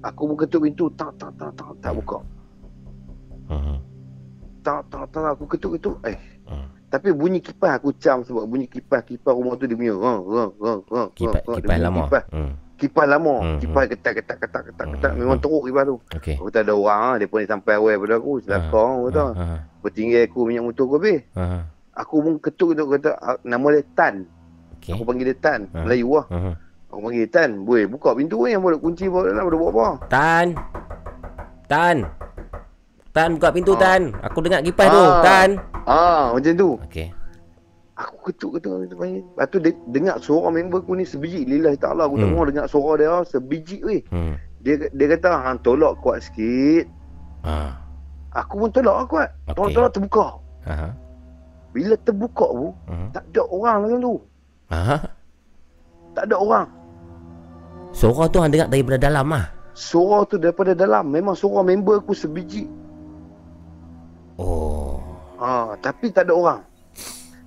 Aku 0.00 0.20
pun 0.32 0.36
ketuk 0.40 0.60
pintu 0.64 0.88
tak 0.96 1.12
tak 1.20 1.32
tak 1.36 1.50
tak 1.58 1.68
tak 1.82 1.92
buka. 1.92 2.18
Hmm. 3.52 3.76
Tak 4.64 4.80
tak 4.88 5.04
tak 5.12 5.36
aku 5.36 5.44
ketuk 5.44 5.76
ketuk 5.76 5.96
eh. 6.08 6.16
Tapi 6.88 7.10
bunyi 7.10 7.42
kipas 7.42 7.82
aku 7.82 7.90
cam 7.98 8.22
sebab 8.22 8.46
bunyi 8.46 8.70
kipas 8.70 9.02
kipas 9.02 9.34
rumah 9.34 9.58
tu 9.58 9.66
dia 9.66 9.74
punya. 9.74 9.98
Ha 9.98 10.12
ha 10.14 10.44
ha 10.48 10.72
ha. 10.78 11.00
Kipas 11.12 11.42
kipas 11.42 11.76
lama. 11.82 12.06
Kipas, 12.08 12.24
Hmm. 12.32 12.52
Kipas 12.74 13.06
lama. 13.06 13.34
Hmm, 13.38 13.58
Kipas 13.58 13.84
ketak 13.86 14.12
ketak 14.18 14.36
ketak 14.40 14.62
ketak 14.68 14.86
ketak 14.92 15.12
memang 15.14 15.38
teruk 15.38 15.62
kipas 15.62 15.84
tu. 15.84 15.96
Okey. 16.14 16.34
Aku 16.36 16.48
tak 16.48 16.64
ada 16.64 16.72
orang 16.72 17.00
ah 17.00 17.14
dia 17.16 17.26
pun 17.26 17.40
sampai 17.40 17.72
awal 17.74 17.96
pada 17.96 18.14
aku 18.16 18.32
selakar 18.40 18.88
aku 18.92 19.08
tahu. 19.10 19.30
Ha. 19.32 19.44
Bertinggal 19.80 20.22
aku 20.24 20.38
minyak 20.44 20.64
motor 20.64 20.84
aku 20.84 20.94
habis. 20.98 21.20
Ha. 21.32 21.44
Aku 21.94 22.14
pun 22.20 22.34
ketuk 22.38 22.68
ketuk 22.72 22.86
kata 22.90 23.10
ah, 23.16 23.38
nama 23.40 23.66
dia 23.70 23.86
Tan. 23.92 24.14
Okey. 24.76 24.92
Aku 24.92 25.02
panggil 25.02 25.26
dia 25.30 25.38
Tan. 25.38 25.60
Ha. 25.70 25.78
Melayu 25.82 26.08
lah. 26.12 26.26
Ha. 26.28 26.38
Aku 26.90 27.00
panggil 27.00 27.26
Tan. 27.26 27.50
Boy, 27.62 27.86
buka 27.86 28.10
pintu 28.12 28.36
ni 28.42 28.50
yang 28.50 28.62
boleh 28.62 28.78
kunci 28.78 29.06
bawa 29.06 29.22
dalam 29.24 29.44
boleh 29.44 29.58
buat 29.60 29.70
apa? 29.72 29.86
Tan. 30.08 30.46
Tan. 31.64 31.96
Tan 33.10 33.28
buka 33.38 33.48
pintu 33.50 33.72
Ah. 33.74 33.80
Tan. 33.80 34.02
Aku 34.20 34.38
dengar 34.40 34.60
kipas 34.60 34.88
tu. 34.88 34.98
Ah. 35.00 35.22
Tan. 35.22 35.48
Ah, 35.86 36.22
macam 36.32 36.52
tu. 36.52 36.70
Okey. 36.82 37.08
Aku 37.94 38.18
ketuk 38.26 38.58
panggil. 38.98 39.22
Lepas 39.22 39.46
tu 39.54 39.62
dia 39.62 39.70
dengar 39.86 40.18
suara 40.18 40.50
member 40.50 40.82
aku 40.82 40.98
ni 40.98 41.06
sebiji. 41.06 41.46
Lillahi 41.46 41.78
ta'ala 41.78 42.10
aku 42.10 42.18
Hmm. 42.18 42.24
dengar 42.26 42.44
dengar 42.50 42.66
suara 42.66 42.92
dia 42.98 43.14
sebiji 43.22 43.78
weh. 43.86 44.02
Hmm. 44.10 44.34
Dia 44.66 44.90
dia 44.90 45.06
kata 45.14 45.30
hang 45.30 45.62
tolak 45.62 46.02
kuat 46.02 46.26
sikit. 46.26 46.90
Ha. 47.46 47.78
Aku 48.34 48.58
pun 48.58 48.70
tolak 48.74 48.94
lah 48.98 49.06
kuat. 49.06 49.28
Okey. 49.46 49.54
Tolak-tolak 49.54 49.90
terbuka. 49.94 50.26
Ha. 50.66 50.90
Bila 51.70 51.94
terbuka 52.02 52.46
tu, 52.50 52.68
Hmm. 52.90 53.08
tak 53.14 53.24
ada 53.30 53.42
orang 53.46 53.78
dalam 53.86 53.98
tu. 54.02 54.14
Ha. 54.74 54.96
Tak 56.18 56.24
ada 56.26 56.36
orang. 56.38 56.66
Suara 57.94 58.26
tu 58.26 58.42
hang 58.42 58.50
dengar 58.50 58.66
daripada 58.66 58.98
dalam 58.98 59.26
ah. 59.30 59.46
Suara 59.70 60.26
tu 60.26 60.34
daripada 60.34 60.74
dalam. 60.74 61.14
Memang 61.14 61.38
suara 61.38 61.62
member 61.62 62.02
aku 62.02 62.10
sebiji. 62.10 62.66
Oh. 64.34 64.98
Ha, 65.38 65.78
tapi 65.78 66.10
tak 66.10 66.26
ada 66.26 66.34
orang. 66.34 66.60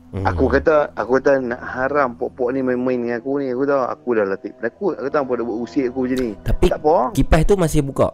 Hmm. 0.07 0.23
Aku 0.23 0.47
kata 0.47 0.95
aku 0.95 1.19
kata 1.19 1.43
nak 1.43 1.59
haram 1.59 2.15
pok-pok 2.15 2.55
ni 2.55 2.63
main-main 2.63 2.95
dengan 2.95 3.19
aku 3.19 3.43
ni. 3.43 3.51
Aku 3.51 3.67
tahu 3.67 3.81
aku 3.83 4.07
dah 4.15 4.23
latih 4.23 4.51
penakut. 4.55 4.93
Aku 4.95 5.09
tahu 5.11 5.23
apa 5.27 5.33
dah 5.35 5.43
buat 5.43 5.57
usik 5.67 5.85
aku 5.91 5.99
macam 6.07 6.17
ni. 6.23 6.31
Tapi 6.47 6.65
tak 6.71 6.79
apa. 6.79 6.95
kipas 7.11 7.41
tu 7.43 7.53
masih 7.59 7.81
buka. 7.83 8.07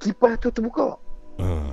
Kipas 0.00 0.32
tu 0.40 0.48
terbuka. 0.48 0.96
Hmm. 1.36 1.68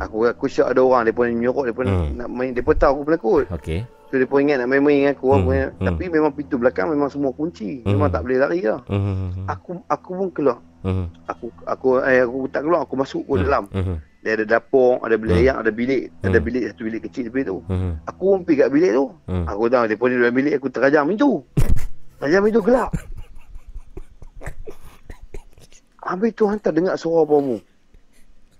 Aku 0.00 0.26
aku 0.26 0.48
syak 0.48 0.72
ada 0.72 0.80
orang 0.80 1.06
depa 1.06 1.28
nyorok 1.28 1.70
depa 1.70 1.80
Hmm. 1.84 2.16
nak 2.16 2.28
main 2.32 2.56
depa 2.56 2.72
tahu 2.72 2.90
aku 2.90 3.02
penakut. 3.04 3.44
Okey. 3.52 3.84
So 4.08 4.16
depa 4.16 4.34
ingat 4.40 4.64
nak 4.64 4.68
main-main 4.72 4.96
dengan 4.96 5.12
aku. 5.12 5.26
Hmm, 5.28 5.44
hmm. 5.44 5.84
Tapi 5.84 6.04
memang 6.08 6.32
pintu 6.32 6.56
belakang 6.56 6.88
memang 6.88 7.12
semua 7.12 7.36
kunci. 7.36 7.84
Hmm. 7.84 8.00
Memang 8.00 8.08
tak 8.08 8.24
boleh 8.24 8.38
lari 8.40 8.64
lah. 8.64 8.80
Hmm. 8.88 9.44
Aku 9.44 9.76
aku 9.86 10.10
pun 10.16 10.28
keluar. 10.32 10.58
Hmm. 10.80 11.12
Aku 11.28 11.52
aku 11.68 12.00
eh 12.00 12.24
aku 12.24 12.48
tak 12.48 12.64
keluar 12.64 12.80
aku 12.88 12.96
masuk 12.96 13.22
ke 13.28 13.44
dalam. 13.44 13.68
Hmm. 13.76 14.00
Dia 14.24 14.40
ada 14.40 14.56
dapur, 14.56 15.04
ada 15.04 15.20
bilik 15.20 15.36
Hmm. 15.36 15.44
ayak, 15.44 15.56
ada 15.60 15.70
bilik, 15.70 16.02
ada 16.24 16.38
Hmm. 16.40 16.46
bilik 16.48 16.62
satu 16.72 16.82
bilik 16.88 17.00
kecil 17.04 17.24
tepi 17.28 17.44
tu. 17.44 17.60
Hmm. 17.68 18.00
Aku 18.08 18.24
pun 18.32 18.40
pergi 18.40 18.64
kat 18.64 18.70
bilik 18.72 18.92
tu. 18.96 19.06
Hmm. 19.28 19.44
Aku 19.44 19.68
tahu 19.68 19.84
dia 19.84 19.96
pun 20.00 20.08
di 20.08 20.16
dalam 20.16 20.32
bilik 20.32 20.54
aku 20.56 20.68
terajam 20.72 21.04
pintu. 21.12 21.44
Terajam 22.24 22.40
pintu 22.48 22.60
gelap. 22.64 22.90
Habis 26.00 26.32
tu 26.32 26.44
hantar 26.48 26.72
dengar 26.72 26.96
suara 26.96 27.28
apa 27.28 27.36
mu? 27.36 27.56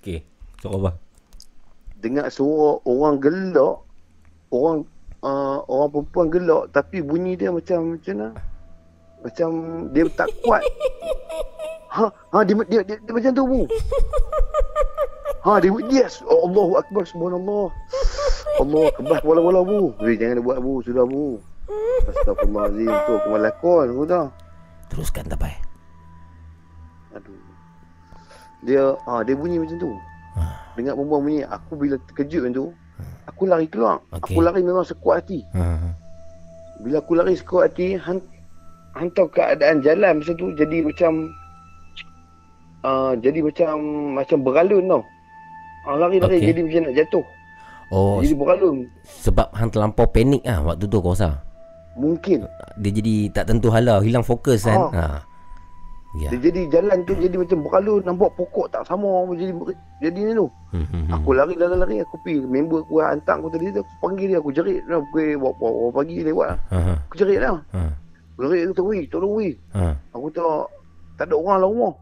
Okey. 0.01 0.21
Suara 0.61 0.77
apa? 0.77 0.91
Dengar 1.97 2.29
suara 2.29 2.85
orang 2.85 3.17
gelak. 3.17 3.77
Orang 4.53 4.85
uh, 5.25 5.65
orang 5.65 5.89
perempuan 5.91 6.27
gelak 6.29 6.65
tapi 6.77 7.01
bunyi 7.01 7.41
dia 7.41 7.49
macam 7.49 7.97
macam 7.97 8.15
mana? 8.21 8.29
Macam 9.25 9.49
dia 9.97 10.05
tak 10.13 10.29
kuat. 10.45 10.61
Ha, 11.95 12.11
ha 12.11 12.43
dia, 12.43 12.59
dia, 12.67 12.83
dia, 12.83 12.99
dia 12.99 13.13
macam 13.15 13.31
tu 13.31 13.45
bu. 13.47 13.61
Ha 15.45 15.61
dia 15.61 15.69
yes. 15.93 16.25
Oh, 16.25 16.49
Allahu 16.49 16.81
akbar 16.81 17.05
subhanallah. 17.05 17.69
Allah 18.65 18.85
kebas 18.97 19.21
bola-bola 19.21 19.61
bu. 19.61 19.93
Weh 20.01 20.17
jangan 20.17 20.41
buat 20.41 20.59
bu, 20.65 20.81
sudah 20.81 21.05
bu. 21.05 21.37
Astagfirullahalazim 22.09 22.89
tu 22.89 23.13
aku 23.13 23.29
melakon 23.29 23.87
aku 23.93 24.05
tahu. 24.09 24.27
Teruskan 24.89 25.25
tak 25.29 25.39
payah. 25.45 25.61
Aduh. 27.21 27.37
Dia 28.65 28.97
ah 29.05 29.21
dia 29.21 29.37
bunyi 29.37 29.61
macam 29.61 29.77
tu. 29.77 29.93
Dengar 30.75 30.99
perempuan 30.99 31.21
bunyi, 31.23 31.41
aku 31.47 31.73
bila 31.79 31.95
terkejut 32.11 32.41
macam 32.43 32.55
tu, 32.57 32.67
aku 33.31 33.43
lari 33.47 33.67
keluar. 33.71 34.03
Okey. 34.17 34.35
Aku 34.35 34.41
lari 34.43 34.61
memang 34.65 34.83
sekuat 34.83 35.23
hati. 35.23 35.47
Ha. 35.55 35.79
Bila 36.83 36.99
aku 36.99 37.15
lari 37.15 37.39
sekuat 37.39 37.71
hati, 37.71 37.95
han, 37.95 38.19
hantar 38.99 39.31
keadaan 39.31 39.85
jalan 39.85 40.19
masa 40.19 40.35
tu 40.35 40.51
jadi 40.59 40.83
macam 40.83 41.31
uh, 42.83 43.13
jadi 43.23 43.45
macam 43.45 43.75
macam 44.19 44.39
beralun 44.43 44.89
tau. 44.89 45.03
Ah, 45.85 45.97
lari-lari 46.01 46.41
Okey. 46.41 46.49
jadi 46.49 46.61
macam 46.65 46.83
nak 46.89 46.95
jatuh. 46.97 47.25
Oh, 47.93 48.19
Jadi 48.25 48.35
beralun. 48.35 48.77
sebab 49.05 49.53
hang 49.53 49.71
terlampau 49.71 50.09
panik 50.09 50.41
ah 50.49 50.59
waktu 50.65 50.89
tu 50.89 50.99
kau 51.05 51.13
rasa. 51.13 51.45
Mungkin. 51.95 52.43
Dia 52.81 52.91
jadi 52.91 53.15
tak 53.31 53.53
tentu 53.53 53.71
hala, 53.71 54.03
hilang 54.03 54.25
fokus 54.25 54.67
kan. 54.67 54.91
Ha. 54.91 55.05
Ya. 56.15 56.31
Dia 56.31 56.47
jadi 56.47 56.71
jalan 56.71 57.03
tu 57.03 57.13
jadi 57.19 57.35
macam 57.35 57.67
beralun, 57.67 58.01
nampak 58.07 58.31
pokok 58.39 58.71
tak 58.71 58.87
sama 58.87 59.27
jadi 59.35 59.51
jadi 59.99 60.21
ni 60.31 60.33
tu. 60.39 60.47
Hmm, 60.71 60.87
hmm, 60.87 61.03
hmm. 61.11 61.15
Aku 61.19 61.35
lari 61.35 61.59
lari 61.59 61.75
lari 61.75 61.97
aku 62.07 62.15
pergi 62.23 62.47
member 62.47 62.87
aku 62.87 63.03
hantar 63.03 63.43
aku 63.43 63.51
tadi 63.51 63.75
tu 63.75 63.83
aku 63.83 63.95
panggil 63.99 64.27
dia 64.31 64.39
aku 64.39 64.51
jerit 64.55 64.87
dah 64.87 65.03
pukul 65.11 65.43
bawa 65.43 65.91
pagi 65.91 66.23
lewat. 66.23 66.55
Ha. 66.71 66.79
ha, 66.79 66.95
Aku 67.11 67.15
jerit 67.19 67.39
dah. 67.43 67.59
Ha. 67.75 67.83
Aku 68.39 68.41
jerit 68.47 68.79
weh 68.79 69.03
tolong 69.11 69.35
weh. 69.43 69.55
Ha. 69.75 69.91
Aku 70.15 70.31
tak 70.31 70.71
tak 71.19 71.27
ada 71.31 71.35
orang 71.35 71.59
lah 71.63 71.69
rumah. 71.71 71.95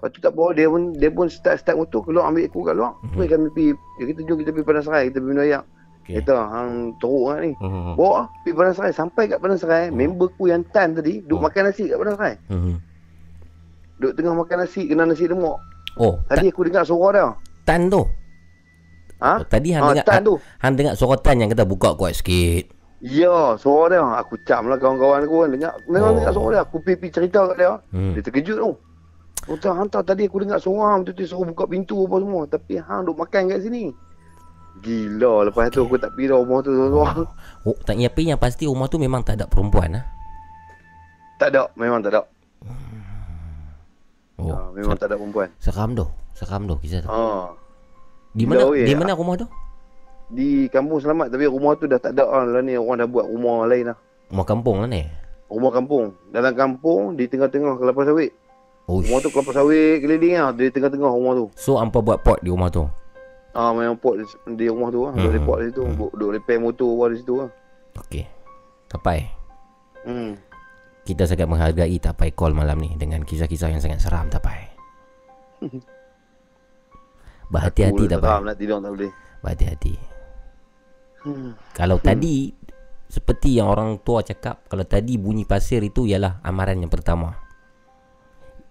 Lepas 0.00 0.08
tu 0.10 0.18
tak 0.18 0.32
apa 0.32 0.44
dia 0.50 0.64
pun 0.64 0.82
dia 0.92 1.10
pun 1.12 1.28
start 1.28 1.60
start 1.60 1.76
motor 1.76 2.00
keluar 2.00 2.24
ambil 2.26 2.42
aku 2.42 2.60
kat 2.62 2.72
luar. 2.72 2.92
Mhm. 2.96 3.04
Mm-hmm. 3.12 3.28
kami 3.28 3.48
pergi 3.52 3.68
kata 4.08 4.20
jom 4.24 4.36
kita 4.40 4.50
pergi 4.50 4.64
Padang 4.64 4.82
Serai 4.82 5.02
kita 5.06 5.18
pergi 5.18 5.28
minum 5.30 5.44
ayak. 5.44 5.64
Okey. 6.00 6.14
Kita 6.16 6.34
hang 6.48 6.72
teruk 6.96 7.24
kan 7.26 7.38
ni. 7.38 7.50
Hmm. 7.54 7.92
Bawa 7.92 8.10
lah, 8.10 8.26
pergi 8.40 8.54
Padang 8.56 8.74
Serai 8.74 8.92
sampai 8.92 9.22
kat 9.26 9.38
Padang 9.38 9.60
Serai 9.60 9.84
member 9.90 10.26
aku 10.26 10.44
yang 10.48 10.64
tan 10.66 10.88
tadi 10.90 11.20
duduk 11.20 11.36
Oh. 11.36 11.44
makan 11.44 11.62
nasi 11.62 11.84
kat 11.84 11.96
Padang 11.96 12.16
Serai. 12.16 12.34
Hmm. 12.48 12.76
Duduk 13.94 14.12
tengah 14.16 14.34
makan 14.34 14.56
nasi 14.58 14.80
kena 14.86 15.04
nasi 15.04 15.28
lemak. 15.28 15.56
Oh, 15.94 16.16
Tadi 16.24 16.48
aku 16.48 16.64
dengar 16.64 16.82
suara 16.82 17.12
dia. 17.12 17.28
Tan 17.62 17.86
tu. 17.86 18.00
Ha? 19.20 19.36
Oh, 19.36 19.44
tadi 19.44 19.68
hang 19.70 19.84
Ah, 19.84 19.92
dengar 19.92 20.06
Tan 20.08 20.22
tu. 20.24 20.34
hang 20.58 20.74
dengar 20.74 20.94
suara 20.96 21.20
Tan 21.20 21.36
yang 21.36 21.52
kata 21.52 21.68
buka 21.68 21.92
kuat 21.92 22.16
sikit. 22.16 22.72
Ya, 23.00 23.56
suara 23.56 23.84
dia. 23.90 24.04
Aku 24.18 24.40
cam 24.40 24.64
lah 24.64 24.76
kawan-kawan 24.76 25.20
aku 25.22 25.36
kan. 25.38 25.50
Dengar, 25.52 25.72
memang 25.84 26.10
Oh. 26.10 26.16
dengar 26.16 26.32
suara 26.32 26.50
dia. 26.50 26.62
Aku 26.62 26.80
pergi 26.80 27.08
cerita 27.10 27.44
kat 27.44 27.56
dia. 27.58 27.72
Hmm. 27.92 28.12
Dia 28.12 28.22
terkejut 28.22 28.56
tu. 28.56 28.70
Aku 28.72 28.89
tak 29.48 29.72
hantar 29.72 30.02
tadi 30.04 30.28
aku 30.28 30.44
dengar 30.44 30.60
hang 30.60 31.00
betul-betul 31.04 31.26
suruh 31.26 31.46
buka 31.48 31.64
pintu 31.64 31.96
apa 32.04 32.16
semua. 32.20 32.42
Tapi 32.44 32.72
hang 32.76 33.00
duk 33.08 33.16
makan 33.16 33.42
kat 33.48 33.60
sini. 33.64 33.90
Gila. 34.80 35.48
Lepas 35.48 35.72
tu 35.72 35.84
aku 35.84 35.96
tak 35.96 36.12
pergi 36.14 36.30
rumah 36.30 36.60
tu 36.60 36.70
seorang-seorang. 36.72 37.26
Oh, 37.68 37.76
tak 37.84 38.00
tapi 38.00 38.24
yang 38.24 38.40
pasti 38.40 38.64
rumah 38.64 38.88
tu 38.88 38.96
memang 38.96 39.20
tak 39.20 39.36
ada 39.36 39.44
perempuan 39.44 40.00
ah. 40.00 40.04
Tak 41.36 41.52
ada. 41.52 41.68
Memang 41.76 42.00
tak 42.00 42.16
ada. 42.16 42.22
Oh, 44.40 44.48
Ha, 44.48 44.72
memang 44.72 44.96
tak 44.96 45.12
ada 45.12 45.20
perempuan. 45.20 45.52
seram 45.60 45.92
tu. 45.92 46.08
Seram 46.32 46.64
tu 46.64 46.72
kisah 46.80 47.04
tu. 47.04 47.12
Ha. 47.12 47.52
Di 48.32 48.48
Gila, 48.48 48.56
mana 48.56 48.64
weh. 48.72 48.86
di 48.88 48.94
mana 48.96 49.12
rumah 49.12 49.36
tu? 49.36 49.44
Di 50.32 50.70
kampung 50.72 51.02
selamat 51.02 51.28
tapi 51.28 51.44
rumah 51.44 51.76
tu 51.76 51.84
dah 51.84 52.00
tak 52.00 52.16
ada 52.16 52.24
lah, 52.24 52.48
lah 52.48 52.62
ni. 52.64 52.80
Orang 52.80 53.04
dah 53.04 53.08
buat 53.10 53.28
rumah 53.28 53.68
lain 53.68 53.92
lah. 53.92 53.96
Rumah 54.32 54.46
kampung 54.48 54.76
lah 54.80 54.88
ni. 54.88 55.04
Rumah 55.52 55.70
kampung. 55.74 56.16
Dalam 56.32 56.52
kampung 56.56 57.18
di 57.20 57.28
tengah-tengah 57.28 57.76
kelapa 57.76 58.00
sawit. 58.08 58.32
Oh, 58.90 58.98
Rumah 58.98 59.22
tu 59.22 59.30
kelapa 59.30 59.54
sawit 59.54 60.02
keliling 60.02 60.34
lah. 60.34 60.50
Di 60.50 60.66
tengah-tengah 60.66 61.06
rumah 61.06 61.32
tu. 61.32 61.46
so 61.54 61.78
hampa 61.78 62.02
buat 62.02 62.18
pot 62.20 62.42
di 62.42 62.50
rumah 62.50 62.66
tu. 62.66 62.90
Ah 63.50 63.70
memang 63.70 63.94
pot 63.94 64.18
di, 64.50 64.66
rumah 64.66 64.90
tu 64.90 65.06
lah. 65.06 65.14
Duk 65.14 65.22
Hmm. 65.22 65.36
report 65.36 65.58
di 65.60 65.66
situ. 65.70 65.82
Duk, 65.86 66.10
duk 66.12 66.30
repair 66.32 66.58
motor 66.58 66.90
buat 66.90 67.14
di 67.14 67.18
situ 67.18 67.34
lah. 67.38 67.50
Okey. 67.96 68.26
Tapai. 68.86 69.30
Hmm. 70.02 70.34
Kita 71.00 71.22
sangat 71.22 71.46
menghargai 71.46 71.94
Tapai 71.98 72.30
call 72.30 72.50
malam 72.50 72.78
ni 72.78 72.90
dengan 72.94 73.22
kisah-kisah 73.22 73.70
yang 73.70 73.78
sangat 73.78 74.02
seram 74.02 74.26
Tapai. 74.26 74.58
Berhati-hati 77.48 78.04
Tapai. 78.06 78.26
seram 78.26 78.42
nak 78.42 78.56
tidur 78.56 78.78
tak 78.78 78.90
boleh. 78.90 79.12
Berhati-hati. 79.40 79.94
Hmm. 81.20 81.52
Kalau 81.74 81.98
tadi 81.98 82.50
seperti 83.06 83.58
yang 83.58 83.66
orang 83.66 83.98
tua 84.00 84.22
cakap 84.22 84.62
kalau 84.66 84.82
tadi 84.82 85.14
bunyi 85.14 85.42
pasir 85.42 85.82
itu 85.82 86.06
ialah 86.06 86.38
amaran 86.42 86.78
yang 86.78 86.90
pertama. 86.90 87.34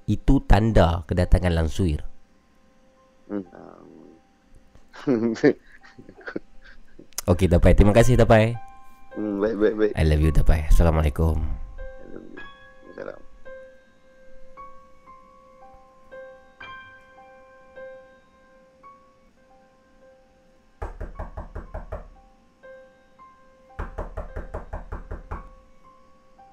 Itu 0.10 0.42
tanda 0.42 1.06
kedatangan 1.06 1.54
langsuir. 1.54 2.02
Hmm. 3.30 3.46
Okey 7.30 7.46
Tapai, 7.46 7.78
terima 7.78 7.94
kasih 7.94 8.18
Tapai. 8.18 8.58
hmm, 9.14 9.38
baik 9.38 9.56
baik 9.62 9.76
baik. 9.78 9.92
I 9.94 10.04
love 10.10 10.18
you 10.18 10.34
Tapai. 10.34 10.66
Assalamualaikum. 10.66 11.38
Salam. 12.98 13.22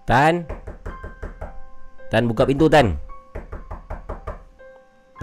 Tan. 0.05 0.45
Tan 2.13 2.29
buka 2.29 2.45
pintu 2.45 2.69
Tan. 2.69 3.06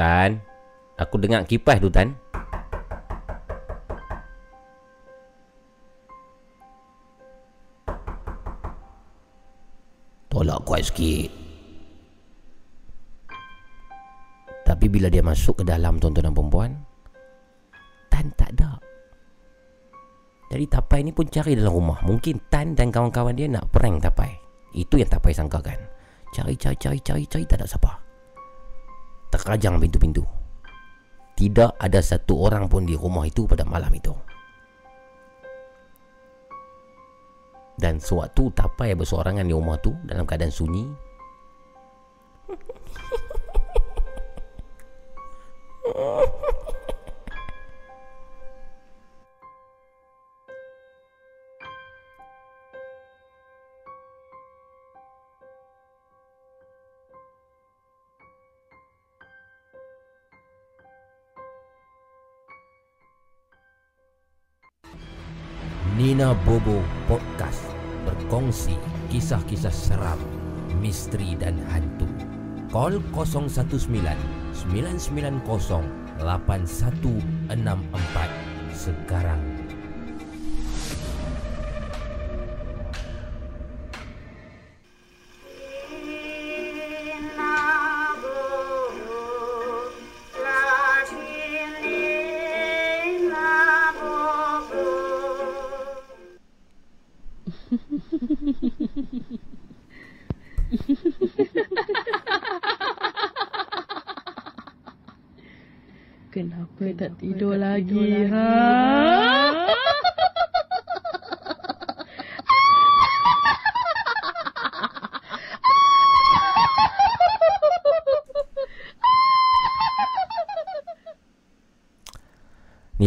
Tan. 0.03 0.35
Aku 0.99 1.15
dengar 1.15 1.47
kipas 1.47 1.79
tu 1.79 1.87
Tan. 1.87 2.11
Tolak 10.27 10.59
kuat 10.67 10.83
sikit. 10.91 11.31
Tapi 14.67 14.91
bila 14.91 15.07
dia 15.07 15.23
masuk 15.23 15.63
ke 15.63 15.71
dalam 15.71 16.03
tuan-tuan 16.03 16.27
dan 16.27 16.35
perempuan, 16.35 16.71
Tan 18.11 18.27
tak 18.35 18.59
ada. 18.59 18.75
Jadi 20.51 20.67
Tapai 20.67 20.99
ni 21.07 21.15
pun 21.15 21.31
cari 21.31 21.55
dalam 21.55 21.71
rumah. 21.71 22.03
Mungkin 22.03 22.51
Tan 22.51 22.75
dan 22.75 22.91
kawan-kawan 22.91 23.39
dia 23.39 23.47
nak 23.47 23.71
prank 23.71 24.03
Tapai. 24.03 24.35
Itu 24.75 24.99
yang 24.99 25.07
Tapai 25.07 25.31
sangkakan. 25.31 25.79
Cari, 26.35 26.59
cari, 26.59 26.75
cari, 26.75 26.99
cari, 26.99 27.23
cari, 27.23 27.43
tak 27.47 27.63
ada 27.63 27.71
siapa. 27.71 28.02
Terkajang 29.33 29.81
pintu-pintu. 29.81 30.21
Tidak 31.33 31.81
ada 31.81 31.99
satu 32.05 32.45
orang 32.45 32.69
pun 32.69 32.85
di 32.85 32.93
rumah 32.93 33.25
itu 33.25 33.49
pada 33.49 33.65
malam 33.65 33.89
itu. 33.89 34.13
Dan 37.73 37.97
sewaktu 37.97 38.53
Tapai 38.53 38.93
bersorangan 38.93 39.49
di 39.49 39.57
rumah 39.57 39.81
tu 39.81 39.97
dalam 40.05 40.29
keadaan 40.29 40.53
sunyi. 40.53 40.85
Nina 45.83 46.49
misteri 71.03 71.35
dan 71.35 71.59
hantu. 71.67 72.07
Call 72.71 73.03
019 73.11 73.51
990 74.71 75.43
8164 75.43 78.31
sekarang. 78.71 79.52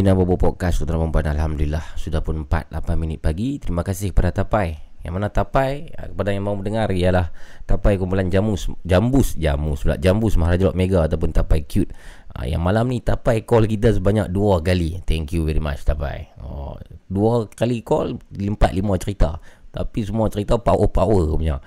Nina 0.07 0.15
Bobo 0.15 0.39
Podcast 0.39 0.79
Saudara 0.79 1.03
Perempuan 1.03 1.35
Alhamdulillah. 1.35 1.83
Sudah 1.99 2.23
pun 2.23 2.47
4-8 2.47 2.95
minit 2.95 3.19
pagi. 3.19 3.59
Terima 3.59 3.83
kasih 3.83 4.15
kepada 4.15 4.31
Tapai. 4.31 4.79
Yang 5.03 5.13
mana 5.19 5.35
Tapai 5.35 5.91
ah, 5.99 6.07
Kepada 6.07 6.31
yang 6.31 6.47
mau 6.47 6.55
mendengar 6.55 6.87
Ialah 6.95 7.35
Tapai 7.67 7.99
kumpulan 7.99 8.31
Jamus 8.31 8.71
Jambus 8.87 9.35
Jamus 9.35 9.83
pula. 9.83 9.99
Jambus 9.99 10.39
Maharaja 10.39 10.71
Lot 10.71 10.79
Mega 10.79 11.03
Ataupun 11.03 11.35
Tapai 11.35 11.67
Cute. 11.67 11.91
Ah, 12.31 12.47
Yang 12.47 12.63
malam 12.63 12.87
ni 12.87 13.03
Tapai 13.03 13.43
call 13.43 13.67
kita 13.67 13.99
sebanyak 13.99 14.31
dua 14.31 14.63
kali. 14.63 15.03
Thank 15.03 15.35
you 15.35 15.43
very 15.43 15.59
much 15.59 15.83
Tapai. 15.83 16.31
Oh, 16.39 16.79
Dua 17.11 17.51
kali 17.51 17.83
call 17.83 18.15
Empat 18.31 18.79
lima 18.79 18.95
cerita. 19.03 19.43
Tapi 19.75 20.07
semua 20.07 20.31
cerita 20.31 20.55
power-power 20.55 21.35
punya. 21.35 21.59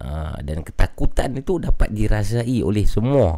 Ah, 0.00 0.40
Dan 0.40 0.64
ketakutan 0.64 1.36
itu 1.36 1.60
dapat 1.60 1.92
dirasai 1.92 2.64
oleh 2.64 2.88
semua 2.88 3.36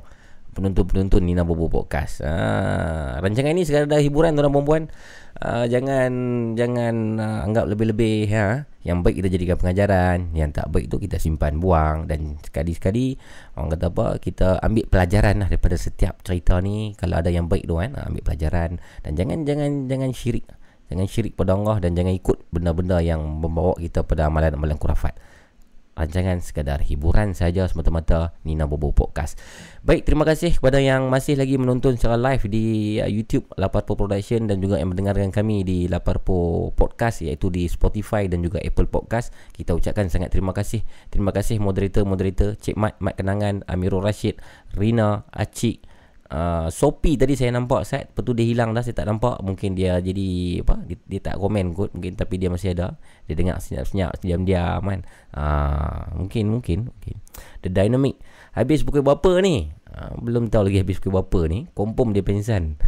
penonton-penonton 0.54 1.20
Nina 1.20 1.42
Bobo 1.42 1.66
Podcast. 1.66 2.22
Ah, 2.22 3.18
rancangan 3.18 3.50
ini 3.50 3.66
sekadar 3.66 3.98
hiburan 3.98 4.38
tuan 4.38 4.48
perempuan. 4.54 4.82
Ah, 5.34 5.66
jangan 5.66 6.10
jangan 6.54 6.94
ah, 7.18 7.38
anggap 7.42 7.66
lebih-lebih 7.66 8.30
ha. 8.32 8.70
Yang 8.86 8.98
baik 9.02 9.16
kita 9.18 9.28
jadikan 9.34 9.56
pengajaran, 9.58 10.18
yang 10.38 10.54
tak 10.54 10.70
baik 10.70 10.86
tu 10.92 11.02
kita 11.02 11.18
simpan 11.18 11.58
buang 11.58 12.06
dan 12.06 12.38
sekali-sekali 12.44 13.16
orang 13.56 13.74
kata 13.74 13.86
apa 13.90 14.06
kita 14.20 14.48
ambil 14.60 14.84
pelajaran 14.86 15.34
lah 15.42 15.48
daripada 15.50 15.74
setiap 15.74 16.22
cerita 16.22 16.62
ni. 16.62 16.94
Kalau 16.94 17.18
ada 17.18 17.28
yang 17.34 17.50
baik 17.50 17.66
tu 17.66 17.82
kan, 17.82 17.98
ah, 17.98 18.06
ambil 18.06 18.22
pelajaran 18.22 18.78
dan 19.02 19.12
jangan 19.18 19.42
jangan 19.42 19.90
jangan 19.90 20.10
syirik. 20.14 20.46
Jangan 20.88 21.06
syirik 21.10 21.34
pada 21.34 21.58
Allah 21.58 21.82
dan 21.82 21.98
jangan 21.98 22.14
ikut 22.14 22.46
benda-benda 22.54 23.02
yang 23.02 23.18
membawa 23.18 23.74
kita 23.74 24.06
pada 24.06 24.30
amalan-amalan 24.30 24.78
kurafat 24.78 25.18
rancangan 25.94 26.42
sekadar 26.42 26.82
hiburan 26.82 27.32
saja 27.32 27.66
semata-mata 27.70 28.34
Nina 28.42 28.66
Bobo 28.66 28.90
Podcast. 28.90 29.38
Baik, 29.86 30.02
terima 30.02 30.26
kasih 30.26 30.58
kepada 30.58 30.82
yang 30.82 31.06
masih 31.06 31.38
lagi 31.38 31.54
menonton 31.54 31.94
secara 31.94 32.18
live 32.18 32.44
di 32.50 32.98
uh, 32.98 33.06
YouTube 33.06 33.46
Laparpo 33.54 33.94
Production 33.94 34.50
dan 34.50 34.58
juga 34.58 34.82
yang 34.82 34.90
mendengarkan 34.90 35.30
kami 35.30 35.62
di 35.62 35.86
Laparpo 35.86 36.70
Podcast 36.74 37.22
iaitu 37.22 37.48
di 37.48 37.70
Spotify 37.70 38.26
dan 38.26 38.42
juga 38.42 38.58
Apple 38.58 38.90
Podcast. 38.90 39.30
Kita 39.54 39.72
ucapkan 39.72 40.10
sangat 40.10 40.34
terima 40.34 40.50
kasih. 40.50 40.82
Terima 41.08 41.30
kasih 41.30 41.62
moderator-moderator 41.62 42.58
Cik 42.58 42.74
Mat, 42.74 42.98
Mat 42.98 43.14
Kenangan, 43.14 43.62
Amirul 43.70 44.02
Rashid, 44.02 44.42
Rina, 44.74 45.22
Acik, 45.30 45.93
Uh, 46.24 46.72
Sopi 46.72 47.20
tadi 47.20 47.36
saya 47.36 47.52
nampak 47.52 47.84
set 47.84 48.08
Lepas 48.08 48.24
tu 48.24 48.32
dia 48.32 48.48
hilang 48.48 48.72
dah 48.72 48.80
Saya 48.80 48.96
tak 48.96 49.12
nampak. 49.12 49.44
Mungkin 49.44 49.76
dia 49.76 50.00
jadi 50.00 50.58
Apa 50.64 50.80
Dia, 50.88 50.96
dia 51.04 51.20
tak 51.20 51.36
komen 51.36 51.76
kot 51.76 51.92
Mungkin 51.92 52.16
tapi 52.16 52.40
dia 52.40 52.48
masih 52.48 52.72
ada. 52.72 52.96
Dia 53.28 53.36
dengar 53.36 53.60
senyap-senyap 53.60 54.16
Diam-diam 54.24 54.80
kan? 54.80 55.00
Uh, 55.36 56.16
Mungkin 56.16 56.48
Mungkin 56.48 56.78
Mungkin. 56.88 57.16
The 57.60 57.68
Dynamic. 57.68 58.16
Habis 58.56 58.88
pukul 58.88 59.04
berapa 59.04 59.44
ni? 59.44 59.68
Uh, 59.84 60.16
Belum 60.24 60.48
tahu 60.48 60.72
lagi 60.72 60.80
habis 60.80 60.96
pukul 60.96 61.20
berapa 61.20 61.40
ni. 61.52 61.68
Confirm 61.76 62.16
dia 62.16 62.24
pensan 62.24 62.80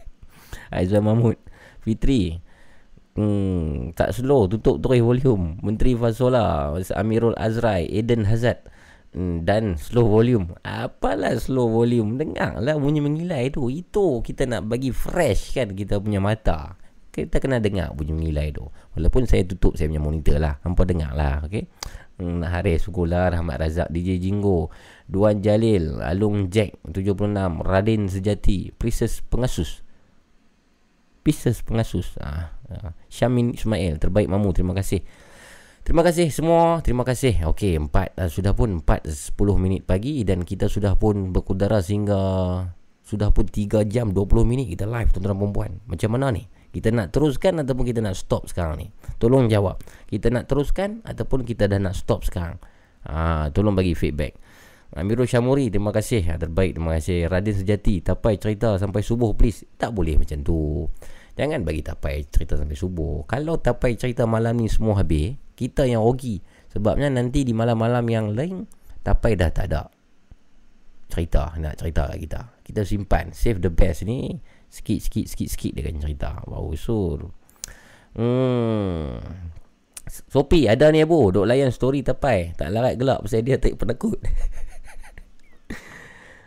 Aizwan 0.74 1.08
Mahmud. 1.08 1.40
Fitri. 1.80 2.40
Hmm, 3.14 3.94
tak 3.94 4.10
slow 4.10 4.50
tutup 4.50 4.82
terus 4.82 4.98
volume. 4.98 5.62
Menteri 5.62 5.94
Fasola 5.94 6.74
Amirul 6.98 7.38
Azrai 7.38 7.86
Eden 7.86 8.26
Hazard 8.26 8.73
dan 9.14 9.78
slow 9.78 10.10
volume. 10.10 10.58
Apalah 10.66 11.38
slow 11.38 11.70
volume? 11.70 12.18
Dengarlah 12.18 12.74
bunyi 12.74 12.98
mengilai 12.98 13.48
tu. 13.54 13.70
Itu 13.70 14.20
kita 14.26 14.50
nak 14.50 14.66
bagi 14.66 14.90
fresh 14.90 15.54
kan 15.54 15.70
Kita 15.70 16.02
punya 16.02 16.18
mata. 16.18 16.74
Kita 17.14 17.38
kena 17.38 17.62
dengar 17.62 17.94
bunyi 17.94 18.10
mengilai 18.10 18.50
tu. 18.50 18.66
Walaupun 18.98 19.30
saya 19.30 19.46
tutup 19.46 19.78
saya 19.78 19.86
punya 19.86 20.02
monitor 20.02 20.42
lah. 20.42 20.58
Hampa 20.66 20.82
dengar 20.82 21.14
lah 21.14 21.46
okay? 21.46 21.70
hmm, 22.18 22.42
Haris 22.46 22.86
Sukulah 22.86 23.30
Rahmat 23.30 23.58
Razak 23.58 23.88
DJ 23.90 24.22
Jinggo 24.22 24.70
Duan 25.06 25.42
Jalil 25.42 25.98
Alung 26.02 26.50
Jack 26.50 26.78
76 26.86 27.62
Radin 27.62 28.06
Sejati 28.06 28.70
Princess 28.74 29.20
Pengasus 29.24 29.82
Princess 31.24 31.64
Pengasus 31.64 32.14
ah, 32.20 32.54
ah. 32.70 32.92
Syamin 33.10 33.56
Ismail 33.56 33.98
Terbaik 33.98 34.30
Mamu 34.30 34.54
Terima 34.54 34.76
kasih 34.76 35.02
Terima 35.84 36.00
kasih 36.00 36.32
semua. 36.32 36.80
Terima 36.80 37.04
kasih. 37.04 37.44
Okey, 37.44 37.76
4 37.76 38.16
uh, 38.16 38.30
sudah 38.32 38.56
pun 38.56 38.80
4 38.80 39.04
10 39.04 39.36
minit 39.60 39.84
pagi 39.84 40.24
dan 40.24 40.40
kita 40.40 40.64
sudah 40.64 40.96
pun 40.96 41.28
berkudara 41.28 41.84
sehingga 41.84 42.16
sudah 43.04 43.28
pun 43.28 43.44
3 43.44 43.84
jam 43.84 44.16
20 44.16 44.48
minit 44.48 44.72
kita 44.72 44.88
live 44.88 45.12
tuan-tuan 45.12 45.36
dan 45.36 45.52
puan. 45.52 45.72
Macam 45.84 46.16
mana 46.16 46.32
ni? 46.32 46.48
Kita 46.72 46.88
nak 46.88 47.12
teruskan 47.12 47.60
ataupun 47.60 47.84
kita 47.84 48.00
nak 48.00 48.16
stop 48.16 48.48
sekarang 48.48 48.80
ni? 48.80 48.88
Tolong 49.20 49.44
jawab. 49.52 49.76
Kita 50.08 50.32
nak 50.32 50.48
teruskan 50.48 51.04
ataupun 51.04 51.44
kita 51.44 51.68
dah 51.68 51.76
nak 51.76 51.94
stop 51.94 52.24
sekarang? 52.24 52.56
Ha, 53.04 53.52
tolong 53.52 53.76
bagi 53.76 53.92
feedback. 53.92 54.40
Amirul 54.96 55.28
Syamuri, 55.28 55.68
terima 55.68 55.92
kasih. 55.92 56.24
Ha, 56.32 56.40
terbaik, 56.40 56.80
terima 56.80 56.96
kasih. 56.96 57.28
Radin 57.28 57.54
Sejati, 57.60 58.00
tapai 58.00 58.40
cerita 58.40 58.80
sampai 58.80 59.04
subuh 59.04 59.36
please. 59.36 59.68
Tak 59.76 59.92
boleh 59.92 60.16
macam 60.16 60.40
tu. 60.40 60.88
Jangan 61.34 61.66
bagi 61.66 61.82
tapai 61.82 62.26
cerita 62.30 62.54
sampai 62.54 62.78
subuh. 62.78 63.26
Kalau 63.26 63.58
tapai 63.58 63.98
cerita 63.98 64.22
malam 64.26 64.58
ni 64.58 64.70
semua 64.70 65.02
habis, 65.02 65.34
kita 65.58 65.86
yang 65.86 66.02
rugi. 66.02 66.38
Sebabnya 66.70 67.10
nanti 67.10 67.42
di 67.42 67.50
malam-malam 67.50 68.06
yang 68.06 68.26
lain, 68.34 68.66
tapai 69.02 69.34
dah 69.34 69.50
tak 69.50 69.66
ada 69.70 69.90
cerita 71.14 71.54
nak 71.62 71.78
cerita 71.78 72.10
kat 72.10 72.18
kita. 72.18 72.40
Kita 72.66 72.80
simpan 72.82 73.30
save 73.30 73.62
the 73.62 73.70
best 73.70 74.02
ni 74.02 74.34
sikit 74.66 74.98
sikit 74.98 75.26
sikit 75.30 75.48
sikit 75.54 75.72
dia 75.78 75.82
akan 75.86 76.02
cerita. 76.02 76.30
Baru 76.42 76.74
sur. 76.74 77.30
Hmm. 78.18 79.22
Sopi 80.04 80.68
ada 80.68 80.90
ni 80.90 81.00
abu 81.00 81.30
duk 81.30 81.46
layan 81.46 81.70
story 81.70 82.02
tapai. 82.02 82.58
Tak 82.58 82.74
larat 82.74 82.98
gelap 82.98 83.22
pasal 83.22 83.46
dia 83.46 83.62
tak 83.62 83.78
penakut. 83.78 84.18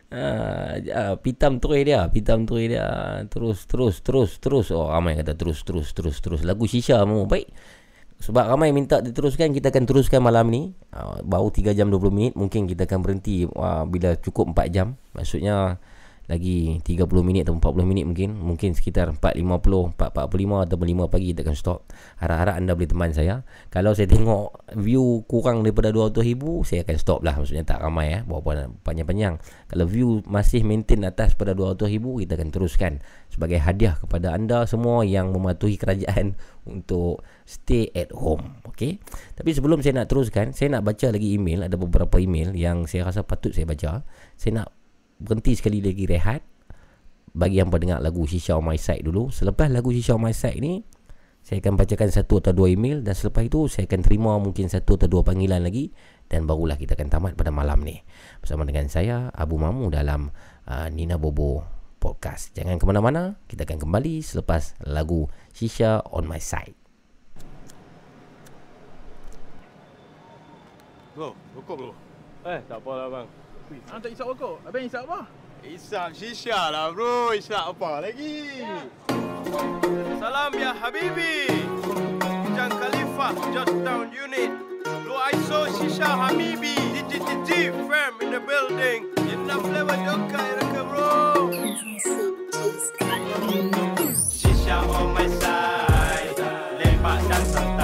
Ah, 0.08 0.80
uh, 0.80 1.16
pitam 1.20 1.60
terus 1.60 1.84
dia, 1.84 2.08
pitam 2.08 2.48
terus 2.48 2.64
dia. 2.72 2.88
Terus 3.28 3.60
terus 3.68 3.96
terus 4.00 4.32
terus. 4.40 4.68
Oh 4.72 4.88
ramai 4.88 5.20
kata 5.20 5.36
terus 5.36 5.68
terus 5.68 5.92
terus 5.92 6.24
terus. 6.24 6.42
Lagu 6.48 6.64
Shisha 6.64 7.04
mu 7.04 7.28
baik. 7.28 7.52
Sebab 8.18 8.50
ramai 8.50 8.74
minta 8.74 8.98
diteruskan 8.98 9.54
Kita 9.54 9.70
akan 9.70 9.86
teruskan 9.86 10.26
malam 10.26 10.50
ni 10.50 10.74
uh, 10.90 11.22
Baru 11.22 11.54
3 11.54 11.78
jam 11.78 11.94
20 11.94 12.10
minit 12.10 12.34
Mungkin 12.34 12.66
kita 12.66 12.90
akan 12.90 13.06
berhenti 13.06 13.46
uh, 13.46 13.86
Bila 13.86 14.18
cukup 14.18 14.58
4 14.58 14.74
jam 14.74 14.98
Maksudnya 15.14 15.78
Lagi 16.28 16.84
30 16.84 17.08
minit 17.24 17.48
atau 17.48 17.56
40 17.56 17.88
minit 17.88 18.04
mungkin. 18.04 18.36
Mungkin 18.36 18.76
sekitar 18.76 19.12
4.50 19.16 19.96
4.45 19.96 20.68
atau 20.68 20.78
5 20.78 21.12
pagi 21.12 21.26
kita 21.32 21.42
akan 21.48 21.56
stop. 21.56 21.80
Harap-harap 22.20 22.56
anda 22.60 22.76
boleh 22.76 22.90
teman 22.92 23.12
saya. 23.16 23.48
Kalau 23.72 23.96
saya 23.96 24.12
tengok 24.12 24.70
View 24.78 25.24
kurang 25.26 25.64
daripada 25.64 25.96
200 25.96 26.28
ribu 26.28 26.62
Saya 26.68 26.84
akan 26.84 26.98
stop 27.00 27.20
lah. 27.24 27.40
Maksudnya 27.40 27.64
tak 27.64 27.80
ramai 27.80 28.20
eh. 28.20 28.22
Bawa 28.28 28.68
panjang-panjang. 28.84 29.40
Kalau 29.72 29.86
view 29.88 30.20
masih 30.28 30.68
maintain 30.68 31.02
atas 31.08 31.34
pada 31.34 31.56
200 31.56 31.88
ribu 31.88 32.20
Kita 32.20 32.36
akan 32.36 32.50
teruskan 32.52 33.00
Sebagai 33.32 33.64
hadiah 33.64 33.96
kepada 33.96 34.36
anda 34.36 34.68
semua 34.68 35.08
Yang 35.08 35.34
mematuhi 35.34 35.76
kerajaan 35.80 36.36
Untuk 36.68 37.24
stay 37.48 37.88
at 37.96 38.12
home 38.12 38.60
okay? 38.68 39.00
tapi 39.34 39.58
sebelum 39.58 39.82
saya 39.82 40.04
nak 40.04 40.12
teruskan 40.12 40.54
saya 40.54 40.78
nak 40.78 40.86
baca 40.86 41.10
lagi 41.10 41.34
email. 41.34 41.66
Ada 41.66 41.78
beberapa 41.78 42.18
email 42.22 42.54
yang 42.54 42.86
saya 42.86 43.10
rasa 43.10 43.26
patut 43.26 43.54
saya 43.54 43.66
baca. 43.66 44.06
Saya 44.38 44.64
nak 44.64 44.68
berhenti 45.18 45.58
sekali 45.58 45.82
lagi 45.82 46.06
rehat 46.06 46.42
bagi 47.38 47.62
yang 47.62 47.70
pendengar 47.70 48.02
lagu 48.02 48.26
Shisha 48.26 48.58
on 48.58 48.66
my 48.66 48.78
side 48.78 49.06
dulu 49.06 49.30
selepas 49.30 49.70
lagu 49.70 49.94
Shisha 49.94 50.18
on 50.18 50.24
my 50.26 50.34
side 50.34 50.58
ni 50.58 50.82
saya 51.46 51.64
akan 51.64 51.80
bacakan 51.80 52.10
satu 52.12 52.44
atau 52.44 52.52
dua 52.52 52.68
email 52.74 53.06
dan 53.06 53.16
selepas 53.16 53.46
itu 53.46 53.72
saya 53.72 53.88
akan 53.88 54.02
terima 54.04 54.36
mungkin 54.36 54.68
satu 54.68 55.00
atau 55.00 55.08
dua 55.08 55.22
panggilan 55.24 55.64
lagi 55.64 55.96
dan 56.28 56.44
barulah 56.44 56.76
kita 56.76 57.00
akan 57.00 57.08
tamat 57.08 57.34
pada 57.40 57.56
malam 57.56 57.82
ni 57.86 58.04
bersama 58.44 58.68
dengan 58.68 58.92
saya 58.92 59.32
Abu 59.32 59.56
Mamu 59.56 59.88
dalam 59.88 60.34
uh, 60.68 60.88
Nina 60.92 61.16
Bobo 61.16 61.64
podcast 61.98 62.52
jangan 62.52 62.76
ke 62.76 62.86
mana-mana 62.86 63.40
kita 63.48 63.64
akan 63.64 63.80
kembali 63.80 64.20
selepas 64.20 64.76
lagu 64.84 65.32
Shisha 65.56 66.04
on 66.12 66.28
my 66.28 66.42
side 66.42 66.76
Bro, 71.18 71.34
rokok 71.58 71.76
bro. 71.82 71.92
Eh, 72.46 72.62
tak 72.70 72.78
apa 72.78 72.92
lah 72.94 73.08
bang. 73.10 73.47
Ah, 73.68 74.00
tak 74.00 74.16
isap 74.16 74.32
rokok. 74.32 74.64
Abang 74.64 74.88
isap 74.88 75.04
apa? 75.12 75.28
Isap 75.68 76.16
shisha 76.16 76.72
lah 76.72 76.96
bro. 76.96 77.36
Isap 77.36 77.76
apa 77.76 78.00
lagi? 78.00 78.64
Salam 80.24 80.52
ya 80.56 80.72
Habibi. 80.72 81.52
Jang 82.56 82.72
Khalifa, 82.72 83.28
Georgetown 83.52 84.08
Unit. 84.16 84.52
Blue 85.04 85.20
ISO 85.36 85.68
Shisha 85.76 86.08
Habibi. 86.08 86.80
DGTG 86.96 87.76
firm 87.92 88.14
in 88.24 88.32
the 88.32 88.40
building. 88.40 89.12
Enough 89.28 89.64
flavor 89.68 90.00
joka 90.00 90.42
iraka 90.48 90.82
bro. 90.88 91.12
Shisha 94.32 94.80
on 94.80 95.12
my 95.12 95.28
side. 95.44 96.40
Lepak 96.80 97.20
dan 97.28 97.44
santai. 97.52 97.77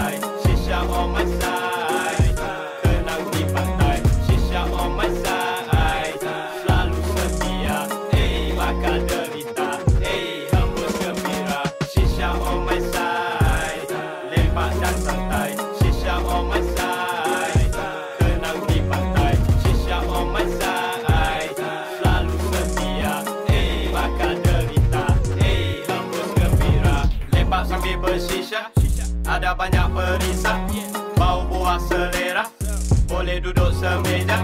Duduk 33.53 33.71
semeja. 33.77 34.41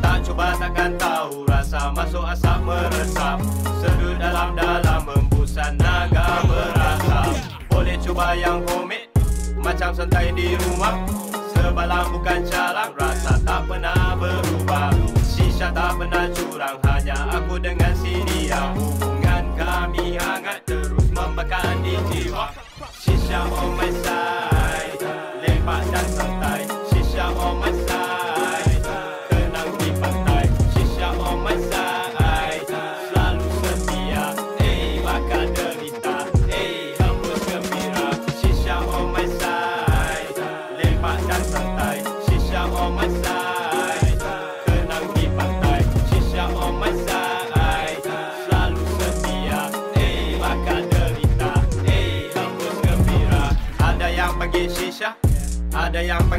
Tak 0.00 0.24
cuba 0.24 0.56
takkan 0.56 0.96
tahu 0.96 1.44
rasa 1.44 1.92
masuk 1.92 2.24
asap 2.24 2.58
meresap. 2.64 3.38
Sedut 3.84 4.16
dalam-dalam 4.16 5.04
membusan 5.04 5.76
naga 5.76 6.40
berasap. 6.48 7.36
Boleh 7.68 7.96
cuba 8.00 8.32
yang 8.32 8.64
homemade. 8.64 9.12
Macam 9.60 9.92
santai 9.92 10.32
di 10.32 10.56
rumah. 10.56 11.04
Sebalang 11.52 12.08
bukan 12.16 12.40
calang. 12.48 12.92
Rasa 12.96 13.36
tak 13.44 13.60
pernah 13.68 14.16
berubah. 14.16 14.90
Shisha 15.20 15.68
tak 15.68 16.00
pernah 16.00 16.24
curang. 16.32 16.76
Hanya 16.88 17.18
aku 17.36 17.60
dengan 17.60 17.92
si 17.92 18.24
dia. 18.24 18.72
Hubungan 18.72 19.44
kami 19.52 20.16
hangat 20.16 20.64
terus 20.64 21.06
membakar 21.12 21.76
di 21.84 21.98
jiwa. 22.08 22.48
Shisha 22.96 23.44
on 23.52 23.76
my 23.76 23.90
side. 24.00 24.35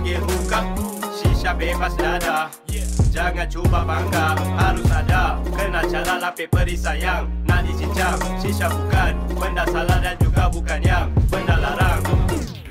Panggil 0.08 0.24
hookah. 0.24 0.66
Shisha 1.20 1.52
bebas 1.52 1.92
dada. 2.00 2.48
Jangan 3.12 3.44
cuba 3.52 3.84
bangga. 3.84 4.40
Harus 4.56 4.88
ada. 4.88 5.36
Kena 5.52 5.84
cara 5.84 6.16
lapik 6.24 6.48
peri 6.48 6.80
sayang. 6.80 7.28
Nak 7.44 7.68
dicincang. 7.68 8.16
Shisha 8.40 8.72
bukan 8.72 9.20
Benda 9.36 9.68
salah 9.68 10.00
dan 10.00 10.16
juga 10.24 10.48
bukan 10.48 10.80
yang 10.80 11.12
Benda 11.28 11.60
larang. 11.60 12.00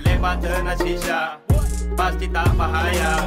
Lepas 0.00 0.40
ternak 0.40 0.80
shisha. 0.80 1.36
Pasti 1.92 2.24
tak 2.32 2.56
bahaya. 2.56 3.20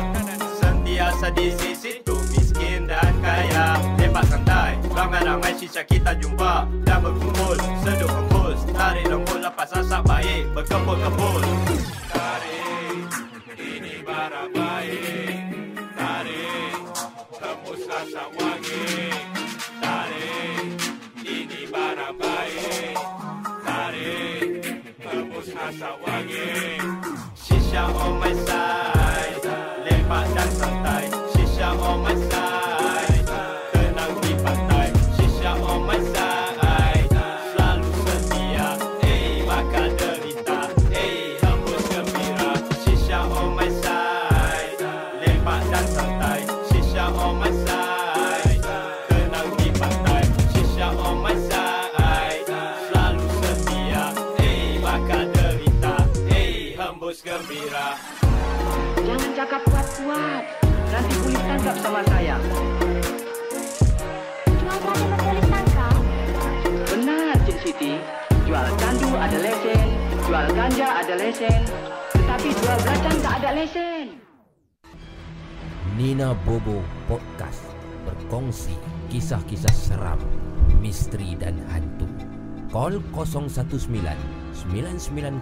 Sentiasa 0.58 1.30
di 1.30 1.54
sisi 1.54 2.02
tu 2.02 2.18
miskin 2.34 2.90
dan 2.90 3.14
kaya. 3.22 3.78
Lepas 4.02 4.26
santai. 4.26 4.74
Ramai-ramai 4.90 5.54
shisha 5.54 5.86
kita 5.86 6.18
jumpa. 6.18 6.66
Dan 6.82 7.06
berkumpul. 7.06 7.62
Seduh 7.86 8.10
hembus 8.10 8.58
Tarik 8.74 9.06
lembut 9.06 9.38
lepas 9.38 9.70
asap 9.70 10.02
baik. 10.02 10.50
Berkepul-kepul 10.58 11.46
Tarik 12.10 12.59
Ini 14.10 14.18
barang 14.18 14.52
baik 14.58 15.38
Tarik 15.94 16.74
Tembus 17.30 17.82
rasa 17.86 18.24
wangi 18.34 18.90
Tarik 19.78 20.66
Ini 21.22 21.62
barang 21.70 22.16
baik 22.18 22.98
Tarik 23.62 24.50
Tembus 24.98 25.50
rasa 25.54 25.94
wangi 26.02 26.58
Shisha 27.38 27.86
on 27.86 28.18
my 28.18 28.34
side 28.34 29.46
Lepak 29.86 30.26
dan 30.34 30.50
santai 30.58 31.29
polis 61.90 61.90
tangkap 61.90 61.90
sama 61.90 62.02
saya. 62.06 62.38
Jual 64.46 64.78
tangkap? 65.50 65.98
Benar, 66.94 67.34
Cik 67.46 67.58
Siti. 67.66 67.94
Jual 68.46 68.68
candu 68.82 69.10
ada 69.14 69.38
lesen, 69.38 69.88
jual 70.26 70.48
ganja 70.58 70.88
ada 71.06 71.14
lesen. 71.18 71.62
Tetapi 72.14 72.50
jual 72.50 72.78
belacang 72.82 73.18
tak 73.22 73.34
ada 73.42 73.50
lesen. 73.54 74.06
Nina 75.98 76.34
Bobo 76.48 76.82
Podcast 77.10 77.66
berkongsi 78.08 78.72
kisah-kisah 79.14 79.74
seram, 79.74 80.20
misteri 80.82 81.36
dan 81.38 81.62
hantu. 81.70 82.08
Call 82.70 83.02
019 83.14 83.50
990 84.70 85.42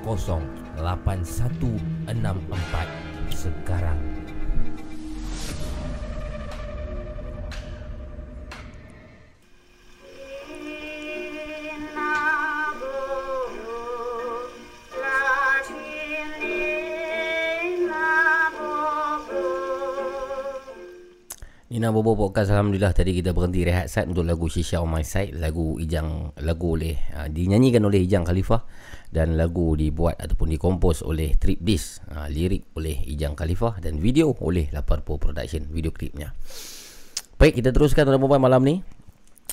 8164 0.80 3.36
sekarang. 3.36 4.17
Nina 21.78 21.94
Bobo 21.94 22.18
Podcast 22.18 22.50
Alhamdulillah 22.50 22.90
tadi 22.90 23.14
kita 23.14 23.38
berhenti 23.38 23.62
rehat 23.62 23.86
sat 23.86 24.10
untuk 24.10 24.26
lagu 24.26 24.50
Shisha 24.50 24.82
On 24.82 24.90
My 24.90 25.06
Side 25.06 25.38
Lagu 25.38 25.78
Ijang 25.78 26.34
Lagu 26.42 26.74
oleh 26.74 26.98
uh, 27.14 27.30
Dinyanyikan 27.30 27.86
oleh 27.86 28.02
Ijang 28.02 28.26
Khalifah 28.26 28.66
Dan 29.14 29.38
lagu 29.38 29.78
dibuat 29.78 30.18
ataupun 30.18 30.58
dikompos 30.58 31.06
oleh 31.06 31.38
Trip 31.38 31.62
Dis 31.62 32.02
uh, 32.10 32.26
Lirik 32.34 32.74
oleh 32.74 32.98
Ijang 33.14 33.38
Khalifah 33.38 33.78
Dan 33.78 34.02
video 34.02 34.34
oleh 34.42 34.74
Laparpo 34.74 35.22
Production 35.22 35.70
Video 35.70 35.94
klipnya. 35.94 36.34
Baik 37.38 37.62
kita 37.62 37.70
teruskan 37.70 38.10
tuan 38.10 38.18
perempuan 38.18 38.42
malam 38.42 38.66
ni 38.66 38.82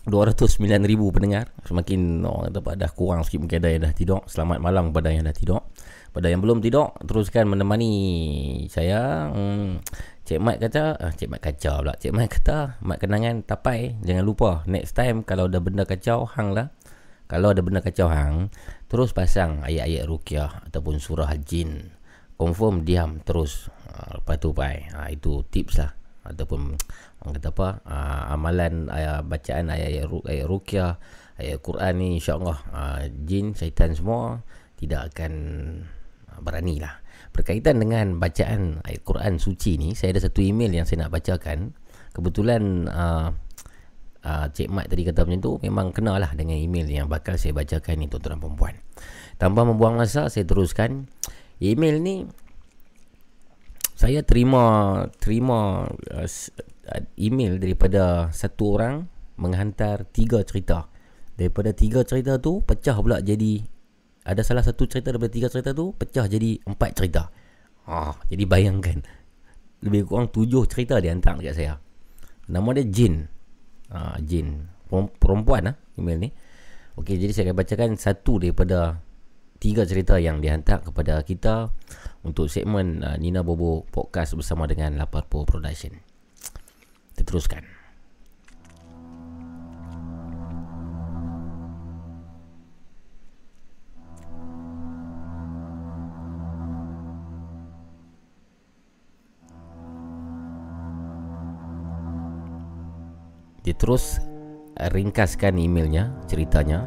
209,000 0.04 1.14
pendengar. 1.16 1.48
Semakin 1.64 2.20
orang 2.28 2.52
kata 2.52 2.58
apa, 2.60 2.70
dah 2.76 2.90
kurang 2.92 3.24
sikit 3.24 3.40
mungkin 3.40 3.58
ada 3.64 3.70
yang 3.72 3.82
dah 3.88 3.94
tidur 3.96 4.20
Selamat 4.28 4.60
malam 4.60 4.92
kepada 4.92 5.08
yang 5.08 5.24
dah 5.24 5.32
tidur 5.32 5.64
Pada 6.12 6.28
yang 6.28 6.44
belum 6.44 6.60
tidur 6.60 6.92
Teruskan 7.00 7.48
menemani 7.48 7.92
saya. 8.68 9.32
Hmm, 9.32 9.80
Cik 10.28 10.40
Mat 10.44 10.60
kata 10.60 11.00
ah, 11.00 11.12
Cik 11.16 11.32
Mat 11.32 11.40
kacau 11.40 11.80
pula. 11.80 11.96
Cik 11.96 12.12
Mat 12.12 12.28
kata 12.28 12.84
Mat 12.84 13.00
kenangan 13.00 13.48
tapai. 13.48 13.96
Jangan 14.04 14.24
lupa 14.28 14.60
Next 14.68 14.92
time 14.92 15.24
Kalau 15.24 15.48
ada 15.48 15.56
benda 15.64 15.88
kacau 15.88 16.28
Hang 16.28 16.52
lah. 16.52 16.68
Kalau 17.24 17.56
ada 17.56 17.64
benda 17.64 17.80
kacau 17.80 18.12
hang 18.12 18.52
Terus 18.92 19.16
pasang 19.16 19.64
ayat-ayat 19.64 20.04
rukyah 20.04 20.68
Ataupun 20.68 21.00
surah 21.00 21.32
jin. 21.40 21.96
Confirm 22.36 22.84
diam 22.84 23.24
terus. 23.24 23.72
Ha, 23.88 24.20
Lepas 24.20 24.36
tu 24.36 24.52
pai 24.52 24.84
ha, 24.92 25.08
Itu 25.08 25.48
tips 25.48 25.80
lah. 25.80 25.96
Ataupun 26.24 26.76
Kata 27.24 27.48
apa? 27.56 27.68
Ha, 27.88 27.96
Amalan 28.36 28.92
ayat, 28.92 29.24
Bacaan 29.24 29.72
ayat-ayat 29.72 30.06
ayat 30.28 30.46
rukyah 30.46 31.00
Ayat 31.40 31.58
Quran 31.64 31.92
ni 31.96 32.08
InsyaAllah 32.20 32.58
ha, 32.70 32.80
Jin, 33.24 33.56
syaitan 33.56 33.96
semua 33.96 34.44
Tidak 34.76 35.08
akan 35.08 35.32
Berani 36.44 36.76
lah 36.82 37.04
berkaitan 37.34 37.82
dengan 37.82 38.22
bacaan 38.22 38.78
ayat 38.86 39.02
Quran 39.02 39.42
suci 39.42 39.74
ni 39.74 39.98
saya 39.98 40.14
ada 40.14 40.30
satu 40.30 40.38
email 40.38 40.70
yang 40.70 40.86
saya 40.86 41.06
nak 41.06 41.18
bacakan. 41.18 41.74
Kebetulan 42.14 42.86
uh, 42.86 43.34
uh, 44.22 44.46
Cik 44.54 44.70
Mat 44.70 44.86
tadi 44.86 45.02
kata 45.02 45.26
macam 45.26 45.42
tu 45.42 45.52
memang 45.58 45.90
kenal 45.90 46.22
lah 46.22 46.30
dengan 46.38 46.54
email 46.54 46.86
yang 46.86 47.10
bakal 47.10 47.34
saya 47.34 47.50
bacakan 47.50 47.98
ni 47.98 48.06
tuan-tuan 48.06 48.38
perempuan 48.38 48.74
tanpa 49.34 49.66
membuang 49.66 49.98
masa 49.98 50.30
saya 50.30 50.46
teruskan. 50.46 51.10
Email 51.58 51.98
ni 51.98 52.22
saya 53.98 54.22
terima 54.22 55.02
terima 55.18 55.90
uh, 55.90 56.28
email 57.16 57.56
daripada 57.58 58.28
satu 58.30 58.78
orang 58.78 59.08
menghantar 59.34 60.06
tiga 60.14 60.44
cerita 60.46 60.86
daripada 61.34 61.74
tiga 61.74 62.06
cerita 62.06 62.38
tu 62.38 62.62
pecah 62.62 62.94
pula 62.98 63.18
jadi 63.18 63.62
ada 64.24 64.40
salah 64.40 64.64
satu 64.64 64.88
cerita 64.88 65.12
daripada 65.12 65.32
tiga 65.34 65.48
cerita 65.52 65.76
tu 65.76 65.92
pecah 65.92 66.24
jadi 66.24 66.56
empat 66.64 66.90
cerita. 66.96 67.28
Ha, 67.84 68.16
jadi 68.32 68.44
bayangkan 68.48 69.04
lebih 69.84 70.08
kurang 70.08 70.32
tujuh 70.32 70.64
cerita 70.64 70.96
dia 70.96 71.12
hantar 71.12 71.36
dekat 71.36 71.54
saya. 71.60 71.74
Nama 72.48 72.68
dia 72.80 72.84
Jin. 72.88 73.14
Ha, 73.92 74.16
Jin. 74.24 74.64
Perempuan 75.20 75.68
lah 75.68 75.76
email 76.00 76.18
ni. 76.24 76.30
Okey, 76.94 77.18
jadi 77.20 77.32
saya 77.34 77.44
akan 77.50 77.56
bacakan 77.58 77.90
satu 77.98 78.40
daripada 78.40 79.02
tiga 79.58 79.82
cerita 79.84 80.16
yang 80.16 80.38
dihantar 80.38 80.80
kepada 80.80 81.20
kita 81.26 81.72
untuk 82.22 82.46
segmen 82.46 83.02
uh, 83.02 83.18
Nina 83.18 83.42
Bobo 83.42 83.82
Podcast 83.90 84.38
bersama 84.38 84.64
dengan 84.70 84.94
Laparpo 84.94 85.42
Production. 85.42 86.03
Kita 87.14 87.22
teruskan. 87.22 87.62
Dia 103.64 103.72
terus 103.78 104.20
ringkaskan 104.76 105.56
emailnya, 105.56 106.12
ceritanya 106.28 106.84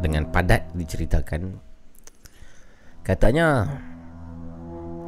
dengan 0.00 0.30
padat 0.32 0.72
diceritakan. 0.72 1.60
Katanya 3.04 3.68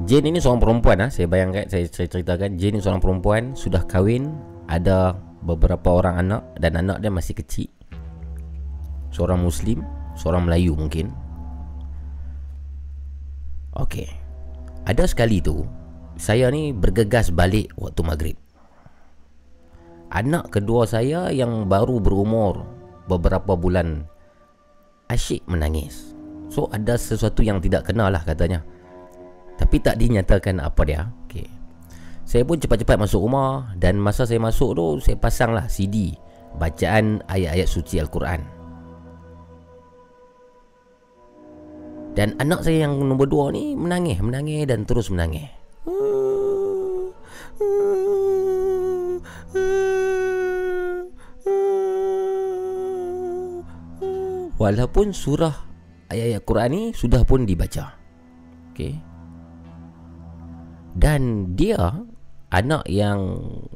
Jane 0.07 0.31
ini 0.31 0.39
seorang 0.39 0.63
perempuan 0.63 1.03
ah, 1.03 1.11
saya 1.11 1.27
bayangkan 1.27 1.67
saya 1.67 1.89
ceritakan 1.91 2.55
Jane 2.55 2.79
ini 2.79 2.83
seorang 2.85 3.03
perempuan 3.03 3.59
sudah 3.59 3.83
kahwin, 3.89 4.31
ada 4.69 5.17
beberapa 5.43 5.99
orang 5.99 6.29
anak 6.29 6.43
dan 6.61 6.79
anak 6.79 7.01
dia 7.01 7.11
masih 7.11 7.35
kecil. 7.35 7.69
Seorang 9.11 9.41
muslim, 9.41 9.83
seorang 10.15 10.45
Melayu 10.45 10.77
mungkin. 10.77 11.11
Okey. 13.75 14.09
Ada 14.85 15.09
sekali 15.09 15.41
tu 15.41 15.65
saya 16.21 16.53
ni 16.53 16.71
bergegas 16.77 17.33
balik 17.33 17.73
waktu 17.81 18.03
maghrib 18.05 18.39
anak 20.09 20.49
kedua 20.53 20.89
saya 20.89 21.29
yang 21.29 21.69
baru 21.69 22.01
berumur 22.01 22.65
beberapa 23.09 23.57
bulan 23.57 24.05
asyik 25.09 25.45
menangis. 25.49 26.17
So 26.49 26.69
ada 26.73 26.97
sesuatu 26.97 27.45
yang 27.45 27.61
tidak 27.61 27.89
kenal 27.89 28.13
lah 28.13 28.25
katanya. 28.25 28.65
Tapi 29.61 29.77
tak 29.81 30.01
dinyatakan 30.01 30.61
apa 30.65 30.83
dia. 30.85 31.03
Saya 32.29 32.45
pun 32.45 32.61
cepat-cepat 32.61 33.01
masuk 33.01 33.25
rumah 33.25 33.73
dan 33.81 33.97
masa 33.97 34.29
saya 34.29 34.37
masuk 34.37 34.77
tu 34.77 35.01
saya 35.01 35.17
pasanglah 35.17 35.65
CD 35.65 36.13
bacaan 36.61 37.25
ayat-ayat 37.25 37.65
suci 37.65 37.97
Al-Quran. 37.97 38.45
Dan 42.13 42.37
anak 42.37 42.69
saya 42.69 42.85
yang 42.85 43.01
nombor 43.01 43.33
dua 43.33 43.49
ni 43.49 43.73
menangis, 43.73 44.21
menangis 44.21 44.69
dan 44.69 44.85
terus 44.85 45.09
menangis. 45.09 45.49
Walaupun 54.61 55.17
surah 55.17 55.57
ayat-ayat 56.13 56.45
Quran 56.45 56.71
ni 56.77 56.83
sudah 56.93 57.25
pun 57.25 57.49
dibaca. 57.49 57.97
Okey. 58.77 59.01
Dan 60.93 61.55
dia 61.57 62.05
anak 62.49 62.89
yang 62.89 63.21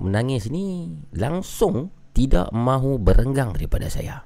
menangis 0.01 0.49
ni 0.49 0.97
langsung 1.12 1.92
tidak 2.17 2.52
mahu 2.52 2.97
berenggang 3.01 3.52
daripada 3.52 3.89
saya. 3.89 4.25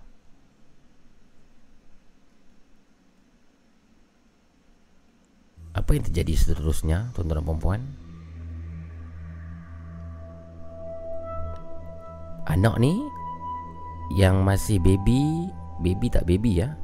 Apa 5.77 5.93
yang 5.93 6.05
terjadi 6.09 6.35
seterusnya, 6.35 7.13
tuan-tuan 7.13 7.45
dan 7.45 7.59
puan 7.61 7.83
Anak 12.47 12.79
ni 12.81 12.97
yang 14.17 14.47
masih 14.47 14.79
baby 14.79 15.51
baby 15.83 16.07
tak 16.09 16.25
baby 16.25 16.63
ya? 16.63 16.79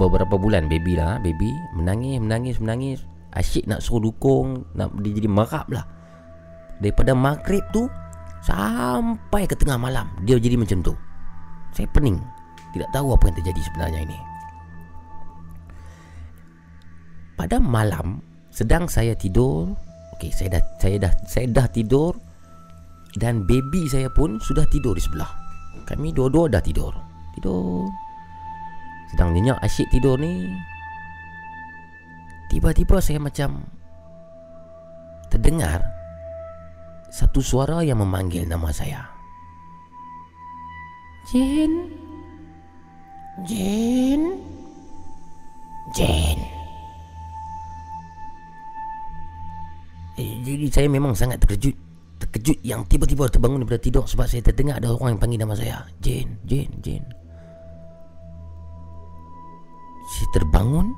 Beberapa 0.00 0.40
bulan 0.40 0.66
baby 0.66 0.96
lah 0.96 1.20
baby. 1.20 1.52
Menangis 1.76 2.18
menangis 2.18 2.56
menangis. 2.56 2.98
Asyik 3.36 3.68
nak 3.68 3.84
suruh 3.84 4.08
dukung 4.08 4.64
nak 4.72 4.92
dia 5.04 5.12
jadi 5.12 5.28
merap 5.28 5.68
lah 5.68 5.84
daripada 6.82 7.14
maghrib 7.14 7.62
tu 7.70 7.86
sampai 8.42 9.46
ke 9.46 9.54
tengah 9.54 9.78
malam 9.78 10.10
dia 10.26 10.36
jadi 10.36 10.58
macam 10.58 10.82
tu. 10.82 10.92
Saya 11.70 11.86
pening. 11.94 12.18
Tidak 12.74 12.88
tahu 12.90 13.14
apa 13.14 13.30
yang 13.30 13.36
terjadi 13.38 13.60
sebenarnya 13.70 14.00
ini. 14.02 14.18
Pada 17.38 17.62
malam 17.62 18.20
sedang 18.52 18.84
saya 18.90 19.16
tidur 19.16 19.72
okey 20.18 20.28
saya 20.28 20.60
dah 20.60 20.62
saya 20.76 20.96
dah 21.00 21.12
saya 21.24 21.46
dah 21.48 21.66
tidur 21.72 22.12
dan 23.16 23.48
baby 23.48 23.88
saya 23.88 24.12
pun 24.12 24.42
sudah 24.42 24.66
tidur 24.68 24.98
di 24.98 25.02
sebelah. 25.04 25.30
Kami 25.86 26.10
dua-dua 26.10 26.50
dah 26.50 26.62
tidur. 26.64 26.92
Tidur. 27.38 27.88
Sedang 29.12 29.36
nyenyak 29.36 29.60
asyik 29.62 29.88
tidur 29.92 30.16
ni. 30.16 30.48
Tiba-tiba 32.52 33.00
saya 33.00 33.16
macam 33.16 33.64
Terdengar 35.32 35.80
satu 37.12 37.44
suara 37.44 37.84
yang 37.84 38.00
memanggil 38.00 38.48
nama 38.48 38.72
saya. 38.72 39.04
Jin. 41.28 41.92
Jin. 43.44 44.40
Jin. 45.92 46.38
Eh, 50.16 50.40
jadi 50.40 50.66
saya 50.72 50.88
memang 50.88 51.12
sangat 51.12 51.36
terkejut. 51.44 51.76
Terkejut 52.16 52.58
yang 52.64 52.88
tiba-tiba 52.88 53.28
terbangun 53.28 53.60
daripada 53.60 53.82
tidur 53.82 54.04
sebab 54.08 54.24
saya 54.24 54.40
terdengar 54.40 54.80
ada 54.80 54.96
orang 54.96 55.18
yang 55.18 55.20
panggil 55.20 55.40
nama 55.44 55.52
saya. 55.52 55.84
Jin, 56.00 56.40
Jin, 56.48 56.70
Jin. 56.80 57.04
Saya 60.16 60.28
terbangun 60.40 60.96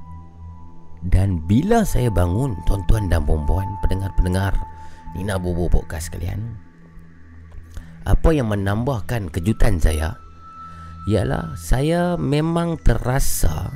dan 1.10 1.42
bila 1.50 1.82
saya 1.82 2.06
bangun 2.06 2.54
tuan-tuan 2.70 3.10
dan 3.10 3.26
puan-puan 3.26 3.66
pendengar-pendengar 3.82 4.54
Nina 5.14 5.38
Bobo 5.38 5.70
Podcast 5.70 6.10
sekalian 6.10 6.58
apa 8.04 8.36
yang 8.36 8.52
menambahkan 8.52 9.32
kejutan 9.32 9.80
saya 9.80 10.20
ialah 11.08 11.56
saya 11.56 12.20
memang 12.20 12.76
terasa 12.82 13.72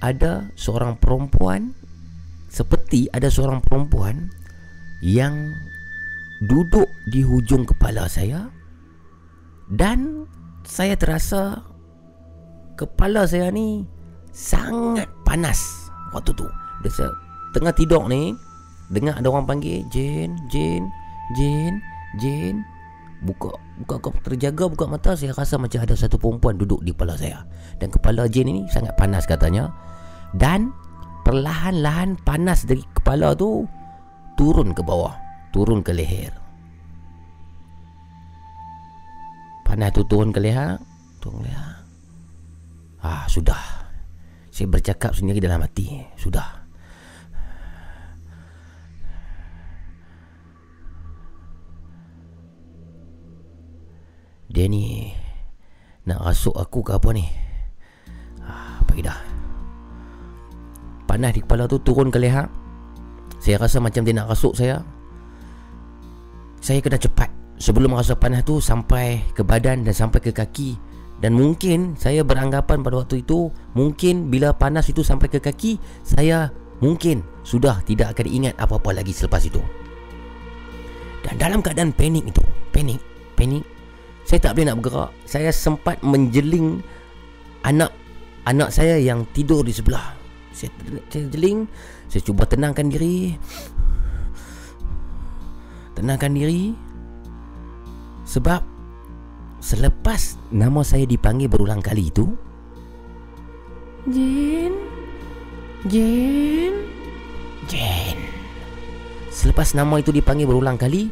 ada 0.00 0.48
seorang 0.56 0.96
perempuan 0.96 1.76
seperti 2.48 3.12
ada 3.12 3.28
seorang 3.28 3.60
perempuan 3.60 4.32
yang 5.04 5.52
duduk 6.48 6.88
di 7.12 7.20
hujung 7.20 7.68
kepala 7.68 8.08
saya 8.08 8.48
dan 9.68 10.24
saya 10.64 10.96
terasa 10.96 11.60
kepala 12.80 13.28
saya 13.28 13.52
ni 13.52 13.84
sangat 14.32 15.06
panas 15.22 15.90
waktu 16.16 16.32
tu. 16.32 16.48
Dia 16.80 17.12
tengah 17.52 17.74
tidur 17.76 18.08
ni 18.08 18.32
dengar 18.90 19.22
ada 19.22 19.30
orang 19.30 19.46
panggil 19.46 19.86
Jin, 19.88 20.34
Jin, 20.50 20.90
Jin, 21.38 21.78
Jin. 22.18 22.66
Buka 23.20 23.52
buka 23.76 24.00
kau 24.00 24.16
terjaga 24.24 24.64
buka 24.64 24.88
mata 24.88 25.12
saya 25.12 25.36
rasa 25.36 25.60
macam 25.60 25.84
ada 25.84 25.92
satu 25.92 26.16
perempuan 26.16 26.56
duduk 26.56 26.80
di 26.82 26.90
kepala 26.90 27.14
saya. 27.14 27.46
Dan 27.78 27.92
kepala 27.92 28.26
Jin 28.26 28.50
ini 28.50 28.62
sangat 28.68 28.96
panas 28.98 29.24
katanya. 29.24 29.70
Dan 30.34 30.74
perlahan-lahan 31.22 32.18
panas 32.24 32.66
dari 32.66 32.82
kepala 32.96 33.36
tu 33.36 33.68
turun 34.40 34.72
ke 34.72 34.82
bawah, 34.82 35.14
turun 35.54 35.84
ke 35.84 35.92
leher. 35.92 36.32
Panas 39.68 39.94
tu 39.94 40.02
turun 40.08 40.34
ke 40.34 40.40
leher, 40.42 40.80
turun 41.22 41.44
ke 41.44 41.52
leher. 41.52 41.70
Ah, 43.00 43.24
sudah. 43.28 43.88
Saya 44.52 44.68
bercakap 44.68 45.16
sendiri 45.16 45.40
dalam 45.40 45.64
hati. 45.64 46.04
Sudah. 46.20 46.59
Dia 54.50 54.66
ni 54.66 55.14
nak 56.10 56.26
rasuk 56.26 56.58
aku 56.58 56.82
ke 56.82 56.98
apa 56.98 57.14
ni? 57.14 57.22
Ah, 58.42 58.82
apa 58.82 58.92
dah. 58.98 59.20
Panas 61.06 61.30
di 61.30 61.40
kepala 61.42 61.70
tu 61.70 61.78
turun 61.78 62.10
ke 62.10 62.18
leher. 62.18 62.50
Saya 63.38 63.62
rasa 63.62 63.78
macam 63.78 64.02
dia 64.02 64.14
nak 64.18 64.34
rasuk 64.34 64.58
saya. 64.58 64.82
Saya 66.58 66.82
kena 66.82 66.98
cepat 66.98 67.30
sebelum 67.62 67.94
rasa 67.94 68.18
panas 68.18 68.42
tu 68.42 68.58
sampai 68.58 69.22
ke 69.32 69.46
badan 69.46 69.86
dan 69.86 69.94
sampai 69.94 70.18
ke 70.20 70.34
kaki 70.34 70.76
dan 71.20 71.36
mungkin 71.36 71.96
saya 72.00 72.24
beranggapan 72.24 72.80
pada 72.80 73.04
waktu 73.04 73.20
itu 73.20 73.52
mungkin 73.76 74.32
bila 74.32 74.56
panas 74.56 74.88
itu 74.88 75.04
sampai 75.04 75.28
ke 75.28 75.40
kaki 75.40 75.76
saya 76.00 76.48
mungkin 76.80 77.20
sudah 77.44 77.84
tidak 77.84 78.16
akan 78.16 78.26
ingat 78.28 78.54
apa-apa 78.56 79.00
lagi 79.00 79.12
selepas 79.12 79.44
itu. 79.44 79.60
Dan 81.20 81.36
dalam 81.36 81.60
keadaan 81.60 81.92
panik 81.92 82.32
itu, 82.32 82.40
panik, 82.72 83.00
panik, 83.36 83.60
saya 84.30 84.46
tak 84.46 84.54
boleh 84.54 84.66
nak 84.70 84.78
bergerak. 84.78 85.10
Saya 85.26 85.50
sempat 85.50 85.98
menjeling 86.06 86.78
anak 87.66 87.90
anak 88.46 88.70
saya 88.70 88.94
yang 89.02 89.26
tidur 89.34 89.66
di 89.66 89.74
sebelah. 89.74 90.14
Saya, 90.54 90.70
saya 91.10 91.26
jeling, 91.34 91.66
saya 92.06 92.22
cuba 92.22 92.46
tenangkan 92.46 92.86
diri. 92.86 93.34
Tenangkan 95.98 96.30
diri. 96.30 96.78
Sebab 98.22 98.62
selepas 99.58 100.38
nama 100.54 100.86
saya 100.86 101.10
dipanggil 101.10 101.50
berulang 101.50 101.82
kali 101.82 102.14
itu 102.14 102.30
Jin 104.06 104.72
Jin 105.90 106.86
Jin 107.66 108.16
Selepas 109.34 109.74
nama 109.74 109.98
itu 109.98 110.14
dipanggil 110.14 110.46
berulang 110.46 110.78
kali 110.78 111.10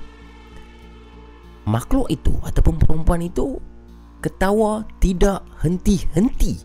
Makhluk 1.68 2.08
itu 2.08 2.32
ataupun 2.48 2.80
perempuan 2.80 3.20
itu 3.20 3.60
Ketawa 4.24 4.88
tidak 5.04 5.44
henti-henti 5.60 6.64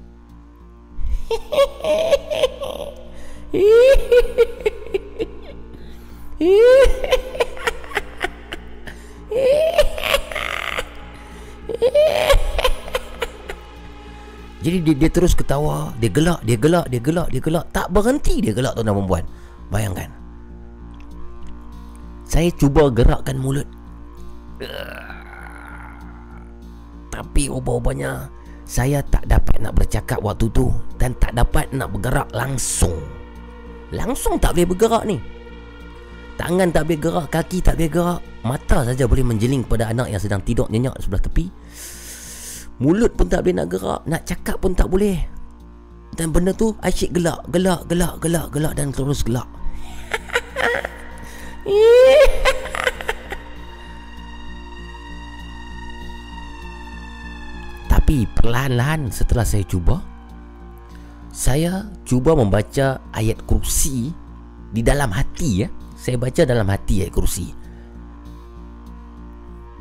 Jadi 14.63 14.79
dia, 14.79 14.95
dia 14.95 15.11
terus 15.11 15.35
ketawa 15.35 15.91
Dia 15.99 16.07
gelak, 16.07 16.39
dia 16.47 16.55
gelak, 16.55 16.87
dia 16.87 17.03
gelak, 17.03 17.27
dia 17.27 17.41
gelak. 17.43 17.67
Tak 17.75 17.91
berhenti 17.91 18.39
dia 18.39 18.55
gelak 18.55 18.79
tuan 18.79 18.87
dan 18.87 18.95
perempuan. 18.95 19.23
Bayangkan. 19.67 20.09
Saya 22.23 22.47
cuba 22.55 22.87
gerakkan 22.87 23.35
mulut 23.35 23.67
Tapi 27.13 27.45
ubah-ubahnya 27.45 28.25
Saya 28.65 29.05
tak 29.05 29.29
dapat 29.29 29.61
nak 29.61 29.77
bercakap 29.77 30.17
waktu 30.25 30.49
tu 30.49 30.73
Dan 30.97 31.13
tak 31.21 31.37
dapat 31.37 31.69
nak 31.73 31.93
bergerak 31.93 32.29
langsung. 32.33 32.97
Langsung 33.93 34.41
tak 34.41 34.57
boleh 34.57 34.67
bergerak 34.73 35.03
ni. 35.05 35.21
Tangan 36.33 36.73
tak 36.73 36.89
boleh 36.89 36.97
gerak, 36.97 37.27
kaki 37.29 37.61
tak 37.61 37.77
boleh 37.77 37.91
gerak 37.93 38.21
Mata 38.41 38.81
saja 38.81 39.05
boleh 39.05 39.21
menjeling 39.21 39.61
kepada 39.61 39.93
anak 39.93 40.09
yang 40.09 40.17
sedang 40.17 40.41
tidur 40.41 40.65
nyenyak 40.73 40.97
sebelah 40.97 41.21
tepi. 41.21 41.45
Mulut 42.81 43.13
pun 43.13 43.29
tak 43.29 43.45
boleh 43.45 43.55
nak 43.61 43.69
gerak 43.69 44.01
Nak 44.09 44.21
cakap 44.25 44.57
pun 44.57 44.73
tak 44.73 44.89
boleh. 44.89 45.21
Dan 46.17 46.33
benda 46.33 46.53
tu 46.53 46.73
asyik 46.81 47.13
gelak 47.13 47.41
Gelak, 47.49 47.89
gelak, 47.89 48.21
gelak, 48.21 48.53
gelak 48.53 48.73
Dan 48.77 48.93
terus 48.93 49.25
gelak 49.25 49.49
Tapi 58.03 58.27
perlahan-lahan 58.35 59.15
setelah 59.15 59.47
saya 59.47 59.63
cuba 59.63 60.03
Saya 61.31 61.87
cuba 62.03 62.35
membaca 62.35 62.99
ayat 63.15 63.39
kursi 63.47 64.11
Di 64.75 64.83
dalam 64.83 65.07
hati 65.07 65.63
ya. 65.63 65.71
Saya 65.95 66.19
baca 66.19 66.43
dalam 66.43 66.67
hati 66.67 66.99
ayat 66.99 67.15
kursi. 67.15 67.47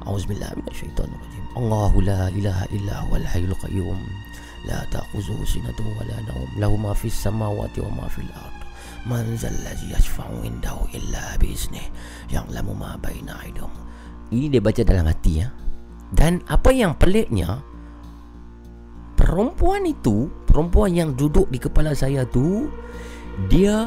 Auzubillahiminasyaitanirrajim 0.06 1.44
Allahu 1.58 1.98
la 1.98 2.30
ilaha 2.30 2.62
illa 2.70 3.02
huwal 3.10 3.26
hayyul 3.26 3.58
qayyum. 3.58 3.98
La 4.70 4.86
ta'khuzuhu 4.94 5.42
sinatun 5.42 5.90
wa 5.90 6.06
la 6.06 6.22
nawm. 6.22 6.46
Lahu 6.62 6.78
ma 6.78 6.94
fis 6.94 7.18
samawati 7.18 7.82
wa 7.82 7.90
ma 7.90 8.06
fil 8.06 8.30
ard. 8.38 8.62
Man 9.02 9.34
zal 9.34 9.58
ladzi 9.66 9.90
yashfa'u 9.90 10.46
indahu 10.46 10.86
illa 10.94 11.34
biiznih 11.42 11.90
Ya'lamu 12.30 12.70
ma 12.70 12.94
baina 13.02 13.42
aydihim. 13.42 13.74
Ini 14.30 14.46
dia 14.46 14.62
baca 14.62 14.86
dalam 14.86 15.10
hati 15.10 15.42
ya. 15.42 15.50
Dan 16.14 16.38
apa 16.46 16.70
yang 16.70 16.94
peliknya 16.94 17.71
Perempuan 19.22 19.86
itu 19.86 20.26
Perempuan 20.50 20.90
yang 20.90 21.14
duduk 21.14 21.46
di 21.46 21.62
kepala 21.62 21.94
saya 21.94 22.26
tu 22.26 22.66
Dia 23.46 23.86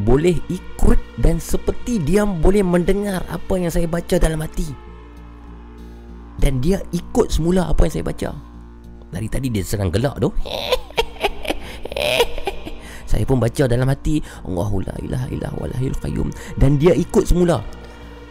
boleh 0.00 0.40
ikut 0.48 0.98
dan 1.20 1.36
seperti 1.36 2.00
dia 2.00 2.24
boleh 2.24 2.64
mendengar 2.64 3.20
apa 3.28 3.54
yang 3.60 3.68
saya 3.68 3.84
baca 3.84 4.16
dalam 4.16 4.40
hati. 4.40 4.64
Dan 6.40 6.58
dia 6.64 6.80
ikut 6.90 7.28
semula 7.28 7.68
apa 7.68 7.86
yang 7.86 7.94
saya 8.00 8.06
baca. 8.08 8.30
Dari 9.12 9.28
tadi 9.28 9.52
dia 9.52 9.60
sedang 9.60 9.92
gelak 9.92 10.16
tu. 10.18 10.32
Saya 13.12 13.28
pun 13.28 13.36
baca 13.36 13.68
dalam 13.68 13.84
hati 13.92 14.24
Allahu 14.48 14.88
la 14.88 14.96
ilaha 15.04 15.28
illa 15.28 15.52
huwal 15.52 15.74
hayyul 15.76 15.98
qayyum. 16.00 16.28
Dan 16.56 16.80
dia 16.80 16.96
ikut 16.96 17.28
semula. 17.28 17.60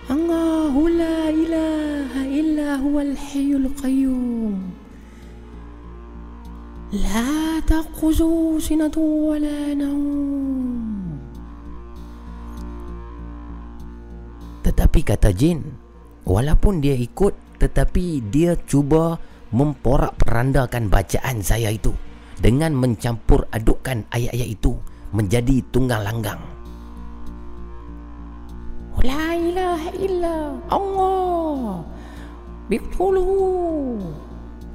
Allahu 0.10 0.90
la 0.90 1.30
ilaha 1.30 2.22
illa 2.26 2.82
huwal 2.82 3.14
hayyul 3.14 3.70
qayyum 3.78 4.81
La 6.92 7.64
taquzu 7.64 8.60
sinatu 8.60 9.32
wa 9.32 9.40
la 9.40 9.72
naum 9.72 11.16
Tetapi 14.60 15.00
kata 15.00 15.32
jin 15.32 15.64
Walaupun 16.28 16.84
dia 16.84 16.96
ikut 16.96 17.52
tetapi 17.62 18.26
dia 18.34 18.58
cuba 18.66 19.22
memporak 19.54 20.18
perandakan 20.18 20.90
bacaan 20.90 21.46
saya 21.46 21.70
itu 21.70 21.94
dengan 22.42 22.74
mencampur 22.74 23.46
adukkan 23.54 24.10
ayat-ayat 24.10 24.50
itu 24.50 24.74
menjadi 25.14 25.62
tunggal 25.70 26.02
langgang. 26.02 26.42
La 29.06 29.38
ilaha 29.38 29.90
illa 30.02 30.38
Allah 30.74 31.86
Betul. 32.66 33.18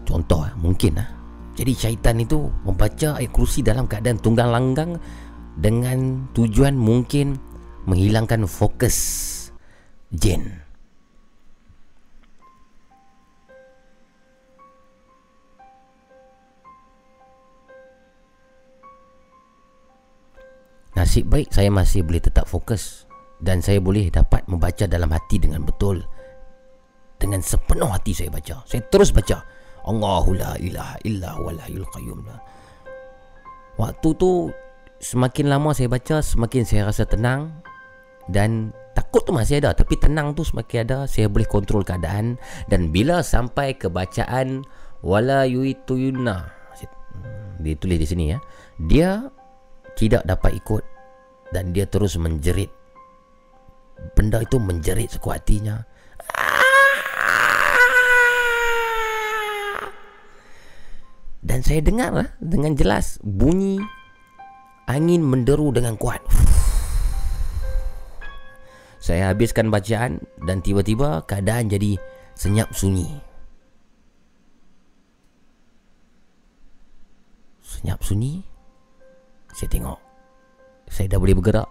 Contoh 0.07 0.47
mungkin 0.63 1.03
lah. 1.03 1.16
Jadi 1.57 1.73
syaitan 1.73 2.21
itu 2.21 2.53
membaca 2.69 3.17
ayat 3.17 3.33
kursi 3.33 3.65
dalam 3.65 3.89
keadaan 3.89 4.21
tunggang 4.21 4.53
langgang 4.53 5.01
dengan 5.57 6.29
tujuan 6.37 6.77
mungkin 6.77 7.41
menghilangkan 7.89 8.45
fokus 8.45 8.97
jin. 10.13 10.61
Nasib 20.93 21.29
baik 21.29 21.53
saya 21.53 21.73
masih 21.73 22.05
boleh 22.05 22.21
tetap 22.21 22.45
fokus 22.49 23.09
dan 23.41 23.65
saya 23.65 23.81
boleh 23.81 24.13
dapat 24.13 24.45
membaca 24.49 24.85
dalam 24.85 25.09
hati 25.09 25.41
dengan 25.41 25.65
betul. 25.65 26.05
Dengan 27.17 27.41
sepenuh 27.41 27.89
hati 27.89 28.13
saya 28.13 28.29
baca. 28.29 28.61
Saya 28.69 28.85
terus 28.93 29.09
baca. 29.09 29.56
Allahu 29.87 30.35
la 30.35 30.59
ilaha 30.59 30.99
illa 31.07 31.31
huwal 31.39 31.59
hayyul 31.63 31.87
qayyum. 31.95 32.27
Waktu 33.79 34.09
tu 34.19 34.51
semakin 34.99 35.47
lama 35.47 35.71
saya 35.77 35.87
baca 35.87 36.19
semakin 36.19 36.63
saya 36.67 36.91
rasa 36.91 37.07
tenang 37.07 37.55
dan 38.27 38.75
takut 38.99 39.23
tu 39.23 39.31
masih 39.31 39.63
ada. 39.63 39.71
Tapi 39.73 39.95
tenang 39.97 40.35
tu 40.35 40.43
semakin 40.43 40.79
ada 40.83 40.99
saya 41.07 41.31
boleh 41.31 41.47
kontrol 41.47 41.87
keadaan 41.87 42.35
dan 42.67 42.91
bila 42.91 43.23
sampai 43.23 43.79
ke 43.79 43.87
bacaan 43.87 44.67
wala 45.07 45.47
yuituyuna 45.47 46.57
dia 47.61 47.75
tulis 47.77 47.99
di 48.01 48.07
sini 48.07 48.25
ya. 48.35 48.39
Dia 48.77 49.11
tidak 49.97 50.29
dapat 50.29 50.61
ikut 50.61 50.85
dan 51.55 51.73
dia 51.73 51.89
terus 51.89 52.19
menjerit. 52.21 52.69
Benda 54.13 54.45
itu 54.45 54.61
menjerit 54.61 55.17
sekuat 55.17 55.47
hatinya 55.47 55.81
dan 61.47 61.63
saya 61.63 61.79
dengar 61.79 62.11
lah 62.11 62.29
dengan 62.43 62.75
jelas 62.75 63.23
bunyi 63.23 63.79
angin 64.91 65.23
menderu 65.23 65.71
dengan 65.71 65.95
kuat. 65.95 66.19
Saya 68.99 69.31
habiskan 69.31 69.71
bacaan 69.71 70.27
dan 70.43 70.59
tiba-tiba 70.59 71.23
keadaan 71.31 71.71
jadi 71.71 71.95
senyap 72.35 72.75
sunyi. 72.75 73.07
Senyap 77.63 78.03
sunyi 78.03 78.43
saya 79.55 79.71
tengok. 79.71 80.01
Saya 80.91 81.07
dah 81.15 81.23
boleh 81.23 81.39
bergerak. 81.39 81.71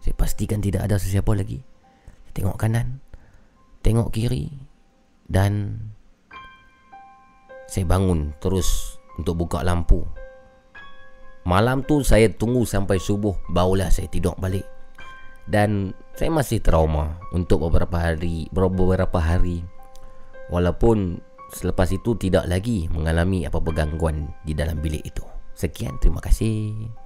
Saya 0.00 0.16
pastikan 0.16 0.64
tidak 0.64 0.88
ada 0.88 0.96
sesiapa 0.96 1.28
lagi. 1.36 1.60
Saya 2.24 2.32
tengok 2.32 2.56
kanan 2.56 3.04
tengok 3.86 4.10
kiri 4.10 4.50
dan 5.30 5.78
saya 7.76 7.84
bangun 7.84 8.32
terus 8.40 8.96
untuk 9.20 9.44
buka 9.44 9.60
lampu. 9.60 10.00
Malam 11.44 11.84
tu 11.84 12.00
saya 12.00 12.32
tunggu 12.32 12.64
sampai 12.64 12.96
subuh 12.96 13.36
barulah 13.52 13.92
saya 13.92 14.08
tidur 14.08 14.32
balik. 14.40 14.64
Dan 15.44 15.92
saya 16.16 16.32
masih 16.32 16.64
trauma 16.64 17.20
untuk 17.36 17.68
beberapa 17.68 18.00
hari 18.00 18.48
beberapa 18.50 19.20
hari. 19.20 19.60
Walaupun 20.48 21.20
selepas 21.52 21.92
itu 21.92 22.16
tidak 22.16 22.48
lagi 22.48 22.88
mengalami 22.88 23.44
apa-apa 23.44 23.84
gangguan 23.84 24.32
di 24.42 24.56
dalam 24.56 24.80
bilik 24.80 25.04
itu. 25.04 25.22
Sekian 25.52 26.00
terima 26.00 26.24
kasih 26.24 27.05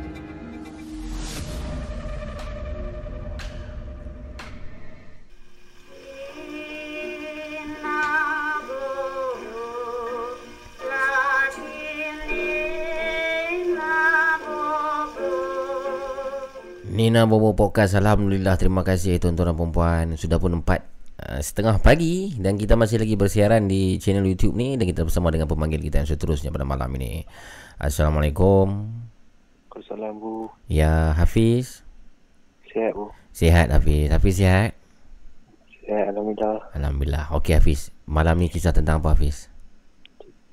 Nina 17.01 17.25
Bobo 17.25 17.57
Podcast 17.57 17.97
Alhamdulillah 17.97 18.61
Terima 18.61 18.85
kasih 18.85 19.17
tuan-tuan 19.17 19.49
dan 19.49 19.57
perempuan 19.57 20.13
Sudah 20.21 20.37
pun 20.37 20.61
empat 20.61 20.85
uh, 21.17 21.41
Setengah 21.41 21.81
pagi 21.81 22.37
Dan 22.37 22.61
kita 22.61 22.77
masih 22.77 23.01
lagi 23.01 23.17
bersiaran 23.17 23.65
Di 23.65 23.97
channel 23.97 24.21
YouTube 24.21 24.53
ni 24.53 24.77
Dan 24.77 24.85
kita 24.85 25.01
bersama 25.01 25.33
dengan 25.33 25.49
pemanggil 25.49 25.81
kita 25.81 26.05
Yang 26.05 26.13
seterusnya 26.13 26.53
pada 26.53 26.61
malam 26.61 26.93
ini. 27.01 27.25
Assalamualaikum. 27.81 28.85
Assalamualaikum 29.73 30.21
Bu. 30.21 30.33
Ya 30.69 31.17
Hafiz. 31.17 31.81
Sihat 32.69 32.93
Bu. 32.93 33.09
Sihat 33.33 33.73
Hafiz. 33.73 34.13
Hafiz 34.13 34.37
sihat? 34.37 34.77
Sihat 35.81 36.05
Alhamdulillah. 36.13 36.69
Alhamdulillah. 36.77 37.25
Okey 37.33 37.57
Hafiz. 37.57 37.89
Malam 38.05 38.37
ni 38.37 38.53
kisah 38.53 38.77
tentang 38.77 39.01
apa 39.01 39.17
Hafiz? 39.17 39.49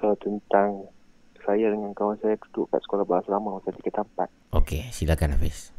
Kalau 0.00 0.16
tentang 0.16 0.88
saya 1.44 1.68
dengan 1.68 1.92
kawan 1.92 2.16
saya 2.24 2.40
duduk 2.40 2.72
kat 2.72 2.80
sekolah 2.88 3.04
bahasa 3.04 3.36
lama 3.36 3.60
masa 3.60 3.68
3 3.68 3.84
tempat. 3.92 4.32
Okey 4.56 4.88
silakan 4.96 5.36
Hafiz 5.36 5.76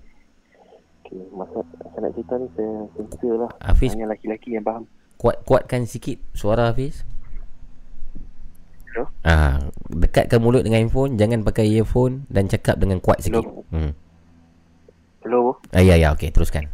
Okay, 1.09 1.25
masa 1.33 1.65
saya 1.89 2.05
nak 2.05 2.11
cerita 2.13 2.33
ni 2.37 2.47
saya 2.53 2.73
sensor 2.93 3.33
lah. 3.41 3.51
Hafiz. 3.65 3.97
Hanya 3.97 4.13
laki-laki 4.13 4.53
yang 4.53 4.61
faham. 4.61 4.85
Kuat-kuatkan 5.17 5.89
sikit 5.89 6.21
suara 6.37 6.69
Hafiz 6.69 7.01
Hello? 8.93 9.09
Ah, 9.25 9.57
dekatkan 9.89 10.37
mulut 10.37 10.61
dengan 10.61 10.85
handphone, 10.85 11.17
jangan 11.17 11.41
pakai 11.41 11.65
earphone 11.77 12.29
dan 12.29 12.45
cakap 12.45 12.77
dengan 12.77 13.01
kuat 13.01 13.21
sikit. 13.21 13.41
Hmm. 13.73 13.93
Hello. 15.25 15.57
Ah 15.73 15.81
ya 15.81 15.97
ya 15.97 16.13
okey 16.13 16.29
teruskan. 16.29 16.69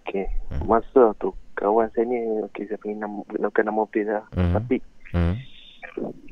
Okay. 0.00 0.28
Hmm. 0.48 0.64
Masa 0.64 1.12
tu 1.20 1.32
kawan 1.56 1.88
saya 1.92 2.08
ni 2.08 2.20
okay 2.44 2.64
saya 2.68 2.80
panggil 2.80 3.04
nama 3.04 3.20
gunakan 3.28 3.64
nama 3.68 3.80
Hafiz 3.84 4.04
lah. 4.08 4.24
Hmm. 4.32 4.54
Tapi 4.56 4.76
Hmm. 5.14 5.36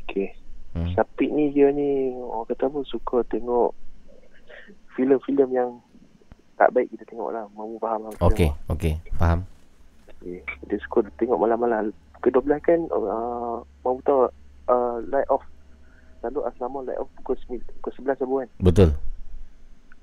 okay. 0.09 0.35
Hmm. 0.73 0.91
Sapik 0.97 1.29
ni 1.29 1.53
dia 1.53 1.69
ni 1.69 2.17
orang 2.17 2.49
kata 2.49 2.67
apa 2.73 2.81
suka 2.89 3.21
tengok 3.29 3.77
filem-filem 4.97 5.49
yang 5.53 5.71
tak 6.63 6.71
baik 6.79 6.95
kita 6.95 7.05
tengok 7.11 7.35
lah. 7.35 7.45
Mamu 7.59 7.75
faham 7.83 8.07
lah. 8.07 8.15
Okey, 8.23 8.55
okey, 8.71 8.95
faham. 9.19 9.43
Okay. 10.23 10.39
Dia 10.71 10.79
suka 10.87 11.03
tengok 11.19 11.43
malam-malam. 11.43 11.91
Ke-12 12.23 12.63
kan 12.63 12.81
uh, 12.95 13.59
mamu 13.83 13.99
tahu 14.07 14.31
uh, 14.71 14.97
light 15.11 15.27
off. 15.27 15.43
Selalu 16.23 16.47
asrama 16.47 16.87
light 16.87 17.03
off 17.03 17.11
pukul 17.19 17.35
9, 17.51 17.59
pukul 17.83 17.93
11 18.07 18.23
sabu 18.23 18.35
kan. 18.39 18.49
Betul. 18.63 18.95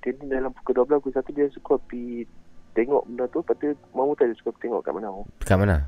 Dia 0.04 0.12
ni 0.20 0.28
dalam 0.28 0.52
pukul 0.52 0.84
12 0.84 1.00
pukul 1.00 1.16
1 1.16 1.32
dia 1.32 1.48
suka 1.56 1.80
pergi 1.88 2.28
tengok 2.76 3.08
benda 3.08 3.24
tu. 3.32 3.40
Lepas 3.40 3.56
tu 3.56 3.72
mamu 3.96 4.12
tahu 4.20 4.28
dia 4.28 4.36
suka 4.44 4.52
tengok 4.60 4.84
kat 4.84 4.92
mana. 4.92 5.08
Kat 5.48 5.56
mana? 5.56 5.88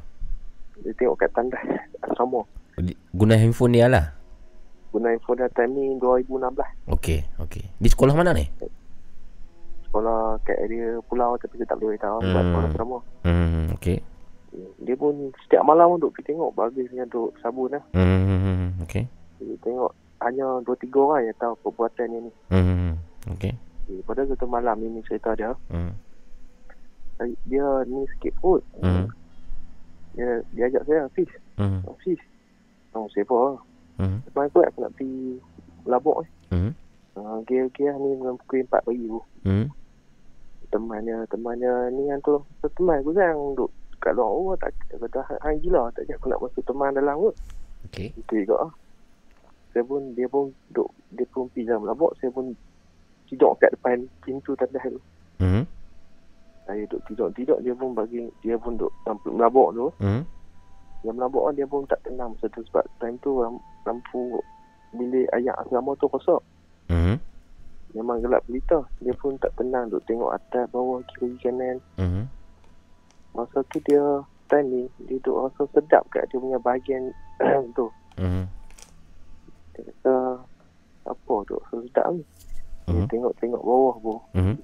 Dia 0.87 0.95
tengok 0.95 1.19
kat 1.19 1.35
tandas 1.35 1.59
asrama. 2.07 2.47
Guna 3.11 3.35
handphone 3.35 3.75
dia 3.75 3.91
lah. 3.91 4.15
Guna 4.95 5.11
handphone 5.11 5.43
dah 5.43 5.51
time 5.51 5.75
ni 5.75 5.83
2016. 5.99 6.31
Okey, 6.95 7.19
okey. 7.43 7.63
Di 7.75 7.87
sekolah 7.91 8.15
mana 8.15 8.31
ni? 8.31 8.47
Sekolah 9.91 10.39
kat 10.47 10.55
area 10.55 11.03
pulau 11.11 11.35
tapi 11.35 11.59
saya 11.59 11.67
tak 11.67 11.83
boleh 11.83 11.99
tahu 11.99 12.23
sebab 12.23 12.41
sekolah 12.47 12.67
asrama. 12.71 12.97
Hmm, 13.27 13.75
okey. 13.75 13.99
Dia 14.87 14.95
pun 14.95 15.35
setiap 15.43 15.67
malam 15.67 15.91
pun 15.91 16.07
duk 16.07 16.15
pergi 16.15 16.31
tengok 16.31 16.55
bagusnya 16.55 17.03
duk 17.11 17.35
sabun 17.43 17.75
lah. 17.75 17.83
Hmm, 17.91 18.79
okey. 18.87 19.03
Dia 19.43 19.55
tengok 19.67 19.91
hanya 20.23 20.63
2-3 20.63 20.95
orang 20.95 21.27
yang 21.27 21.37
tahu 21.43 21.53
perbuatan 21.59 22.07
dia 22.07 22.19
ni. 22.23 22.31
Hmm, 22.47 22.91
okey. 23.35 23.51
Okay, 23.91 23.99
pada 24.07 24.23
satu 24.23 24.47
malam 24.47 24.79
ni 24.79 25.03
cerita 25.03 25.35
dia, 25.35 25.51
Hmm. 25.67 25.91
dia 27.43 27.67
ni 27.91 28.07
sikit 28.15 28.31
perut. 28.39 28.63
Hmm. 28.79 29.11
Dia, 30.15 30.39
dia 30.55 30.71
ajak 30.71 30.83
saya, 30.87 31.11
Hafiz. 31.11 31.27
Hmm. 31.59 31.83
Hafiz. 31.83 32.19
Oh, 32.95 33.11
siapa 33.11 33.35
lah. 33.35 33.59
Hmm. 33.99 34.23
Lepas 34.23 34.47
aku 34.47 34.79
nak 34.79 34.95
pergi 34.95 35.39
labuk 35.83 36.23
ni. 36.23 36.29
Hmm. 36.55 36.71
Uh, 37.11 37.43
okay, 37.43 37.67
ni 37.67 38.09
dengan 38.15 38.39
pukul 38.39 38.63
4 38.63 38.87
pagi 38.87 39.03
tu. 39.03 39.19
Hmm. 39.43 39.67
Temannya, 40.71 41.27
temannya 41.27 41.91
ni 41.91 42.07
yang 42.07 42.23
tu. 42.23 42.39
Teman 42.63 43.03
aku 43.03 43.11
kan 43.11 43.35
duk 43.59 43.71
kat 44.01 44.17
luar 44.17 44.33
oh 44.33 44.57
tak 44.57 44.73
kata 44.89 45.21
hang 45.45 45.61
gila 45.61 45.93
tak 45.93 46.09
aku 46.09 46.25
nak 46.25 46.41
masuk 46.41 46.65
teman 46.65 46.95
dalam 46.97 47.21
kot. 47.21 47.35
Okey. 47.85 48.09
Itu 48.17 48.33
juga 48.41 48.65
ah. 48.65 48.71
Saya 49.71 49.85
pun 49.85 50.17
dia 50.17 50.25
pun 50.25 50.49
duk 50.73 50.89
dia 51.13 51.27
pun 51.29 51.47
pergi 51.53 51.69
dalam 51.69 51.85
labok 51.85 52.17
saya 52.17 52.33
pun 52.33 52.51
tidur 53.29 53.53
kat 53.61 53.71
depan 53.77 54.09
pintu 54.25 54.57
tandas 54.57 54.83
tu. 54.89 55.01
Hmm. 55.37 55.63
Saya 56.65 56.81
duk 56.89 57.01
tidur-tidur 57.05 57.61
dia 57.61 57.77
pun 57.77 57.93
bagi 57.93 58.25
dia 58.41 58.57
pun 58.57 58.73
duk 58.75 58.91
lampu 59.05 59.29
melabok 59.29 59.69
tu. 59.77 59.87
Hmm. 60.01 60.25
Yang 61.05 61.15
melabok 61.21 61.45
dia 61.53 61.65
pun 61.69 61.85
tak 61.85 62.01
tenang 62.01 62.33
masa 62.33 62.49
tu 62.49 62.65
sebab 62.73 62.85
time 62.97 63.21
tu 63.21 63.37
lam- 63.37 63.63
lampu 63.85 64.41
bilik 64.97 65.29
ayak 65.37 65.55
asrama 65.61 65.93
tu 66.01 66.09
rosak. 66.09 66.41
Hmm. 66.89 67.21
Memang 67.91 68.23
gelap 68.23 68.43
pelita. 68.47 68.79
Dia 69.03 69.13
pun 69.19 69.35
tak 69.39 69.51
tenang 69.59 69.91
duk 69.91 70.03
tengok 70.07 70.31
atas 70.31 70.67
bawah 70.71 71.03
kiri 71.11 71.35
kanan. 71.43 71.77
Hmm. 71.99 72.25
Masa 73.35 73.63
tu 73.71 73.79
dia 73.87 74.03
time 74.51 74.67
ni 74.67 74.83
dia 75.07 75.19
duk 75.23 75.47
rasa 75.47 75.63
sedap 75.75 76.03
kat 76.11 76.27
dia 76.31 76.39
punya 76.39 76.59
bahagian 76.59 77.11
tu. 77.77 77.87
Hmm. 78.19 78.47
Dia 79.75 79.81
kata 79.87 80.15
apa 81.07 81.33
tu 81.47 81.53
rasa 81.59 81.75
sedap 81.83 82.05
ni. 82.15 82.23
Dia 82.91 83.03
tengok-tengok 83.07 83.63
bawah 83.63 83.95
pun. 83.99 84.19
Hmm. 84.35 84.55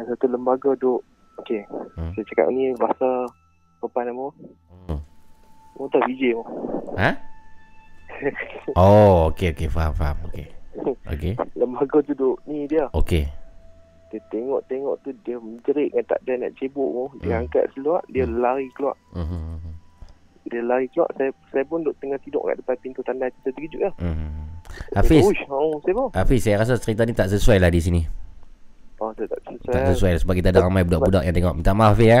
Yang 0.00 0.06
satu 0.16 0.26
lembaga 0.32 0.70
duk 0.80 1.00
Okey. 1.42 1.66
Hmm. 1.98 2.14
Saya 2.14 2.24
cakap 2.30 2.46
ni 2.54 2.70
bahasa 2.78 3.26
apa 3.82 3.98
nama? 4.06 4.26
Hmm. 4.86 5.00
Tak 5.90 6.02
VJ 6.06 6.38
mu. 6.38 6.44
Ha? 6.94 7.10
Oh, 8.78 9.34
okey 9.34 9.50
okey 9.50 9.66
faham 9.66 9.92
faham. 9.98 10.16
Okey. 10.30 10.46
Okey. 11.12 11.32
Lembaga 11.54 11.98
tu 12.04 12.14
duk 12.14 12.36
ni 12.46 12.66
dia. 12.66 12.90
Okey. 12.92 13.26
Dia 14.12 14.20
tengok-tengok 14.30 14.94
tu 15.02 15.10
dia 15.26 15.36
menjerit 15.42 15.90
dengan 15.90 16.06
tak 16.06 16.20
ada 16.22 16.32
nak 16.46 16.52
cebok 16.58 16.90
mu. 16.94 17.04
Dia 17.18 17.42
angkat 17.42 17.66
seluar, 17.74 17.98
dia 18.06 18.24
lari 18.26 18.70
keluar. 18.78 18.94
Hmm. 19.10 19.58
Dia 20.46 20.62
lari 20.62 20.86
keluar, 20.94 21.10
saya 21.18 21.34
saya 21.50 21.64
pun 21.66 21.82
duk 21.82 21.98
tengah 21.98 22.20
tidur 22.22 22.46
kat 22.46 22.62
depan 22.62 22.76
pintu 22.78 23.00
tanda 23.02 23.26
kita 23.26 23.50
terkejut 23.50 23.80
lah. 23.90 23.94
Hmm. 23.98 24.54
Hafiz. 24.94 25.22
Oh? 25.50 26.10
Hafiz, 26.14 26.40
saya 26.46 26.62
rasa 26.62 26.78
cerita 26.78 27.02
ni 27.02 27.14
tak 27.14 27.30
sesuai 27.30 27.58
lah 27.58 27.70
di 27.70 27.80
sini. 27.82 28.02
Oh, 29.02 29.10
tak, 29.18 29.26
tak 29.26 29.40
sesuai. 29.50 29.74
Tak 29.74 29.82
sesuai 29.98 30.12
sebab 30.22 30.34
kita 30.38 30.48
ada 30.54 30.60
ramai 30.62 30.86
budak-budak 30.86 31.22
yang 31.26 31.34
tengok. 31.34 31.54
Minta 31.58 31.74
maaf 31.74 31.98
Hafiz 31.98 32.08
ya. 32.10 32.20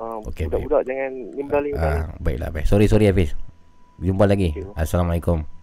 Ah, 0.00 0.16
Okey, 0.24 0.48
budak-budak 0.48 0.82
jangan 0.88 1.12
nimbali-nimbali. 1.36 1.70
Ah, 1.76 2.08
baiklah 2.24 2.48
baik. 2.48 2.64
Sorry 2.64 2.88
sorry 2.88 3.12
Hafiz. 3.12 3.36
Jumpa 4.00 4.24
lagi. 4.24 4.56
Assalamualaikum. 4.80 5.59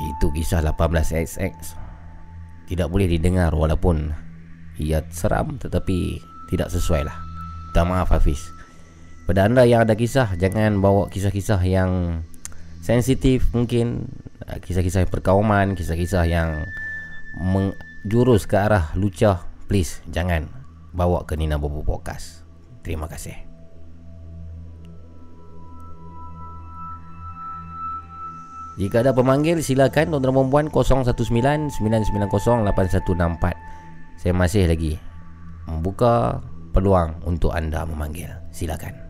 Itu 0.00 0.32
kisah 0.32 0.64
18XX. 0.64 1.52
Tidak 2.70 2.88
boleh 2.88 3.10
didengar 3.10 3.52
walaupun 3.52 4.14
ia 4.80 5.04
seram 5.12 5.60
tetapi 5.60 6.22
tidak 6.48 6.72
sesuai 6.72 7.04
lah. 7.04 7.16
Minta 7.72 7.88
maaf 7.88 8.12
Hafiz. 8.12 8.52
Pada 9.24 9.48
anda 9.48 9.64
yang 9.64 9.88
ada 9.88 9.96
kisah 9.96 10.36
jangan 10.36 10.76
bawa 10.84 11.08
kisah-kisah 11.08 11.60
yang 11.64 12.20
sensitif 12.84 13.48
mungkin 13.56 14.12
ah, 14.44 14.60
kisah-kisah 14.60 15.08
perkauman, 15.08 15.72
kisah-kisah 15.72 16.28
yang 16.28 16.68
menjurus 17.40 18.44
ke 18.44 18.60
arah 18.60 18.92
lucah. 18.92 19.48
Please 19.72 20.04
jangan 20.12 20.52
bawa 20.92 21.24
ke 21.24 21.32
Nina 21.38 21.56
Bobo 21.56 21.80
Podcast. 21.80 22.44
Terima 22.84 23.08
kasih. 23.08 23.51
Jika 28.80 29.04
ada 29.04 29.12
pemanggil 29.12 29.60
silakan 29.60 30.16
tuan-tuan 30.16 30.32
dan 30.32 30.48
puan 30.48 30.72
0199908164. 30.72 31.76
Saya 34.16 34.32
masih 34.32 34.64
lagi 34.70 34.96
membuka 35.68 36.40
peluang 36.72 37.20
untuk 37.28 37.52
anda 37.52 37.84
memanggil. 37.84 38.32
Silakan. 38.48 39.01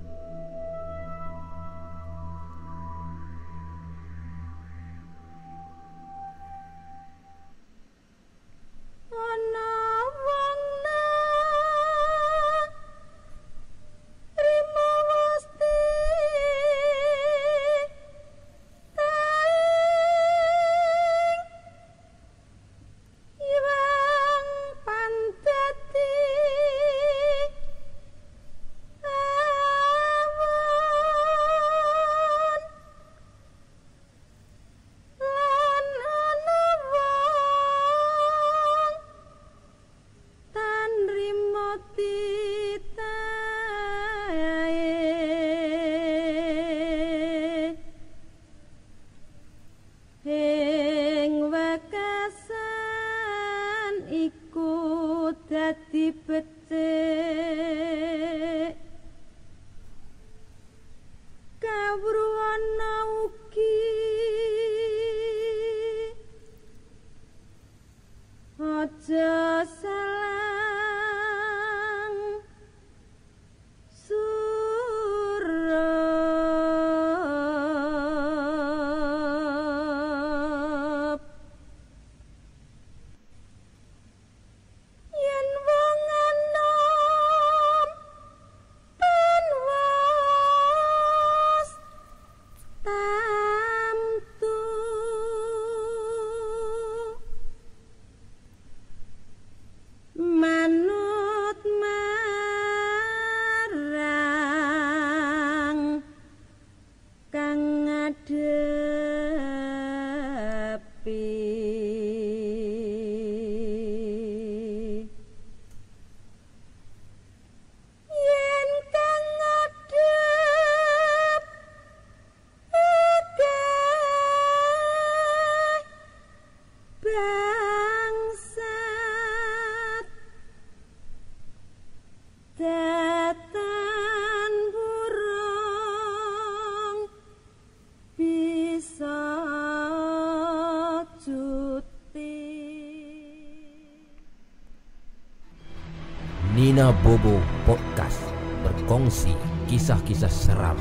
Kisah-kisah 150.13 150.29
seram, 150.29 150.77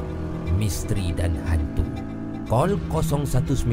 misteri 0.59 1.15
dan 1.15 1.39
hantu. 1.47 1.87
Call 2.51 2.75
019 2.91 3.63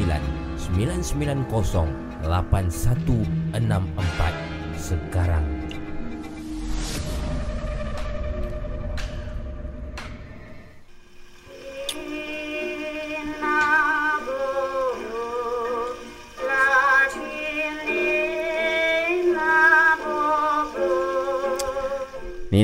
990 0.70 1.50
8164 2.22 4.78
sekarang. 4.78 5.57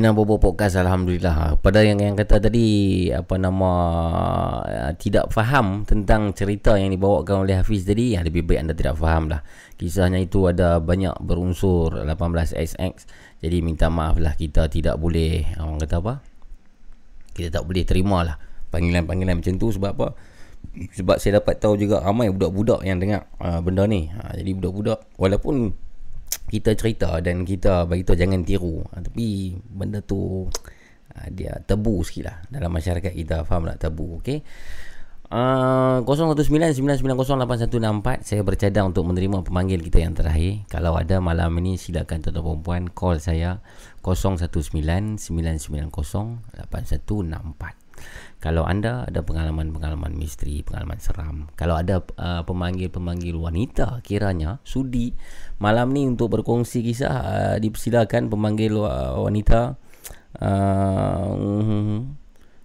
Nina 0.05 0.13
Bobo 0.13 0.37
Podcast 0.37 0.77
Alhamdulillah. 0.77 1.57
Pada 1.65 1.81
yang 1.81 1.97
yang 1.97 2.13
kata 2.13 2.37
tadi 2.37 3.09
Apa 3.09 3.41
nama 3.41 3.73
uh, 4.61 4.93
Tidak 4.93 5.33
faham 5.33 5.89
Tentang 5.89 6.37
cerita 6.37 6.77
yang 6.77 6.93
dibawakan 6.93 7.49
oleh 7.49 7.57
Hafiz 7.57 7.89
tadi 7.89 8.13
yang 8.13 8.21
Lebih 8.21 8.45
baik 8.45 8.69
anda 8.69 8.77
tidak 8.77 9.01
faham 9.01 9.33
lah 9.33 9.41
Kisahnya 9.81 10.21
itu 10.21 10.45
ada 10.45 10.77
banyak 10.77 11.25
berunsur 11.25 12.05
18XX 12.05 12.77
Jadi 13.41 13.57
minta 13.65 13.89
maaf 13.89 14.21
lah 14.21 14.37
Kita 14.37 14.69
tidak 14.69 15.01
boleh 15.01 15.57
Orang 15.57 15.81
kata 15.81 15.97
apa? 15.97 16.21
Kita 17.33 17.49
tak 17.49 17.65
boleh 17.65 17.89
terima 17.89 18.29
lah 18.29 18.37
Panggilan-panggilan 18.77 19.41
macam 19.41 19.57
tu. 19.57 19.73
Sebab 19.73 19.91
apa? 19.97 20.13
Sebab 21.01 21.17
saya 21.17 21.41
dapat 21.41 21.65
tahu 21.65 21.81
juga 21.81 22.05
Ramai 22.05 22.29
budak-budak 22.29 22.85
yang 22.85 23.01
dengar 23.01 23.25
uh, 23.41 23.65
Benda 23.65 23.89
ni. 23.89 24.13
Uh, 24.13 24.37
Jadi 24.37 24.53
budak-budak 24.53 25.01
Walaupun 25.17 25.73
kita 26.49 26.75
cerita 26.79 27.21
dan 27.21 27.45
kita 27.47 27.87
bagi 27.89 28.05
tahu 28.07 28.17
jangan 28.19 28.43
tiru. 28.43 28.83
Ha, 28.93 29.01
tapi 29.05 29.57
benda 29.59 30.01
tu 30.05 30.49
ha, 31.15 31.29
dia 31.31 31.59
tebu 31.63 32.03
sikit 32.07 32.25
lah. 32.31 32.37
Dalam 32.51 32.71
masyarakat 32.71 33.13
kita 33.13 33.45
faham 33.49 33.67
tak? 33.71 33.91
Tebu 33.91 34.07
ok 34.23 34.29
Uh, 35.35 36.05
0199908164 36.05 38.23
Saya 38.23 38.45
bercadang 38.45 38.93
untuk 38.93 39.09
menerima 39.09 39.41
pemanggil 39.41 39.81
kita 39.81 40.05
yang 40.05 40.13
terakhir. 40.13 40.69
Kalau 40.69 41.01
ada 41.01 41.17
malam 41.19 41.49
ini 41.59 41.81
silakan 41.81 42.21
tuan-tuan 42.21 42.61
perempuan 42.61 42.93
Call 42.93 43.17
saya 43.19 43.65
0199908164 44.05 45.17
Kalau 48.45 48.69
anda 48.69 49.09
ada 49.09 49.25
pengalaman-pengalaman 49.25 50.21
misteri 50.21 50.61
Pengalaman 50.61 51.01
seram 51.01 51.49
Kalau 51.57 51.81
ada 51.81 52.05
uh, 52.21 52.45
pemanggil-pemanggil 52.45 53.41
wanita 53.41 54.05
kiranya 54.05 54.61
Sudi 54.69 55.17
malam 55.57 55.97
ni 55.97 56.05
untuk 56.05 56.37
berkongsi 56.37 56.85
kisah 56.85 57.17
uh, 57.25 57.57
Dipersilakan 57.57 58.29
pemanggil 58.29 58.77
wanita 58.77 59.81
uh, 60.45 61.33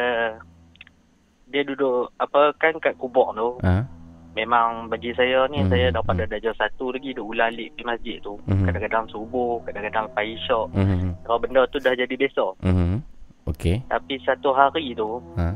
dia 1.46 1.62
duduk, 1.62 2.10
apa 2.18 2.58
kan 2.58 2.74
kat 2.82 2.98
kubur 2.98 3.30
tu. 3.38 3.62
Ha. 3.62 3.86
Memang 4.34 4.90
bagi 4.90 5.14
saya 5.14 5.46
ni 5.46 5.62
Hmm, 5.62 5.70
saya 5.70 5.94
daripada 5.94 6.26
darjah 6.26 6.58
satu 6.58 6.90
lagi 6.90 7.14
duk 7.14 7.38
ulang 7.38 7.54
alik 7.54 7.70
pergi 7.78 7.86
masjid 7.86 8.18
tu. 8.18 8.34
Mhm. 8.50 8.66
Kadang-kadang 8.66 9.06
subuh, 9.14 9.62
kadang-kadang 9.62 10.10
lepas 10.10 10.26
isyak. 10.26 10.66
Mhm. 10.74 11.10
Kalau 11.22 11.38
benda 11.38 11.62
tu 11.70 11.78
dah 11.78 11.94
jadi 11.94 12.16
biasa. 12.18 12.46
Mhm. 12.66 12.98
Okey. 13.46 13.86
Tapi 13.86 14.14
satu 14.26 14.50
hari 14.58 14.98
tu 14.98 15.22
Ha. 15.38 15.54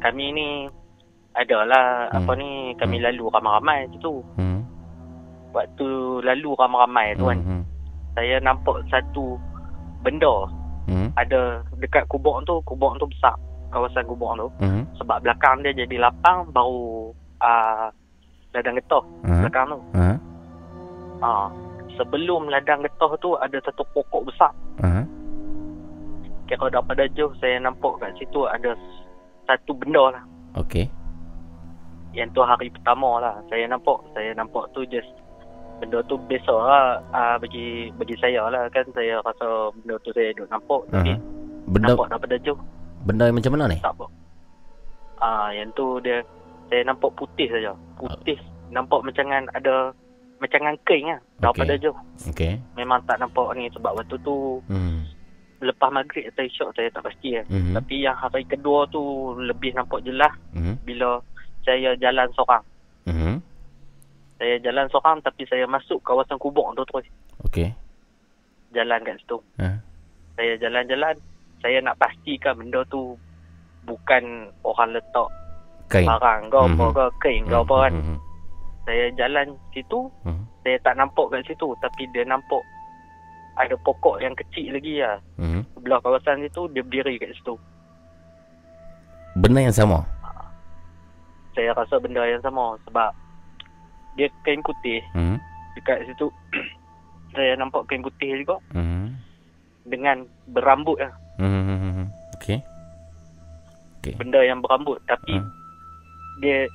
kami 0.00 0.32
ni 0.32 0.48
adalah 1.36 2.08
Hmm. 2.08 2.24
apa 2.24 2.32
ni 2.40 2.72
kami 2.80 3.04
lalu 3.04 3.28
ramai-ramai 3.28 3.84
situ. 3.92 4.24
Hmm. 4.40 4.64
Waktu 5.54 5.86
lalu 6.26 6.50
ramai-ramai 6.58 7.14
tu 7.14 7.30
kan. 7.30 7.38
Mhm. 7.38 7.62
Saya 8.14 8.36
nampak 8.42 8.82
satu 8.90 9.38
benda 10.02 10.50
Hmm. 10.84 11.08
ada 11.16 11.64
dekat 11.80 12.04
kubur 12.12 12.44
tu, 12.44 12.60
kubur 12.68 12.92
tu 12.98 13.08
besar. 13.08 13.32
Kawasan 13.72 14.04
kubur 14.04 14.36
tu. 14.36 14.50
Mhm. 14.60 14.84
Sebab 15.00 15.22
belakang 15.22 15.62
dia 15.62 15.72
jadi 15.72 15.96
lapang 15.96 16.50
baru 16.50 17.08
uh, 17.40 17.88
ladang 18.52 18.76
getah 18.76 19.04
Ha. 19.24 19.34
belakang 19.40 19.66
tu. 19.72 19.78
Ha. 19.96 20.06
Ah, 21.18 21.48
sebelum 21.96 22.52
ladang 22.52 22.84
getah 22.84 23.10
tu 23.18 23.32
ada 23.34 23.56
satu 23.64 23.82
pokok 23.96 24.28
besar. 24.28 24.52
Ha. 24.84 25.02
Kira 26.44 26.68
daripada 26.68 27.08
jauh 27.16 27.32
saya 27.40 27.56
nampak 27.56 27.96
kat 27.98 28.12
situ 28.20 28.44
ada 28.44 28.76
satu 29.48 29.72
benda 29.72 30.12
lah. 30.12 30.24
Okey. 30.54 30.86
Yang 32.12 32.30
tu 32.30 32.40
hari 32.44 32.68
pertama 32.68 33.18
lah 33.18 33.34
saya 33.48 33.64
nampak. 33.66 33.98
Saya 34.12 34.36
nampak 34.36 34.68
tu 34.70 34.84
just 34.86 35.08
benda 35.76 35.98
tu 36.04 36.14
biasa 36.20 36.52
lah 36.52 36.84
uh, 37.10 37.36
bagi 37.36 37.66
bagi 37.94 38.14
saya 38.16 38.46
lah 38.46 38.66
kan. 38.68 38.86
Saya 38.90 39.18
rasa 39.20 39.46
benda 39.74 39.94
tu 40.00 40.10
saya 40.10 40.30
duduk 40.32 40.48
nampak. 40.48 40.82
Tapi 40.90 41.12
Ha. 41.12 41.20
Benda 41.64 41.88
nampak 41.90 42.08
daripada 42.10 42.36
jauh. 42.40 42.60
benda 43.02 43.24
yang 43.24 43.36
macam 43.36 43.52
mana 43.52 43.64
ni? 43.66 43.78
Tak 43.78 43.92
apa. 43.94 44.06
Ah, 45.16 45.48
yang 45.50 45.72
tu 45.72 45.96
dia 45.98 46.20
saya 46.66 46.84
nampak 46.84 47.10
putih 47.14 47.48
saja. 47.48 47.72
Putih. 47.96 48.36
Nampak 48.68 49.00
macam 49.00 49.24
kan 49.24 49.44
ada 49.52 49.92
macam 50.36 50.60
kan 50.60 50.76
kering 50.84 51.06
lah. 51.08 51.20
Daripada 51.38 51.72
jauh. 51.78 51.96
Okey. 52.26 52.60
Memang 52.74 53.00
tak 53.04 53.16
nampak 53.16 53.48
ni 53.54 53.68
sebab 53.70 53.94
waktu 53.94 54.16
tu 54.20 54.60
Hmm. 54.66 55.08
lepas 55.60 55.88
maghrib 55.88 56.28
atau 56.28 56.44
isyak 56.44 56.68
saya 56.76 56.88
tak 56.90 57.04
pasti 57.04 57.32
kan. 57.32 57.44
Mhm. 57.48 57.72
Tapi 57.72 57.94
yang 57.98 58.12
hari 58.14 58.44
kedua 58.44 58.84
tu 58.86 59.00
lebih 59.38 59.72
nampak 59.72 60.04
jelas 60.04 60.32
Mhm. 60.52 60.84
bila 60.84 61.24
saya 61.62 61.96
jalan 61.96 62.28
seorang. 62.30 62.64
Mhm. 63.06 63.34
Saya 64.44 64.60
jalan 64.60 64.84
seorang 64.92 65.24
tapi 65.24 65.48
saya 65.48 65.64
masuk 65.64 66.04
kawasan 66.04 66.36
kubur 66.36 66.68
tu 66.76 66.84
terus. 66.84 67.08
Okey. 67.48 67.72
Jalan 68.76 69.00
kat 69.00 69.16
situ. 69.16 69.40
Ha. 69.56 69.80
Saya 70.36 70.52
jalan-jalan. 70.60 71.16
Saya 71.64 71.80
nak 71.80 71.96
pastikan 71.96 72.60
benda 72.60 72.84
tu 72.84 73.16
bukan 73.88 74.20
orang 74.60 74.92
letak 74.92 75.32
Kain. 75.88 76.04
barang 76.04 76.52
ke 76.52 76.58
apa 76.60 76.68
Mhm. 76.76 76.92
ke 76.92 77.04
kain 77.16 77.42
ke 77.48 77.56
apa 77.56 77.74
kan. 77.88 77.92
Mhm. 77.96 78.16
Saya 78.84 79.04
jalan 79.16 79.46
situ. 79.72 80.00
Mhm. 80.28 80.44
Saya 80.60 80.76
tak 80.84 80.94
nampak 81.00 81.26
kat 81.32 81.48
situ 81.48 81.68
tapi 81.80 82.04
dia 82.12 82.28
nampak 82.28 82.60
ada 83.56 83.72
pokok 83.80 84.20
yang 84.20 84.36
kecil 84.36 84.76
lagi 84.76 85.00
lah. 85.00 85.16
Mhm. 85.40 85.64
Sebelah 85.72 86.04
kawasan 86.04 86.44
situ 86.44 86.68
dia 86.68 86.84
berdiri 86.84 87.16
kat 87.16 87.32
situ. 87.32 87.56
Benda 89.34 89.64
yang 89.64 89.72
sama. 89.72 90.04
Saya 91.56 91.72
rasa 91.72 91.96
benda 91.96 92.28
yang 92.28 92.44
sama 92.44 92.76
sebab 92.84 93.08
dia 94.14 94.30
kain 94.42 94.62
putih 94.62 95.02
Mhm. 95.14 95.36
dekat 95.74 96.06
situ. 96.06 96.30
saya 97.34 97.58
nampak 97.58 97.86
kain 97.86 98.02
putih 98.02 98.30
juga 98.38 98.56
Mhm. 98.72 99.10
dengan 99.86 100.16
berambut 100.48 100.98
lah. 100.98 101.12
Mhm. 101.38 102.06
Okey. 102.38 102.58
Okey. 104.00 104.14
Benda 104.16 104.40
yang 104.40 104.60
berambut 104.60 105.02
tapi 105.04 105.34
dia 106.38 106.66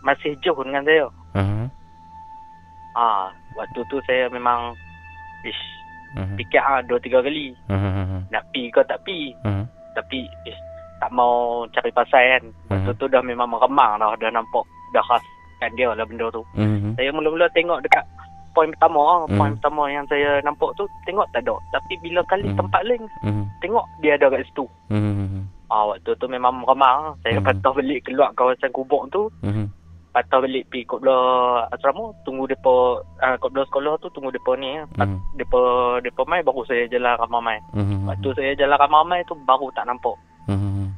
masih 0.00 0.32
jauh 0.40 0.60
dengan 0.64 0.84
saya. 0.84 1.06
Mhm. 1.34 1.66
Ah, 2.92 3.32
waktu 3.56 3.80
tu 3.88 3.96
saya 4.04 4.28
memang 4.28 4.76
ish, 5.44 5.64
Mhm. 6.12 6.36
fikir 6.36 6.60
ah 6.60 6.84
dua 6.84 7.00
tiga 7.00 7.20
kali 7.20 7.56
Mhm. 7.68 8.28
nak 8.28 8.44
pi 8.52 8.68
ke 8.68 8.80
tak 8.84 9.00
pi. 9.02 9.32
Mhm. 9.44 9.64
Tapi 9.92 10.24
ish, 10.44 10.60
tak 11.00 11.12
mau 11.12 11.64
cari 11.68 11.92
pasal 11.92 12.20
kan. 12.20 12.44
Waktu 12.68 12.92
Mhm. 12.92 13.00
tu 13.00 13.06
dah 13.08 13.20
memang 13.20 13.48
meremang 13.48 13.96
dah. 13.96 14.12
Dah 14.16 14.30
nampak 14.30 14.64
dah 14.92 15.04
khaskan 15.62 15.78
dia 15.78 15.94
lah 15.94 16.06
benda 16.06 16.26
tu. 16.34 16.42
Mhm. 16.58 16.98
Saya 16.98 17.10
mula-mula 17.14 17.46
tengok 17.54 17.78
dekat 17.86 18.04
poin 18.52 18.68
pertama. 18.74 19.24
Mhm. 19.30 19.38
Poin 19.38 19.52
pertama 19.56 19.82
yang 19.88 20.04
saya 20.10 20.42
nampak 20.42 20.74
tu 20.74 20.84
tengok 21.06 21.26
tak 21.30 21.46
ada. 21.46 21.54
Tapi 21.72 21.94
bila 22.02 22.20
kali 22.26 22.50
Mhm. 22.50 22.58
tempat 22.58 22.82
lain 22.82 23.02
Mhm. 23.22 23.44
tengok 23.62 23.84
dia 24.02 24.18
ada 24.18 24.26
kat 24.28 24.42
situ. 24.50 24.66
Mhm. 24.90 25.46
Ah 25.70 25.88
waktu 25.88 26.10
tu 26.18 26.26
memang 26.26 26.66
meremang. 26.66 27.16
Saya 27.22 27.38
Mhm. 27.38 27.46
patah 27.46 27.72
balik 27.72 28.02
keluar 28.04 28.34
kawasan 28.34 28.74
kubur 28.74 29.06
tu. 29.08 29.30
Mhm. 29.46 29.70
Patah 30.12 30.44
balik 30.44 30.68
pergi 30.68 30.84
kat 30.84 31.00
belah 31.00 31.64
asrama. 31.72 32.12
Tunggu 32.28 32.44
depa 32.44 33.00
uh, 33.00 33.36
kat 33.40 33.48
belah 33.48 33.64
sekolah 33.72 33.96
tu 34.04 34.12
tunggu 34.12 34.28
depa 34.28 34.52
ni. 34.60 34.76
Mhm. 35.00 35.16
Depa 35.40 35.60
depa 36.04 36.20
mai 36.28 36.44
baru 36.44 36.60
saya 36.68 36.84
jalan 36.92 37.16
ramai 37.16 37.40
mai. 37.40 37.58
Mhm. 37.72 38.04
Waktu 38.04 38.28
saya 38.36 38.52
jalan 38.58 38.76
ramai 38.76 39.24
tu 39.24 39.32
baru 39.48 39.72
tak 39.72 39.88
nampak. 39.88 40.18
Mhm. 40.50 40.92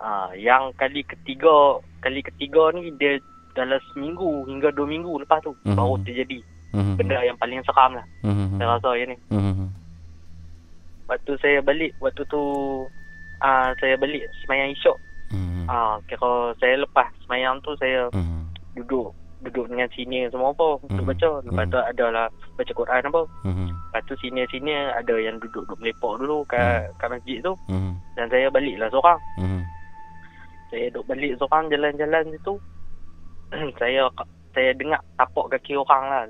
Ha, 0.00 0.32
yang 0.32 0.72
kali 0.80 1.04
ketiga 1.04 1.76
kali 2.00 2.24
ketiga 2.24 2.72
ni 2.72 2.88
dia 2.96 3.20
dalam 3.52 3.80
seminggu 3.92 4.46
hingga 4.46 4.70
dua 4.70 4.86
minggu 4.86 5.20
lepas 5.20 5.42
tu 5.42 5.50
Mhm. 5.66 5.74
baru 5.74 5.94
terjadi 6.06 6.38
Mhm. 6.70 6.94
benda 6.96 7.18
yang 7.26 7.36
paling 7.36 7.60
seram 7.66 7.98
lah. 7.98 8.06
Mhm. 8.22 8.58
Saya 8.58 8.68
rasa 8.78 8.90
ya 8.94 9.04
ni. 9.10 9.16
Mhm. 9.30 9.66
Waktu 11.10 11.32
saya 11.42 11.58
balik 11.58 11.90
waktu 11.98 12.22
tu 12.30 12.42
ah 13.42 13.74
saya 13.82 13.98
balik 13.98 14.22
semayang 14.42 14.70
isyak. 14.70 14.94
Mhm. 15.34 15.66
Ah 15.66 15.98
kira 16.06 16.54
saya 16.62 16.78
lepas 16.78 17.10
semayang 17.26 17.58
tu 17.66 17.74
saya 17.78 18.06
Mhm. 18.14 18.46
duduk 18.78 19.10
duduk 19.40 19.72
dengan 19.72 19.88
senior 19.96 20.28
semua 20.28 20.52
apa 20.52 20.68
untuk 20.84 21.00
Mhm. 21.02 21.10
baca. 21.10 21.30
Lepas 21.48 21.64
tu 21.72 21.78
ada 21.80 22.06
lah 22.12 22.26
baca 22.54 22.72
Quran 22.76 23.02
apa. 23.08 23.22
Mhm. 23.48 23.66
Lepas 23.72 24.02
tu 24.06 24.14
senior-senior 24.20 24.84
ada 24.94 25.14
yang 25.16 25.40
duduk 25.40 25.64
duduk 25.66 25.80
melepak 25.80 26.12
dulu 26.20 26.44
kat 26.46 26.92
kat 27.00 27.08
masjid 27.10 27.40
tu. 27.42 27.56
Mhm. 27.66 27.92
Dan 28.14 28.26
saya 28.28 28.46
baliklah 28.52 28.88
seorang. 28.92 29.20
Mhm. 29.40 29.60
Saya 30.70 30.86
duduk 30.94 31.04
balik 31.08 31.32
seorang 31.40 31.64
jalan-jalan 31.66 32.24
situ. 32.30 32.54
Saya 33.80 34.06
saya 34.54 34.70
dengar 34.74 35.00
tapak 35.18 35.46
kaki 35.58 35.78
orang 35.78 36.04
lah. 36.10 36.22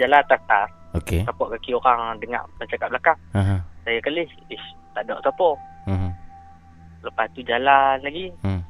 Jalan 0.00 0.20
atas-atas. 0.24 0.68
Okey. 0.96 1.24
Tapak 1.24 1.48
kaki 1.56 1.72
orang 1.76 2.16
dengar 2.20 2.44
macam 2.60 2.76
kat 2.76 2.88
belakang. 2.88 3.18
Aha. 3.36 3.56
Saya 3.82 3.98
kelis, 4.04 4.30
ish, 4.48 4.68
tak 4.96 5.08
ada 5.08 5.20
siapa. 5.24 5.48
Mhm. 5.88 6.10
Lepas 7.02 7.26
tu 7.34 7.40
jalan 7.42 7.96
lagi. 8.00 8.30
Hmm. 8.46 8.62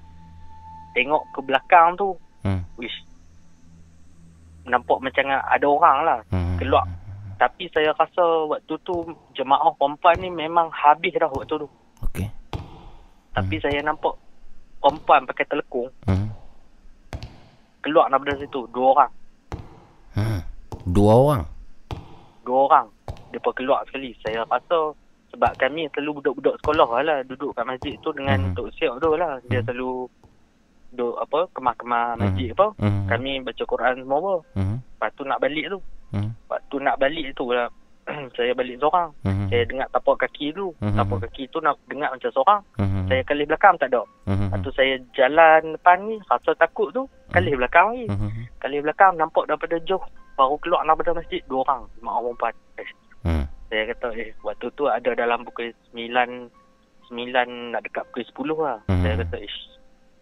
Tengok 0.96 1.22
ke 1.36 1.40
belakang 1.44 1.94
tu. 2.00 2.16
Hmm. 2.42 2.64
Wish. 2.80 2.96
Nampak 4.64 4.98
macam 5.04 5.24
ada 5.28 5.66
orang 5.68 5.98
lah. 6.06 6.18
Hmm. 6.32 6.56
Keluar. 6.56 6.86
Tapi 7.36 7.66
saya 7.74 7.90
rasa 7.98 8.46
waktu 8.46 8.74
tu 8.86 9.02
jemaah 9.34 9.74
perempuan 9.74 10.16
ni 10.22 10.30
memang 10.30 10.70
habis 10.70 11.12
dah 11.18 11.28
waktu 11.28 11.60
tu. 11.60 11.68
Okey. 12.08 12.28
Tapi 13.32 13.56
saya 13.60 13.82
nampak 13.84 14.14
perempuan 14.80 15.28
pakai 15.28 15.44
telekung. 15.50 15.90
Hmm. 16.08 16.30
Keluar 17.82 18.06
daripada 18.08 18.38
situ. 18.38 18.64
Dua 18.70 18.86
orang. 18.94 19.12
Hmm. 20.14 20.40
Dua 20.86 21.12
orang. 21.12 21.42
Dua 22.46 22.58
orang. 22.70 22.86
Mereka 23.34 23.50
keluar 23.58 23.82
sekali. 23.90 24.14
Saya 24.22 24.46
rasa 24.46 24.94
sebab 25.32 25.52
kami 25.56 25.88
selalu 25.90 26.20
budak-budak 26.20 26.60
sekolah 26.60 26.88
lah 27.00 27.18
duduk 27.24 27.56
kat 27.56 27.64
masjid 27.64 27.96
tu 28.04 28.12
dengan 28.12 28.52
hmm. 28.52 28.54
Tok 28.54 28.68
Siok 28.76 28.96
tu 29.00 29.10
lah. 29.16 29.40
Dia 29.48 29.64
selalu 29.64 30.06
duduk 30.92 31.16
apa 31.24 31.48
kemah-kemah 31.56 32.06
masjid 32.20 32.52
apa. 32.52 32.66
Mhm. 32.76 33.04
Kami 33.08 33.32
baca 33.40 33.62
Quran 33.64 33.94
semua 34.04 34.18
apa. 34.20 34.34
Mhm. 34.60 34.76
Lepas 34.84 35.10
tu 35.16 35.22
nak 35.24 35.40
balik 35.40 35.66
tu. 35.72 35.78
Mhm. 36.12 36.30
Waktu 36.52 36.76
nak 36.84 36.96
balik 37.00 37.26
tu 37.32 37.44
lah. 37.48 37.68
saya 38.36 38.52
balik 38.52 38.76
seorang. 38.78 39.10
Mhm. 39.24 39.46
Saya 39.48 39.62
dengar 39.66 39.86
tapak 39.92 40.16
kaki 40.26 40.46
tu. 40.52 40.72
Mhm. 40.80 40.96
Tapak 40.98 41.18
kaki 41.28 41.42
tu 41.48 41.58
nak 41.64 41.76
dengar 41.88 42.10
macam 42.12 42.30
seorang. 42.32 42.62
Mhm. 42.78 43.02
Saya 43.08 43.22
kali 43.24 43.42
belakang 43.48 43.74
tak 43.80 43.88
ada. 43.92 44.02
Mhm. 44.28 44.46
Lepas 44.48 44.58
tu 44.62 44.70
saya 44.76 44.94
jalan 45.16 45.60
depan 45.76 45.98
ni. 46.06 46.16
Rasa 46.28 46.50
takut 46.56 46.88
tu. 46.92 47.02
Kali 47.32 47.50
belakang 47.56 47.86
ni. 47.96 48.04
Mhm. 48.08 48.42
Kali 48.60 48.76
belakang 48.84 49.16
nampak 49.16 49.48
daripada 49.48 49.76
jauh. 49.88 50.04
Baru 50.36 50.56
keluar 50.60 50.84
daripada 50.84 51.16
masjid. 51.16 51.40
Dua 51.48 51.64
orang. 51.64 51.88
Mak 52.00 52.14
orang 52.14 52.36
perempuan. 52.36 52.54
Eh, 52.80 52.88
Hmm. 53.22 53.44
saya 53.70 53.82
kata 53.94 54.08
eh 54.18 54.34
waktu 54.42 54.66
tu 54.74 54.90
ada 54.90 55.14
dalam 55.14 55.46
pukul 55.46 55.70
9 55.94 56.50
9 57.06 57.70
nak 57.70 57.86
dekat 57.86 58.02
pukul 58.10 58.24
10 58.52 58.58
lah. 58.58 58.78
Mhm. 58.90 59.02
Saya 59.04 59.14
kata 59.22 59.36
ish 59.38 59.58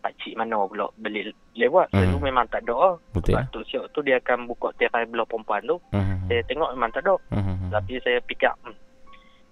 pakcik 0.01 0.35
mana 0.35 0.65
pula 0.65 0.89
balik 0.97 1.31
lewat. 1.55 1.93
Selalu 1.93 2.17
Mhm. 2.17 2.25
memang 2.25 2.47
tak 2.49 2.65
ada. 2.65 2.97
Betul. 3.13 3.37
Sebab 3.37 3.45
Tok 3.53 3.65
Siok 3.69 3.85
tu 3.93 4.01
dia 4.01 4.17
akan 4.17 4.49
buka 4.49 4.73
tirai 4.75 5.05
belah 5.05 5.29
perempuan 5.29 5.61
tu. 5.63 5.77
Mhm. 5.93 6.27
Saya 6.27 6.43
tengok 6.49 6.73
memang 6.73 6.91
tak 6.91 7.05
ada. 7.05 7.15
Mhm. 7.31 7.69
Tapi 7.71 7.93
saya 8.01 8.19
fikir 8.25 8.53
hmm, 8.65 8.77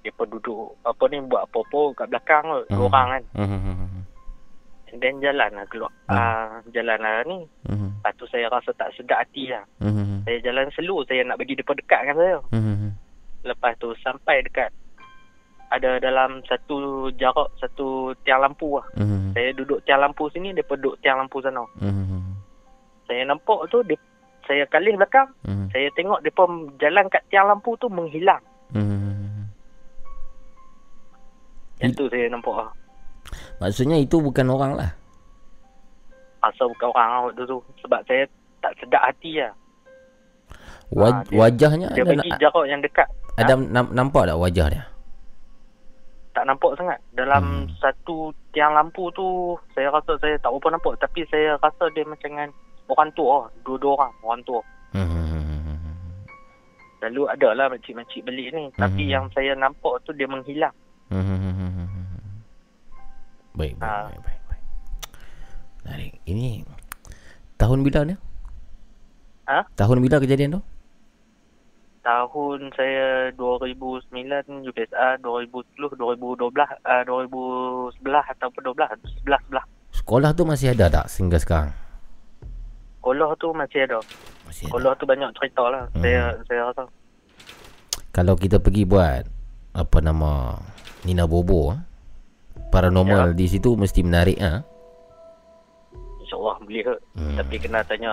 dia 0.01 0.13
pun 0.17 0.27
duduk 0.27 0.73
apa 0.83 1.03
ni 1.07 1.21
buat 1.23 1.45
apa-apa 1.45 1.81
kat 1.95 2.07
belakang 2.09 2.45
tu. 2.45 2.61
Mhm. 2.73 2.81
orang 2.81 3.09
kan. 3.09 3.25
Mhm. 3.37 3.77
And 4.89 5.05
then 5.05 5.21
jalan 5.21 5.53
lah 5.53 5.69
keluar. 5.69 5.93
Ah 6.09 6.65
jalan 6.73 6.97
lah 6.97 7.21
ni. 7.29 7.45
Mhm. 7.69 8.01
Lepas 8.01 8.13
tu 8.17 8.25
saya 8.33 8.49
rasa 8.49 8.73
tak 8.73 8.89
sedap 8.97 9.21
hati 9.21 9.53
lah. 9.53 9.61
Mhm. 9.85 10.25
Saya 10.25 10.39
jalan 10.41 10.73
slow. 10.73 11.05
Saya 11.05 11.29
nak 11.29 11.37
bagi 11.37 11.53
depa 11.55 11.77
dekat 11.77 12.09
dengan 12.09 12.17
saya. 12.17 12.39
Mhm. 12.57 12.91
Lepas 13.45 13.77
tu 13.77 13.93
sampai 14.01 14.41
dekat 14.43 14.73
ada 15.69 16.01
dalam 16.01 16.41
satu 16.49 17.09
jarak 17.15 17.49
satu 17.61 18.17
tiang 18.25 18.41
lampu 18.41 18.81
lah. 18.81 18.87
Mhm. 18.97 19.37
Saya 19.37 19.53
duduk 19.53 19.85
tiang 19.85 20.01
lampu 20.01 20.29
sini, 20.33 20.57
dia 20.57 20.65
duduk 20.65 20.97
tiang 21.01 21.21
lampu 21.21 21.45
sana. 21.45 21.61
Mhm. 21.77 22.21
Saya 23.05 23.25
nampak 23.25 23.69
tu, 23.69 23.81
dia, 23.85 23.97
saya 24.45 24.65
kalih 24.69 24.97
belakang. 24.97 25.29
Mhm. 25.45 25.69
Saya 25.73 25.89
tengok 25.93 26.21
dia 26.21 26.33
jalan 26.81 27.05
kat 27.09 27.23
tiang 27.29 27.47
lampu 27.49 27.77
tu 27.77 27.89
menghilang. 27.89 28.41
Mhm. 28.73 29.45
Yang 31.79 31.93
tu 31.95 32.05
saya 32.11 32.27
nampak 32.27 32.55
lah. 32.57 32.71
Maksudnya 33.61 33.97
itu 34.01 34.19
bukan 34.19 34.49
orang 34.51 34.73
lah. 34.75 34.91
Asal 36.43 36.71
bukan 36.73 36.91
orang 36.91 37.09
lah 37.13 37.21
waktu 37.29 37.43
tu. 37.45 37.59
Sebab 37.85 38.01
saya 38.09 38.25
tak 38.59 38.73
sedap 38.83 39.03
hati 39.05 39.39
lah. 39.39 39.53
Waj- 40.89 41.13
Ah, 41.13 41.23
dia- 41.29 41.39
wajahnya 41.39 41.89
Dia 41.93 42.01
ada 42.03 42.11
bagi 42.17 42.31
jarak 42.41 42.65
yang 42.65 42.81
dekat. 42.81 43.09
ada 43.37 43.55
nam- 43.61 43.93
nampak 43.93 44.25
tak 44.25 44.41
wajah 44.41 44.67
dia? 44.73 44.83
Tak 46.39 46.47
nampak 46.47 46.79
sangat. 46.79 47.03
Dalam 47.19 47.67
Hmm. 47.67 47.75
satu 47.83 48.31
tiang 48.55 48.71
lampu 48.71 49.11
tu, 49.11 49.59
saya 49.75 49.91
rasa 49.91 50.15
saya 50.23 50.39
tak 50.39 50.55
berapa 50.55 50.79
nampak. 50.79 50.95
Tapi 51.03 51.27
saya 51.27 51.59
rasa 51.59 51.91
dia 51.91 52.07
macam 52.07 52.31
dengan 52.31 52.55
orang 52.87 53.11
tua. 53.19 53.43
lah. 53.43 53.51
Dua-dua 53.67 53.93
orang, 53.99 54.13
orang 54.23 54.43
tua. 54.47 54.63
Mhm. 54.95 55.83
Lalu 57.03 57.23
ada 57.27 57.49
lah 57.59 57.67
makcik-makcik 57.75 58.23
beli 58.23 58.55
ni. 58.55 58.71
Tapi 58.79 59.03
Mhm. 59.03 59.11
yang 59.11 59.25
saya 59.35 59.59
nampak 59.59 59.99
tu 60.07 60.15
dia 60.15 60.31
menghilang. 60.31 60.71
Mhm. 61.11 61.35
Baik, 63.59 63.75
baik, 63.75 63.91
Ah. 63.91 64.07
baik, 64.07 64.23
baik, 64.23 64.43
baik. 64.47 64.65
Menarik. 65.83 66.13
Ini 66.23 66.63
tahun 67.59 67.83
bila 67.83 68.07
ni? 68.07 68.15
Ha? 69.51 69.67
Tahun 69.75 69.99
bila 69.99 70.23
kejadian 70.23 70.55
tu? 70.55 70.63
Tahun 72.09 72.73
saya 72.73 73.29
2009, 73.37 74.09
UPSA 74.65 75.21
2010, 75.21 75.93
2012, 75.93 76.41
uh, 76.41 77.05
2011 77.05 78.33
ataupun 78.33 78.63
12, 78.73 79.29
11, 79.29 79.37
11. 79.53 79.61
Sekolah 79.93 80.33
tu 80.33 80.49
masih 80.49 80.73
ada 80.73 80.89
tak 80.89 81.13
sehingga 81.13 81.37
sekarang? 81.37 81.77
Sekolah 82.97 83.37
tu 83.37 83.53
masih 83.53 83.85
ada. 83.85 84.01
Masih 84.49 84.73
Sekolah 84.73 84.97
tu 84.97 85.05
banyak 85.05 85.29
cerita 85.37 85.69
lah. 85.69 85.85
Hmm. 85.93 86.01
Saya 86.01 86.41
saya 86.49 86.61
rasa. 86.73 86.89
Kalau 88.09 88.41
kita 88.41 88.57
pergi 88.57 88.89
buat 88.89 89.29
apa 89.77 89.99
nama 90.01 90.57
Nina 91.05 91.29
Bobo 91.29 91.77
ah, 91.77 91.85
paranormal 92.73 93.37
di 93.37 93.53
situ 93.53 93.77
mesti 93.77 94.01
menarik 94.01 94.41
ah. 94.41 94.65
InsyaAllah 96.29 96.57
boleh 96.61 96.83
ke. 96.85 96.95
Hmm. 97.17 97.37
Tapi 97.41 97.55
kena 97.57 97.81
tanya 97.83 98.13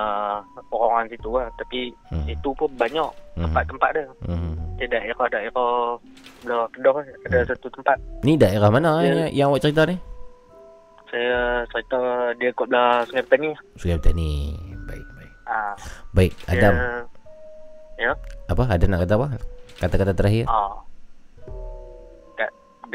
orang-orang 0.72 1.12
situ 1.12 1.30
lah. 1.30 1.52
Tapi 1.56 1.92
Hmm. 2.08 2.26
itu 2.26 2.50
pun 2.56 2.72
banyak 2.74 3.10
Hmm. 3.36 3.44
tempat-tempat 3.44 3.90
dia. 3.92 4.08
Hmm. 4.24 4.56
Di 4.76 4.88
daerah-daerah 4.88 6.00
belah 6.42 6.68
Kedah 6.72 6.96
ada 7.26 7.40
satu 7.46 7.68
tempat. 7.70 7.98
Ni 8.24 8.36
daerah 8.36 8.72
mana 8.72 9.00
Dia- 9.00 9.04
yang, 9.04 9.20
yang 9.34 9.48
awak 9.50 9.62
cerita 9.62 9.84
ni? 9.84 10.00
Saya 11.06 11.40
cerita 11.70 12.00
dia 12.36 12.50
kat 12.52 12.66
belah 12.66 13.04
Sungai 13.06 13.24
Petani. 13.24 13.50
Sungai 13.76 13.98
Petani. 13.98 14.32
Baik, 14.86 15.06
baik. 15.14 15.32
Ah, 15.46 15.76
Baik, 16.12 16.34
dia, 16.38 16.52
Adam. 16.52 16.74
Ya. 17.96 18.12
Apa? 18.48 18.64
Ada 18.68 18.86
nak 18.86 19.00
kata 19.04 19.14
apa? 19.16 19.28
Kata-kata 19.78 20.14
terakhir? 20.14 20.46
Ah. 20.48 20.76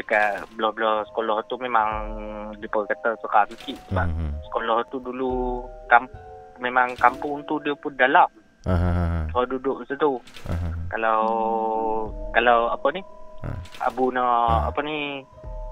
Dekat 0.01 0.41
belah-belah 0.57 1.05
sekolah 1.13 1.37
tu 1.45 1.55
memang 1.61 1.89
depa 2.57 2.83
kata 2.89 3.13
seram 3.21 3.47
sikit 3.53 3.77
sebab 3.87 4.07
Mhm. 4.09 4.29
sekolah 4.49 4.77
tu 4.89 4.97
dulu 4.99 5.61
kamp, 5.87 6.09
memang 6.57 6.97
kampung 6.97 7.45
tu 7.45 7.61
dia 7.61 7.77
pun 7.77 7.93
dalam. 7.95 8.27
Ah. 8.65 9.25
Kalau 9.29 9.45
duduk 9.47 9.85
situ. 9.85 10.17
Ah. 10.45 10.73
Kalau 10.89 11.19
kalau 12.33 12.69
apa 12.69 12.87
ni? 12.93 13.01
Ah. 13.41 13.57
Abu 13.89 14.09
nak 14.09 14.69
apa 14.69 14.79
ni? 14.81 15.21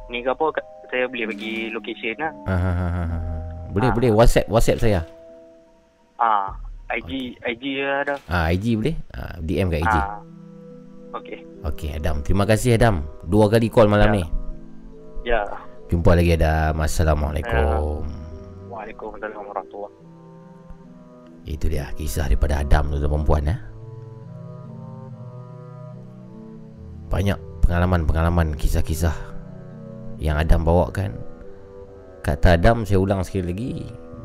Ni 0.10 0.26
ke 0.26 0.30
apa 0.30 0.50
saya 0.90 1.06
boleh 1.06 1.30
bagi 1.30 1.70
location 1.70 2.18
lah. 2.18 2.34
Ah. 2.50 3.22
Boleh, 3.70 3.94
boleh 3.94 4.10
WhatsApp, 4.10 4.50
WhatsApp 4.50 4.82
saya. 4.82 5.02
Ah, 6.18 6.58
IG 6.90 7.38
IG 7.38 7.64
ada. 7.86 8.18
Ah, 8.26 8.50
IG 8.50 8.74
boleh? 8.74 8.98
Ah, 9.14 9.38
DM 9.38 9.70
kat 9.70 9.86
IG. 9.86 9.94
Ah. 9.94 10.18
Okey. 11.10 11.42
Okey, 11.66 11.90
Adam. 11.98 12.22
Terima 12.22 12.46
kasih 12.46 12.78
Adam. 12.78 13.02
Dua 13.26 13.50
kali 13.50 13.68
call 13.74 13.90
malam 13.90 14.14
Ya. 14.14 14.16
ni. 14.16 14.24
Ya. 15.26 15.42
Jumpa 15.90 16.14
lagi 16.14 16.38
Adam. 16.38 16.86
Assalamualaikum. 16.86 18.06
Waalaikumsalam 18.70 19.42
warahmatullahi 19.42 19.98
Itu 21.50 21.66
dia 21.66 21.90
kisah 21.98 22.30
daripada 22.30 22.62
Adam 22.62 22.94
tu 22.94 23.02
perempuan 23.02 23.50
ya. 23.50 23.58
Banyak 27.10 27.38
pengalaman-pengalaman 27.66 28.54
kisah-kisah 28.54 29.18
yang 30.22 30.38
Adam 30.38 30.62
bawakan. 30.62 31.18
Kata 32.22 32.54
Adam 32.54 32.86
saya 32.86 33.02
ulang 33.02 33.26
sekali 33.26 33.50
lagi. 33.50 33.72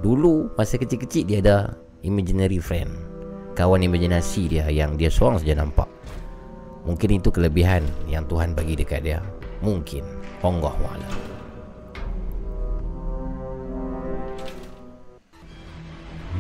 Dulu 0.05 0.53
masa 0.61 0.77
kecil-kecil 0.77 1.25
dia 1.25 1.41
ada 1.41 1.57
imaginary 2.05 2.61
friend. 2.61 2.93
Kawan 3.57 3.89
imajinasi 3.89 4.53
dia 4.53 4.69
yang 4.69 5.01
dia 5.01 5.09
seorang 5.09 5.41
saja 5.41 5.57
nampak. 5.57 5.89
Mungkin 6.85 7.17
itu 7.17 7.33
kelebihan 7.33 7.81
yang 8.05 8.29
Tuhan 8.29 8.53
bagi 8.53 8.77
dekat 8.77 9.09
dia. 9.09 9.25
Mungkin. 9.65 10.05
Allah 10.45 10.77
wa'ala. 10.77 11.09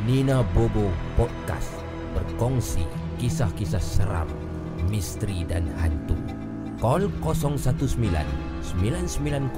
Nina 0.05 0.45
Bobo 0.53 0.93
Podcast 1.17 1.81
berkongsi 2.13 2.85
kisah-kisah 3.17 3.81
seram, 3.81 4.29
misteri 4.93 5.49
dan 5.49 5.65
hantu. 5.81 6.21
Call 6.77 7.09
019 7.25 7.97
990 8.77 9.49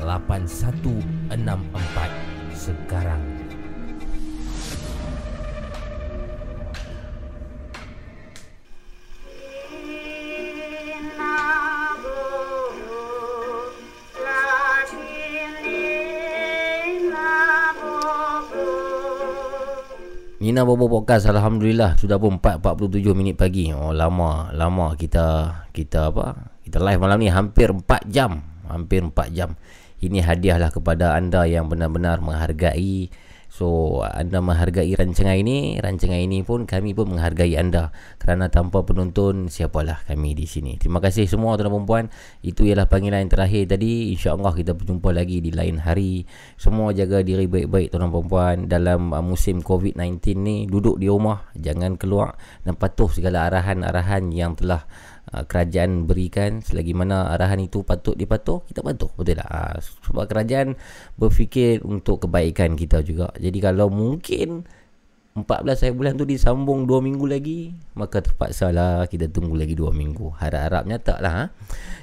8164 0.00 2.56
sekarang. 2.56 3.35
Nina 20.46 20.62
Bobo 20.62 20.86
Podcast 20.86 21.26
Alhamdulillah 21.26 21.98
Sudah 21.98 22.22
pun 22.22 22.38
4.47 22.38 23.02
minit 23.18 23.34
pagi. 23.34 23.74
Oh 23.74 23.90
lama 23.90 24.54
Lama 24.54 24.94
kita 24.94 25.50
Kita 25.74 26.14
apa? 26.14 26.54
Kita 26.62 26.78
live 26.78 27.02
malam 27.02 27.18
ni 27.18 27.26
Hampir 27.26 27.74
4 27.74 28.06
jam. 28.06 28.46
Hampir 28.70 29.02
4 29.02 29.34
jam. 29.34 29.58
Ini 29.98 30.22
hadiah 30.22 30.62
lah 30.62 30.70
kepada 30.70 31.18
anda 31.18 31.50
Yang 31.50 31.74
benar-benar 31.74 32.22
menghargai 32.22 33.10
So 33.56 34.04
anda 34.04 34.44
menghargai 34.44 34.92
rancangan 34.92 35.32
ini 35.32 35.80
Rancangan 35.80 36.20
ini 36.20 36.44
pun 36.44 36.68
Kami 36.68 36.92
pun 36.92 37.16
menghargai 37.16 37.56
anda. 37.56 37.88
Kerana 38.20 38.52
tanpa 38.52 38.84
penonton 38.84 39.48
Siapalah 39.48 40.04
kami 40.04 40.36
di 40.36 40.44
sini. 40.44 40.76
Terima 40.76 41.00
kasih 41.00 41.24
semua 41.24 41.56
tuan 41.56 41.72
dan 41.72 41.72
perempuan 41.72 42.04
Itu 42.44 42.68
ialah 42.68 42.84
panggilan 42.84 43.24
yang 43.24 43.32
terakhir 43.32 43.72
tadi. 43.72 44.12
InsyaAllah 44.12 44.52
kita 44.52 44.76
berjumpa 44.76 45.08
lagi 45.08 45.40
di 45.40 45.56
lain 45.56 45.80
hari. 45.80 46.28
Semua 46.60 46.92
jaga 46.92 47.24
diri 47.24 47.48
baik-baik 47.48 47.96
tuan 47.96 48.04
dan 48.04 48.12
perempuan 48.12 48.56
Dalam 48.68 49.16
uh, 49.16 49.24
musim 49.24 49.64
COVID-19 49.64 50.36
ni 50.36 50.56
Duduk 50.68 51.00
di 51.00 51.08
rumah 51.08 51.48
Jangan 51.56 51.96
keluar. 51.96 52.36
Dan 52.60 52.76
patuh 52.76 53.08
segala 53.08 53.48
arahan-arahan 53.48 54.28
yang 54.36 54.52
telah 54.52 54.84
uh, 55.32 55.44
kerajaan 55.46 56.06
berikan 56.06 56.62
selagi 56.62 56.92
mana 56.94 57.32
arahan 57.34 57.62
itu 57.62 57.82
patut 57.82 58.14
dipatuh 58.14 58.62
kita 58.68 58.82
patuh 58.84 59.10
betul 59.18 59.38
tak? 59.38 59.48
Uh, 59.48 59.76
sebab 60.06 60.24
kerajaan 60.30 60.78
berfikir 61.18 61.82
untuk 61.82 62.28
kebaikan 62.28 62.78
kita 62.78 63.02
juga. 63.02 63.32
Jadi 63.38 63.58
kalau 63.58 63.90
mungkin 63.90 64.66
14 65.36 65.44
hari 65.84 65.92
bulan 65.92 66.16
tu 66.16 66.24
disambung 66.24 66.88
2 66.88 67.04
minggu 67.04 67.28
lagi 67.28 67.76
maka 67.92 68.24
terpaksa 68.24 68.72
lah 68.72 69.04
kita 69.04 69.28
tunggu 69.28 69.52
lagi 69.52 69.76
2 69.76 69.92
minggu. 69.92 70.32
Harap-harapnya 70.40 70.96
tak 70.96 71.20
lah 71.20 71.32
ha? 71.32 71.44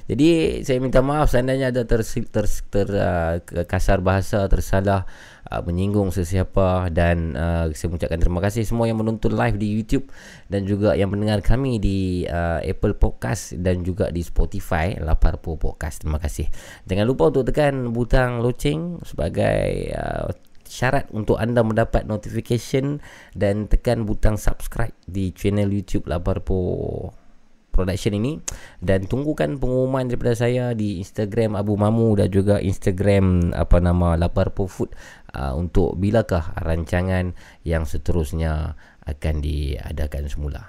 jadi 0.06 0.60
saya 0.62 0.78
minta 0.78 1.02
maaf 1.02 1.34
seandainya 1.34 1.74
ada 1.74 1.82
ter, 1.82 2.06
ter, 2.06 2.46
ter, 2.46 2.88
uh, 2.94 3.42
kasar 3.66 3.98
bahasa 4.06 4.46
tersalah 4.46 5.08
uh, 5.50 5.62
menyinggung 5.64 6.12
sesiapa 6.14 6.88
dan 6.92 7.36
uh, 7.36 7.68
saya 7.72 7.88
mengucapkan 7.92 8.20
terima 8.20 8.40
kasih 8.44 8.62
semua 8.64 8.88
yang 8.88 9.00
menonton 9.00 9.34
live 9.34 9.56
di 9.60 9.68
YouTube 9.72 10.08
dan 10.48 10.64
juga 10.64 10.96
yang 10.96 11.12
mendengar 11.12 11.40
kami 11.44 11.76
di 11.80 12.24
uh, 12.28 12.60
Apple 12.64 12.96
Podcast 12.96 13.56
dan 13.60 13.84
juga 13.84 14.08
di 14.08 14.20
Spotify 14.24 14.96
Laparpo 14.96 15.56
Podcast. 15.56 16.04
Terima 16.04 16.20
kasih. 16.20 16.48
Jangan 16.88 17.04
lupa 17.04 17.28
untuk 17.32 17.44
tekan 17.48 17.92
butang 17.92 18.40
loceng 18.40 19.00
sebagai 19.04 19.92
uh, 19.96 20.28
syarat 20.64 21.06
untuk 21.14 21.38
anda 21.38 21.60
mendapat 21.62 22.08
notification 22.08 22.98
dan 23.36 23.70
tekan 23.70 24.08
butang 24.08 24.40
subscribe 24.40 24.96
di 25.06 25.30
channel 25.30 25.70
YouTube 25.70 26.08
Laparpo 26.10 27.23
production 27.74 28.14
ini. 28.14 28.38
Dan 28.78 29.10
tunggukan 29.10 29.58
pengumuman 29.58 30.06
daripada 30.06 30.38
saya 30.38 30.70
di 30.78 31.02
Instagram 31.02 31.58
Abu 31.58 31.74
Mamu 31.74 32.14
dan 32.22 32.30
juga 32.30 32.62
Instagram 32.62 33.50
apa 33.50 33.82
nama 33.82 34.14
Laparpo 34.14 34.70
Food 34.70 34.94
uh, 35.34 35.58
untuk 35.58 35.98
bilakah 35.98 36.54
rancangan 36.62 37.34
yang 37.66 37.82
seterusnya 37.82 38.78
akan 39.02 39.42
diadakan 39.42 40.30
semula. 40.30 40.62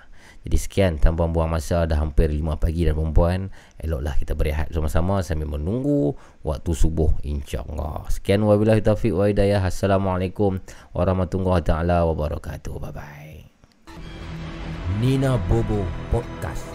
Jadi 0.46 0.62
sekian 0.62 1.02
tanpa 1.02 1.26
buang 1.26 1.50
masa 1.50 1.90
dah 1.90 1.98
hampir 1.98 2.30
5 2.30 2.62
pagi 2.62 2.86
dan 2.86 2.94
perempuan. 2.94 3.50
Eloklah 3.82 4.14
kita 4.14 4.38
berehat 4.38 4.70
sama-sama 4.70 5.26
sambil 5.26 5.50
menunggu 5.50 6.14
waktu 6.46 6.70
subuh 6.70 7.18
insyaAllah. 7.26 8.06
Sekian 8.14 8.46
wabillahi 8.46 8.86
taufiq 8.86 9.18
wa 9.18 9.26
hidayah. 9.26 9.66
Assalamualaikum 9.66 10.62
warahmatullahi 10.94 11.66
taala 11.66 12.06
wabarakatuh. 12.06 12.78
Bye 12.78 12.94
bye 12.94 13.36
Nina 15.02 15.36
Bobo 15.50 15.82
Podcast 16.14 16.75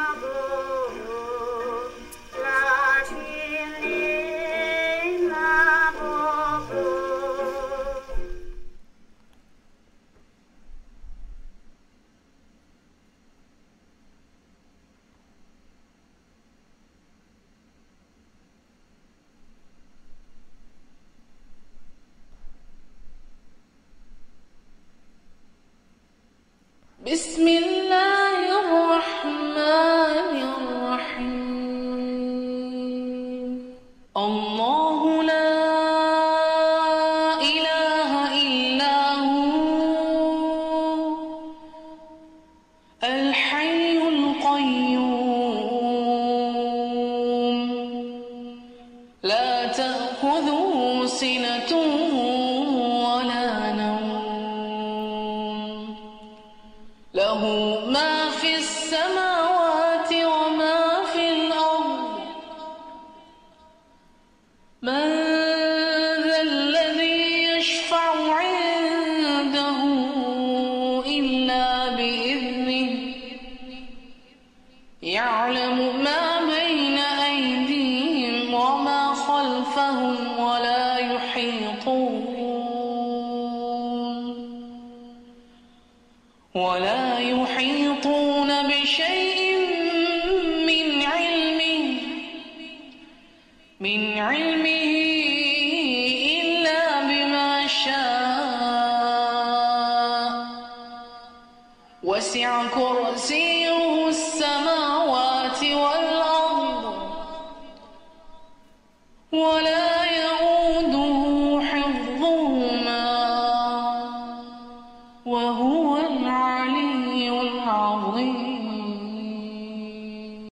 بسم 27.10 27.48
الله 27.48 27.69